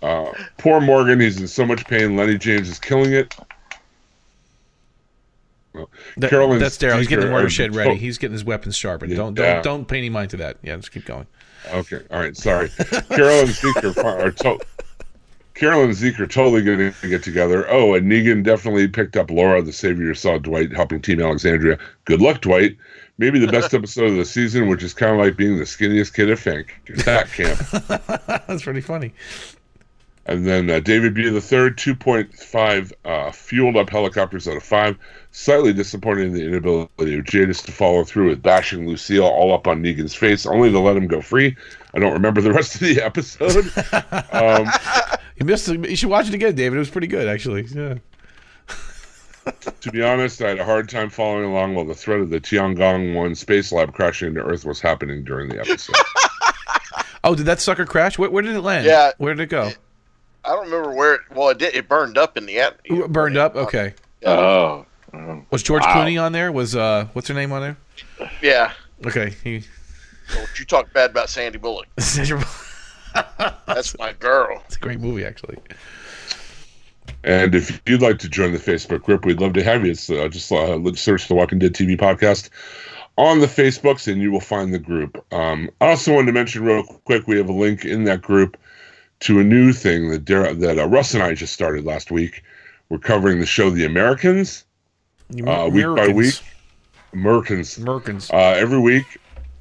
uh, 0.01 0.31
poor 0.57 0.81
Morgan, 0.81 1.19
he's 1.19 1.39
in 1.39 1.47
so 1.47 1.65
much 1.65 1.85
pain. 1.85 2.15
Lennie 2.17 2.37
James 2.39 2.67
is 2.67 2.79
killing 2.79 3.13
it. 3.13 3.35
Well, 5.73 5.89
That- 6.17 6.29
that's 6.59 6.77
Daryl. 6.77 6.97
He's 6.97 7.07
getting 7.07 7.21
the 7.21 7.25
Seeker 7.25 7.29
mortar 7.29 7.45
are 7.45 7.49
shed 7.49 7.75
ready. 7.75 7.95
He's 7.95 8.17
getting 8.17 8.33
his 8.33 8.43
weapons 8.43 8.75
sharpened. 8.75 9.11
Yeah. 9.11 9.17
Don't 9.17 9.33
don't 9.35 9.63
don't 9.63 9.87
pay 9.87 9.97
any 9.99 10.09
mind 10.09 10.31
to 10.31 10.37
that. 10.37 10.57
Yeah, 10.63 10.75
just 10.77 10.91
keep 10.91 11.05
going. 11.05 11.25
Okay, 11.71 12.01
all 12.11 12.19
right, 12.19 12.35
sorry. 12.35 12.69
Carol 13.09 13.39
and 13.41 13.49
Zeke 13.49 13.83
are, 13.97 14.19
are 14.19 14.31
to- 14.31 14.59
Carol 15.53 15.83
and 15.83 15.93
Zeke 15.93 16.19
are 16.19 16.27
totally 16.27 16.61
going 16.63 16.91
to 16.93 17.07
get 17.07 17.23
together. 17.23 17.65
Oh, 17.69 17.93
and 17.93 18.11
Negan 18.11 18.43
definitely 18.43 18.87
picked 18.87 19.15
up 19.15 19.29
Laura, 19.31 19.61
the 19.61 19.71
savior, 19.71 20.13
saw 20.15 20.37
Dwight 20.39 20.73
helping 20.73 20.99
Team 21.01 21.21
Alexandria. 21.21 21.77
Good 22.05 22.21
luck, 22.21 22.41
Dwight. 22.41 22.75
Maybe 23.19 23.37
the 23.39 23.47
best 23.47 23.73
episode 23.73 24.05
of 24.05 24.15
the 24.15 24.25
season, 24.25 24.67
which 24.67 24.81
is 24.83 24.93
kind 24.93 25.11
of 25.13 25.19
like 25.19 25.37
being 25.37 25.57
the 25.57 25.65
skinniest 25.65 26.13
kid 26.15 26.29
at 26.31 26.39
Fink 26.39 26.73
at 27.07 27.29
camp. 27.31 27.59
that's 28.47 28.63
pretty 28.63 28.81
funny. 28.81 29.13
And 30.25 30.47
then 30.47 30.69
uh, 30.69 30.79
David 30.79 31.13
B. 31.13 31.29
the 31.29 31.41
third, 31.41 31.77
two 31.77 31.93
point 31.95 32.33
five 32.33 32.93
uh, 33.03 33.29
fueled 33.31 33.75
up 33.75 33.89
helicopters 33.89 34.47
out 34.47 34.55
of 34.55 34.63
five. 34.63 34.97
Slightly 35.31 35.73
disappointed 35.73 36.27
in 36.27 36.33
the 36.33 36.45
inability 36.45 37.17
of 37.17 37.25
Jadis 37.25 37.61
to 37.63 37.71
follow 37.71 38.03
through 38.03 38.29
with 38.29 38.41
bashing 38.41 38.87
Lucille 38.87 39.25
all 39.25 39.53
up 39.53 39.67
on 39.67 39.83
Negan's 39.83 40.15
face, 40.15 40.45
only 40.45 40.71
to 40.71 40.79
let 40.79 40.95
him 40.95 41.07
go 41.07 41.21
free. 41.21 41.55
I 41.93 41.99
don't 41.99 42.13
remember 42.13 42.39
the 42.41 42.53
rest 42.53 42.75
of 42.75 42.81
the 42.81 43.01
episode. 43.01 43.65
um, 44.31 44.67
You 45.37 45.45
missed. 45.45 45.67
it. 45.67 45.89
You 45.89 45.95
should 45.95 46.09
watch 46.09 46.27
it 46.29 46.33
again, 46.33 46.55
David. 46.55 46.77
It 46.77 46.79
was 46.79 46.89
pretty 46.89 47.07
good, 47.07 47.27
actually. 47.27 47.63
Yeah. 47.65 47.95
To 49.81 49.91
be 49.91 50.01
honest, 50.01 50.41
I 50.41 50.49
had 50.49 50.59
a 50.59 50.65
hard 50.65 50.89
time 50.89 51.09
following 51.09 51.45
along 51.45 51.75
while 51.75 51.85
the 51.85 51.95
threat 51.95 52.19
of 52.19 52.29
the 52.29 52.39
Tiangong 52.39 53.15
One 53.15 53.35
space 53.35 53.71
lab 53.71 53.93
crashing 53.93 54.29
into 54.29 54.43
Earth 54.43 54.65
was 54.65 54.79
happening 54.79 55.23
during 55.23 55.49
the 55.49 55.59
episode. 55.59 55.95
Oh, 57.25 57.35
did 57.35 57.45
that 57.45 57.61
sucker 57.61 57.85
crash? 57.85 58.17
Where, 58.17 58.29
where 58.29 58.43
did 58.43 58.53
it 58.53 58.59
land? 58.59 58.85
Yeah. 58.85 59.11
Where 59.17 59.33
did 59.33 59.43
it 59.43 59.49
go? 59.49 59.71
I 60.43 60.49
don't 60.49 60.65
remember 60.65 60.93
where. 60.93 61.13
It, 61.13 61.21
well, 61.33 61.47
it 61.49 61.57
did. 61.57 61.73
It 61.73 61.87
burned 61.87 62.17
up 62.17 62.37
in 62.37 62.45
the 62.45 62.59
end. 62.59 62.75
Ooh, 62.91 63.07
Burned 63.07 63.37
up. 63.37 63.55
Okay. 63.55 63.93
Oh. 64.25 64.85
oh. 65.13 65.45
Was 65.49 65.63
George 65.63 65.83
Wow. 65.83 65.95
Clooney 65.95 66.21
on 66.21 66.33
there? 66.33 66.51
Was 66.51 66.75
uh, 66.75 67.07
what's 67.13 67.29
her 67.29 67.33
name 67.33 67.53
on 67.53 67.61
there? 67.61 67.77
Yeah. 68.41 68.73
Okay. 69.05 69.29
He. 69.41 69.63
Don't 70.35 70.59
you 70.59 70.65
talk 70.65 70.91
bad 70.91 71.11
about 71.11 71.29
Sandy 71.29 71.59
Bullock? 71.59 71.87
That's 71.95 73.97
my 73.97 74.11
girl. 74.19 74.61
It's 74.65 74.75
a 74.75 74.79
great 74.79 74.99
movie, 74.99 75.23
actually. 75.23 75.59
And 77.23 77.55
if 77.55 77.81
you'd 77.87 78.01
like 78.01 78.19
to 78.19 78.29
join 78.29 78.51
the 78.51 78.59
Facebook 78.59 79.03
group, 79.03 79.25
we'd 79.25 79.39
love 79.39 79.53
to 79.53 79.63
have 79.63 79.85
you. 79.85 79.91
It's 79.91 80.09
uh, 80.09 80.27
just 80.27 80.51
uh, 80.51 80.79
search 80.93 81.27
the 81.27 81.35
Walking 81.35 81.59
Dead 81.59 81.73
TV 81.73 81.97
podcast 81.97 82.49
on 83.17 83.39
the 83.39 83.47
Facebooks, 83.47 84.11
and 84.11 84.21
you 84.21 84.31
will 84.31 84.41
find 84.41 84.73
the 84.73 84.79
group. 84.79 85.23
Um, 85.33 85.69
I 85.79 85.89
also 85.89 86.13
wanted 86.13 86.27
to 86.27 86.31
mention 86.33 86.63
real 86.63 86.83
quick, 86.83 87.27
we 87.27 87.37
have 87.37 87.49
a 87.49 87.53
link 87.53 87.85
in 87.85 88.03
that 88.05 88.21
group 88.21 88.57
to 89.21 89.39
a 89.39 89.43
new 89.43 89.71
thing 89.71 90.09
that 90.09 90.25
Dar- 90.25 90.53
that 90.53 90.79
uh, 90.79 90.87
Russ 90.87 91.13
and 91.13 91.23
I 91.23 91.33
just 91.33 91.53
started 91.53 91.85
last 91.85 92.11
week. 92.11 92.43
We're 92.89 92.97
covering 92.97 93.39
the 93.39 93.45
show 93.45 93.69
The 93.69 93.85
Americans, 93.85 94.65
uh, 95.47 95.69
week 95.71 95.85
by 95.95 96.07
week. 96.09 96.35
Americans 97.13 97.77
Americans. 97.77 98.29
uh, 98.31 98.55
every 98.57 98.79
week, 98.79 99.05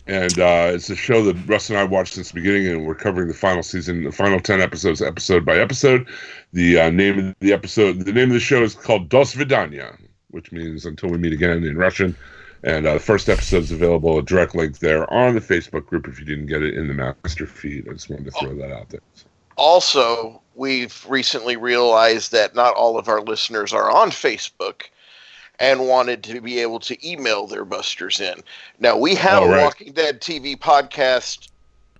and 0.06 0.36
uh, 0.38 0.72
it's 0.74 0.90
a 0.90 0.96
show 0.96 1.22
that 1.24 1.36
Russ 1.46 1.70
and 1.70 1.78
I 1.78 1.84
watched 1.84 2.14
since 2.14 2.30
the 2.30 2.34
beginning, 2.34 2.66
and 2.68 2.86
we're 2.86 2.94
covering 2.94 3.28
the 3.28 3.34
final 3.34 3.62
season, 3.62 4.02
the 4.04 4.12
final 4.12 4.40
ten 4.40 4.60
episodes, 4.60 5.00
episode 5.00 5.44
by 5.44 5.58
episode. 5.58 6.08
The 6.52 6.78
uh, 6.78 6.90
name 6.90 7.18
of 7.18 7.34
the 7.40 7.52
episode, 7.52 8.00
the 8.00 8.12
name 8.12 8.28
of 8.28 8.34
the 8.34 8.40
show 8.40 8.62
is 8.62 8.74
called 8.74 9.08
Dos 9.08 9.34
Vidania, 9.34 9.96
which 10.30 10.52
means 10.52 10.84
until 10.84 11.08
we 11.08 11.16
meet 11.16 11.32
again 11.32 11.64
in 11.64 11.78
Russian. 11.78 12.14
And 12.62 12.86
uh, 12.86 12.94
the 12.94 13.00
first 13.00 13.28
episode 13.28 13.64
is 13.64 13.72
available, 13.72 14.18
a 14.18 14.22
direct 14.22 14.54
link 14.54 14.78
there 14.78 15.10
on 15.12 15.34
the 15.34 15.40
Facebook 15.40 15.86
group 15.86 16.06
if 16.06 16.20
you 16.20 16.26
didn't 16.26 16.46
get 16.46 16.62
it 16.62 16.74
in 16.74 16.88
the 16.88 16.94
master 16.94 17.46
feed. 17.46 17.88
I 17.88 17.92
just 17.92 18.08
wanted 18.10 18.26
to 18.26 18.30
throw 18.32 18.54
that 18.56 18.72
out 18.72 18.90
there. 18.90 19.00
Also, 19.56 20.40
we've 20.54 21.04
recently 21.08 21.56
realized 21.56 22.32
that 22.32 22.54
not 22.54 22.74
all 22.74 22.98
of 22.98 23.08
our 23.08 23.20
listeners 23.22 23.72
are 23.72 23.90
on 23.90 24.10
Facebook. 24.10 24.82
and 25.58 25.86
wanted 25.86 26.24
to 26.24 26.40
be 26.40 26.58
able 26.58 26.80
to 26.80 27.08
email 27.08 27.46
their 27.46 27.64
busters 27.64 28.20
in. 28.20 28.42
Now 28.80 28.96
we 28.96 29.14
have 29.14 29.44
right. 29.44 29.60
a 29.60 29.62
Walking 29.62 29.92
Dead 29.92 30.20
TV 30.20 30.58
podcast 30.58 31.51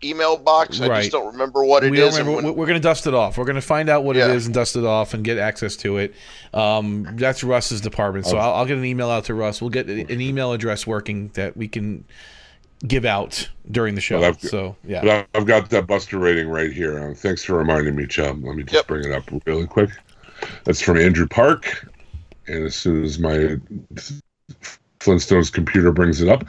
email 0.05 0.37
box. 0.37 0.81
I 0.81 0.89
Right. 0.89 1.01
just 1.01 1.13
don't 1.13 1.33
remember 1.33 1.65
what 1.65 1.85
it 1.85 1.91
we 1.91 2.01
is 2.01 2.19
remember, 2.19 2.43
when... 2.43 2.57
we're 2.57 2.67
going 2.67 2.81
to 2.81 2.83
dust 2.83 3.07
it 3.07 3.15
off. 3.15 3.39
We're 3.39 3.45
going 3.45 3.55
to 3.57 3.61
find 3.61 3.89
out 3.89 4.05
what 4.05 4.17
Yeah. 4.17 4.29
it 4.31 4.37
is 4.37 4.47
and 4.47 4.55
dust 4.55 4.77
it 4.77 4.85
off 4.85 5.15
and 5.15 5.25
get 5.25 5.39
access 5.39 5.77
to 5.79 5.99
it. 5.99 6.15
Um, 6.55 7.07
that's 7.17 7.43
Russ's 7.45 7.81
department. 7.81 8.27
Oh. 8.27 8.31
So 8.31 8.37
I'll, 8.39 8.55
I'll 8.55 8.67
get 8.67 8.79
an 8.79 8.85
email 8.85 9.11
out 9.11 9.25
to 9.27 9.35
Russ. 9.35 9.61
We'll 9.61 9.71
get 9.71 9.89
an 9.89 10.21
email 10.21 10.53
address 10.53 10.87
working 10.87 11.29
that 11.35 11.57
we 11.57 11.69
can 11.69 12.05
give 12.87 13.05
out 13.05 13.49
during 13.71 13.95
the 13.95 14.01
show. 14.01 14.21
Well, 14.21 14.35
so 14.39 14.77
yeah. 14.85 15.01
But 15.03 15.11
I- 15.11 15.39
I've 15.39 15.47
got 15.47 15.71
that 15.71 15.87
Buster 15.87 16.19
rating 16.19 16.49
right 16.49 16.73
here. 16.73 16.99
Uh, 17.11 17.15
thanks 17.15 17.45
for 17.45 17.55
reminding 17.57 17.95
me, 17.95 18.07
Chum. 18.07 18.43
Let 18.43 18.57
me 18.57 18.65
just 18.65 18.75
Yep. 18.75 18.87
bring 18.89 19.05
it 19.05 19.13
up 19.13 19.25
really 19.47 19.67
quick. 19.67 19.91
That's 20.65 20.81
from 20.81 20.97
Andrew 20.99 21.29
Park. 21.29 21.89
And 22.49 22.65
as 22.67 22.75
soon 22.75 23.05
as 23.05 23.21
my 23.21 23.57
Flintstones 25.01 25.53
computer 25.53 25.93
brings 25.93 26.21
it 26.21 26.29
up, 26.29 26.45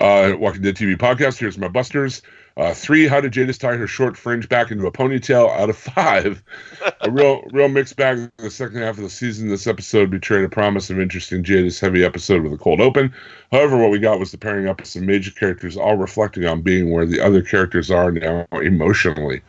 uh, 0.00 0.32
Walking 0.38 0.62
Dead 0.62 0.76
TV 0.76 0.96
podcast. 0.96 1.38
Here's 1.38 1.58
my 1.58 1.68
Busters. 1.68 2.22
Uh, 2.58 2.74
three. 2.74 3.06
How 3.06 3.20
did 3.20 3.32
Jadis 3.32 3.56
tie 3.56 3.76
her 3.76 3.86
short 3.86 4.16
fringe 4.16 4.48
back 4.48 4.72
into 4.72 4.84
a 4.88 4.90
ponytail? 4.90 5.48
Out 5.56 5.70
of 5.70 5.76
five. 5.76 6.42
a 7.00 7.08
real, 7.08 7.42
real 7.52 7.68
mixed 7.68 7.94
bag. 7.94 8.18
in 8.18 8.32
The 8.38 8.50
second 8.50 8.78
half 8.78 8.96
of 8.96 9.04
the 9.04 9.10
season, 9.10 9.48
this 9.48 9.68
episode 9.68 10.10
betrayed 10.10 10.44
a 10.44 10.48
promise 10.48 10.90
of 10.90 10.98
interesting 10.98 11.44
Jadis 11.44 11.78
heavy 11.78 12.04
episode 12.04 12.42
with 12.42 12.52
a 12.52 12.58
cold 12.58 12.80
open. 12.80 13.14
However, 13.52 13.76
what 13.76 13.92
we 13.92 14.00
got 14.00 14.18
was 14.18 14.32
the 14.32 14.38
pairing 14.38 14.66
up 14.66 14.80
of 14.80 14.88
some 14.88 15.06
major 15.06 15.30
characters, 15.30 15.76
all 15.76 15.96
reflecting 15.96 16.46
on 16.46 16.62
being 16.62 16.90
where 16.90 17.06
the 17.06 17.24
other 17.24 17.42
characters 17.42 17.92
are 17.92 18.10
now 18.10 18.44
emotionally. 18.50 19.40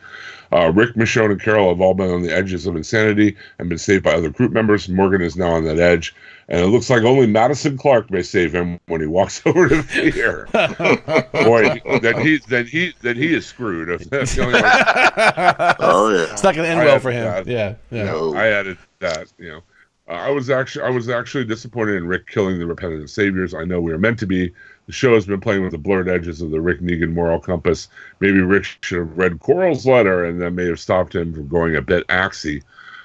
Uh, 0.52 0.72
Rick, 0.72 0.94
Michonne, 0.94 1.32
and 1.32 1.40
Carol 1.40 1.68
have 1.68 1.80
all 1.80 1.94
been 1.94 2.10
on 2.10 2.22
the 2.22 2.34
edges 2.34 2.66
of 2.66 2.76
insanity 2.76 3.36
and 3.58 3.68
been 3.68 3.78
saved 3.78 4.04
by 4.04 4.14
other 4.14 4.30
group 4.30 4.52
members. 4.52 4.88
Morgan 4.88 5.20
is 5.20 5.36
now 5.36 5.50
on 5.50 5.64
that 5.64 5.78
edge, 5.78 6.14
and 6.50 6.60
it 6.60 6.66
looks 6.66 6.90
like 6.90 7.02
only 7.04 7.26
Madison 7.26 7.78
Clark 7.78 8.10
may 8.10 8.22
save 8.22 8.52
him 8.54 8.78
when 8.86 9.00
he 9.00 9.06
walks 9.06 9.40
over 9.46 9.68
to 9.68 9.82
fear. 9.82 10.46
Boy, 11.32 11.80
then 12.00 12.20
he 12.20 12.38
then 12.48 12.66
he 12.66 12.92
then 13.00 13.16
he 13.16 13.32
is 13.34 13.46
screwed. 13.46 13.88
If 13.88 14.10
that's 14.10 14.34
the 14.34 14.42
only 14.42 14.54
way- 14.60 15.74
oh 15.80 16.08
yeah. 16.14 16.32
It's 16.32 16.42
not 16.42 16.54
going 16.54 16.66
to 16.66 16.70
end 16.70 16.80
I 16.80 16.84
well 16.84 16.98
for 16.98 17.10
him. 17.12 17.24
that. 17.24 17.46
Yeah. 17.46 17.74
Yeah. 17.90 18.04
No. 18.04 18.34
I 18.34 18.48
added 18.48 18.78
that. 18.98 19.32
You 19.38 19.48
know, 19.48 19.60
uh, 20.08 20.12
I 20.12 20.30
was 20.30 20.50
actually 20.50 20.84
I 20.84 20.90
was 20.90 21.08
actually 21.08 21.44
disappointed 21.44 21.96
in 21.96 22.06
Rick 22.06 22.26
killing 22.26 22.58
the 22.58 22.66
repetitive 22.66 23.10
saviors. 23.10 23.54
I 23.54 23.64
know 23.64 23.80
we 23.80 23.92
were 23.92 23.98
meant 23.98 24.18
to 24.20 24.26
be. 24.26 24.52
The 24.86 24.92
show 24.92 25.14
has 25.14 25.24
been 25.24 25.40
playing 25.40 25.62
with 25.62 25.70
the 25.70 25.78
blurred 25.78 26.08
edges 26.08 26.40
of 26.42 26.50
the 26.50 26.60
Rick 26.60 26.80
Negan 26.80 27.12
moral 27.12 27.38
compass. 27.38 27.86
Maybe 28.18 28.40
Rick 28.40 28.64
should 28.80 28.98
have 28.98 29.16
read 29.16 29.38
Coral's 29.38 29.86
letter, 29.86 30.24
and 30.24 30.40
that 30.40 30.50
may 30.50 30.66
have 30.66 30.80
stopped 30.80 31.14
him 31.14 31.32
from 31.32 31.46
going 31.46 31.76
a 31.76 31.82
bit 31.82 32.04
axy. 32.08 32.62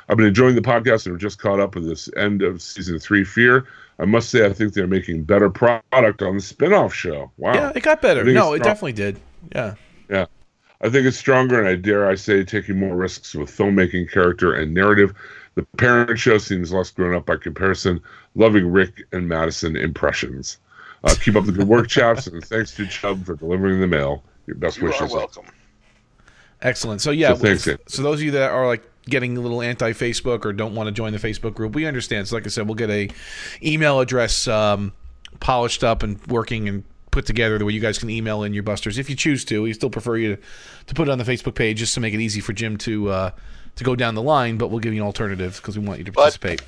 I've 0.10 0.18
been 0.18 0.26
enjoying 0.28 0.56
the 0.56 0.62
podcast 0.62 1.06
and 1.06 1.14
have 1.14 1.22
just 1.22 1.40
caught 1.40 1.60
up 1.60 1.76
with 1.76 1.86
this 1.88 2.10
end 2.16 2.42
of 2.42 2.62
season 2.62 3.00
three. 3.00 3.24
Fear. 3.24 3.66
I 3.98 4.06
must 4.06 4.30
say, 4.30 4.46
I 4.46 4.52
think 4.54 4.74
they're 4.74 4.88
making 4.88 5.24
better 5.24 5.50
product 5.50 6.22
on 6.22 6.36
the 6.36 6.42
spin-off 6.42 6.94
show. 6.94 7.32
Wow. 7.38 7.54
Yeah, 7.54 7.72
it 7.74 7.82
got 7.82 8.02
better. 8.02 8.24
No, 8.26 8.54
it 8.54 8.62
definitely 8.62 8.94
did. 8.94 9.20
Yeah. 9.56 9.76
Yeah. 10.10 10.26
I 10.82 10.90
think 10.90 11.08
it's 11.08 11.18
stronger, 11.18 11.58
and 11.60 11.68
I 11.68 11.76
dare 11.76 12.08
I 12.10 12.16
say, 12.16 12.44
taking 12.44 12.78
more 12.78 12.96
risks 12.96 13.34
with 13.34 13.50
filmmaking, 13.50 14.12
character, 14.12 14.54
and 14.54 14.74
narrative. 14.74 15.14
The 15.56 15.64
parent 15.78 16.20
show 16.20 16.38
seems 16.38 16.74
less 16.74 16.92
grown 16.92 17.16
up 17.16 17.26
by 17.26 17.38
comparison. 17.38 18.02
Loving 18.36 18.70
Rick 18.70 19.04
and 19.14 19.30
Madison 19.30 19.78
impressions. 19.78 20.58
Uh, 21.06 21.16
keep 21.22 21.38
up 21.38 21.46
the 21.46 21.54
good 21.54 21.68
work, 21.68 21.88
chaps, 21.88 22.28
and 22.28 22.44
thanks 22.44 22.76
to 22.76 22.86
Chubb 22.88 23.26
for 23.26 23.36
delivering 23.36 23.80
the 23.80 23.88
mail. 23.88 24.24
Your 24.48 24.58
best 24.58 24.78
You 24.78 24.88
are 24.88 24.90
wishes. 24.90 25.12
welcome. 25.14 25.46
Excellent. 26.62 27.00
So 27.02 27.12
yeah, 27.12 27.30
So 27.30 27.36
thanks, 27.36 27.64
so 27.88 28.02
those 28.04 28.20
of 28.20 28.24
you 28.24 28.32
that 28.32 28.52
are 28.52 28.68
like 28.68 28.84
getting 29.10 29.38
a 29.38 29.42
little 29.42 29.62
anti-Facebook 29.62 30.46
or 30.46 30.54
don't 30.54 30.76
want 30.76 30.88
to 30.88 30.92
join 30.92 31.14
the 31.14 31.20
Facebook 31.20 31.54
group, 31.54 31.76
we 31.76 31.86
understand. 31.86 32.28
So 32.28 32.36
like 32.36 32.46
I 32.46 32.50
said, 32.50 32.68
we'll 32.68 32.76
get 32.76 32.90
a 32.90 33.10
email 33.64 34.00
address 34.00 34.48
um, 34.48 34.94
polished 35.40 35.84
up 35.84 36.04
and 36.04 36.26
working 36.28 36.68
and 36.68 36.84
put 37.12 37.26
together 37.26 37.58
the 37.58 37.66
way 37.66 37.72
you 37.74 37.80
guys 37.80 37.98
can 37.98 38.10
email 38.10 38.44
in 38.44 38.54
your 38.54 38.64
busters 38.64 38.98
if 38.98 39.10
you 39.10 39.16
choose 39.16 39.46
to. 39.46 39.62
We 39.62 39.74
still 39.74 39.90
prefer 39.90 40.18
you 40.18 40.36
to, 40.36 40.42
to 40.88 40.94
put 40.94 41.08
it 41.08 41.12
on 41.12 41.18
the 41.18 41.24
Facebook 41.24 41.56
page 41.56 41.78
just 41.78 41.94
to 41.94 42.00
make 42.00 42.14
it 42.14 42.20
easy 42.20 42.42
for 42.42 42.54
Jim 42.54 42.78
to 42.80 43.10
uh, 43.10 43.32
to 43.76 43.84
go 43.84 43.96
down 43.96 44.16
the 44.16 44.22
line, 44.22 44.58
but 44.58 44.70
we'll 44.70 44.80
give 44.80 44.94
you 44.94 45.02
an 45.02 45.06
alternative 45.06 45.58
because 45.58 45.78
we 45.78 45.86
want 45.86 46.00
you 46.00 46.06
to 46.06 46.12
But- 46.12 46.22
participate. 46.22 46.62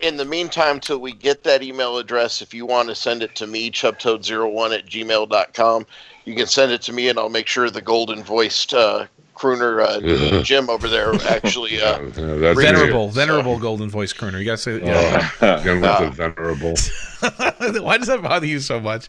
In 0.00 0.16
the 0.16 0.24
meantime, 0.24 0.80
till 0.80 0.98
we 0.98 1.12
get 1.12 1.44
that 1.44 1.62
email 1.62 1.96
address, 1.96 2.42
if 2.42 2.52
you 2.52 2.66
want 2.66 2.88
to 2.88 2.94
send 2.94 3.22
it 3.22 3.36
to 3.36 3.46
me, 3.46 3.70
chubtoad01 3.70 4.76
at 4.76 4.86
gmail.com, 4.86 5.86
you 6.24 6.34
can 6.34 6.46
send 6.46 6.72
it 6.72 6.82
to 6.82 6.92
me 6.92 7.08
and 7.08 7.20
I'll 7.20 7.28
make 7.28 7.46
sure 7.46 7.70
the 7.70 7.80
golden 7.80 8.24
voiced 8.24 8.74
uh, 8.74 9.06
crooner 9.34 9.82
uh, 9.82 10.42
Jim 10.42 10.68
over 10.70 10.88
there 10.88 11.14
actually. 11.28 11.80
Uh, 11.80 11.92
Uh, 11.98 12.02
uh, 12.22 12.36
that's 12.38 12.60
venerable, 12.60 13.08
so- 13.08 13.14
venerable 13.14 13.58
golden 13.58 13.88
voice 13.90 14.12
crooner. 14.12 14.38
You 14.38 14.44
gotta 14.44 14.58
say, 14.58 14.80
yeah. 14.84 15.30
Uh, 15.40 15.58
again 15.60 15.80
with 15.80 15.98
the 16.00 16.10
venerable. 16.10 16.74
Why 17.84 17.98
does 17.98 18.08
that 18.08 18.20
bother 18.22 18.46
you 18.46 18.60
so 18.60 18.80
much? 18.80 19.08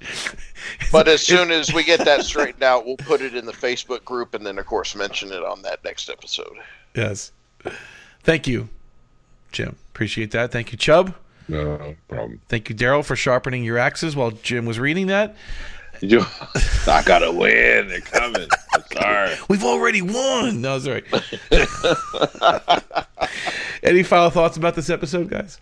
but 0.92 1.08
as 1.08 1.22
soon 1.26 1.52
as 1.52 1.74
we 1.74 1.84
get 1.84 2.00
that 2.06 2.24
straightened 2.26 2.64
out, 2.64 2.86
we'll 2.86 2.98
put 2.98 3.22
it 3.22 3.36
in 3.36 3.46
the 3.46 3.54
Facebook 3.54 4.04
group 4.06 4.34
and 4.34 4.46
then, 4.46 4.58
of 4.60 4.66
course, 4.66 4.96
mention 4.96 5.32
it 5.32 5.44
on 5.44 5.62
that 5.64 5.84
next 5.84 6.10
episode. 6.10 6.56
Yes. 6.96 7.32
Thank 8.24 8.48
you, 8.48 8.70
Jim. 9.52 9.76
Appreciate 9.94 10.32
that. 10.32 10.52
Thank 10.52 10.72
you, 10.72 10.78
Chubb. 10.78 11.16
No 11.48 11.96
problem. 12.08 12.40
Thank 12.50 12.70
you, 12.70 12.76
Daryl, 12.76 13.04
for 13.04 13.16
sharpening 13.16 13.64
your 13.64 13.78
axes 13.78 14.16
while 14.16 14.32
Jim 14.32 14.66
was 14.66 14.80
reading 14.80 15.08
that. 15.08 15.36
You, 16.02 16.22
I 16.88 17.02
gotta 17.06 17.32
win. 17.32 17.88
They're 17.88 18.02
coming. 18.02 18.48
I'm 18.74 18.84
sorry. 18.92 19.13
We've 19.50 19.64
already 19.64 20.02
won. 20.02 20.62
No, 20.62 20.80
sorry. 20.80 21.04
Any 23.84 24.04
final 24.04 24.30
thoughts 24.30 24.58
about 24.58 24.76
this 24.76 24.90
episode, 24.90 25.30
guys? 25.30 25.60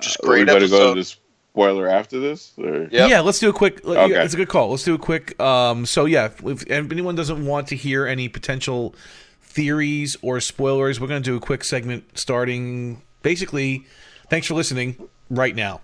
Just 0.00 0.18
Are 0.22 0.28
we 0.30 0.44
great 0.44 0.46
going 0.46 0.60
to 0.60 0.68
go 0.68 0.94
to 0.94 1.00
the 1.00 1.04
spoiler 1.04 1.88
after 1.88 2.20
this? 2.20 2.52
Or? 2.58 2.82
Yep. 2.90 3.10
Yeah, 3.10 3.20
let's 3.20 3.38
do 3.38 3.48
a 3.48 3.52
quick. 3.52 3.80
let- 3.84 3.98
Okay. 4.04 4.12
yeah, 4.14 4.22
It's 4.24 4.34
a 4.34 4.36
good 4.36 4.48
call. 4.48 4.70
Let's 4.70 4.84
do 4.84 4.94
a 4.94 4.98
quick. 4.98 5.40
Um, 5.40 5.86
so 5.86 6.04
yeah, 6.04 6.26
if, 6.44 6.62
if 6.66 6.68
anyone 6.70 7.14
doesn't 7.14 7.44
want 7.44 7.68
to 7.68 7.76
hear 7.76 8.06
any 8.06 8.28
potential 8.28 8.94
theories 9.42 10.16
or 10.22 10.40
spoilers, 10.40 11.00
we're 11.00 11.06
going 11.08 11.22
to 11.22 11.30
do 11.30 11.36
a 11.36 11.40
quick 11.40 11.64
segment 11.64 12.04
starting 12.18 13.02
basically. 13.22 13.86
Thanks 14.28 14.46
for 14.46 14.54
listening. 14.54 15.08
Right 15.30 15.54
now. 15.56 15.80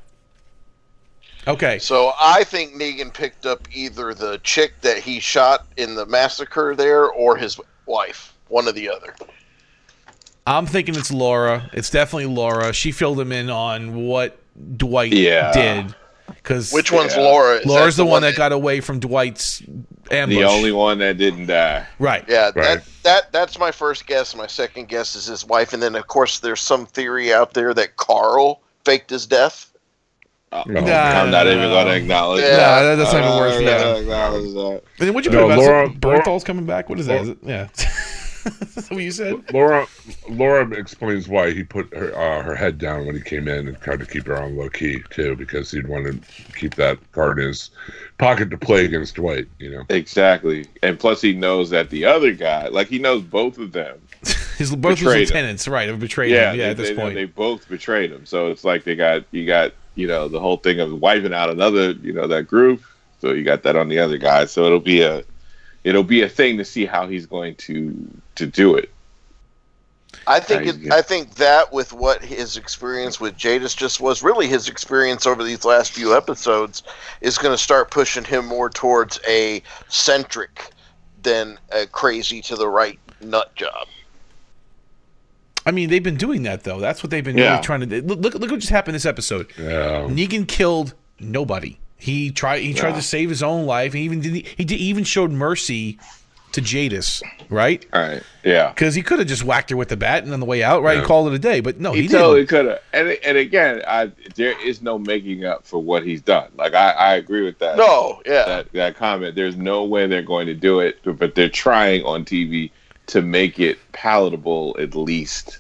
Okay. 1.48 1.78
So 1.78 2.12
I 2.20 2.44
think 2.44 2.74
Negan 2.74 3.12
picked 3.12 3.46
up 3.46 3.66
either 3.72 4.14
the 4.14 4.38
chick 4.42 4.74
that 4.82 4.98
he 4.98 5.20
shot 5.20 5.66
in 5.76 5.94
the 5.94 6.06
massacre 6.06 6.74
there 6.76 7.08
or 7.10 7.36
his 7.36 7.58
wife, 7.86 8.34
one 8.48 8.68
or 8.68 8.72
the 8.72 8.88
other. 8.90 9.14
I'm 10.46 10.66
thinking 10.66 10.94
it's 10.96 11.12
Laura. 11.12 11.70
It's 11.72 11.90
definitely 11.90 12.26
Laura. 12.26 12.72
She 12.72 12.92
filled 12.92 13.20
him 13.20 13.32
in 13.32 13.50
on 13.50 13.94
what 14.06 14.38
Dwight 14.76 15.12
Yeah. 15.12 15.52
did. 15.52 15.94
Because 16.26 16.72
Which 16.72 16.92
one's 16.92 17.14
Yeah. 17.16 17.22
Laura? 17.22 17.56
Is 17.56 17.66
Laura's 17.66 17.96
that 17.96 18.04
the, 18.04 18.06
one 18.10 18.22
that 18.22 18.36
got 18.36 18.52
away 18.52 18.80
from 18.80 19.00
Dwight's 19.00 19.62
ambush. 20.10 20.38
The 20.38 20.44
only 20.44 20.72
one 20.72 20.98
that 20.98 21.18
didn't 21.18 21.46
die. 21.46 21.86
right. 21.98 22.24
Yeah, 22.28 22.46
Right. 22.54 22.54
that 22.54 22.82
that 23.02 23.32
that's 23.32 23.58
my 23.58 23.70
first 23.72 24.06
guess. 24.06 24.34
My 24.34 24.46
second 24.46 24.88
guess 24.88 25.14
is 25.16 25.26
his 25.26 25.44
wife, 25.44 25.72
and 25.72 25.82
then 25.82 25.94
of 25.96 26.06
course 26.06 26.38
there's 26.40 26.60
some 26.60 26.86
theory 26.86 27.32
out 27.32 27.54
there 27.54 27.74
that 27.74 27.96
Carl 27.96 28.60
faked 28.84 29.10
his 29.10 29.26
death. 29.26 29.69
Uh, 30.52 30.64
No. 30.66 30.80
I'm 30.80 31.30
not 31.30 31.46
even 31.46 31.58
going 31.60 31.86
to 31.86 31.94
acknowledge 31.96 32.42
Yeah. 32.42 32.56
that. 32.56 32.82
No, 32.82 32.96
that's 32.96 33.12
not 33.12 33.20
even 33.20 33.32
I'm 33.32 33.38
worth- 33.38 33.64
not 33.64 33.98
acknowledge 33.98 34.52
that. 34.54 34.82
And 34.98 35.06
then 35.08 35.14
what'd 35.14 35.32
you 35.32 35.38
No, 35.38 35.46
put 35.46 35.52
about 35.54 35.58
Laura- 35.64 35.86
it? 35.90 36.00
Bernthal's 36.00 36.44
coming 36.44 36.66
back? 36.66 36.88
What 36.88 36.98
is 36.98 37.06
that? 37.06 37.20
Is 37.22 37.28
it, 37.30 37.38
yeah. 37.42 37.68
Is 38.42 38.74
that 38.74 38.90
what 38.90 39.02
you 39.02 39.10
said? 39.10 39.52
Laura 39.52 39.86
Laura 40.30 40.66
explains 40.70 41.28
why 41.28 41.50
he 41.50 41.62
put 41.62 41.92
her 41.94 42.16
uh, 42.16 42.42
her 42.42 42.54
head 42.54 42.78
down 42.78 43.04
when 43.04 43.14
he 43.14 43.20
came 43.20 43.46
in 43.48 43.68
and 43.68 43.78
tried 43.82 44.00
to 44.00 44.06
keep 44.06 44.26
her 44.26 44.40
on 44.42 44.56
low 44.56 44.70
key 44.70 45.02
too, 45.10 45.36
because 45.36 45.70
he'd 45.70 45.86
want 45.86 46.06
to 46.06 46.18
keep 46.58 46.74
that 46.76 46.98
card 47.12 47.38
in 47.38 47.48
his 47.48 47.68
pocket 48.16 48.48
to 48.48 48.56
play 48.56 48.86
against 48.86 49.16
Dwight. 49.16 49.46
You 49.58 49.72
know, 49.72 49.82
Exactly. 49.90 50.64
And 50.82 50.98
plus, 50.98 51.20
he 51.20 51.34
knows 51.34 51.68
that 51.68 51.90
the 51.90 52.06
other 52.06 52.32
guy, 52.32 52.68
like, 52.68 52.88
he 52.88 52.98
knows 52.98 53.20
both 53.22 53.58
of 53.58 53.72
them. 53.72 53.98
His 54.56 54.74
both 54.74 54.98
his 54.98 55.06
Betrayed 55.06 55.30
him. 55.30 55.72
right? 55.72 55.88
Have 55.88 56.00
betrayed 56.00 56.30
yeah, 56.32 56.52
him. 56.52 56.58
Yeah, 56.58 56.64
they, 56.64 56.70
at 56.70 56.76
this 56.78 56.88
they, 56.90 56.94
point. 56.94 57.14
they 57.14 57.24
both 57.26 57.68
betrayed 57.68 58.10
him. 58.10 58.24
So 58.26 58.50
it's 58.50 58.64
like 58.64 58.84
they 58.84 58.94
got 58.96 59.24
you 59.32 59.46
got 59.46 59.72
you 59.94 60.06
know 60.06 60.28
the 60.28 60.40
whole 60.40 60.56
thing 60.56 60.80
of 60.80 60.92
wiping 61.00 61.34
out 61.34 61.50
another 61.50 61.92
you 61.92 62.12
know 62.12 62.26
that 62.26 62.46
group. 62.46 62.82
So 63.20 63.32
you 63.32 63.44
got 63.44 63.62
that 63.64 63.76
on 63.76 63.88
the 63.88 63.98
other 63.98 64.18
guy. 64.18 64.46
So 64.46 64.64
it'll 64.64 64.80
be 64.80 65.02
a 65.02 65.24
it'll 65.84 66.04
be 66.04 66.22
a 66.22 66.28
thing 66.28 66.58
to 66.58 66.64
see 66.64 66.86
how 66.86 67.06
he's 67.06 67.26
going 67.26 67.54
to 67.56 67.94
to 68.36 68.46
do 68.46 68.76
it. 68.76 68.90
I 70.26 70.40
think 70.40 70.66
it. 70.66 70.92
I 70.92 71.02
think 71.02 71.36
that 71.36 71.72
with 71.72 71.92
what 71.92 72.22
his 72.22 72.56
experience 72.56 73.20
with 73.20 73.36
Jadis 73.36 73.74
just 73.74 74.00
was, 74.00 74.22
really 74.22 74.46
his 74.48 74.68
experience 74.68 75.26
over 75.26 75.42
these 75.42 75.64
last 75.64 75.92
few 75.92 76.16
episodes, 76.16 76.82
is 77.20 77.38
going 77.38 77.54
to 77.54 77.62
start 77.62 77.90
pushing 77.90 78.24
him 78.24 78.46
more 78.46 78.70
towards 78.70 79.20
a 79.26 79.62
centric 79.88 80.70
than 81.22 81.58
a 81.72 81.86
crazy 81.86 82.42
to 82.42 82.56
the 82.56 82.68
right 82.68 82.98
nut 83.20 83.54
job. 83.54 83.86
I 85.66 85.70
mean, 85.72 85.90
they've 85.90 86.02
been 86.02 86.16
doing 86.16 86.42
that 86.44 86.64
though. 86.64 86.80
That's 86.80 87.02
what 87.02 87.10
they've 87.10 87.24
been 87.24 87.36
Yeah. 87.38 87.50
really 87.52 87.62
trying 87.62 87.80
to 87.80 87.86
do. 87.86 88.00
Look, 88.02 88.20
look, 88.20 88.34
look 88.34 88.50
what 88.50 88.60
just 88.60 88.70
happened 88.70 88.94
this 88.94 89.06
episode. 89.06 89.46
yeah. 89.58 90.06
Negan 90.08 90.46
killed 90.48 90.94
nobody. 91.18 91.78
He 91.96 92.30
tried. 92.30 92.60
He 92.62 92.72
tried 92.72 92.90
Yeah. 92.90 92.96
to 92.96 93.02
save 93.02 93.28
his 93.28 93.42
own 93.42 93.66
life. 93.66 93.92
He 93.92 94.00
even 94.02 94.20
did. 94.20 94.46
He 94.56 94.64
did, 94.64 94.78
even 94.80 95.04
showed 95.04 95.30
mercy 95.30 95.98
to 96.52 96.60
Jadis, 96.60 97.22
right? 97.48 97.84
All 97.92 98.00
right. 98.00 98.22
Yeah. 98.42 98.70
Because 98.70 98.94
he 98.96 99.02
could 99.02 99.20
have 99.20 99.28
just 99.28 99.44
whacked 99.44 99.70
her 99.70 99.76
with 99.76 99.88
the 99.90 99.96
bat 99.96 100.24
and 100.24 100.32
on 100.32 100.40
the 100.40 100.46
way 100.46 100.64
out, 100.64 100.82
right, 100.82 100.94
and 100.94 101.02
Yeah. 101.02 101.06
called 101.06 101.28
it 101.28 101.34
a 101.34 101.38
day. 101.38 101.60
But 101.60 101.78
no, 101.78 101.92
he, 101.92 102.02
He, 102.02 102.08
didn't. 102.08 102.20
totally 102.22 102.46
could 102.46 102.64
have. 102.66 102.78
And 102.92 103.10
and 103.24 103.36
again, 103.36 103.82
I 103.86 104.10
there 104.34 104.58
is 104.66 104.80
no 104.82 104.98
making 104.98 105.44
up 105.44 105.66
for 105.66 105.80
what 105.80 106.04
he's 106.04 106.22
done. 106.22 106.48
Like 106.56 106.74
I, 106.74 106.90
I 106.92 107.14
agree 107.16 107.42
with 107.44 107.58
that. 107.58 107.76
No, 107.76 108.20
yeah. 108.26 108.46
That 108.46 108.72
that 108.72 108.96
comment. 108.96 109.34
There's 109.36 109.56
no 109.56 109.84
way 109.84 110.06
they're 110.06 110.22
going 110.22 110.46
to 110.46 110.54
do 110.54 110.80
it, 110.80 110.98
but 111.04 111.34
they're 111.34 111.48
trying 111.50 112.02
on 112.04 112.24
TV 112.24 112.70
to 113.10 113.22
make 113.22 113.58
it 113.58 113.78
palatable 113.92 114.76
at 114.78 114.94
least 114.94 115.58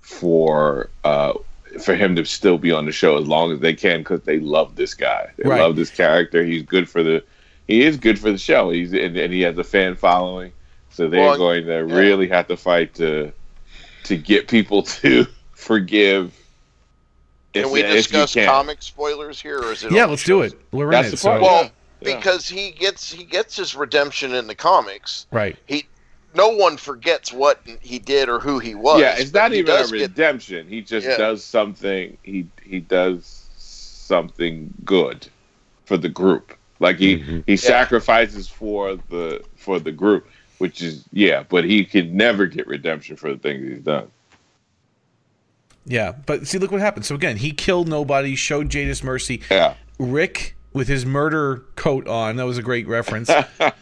for 0.00 0.88
uh 1.04 1.32
for 1.80 1.94
him 1.94 2.16
to 2.16 2.24
still 2.24 2.58
be 2.58 2.72
on 2.72 2.84
the 2.84 2.90
show 2.92 3.16
as 3.16 3.28
long 3.28 3.52
as 3.52 3.60
they 3.60 3.72
can 3.74 4.00
because 4.00 4.20
they 4.22 4.40
love 4.40 4.74
this 4.74 4.92
guy. 4.94 5.30
They 5.36 5.48
Right. 5.48 5.60
love 5.60 5.76
this 5.76 5.90
character. 5.90 6.44
He's 6.44 6.62
good 6.62 6.88
for 6.88 7.02
the. 7.02 7.22
He 7.68 7.82
is 7.84 7.96
good 7.96 8.18
for 8.18 8.32
the 8.32 8.38
show. 8.38 8.70
He's 8.70 8.92
and, 8.92 9.16
and 9.16 9.32
he 9.32 9.42
has 9.42 9.56
a 9.56 9.62
fan 9.62 9.94
following, 9.94 10.52
so 10.90 11.08
they're 11.08 11.20
Well, 11.20 11.36
going 11.38 11.66
to 11.66 11.76
really 11.84 12.26
have 12.28 12.48
to 12.48 12.56
fight 12.56 12.94
to 12.94 13.32
to 14.04 14.16
get 14.16 14.48
people 14.48 14.82
to 15.00 15.26
forgive. 15.52 16.34
Can 17.54 17.64
if- 17.66 17.70
we 17.70 17.82
discuss 17.82 18.34
can. 18.34 18.46
comic 18.48 18.82
spoilers 18.82 19.40
here, 19.40 19.58
or 19.60 19.70
is 19.72 19.84
it? 19.84 19.92
yeah, 19.92 20.06
let's 20.06 20.24
do 20.24 20.42
it. 20.42 20.54
We're 20.72 20.90
That's 20.90 21.06
in 21.08 21.08
it. 21.08 21.10
the 21.12 21.16
So. 21.18 21.40
Well, 21.40 21.62
Yeah. 22.00 22.16
because 22.16 22.48
he 22.48 22.72
gets 22.72 23.12
he 23.12 23.22
gets 23.22 23.54
his 23.56 23.76
redemption 23.76 24.34
in 24.34 24.48
the 24.48 24.54
comics. 24.56 25.26
right. 25.30 25.56
He, 25.66 25.86
no 26.34 26.48
one 26.50 26.76
forgets 26.76 27.32
what 27.32 27.60
he 27.80 27.98
did 27.98 28.28
or 28.28 28.38
who 28.40 28.58
he 28.58 28.74
was. 28.74 29.00
Yeah, 29.00 29.16
it's 29.18 29.32
not 29.32 29.52
even 29.52 29.72
a 29.72 29.78
does 29.78 29.90
get- 29.92 30.00
redemption. 30.02 30.68
He 30.68 30.80
just 30.82 31.06
Yeah. 31.06 31.16
does 31.16 31.44
something. 31.44 32.16
He 32.22 32.46
he 32.64 32.80
does 32.80 33.46
something 33.56 34.72
good 34.84 35.26
for 35.84 35.96
the 35.96 36.08
group. 36.08 36.56
Like 36.78 36.98
he 36.98 37.18
Mhm. 37.18 37.44
he 37.46 37.56
sacrifices 37.56 38.48
for 38.48 38.96
the 39.10 39.42
for 39.56 39.78
the 39.78 39.92
group, 39.92 40.28
which 40.58 40.80
is 40.82 41.04
yeah. 41.12 41.42
But 41.48 41.64
he 41.64 41.84
could 41.84 42.14
never 42.14 42.46
get 42.46 42.66
redemption 42.66 43.16
for 43.16 43.30
the 43.32 43.38
things 43.38 43.68
he's 43.68 43.80
done. 43.82 44.08
Yeah, 45.86 46.12
but 46.26 46.46
see, 46.46 46.58
look 46.58 46.70
what 46.70 46.80
happened. 46.80 47.06
So 47.06 47.14
again, 47.14 47.36
he 47.38 47.50
killed 47.52 47.88
nobody, 47.88 48.36
showed 48.36 48.68
Jadis 48.70 49.02
mercy. 49.02 49.40
Yeah, 49.50 49.74
Rick, 49.98 50.54
with 50.72 50.86
his 50.88 51.04
murder 51.04 51.64
coat 51.76 52.06
on, 52.06 52.36
that 52.36 52.44
was 52.46 52.58
a 52.58 52.62
great 52.62 52.86
reference. 52.86 53.30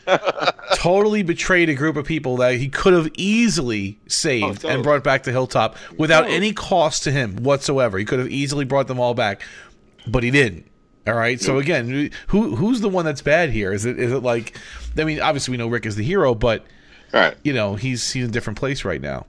totally 0.75 1.23
betrayed 1.23 1.69
a 1.69 1.75
group 1.75 1.97
of 1.97 2.07
people 2.07 2.37
that 2.39 2.55
he 2.55 2.69
could 2.69 2.93
have 2.93 3.11
easily 3.17 3.99
saved 4.07 4.45
Oh, 4.45 4.53
totally. 4.55 4.75
and 4.75 4.83
brought 4.83 5.05
back 5.05 5.23
to 5.25 5.31
Hilltop 5.33 5.77
without 5.97 6.21
Totally. 6.23 6.37
any 6.37 6.53
cost 6.53 7.05
to 7.05 7.11
him 7.11 7.37
whatsoever. 7.43 7.99
He 7.99 8.05
could 8.05 8.19
have 8.19 8.31
easily 8.31 8.65
brought 8.65 8.87
them 8.87 9.01
all 9.01 9.15
back, 9.15 9.43
but 10.07 10.23
he 10.23 10.31
didn't. 10.31 10.67
All 11.07 11.15
right. 11.15 11.41
So 11.41 11.59
again, 11.59 12.11
who 12.29 12.55
who's 12.57 12.81
the 12.83 12.89
one 12.89 13.05
that's 13.07 13.23
bad 13.23 13.51
here? 13.51 13.73
Is 13.73 13.87
it 13.87 13.99
is 13.99 14.13
it 14.13 14.23
like? 14.23 14.59
I 14.99 15.05
mean, 15.05 15.21
obviously 15.21 15.53
we 15.53 15.57
know 15.57 15.67
Rick 15.69 15.87
is 15.87 15.97
the 15.97 16.03
hero, 16.05 16.35
but 16.35 16.67
right. 17.15 17.35
you 17.43 17.55
know 17.55 17.77
he's 17.77 18.13
he's 18.13 18.25
in 18.25 18.31
a 18.31 18.33
different 18.33 18.59
place 18.59 18.85
right 18.85 19.01
now, 19.01 19.25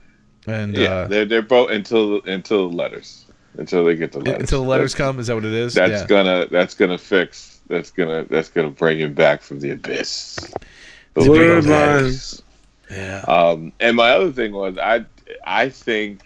and 0.46 0.76
Yeah, 0.76 0.90
uh, 0.90 1.08
they're 1.08 1.24
they're 1.24 1.40
both 1.42 1.70
until 1.70 2.20
until 2.24 2.68
the 2.68 2.76
letters 2.76 3.24
until 3.56 3.84
they 3.86 3.96
get 3.96 4.12
the 4.12 4.18
letters 4.18 4.40
until 4.40 4.62
the 4.62 4.68
letters 4.68 4.92
That's- 4.92 5.08
come, 5.08 5.20
is 5.20 5.28
that 5.28 5.34
what 5.36 5.44
it 5.46 5.54
is? 5.54 5.72
That's 5.72 6.02
yeah. 6.02 6.06
gonna 6.06 6.46
that's 6.50 6.74
gonna 6.74 6.98
fix 6.98 7.49
that's 7.70 7.90
gonna 7.90 8.24
that's 8.24 8.48
gonna 8.48 8.70
bring 8.70 8.98
him 8.98 9.14
back 9.14 9.40
from 9.40 9.60
the 9.60 9.70
abyss. 9.70 10.36
The 11.14 11.22
big 11.22 11.32
big 11.32 11.64
bloodline. 11.64 11.98
abyss. 12.00 12.42
yeah. 12.90 13.24
Um, 13.26 13.72
and 13.80 13.96
my 13.96 14.10
other 14.10 14.32
thing 14.32 14.52
was 14.52 14.76
I 14.76 15.06
I 15.44 15.70
think 15.70 16.22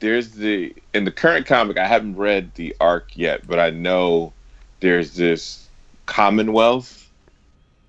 there's 0.00 0.32
the 0.32 0.74
in 0.92 1.04
the 1.04 1.12
current 1.12 1.46
comic 1.46 1.78
I 1.78 1.86
haven't 1.86 2.16
read 2.16 2.54
the 2.56 2.76
arc 2.80 3.16
yet, 3.16 3.46
but 3.46 3.58
I 3.58 3.70
know 3.70 4.32
there's 4.80 5.14
this 5.14 5.68
Commonwealth, 6.10 6.99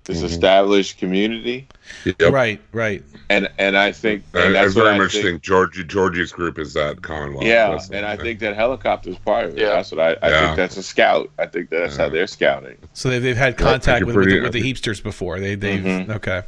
this 0.04 0.20
Mhm. 0.20 0.24
established 0.24 0.98
community, 0.98 1.66
Yep. 2.04 2.32
Right. 2.32 2.60
Right. 2.72 3.02
and 3.30 3.48
and 3.58 3.76
I 3.76 3.92
think 3.92 4.24
I, 4.34 4.40
and 4.40 4.48
I 4.56 4.62
that's 4.64 4.74
what 4.74 4.84
very 4.84 4.94
I 4.96 4.98
much 4.98 5.12
think, 5.12 5.24
think, 5.24 5.42
Georgie 5.42 5.84
Georgie's 5.84 6.32
group 6.32 6.58
is 6.58 6.74
that 6.74 7.02
Commonwealth. 7.02 7.44
Yeah, 7.44 7.68
That's- 7.68 7.90
and 7.90 8.04
I 8.04 8.16
think 8.16 8.40
that 8.40 8.56
helicopter's 8.56 9.16
part 9.18 9.44
of 9.46 9.52
it. 9.56 9.60
Yeah. 9.60 9.68
That's 9.70 9.92
what 9.92 10.00
I, 10.00 10.26
I 10.26 10.30
Yeah. 10.30 10.44
think. 10.46 10.56
That's 10.56 10.76
a 10.76 10.82
scout. 10.82 11.30
I 11.38 11.46
think 11.46 11.70
that's 11.70 11.96
how 11.96 12.08
they're 12.08 12.26
scouting. 12.26 12.76
So 12.94 13.10
they've, 13.10 13.22
they've 13.22 13.36
had 13.36 13.44
Yeah, 13.44 13.46
I 13.48 13.50
think 13.52 13.68
contact 13.84 14.00
you're 14.00 14.06
with, 14.08 14.16
with, 14.16 14.28
the, 14.28 14.40
with 14.40 14.52
the 14.52 14.62
heapsters 14.72 15.02
before. 15.02 15.38
They 15.38 15.54
they've 15.54 15.80
Mhm. 15.80 16.10
okay. 16.16 16.38
I 16.38 16.42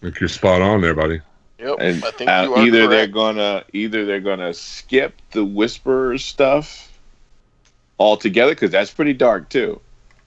think 0.00 0.18
you're 0.20 0.28
spot 0.28 0.62
on 0.62 0.80
there, 0.80 0.94
buddy. 0.94 1.20
Yep, 1.58 1.76
and 1.78 2.04
I 2.04 2.10
think 2.10 2.28
uh, 2.30 2.42
you 2.48 2.54
are 2.54 2.66
either 2.66 2.86
they're 2.88 3.06
gonna 3.06 3.64
either 3.72 4.04
they're 4.04 4.18
gonna 4.20 4.52
skip 4.54 5.14
the 5.30 5.44
whisperers 5.44 6.24
stuff 6.24 6.88
altogether 8.00 8.52
because 8.52 8.70
that's 8.72 8.90
pretty 8.90 9.12
dark 9.12 9.48
too, 9.48 9.80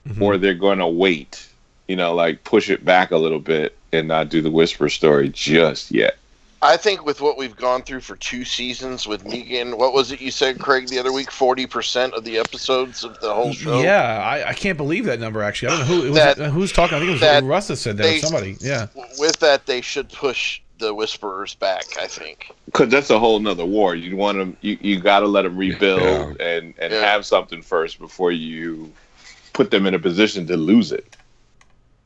Mhm. 0.08 0.22
or 0.22 0.38
they're 0.38 0.54
gonna 0.54 0.88
wait, 0.88 1.45
you 1.88 1.96
know, 1.96 2.14
like 2.14 2.44
push 2.44 2.68
it 2.70 2.84
back 2.84 3.10
a 3.10 3.16
little 3.16 3.40
bit 3.40 3.76
and 3.92 4.08
not 4.08 4.28
do 4.28 4.40
the 4.42 4.50
whisper 4.50 4.88
story 4.88 5.28
just 5.28 5.90
yet. 5.90 6.16
I 6.62 6.76
think 6.78 7.04
with 7.04 7.20
what 7.20 7.36
we've 7.36 7.54
gone 7.54 7.82
through 7.82 8.00
for 8.00 8.16
two 8.16 8.42
seasons 8.44 9.06
with 9.06 9.24
Negan, 9.24 9.76
what 9.76 9.92
was 9.92 10.10
it 10.10 10.20
you 10.22 10.30
said, 10.30 10.58
Craig, 10.58 10.88
the 10.88 10.98
other 10.98 11.12
week? 11.12 11.30
Forty 11.30 11.66
percent 11.66 12.14
of 12.14 12.24
the 12.24 12.38
episodes 12.38 13.04
of 13.04 13.20
the 13.20 13.32
whole 13.32 13.52
show. 13.52 13.82
Yeah, 13.82 14.02
I, 14.02 14.48
I 14.48 14.52
can't 14.54 14.76
believe 14.78 15.04
that 15.04 15.20
number. 15.20 15.42
Actually, 15.42 15.68
I 15.68 15.78
don't 15.78 15.80
know 15.80 15.94
who 15.94 16.06
it 16.06 16.10
was, 16.10 16.18
That- 16.18 16.40
uh, 16.40 16.50
who's 16.50 16.72
talking. 16.72 16.96
I 16.96 16.98
think 17.00 17.10
it 17.10 17.12
was 17.12 17.20
that 17.20 17.44
Russ 17.44 17.68
that 17.68 17.76
said 17.76 17.98
that. 17.98 18.04
they- 18.04 18.16
or 18.16 18.20
somebody. 18.20 18.56
Yeah. 18.60 18.86
With 19.18 19.38
that, 19.40 19.66
they 19.66 19.80
should 19.82 20.08
push 20.08 20.60
the 20.78 20.94
Whisperers 20.94 21.54
back. 21.54 21.84
I 22.00 22.06
think. 22.06 22.50
Because 22.64 22.88
that's 22.88 23.10
a 23.10 23.18
whole 23.18 23.38
nother 23.38 23.64
war. 23.66 23.94
You 23.94 24.16
want 24.16 24.38
them. 24.38 24.56
You, 24.62 24.78
you 24.80 24.98
got 24.98 25.20
to 25.20 25.26
let 25.26 25.42
them 25.42 25.56
rebuild 25.58 26.40
and 26.40 26.74
and 26.78 26.92
Yeah. 26.92 27.00
have 27.00 27.26
something 27.26 27.60
first 27.62 27.98
before 27.98 28.32
you 28.32 28.90
put 29.52 29.70
them 29.70 29.86
in 29.86 29.94
a 29.94 29.98
position 29.98 30.46
to 30.48 30.56
lose 30.56 30.90
it. 30.90 31.15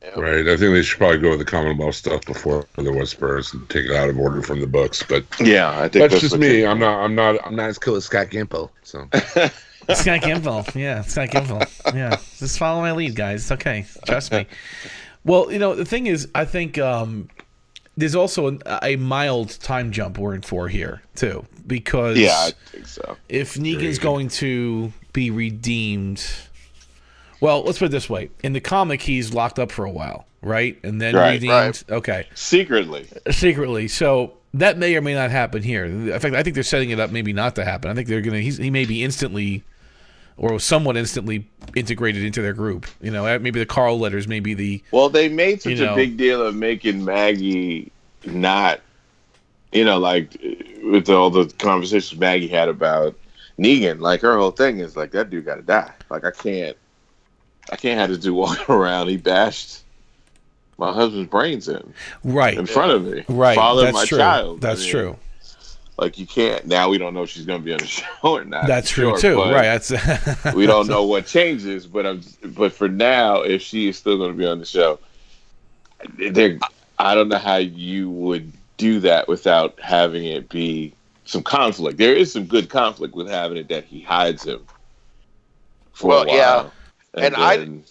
Yep. 0.03 0.17
Right. 0.17 0.47
I 0.47 0.57
think 0.57 0.73
they 0.73 0.81
should 0.81 0.97
probably 0.97 1.19
go 1.19 1.29
with 1.29 1.39
the 1.39 1.45
Commonwealth 1.45 1.93
stuff 1.95 2.25
before 2.25 2.65
the 2.75 2.91
Whispers 2.91 3.53
and 3.53 3.69
take 3.69 3.85
it 3.85 3.95
out 3.95 4.09
of 4.09 4.17
order 4.17 4.41
from 4.41 4.59
the 4.59 4.65
books. 4.67 5.03
But 5.03 5.23
Yeah, 5.39 5.69
I 5.79 5.87
think 5.89 6.09
that's 6.09 6.21
just 6.21 6.37
me. 6.37 6.65
I'm 6.65 6.79
not. 6.79 7.03
I'm 7.03 7.13
not. 7.13 7.37
I'm 7.45 7.55
not 7.55 7.69
as 7.69 7.77
cool 7.77 7.95
as 7.95 8.05
Scott 8.05 8.27
Gimple. 8.27 8.71
So 8.83 9.07
Scott 9.13 10.21
Gimple. 10.21 10.73
Yeah, 10.75 11.01
Scott 11.01 11.29
Gimple. 11.29 11.93
Yeah, 11.95 12.17
just 12.37 12.57
follow 12.57 12.81
my 12.81 12.93
lead, 12.93 13.15
guys. 13.15 13.41
It's 13.43 13.51
okay. 13.51 13.85
Trust 14.05 14.31
me. 14.31 14.47
Well, 15.23 15.51
you 15.51 15.59
know 15.59 15.75
the 15.75 15.85
thing 15.85 16.07
is, 16.07 16.27
I 16.33 16.45
think 16.45 16.79
um, 16.79 17.29
there's 17.95 18.15
also 18.15 18.47
an, 18.47 18.61
a 18.81 18.95
mild 18.95 19.59
time 19.59 19.91
jump 19.91 20.17
we're 20.17 20.33
in 20.33 20.41
for 20.41 20.67
here 20.67 21.03
too, 21.15 21.45
because 21.67 22.17
Yeah, 22.17 22.31
I 22.35 22.51
think 22.71 22.87
so. 22.87 23.17
if 23.29 23.53
Negan's 23.55 23.97
Agreed. 23.97 24.01
going 24.01 24.27
to 24.29 24.93
be 25.13 25.29
redeemed, 25.29 26.25
well, 27.41 27.63
let's 27.63 27.79
put 27.79 27.85
it 27.85 27.91
this 27.91 28.09
way: 28.09 28.29
in 28.43 28.53
the 28.53 28.61
comic, 28.61 29.01
he's 29.01 29.33
locked 29.33 29.59
up 29.59 29.71
for 29.71 29.83
a 29.83 29.91
while, 29.91 30.25
right? 30.41 30.77
And 30.83 31.01
then 31.01 31.15
Right, 31.15 31.33
redeemed. 31.33 31.51
right. 31.51 31.83
Okay, 31.89 32.27
Secretly, 32.35 33.07
secretly. 33.31 33.87
So 33.89 34.33
that 34.53 34.77
may 34.77 34.95
or 34.95 35.01
may 35.01 35.13
not 35.13 35.31
happen 35.31 35.61
here. 35.63 35.85
In 35.85 36.07
fact, 36.19 36.35
I 36.35 36.43
think 36.43 36.53
they're 36.53 36.63
setting 36.63 36.89
it 36.91 36.99
up 36.99 37.11
maybe 37.11 37.33
not 37.33 37.55
to 37.55 37.65
happen. 37.65 37.91
I 37.91 37.93
think 37.93 38.07
they're 38.07 38.21
gonna. 38.21 38.39
He's, 38.39 38.57
he 38.57 38.69
may 38.69 38.85
be 38.85 39.03
instantly, 39.03 39.63
or 40.37 40.59
somewhat 40.59 40.97
instantly 40.97 41.47
integrated 41.75 42.23
into 42.23 42.41
their 42.41 42.53
group. 42.53 42.85
You 43.01 43.11
know, 43.11 43.23
maybe 43.39 43.59
the 43.59 43.65
Carl 43.65 43.99
letters, 43.99 44.27
maybe 44.27 44.53
the 44.53 44.83
Well, 44.91 45.09
they 45.09 45.29
made 45.29 45.61
such 45.61 45.73
You 45.73 45.85
know. 45.85 45.93
a 45.93 45.95
big 45.95 46.17
deal 46.17 46.45
of 46.45 46.55
making 46.55 47.03
Maggie 47.05 47.91
not, 48.25 48.81
you 49.71 49.83
know, 49.85 49.97
like 49.97 50.37
with 50.83 51.09
all 51.09 51.29
the 51.29 51.45
conversations 51.59 52.19
Maggie 52.19 52.47
had 52.47 52.67
about 52.69 53.15
Negan. 53.57 53.99
Like 53.99 54.21
her 54.21 54.37
whole 54.37 54.51
thing 54.51 54.79
is 54.79 54.95
like 54.97 55.11
that 55.11 55.29
dude 55.29 55.45
got 55.45 55.55
to 55.55 55.61
die. 55.61 55.91
Like 56.09 56.25
I 56.25 56.31
can't, 56.31 56.75
I 57.69 57.75
can't 57.75 57.99
have 57.99 58.09
this 58.09 58.19
dude 58.19 58.33
walking 58.35 58.65
around. 58.73 59.07
He 59.09 59.17
bashed 59.17 59.81
my 60.77 60.91
husband's 60.91 61.29
brains 61.29 61.67
in 61.67 61.93
right, 62.23 62.57
in 62.57 62.65
front 62.65 62.91
of 62.91 63.05
me. 63.05 63.23
right. 63.27 63.55
fathered 63.55 63.85
That's 63.87 63.93
my 63.95 64.05
true. 64.05 64.17
child. 64.17 64.61
That's 64.61 64.81
I 64.81 64.83
mean, 64.83 64.91
true. 64.91 65.17
Like 65.97 66.17
you 66.17 66.25
can't. 66.25 66.65
Now 66.65 66.89
we 66.89 66.97
don't 66.97 67.13
know 67.13 67.23
if 67.23 67.29
she's 67.29 67.45
going 67.45 67.59
to 67.61 67.65
be 67.65 67.73
on 67.73 67.77
the 67.79 67.85
show 67.87 68.05
or 68.23 68.43
not. 68.43 68.65
That's 68.65 68.89
true 68.89 69.17
Sure, 69.19 69.45
too. 69.45 69.51
Right. 69.51 69.79
That's 69.79 69.91
we 70.55 70.65
don't 70.65 70.87
know 70.87 71.03
what 71.05 71.27
changes, 71.27 71.85
but 71.85 72.05
I'm. 72.07 72.21
But 72.43 72.73
for 72.73 72.87
now, 72.89 73.41
if 73.41 73.61
she 73.61 73.89
is 73.89 73.97
still 73.97 74.17
going 74.17 74.31
to 74.31 74.37
be 74.37 74.47
on 74.47 74.57
the 74.59 74.65
show, 74.65 74.97
there. 76.17 76.57
I 76.97 77.13
don't 77.15 77.29
know 77.29 77.37
how 77.37 77.57
you 77.57 78.09
would 78.09 78.51
do 78.77 78.99
that 79.01 79.27
without 79.27 79.79
having 79.79 80.25
it 80.25 80.49
be 80.49 80.93
some 81.25 81.43
conflict. 81.43 81.97
There 81.97 82.15
is 82.15 82.31
some 82.31 82.45
good 82.45 82.69
conflict 82.69 83.13
with 83.15 83.27
having 83.27 83.57
it 83.57 83.67
that 83.69 83.83
he 83.85 84.01
hides 84.01 84.43
him 84.43 84.65
for 85.93 86.07
Well, 86.09 86.23
a 86.23 86.27
while. 86.27 86.35
yeah. 86.35 86.69
And 87.13 87.35
I- 87.35 87.57
then- 87.57 87.83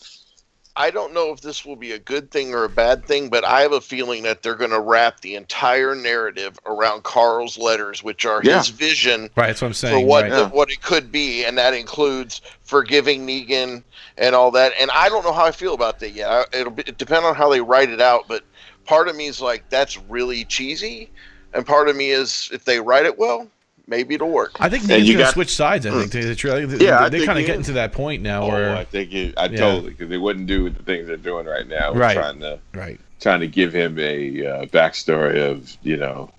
I 0.76 0.90
don't 0.90 1.12
know 1.12 1.32
if 1.32 1.40
this 1.40 1.64
will 1.66 1.76
be 1.76 1.92
a 1.92 1.98
good 1.98 2.30
thing 2.30 2.54
or 2.54 2.64
a 2.64 2.68
bad 2.68 3.04
thing, 3.04 3.28
but 3.28 3.44
I 3.44 3.62
have 3.62 3.72
a 3.72 3.80
feeling 3.80 4.22
that 4.22 4.42
they're 4.42 4.54
going 4.54 4.70
to 4.70 4.80
wrap 4.80 5.20
the 5.20 5.34
entire 5.34 5.94
narrative 5.96 6.58
around 6.64 7.02
Carl's 7.02 7.58
letters, 7.58 8.02
which 8.04 8.24
are 8.24 8.40
Yeah. 8.42 8.58
his 8.58 8.68
vision 8.68 9.22
right. 9.34 9.48
That's 9.48 9.60
what 9.60 9.68
I'm 9.68 9.74
saying. 9.74 10.00
for 10.00 10.06
what 10.06 10.22
right. 10.22 10.30
the, 10.32 10.46
what 10.46 10.70
it 10.70 10.80
could 10.80 11.10
be, 11.10 11.44
and 11.44 11.58
that 11.58 11.74
includes 11.74 12.40
forgiving 12.62 13.26
Negan 13.26 13.82
and 14.16 14.34
all 14.34 14.52
that. 14.52 14.72
And 14.80 14.90
I 14.92 15.08
don't 15.08 15.24
know 15.24 15.32
how 15.32 15.44
I 15.44 15.50
feel 15.50 15.74
about 15.74 15.98
that 16.00 16.10
yet. 16.10 16.48
It'll 16.54 16.72
be, 16.72 16.84
it 16.86 16.96
depend 16.96 17.26
on 17.26 17.34
how 17.34 17.50
they 17.50 17.60
write 17.60 17.90
it 17.90 18.00
out, 18.00 18.26
but 18.28 18.44
part 18.86 19.08
of 19.08 19.16
me 19.16 19.26
is 19.26 19.40
like 19.40 19.68
that's 19.70 19.98
really 20.08 20.44
cheesy, 20.44 21.10
and 21.52 21.66
part 21.66 21.88
of 21.88 21.96
me 21.96 22.10
is 22.10 22.48
if 22.52 22.64
they 22.64 22.80
write 22.80 23.06
it 23.06 23.18
well, 23.18 23.48
maybe 23.90 24.14
it'll 24.14 24.30
work. 24.30 24.52
I 24.60 24.68
think 24.70 24.84
And 24.84 24.92
Negan's 24.92 25.08
you 25.08 25.14
going 25.14 25.26
to 25.26 25.32
switch 25.32 25.54
sides. 25.54 25.84
I 25.84 25.90
think. 25.90 26.12
To 26.12 26.24
the 26.24 26.34
truth. 26.34 26.80
Yeah, 26.80 27.00
I 27.00 27.08
they 27.08 27.18
think 27.18 27.26
kind 27.26 27.38
of 27.38 27.42
he 27.42 27.46
getting 27.46 27.64
to 27.64 27.72
that 27.72 27.92
point 27.92 28.22
now 28.22 28.44
oh, 28.44 28.48
where 28.48 28.74
I 28.76 28.84
think 28.84 29.12
it, 29.12 29.34
I 29.36 29.46
Yeah. 29.46 29.58
totally 29.58 29.90
because 29.90 30.08
they 30.08 30.16
wouldn't 30.16 30.46
do 30.46 30.70
the 30.70 30.82
things 30.82 31.08
they're 31.08 31.16
doing 31.16 31.46
right 31.46 31.66
now. 31.66 31.92
Right. 31.92 32.14
Trying 32.14 32.40
to 32.40 32.58
right. 32.72 32.98
trying 33.20 33.40
to 33.40 33.48
give 33.48 33.74
him 33.74 33.98
a 33.98 34.46
uh, 34.46 34.64
backstory 34.66 35.50
of 35.50 35.76
you 35.82 35.96
know 35.96 36.30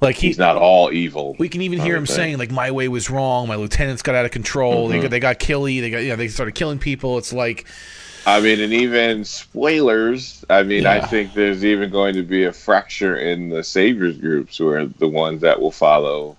Like 0.00 0.16
he, 0.16 0.28
he's 0.28 0.38
not 0.38 0.56
all 0.56 0.92
evil. 0.92 1.34
we 1.38 1.48
can 1.48 1.62
even 1.62 1.80
hear 1.80 1.96
him 1.96 2.06
thing. 2.06 2.16
saying 2.16 2.38
like, 2.38 2.50
"My 2.50 2.70
way 2.70 2.86
was 2.88 3.10
wrong. 3.10 3.48
My 3.48 3.56
lieutenants 3.56 4.02
got 4.02 4.14
out 4.14 4.24
of 4.26 4.30
control. 4.30 4.84
Mm-hmm. 4.84 4.92
They 4.92 5.00
got 5.00 5.10
they 5.10 5.20
got 5.20 5.38
killy. 5.38 5.80
They 5.80 5.90
got 5.90 5.98
you 6.02 6.10
know 6.10 6.16
they 6.16 6.28
started 6.28 6.54
killing 6.54 6.78
people. 6.78 7.16
It's 7.18 7.32
like 7.32 7.66
I 8.26 8.40
mean, 8.40 8.58
and 8.60 8.72
even 8.72 9.24
spoilers. 9.24 10.44
I 10.50 10.64
mean, 10.64 10.84
I 10.84 11.00
think 11.00 11.32
there's 11.34 11.64
even 11.64 11.90
going 11.90 12.14
to 12.14 12.24
be 12.24 12.42
a 12.44 12.52
fracture 12.52 13.16
in 13.16 13.50
the 13.50 13.62
saviors 13.62 14.18
groups, 14.18 14.56
who 14.58 14.68
are 14.70 14.84
the 14.84 15.06
ones 15.06 15.40
that 15.42 15.60
will 15.60 15.70
follow. 15.70 16.36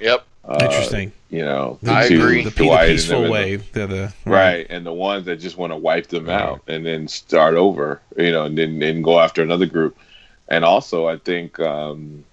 Yep. 0.00 0.26
Uh, 0.44 0.58
interesting. 0.62 1.12
You 1.28 1.44
know, 1.44 1.78
I 1.86 2.08
two- 2.08 2.20
agree. 2.20 2.42
The, 2.42 2.50
pe- 2.50 2.68
the 2.68 2.92
peaceful 2.92 3.30
way. 3.30 3.56
They're 3.56 3.86
the 3.86 4.12
right 4.24 4.66
and 4.68 4.84
the 4.84 4.92
ones 4.92 5.26
that 5.26 5.36
just 5.36 5.56
want 5.56 5.72
to 5.72 5.76
wipe 5.76 6.08
them 6.08 6.28
out 6.28 6.62
and 6.66 6.84
then 6.84 7.06
start 7.08 7.54
over 7.54 8.00
you 8.16 8.32
know 8.32 8.44
and 8.44 8.56
then 8.56 8.82
and 8.82 9.04
go 9.04 9.20
after 9.20 9.42
another 9.42 9.66
group 9.66 9.96
and 10.48 10.64
also 10.64 11.06
i 11.06 11.16
think 11.16 11.58
um 11.60 12.24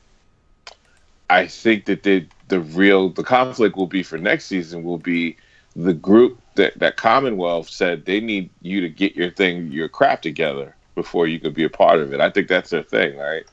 i 1.30 1.46
think 1.46 1.86
that 1.86 2.04
the 2.04 2.26
the 2.48 2.60
real 2.60 3.10
the 3.10 3.24
conflict 3.24 3.76
will 3.76 3.88
be 3.88 4.04
for 4.04 4.18
next 4.18 4.46
season 4.46 4.84
will 4.84 4.98
be 4.98 5.38
the 5.76 5.94
group 5.94 6.40
that 6.56 6.78
that 6.80 6.98
commonwealth 6.98 7.70
said 7.70 8.06
they 8.06 8.20
need 8.20 8.50
you 8.62 8.82
to 8.82 8.90
get 8.90 9.16
your 9.16 9.30
thing 9.30 9.72
your 9.72 9.88
crap 9.88 10.22
together 10.22 10.76
before 10.96 11.28
you 11.28 11.40
could 11.40 11.54
be 11.54 11.64
a 11.64 11.70
part 11.70 12.00
of 12.00 12.14
it 12.14 12.20
i 12.20 12.30
think 12.30 12.48
that's 12.48 12.72
their 12.72 12.84
thing 12.84 13.16
right 13.18 13.46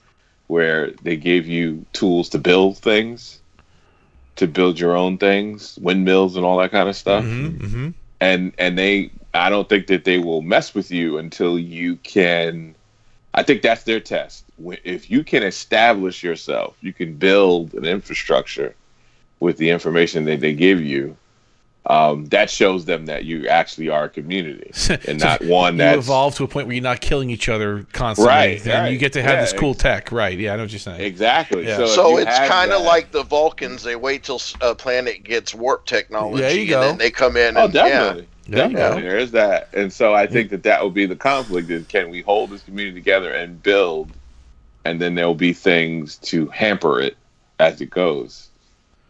where 0.46 0.90
they 1.02 1.16
gave 1.16 1.46
you 1.46 1.84
tools 1.92 2.28
to 2.28 2.38
build 2.38 2.78
things 2.78 3.40
to 4.36 4.47
build 4.47 4.78
your 4.78 4.97
own 4.97 5.19
things 5.19 5.78
windmills 5.81 6.36
and 6.36 6.44
all 6.44 6.59
that 6.59 6.70
kind 6.70 6.89
of 6.89 6.97
stuff 6.97 7.24
hmm 7.24 7.90
and 8.20 8.55
and 8.59 8.78
they 8.78 9.11
i 9.35 9.51
don't 9.51 9.69
think 9.69 9.86
that 9.89 10.05
they 10.05 10.19
will 10.19 10.43
mess 10.43 10.74
with 10.74 10.90
you 10.90 11.19
until 11.19 11.59
you 11.59 11.97
can 11.97 12.74
i 13.35 13.43
think 13.43 13.62
that's 13.62 13.85
their 13.85 14.01
test. 14.01 14.44
If 14.85 15.11
you 15.11 15.24
can 15.24 15.43
establish 15.43 16.23
yourself 16.23 16.77
you 16.81 16.93
can 16.93 17.16
build 17.16 17.74
an 17.74 17.85
infrastructure 17.85 18.74
with 19.40 19.59
the 19.59 19.70
information 19.70 20.24
that 20.27 20.40
they 20.40 20.55
give 20.55 20.81
you 20.81 21.16
um, 21.86 22.24
that 22.27 22.48
shows 22.48 22.86
them 22.86 23.05
that 23.06 23.24
you 23.27 23.47
actually 23.47 23.90
are 23.90 24.05
a 24.05 24.09
community 24.09 24.70
and 25.06 25.20
So 25.20 25.27
not 25.27 25.44
one 25.44 25.74
You 25.74 25.78
that's 25.78 25.98
evolve 25.98 26.35
to 26.36 26.44
a 26.44 26.48
point 26.48 26.66
where 26.66 26.74
you're 26.74 26.82
not 26.82 27.02
killing 27.02 27.28
each 27.28 27.48
other 27.51 27.86
constantly, 27.93 28.32
Right, 28.35 28.61
and 28.66 28.85
right. 28.85 28.93
you 28.93 28.97
get 28.98 29.12
to 29.15 29.23
have 29.23 29.32
Yeah, 29.35 29.40
this 29.43 29.52
cool 29.52 29.73
ex- 29.73 29.82
tech. 29.82 30.11
Right? 30.12 30.39
Yeah, 30.39 30.55
I 30.55 30.56
know 30.56 30.62
what 30.62 30.73
you're 30.73 30.78
saying. 30.78 31.01
exactly 31.02 31.66
Yeah. 31.66 31.77
so, 31.77 31.86
So 31.86 32.16
it's 32.19 32.39
kind 32.48 32.73
of 32.73 32.82
like 32.82 33.11
the 33.12 33.23
Vulcans. 33.23 33.82
They 33.82 33.97
wait 33.97 34.23
till 34.23 34.40
a 34.62 34.74
planet 34.74 35.24
gets 35.24 35.55
warp 35.55 35.85
technology, 35.85 36.40
There 36.43 36.56
you 36.59 36.74
and 36.74 36.82
then 36.82 36.98
they 36.98 37.11
come 37.11 37.36
in. 37.36 37.56
Oh, 37.56 37.65
And, 37.66 37.74
yeah. 37.74 37.82
definitely. 37.89 38.28
There 38.48 38.69
Definitely. 38.69 39.02
There 39.02 39.19
is 39.19 39.31
that. 39.32 39.69
And 39.74 39.93
so 39.93 40.15
I 40.15 40.27
think 40.27 40.51
that 40.51 40.62
that 40.65 40.82
will 40.82 40.90
be 40.90 41.06
the 41.06 41.16
conflict 41.16 41.70
is 41.70 41.86
can 41.86 42.11
we 42.11 42.20
hold 42.23 42.51
this 42.51 42.62
community 42.62 42.98
together 42.98 43.32
and 43.32 43.62
build, 43.62 44.11
and 44.86 45.01
then 45.01 45.15
there 45.15 45.27
will 45.27 45.35
be 45.35 45.52
things 45.55 46.16
to 46.19 46.47
hamper 46.48 47.01
it 47.01 47.16
as 47.59 47.81
it 47.81 47.89
goes 47.90 48.48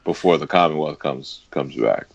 before 0.05 0.39
the 0.39 0.47
Commonwealth 0.47 0.99
comes 1.01 1.41
comes 1.51 1.75
back. 1.75 2.07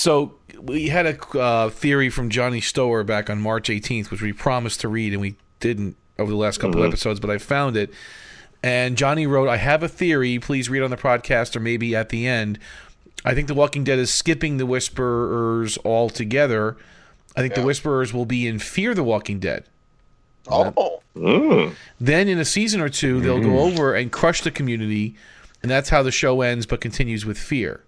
So 0.00 0.32
we 0.58 0.88
had 0.88 1.04
a 1.04 1.38
uh, 1.38 1.68
theory 1.68 2.08
from 2.08 2.30
Johnny 2.30 2.62
Stower 2.62 3.04
back 3.04 3.28
on 3.28 3.38
March 3.38 3.68
18th, 3.68 4.10
which 4.10 4.22
we 4.22 4.32
promised 4.32 4.80
to 4.80 4.88
read, 4.88 5.12
and 5.12 5.20
we 5.20 5.36
didn't 5.60 5.94
over 6.18 6.30
the 6.30 6.38
last 6.38 6.58
couple 6.58 6.82
episodes, 6.82 7.20
but 7.20 7.28
I 7.28 7.36
found 7.36 7.76
it. 7.76 7.92
And 8.62 8.96
Johnny 8.96 9.26
wrote, 9.26 9.46
"I 9.46 9.58
have 9.58 9.82
a 9.82 9.88
theory. 9.88 10.38
Please 10.38 10.70
read 10.70 10.82
on 10.82 10.88
the 10.88 10.96
podcast 10.96 11.54
or 11.54 11.60
maybe 11.60 11.94
at 11.94 12.08
the 12.08 12.26
end. 12.26 12.58
I 13.26 13.34
think 13.34 13.46
The 13.46 13.52
Walking 13.52 13.84
Dead 13.84 13.98
is 13.98 14.10
skipping 14.10 14.56
the 14.56 14.64
Whisperers 14.64 15.76
altogether. 15.84 16.78
I 17.36 17.42
think 17.42 17.52
the 17.52 17.62
Whisperers 17.62 18.14
will 18.14 18.24
be 18.24 18.46
in 18.46 18.58
Fear 18.58 18.94
the 18.94 19.04
Walking 19.04 19.38
Dead. 19.38 19.64
Oh, 20.48 21.02
Mm. 21.14 21.74
Then 22.00 22.26
in 22.26 22.38
a 22.38 22.46
season 22.46 22.80
or 22.80 22.88
two, 22.88 23.20
they'll 23.20 23.40
go 23.42 23.58
over 23.58 23.94
and 23.94 24.10
crush 24.10 24.40
the 24.40 24.50
community, 24.50 25.14
and 25.62 25.70
that's 25.70 25.90
how 25.90 26.02
the 26.02 26.10
show 26.10 26.40
ends, 26.40 26.64
but 26.64 26.80
continues 26.80 27.26
with 27.26 27.36
Fear. 27.36 27.82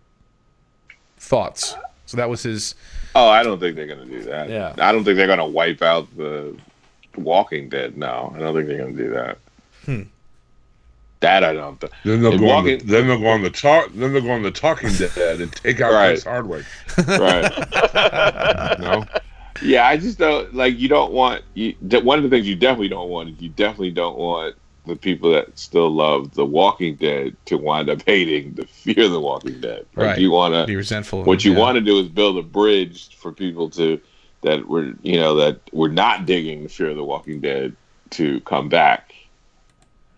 Thoughts? 1.17 1.75
So 2.13 2.19
that 2.19 2.29
was 2.29 2.43
his." 2.43 2.75
Oh, 3.15 3.27
I 3.27 3.43
don't 3.43 3.59
think 3.59 3.75
they're 3.75 3.87
gonna 3.87 4.05
do 4.05 4.23
that. 4.25 4.51
Yeah. 4.51 4.75
I 4.79 4.93
don't 4.93 5.03
think 5.03 5.17
they're 5.17 5.27
gonna 5.27 5.47
wipe 5.47 5.81
out 5.81 6.15
the 6.15 6.55
Walking 7.17 7.71
Dead. 7.71 7.97
No, 7.97 8.35
I 8.37 8.39
don't 8.39 8.55
think 8.55 8.67
they're 8.69 8.77
gonna 8.79 8.93
do 8.93 9.11
that. 9.15 9.39
Hmm. 9.87 10.03
That 11.21 11.43
I 11.43 11.55
don't. 11.55 11.81
Th- 11.81 11.91
Then 12.05 12.21
they'll 12.21 12.33
And 12.33 12.41
go 12.41 12.51
on 12.51 12.65
the, 12.67 12.77
then 12.77 13.07
they'll 13.09 13.19
go 13.21 13.29
on 13.29 13.43
the 13.43 13.49
talk 13.51 13.89
then 13.95 14.13
they'll 14.13 14.21
go 14.23 14.33
on 14.33 14.43
the 14.43 14.51
Talking 14.51 14.91
Dead 14.93 15.41
and 15.41 15.51
take 15.53 15.81
out 15.81 15.95
Right. 15.95 16.09
Chris 16.11 16.25
Hardwick. 16.25 16.67
right. 17.09 18.79
No, 18.81 19.05
Yeah, 19.63 19.87
I 19.87 19.97
just 19.97 20.19
don't 20.19 20.55
like. 20.55 20.79
You 20.79 20.89
don't 20.89 21.13
want 21.13 21.43
you. 21.55 21.75
that- 21.83 22.05
One 22.05 22.19
of 22.19 22.25
the 22.25 22.31
things 22.31 22.47
you 22.47 22.57
definitely 22.57 22.89
don't 22.89 23.09
want 23.09 23.31
is 23.31 23.41
you 23.41 23.49
definitely 23.49 23.93
don't 23.93 24.19
want 24.19 24.55
the 24.87 24.97
people 24.97 25.31
that 25.33 25.59
still 25.59 25.91
love 25.91 26.35
The 26.35 26.45
Walking 26.45 26.97
Dead 26.97 27.37
to 27.47 27.57
wind 27.57 27.89
up 27.89 28.03
hating 28.07 28.55
the 28.55 28.67
Fear 28.67 29.05
of 29.07 29.13
the 29.13 29.21
Walking 29.21 29.61
Dead. 29.61 29.87
Like 29.95 30.07
Right. 30.07 30.19
You 30.19 30.31
want 30.31 30.55
to 30.55 30.67
Be 30.67 30.77
resentful. 30.77 31.25
What 31.25 31.45
you 31.45 31.53
yeah. 31.53 31.59
want 31.59 31.77
to 31.77 31.81
do 31.81 31.99
is 31.99 32.09
build 32.09 32.39
a 32.39 32.43
bridge 32.43 33.15
for 33.17 33.33
people 33.33 33.71
to 33.71 34.01
that 34.43 34.67
were 34.67 34.93
you 35.03 35.21
know 35.21 35.37
that 35.37 35.61
were 35.73 35.89
not 35.89 36.27
digging 36.27 36.65
the 36.65 36.69
Fear 36.69 36.91
of 36.91 36.97
the 36.97 37.05
Walking 37.05 37.41
Dead 37.41 37.77
to 38.11 38.41
come 38.41 38.69
back, 38.69 39.15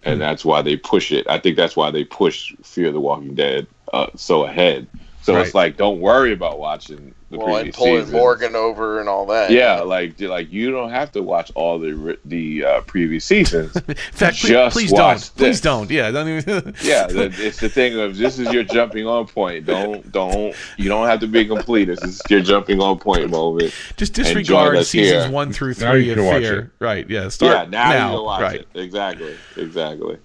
Hmm. 0.02 0.10
and 0.10 0.20
that's 0.20 0.44
why 0.44 0.62
they 0.62 0.76
push 0.76 1.12
it. 1.12 1.28
I 1.28 1.38
think 1.38 1.56
that's 1.56 1.76
why 1.76 1.90
they 1.90 2.04
push 2.04 2.54
Fear 2.62 2.88
of 2.88 2.94
the 2.94 3.00
Walking 3.00 3.34
Dead 3.34 3.66
uh, 3.92 4.08
so 4.16 4.44
ahead. 4.44 4.86
So 5.24 5.38
it's 5.38 5.54
like, 5.54 5.78
don't 5.78 6.00
worry 6.00 6.34
about 6.34 6.58
watching 6.58 7.14
the 7.30 7.38
well, 7.38 7.56
and 7.56 7.72
pulling 7.72 7.94
seasons. 8.02 8.12
Morgan 8.12 8.54
over 8.54 9.00
and 9.00 9.08
all 9.08 9.24
that. 9.26 9.50
Yeah, 9.50 9.80
like 9.80 10.20
like 10.20 10.52
you 10.52 10.70
don't 10.70 10.90
have 10.90 11.12
to 11.12 11.22
watch 11.22 11.50
all 11.54 11.78
the 11.78 12.18
the 12.26 12.64
uh, 12.64 12.80
previous 12.82 13.24
seasons. 13.24 13.74
In 13.88 13.94
fact, 13.94 14.36
please, 14.36 14.50
Just 14.50 14.76
please 14.76 14.92
watch 14.92 15.00
don't. 15.00 15.36
Please 15.36 15.60
don't. 15.60 15.90
Yeah, 15.90 16.10
don't 16.10 16.28
even. 16.28 16.74
yeah, 16.82 17.06
the, 17.06 17.34
it's 17.38 17.58
the 17.58 17.68
thing 17.68 17.98
of 17.98 18.16
this 18.16 18.38
is 18.38 18.52
your 18.52 18.64
jumping 18.64 19.06
on 19.06 19.26
point. 19.26 19.66
Don't 19.66 20.10
don't 20.12 20.54
you 20.76 20.88
don't 20.88 21.06
have 21.06 21.20
to 21.20 21.26
be 21.26 21.46
complete. 21.46 21.86
This 21.86 22.02
is 22.02 22.20
your 22.28 22.40
jumping 22.40 22.80
on 22.80 22.98
point 22.98 23.30
moment. 23.30 23.74
Just 23.96 24.12
disregard 24.12 24.84
seasons 24.84 25.24
here. 25.24 25.32
one 25.32 25.52
through 25.52 25.74
three 25.74 26.10
of 26.10 26.18
Fear. 26.18 26.72
Right. 26.80 27.08
Yeah. 27.08 27.28
Start 27.28 27.52
yeah, 27.52 27.70
now, 27.70 27.90
now. 27.90 28.10
you 28.10 28.16
can 28.16 28.24
watch 28.24 28.42
right. 28.42 28.60
it. 28.60 28.68
Exactly, 28.74 29.36
exactly. 29.56 30.18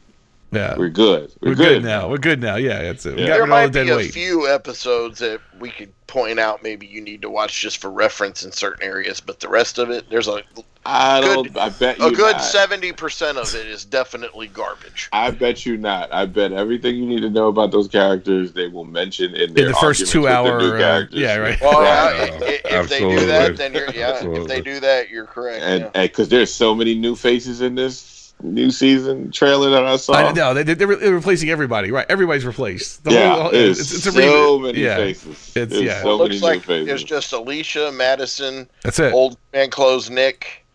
Yeah. 0.51 0.76
We're 0.77 0.89
good. 0.89 1.31
We're, 1.41 1.49
We're 1.49 1.55
good 1.55 1.84
now. 1.84 2.09
We're 2.09 2.17
good 2.17 2.41
now. 2.41 2.55
Yeah, 2.55 2.81
that's 2.81 3.05
it. 3.05 3.15
We 3.15 3.21
Yeah. 3.21 3.27
got 3.27 3.34
There 3.34 3.41
rid 3.43 3.49
of 3.49 3.53
all 3.53 3.63
might 3.65 3.73
be 3.73 3.89
a 3.91 3.95
weight. 3.97 4.11
few 4.13 4.47
episodes 4.47 5.19
that 5.19 5.39
we 5.59 5.69
could 5.69 5.91
point 6.07 6.39
out. 6.39 6.63
Maybe 6.63 6.88
you 6.88 7.01
need 7.01 7.21
to 7.21 7.30
watch 7.30 7.61
just 7.61 7.77
for 7.77 7.91
reference 7.91 8.43
in 8.43 8.51
certain 8.51 8.84
areas, 8.84 9.19
but 9.19 9.39
the 9.41 9.47
rest 9.47 9.77
of 9.77 9.91
it, 9.91 10.09
there's 10.09 10.27
a 10.27 10.41
I 10.85 11.21
don't. 11.21 11.55
I 11.57 11.69
bet 11.69 11.99
you 11.99 12.05
a 12.07 12.11
good 12.11 12.39
seventy 12.41 12.93
percent 12.93 13.38
of 13.38 13.53
it 13.53 13.67
is 13.67 13.85
definitely 13.85 14.47
garbage. 14.47 15.09
I 15.11 15.30
bet 15.30 15.65
you 15.65 15.77
not. 15.77 16.11
I 16.11 16.26
bet 16.26 16.51
everything 16.51 16.95
you 16.95 17.05
need 17.05 17.21
to 17.21 17.30
know 17.30 17.47
about 17.49 17.71
those 17.71 17.88
characters 17.89 18.53
they 18.53 18.69
will 18.69 18.85
mention 18.85 19.35
in 19.35 19.53
their 19.53 19.67
in 19.67 19.71
the 19.73 19.77
first 19.77 20.07
two 20.07 20.21
with 20.21 20.31
hour. 20.31 20.77
uh, 20.77 21.03
yeah. 21.11 21.35
Right. 21.35 21.61
Well, 21.61 21.84
Yeah, 21.84 22.23
i- 22.23 22.45
i- 22.45 22.80
if 22.80 22.89
they 22.89 22.99
do 23.01 23.26
that, 23.27 23.57
then 23.57 23.73
you're 23.73 23.91
yeah. 23.91 24.19
If 24.23 24.47
they 24.47 24.61
do 24.61 24.80
that, 24.80 25.09
you're 25.09 25.26
correct. 25.26 25.61
and 25.61 25.91
yeah. 25.93 26.01
because 26.03 26.30
there's 26.30 26.51
so 26.51 26.73
many 26.73 26.95
new 26.95 27.13
faces 27.15 27.61
in 27.61 27.76
this 27.76 28.01
new 28.41 28.72
season 28.72 29.32
trailer 29.32 29.70
that 29.70 29.86
I 29.86 29.98
saw. 29.98 30.14
I 30.14 30.32
know 30.32 30.53
they, 30.53 30.64
they're, 30.64 30.95
they're 30.95 31.14
replacing 31.14 31.49
everybody. 31.49 31.91
Right. 31.91 32.06
Everybody's 32.10 32.45
replaced. 32.45 33.03
The 33.03 33.11
yeah, 33.11 33.36
whole- 33.36 33.52
there's 33.52 33.80
it's, 33.80 33.94
it's 33.94 34.06
a 34.07 34.11
so 34.11 34.20
reboot. 34.60 34.64
many 34.64 34.80
yeah. 34.80 34.95
faces. 34.95 35.56
It's- 35.56 35.70
There's 35.70 35.82
yeah. 35.84 36.02
so 36.02 36.16
Looks 36.16 36.30
many 36.36 36.41
like 36.41 36.56
new 36.60 36.61
faces. 36.61 36.88
there's 36.88 37.03
just 37.03 37.34
Alicia, 37.34 37.91
Madison, 37.91 38.70
That's 38.84 38.99
it. 38.99 39.14
Old 39.14 39.38
Man 39.53 39.70
Clothes, 39.70 40.10
Nick, 40.10 40.66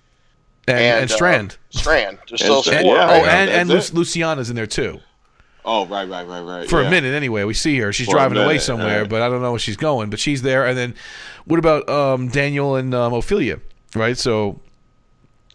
and, 0.68 0.78
and, 0.78 1.02
and, 1.02 1.10
uh, 1.10 1.14
Strand. 1.14 1.56
Strand. 1.70 2.18
Just 2.26 2.42
And 2.42 2.52
those 2.52 2.64
Strand, 2.66 2.84
four. 2.84 2.96
yeah. 2.96 3.10
oh, 3.10 3.24
and 3.24 3.50
and 3.50 3.68
Lu- 3.68 3.80
Luciana's 3.92 4.50
in 4.50 4.56
there 4.56 4.66
too. 4.66 5.00
oh, 5.64 5.86
right, 5.86 6.08
right, 6.08 6.26
right, 6.26 6.40
right. 6.42 6.68
for 6.68 6.82
yeah. 6.82 6.88
a 6.88 6.90
minute 6.90 7.14
anyway. 7.14 7.44
We 7.44 7.54
see 7.54 7.78
her. 7.78 7.92
She's 7.92 8.06
For 8.06 8.16
a 8.16 8.18
driving 8.18 8.38
away 8.38 8.58
somewhere, 8.58 9.00
right. 9.02 9.08
but 9.10 9.22
I 9.22 9.28
don't 9.30 9.40
know 9.42 9.50
where 9.52 9.58
she's 9.58 9.76
going. 9.78 10.10
But 10.10 10.20
she's 10.20 10.42
there. 10.42 10.66
And 10.66 10.76
then, 10.76 10.94
what 11.46 11.58
about 11.58 11.88
um, 11.88 12.28
Daniel 12.28 12.76
and 12.76 12.94
um, 12.94 13.12
Ophelia? 13.14 13.60
Right. 13.94 14.16
So 14.18 14.46
Well, 14.48 14.60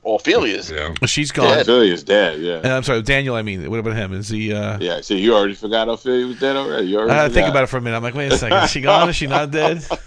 Ophelia's 0.05 0.71
yeah. 0.71 0.93
she's 1.05 1.31
gone. 1.31 1.59
Ophelia's 1.59 2.03
dead. 2.03 2.39
Yeah. 2.39 2.57
And 2.57 2.67
I'm 2.67 2.83
sorry, 2.83 3.01
Daniel. 3.01 3.35
I 3.35 3.41
mean, 3.41 3.69
what 3.69 3.79
about 3.79 3.95
him? 3.95 4.13
Is 4.13 4.29
he? 4.29 4.53
Uh, 4.53 4.77
yeah. 4.79 5.01
So 5.01 5.13
you 5.13 5.35
already 5.35 5.55
forgot 5.55 5.89
Ophelia 5.89 6.25
was 6.25 6.39
dead 6.39 6.55
already. 6.55 6.87
You 6.87 6.97
already 6.99 7.11
I 7.11 7.15
had 7.23 7.27
to 7.29 7.33
think 7.33 7.49
about 7.49 7.63
it 7.63 7.67
for 7.67 7.77
a 7.77 7.81
minute. 7.81 7.97
I'm 7.97 8.03
like, 8.03 8.13
wait 8.15 8.31
a 8.31 8.37
second. 8.37 8.63
Is 8.63 8.71
she 8.71 8.81
gone? 8.81 9.09
Is 9.09 9.15
she 9.15 9.27
not 9.27 9.51
dead? 9.51 9.85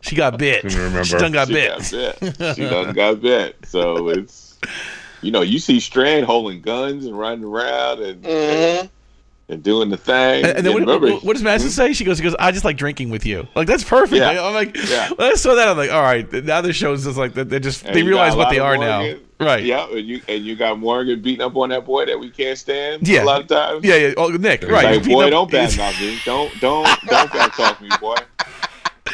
She 0.00 0.14
got 0.14 0.38
bit. 0.38 0.62
Couldn't 0.62 0.78
remember. 0.78 1.04
She 1.04 1.16
done 1.16 1.32
got 1.32 1.48
She 1.48 1.54
bit. 1.54 1.70
got 1.70 1.90
bit. 2.38 2.56
She 2.56 2.62
done 2.68 2.92
got 2.94 3.20
bit. 3.20 3.56
So 3.64 4.08
it's 4.10 4.56
you 5.22 5.32
know 5.32 5.40
you 5.40 5.58
see 5.58 5.80
Strand 5.80 6.24
holding 6.26 6.60
guns 6.60 7.04
and 7.06 7.18
running 7.18 7.44
around 7.44 8.00
and 8.00 8.22
Mhm. 8.22 8.28
and 8.80 8.90
doing 9.56 9.88
the 9.88 9.96
thing. 9.96 10.44
And, 10.44 10.58
and 10.58 10.66
then 10.66 10.74
what, 10.84 11.00
what, 11.00 11.24
what 11.24 11.32
does 11.32 11.42
Madison 11.42 11.70
hmm? 11.70 11.88
say? 11.88 11.92
She 11.94 12.04
goes, 12.04 12.18
"She 12.18 12.22
goes, 12.22 12.36
I 12.38 12.52
just 12.52 12.64
like 12.64 12.76
drinking 12.76 13.10
with 13.10 13.24
you." 13.24 13.48
Like 13.54 13.66
that's 13.66 13.84
perfect. 13.84 14.20
Yeah. 14.20 14.44
I'm 14.44 14.52
like, 14.52 14.76
Yeah. 14.76 15.08
when 15.16 15.32
I 15.32 15.34
saw 15.34 15.54
that, 15.54 15.68
I'm 15.68 15.76
like, 15.76 15.90
all 15.90 16.02
right. 16.02 16.30
Now 16.44 16.60
the 16.60 16.72
show's 16.72 17.04
just 17.04 17.16
like 17.16 17.34
they 17.34 17.58
just 17.58 17.84
And 17.84 17.94
they 17.94 18.02
realize 18.02 18.36
what 18.36 18.50
they 18.50 18.58
of 18.58 18.66
are 18.66 18.76
now. 18.76 19.14
Right. 19.40 19.64
Yeah, 19.64 19.88
and 19.88 20.06
you 20.06 20.20
and 20.28 20.44
you 20.44 20.56
got 20.56 20.78
Morgan 20.78 21.22
beating 21.22 21.44
up 21.44 21.56
on 21.56 21.68
that 21.68 21.84
boy 21.84 22.06
that 22.06 22.18
we 22.18 22.28
can't 22.30 22.58
stand. 22.58 23.06
Yeah. 23.06 23.22
a 23.22 23.24
lot 23.24 23.40
of 23.40 23.46
times. 23.46 23.84
Yeah, 23.84 23.96
yeah. 23.96 24.14
Oh, 24.16 24.28
Nick, 24.28 24.64
right? 24.64 24.96
like, 24.96 25.08
boy, 25.08 25.26
up- 25.26 25.30
don't 25.30 25.50
he's- 25.50 25.76
badmouth 25.76 26.00
me. 26.00 26.18
Don't 26.24 26.60
don't 26.60 27.00
don't 27.06 27.32
back 27.32 27.54
talk 27.54 27.80
me, 27.80 27.88
boy. 28.00 28.16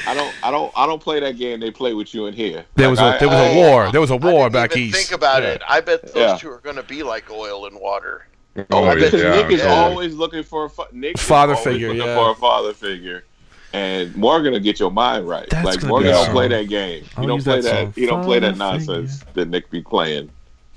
I 0.06 0.12
don't, 0.12 0.34
I 0.42 0.50
don't, 0.50 0.72
I 0.76 0.86
don't 0.86 1.00
play 1.00 1.20
that 1.20 1.38
game. 1.38 1.60
They 1.60 1.70
play 1.70 1.94
with 1.94 2.14
you 2.14 2.26
in 2.26 2.34
here. 2.34 2.64
There 2.74 2.90
was 2.90 2.98
a 2.98 3.16
there 3.18 3.28
was 3.28 3.38
I- 3.38 3.46
a 3.48 3.56
war. 3.56 3.92
There 3.92 4.00
was 4.00 4.10
a 4.10 4.16
war 4.16 4.48
didn't 4.48 4.52
back 4.52 4.70
even 4.72 4.82
east. 4.88 4.96
Think 4.96 5.12
about 5.12 5.42
Yeah. 5.42 5.50
it. 5.50 5.62
I 5.68 5.80
bet 5.80 6.02
those 6.02 6.14
Yeah. 6.14 6.36
two 6.36 6.50
are 6.50 6.58
going 6.58 6.76
to 6.76 6.82
be 6.82 7.02
like 7.02 7.30
oil 7.30 7.66
and 7.66 7.78
water. 7.78 8.26
Oh, 8.70 8.84
I 8.84 8.94
bet 8.94 9.12
yeah, 9.12 9.30
Nick 9.42 9.50
is 9.52 9.60
totally. 9.60 9.64
always 9.76 10.14
looking 10.14 10.42
for 10.42 10.66
a 10.66 10.70
fa- 10.70 10.86
Nick 10.92 11.18
Father 11.18 11.54
always 11.54 11.64
figure, 11.64 11.88
looking 11.88 12.02
yeah. 12.06 12.16
for 12.16 12.30
a 12.30 12.34
father 12.34 12.72
figure. 12.72 13.24
And 13.72 14.14
Morgan 14.14 14.52
will 14.52 14.60
get 14.60 14.78
your 14.78 14.92
mind 14.92 15.28
right. 15.28 15.48
That's 15.50 15.64
like 15.66 15.80
gonna 15.80 15.88
Morgan 15.88 16.10
don't 16.12 16.30
play 16.30 16.46
that 16.48 16.68
game. 16.68 17.04
I'll 17.16 17.22
He 17.22 17.26
don't 17.26 17.42
play 17.42 17.60
that 17.60 17.62
that. 17.64 17.84
song. 17.86 17.92
He 17.96 18.06
don't 18.06 18.24
play 18.24 18.38
that 18.38 18.56
Father 18.56 18.76
nonsense 18.78 19.24
that 19.34 19.48
Nick 19.48 19.68
be 19.70 19.82
playing. 19.82 20.30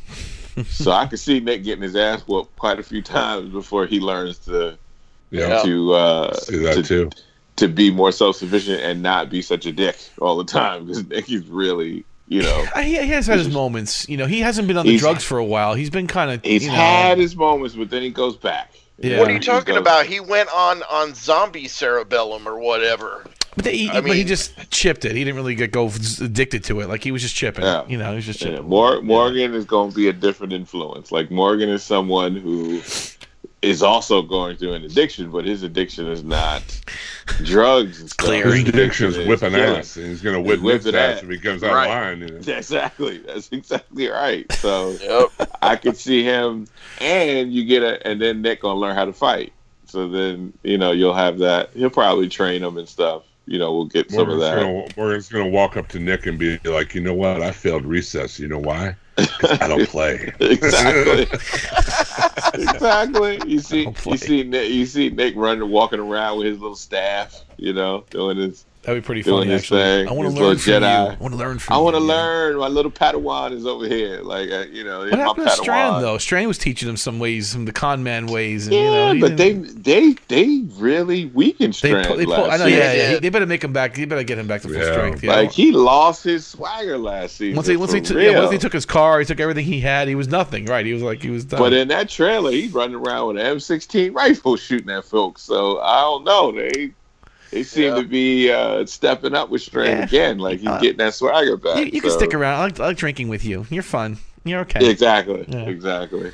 so 0.67 0.91
I 0.91 1.05
can 1.05 1.17
see 1.19 1.39
Nick 1.39 1.63
getting 1.63 1.83
his 1.83 1.95
ass 1.95 2.21
whooped 2.21 2.55
quite 2.57 2.79
a 2.79 2.83
few 2.83 3.03
times 3.03 3.49
before 3.51 3.85
he 3.85 3.99
learns 3.99 4.39
to 4.39 4.75
Yeah, 5.29 5.61
to 5.61 5.93
uh, 5.93 6.33
see 6.33 6.57
that 6.57 6.73
to, 6.75 6.83
too. 6.83 7.09
to 7.57 7.67
be 7.67 7.91
more 7.91 8.11
self 8.11 8.37
sufficient 8.37 8.81
and 8.81 9.03
not 9.03 9.29
be 9.29 9.43
such 9.43 9.67
a 9.67 9.71
dick 9.71 9.97
all 10.19 10.35
the 10.35 10.43
time 10.45 10.85
because 10.87 11.05
Nick 11.07 11.31
is 11.31 11.45
really 11.45 12.03
you 12.27 12.41
know 12.41 12.65
He, 12.77 12.97
he 13.01 13.07
has 13.09 13.27
had 13.27 13.37
his 13.39 13.49
moments. 13.49 14.07
You 14.09 14.17
know, 14.17 14.25
he 14.25 14.39
hasn't 14.41 14.67
been 14.67 14.77
on 14.77 14.85
the 14.85 14.97
drugs 14.97 15.23
for 15.23 15.37
a 15.37 15.45
while. 15.45 15.73
He's 15.75 15.89
been 15.89 16.07
kind 16.07 16.31
of. 16.31 16.43
he's 16.43 16.63
you 16.63 16.69
know, 16.69 16.75
had 16.75 17.17
his 17.17 17.35
moments, 17.35 17.75
but 17.75 17.89
then 17.89 18.01
he 18.01 18.09
goes 18.09 18.35
back. 18.35 18.73
Yeah. 18.99 19.19
What 19.19 19.27
are 19.27 19.31
you 19.31 19.37
He 19.39 19.43
talking 19.45 19.75
goes- 19.75 19.81
about? 19.81 20.05
He 20.07 20.19
went 20.19 20.49
on 20.53 20.83
on 20.83 21.13
zombie 21.13 21.67
cerebellum 21.67 22.47
or 22.47 22.59
whatever. 22.59 23.23
But, 23.55 23.65
they, 23.65 23.77
he, 23.77 23.89
I 23.89 24.01
but 24.01 24.11
he 24.15 24.23
just 24.23 24.69
chipped 24.69 25.03
it. 25.05 25.15
He 25.15 25.23
didn't 25.23 25.35
really 25.35 25.55
get 25.55 25.71
go 25.71 25.87
addicted 26.21 26.63
to 26.65 26.79
it. 26.81 26.89
Like 26.89 27.03
he 27.03 27.11
was 27.11 27.21
just 27.23 27.35
chipping. 27.35 27.63
Yeah. 27.63 27.85
You 27.87 27.97
know, 27.97 28.09
he 28.11 28.15
was 28.17 28.25
just 28.25 28.41
Yeah, 28.41 28.51
chipping. 28.51 28.69
Mor- 28.69 29.01
Morgan 29.01 29.53
is 29.55 29.65
going 29.65 29.89
to 29.91 29.95
be 29.95 30.07
a 30.09 30.13
different 30.13 30.53
influence. 30.53 31.11
Like 31.11 31.31
Morgan 31.31 31.69
is 31.69 31.81
someone 31.83 32.35
who 32.35 32.81
is 33.61 33.81
also 33.81 34.21
going 34.21 34.55
through 34.57 34.73
an 34.73 34.83
addiction, 34.83 35.31
but 35.31 35.43
his 35.45 35.63
addiction 35.63 36.07
is 36.07 36.23
not 36.23 36.61
drugs 37.43 37.99
and 38.01 38.09
stuff. 38.09 38.27
Clear. 38.27 38.51
His 38.53 38.67
addiction 38.69 39.07
is 39.07 39.17
whipping 39.17 39.51
killing. 39.51 39.77
ass, 39.79 39.95
and 39.97 40.05
he's 40.07 40.21
gonna 40.21 40.39
whip 40.41 40.61
Whip 40.61 40.75
Nick's 40.75 40.85
it 40.85 40.95
ass 40.95 41.17
ass. 41.17 41.23
if 41.23 41.29
he 41.29 41.37
comes 41.39 41.63
out 41.63 41.71
of 41.71 41.89
line. 41.89 42.19
you 42.19 42.27
know. 42.39 42.57
Exactly. 42.57 43.17
That's 43.19 43.49
exactly 43.51 44.07
right. 44.09 44.51
So 44.53 44.91
Yep. 45.01 45.49
I 45.61 45.75
could 45.75 45.97
see 45.97 46.23
him, 46.23 46.67
and 47.01 47.51
you 47.51 47.65
get 47.65 47.81
a, 47.83 48.05
and 48.07 48.21
then 48.21 48.41
Nick 48.41 48.61
gonna 48.61 48.79
learn 48.79 48.95
how 48.95 49.05
to 49.05 49.13
fight. 49.13 49.53
So 49.85 50.07
then 50.07 50.53
you 50.63 50.77
know 50.77 50.91
you'll 50.91 51.13
have 51.15 51.39
that. 51.39 51.71
He'll 51.73 51.89
probably 51.89 52.29
train 52.29 52.63
him 52.63 52.77
and 52.77 52.87
stuff. 52.87 53.23
You 53.49 53.57
know, 53.59 53.73
we'll 53.73 53.85
get 53.85 54.11
some 54.11 54.29
of 54.29 54.39
that. 54.39 54.55
gonna, 54.57 54.85
Morgan's 54.97 55.29
gonna 55.29 55.47
walk 55.47 55.77
up 55.77 55.87
to 55.89 55.99
Nick 55.99 56.25
and 56.25 56.37
be 56.37 56.57
like, 56.65 56.93
"You 56.93 56.99
know 57.01 57.13
what? 57.13 57.41
I 57.41 57.51
failed 57.51 57.85
recess. 57.85 58.37
You 58.39 58.49
know 58.49 58.59
why? 58.59 58.95
I 59.17 59.67
don't 59.67 59.87
play." 59.89 60.33
exactly. 60.41 61.27
exactly. 62.53 63.41
You 63.45 63.59
see, 63.59 63.89
you 64.05 64.17
see, 64.17 64.43
Nick, 64.43 64.71
you 64.71 64.85
see 64.85 65.09
Nick 65.09 65.35
running, 65.35 65.69
walking 65.69 65.99
around 65.99 66.37
with 66.37 66.47
his 66.47 66.59
little 66.59 66.75
staff. 66.75 67.43
You 67.57 67.73
know, 67.73 68.05
doing 68.11 68.37
his. 68.37 68.66
That'd 68.87 69.03
be 69.03 69.05
pretty 69.05 69.21
Doing 69.21 69.41
funny. 69.41 69.51
his 69.51 69.63
Actually, 69.63 69.81
thing, 69.81 70.07
I 70.07 70.11
want 70.13 70.29
to 70.29 70.33
learn 70.33 70.43
little 70.47 70.57
from 70.59 70.73
you. 70.73 70.79
Jedi. 70.79 71.11
I 71.11 71.15
want 71.19 71.33
to 71.33 71.37
learn 71.37 71.59
from. 71.59 71.73
I 71.75 71.77
want 71.79 71.95
to 71.97 71.99
learn. 71.99 72.57
My 72.57 72.67
little 72.69 72.89
Padawan 72.89 73.51
is 73.51 73.65
over 73.65 73.85
here. 73.85 74.21
Like, 74.21 74.49
uh, 74.49 74.63
you 74.71 74.85
know, 74.85 74.99
What 74.99 75.11
my 75.11 75.17
happened 75.17 75.47
to 75.47 75.51
Padawan. 75.51 75.57
Strand 75.61 76.03
though? 76.05 76.17
Strand 76.17 76.47
was 76.47 76.57
teaching 76.57 76.87
him 76.87 76.95
some 76.95 77.19
ways, 77.19 77.49
some 77.49 77.63
of 77.63 77.65
the 77.65 77.73
con 77.73 78.01
man 78.01 78.27
ways, 78.27 78.65
and 78.67 78.73
Yeah, 78.77 79.11
you 79.11 79.19
know, 79.19 79.27
but 79.27 79.35
they 79.35 79.51
they 79.51 80.15
they 80.29 80.61
really 80.77 81.25
weakened 81.25 81.73
they, 81.73 81.89
Strand 81.89 82.07
pull, 82.07 82.15
they 82.15 82.23
pull, 82.23 82.35
last 82.35 82.53
I 82.53 82.57
know, 82.59 82.65
season. 82.65 82.79
yeah, 82.79 82.93
yeah. 82.93 83.11
Yeah. 83.11 83.19
They 83.19 83.27
better 83.29 83.45
make 83.45 83.61
him 83.65 83.73
back. 83.73 83.93
They 83.93 84.05
better 84.05 84.23
get 84.23 84.37
him 84.39 84.47
back 84.47 84.61
to 84.61 84.69
full 84.69 84.77
Yeah. 84.77 84.91
strength. 84.93 85.21
Yeah. 85.21 85.35
Like 85.35 85.51
he 85.51 85.73
lost 85.73 86.23
his 86.23 86.47
swagger 86.47 86.97
last 86.97 87.35
season. 87.35 87.57
once 87.57 87.67
they 87.67 87.75
once 87.75 87.91
for 87.91 87.99
they 87.99 88.05
took 88.05 88.17
yeah, 88.17 88.39
once 88.39 88.51
they 88.51 88.57
took 88.57 88.71
his 88.71 88.85
car, 88.85 89.19
he 89.19 89.25
took 89.25 89.41
everything 89.41 89.65
he 89.65 89.81
had. 89.81 90.07
He 90.07 90.15
was 90.15 90.29
nothing. 90.29 90.65
Right? 90.65 90.85
He 90.85 90.93
was 90.93 91.03
like 91.03 91.21
he 91.21 91.29
was 91.29 91.43
done. 91.43 91.59
But 91.59 91.73
in 91.73 91.89
that 91.89 92.07
trailer, 92.07 92.51
he's 92.51 92.71
running 92.71 92.95
around 92.95 93.27
with 93.35 93.37
an 93.45 93.57
M16 93.57 94.15
rifle 94.15 94.55
shooting 94.55 94.89
at 94.91 95.03
folks. 95.03 95.41
So 95.41 95.81
I 95.81 95.99
don't 95.99 96.23
know. 96.23 96.53
They 96.53 96.91
they 97.51 97.63
seem 97.63 97.83
Yeah. 97.95 98.01
to 98.01 98.03
be 98.07 98.51
uh, 98.51 98.85
stepping 98.85 99.33
up 99.35 99.49
with 99.49 99.61
Strand 99.61 99.99
Yeah. 99.99 100.05
again. 100.05 100.37
Like 100.39 100.59
he's 100.59 100.67
Uh, 100.67 100.79
getting 100.79 100.97
that 100.97 101.13
swagger 101.13 101.57
back. 101.57 101.77
you, 101.79 101.85
you 101.85 102.01
can 102.01 102.11
stick 102.11 102.33
around. 102.33 102.59
I 102.59 102.63
like, 102.65 102.79
I 102.79 102.85
like 102.87 102.97
drinking 102.97 103.29
with 103.29 103.45
you. 103.45 103.65
You're 103.69 103.83
fun. 103.83 104.17
You're 104.43 104.61
okay. 104.61 104.89
Exactly. 104.89 105.45
Yeah. 105.47 105.63
Exactly. 105.67 106.31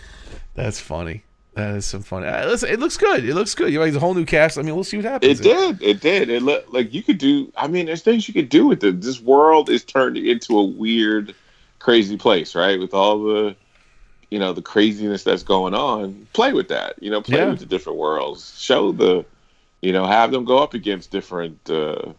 That's 0.55 0.79
funny. 0.79 1.23
That 1.55 1.75
is 1.75 1.85
some 1.85 2.01
funny. 2.01 2.25
Uh, 2.27 2.47
listen, 2.47 2.69
it 2.69 2.79
looks 2.79 2.97
good. 2.97 3.23
It 3.27 3.35
looks 3.35 3.53
good. 3.53 3.71
You 3.71 3.79
have 3.81 3.95
a 3.95 3.99
whole 3.99 4.15
new 4.15 4.25
cast. 4.25 4.57
I 4.57 4.63
mean, 4.63 4.73
we'll 4.73 4.83
see 4.83 4.97
what 4.97 5.05
happens. 5.05 5.39
It 5.39 5.43
did. 5.43 5.81
It 5.83 5.99
did. 6.01 6.29
It 6.29 6.41
looked 6.41 6.73
like 6.73 6.93
you 6.93 7.03
could 7.03 7.19
do. 7.19 7.51
I 7.55 7.67
mean, 7.67 7.85
there's 7.85 8.01
things 8.01 8.27
you 8.27 8.33
could 8.33 8.49
do 8.49 8.65
with 8.65 8.83
it. 8.83 9.01
This 9.01 9.21
world 9.21 9.69
is 9.69 9.83
turned 9.83 10.17
into 10.17 10.57
a 10.57 10.63
weird, 10.63 11.35
crazy 11.77 12.17
place, 12.17 12.55
right? 12.55 12.79
With 12.79 12.95
all 12.95 13.23
the, 13.23 13.55
you 14.31 14.39
know, 14.39 14.51
the 14.51 14.63
craziness 14.63 15.23
that's 15.23 15.43
going 15.43 15.75
on. 15.75 16.25
Play 16.33 16.53
with 16.53 16.69
that. 16.69 16.95
You 17.01 17.11
know, 17.11 17.21
play 17.21 17.37
Yeah. 17.37 17.49
with 17.51 17.59
the 17.59 17.67
different 17.67 17.99
worlds. 17.99 18.55
Show 18.59 18.91
the, 18.91 19.23
you 19.83 19.91
know, 19.91 20.05
have 20.05 20.31
them 20.31 20.45
go 20.45 20.59
up 20.59 20.73
against 20.73 21.11
different 21.11 21.69
uh, 21.69 22.13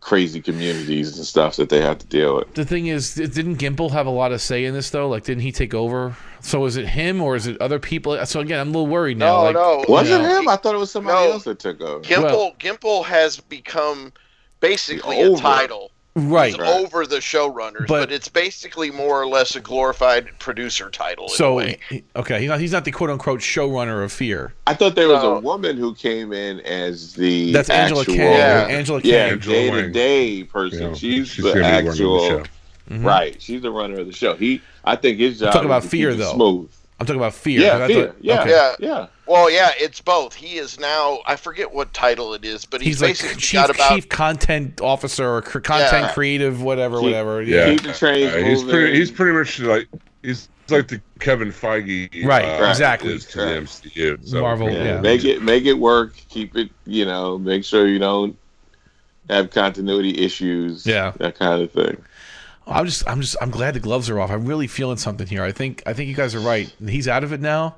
crazy 0.00 0.40
communities 0.40 1.16
and 1.18 1.26
stuff 1.26 1.56
that 1.56 1.68
they 1.68 1.80
have 1.82 1.98
to 1.98 2.06
deal 2.06 2.36
with. 2.36 2.54
The 2.54 2.64
thing 2.64 2.86
is, 2.86 3.14
didn't 3.14 3.56
Gimple 3.56 3.90
have 3.90 4.06
a 4.06 4.10
lot 4.10 4.32
of 4.32 4.40
say 4.40 4.64
in 4.64 4.72
this 4.72 4.88
though? 4.88 5.06
Like, 5.08 5.24
didn't 5.24 5.42
he 5.42 5.52
take 5.52 5.74
over? 5.74 6.16
So 6.40 6.64
is 6.64 6.76
it 6.78 6.86
him 6.88 7.20
or 7.20 7.36
is 7.36 7.46
it 7.46 7.60
other 7.60 7.78
people? 7.78 8.24
So 8.24 8.40
again, 8.40 8.58
I'm 8.58 8.68
a 8.68 8.70
little 8.72 8.86
worried 8.86 9.18
now. 9.18 9.36
No, 9.36 9.42
like, 9.42 9.54
no. 9.54 9.84
Was 9.86 10.08
Yeah. 10.08 10.16
it 10.20 10.40
him? 10.40 10.48
I 10.48 10.56
thought 10.56 10.74
it 10.74 10.78
was 10.78 10.90
somebody 10.90 11.26
No. 11.26 11.32
else 11.32 11.44
that 11.44 11.58
took 11.58 11.80
over. 11.82 12.00
Gimple 12.02 12.22
Well- 12.22 12.52
Gimple 12.58 13.04
has 13.04 13.38
become 13.38 14.12
basically 14.60 15.20
a 15.20 15.36
title. 15.36 15.90
Right. 16.16 16.52
He's 16.54 16.60
over 16.60 17.06
the 17.06 17.16
showrunners, 17.16 17.88
But- 17.88 18.08
but, 18.08 18.12
it's 18.12 18.28
basically 18.28 18.90
more 18.92 19.20
or 19.20 19.26
less 19.26 19.56
a 19.56 19.60
glorified 19.60 20.28
producer 20.38 20.88
title. 20.88 21.24
In 21.26 21.32
a 21.32 21.36
So 21.36 21.54
way. 21.54 21.78
he- 21.90 22.04
okay, 22.14 22.38
he's 22.40 22.48
not, 22.48 22.60
he's 22.60 22.70
not 22.70 22.84
the 22.84 22.92
quote 22.92 23.10
unquote 23.10 23.40
showrunner 23.40 24.04
of 24.04 24.12
Fear. 24.12 24.52
I 24.68 24.74
thought 24.74 24.94
there 24.94 25.08
was 25.08 25.22
No. 25.24 25.36
a 25.36 25.40
woman 25.40 25.76
who 25.76 25.92
came 25.94 26.32
in 26.32 26.60
as 26.60 27.14
the 27.14 27.52
That's 27.52 27.68
Angela 27.68 28.02
actual, 28.02 28.14
Kang. 28.14 28.32
Yeah. 28.32 28.66
Angela 28.70 29.00
yeah, 29.02 29.24
Kang. 29.24 29.32
Angela 29.32 29.54
day 29.56 29.70
to 29.82 29.90
day 29.90 30.44
person. 30.44 30.78
You 30.82 30.88
know, 30.90 30.94
she's, 30.94 31.28
she's 31.28 31.44
the 31.44 31.50
gonna 31.52 31.54
be 31.54 31.60
running 31.62 31.84
the 31.84 31.90
actual 31.90 32.28
show. 32.28 32.42
Mhm. 32.90 33.04
right. 33.04 33.36
She's 33.42 33.62
the 33.62 33.70
runner 33.72 33.98
of 33.98 34.06
the 34.06 34.12
show. 34.12 34.34
He, 34.34 34.60
I 34.84 34.94
think 34.94 35.18
his 35.18 35.40
job. 35.40 35.52
talking 35.52 35.62
is 35.68 35.76
about 35.76 35.84
Fear, 35.84 36.10
keep 36.10 36.18
though. 36.20 36.34
Smooth. 36.34 36.68
I'm 37.00 37.06
talking 37.06 37.20
about 37.20 37.34
Fear. 37.34 37.60
'cause 37.60 37.80
Yeah, 37.80 37.86
fear. 37.86 38.06
thought- 38.06 38.16
yeah, 38.20 38.40
okay. 38.42 38.50
Yeah. 38.50 38.74
yeah. 38.78 39.06
Well, 39.26 39.50
yeah, 39.50 39.70
it's 39.78 40.00
both. 40.00 40.34
He 40.34 40.58
is 40.58 40.78
now. 40.78 41.20
I 41.26 41.34
forget 41.36 41.72
what 41.72 41.92
title 41.92 42.34
it 42.34 42.44
is, 42.44 42.64
but 42.64 42.80
he's, 42.80 42.96
He's 42.96 43.02
like 43.02 43.10
basically 43.10 43.40
chief, 43.40 43.60
got 43.60 43.70
about. 43.70 43.94
chief 43.94 44.08
content 44.08 44.80
officer 44.80 45.28
or 45.28 45.42
content 45.42 46.04
Yeah. 46.06 46.12
creative, 46.12 46.62
whatever, 46.62 46.96
Keep- 46.98 47.04
whatever. 47.04 47.42
Yeah, 47.42 47.70
Keep 47.70 47.82
the 47.82 47.92
trains 47.94 48.32
Uh, 48.32 48.36
he's 48.38 48.62
pretty. 48.62 48.96
He's 48.96 49.10
pretty 49.10 49.32
much 49.36 49.58
like 49.60 49.88
he's 50.22 50.48
like 50.70 50.88
the 50.88 51.00
Kevin 51.20 51.50
Feige, 51.52 52.24
Right, 52.24 52.44
uh, 52.44 52.68
exactly. 52.70 53.12
is 53.14 53.24
to 53.26 53.38
the 53.38 53.46
MCU. 53.56 54.18
So, 54.24 54.40
Marvel, 54.42 54.70
Yeah, 54.70 54.84
Yeah. 54.84 55.00
make 55.00 55.24
it 55.24 55.42
make 55.42 55.64
it 55.64 55.74
work. 55.74 56.14
Keep 56.28 56.56
it. 56.56 56.70
You 56.86 57.06
know, 57.06 57.38
make 57.38 57.64
sure 57.64 57.88
you 57.88 57.98
don't 57.98 58.36
have 59.30 59.50
continuity 59.50 60.18
issues. 60.22 60.86
Yeah. 60.86 61.12
that 61.18 61.38
kind 61.38 61.62
of 61.62 61.72
thing. 61.72 61.96
I'm 62.66 62.86
just, 62.86 63.08
I'm 63.08 63.20
just, 63.20 63.36
I'm 63.40 63.50
glad 63.50 63.74
the 63.74 63.80
gloves 63.80 64.08
are 64.10 64.18
off. 64.20 64.30
I'm 64.30 64.46
really 64.46 64.66
feeling 64.66 64.96
something 64.96 65.26
here. 65.26 65.42
I 65.42 65.52
think, 65.52 65.82
I 65.86 65.92
think 65.92 66.08
you 66.08 66.14
guys 66.14 66.34
are 66.34 66.40
right. 66.40 66.72
He's 66.86 67.08
out 67.08 67.22
of 67.24 67.32
it 67.32 67.40
now. 67.40 67.76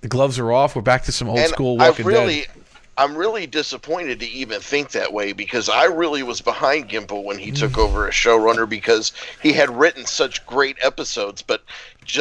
The 0.00 0.08
gloves 0.08 0.38
are 0.38 0.52
off. 0.52 0.76
We're 0.76 0.82
back 0.82 1.02
to 1.04 1.12
some 1.12 1.28
old 1.28 1.38
and 1.40 1.48
school 1.48 1.80
I 1.82 1.90
Walking 1.90 2.06
really, 2.06 2.40
Dead. 2.42 2.48
I'm 2.96 3.16
really 3.16 3.46
disappointed 3.46 4.20
to 4.20 4.28
even 4.28 4.60
think 4.60 4.90
that 4.90 5.12
way 5.12 5.32
because 5.32 5.68
I 5.68 5.84
really 5.84 6.22
was 6.22 6.40
behind 6.40 6.88
Gimple 6.90 7.24
when 7.24 7.38
he 7.38 7.50
took 7.50 7.78
over 7.78 8.06
as 8.08 8.14
showrunner 8.14 8.68
because 8.68 9.12
he 9.42 9.52
had 9.52 9.70
written 9.70 10.04
such 10.06 10.44
great 10.46 10.76
episodes. 10.82 11.40
But 11.42 11.62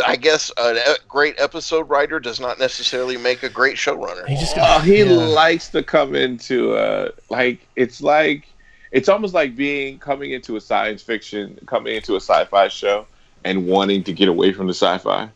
I 0.05 0.15
guess 0.15 0.51
a 0.57 0.75
a 0.75 0.95
great 1.07 1.35
episode 1.37 1.89
writer 1.89 2.19
does 2.19 2.39
not 2.39 2.59
necessarily 2.59 3.17
make 3.17 3.43
a 3.43 3.49
great 3.49 3.75
showrunner. 3.75 4.25
He 4.27 4.35
just 4.35 4.53
Oh, 4.53 4.61
got. 4.61 4.83
he 4.85 4.99
yeah. 5.03 5.11
likes 5.11 5.67
to 5.69 5.83
come 5.83 6.15
into 6.15 6.73
uh 6.75 7.09
like 7.29 7.59
it's 7.75 8.01
like 8.01 8.47
it's 8.91 9.09
almost 9.09 9.33
like 9.33 9.55
being 9.55 9.99
coming 9.99 10.31
into 10.31 10.55
a 10.55 10.61
science 10.61 11.01
fiction, 11.01 11.57
coming 11.65 11.95
into 11.95 12.13
a 12.13 12.19
sci-fi 12.21 12.67
show 12.69 13.05
and 13.43 13.67
wanting 13.67 14.03
to 14.05 14.13
get 14.13 14.27
away 14.27 14.51
from 14.51 14.67
the 14.67 14.73
sci-fi. 14.73 15.29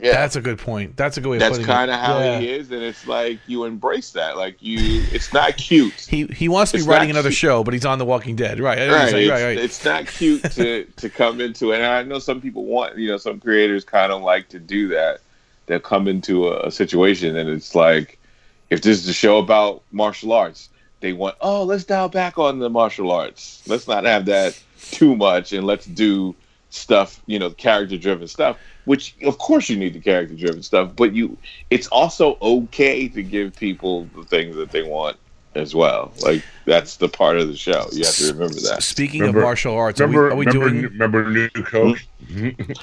yeah, 0.00 0.12
That's 0.12 0.36
a 0.36 0.40
good 0.40 0.58
point. 0.58 0.96
That's 0.96 1.16
a 1.16 1.20
good 1.20 1.28
way. 1.30 1.38
That's 1.38 1.58
kind 1.58 1.90
of 1.90 1.98
how 2.00 2.18
Yeah. 2.18 2.38
he 2.40 2.50
is, 2.50 2.70
and 2.70 2.82
it's 2.82 3.06
like 3.06 3.38
you 3.46 3.64
embrace 3.64 4.10
that. 4.12 4.36
Like 4.36 4.56
you, 4.60 5.04
it's 5.12 5.32
not 5.32 5.56
cute. 5.56 5.92
He 6.08 6.26
he 6.26 6.48
wants 6.48 6.72
to 6.72 6.78
be 6.78 6.80
It's 6.82 6.88
writing 6.88 7.10
another 7.10 7.28
cute. 7.30 7.38
show, 7.38 7.64
but 7.64 7.74
he's 7.74 7.84
on 7.84 7.98
The 7.98 8.04
Walking 8.04 8.34
Dead. 8.36 8.60
Right. 8.60 8.78
right, 8.78 8.90
Right. 8.90 9.14
it's, 9.14 9.30
Right. 9.30 9.42
Right. 9.44 9.58
it's 9.58 9.84
not 9.84 10.06
cute 10.06 10.42
to 10.52 10.84
to 10.84 11.08
come 11.10 11.40
into 11.40 11.72
it. 11.72 11.76
And 11.76 11.86
I 11.86 12.02
know 12.02 12.18
some 12.18 12.40
people 12.40 12.64
want, 12.64 12.96
you 12.98 13.08
know, 13.08 13.16
some 13.18 13.40
creators 13.40 13.84
kind 13.84 14.10
of 14.12 14.22
like 14.22 14.48
to 14.50 14.58
do 14.58 14.88
that. 14.88 15.20
They'll 15.66 15.80
come 15.80 16.08
into 16.08 16.48
a, 16.48 16.66
a 16.66 16.70
situation, 16.70 17.36
and 17.36 17.48
it's 17.48 17.74
like, 17.74 18.18
if 18.70 18.82
this 18.82 18.98
is 18.98 19.08
a 19.08 19.14
show 19.14 19.38
about 19.38 19.82
martial 19.92 20.32
arts, 20.32 20.68
they 21.04 21.12
want, 21.12 21.36
oh, 21.42 21.64
let's 21.64 21.84
dial 21.84 22.08
back 22.08 22.38
on 22.38 22.58
the 22.58 22.70
martial 22.70 23.12
arts. 23.12 23.62
Let's 23.68 23.86
not 23.86 24.04
have 24.04 24.24
that 24.24 24.58
too 24.80 25.14
much, 25.14 25.52
and 25.52 25.66
let's 25.66 25.84
do 25.84 26.34
stuff, 26.70 27.20
you 27.26 27.38
know, 27.38 27.50
character 27.50 27.98
driven 27.98 28.26
stuff. 28.26 28.58
Which, 28.86 29.14
of 29.22 29.36
course, 29.36 29.68
you 29.68 29.76
need 29.76 29.92
the 29.92 30.00
character 30.00 30.34
driven 30.34 30.62
stuff, 30.62 30.96
but 30.96 31.14
you, 31.14 31.36
it's 31.68 31.88
also 31.88 32.38
okay 32.40 33.06
to 33.08 33.22
give 33.22 33.54
people 33.54 34.08
the 34.16 34.24
things 34.24 34.56
that 34.56 34.70
they 34.70 34.82
want 34.82 35.18
as 35.54 35.74
well. 35.74 36.12
Like 36.22 36.42
that's 36.64 36.96
the 36.96 37.08
part 37.08 37.36
of 37.38 37.48
the 37.48 37.56
show. 37.56 37.86
You 37.92 38.04
have 38.04 38.14
to 38.16 38.32
remember 38.32 38.54
that. 38.54 38.82
Speaking 38.82 39.20
Remember- 39.20 39.40
of 39.40 39.44
martial 39.44 39.74
arts, 39.74 40.00
are 40.00 40.06
we, 40.08 40.16
are 40.16 40.34
we 40.34 40.46
remember, 40.46 40.52
doing 40.70 40.82
remember 40.82 41.30
new 41.30 41.48
coke? 41.50 41.98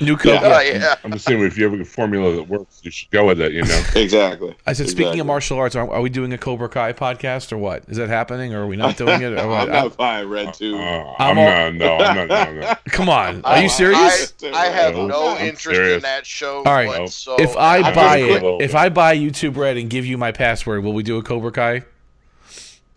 new 0.01 0.17
code? 0.17 0.39
Oh, 0.43 0.59
yeah. 0.59 0.95
I'm 1.03 1.11
just 1.13 1.25
saying, 1.25 1.41
if 1.41 1.57
you 1.57 1.67
have 1.69 1.79
a 1.79 1.83
formula 1.83 2.35
that 2.35 2.43
works, 2.47 2.79
you 2.83 2.91
should 2.91 3.09
go 3.09 3.25
with 3.25 3.41
it. 3.41 3.51
You 3.53 3.63
know. 3.63 3.83
Exactly. 3.95 4.55
I 4.67 4.73
said, 4.73 4.87
speaking 4.89 5.19
of 5.19 5.25
martial 5.25 5.57
arts, 5.57 5.75
are, 5.75 5.89
are 5.91 6.01
we 6.01 6.09
doing 6.09 6.31
a 6.33 6.37
Cobra 6.37 6.69
Kai 6.69 6.93
podcast 6.93 7.51
or 7.51 7.57
what? 7.57 7.83
Is 7.87 7.97
that 7.97 8.09
happening 8.09 8.53
or 8.53 8.63
are 8.63 8.67
we 8.67 8.75
not 8.77 8.97
doing 8.97 9.21
it? 9.21 9.33
Or 9.33 9.47
what? 9.47 9.61
I'm 9.69 9.69
not 9.69 9.97
buying 9.97 10.29
Red 10.29 10.53
Tube. 10.53 10.75
Uh, 10.79 11.13
I'm 11.17 11.37
I'm, 11.37 11.37
all- 11.39 11.45
not. 11.71 11.73
No, 11.75 11.97
I'm 11.97 12.27
not. 12.27 12.53
No, 12.53 12.61
no. 12.61 12.73
Come 12.89 13.09
on, 13.09 13.43
are 13.43 13.53
I- 13.55 13.61
you 13.63 13.69
serious? 13.69 14.33
I, 14.43 14.49
I 14.49 14.65
have 14.67 14.93
No, 14.95 15.07
no 15.07 15.29
I'm 15.35 15.47
interest 15.47 15.79
in 15.81 16.01
that 16.01 16.25
show. 16.25 16.57
All 16.57 16.63
right. 16.73 16.87
whatsoever. 16.87 17.41
if 17.41 17.57
I 17.57 17.77
I'm 17.79 17.95
buy 17.95 18.17
it, 18.17 18.43
if 18.61 18.75
I 18.75 18.89
buy 18.89 19.17
YouTube 19.17 19.57
Red 19.57 19.77
and 19.77 19.89
give 19.89 20.05
you 20.05 20.17
my 20.19 20.31
password, 20.31 20.83
will 20.83 20.93
we 20.93 21.01
do 21.03 21.17
a 21.17 21.23
Cobra 21.23 21.51
Kai? 21.51 21.83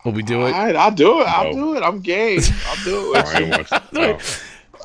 Will 0.04 0.12
we 0.12 0.22
do 0.22 0.40
All 0.42 0.46
it? 0.46 0.52
right, 0.52 0.76
I'll 0.76 0.90
do 0.90 1.20
it. 1.20 1.24
I'll 1.26 1.52
No. 1.54 1.72
do 1.72 1.76
it. 1.76 1.82
I'm 1.82 2.00
game. 2.00 2.40
I'll 2.66 2.84
do 2.84 3.14
it. 3.16 3.40
ain't. 3.72 3.92
No. 3.92 4.18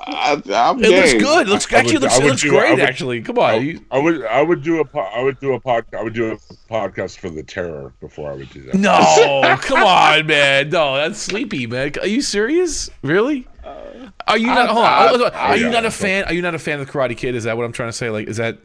I, 0.01 0.41
I'm 0.53 0.79
It 0.79 0.83
game. 0.89 0.95
looks 1.01 1.13
good. 1.23 1.47
It 1.47 1.49
looks 1.51 1.73
I 1.73 1.77
actually 1.79 1.93
would- 1.95 2.01
looks, 2.03 2.13
I 2.13 2.17
it 2.17 2.23
would 2.23 2.29
looks 2.29 2.41
do- 2.41 2.49
great. 2.49 2.71
would- 2.71 2.79
actually, 2.79 3.21
come 3.21 3.37
on. 3.37 3.63
You- 3.65 3.85
I 3.91 3.99
would. 3.99 4.25
I 4.25 4.41
would 4.41 4.63
do 4.63 4.79
a. 4.79 4.85
po- 4.85 5.01
I 5.01 5.21
would 5.21 5.39
do 5.41 5.53
a 5.53 5.59
pod. 5.59 5.85
I 5.97 6.01
would 6.01 6.13
do 6.13 6.31
a 6.31 6.37
podcast 6.71 7.19
for 7.19 7.29
the 7.29 7.43
terror 7.43 7.93
before 7.99 8.31
I 8.31 8.35
would 8.35 8.49
do 8.49 8.61
that. 8.63 8.75
No, 8.75 9.57
come 9.61 9.83
on, 9.83 10.25
man. 10.25 10.69
No, 10.69 10.95
that's 10.95 11.19
sleepy, 11.19 11.67
man. 11.67 11.91
Are 12.01 12.07
you 12.07 12.21
serious? 12.21 12.89
Really? 13.03 13.45
Are 14.27 14.37
you 14.37 14.47
not? 14.47 14.69
Hold 14.69 14.85
on. 14.85 14.85
I- 14.93 15.05
oh, 15.05 15.07
hold 15.09 15.21
on. 15.23 15.31
I- 15.33 15.37
Are 15.49 15.57
you 15.57 15.65
yeah. 15.65 15.71
not 15.71 15.85
a 15.85 15.91
fan? 15.91 16.23
Are 16.25 16.33
you 16.33 16.41
not 16.41 16.55
a 16.55 16.59
fan 16.59 16.79
of 16.79 16.87
the 16.87 16.91
Karate 16.93 17.17
Kid? 17.17 17.35
Is 17.35 17.43
that 17.43 17.57
what 17.57 17.65
I'm 17.65 17.73
trying 17.73 17.89
to 17.89 17.93
say? 17.93 18.09
Like, 18.09 18.27
is 18.29 18.37
that? 18.37 18.57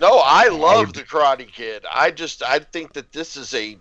no, 0.00 0.20
I 0.22 0.48
love 0.48 0.88
would- 0.88 0.94
the 0.96 1.02
Karate 1.02 1.50
Kid. 1.50 1.84
I 1.90 2.10
just 2.10 2.42
I 2.42 2.58
think 2.58 2.92
that 2.92 3.10
this 3.12 3.36
is 3.36 3.54
a 3.54 3.78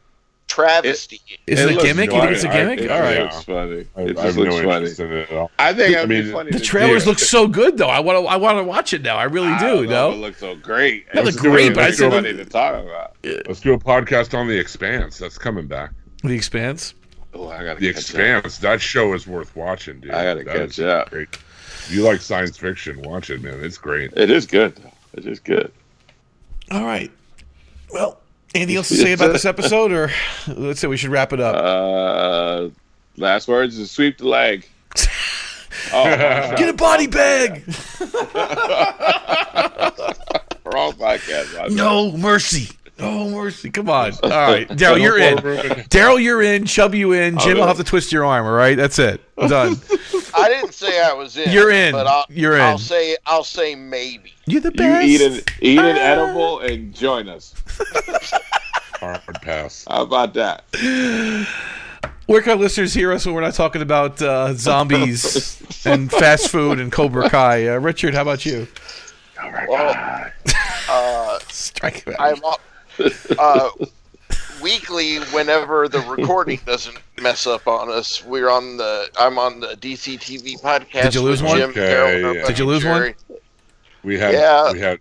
travesty. 0.62 1.22
Is 1.46 1.60
it, 1.60 1.70
a 1.70 1.72
looks 1.74 1.84
gimmick? 1.84 2.12
You 2.12 2.20
think 2.20 2.32
it's 2.32 2.44
a 2.44 2.48
funny. 2.48 2.60
gimmick? 2.60 2.80
It 2.82 2.92
All 2.92 3.00
right. 3.02 3.22
looks 3.22 3.44
funny. 3.44 3.86
I, 3.96 4.02
It 4.02 4.18
I 4.18 4.24
just 4.24 4.38
have 4.38 4.46
no 4.46 4.52
funny. 4.64 4.86
in 4.90 5.18
it 5.18 5.30
at 5.32 5.38
all. 5.38 5.52
I 5.60 5.74
think 5.74 5.96
I 5.96 6.00
it'd 6.00 6.10
be 6.10 6.22
mean, 6.24 6.32
funny. 6.34 6.52
The 6.52 6.60
trailers 6.60 7.06
look 7.06 7.20
so 7.20 7.48
good, 7.48 7.78
though. 7.78 7.88
I 7.90 8.00
want 8.00 8.20
to. 8.24 8.28
I 8.28 8.36
want 8.38 8.58
to 8.58 8.64
watch 8.64 8.94
it 8.94 9.02
now. 9.02 9.18
I 9.18 9.24
really 9.26 9.48
I 9.48 9.60
do. 9.60 9.66
don't 9.86 9.90
know 9.90 10.10
if 10.12 10.16
It 10.16 10.20
looks 10.20 10.40
so 10.40 10.56
great. 10.56 11.06
It 11.14 11.24
looks 11.24 11.38
great, 11.38 11.74
but 11.76 11.84
I 11.84 11.88
it's 11.90 11.98
said- 12.00 12.12
funny 12.12 12.34
to 12.34 12.46
talk 12.46 12.84
about. 12.84 13.16
Let's 13.24 13.60
do 13.62 13.74
a 13.74 13.80
podcast 13.80 14.38
on 14.38 14.48
the 14.48 14.58
Expanse. 14.58 15.18
That's 15.18 15.38
coming 15.38 15.68
back. 15.68 15.92
The 16.24 16.34
Expanse. 16.34 16.94
Oh, 17.34 17.50
I 17.50 17.64
gotta 17.64 17.80
The 17.80 17.88
catch 17.94 17.96
up. 17.96 18.00
Expanse. 18.20 18.58
That 18.60 18.82
show 18.82 19.14
is 19.14 19.28
worth 19.28 19.56
watching, 19.56 20.00
dude. 20.00 20.12
I 20.12 20.24
gotta 20.24 20.44
That 20.44 20.56
catch 20.56 20.80
is 20.80 20.86
up. 20.86 21.10
Great. 21.12 21.28
If 21.34 21.92
you 21.94 22.02
like 22.04 22.20
science 22.22 22.58
fiction, 22.58 23.02
watch 23.04 23.30
it, 23.30 23.42
man. 23.44 23.64
It's 23.64 23.78
great. 23.78 24.12
It 24.16 24.32
is 24.32 24.46
good. 24.48 24.76
though. 24.78 24.92
It 25.14 25.26
is 25.28 25.40
good. 25.40 25.72
All 26.72 26.84
right. 26.86 27.12
Well, 27.92 28.20
anything 28.58 28.76
else 28.76 28.90
to 28.90 28.96
say 28.96 29.14
about 29.14 29.32
this 29.32 29.46
episode, 29.46 29.92
or 29.92 30.12
let's 30.48 30.80
say 30.80 30.88
we 30.88 30.98
should 30.98 31.12
wrap 31.12 31.32
it 31.34 31.40
up. 31.40 31.56
Uh, 31.56 32.70
last 33.16 33.48
words 33.48 33.78
is 33.78 33.92
sweep 33.92 34.18
the 34.18 34.28
leg. 34.28 34.68
Oh, 35.94 36.04
Get 36.58 36.70
a 36.70 36.74
body 36.74 37.06
bag. 37.08 37.64
wrong 40.66 40.94
podcast. 40.94 41.72
No 41.72 42.12
mercy. 42.18 42.70
No 43.00 43.30
mercy. 43.30 43.70
Come 43.70 43.90
on. 43.90 44.14
All 44.24 44.30
right, 44.30 44.68
Daryl, 44.70 45.00
you're 45.02 45.20
in. 45.20 45.38
Daryl, 45.38 46.22
you're 46.22 46.42
in. 46.42 46.66
Chub, 46.66 46.96
you 46.96 47.12
in. 47.14 47.38
Jim, 47.38 47.58
I'll 47.60 47.68
have 47.68 47.78
to 47.78 47.84
twist 47.84 48.12
your 48.12 48.26
arm. 48.26 48.46
All 48.46 48.54
right, 48.54 48.76
that's 48.76 48.98
it. 49.00 49.22
Done. 49.38 49.80
I 50.38 50.50
didn't 50.50 50.74
say 50.74 51.02
I 51.02 51.14
was 51.14 51.36
in. 51.38 51.52
You're 51.52 51.72
in. 51.72 51.92
But 51.92 52.08
I'll, 52.08 52.26
You're 52.30 52.60
I'll 52.60 52.78
say 52.78 53.18
I'll 53.26 53.44
say 53.44 53.76
maybe. 53.76 54.34
You're 54.46 54.62
the 54.62 54.70
You 54.72 54.78
best. 54.78 55.08
eat 55.08 55.22
an 55.22 55.34
eat 55.62 55.80
an 55.80 55.98
edible 55.98 56.60
and 56.60 56.94
join 56.94 57.28
us. 57.30 57.54
Hard 59.00 59.22
pass. 59.42 59.86
How 59.90 60.04
about 60.04 60.34
that? 60.36 60.64
Where 62.26 62.42
can 62.42 62.52
our 62.52 62.58
listeners 62.58 62.94
hear 62.94 63.12
us 63.14 63.26
when 63.26 63.36
we're 63.36 63.42
not 63.42 63.54
talking 63.54 63.82
about 63.82 64.22
uh, 64.22 64.54
zombies 64.54 65.62
and 65.86 66.12
fast 66.12 66.50
food 66.50 66.80
and 66.80 66.92
Cobra 66.92 67.30
Kai? 67.30 67.68
Uh, 67.68 67.80
Richard, 67.80 68.14
how 68.14 68.22
about 68.24 68.46
you? 68.46 68.68
Well, 69.70 70.30
uh, 70.90 71.40
Strike 71.48 72.06
it. 72.08 72.16
I'm 72.20 72.44
up- 72.44 72.62
uh, 73.38 73.70
weekly 74.62 75.18
whenever 75.32 75.88
the 75.88 76.00
recording 76.02 76.60
doesn't 76.66 76.98
mess 77.22 77.48
up 77.48 77.68
on 77.68 77.90
us. 77.92 78.24
We're 78.26 78.50
on 78.50 78.78
the 78.78 79.10
I'm 79.20 79.38
on 79.38 79.60
the 79.60 79.70
DC 79.76 80.20
TV 80.20 80.60
podcast. 80.62 81.04
Did 81.04 81.16
you 81.16 81.22
lose 81.22 81.42
one? 81.44 81.58
Jim, 81.58 81.70
Okay, 81.72 81.80
Daryl, 81.82 82.36
yeah. 82.36 82.46
Did 82.48 82.60
you 82.60 82.66
lose 82.66 82.86
one? 82.86 83.14
We 84.04 84.18
had. 84.18 84.34
Yeah. 84.34 84.72
We 84.72 84.80
had. 84.80 85.00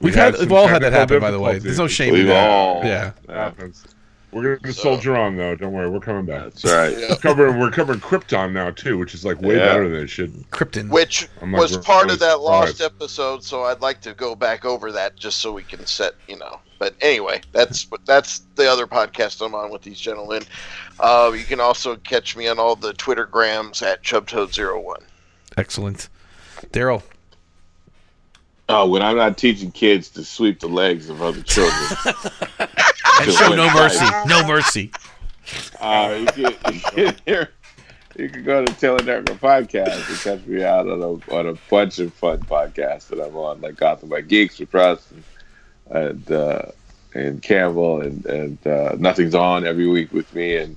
We've 0.00 0.14
we 0.14 0.18
had, 0.20 0.34
some 0.34 0.44
we've 0.46 0.52
all 0.52 0.66
had 0.66 0.82
that 0.82 0.92
happen, 0.94 1.20
by 1.20 1.30
the 1.30 1.38
way. 1.38 1.58
There's 1.58 1.78
no 1.78 1.86
shame 1.86 2.14
in 2.14 2.20
We've 2.20 2.28
that. 2.28 2.48
all 2.50 2.82
Yeah. 2.84 3.12
Happens. 3.28 3.84
We're 4.32 4.56
gonna 4.56 4.72
soldier 4.72 5.16
on 5.16 5.36
though. 5.36 5.54
Don't 5.56 5.72
worry, 5.72 5.88
we're 5.90 6.00
coming 6.00 6.24
back. 6.24 6.44
That's 6.44 6.64
right. 6.64 6.96
Yeah. 6.96 7.08
We're 7.10 7.16
covering 7.16 7.58
we're 7.58 7.70
covering 7.70 8.00
Krypton 8.00 8.52
now 8.52 8.70
too, 8.70 8.96
which 8.98 9.14
is 9.14 9.24
like 9.24 9.40
way 9.40 9.56
Yeah. 9.56 9.66
better 9.66 9.88
than 9.88 10.02
it 10.02 10.06
should. 10.08 10.32
Krypton. 10.50 10.88
Which 10.88 11.28
like 11.42 11.52
was 11.60 11.76
part 11.78 12.10
of 12.10 12.18
that 12.20 12.40
lost 12.40 12.76
surprised. 12.76 12.94
episode, 12.94 13.42
so 13.44 13.64
I'd 13.64 13.80
like 13.80 14.00
to 14.02 14.14
go 14.14 14.34
back 14.36 14.64
over 14.64 14.92
that 14.92 15.16
just 15.16 15.38
so 15.38 15.52
we 15.52 15.62
can 15.64 15.84
set, 15.86 16.14
you 16.28 16.36
know. 16.38 16.60
But 16.78 16.94
anyway, 17.00 17.40
that's 17.52 17.86
that's 18.06 18.42
the 18.54 18.70
other 18.70 18.86
podcast 18.86 19.44
I'm 19.44 19.54
on 19.54 19.70
with 19.70 19.82
these 19.82 19.98
gentlemen. 20.00 20.42
Uh, 21.00 21.32
you 21.36 21.44
can 21.44 21.58
also 21.60 21.96
catch 21.96 22.36
me 22.36 22.46
on 22.48 22.58
all 22.58 22.76
the 22.76 22.92
Twitter 22.94 23.26
grams 23.26 23.82
at 23.82 24.02
Chubtoad01. 24.02 25.00
Excellent. 25.56 26.08
Daryl. 26.72 27.02
Oh, 28.70 28.88
when 28.88 29.02
I'm 29.02 29.16
not 29.16 29.36
teaching 29.36 29.70
kids 29.70 30.08
to 30.10 30.24
sweep 30.24 30.60
the 30.60 30.68
legs 30.68 31.08
of 31.08 31.22
other 31.22 31.42
children. 31.42 32.16
And 33.20 33.32
show 33.32 33.54
no 33.54 33.70
mercy. 33.74 34.06
No 34.26 34.46
mercy. 34.46 34.90
Uh, 35.78 36.24
you, 36.36 36.50
can, 36.50 36.54
you, 36.96 37.12
can 37.26 37.48
you 38.16 38.28
can 38.30 38.44
go 38.44 38.64
to 38.64 38.72
Taylor 38.74 39.02
Network 39.02 39.38
podcast 39.40 40.08
and 40.08 40.18
catch 40.20 40.46
me 40.46 40.62
out 40.62 40.88
on 40.88 41.02
a, 41.02 41.34
on 41.34 41.46
a 41.48 41.54
bunch 41.68 41.98
of 41.98 42.14
fun 42.14 42.38
podcasts 42.38 43.08
that 43.08 43.20
I'm 43.20 43.36
on, 43.36 43.60
like 43.60 43.76
Gotham 43.76 44.08
by 44.08 44.22
Geeks 44.22 44.58
with 44.58 44.72
Russ 44.72 45.10
and 45.10 45.22
and, 45.90 46.32
uh, 46.32 46.62
and 47.14 47.42
Campbell 47.42 48.00
and 48.00 48.24
and 48.26 48.66
uh, 48.66 48.94
Nothing's 48.98 49.34
On 49.34 49.66
every 49.66 49.86
week 49.86 50.12
with 50.12 50.32
me 50.34 50.56
and 50.56 50.76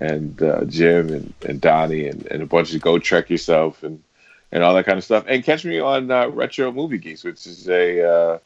and 0.00 0.42
uh, 0.42 0.64
Jim 0.64 1.08
and, 1.08 1.34
and 1.46 1.60
Donnie 1.60 2.06
and, 2.06 2.26
and 2.26 2.42
a 2.42 2.46
bunch 2.46 2.74
of 2.74 2.80
Go 2.80 2.98
Trek 2.98 3.30
Yourself 3.30 3.82
and 3.82 4.02
and 4.56 4.64
all 4.64 4.72
that 4.72 4.86
kind 4.86 4.96
of 4.96 5.04
stuff. 5.04 5.22
And 5.28 5.44
catch 5.44 5.66
me 5.66 5.78
on 5.78 6.10
uh, 6.10 6.28
Retro 6.28 6.72
Movie 6.72 6.96
Geeks, 6.96 7.24
which 7.24 7.46
is 7.46 7.68
a 7.68 8.10
uh, 8.10 8.38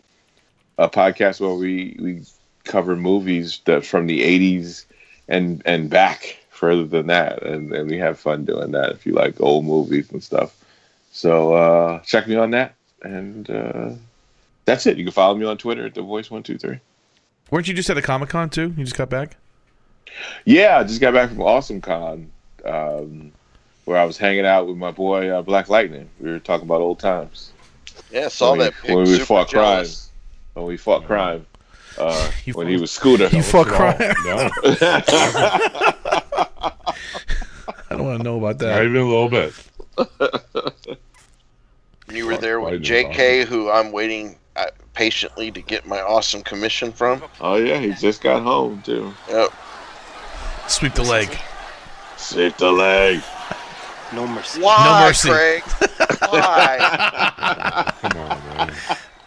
a 0.77 0.91
podcast 0.91 1.41
where 1.41 1.55
we 1.55 1.97
we 2.01 2.23
cover 2.65 2.97
movies 2.97 3.61
that 3.67 3.87
from 3.87 4.09
the 4.09 4.21
80s 4.21 4.87
and 5.29 5.63
and 5.65 5.89
back 5.89 6.37
further 6.51 6.85
than 6.85 7.07
that 7.07 7.43
and, 7.45 7.73
and 7.73 7.89
we 7.89 7.97
have 7.97 8.19
fun 8.19 8.45
doing 8.45 8.73
that 8.73 8.91
if 8.91 9.07
you 9.07 9.13
like 9.13 9.41
old 9.41 9.65
movies 9.65 10.11
and 10.11 10.23
stuff 10.23 10.55
so 11.11 11.55
uh 11.55 12.01
check 12.01 12.29
me 12.29 12.35
on 12.37 12.51
that 12.51 12.75
and 13.03 13.49
uh 13.49 13.91
that's 14.67 14.87
it 14.87 14.99
you 14.99 15.05
can 15.05 15.13
follow 15.13 15.35
me 15.35 15.47
on 15.47 15.57
twitter 15.57 15.87
at 15.87 15.95
the 15.95 16.03
voice 16.03 16.31
123 16.31 16.81
Weren't 17.51 17.67
you 17.67 17.75
just 17.75 17.89
at 17.89 17.97
a 17.97 18.03
Comic 18.03 18.29
Con 18.29 18.51
too? 18.51 18.75
You 18.77 18.85
just 18.85 18.97
got 18.97 19.09
back? 19.09 19.37
yeah 20.45 20.79
i 20.79 20.85
just 20.85 21.01
got 21.01 21.15
back 21.15 21.31
from 21.31 21.41
awesome 21.41 21.81
con 21.81 22.31
um 22.67 23.33
where 23.91 23.99
i 23.99 24.05
was 24.05 24.17
hanging 24.17 24.47
out 24.47 24.69
with 24.69 24.77
my 24.77 24.93
boy 24.93 25.29
uh, 25.31 25.43
black 25.43 25.69
lightning 25.69 26.09
we 26.21 26.31
were 26.31 26.39
talking 26.39 26.65
about 26.65 26.81
old 26.81 27.01
times 27.01 27.51
Yeah, 28.13 28.29
saw 28.29 28.51
when 28.53 28.61
that. 28.61 28.75
pic, 28.83 28.95
when 28.95 29.05
we 29.05 29.15
super 29.15 29.25
fought 29.27 29.49
crime 29.51 29.87
when 30.55 30.65
we 30.67 30.77
fought 30.77 31.05
crime 31.07 31.45
uh 31.99 32.31
You 32.45 32.53
when 32.55 32.67
fought- 32.67 32.71
he 32.71 32.77
was 32.77 32.93
scooter 32.93 33.27
You 33.33 33.43
fought 33.43 33.67
crime. 33.67 33.97
No, 34.25 34.51
I 37.91 37.97
don't 37.97 38.05
want 38.05 38.19
to 38.21 38.25
know 38.25 38.37
about 38.39 38.49
not 38.49 38.59
that. 38.61 38.85
even 38.85 38.97
a 38.97 39.05
little 39.05 39.29
bit. 39.29 39.55
You 42.13 42.27
were 42.27 42.37
there 42.37 42.61
with 42.61 42.83
JK, 42.83 43.45
who 43.45 43.71
I'm 43.71 43.93
waiting 43.93 44.37
uh, 44.57 44.65
patiently 44.95 45.53
to 45.53 45.61
get 45.63 45.87
my 45.87 46.01
awesome 46.01 46.43
commission 46.43 46.91
from. 46.93 47.23
oh 47.41 47.55
yeah 47.57 47.79
he 47.79 47.93
just 47.93 48.21
got 48.23 48.43
home 48.43 48.83
too 48.83 49.13
Yep. 49.29 49.51
Sweep 50.69 50.95
the 50.95 51.03
leg. 51.05 51.29
sweep 52.17 52.57
the 52.57 52.71
leg 52.73 53.21
No 54.13 54.27
mercy. 54.27 54.61
Why, 54.61 55.05
mercy. 55.07 55.29
Craig? 55.31 55.63
Why? 56.29 57.93
Come 58.01 58.19
on, 58.19 58.57
man. 58.57 58.75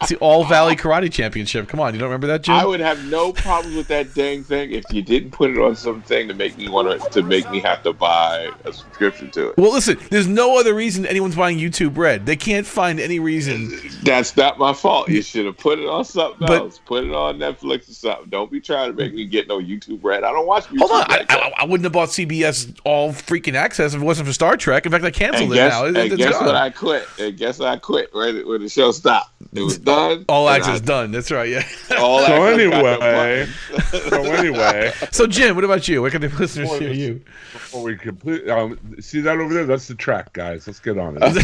It's 0.00 0.10
the 0.10 0.16
All 0.18 0.44
Valley 0.44 0.76
Karate 0.76 1.10
Championship. 1.10 1.68
Come 1.68 1.80
on, 1.80 1.94
you 1.94 2.00
don't 2.00 2.08
remember 2.08 2.26
that, 2.26 2.42
Jim? 2.42 2.54
I 2.54 2.64
would 2.66 2.80
have 2.80 3.02
no 3.06 3.32
problems 3.32 3.74
with 3.76 3.88
that 3.88 4.12
dang 4.14 4.44
thing 4.44 4.72
if 4.72 4.84
you 4.90 5.00
didn't 5.02 5.30
put 5.30 5.50
it 5.50 5.58
on 5.58 5.74
something 5.76 6.28
to 6.28 6.34
make 6.34 6.58
me 6.58 6.68
want 6.68 7.00
to 7.00 7.08
to 7.10 7.22
make 7.22 7.48
me 7.50 7.60
have 7.60 7.82
to 7.84 7.92
buy 7.92 8.50
a 8.64 8.72
subscription 8.72 9.30
to 9.30 9.48
it. 9.50 9.56
well, 9.56 9.72
listen, 9.72 9.98
there's 10.10 10.26
no 10.26 10.58
other 10.58 10.74
reason 10.74 11.06
anyone's 11.06 11.36
buying 11.36 11.58
YouTube 11.58 11.96
Red. 11.96 12.26
They 12.26 12.36
can't 12.36 12.66
find 12.66 13.00
any 13.00 13.18
reason. 13.18 13.72
That's 14.02 14.36
not 14.36 14.58
my 14.58 14.72
fault. 14.72 15.08
You 15.08 15.22
should 15.22 15.46
have 15.46 15.56
put 15.58 15.78
it 15.78 15.86
on 15.88 16.04
something 16.04 16.46
But- 16.46 16.60
else. 16.60 16.80
Put 16.84 17.04
it 17.04 17.12
on 17.14 17.38
Netflix 17.38 17.88
or 17.88 17.92
something. 17.94 18.28
Don't 18.28 18.50
be 18.50 18.60
trying 18.60 18.90
to 18.90 18.96
make 18.96 19.14
me 19.14 19.24
get 19.24 19.48
no 19.48 19.58
YouTube 19.58 20.00
Red. 20.04 20.22
I 20.24 20.32
don't 20.32 20.46
watch 20.46 20.64
YouTube 20.66 20.78
Hold 20.80 20.90
on, 20.90 21.04
I, 21.10 21.16
Red. 21.16 21.26
I, 21.30 21.52
I 21.60 21.64
wouldn't 21.64 21.84
have 21.84 21.92
bought 21.92 22.08
CBS 22.10 22.76
all 22.84 23.10
freaking 23.12 23.54
access 23.54 23.94
if 23.94 24.02
it 24.02 24.04
wasn't 24.04 24.26
for 24.26 24.34
Star 24.34 24.56
Trek. 24.56 24.84
In 24.86 24.92
fact, 24.92 25.04
I 25.04 25.10
canceled 25.10 25.52
it 25.52 25.54
guess, 25.54 25.72
now. 25.72 25.86
It- 25.86 25.96
and 25.96 26.16
guess 26.18 26.32
gone. 26.32 26.46
what? 26.46 26.54
I 26.56 26.68
quit. 26.70 27.06
And 27.18 27.36
guess 27.38 27.60
I 27.60 27.76
quit 27.78 28.10
right 28.14 28.46
when 28.46 28.60
the 28.62 28.68
show 28.68 28.90
stopped. 28.92 29.30
It 29.54 29.62
was 29.62 29.78
Oh, 29.78 29.80
done. 29.94 30.24
All 30.28 30.48
and 30.48 30.56
access 30.62 30.80
I- 30.80 30.84
done. 30.84 31.10
That's 31.12 31.30
right. 31.30 31.48
Yeah. 31.48 31.64
All 31.98 32.18
So 32.24 32.32
access 32.34 32.70
got 32.70 32.80
the 32.80 33.06
anyway, 33.06 33.46
so 34.10 34.22
anyway, 34.32 34.92
so 35.12 35.26
Jim, 35.26 35.54
what 35.54 35.64
about 35.64 35.86
you? 35.88 36.02
Where 36.02 36.10
can 36.10 36.20
the 36.22 36.28
listeners 36.28 36.68
Boy, 36.68 36.78
hear 36.80 36.88
this- 36.90 36.98
you? 36.98 37.20
before 37.52 37.82
we 37.82 37.96
complete, 37.96 38.48
um, 38.48 38.78
see 39.00 39.20
that 39.20 39.38
over 39.38 39.52
there? 39.54 39.64
That's 39.64 39.88
the 39.88 39.94
track, 39.94 40.32
guys. 40.32 40.66
Let's 40.66 40.80
get 40.80 40.98
on 40.98 41.16
it. 41.20 41.22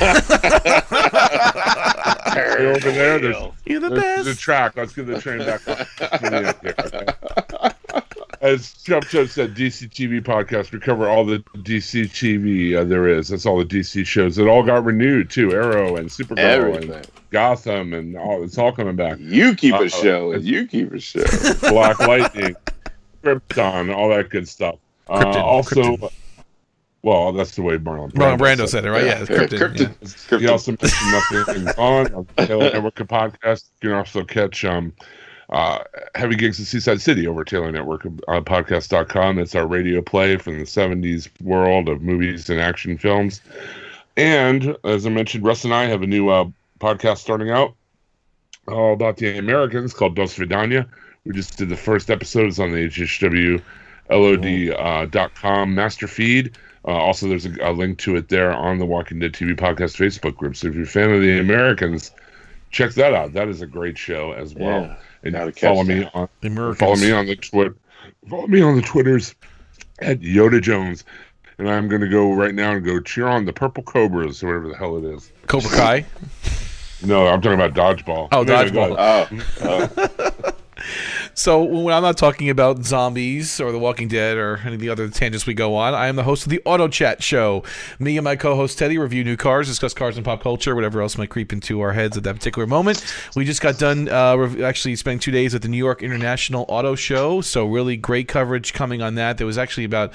Over 2.30 2.90
there, 2.92 3.18
there's, 3.18 3.36
You're 3.64 3.80
the 3.80 3.88
there's 3.90 4.24
the 4.24 4.30
best. 4.32 4.40
track. 4.40 4.76
Let's 4.76 4.92
get 4.92 5.06
the 5.06 5.20
train 5.20 5.38
back 5.40 5.66
on. 5.68 5.76
to 5.76 5.86
the 6.20 6.36
end 6.36 6.56
here, 6.62 6.74
okay? 6.78 8.26
As 8.42 8.72
Chubb 8.84 9.04
Chubb 9.04 9.28
said, 9.28 9.54
DC 9.54 9.90
TV 9.90 10.22
podcast. 10.22 10.72
We 10.72 10.80
cover 10.80 11.06
all 11.08 11.26
the 11.26 11.40
DC 11.58 12.04
TV 12.06 12.74
uh, 12.74 12.84
there 12.84 13.06
is. 13.06 13.28
That's 13.28 13.44
all 13.44 13.58
the 13.58 13.66
DC 13.66 14.06
shows. 14.06 14.38
It 14.38 14.46
all 14.48 14.62
got 14.62 14.82
renewed 14.84 15.28
too. 15.28 15.52
Arrow 15.52 15.96
and 15.96 16.08
Supergirl 16.08 16.38
Everything. 16.38 16.92
and 16.94 17.06
Gotham 17.30 17.92
and 17.92 18.16
all. 18.16 18.42
It's 18.42 18.56
all 18.56 18.72
coming 18.72 18.96
back. 18.96 19.18
You 19.20 19.54
keep 19.54 19.74
Uh-oh. 19.74 19.84
a 19.84 19.88
show, 19.90 20.32
and 20.32 20.42
you 20.42 20.66
keep 20.66 20.90
a 20.90 20.98
show. 20.98 21.22
Black 21.68 21.98
Lightning, 21.98 22.56
Krypton, 23.22 23.94
all 23.94 24.08
that 24.08 24.30
good 24.30 24.48
stuff. 24.48 24.76
Uh, 25.06 25.20
Krypton, 25.22 25.36
also, 25.42 25.82
Krypton. 25.96 26.12
well, 27.02 27.32
that's 27.32 27.54
the 27.56 27.62
way 27.62 27.76
Marlon 27.76 28.10
Marlon 28.12 28.38
Brando 28.38 28.66
said 28.66 28.86
it, 28.86 28.90
right? 28.90 29.04
Yeah, 29.04 29.20
it's 29.20 29.28
Yeah, 29.28 29.36
Krypton. 29.36 29.58
Krypton. 29.58 29.80
yeah. 29.80 30.38
He 30.38 30.46
Krypton. 30.46 30.50
also 30.50 30.70
mentioned 30.80 31.12
nothing 31.12 31.68
on 31.76 32.14
on 32.14 32.26
the 32.36 32.46
Taylor 32.46 32.70
Network 32.72 32.94
podcast. 32.96 33.64
You 33.82 33.90
can 33.90 33.98
also 33.98 34.24
catch 34.24 34.64
um, 34.64 34.94
uh, 35.50 35.82
Heavy 36.14 36.36
Gigs 36.36 36.58
in 36.58 36.64
Seaside 36.64 37.00
City 37.00 37.26
over 37.26 37.42
at 37.42 37.48
Taylor 37.48 37.72
Network 37.72 38.06
uh, 38.06 38.40
podcast.com. 38.40 39.36
That's 39.36 39.54
our 39.54 39.66
radio 39.66 40.00
play 40.00 40.36
from 40.36 40.58
the 40.58 40.64
70s 40.64 41.28
world 41.42 41.88
of 41.88 42.02
movies 42.02 42.48
and 42.48 42.60
action 42.60 42.96
films. 42.96 43.40
And 44.16 44.76
as 44.84 45.06
I 45.06 45.10
mentioned, 45.10 45.44
Russ 45.44 45.64
and 45.64 45.74
I 45.74 45.84
have 45.86 46.02
a 46.02 46.06
new 46.06 46.28
uh, 46.28 46.46
podcast 46.78 47.18
starting 47.18 47.50
out 47.50 47.74
all 48.68 48.92
about 48.92 49.16
the 49.16 49.38
Americans 49.38 49.92
called 49.92 50.14
Dos 50.14 50.36
Vidania. 50.36 50.86
We 51.24 51.32
just 51.32 51.58
did 51.58 51.68
the 51.68 51.76
first 51.76 52.10
episodes 52.10 52.58
on 52.58 52.72
the 52.72 52.88
HHW 52.88 53.62
LOD 54.10 54.78
uh, 54.78 55.06
dot 55.06 55.34
com 55.34 55.74
master 55.74 56.06
feed. 56.06 56.56
Uh, 56.86 56.92
also, 56.92 57.28
there's 57.28 57.46
a, 57.46 57.54
a 57.60 57.72
link 57.72 57.98
to 57.98 58.16
it 58.16 58.28
there 58.28 58.52
on 58.52 58.78
the 58.78 58.86
Walking 58.86 59.18
Dead 59.18 59.32
TV 59.32 59.54
podcast 59.54 59.96
Facebook 59.96 60.36
group. 60.36 60.56
So 60.56 60.68
if 60.68 60.74
you're 60.74 60.84
a 60.84 60.86
fan 60.86 61.10
of 61.10 61.20
the 61.20 61.38
Americans, 61.38 62.10
check 62.70 62.92
that 62.92 63.12
out. 63.12 63.34
That 63.34 63.48
is 63.48 63.60
a 63.60 63.66
great 63.66 63.98
show 63.98 64.32
as 64.32 64.54
well. 64.54 64.82
Yeah, 64.82 64.96
and 65.22 65.32
gotta 65.32 65.52
catch 65.52 65.68
follow 65.70 65.84
me 65.84 66.08
on 66.14 66.28
The 66.40 66.48
Americans. 66.48 66.78
follow 66.78 66.96
me 66.96 67.12
on 67.12 67.26
the 67.26 67.36
Twitter. 67.36 67.74
Follow 68.28 68.46
me 68.46 68.60
on 68.62 68.76
the 68.76 68.82
Twitters 68.82 69.34
at 70.00 70.20
Yoda 70.20 70.60
Jones. 70.60 71.04
And 71.58 71.68
I'm 71.68 71.88
going 71.88 72.00
to 72.00 72.08
go 72.08 72.32
right 72.32 72.54
now 72.54 72.72
and 72.72 72.82
go 72.82 73.00
cheer 73.00 73.26
on 73.26 73.44
the 73.44 73.52
Purple 73.52 73.82
Cobras 73.82 74.42
or 74.42 74.46
whatever 74.46 74.68
the 74.68 74.76
hell 74.76 74.96
it 74.96 75.04
is. 75.04 75.30
Cobra 75.46 75.70
Kai. 75.70 76.06
No, 77.04 77.26
I'm 77.26 77.42
talking 77.42 77.60
about 77.60 77.74
dodgeball. 77.74 78.28
Oh, 78.32 78.44
dodgeball. 78.44 78.96
ahead. 78.96 79.42
Oh, 79.60 79.88
oh. 80.46 80.52
So 81.40 81.62
when 81.62 81.94
I'm 81.94 82.02
not 82.02 82.18
talking 82.18 82.50
about 82.50 82.84
zombies 82.84 83.62
or 83.62 83.72
The 83.72 83.78
Walking 83.78 84.08
Dead 84.08 84.36
or 84.36 84.60
any 84.62 84.74
of 84.74 84.80
the 84.82 84.90
other 84.90 85.08
tangents 85.08 85.46
we 85.46 85.54
go 85.54 85.74
on, 85.74 85.94
I 85.94 86.08
am 86.08 86.16
the 86.16 86.22
host 86.22 86.44
of 86.44 86.50
the 86.50 86.60
Auto 86.66 86.86
Chat 86.86 87.22
Show. 87.22 87.64
Me 87.98 88.18
and 88.18 88.24
my 88.24 88.36
co-host 88.36 88.78
Teddy 88.78 88.98
review 88.98 89.24
new 89.24 89.38
cars, 89.38 89.66
discuss 89.66 89.94
cars 89.94 90.18
and 90.18 90.24
pop 90.24 90.42
culture, 90.42 90.74
whatever 90.74 91.00
else 91.00 91.16
might 91.16 91.30
creep 91.30 91.50
into 91.50 91.80
our 91.80 91.94
heads 91.94 92.18
at 92.18 92.24
that 92.24 92.34
particular 92.34 92.66
moment. 92.66 93.02
We 93.34 93.46
just 93.46 93.62
got 93.62 93.78
done 93.78 94.10
uh, 94.10 94.36
rev- 94.36 94.60
actually 94.60 94.96
spending 94.96 95.18
two 95.18 95.30
days 95.30 95.54
at 95.54 95.62
the 95.62 95.68
New 95.68 95.78
York 95.78 96.02
International 96.02 96.66
Auto 96.68 96.94
Show, 96.94 97.40
so 97.40 97.64
really 97.64 97.96
great 97.96 98.28
coverage 98.28 98.74
coming 98.74 99.00
on 99.00 99.14
that. 99.14 99.38
There 99.38 99.46
was 99.46 99.56
actually 99.56 99.84
about 99.84 100.12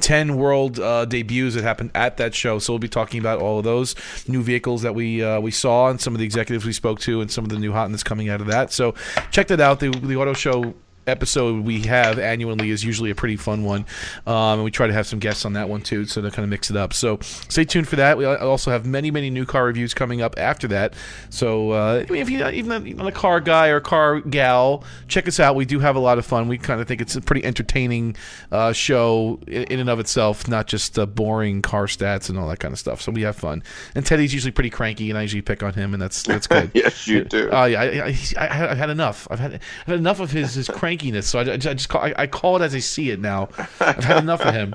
10 0.00 0.36
world 0.36 0.80
uh, 0.80 1.04
debuts 1.04 1.54
that 1.54 1.64
happened 1.64 1.90
at 1.94 2.16
that 2.16 2.34
show. 2.34 2.58
So 2.58 2.72
we'll 2.72 2.78
be 2.78 2.88
talking 2.88 3.20
about 3.20 3.40
all 3.40 3.58
of 3.58 3.64
those 3.64 3.94
new 4.28 4.42
vehicles 4.42 4.82
that 4.82 4.94
we 4.94 5.22
uh, 5.22 5.40
we 5.40 5.50
saw 5.50 5.88
and 5.88 6.00
some 6.00 6.14
of 6.14 6.18
the 6.18 6.24
executives 6.24 6.64
we 6.64 6.72
spoke 6.72 7.00
to 7.00 7.20
and 7.20 7.30
some 7.30 7.44
of 7.44 7.50
the 7.50 7.58
new 7.58 7.72
hotness 7.72 8.02
coming 8.02 8.28
out 8.28 8.40
of 8.40 8.46
that. 8.48 8.72
So 8.72 8.94
check 9.30 9.48
that 9.48 9.60
out. 9.60 9.80
The, 9.80 9.90
the 9.90 10.16
auto 10.16 10.34
show 10.34 10.74
episode 11.06 11.64
we 11.64 11.82
have 11.82 12.18
annually 12.18 12.70
is 12.70 12.84
usually 12.84 13.10
a 13.10 13.14
pretty 13.14 13.36
fun 13.36 13.64
one. 13.64 13.86
Um, 14.26 14.34
and 14.54 14.64
we 14.64 14.70
try 14.70 14.86
to 14.86 14.92
have 14.92 15.06
some 15.06 15.18
guests 15.18 15.44
on 15.44 15.54
that 15.54 15.68
one 15.68 15.80
too, 15.80 16.04
so 16.06 16.22
to 16.22 16.30
kind 16.30 16.44
of 16.44 16.50
mix 16.50 16.70
it 16.70 16.76
up. 16.76 16.92
So 16.92 17.18
stay 17.22 17.64
tuned 17.64 17.88
for 17.88 17.96
that. 17.96 18.18
We 18.18 18.24
also 18.24 18.70
have 18.70 18.86
many, 18.86 19.10
many 19.10 19.30
new 19.30 19.44
car 19.44 19.64
reviews 19.64 19.94
coming 19.94 20.22
up 20.22 20.34
after 20.38 20.68
that. 20.68 20.94
So 21.30 21.70
uh, 21.70 22.04
if 22.08 22.30
you're 22.30 22.40
not 22.40 22.54
even 22.54 23.00
a, 23.00 23.06
a 23.06 23.12
car 23.12 23.40
guy 23.40 23.68
or 23.68 23.80
car 23.80 24.20
gal, 24.20 24.84
check 25.08 25.28
us 25.28 25.40
out. 25.40 25.54
We 25.54 25.64
do 25.64 25.78
have 25.78 25.96
a 25.96 26.00
lot 26.00 26.18
of 26.18 26.26
fun. 26.26 26.48
We 26.48 26.58
kind 26.58 26.80
of 26.80 26.88
think 26.88 27.00
it's 27.00 27.16
a 27.16 27.20
pretty 27.20 27.44
entertaining 27.44 28.16
uh, 28.52 28.72
show 28.72 29.40
in, 29.46 29.64
in 29.64 29.80
and 29.80 29.90
of 29.90 29.98
itself, 30.00 30.48
not 30.48 30.66
just 30.66 30.98
uh, 30.98 31.06
boring 31.06 31.62
car 31.62 31.86
stats 31.86 32.28
and 32.28 32.38
all 32.38 32.48
that 32.48 32.60
kind 32.60 32.72
of 32.72 32.78
stuff. 32.78 33.00
So 33.00 33.12
we 33.12 33.22
have 33.22 33.36
fun. 33.36 33.62
And 33.94 34.04
Teddy's 34.04 34.32
usually 34.32 34.52
pretty 34.52 34.70
cranky, 34.70 35.10
and 35.10 35.18
I 35.18 35.22
usually 35.22 35.42
pick 35.42 35.62
on 35.62 35.72
him, 35.74 35.92
and 35.94 36.02
that's 36.02 36.22
that's 36.22 36.46
good. 36.54 36.70
yes, 36.74 37.06
you 37.06 37.24
do. 37.24 37.48
Oh 37.50 37.64
yeah, 37.64 37.80
I, 37.80 37.84
I, 37.84 38.16
I, 38.38 38.70
I've 38.70 38.78
had 38.78 38.90
enough. 38.90 39.26
I've 39.30 39.38
had, 39.38 39.54
I've 39.54 39.86
had 39.86 39.98
enough 39.98 40.20
of 40.20 40.30
his, 40.30 40.54
his 40.54 40.68
crankiness. 40.96 41.24
So 41.24 41.38
I, 41.38 41.52
I 41.52 41.56
just 41.56 41.88
call, 41.88 42.02
I, 42.02 42.14
I 42.16 42.26
call 42.26 42.56
it 42.56 42.62
as 42.62 42.74
I 42.74 42.78
see 42.80 43.10
it 43.10 43.20
now. 43.20 43.48
I've 43.80 44.04
had 44.04 44.22
enough 44.22 44.40
of 44.40 44.54
him. 44.54 44.74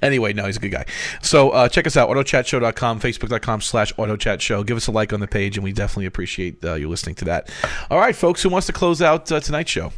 Anyway, 0.00 0.32
no, 0.32 0.46
he's 0.46 0.56
a 0.56 0.60
good 0.60 0.70
guy. 0.70 0.86
So 1.20 1.50
uh, 1.50 1.68
check 1.68 1.86
us 1.86 1.96
out, 1.96 2.08
autochatshow.com, 2.08 3.00
facebook.com 3.00 3.60
slash 3.60 3.92
autochatshow. 3.94 4.64
Give 4.64 4.76
us 4.76 4.86
a 4.86 4.90
like 4.90 5.12
on 5.12 5.20
the 5.20 5.26
page, 5.26 5.58
and 5.58 5.64
we 5.64 5.72
definitely 5.72 6.06
appreciate 6.06 6.64
uh, 6.64 6.74
you 6.74 6.88
listening 6.88 7.14
to 7.16 7.26
that. 7.26 7.50
All 7.90 7.98
right, 7.98 8.16
folks, 8.16 8.42
who 8.42 8.48
wants 8.48 8.66
to 8.68 8.72
close 8.72 9.02
out 9.02 9.30
uh, 9.30 9.40
tonight's 9.40 9.70
show? 9.70 9.92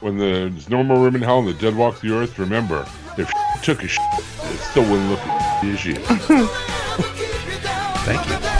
When 0.00 0.18
there's 0.18 0.68
no 0.68 0.82
more 0.84 0.98
room 0.98 1.16
in 1.16 1.22
hell 1.22 1.38
and 1.40 1.48
the 1.48 1.54
dead 1.54 1.74
walk 1.74 2.00
the 2.00 2.14
earth, 2.14 2.38
remember, 2.38 2.86
if 3.16 3.30
took 3.62 3.82
a 3.82 3.88
shit, 3.88 4.02
it 4.18 4.58
still 4.58 4.84
wouldn't 4.88 5.10
look 5.10 5.20
as. 5.62 5.94
Thank 8.04 8.28
you. 8.28 8.57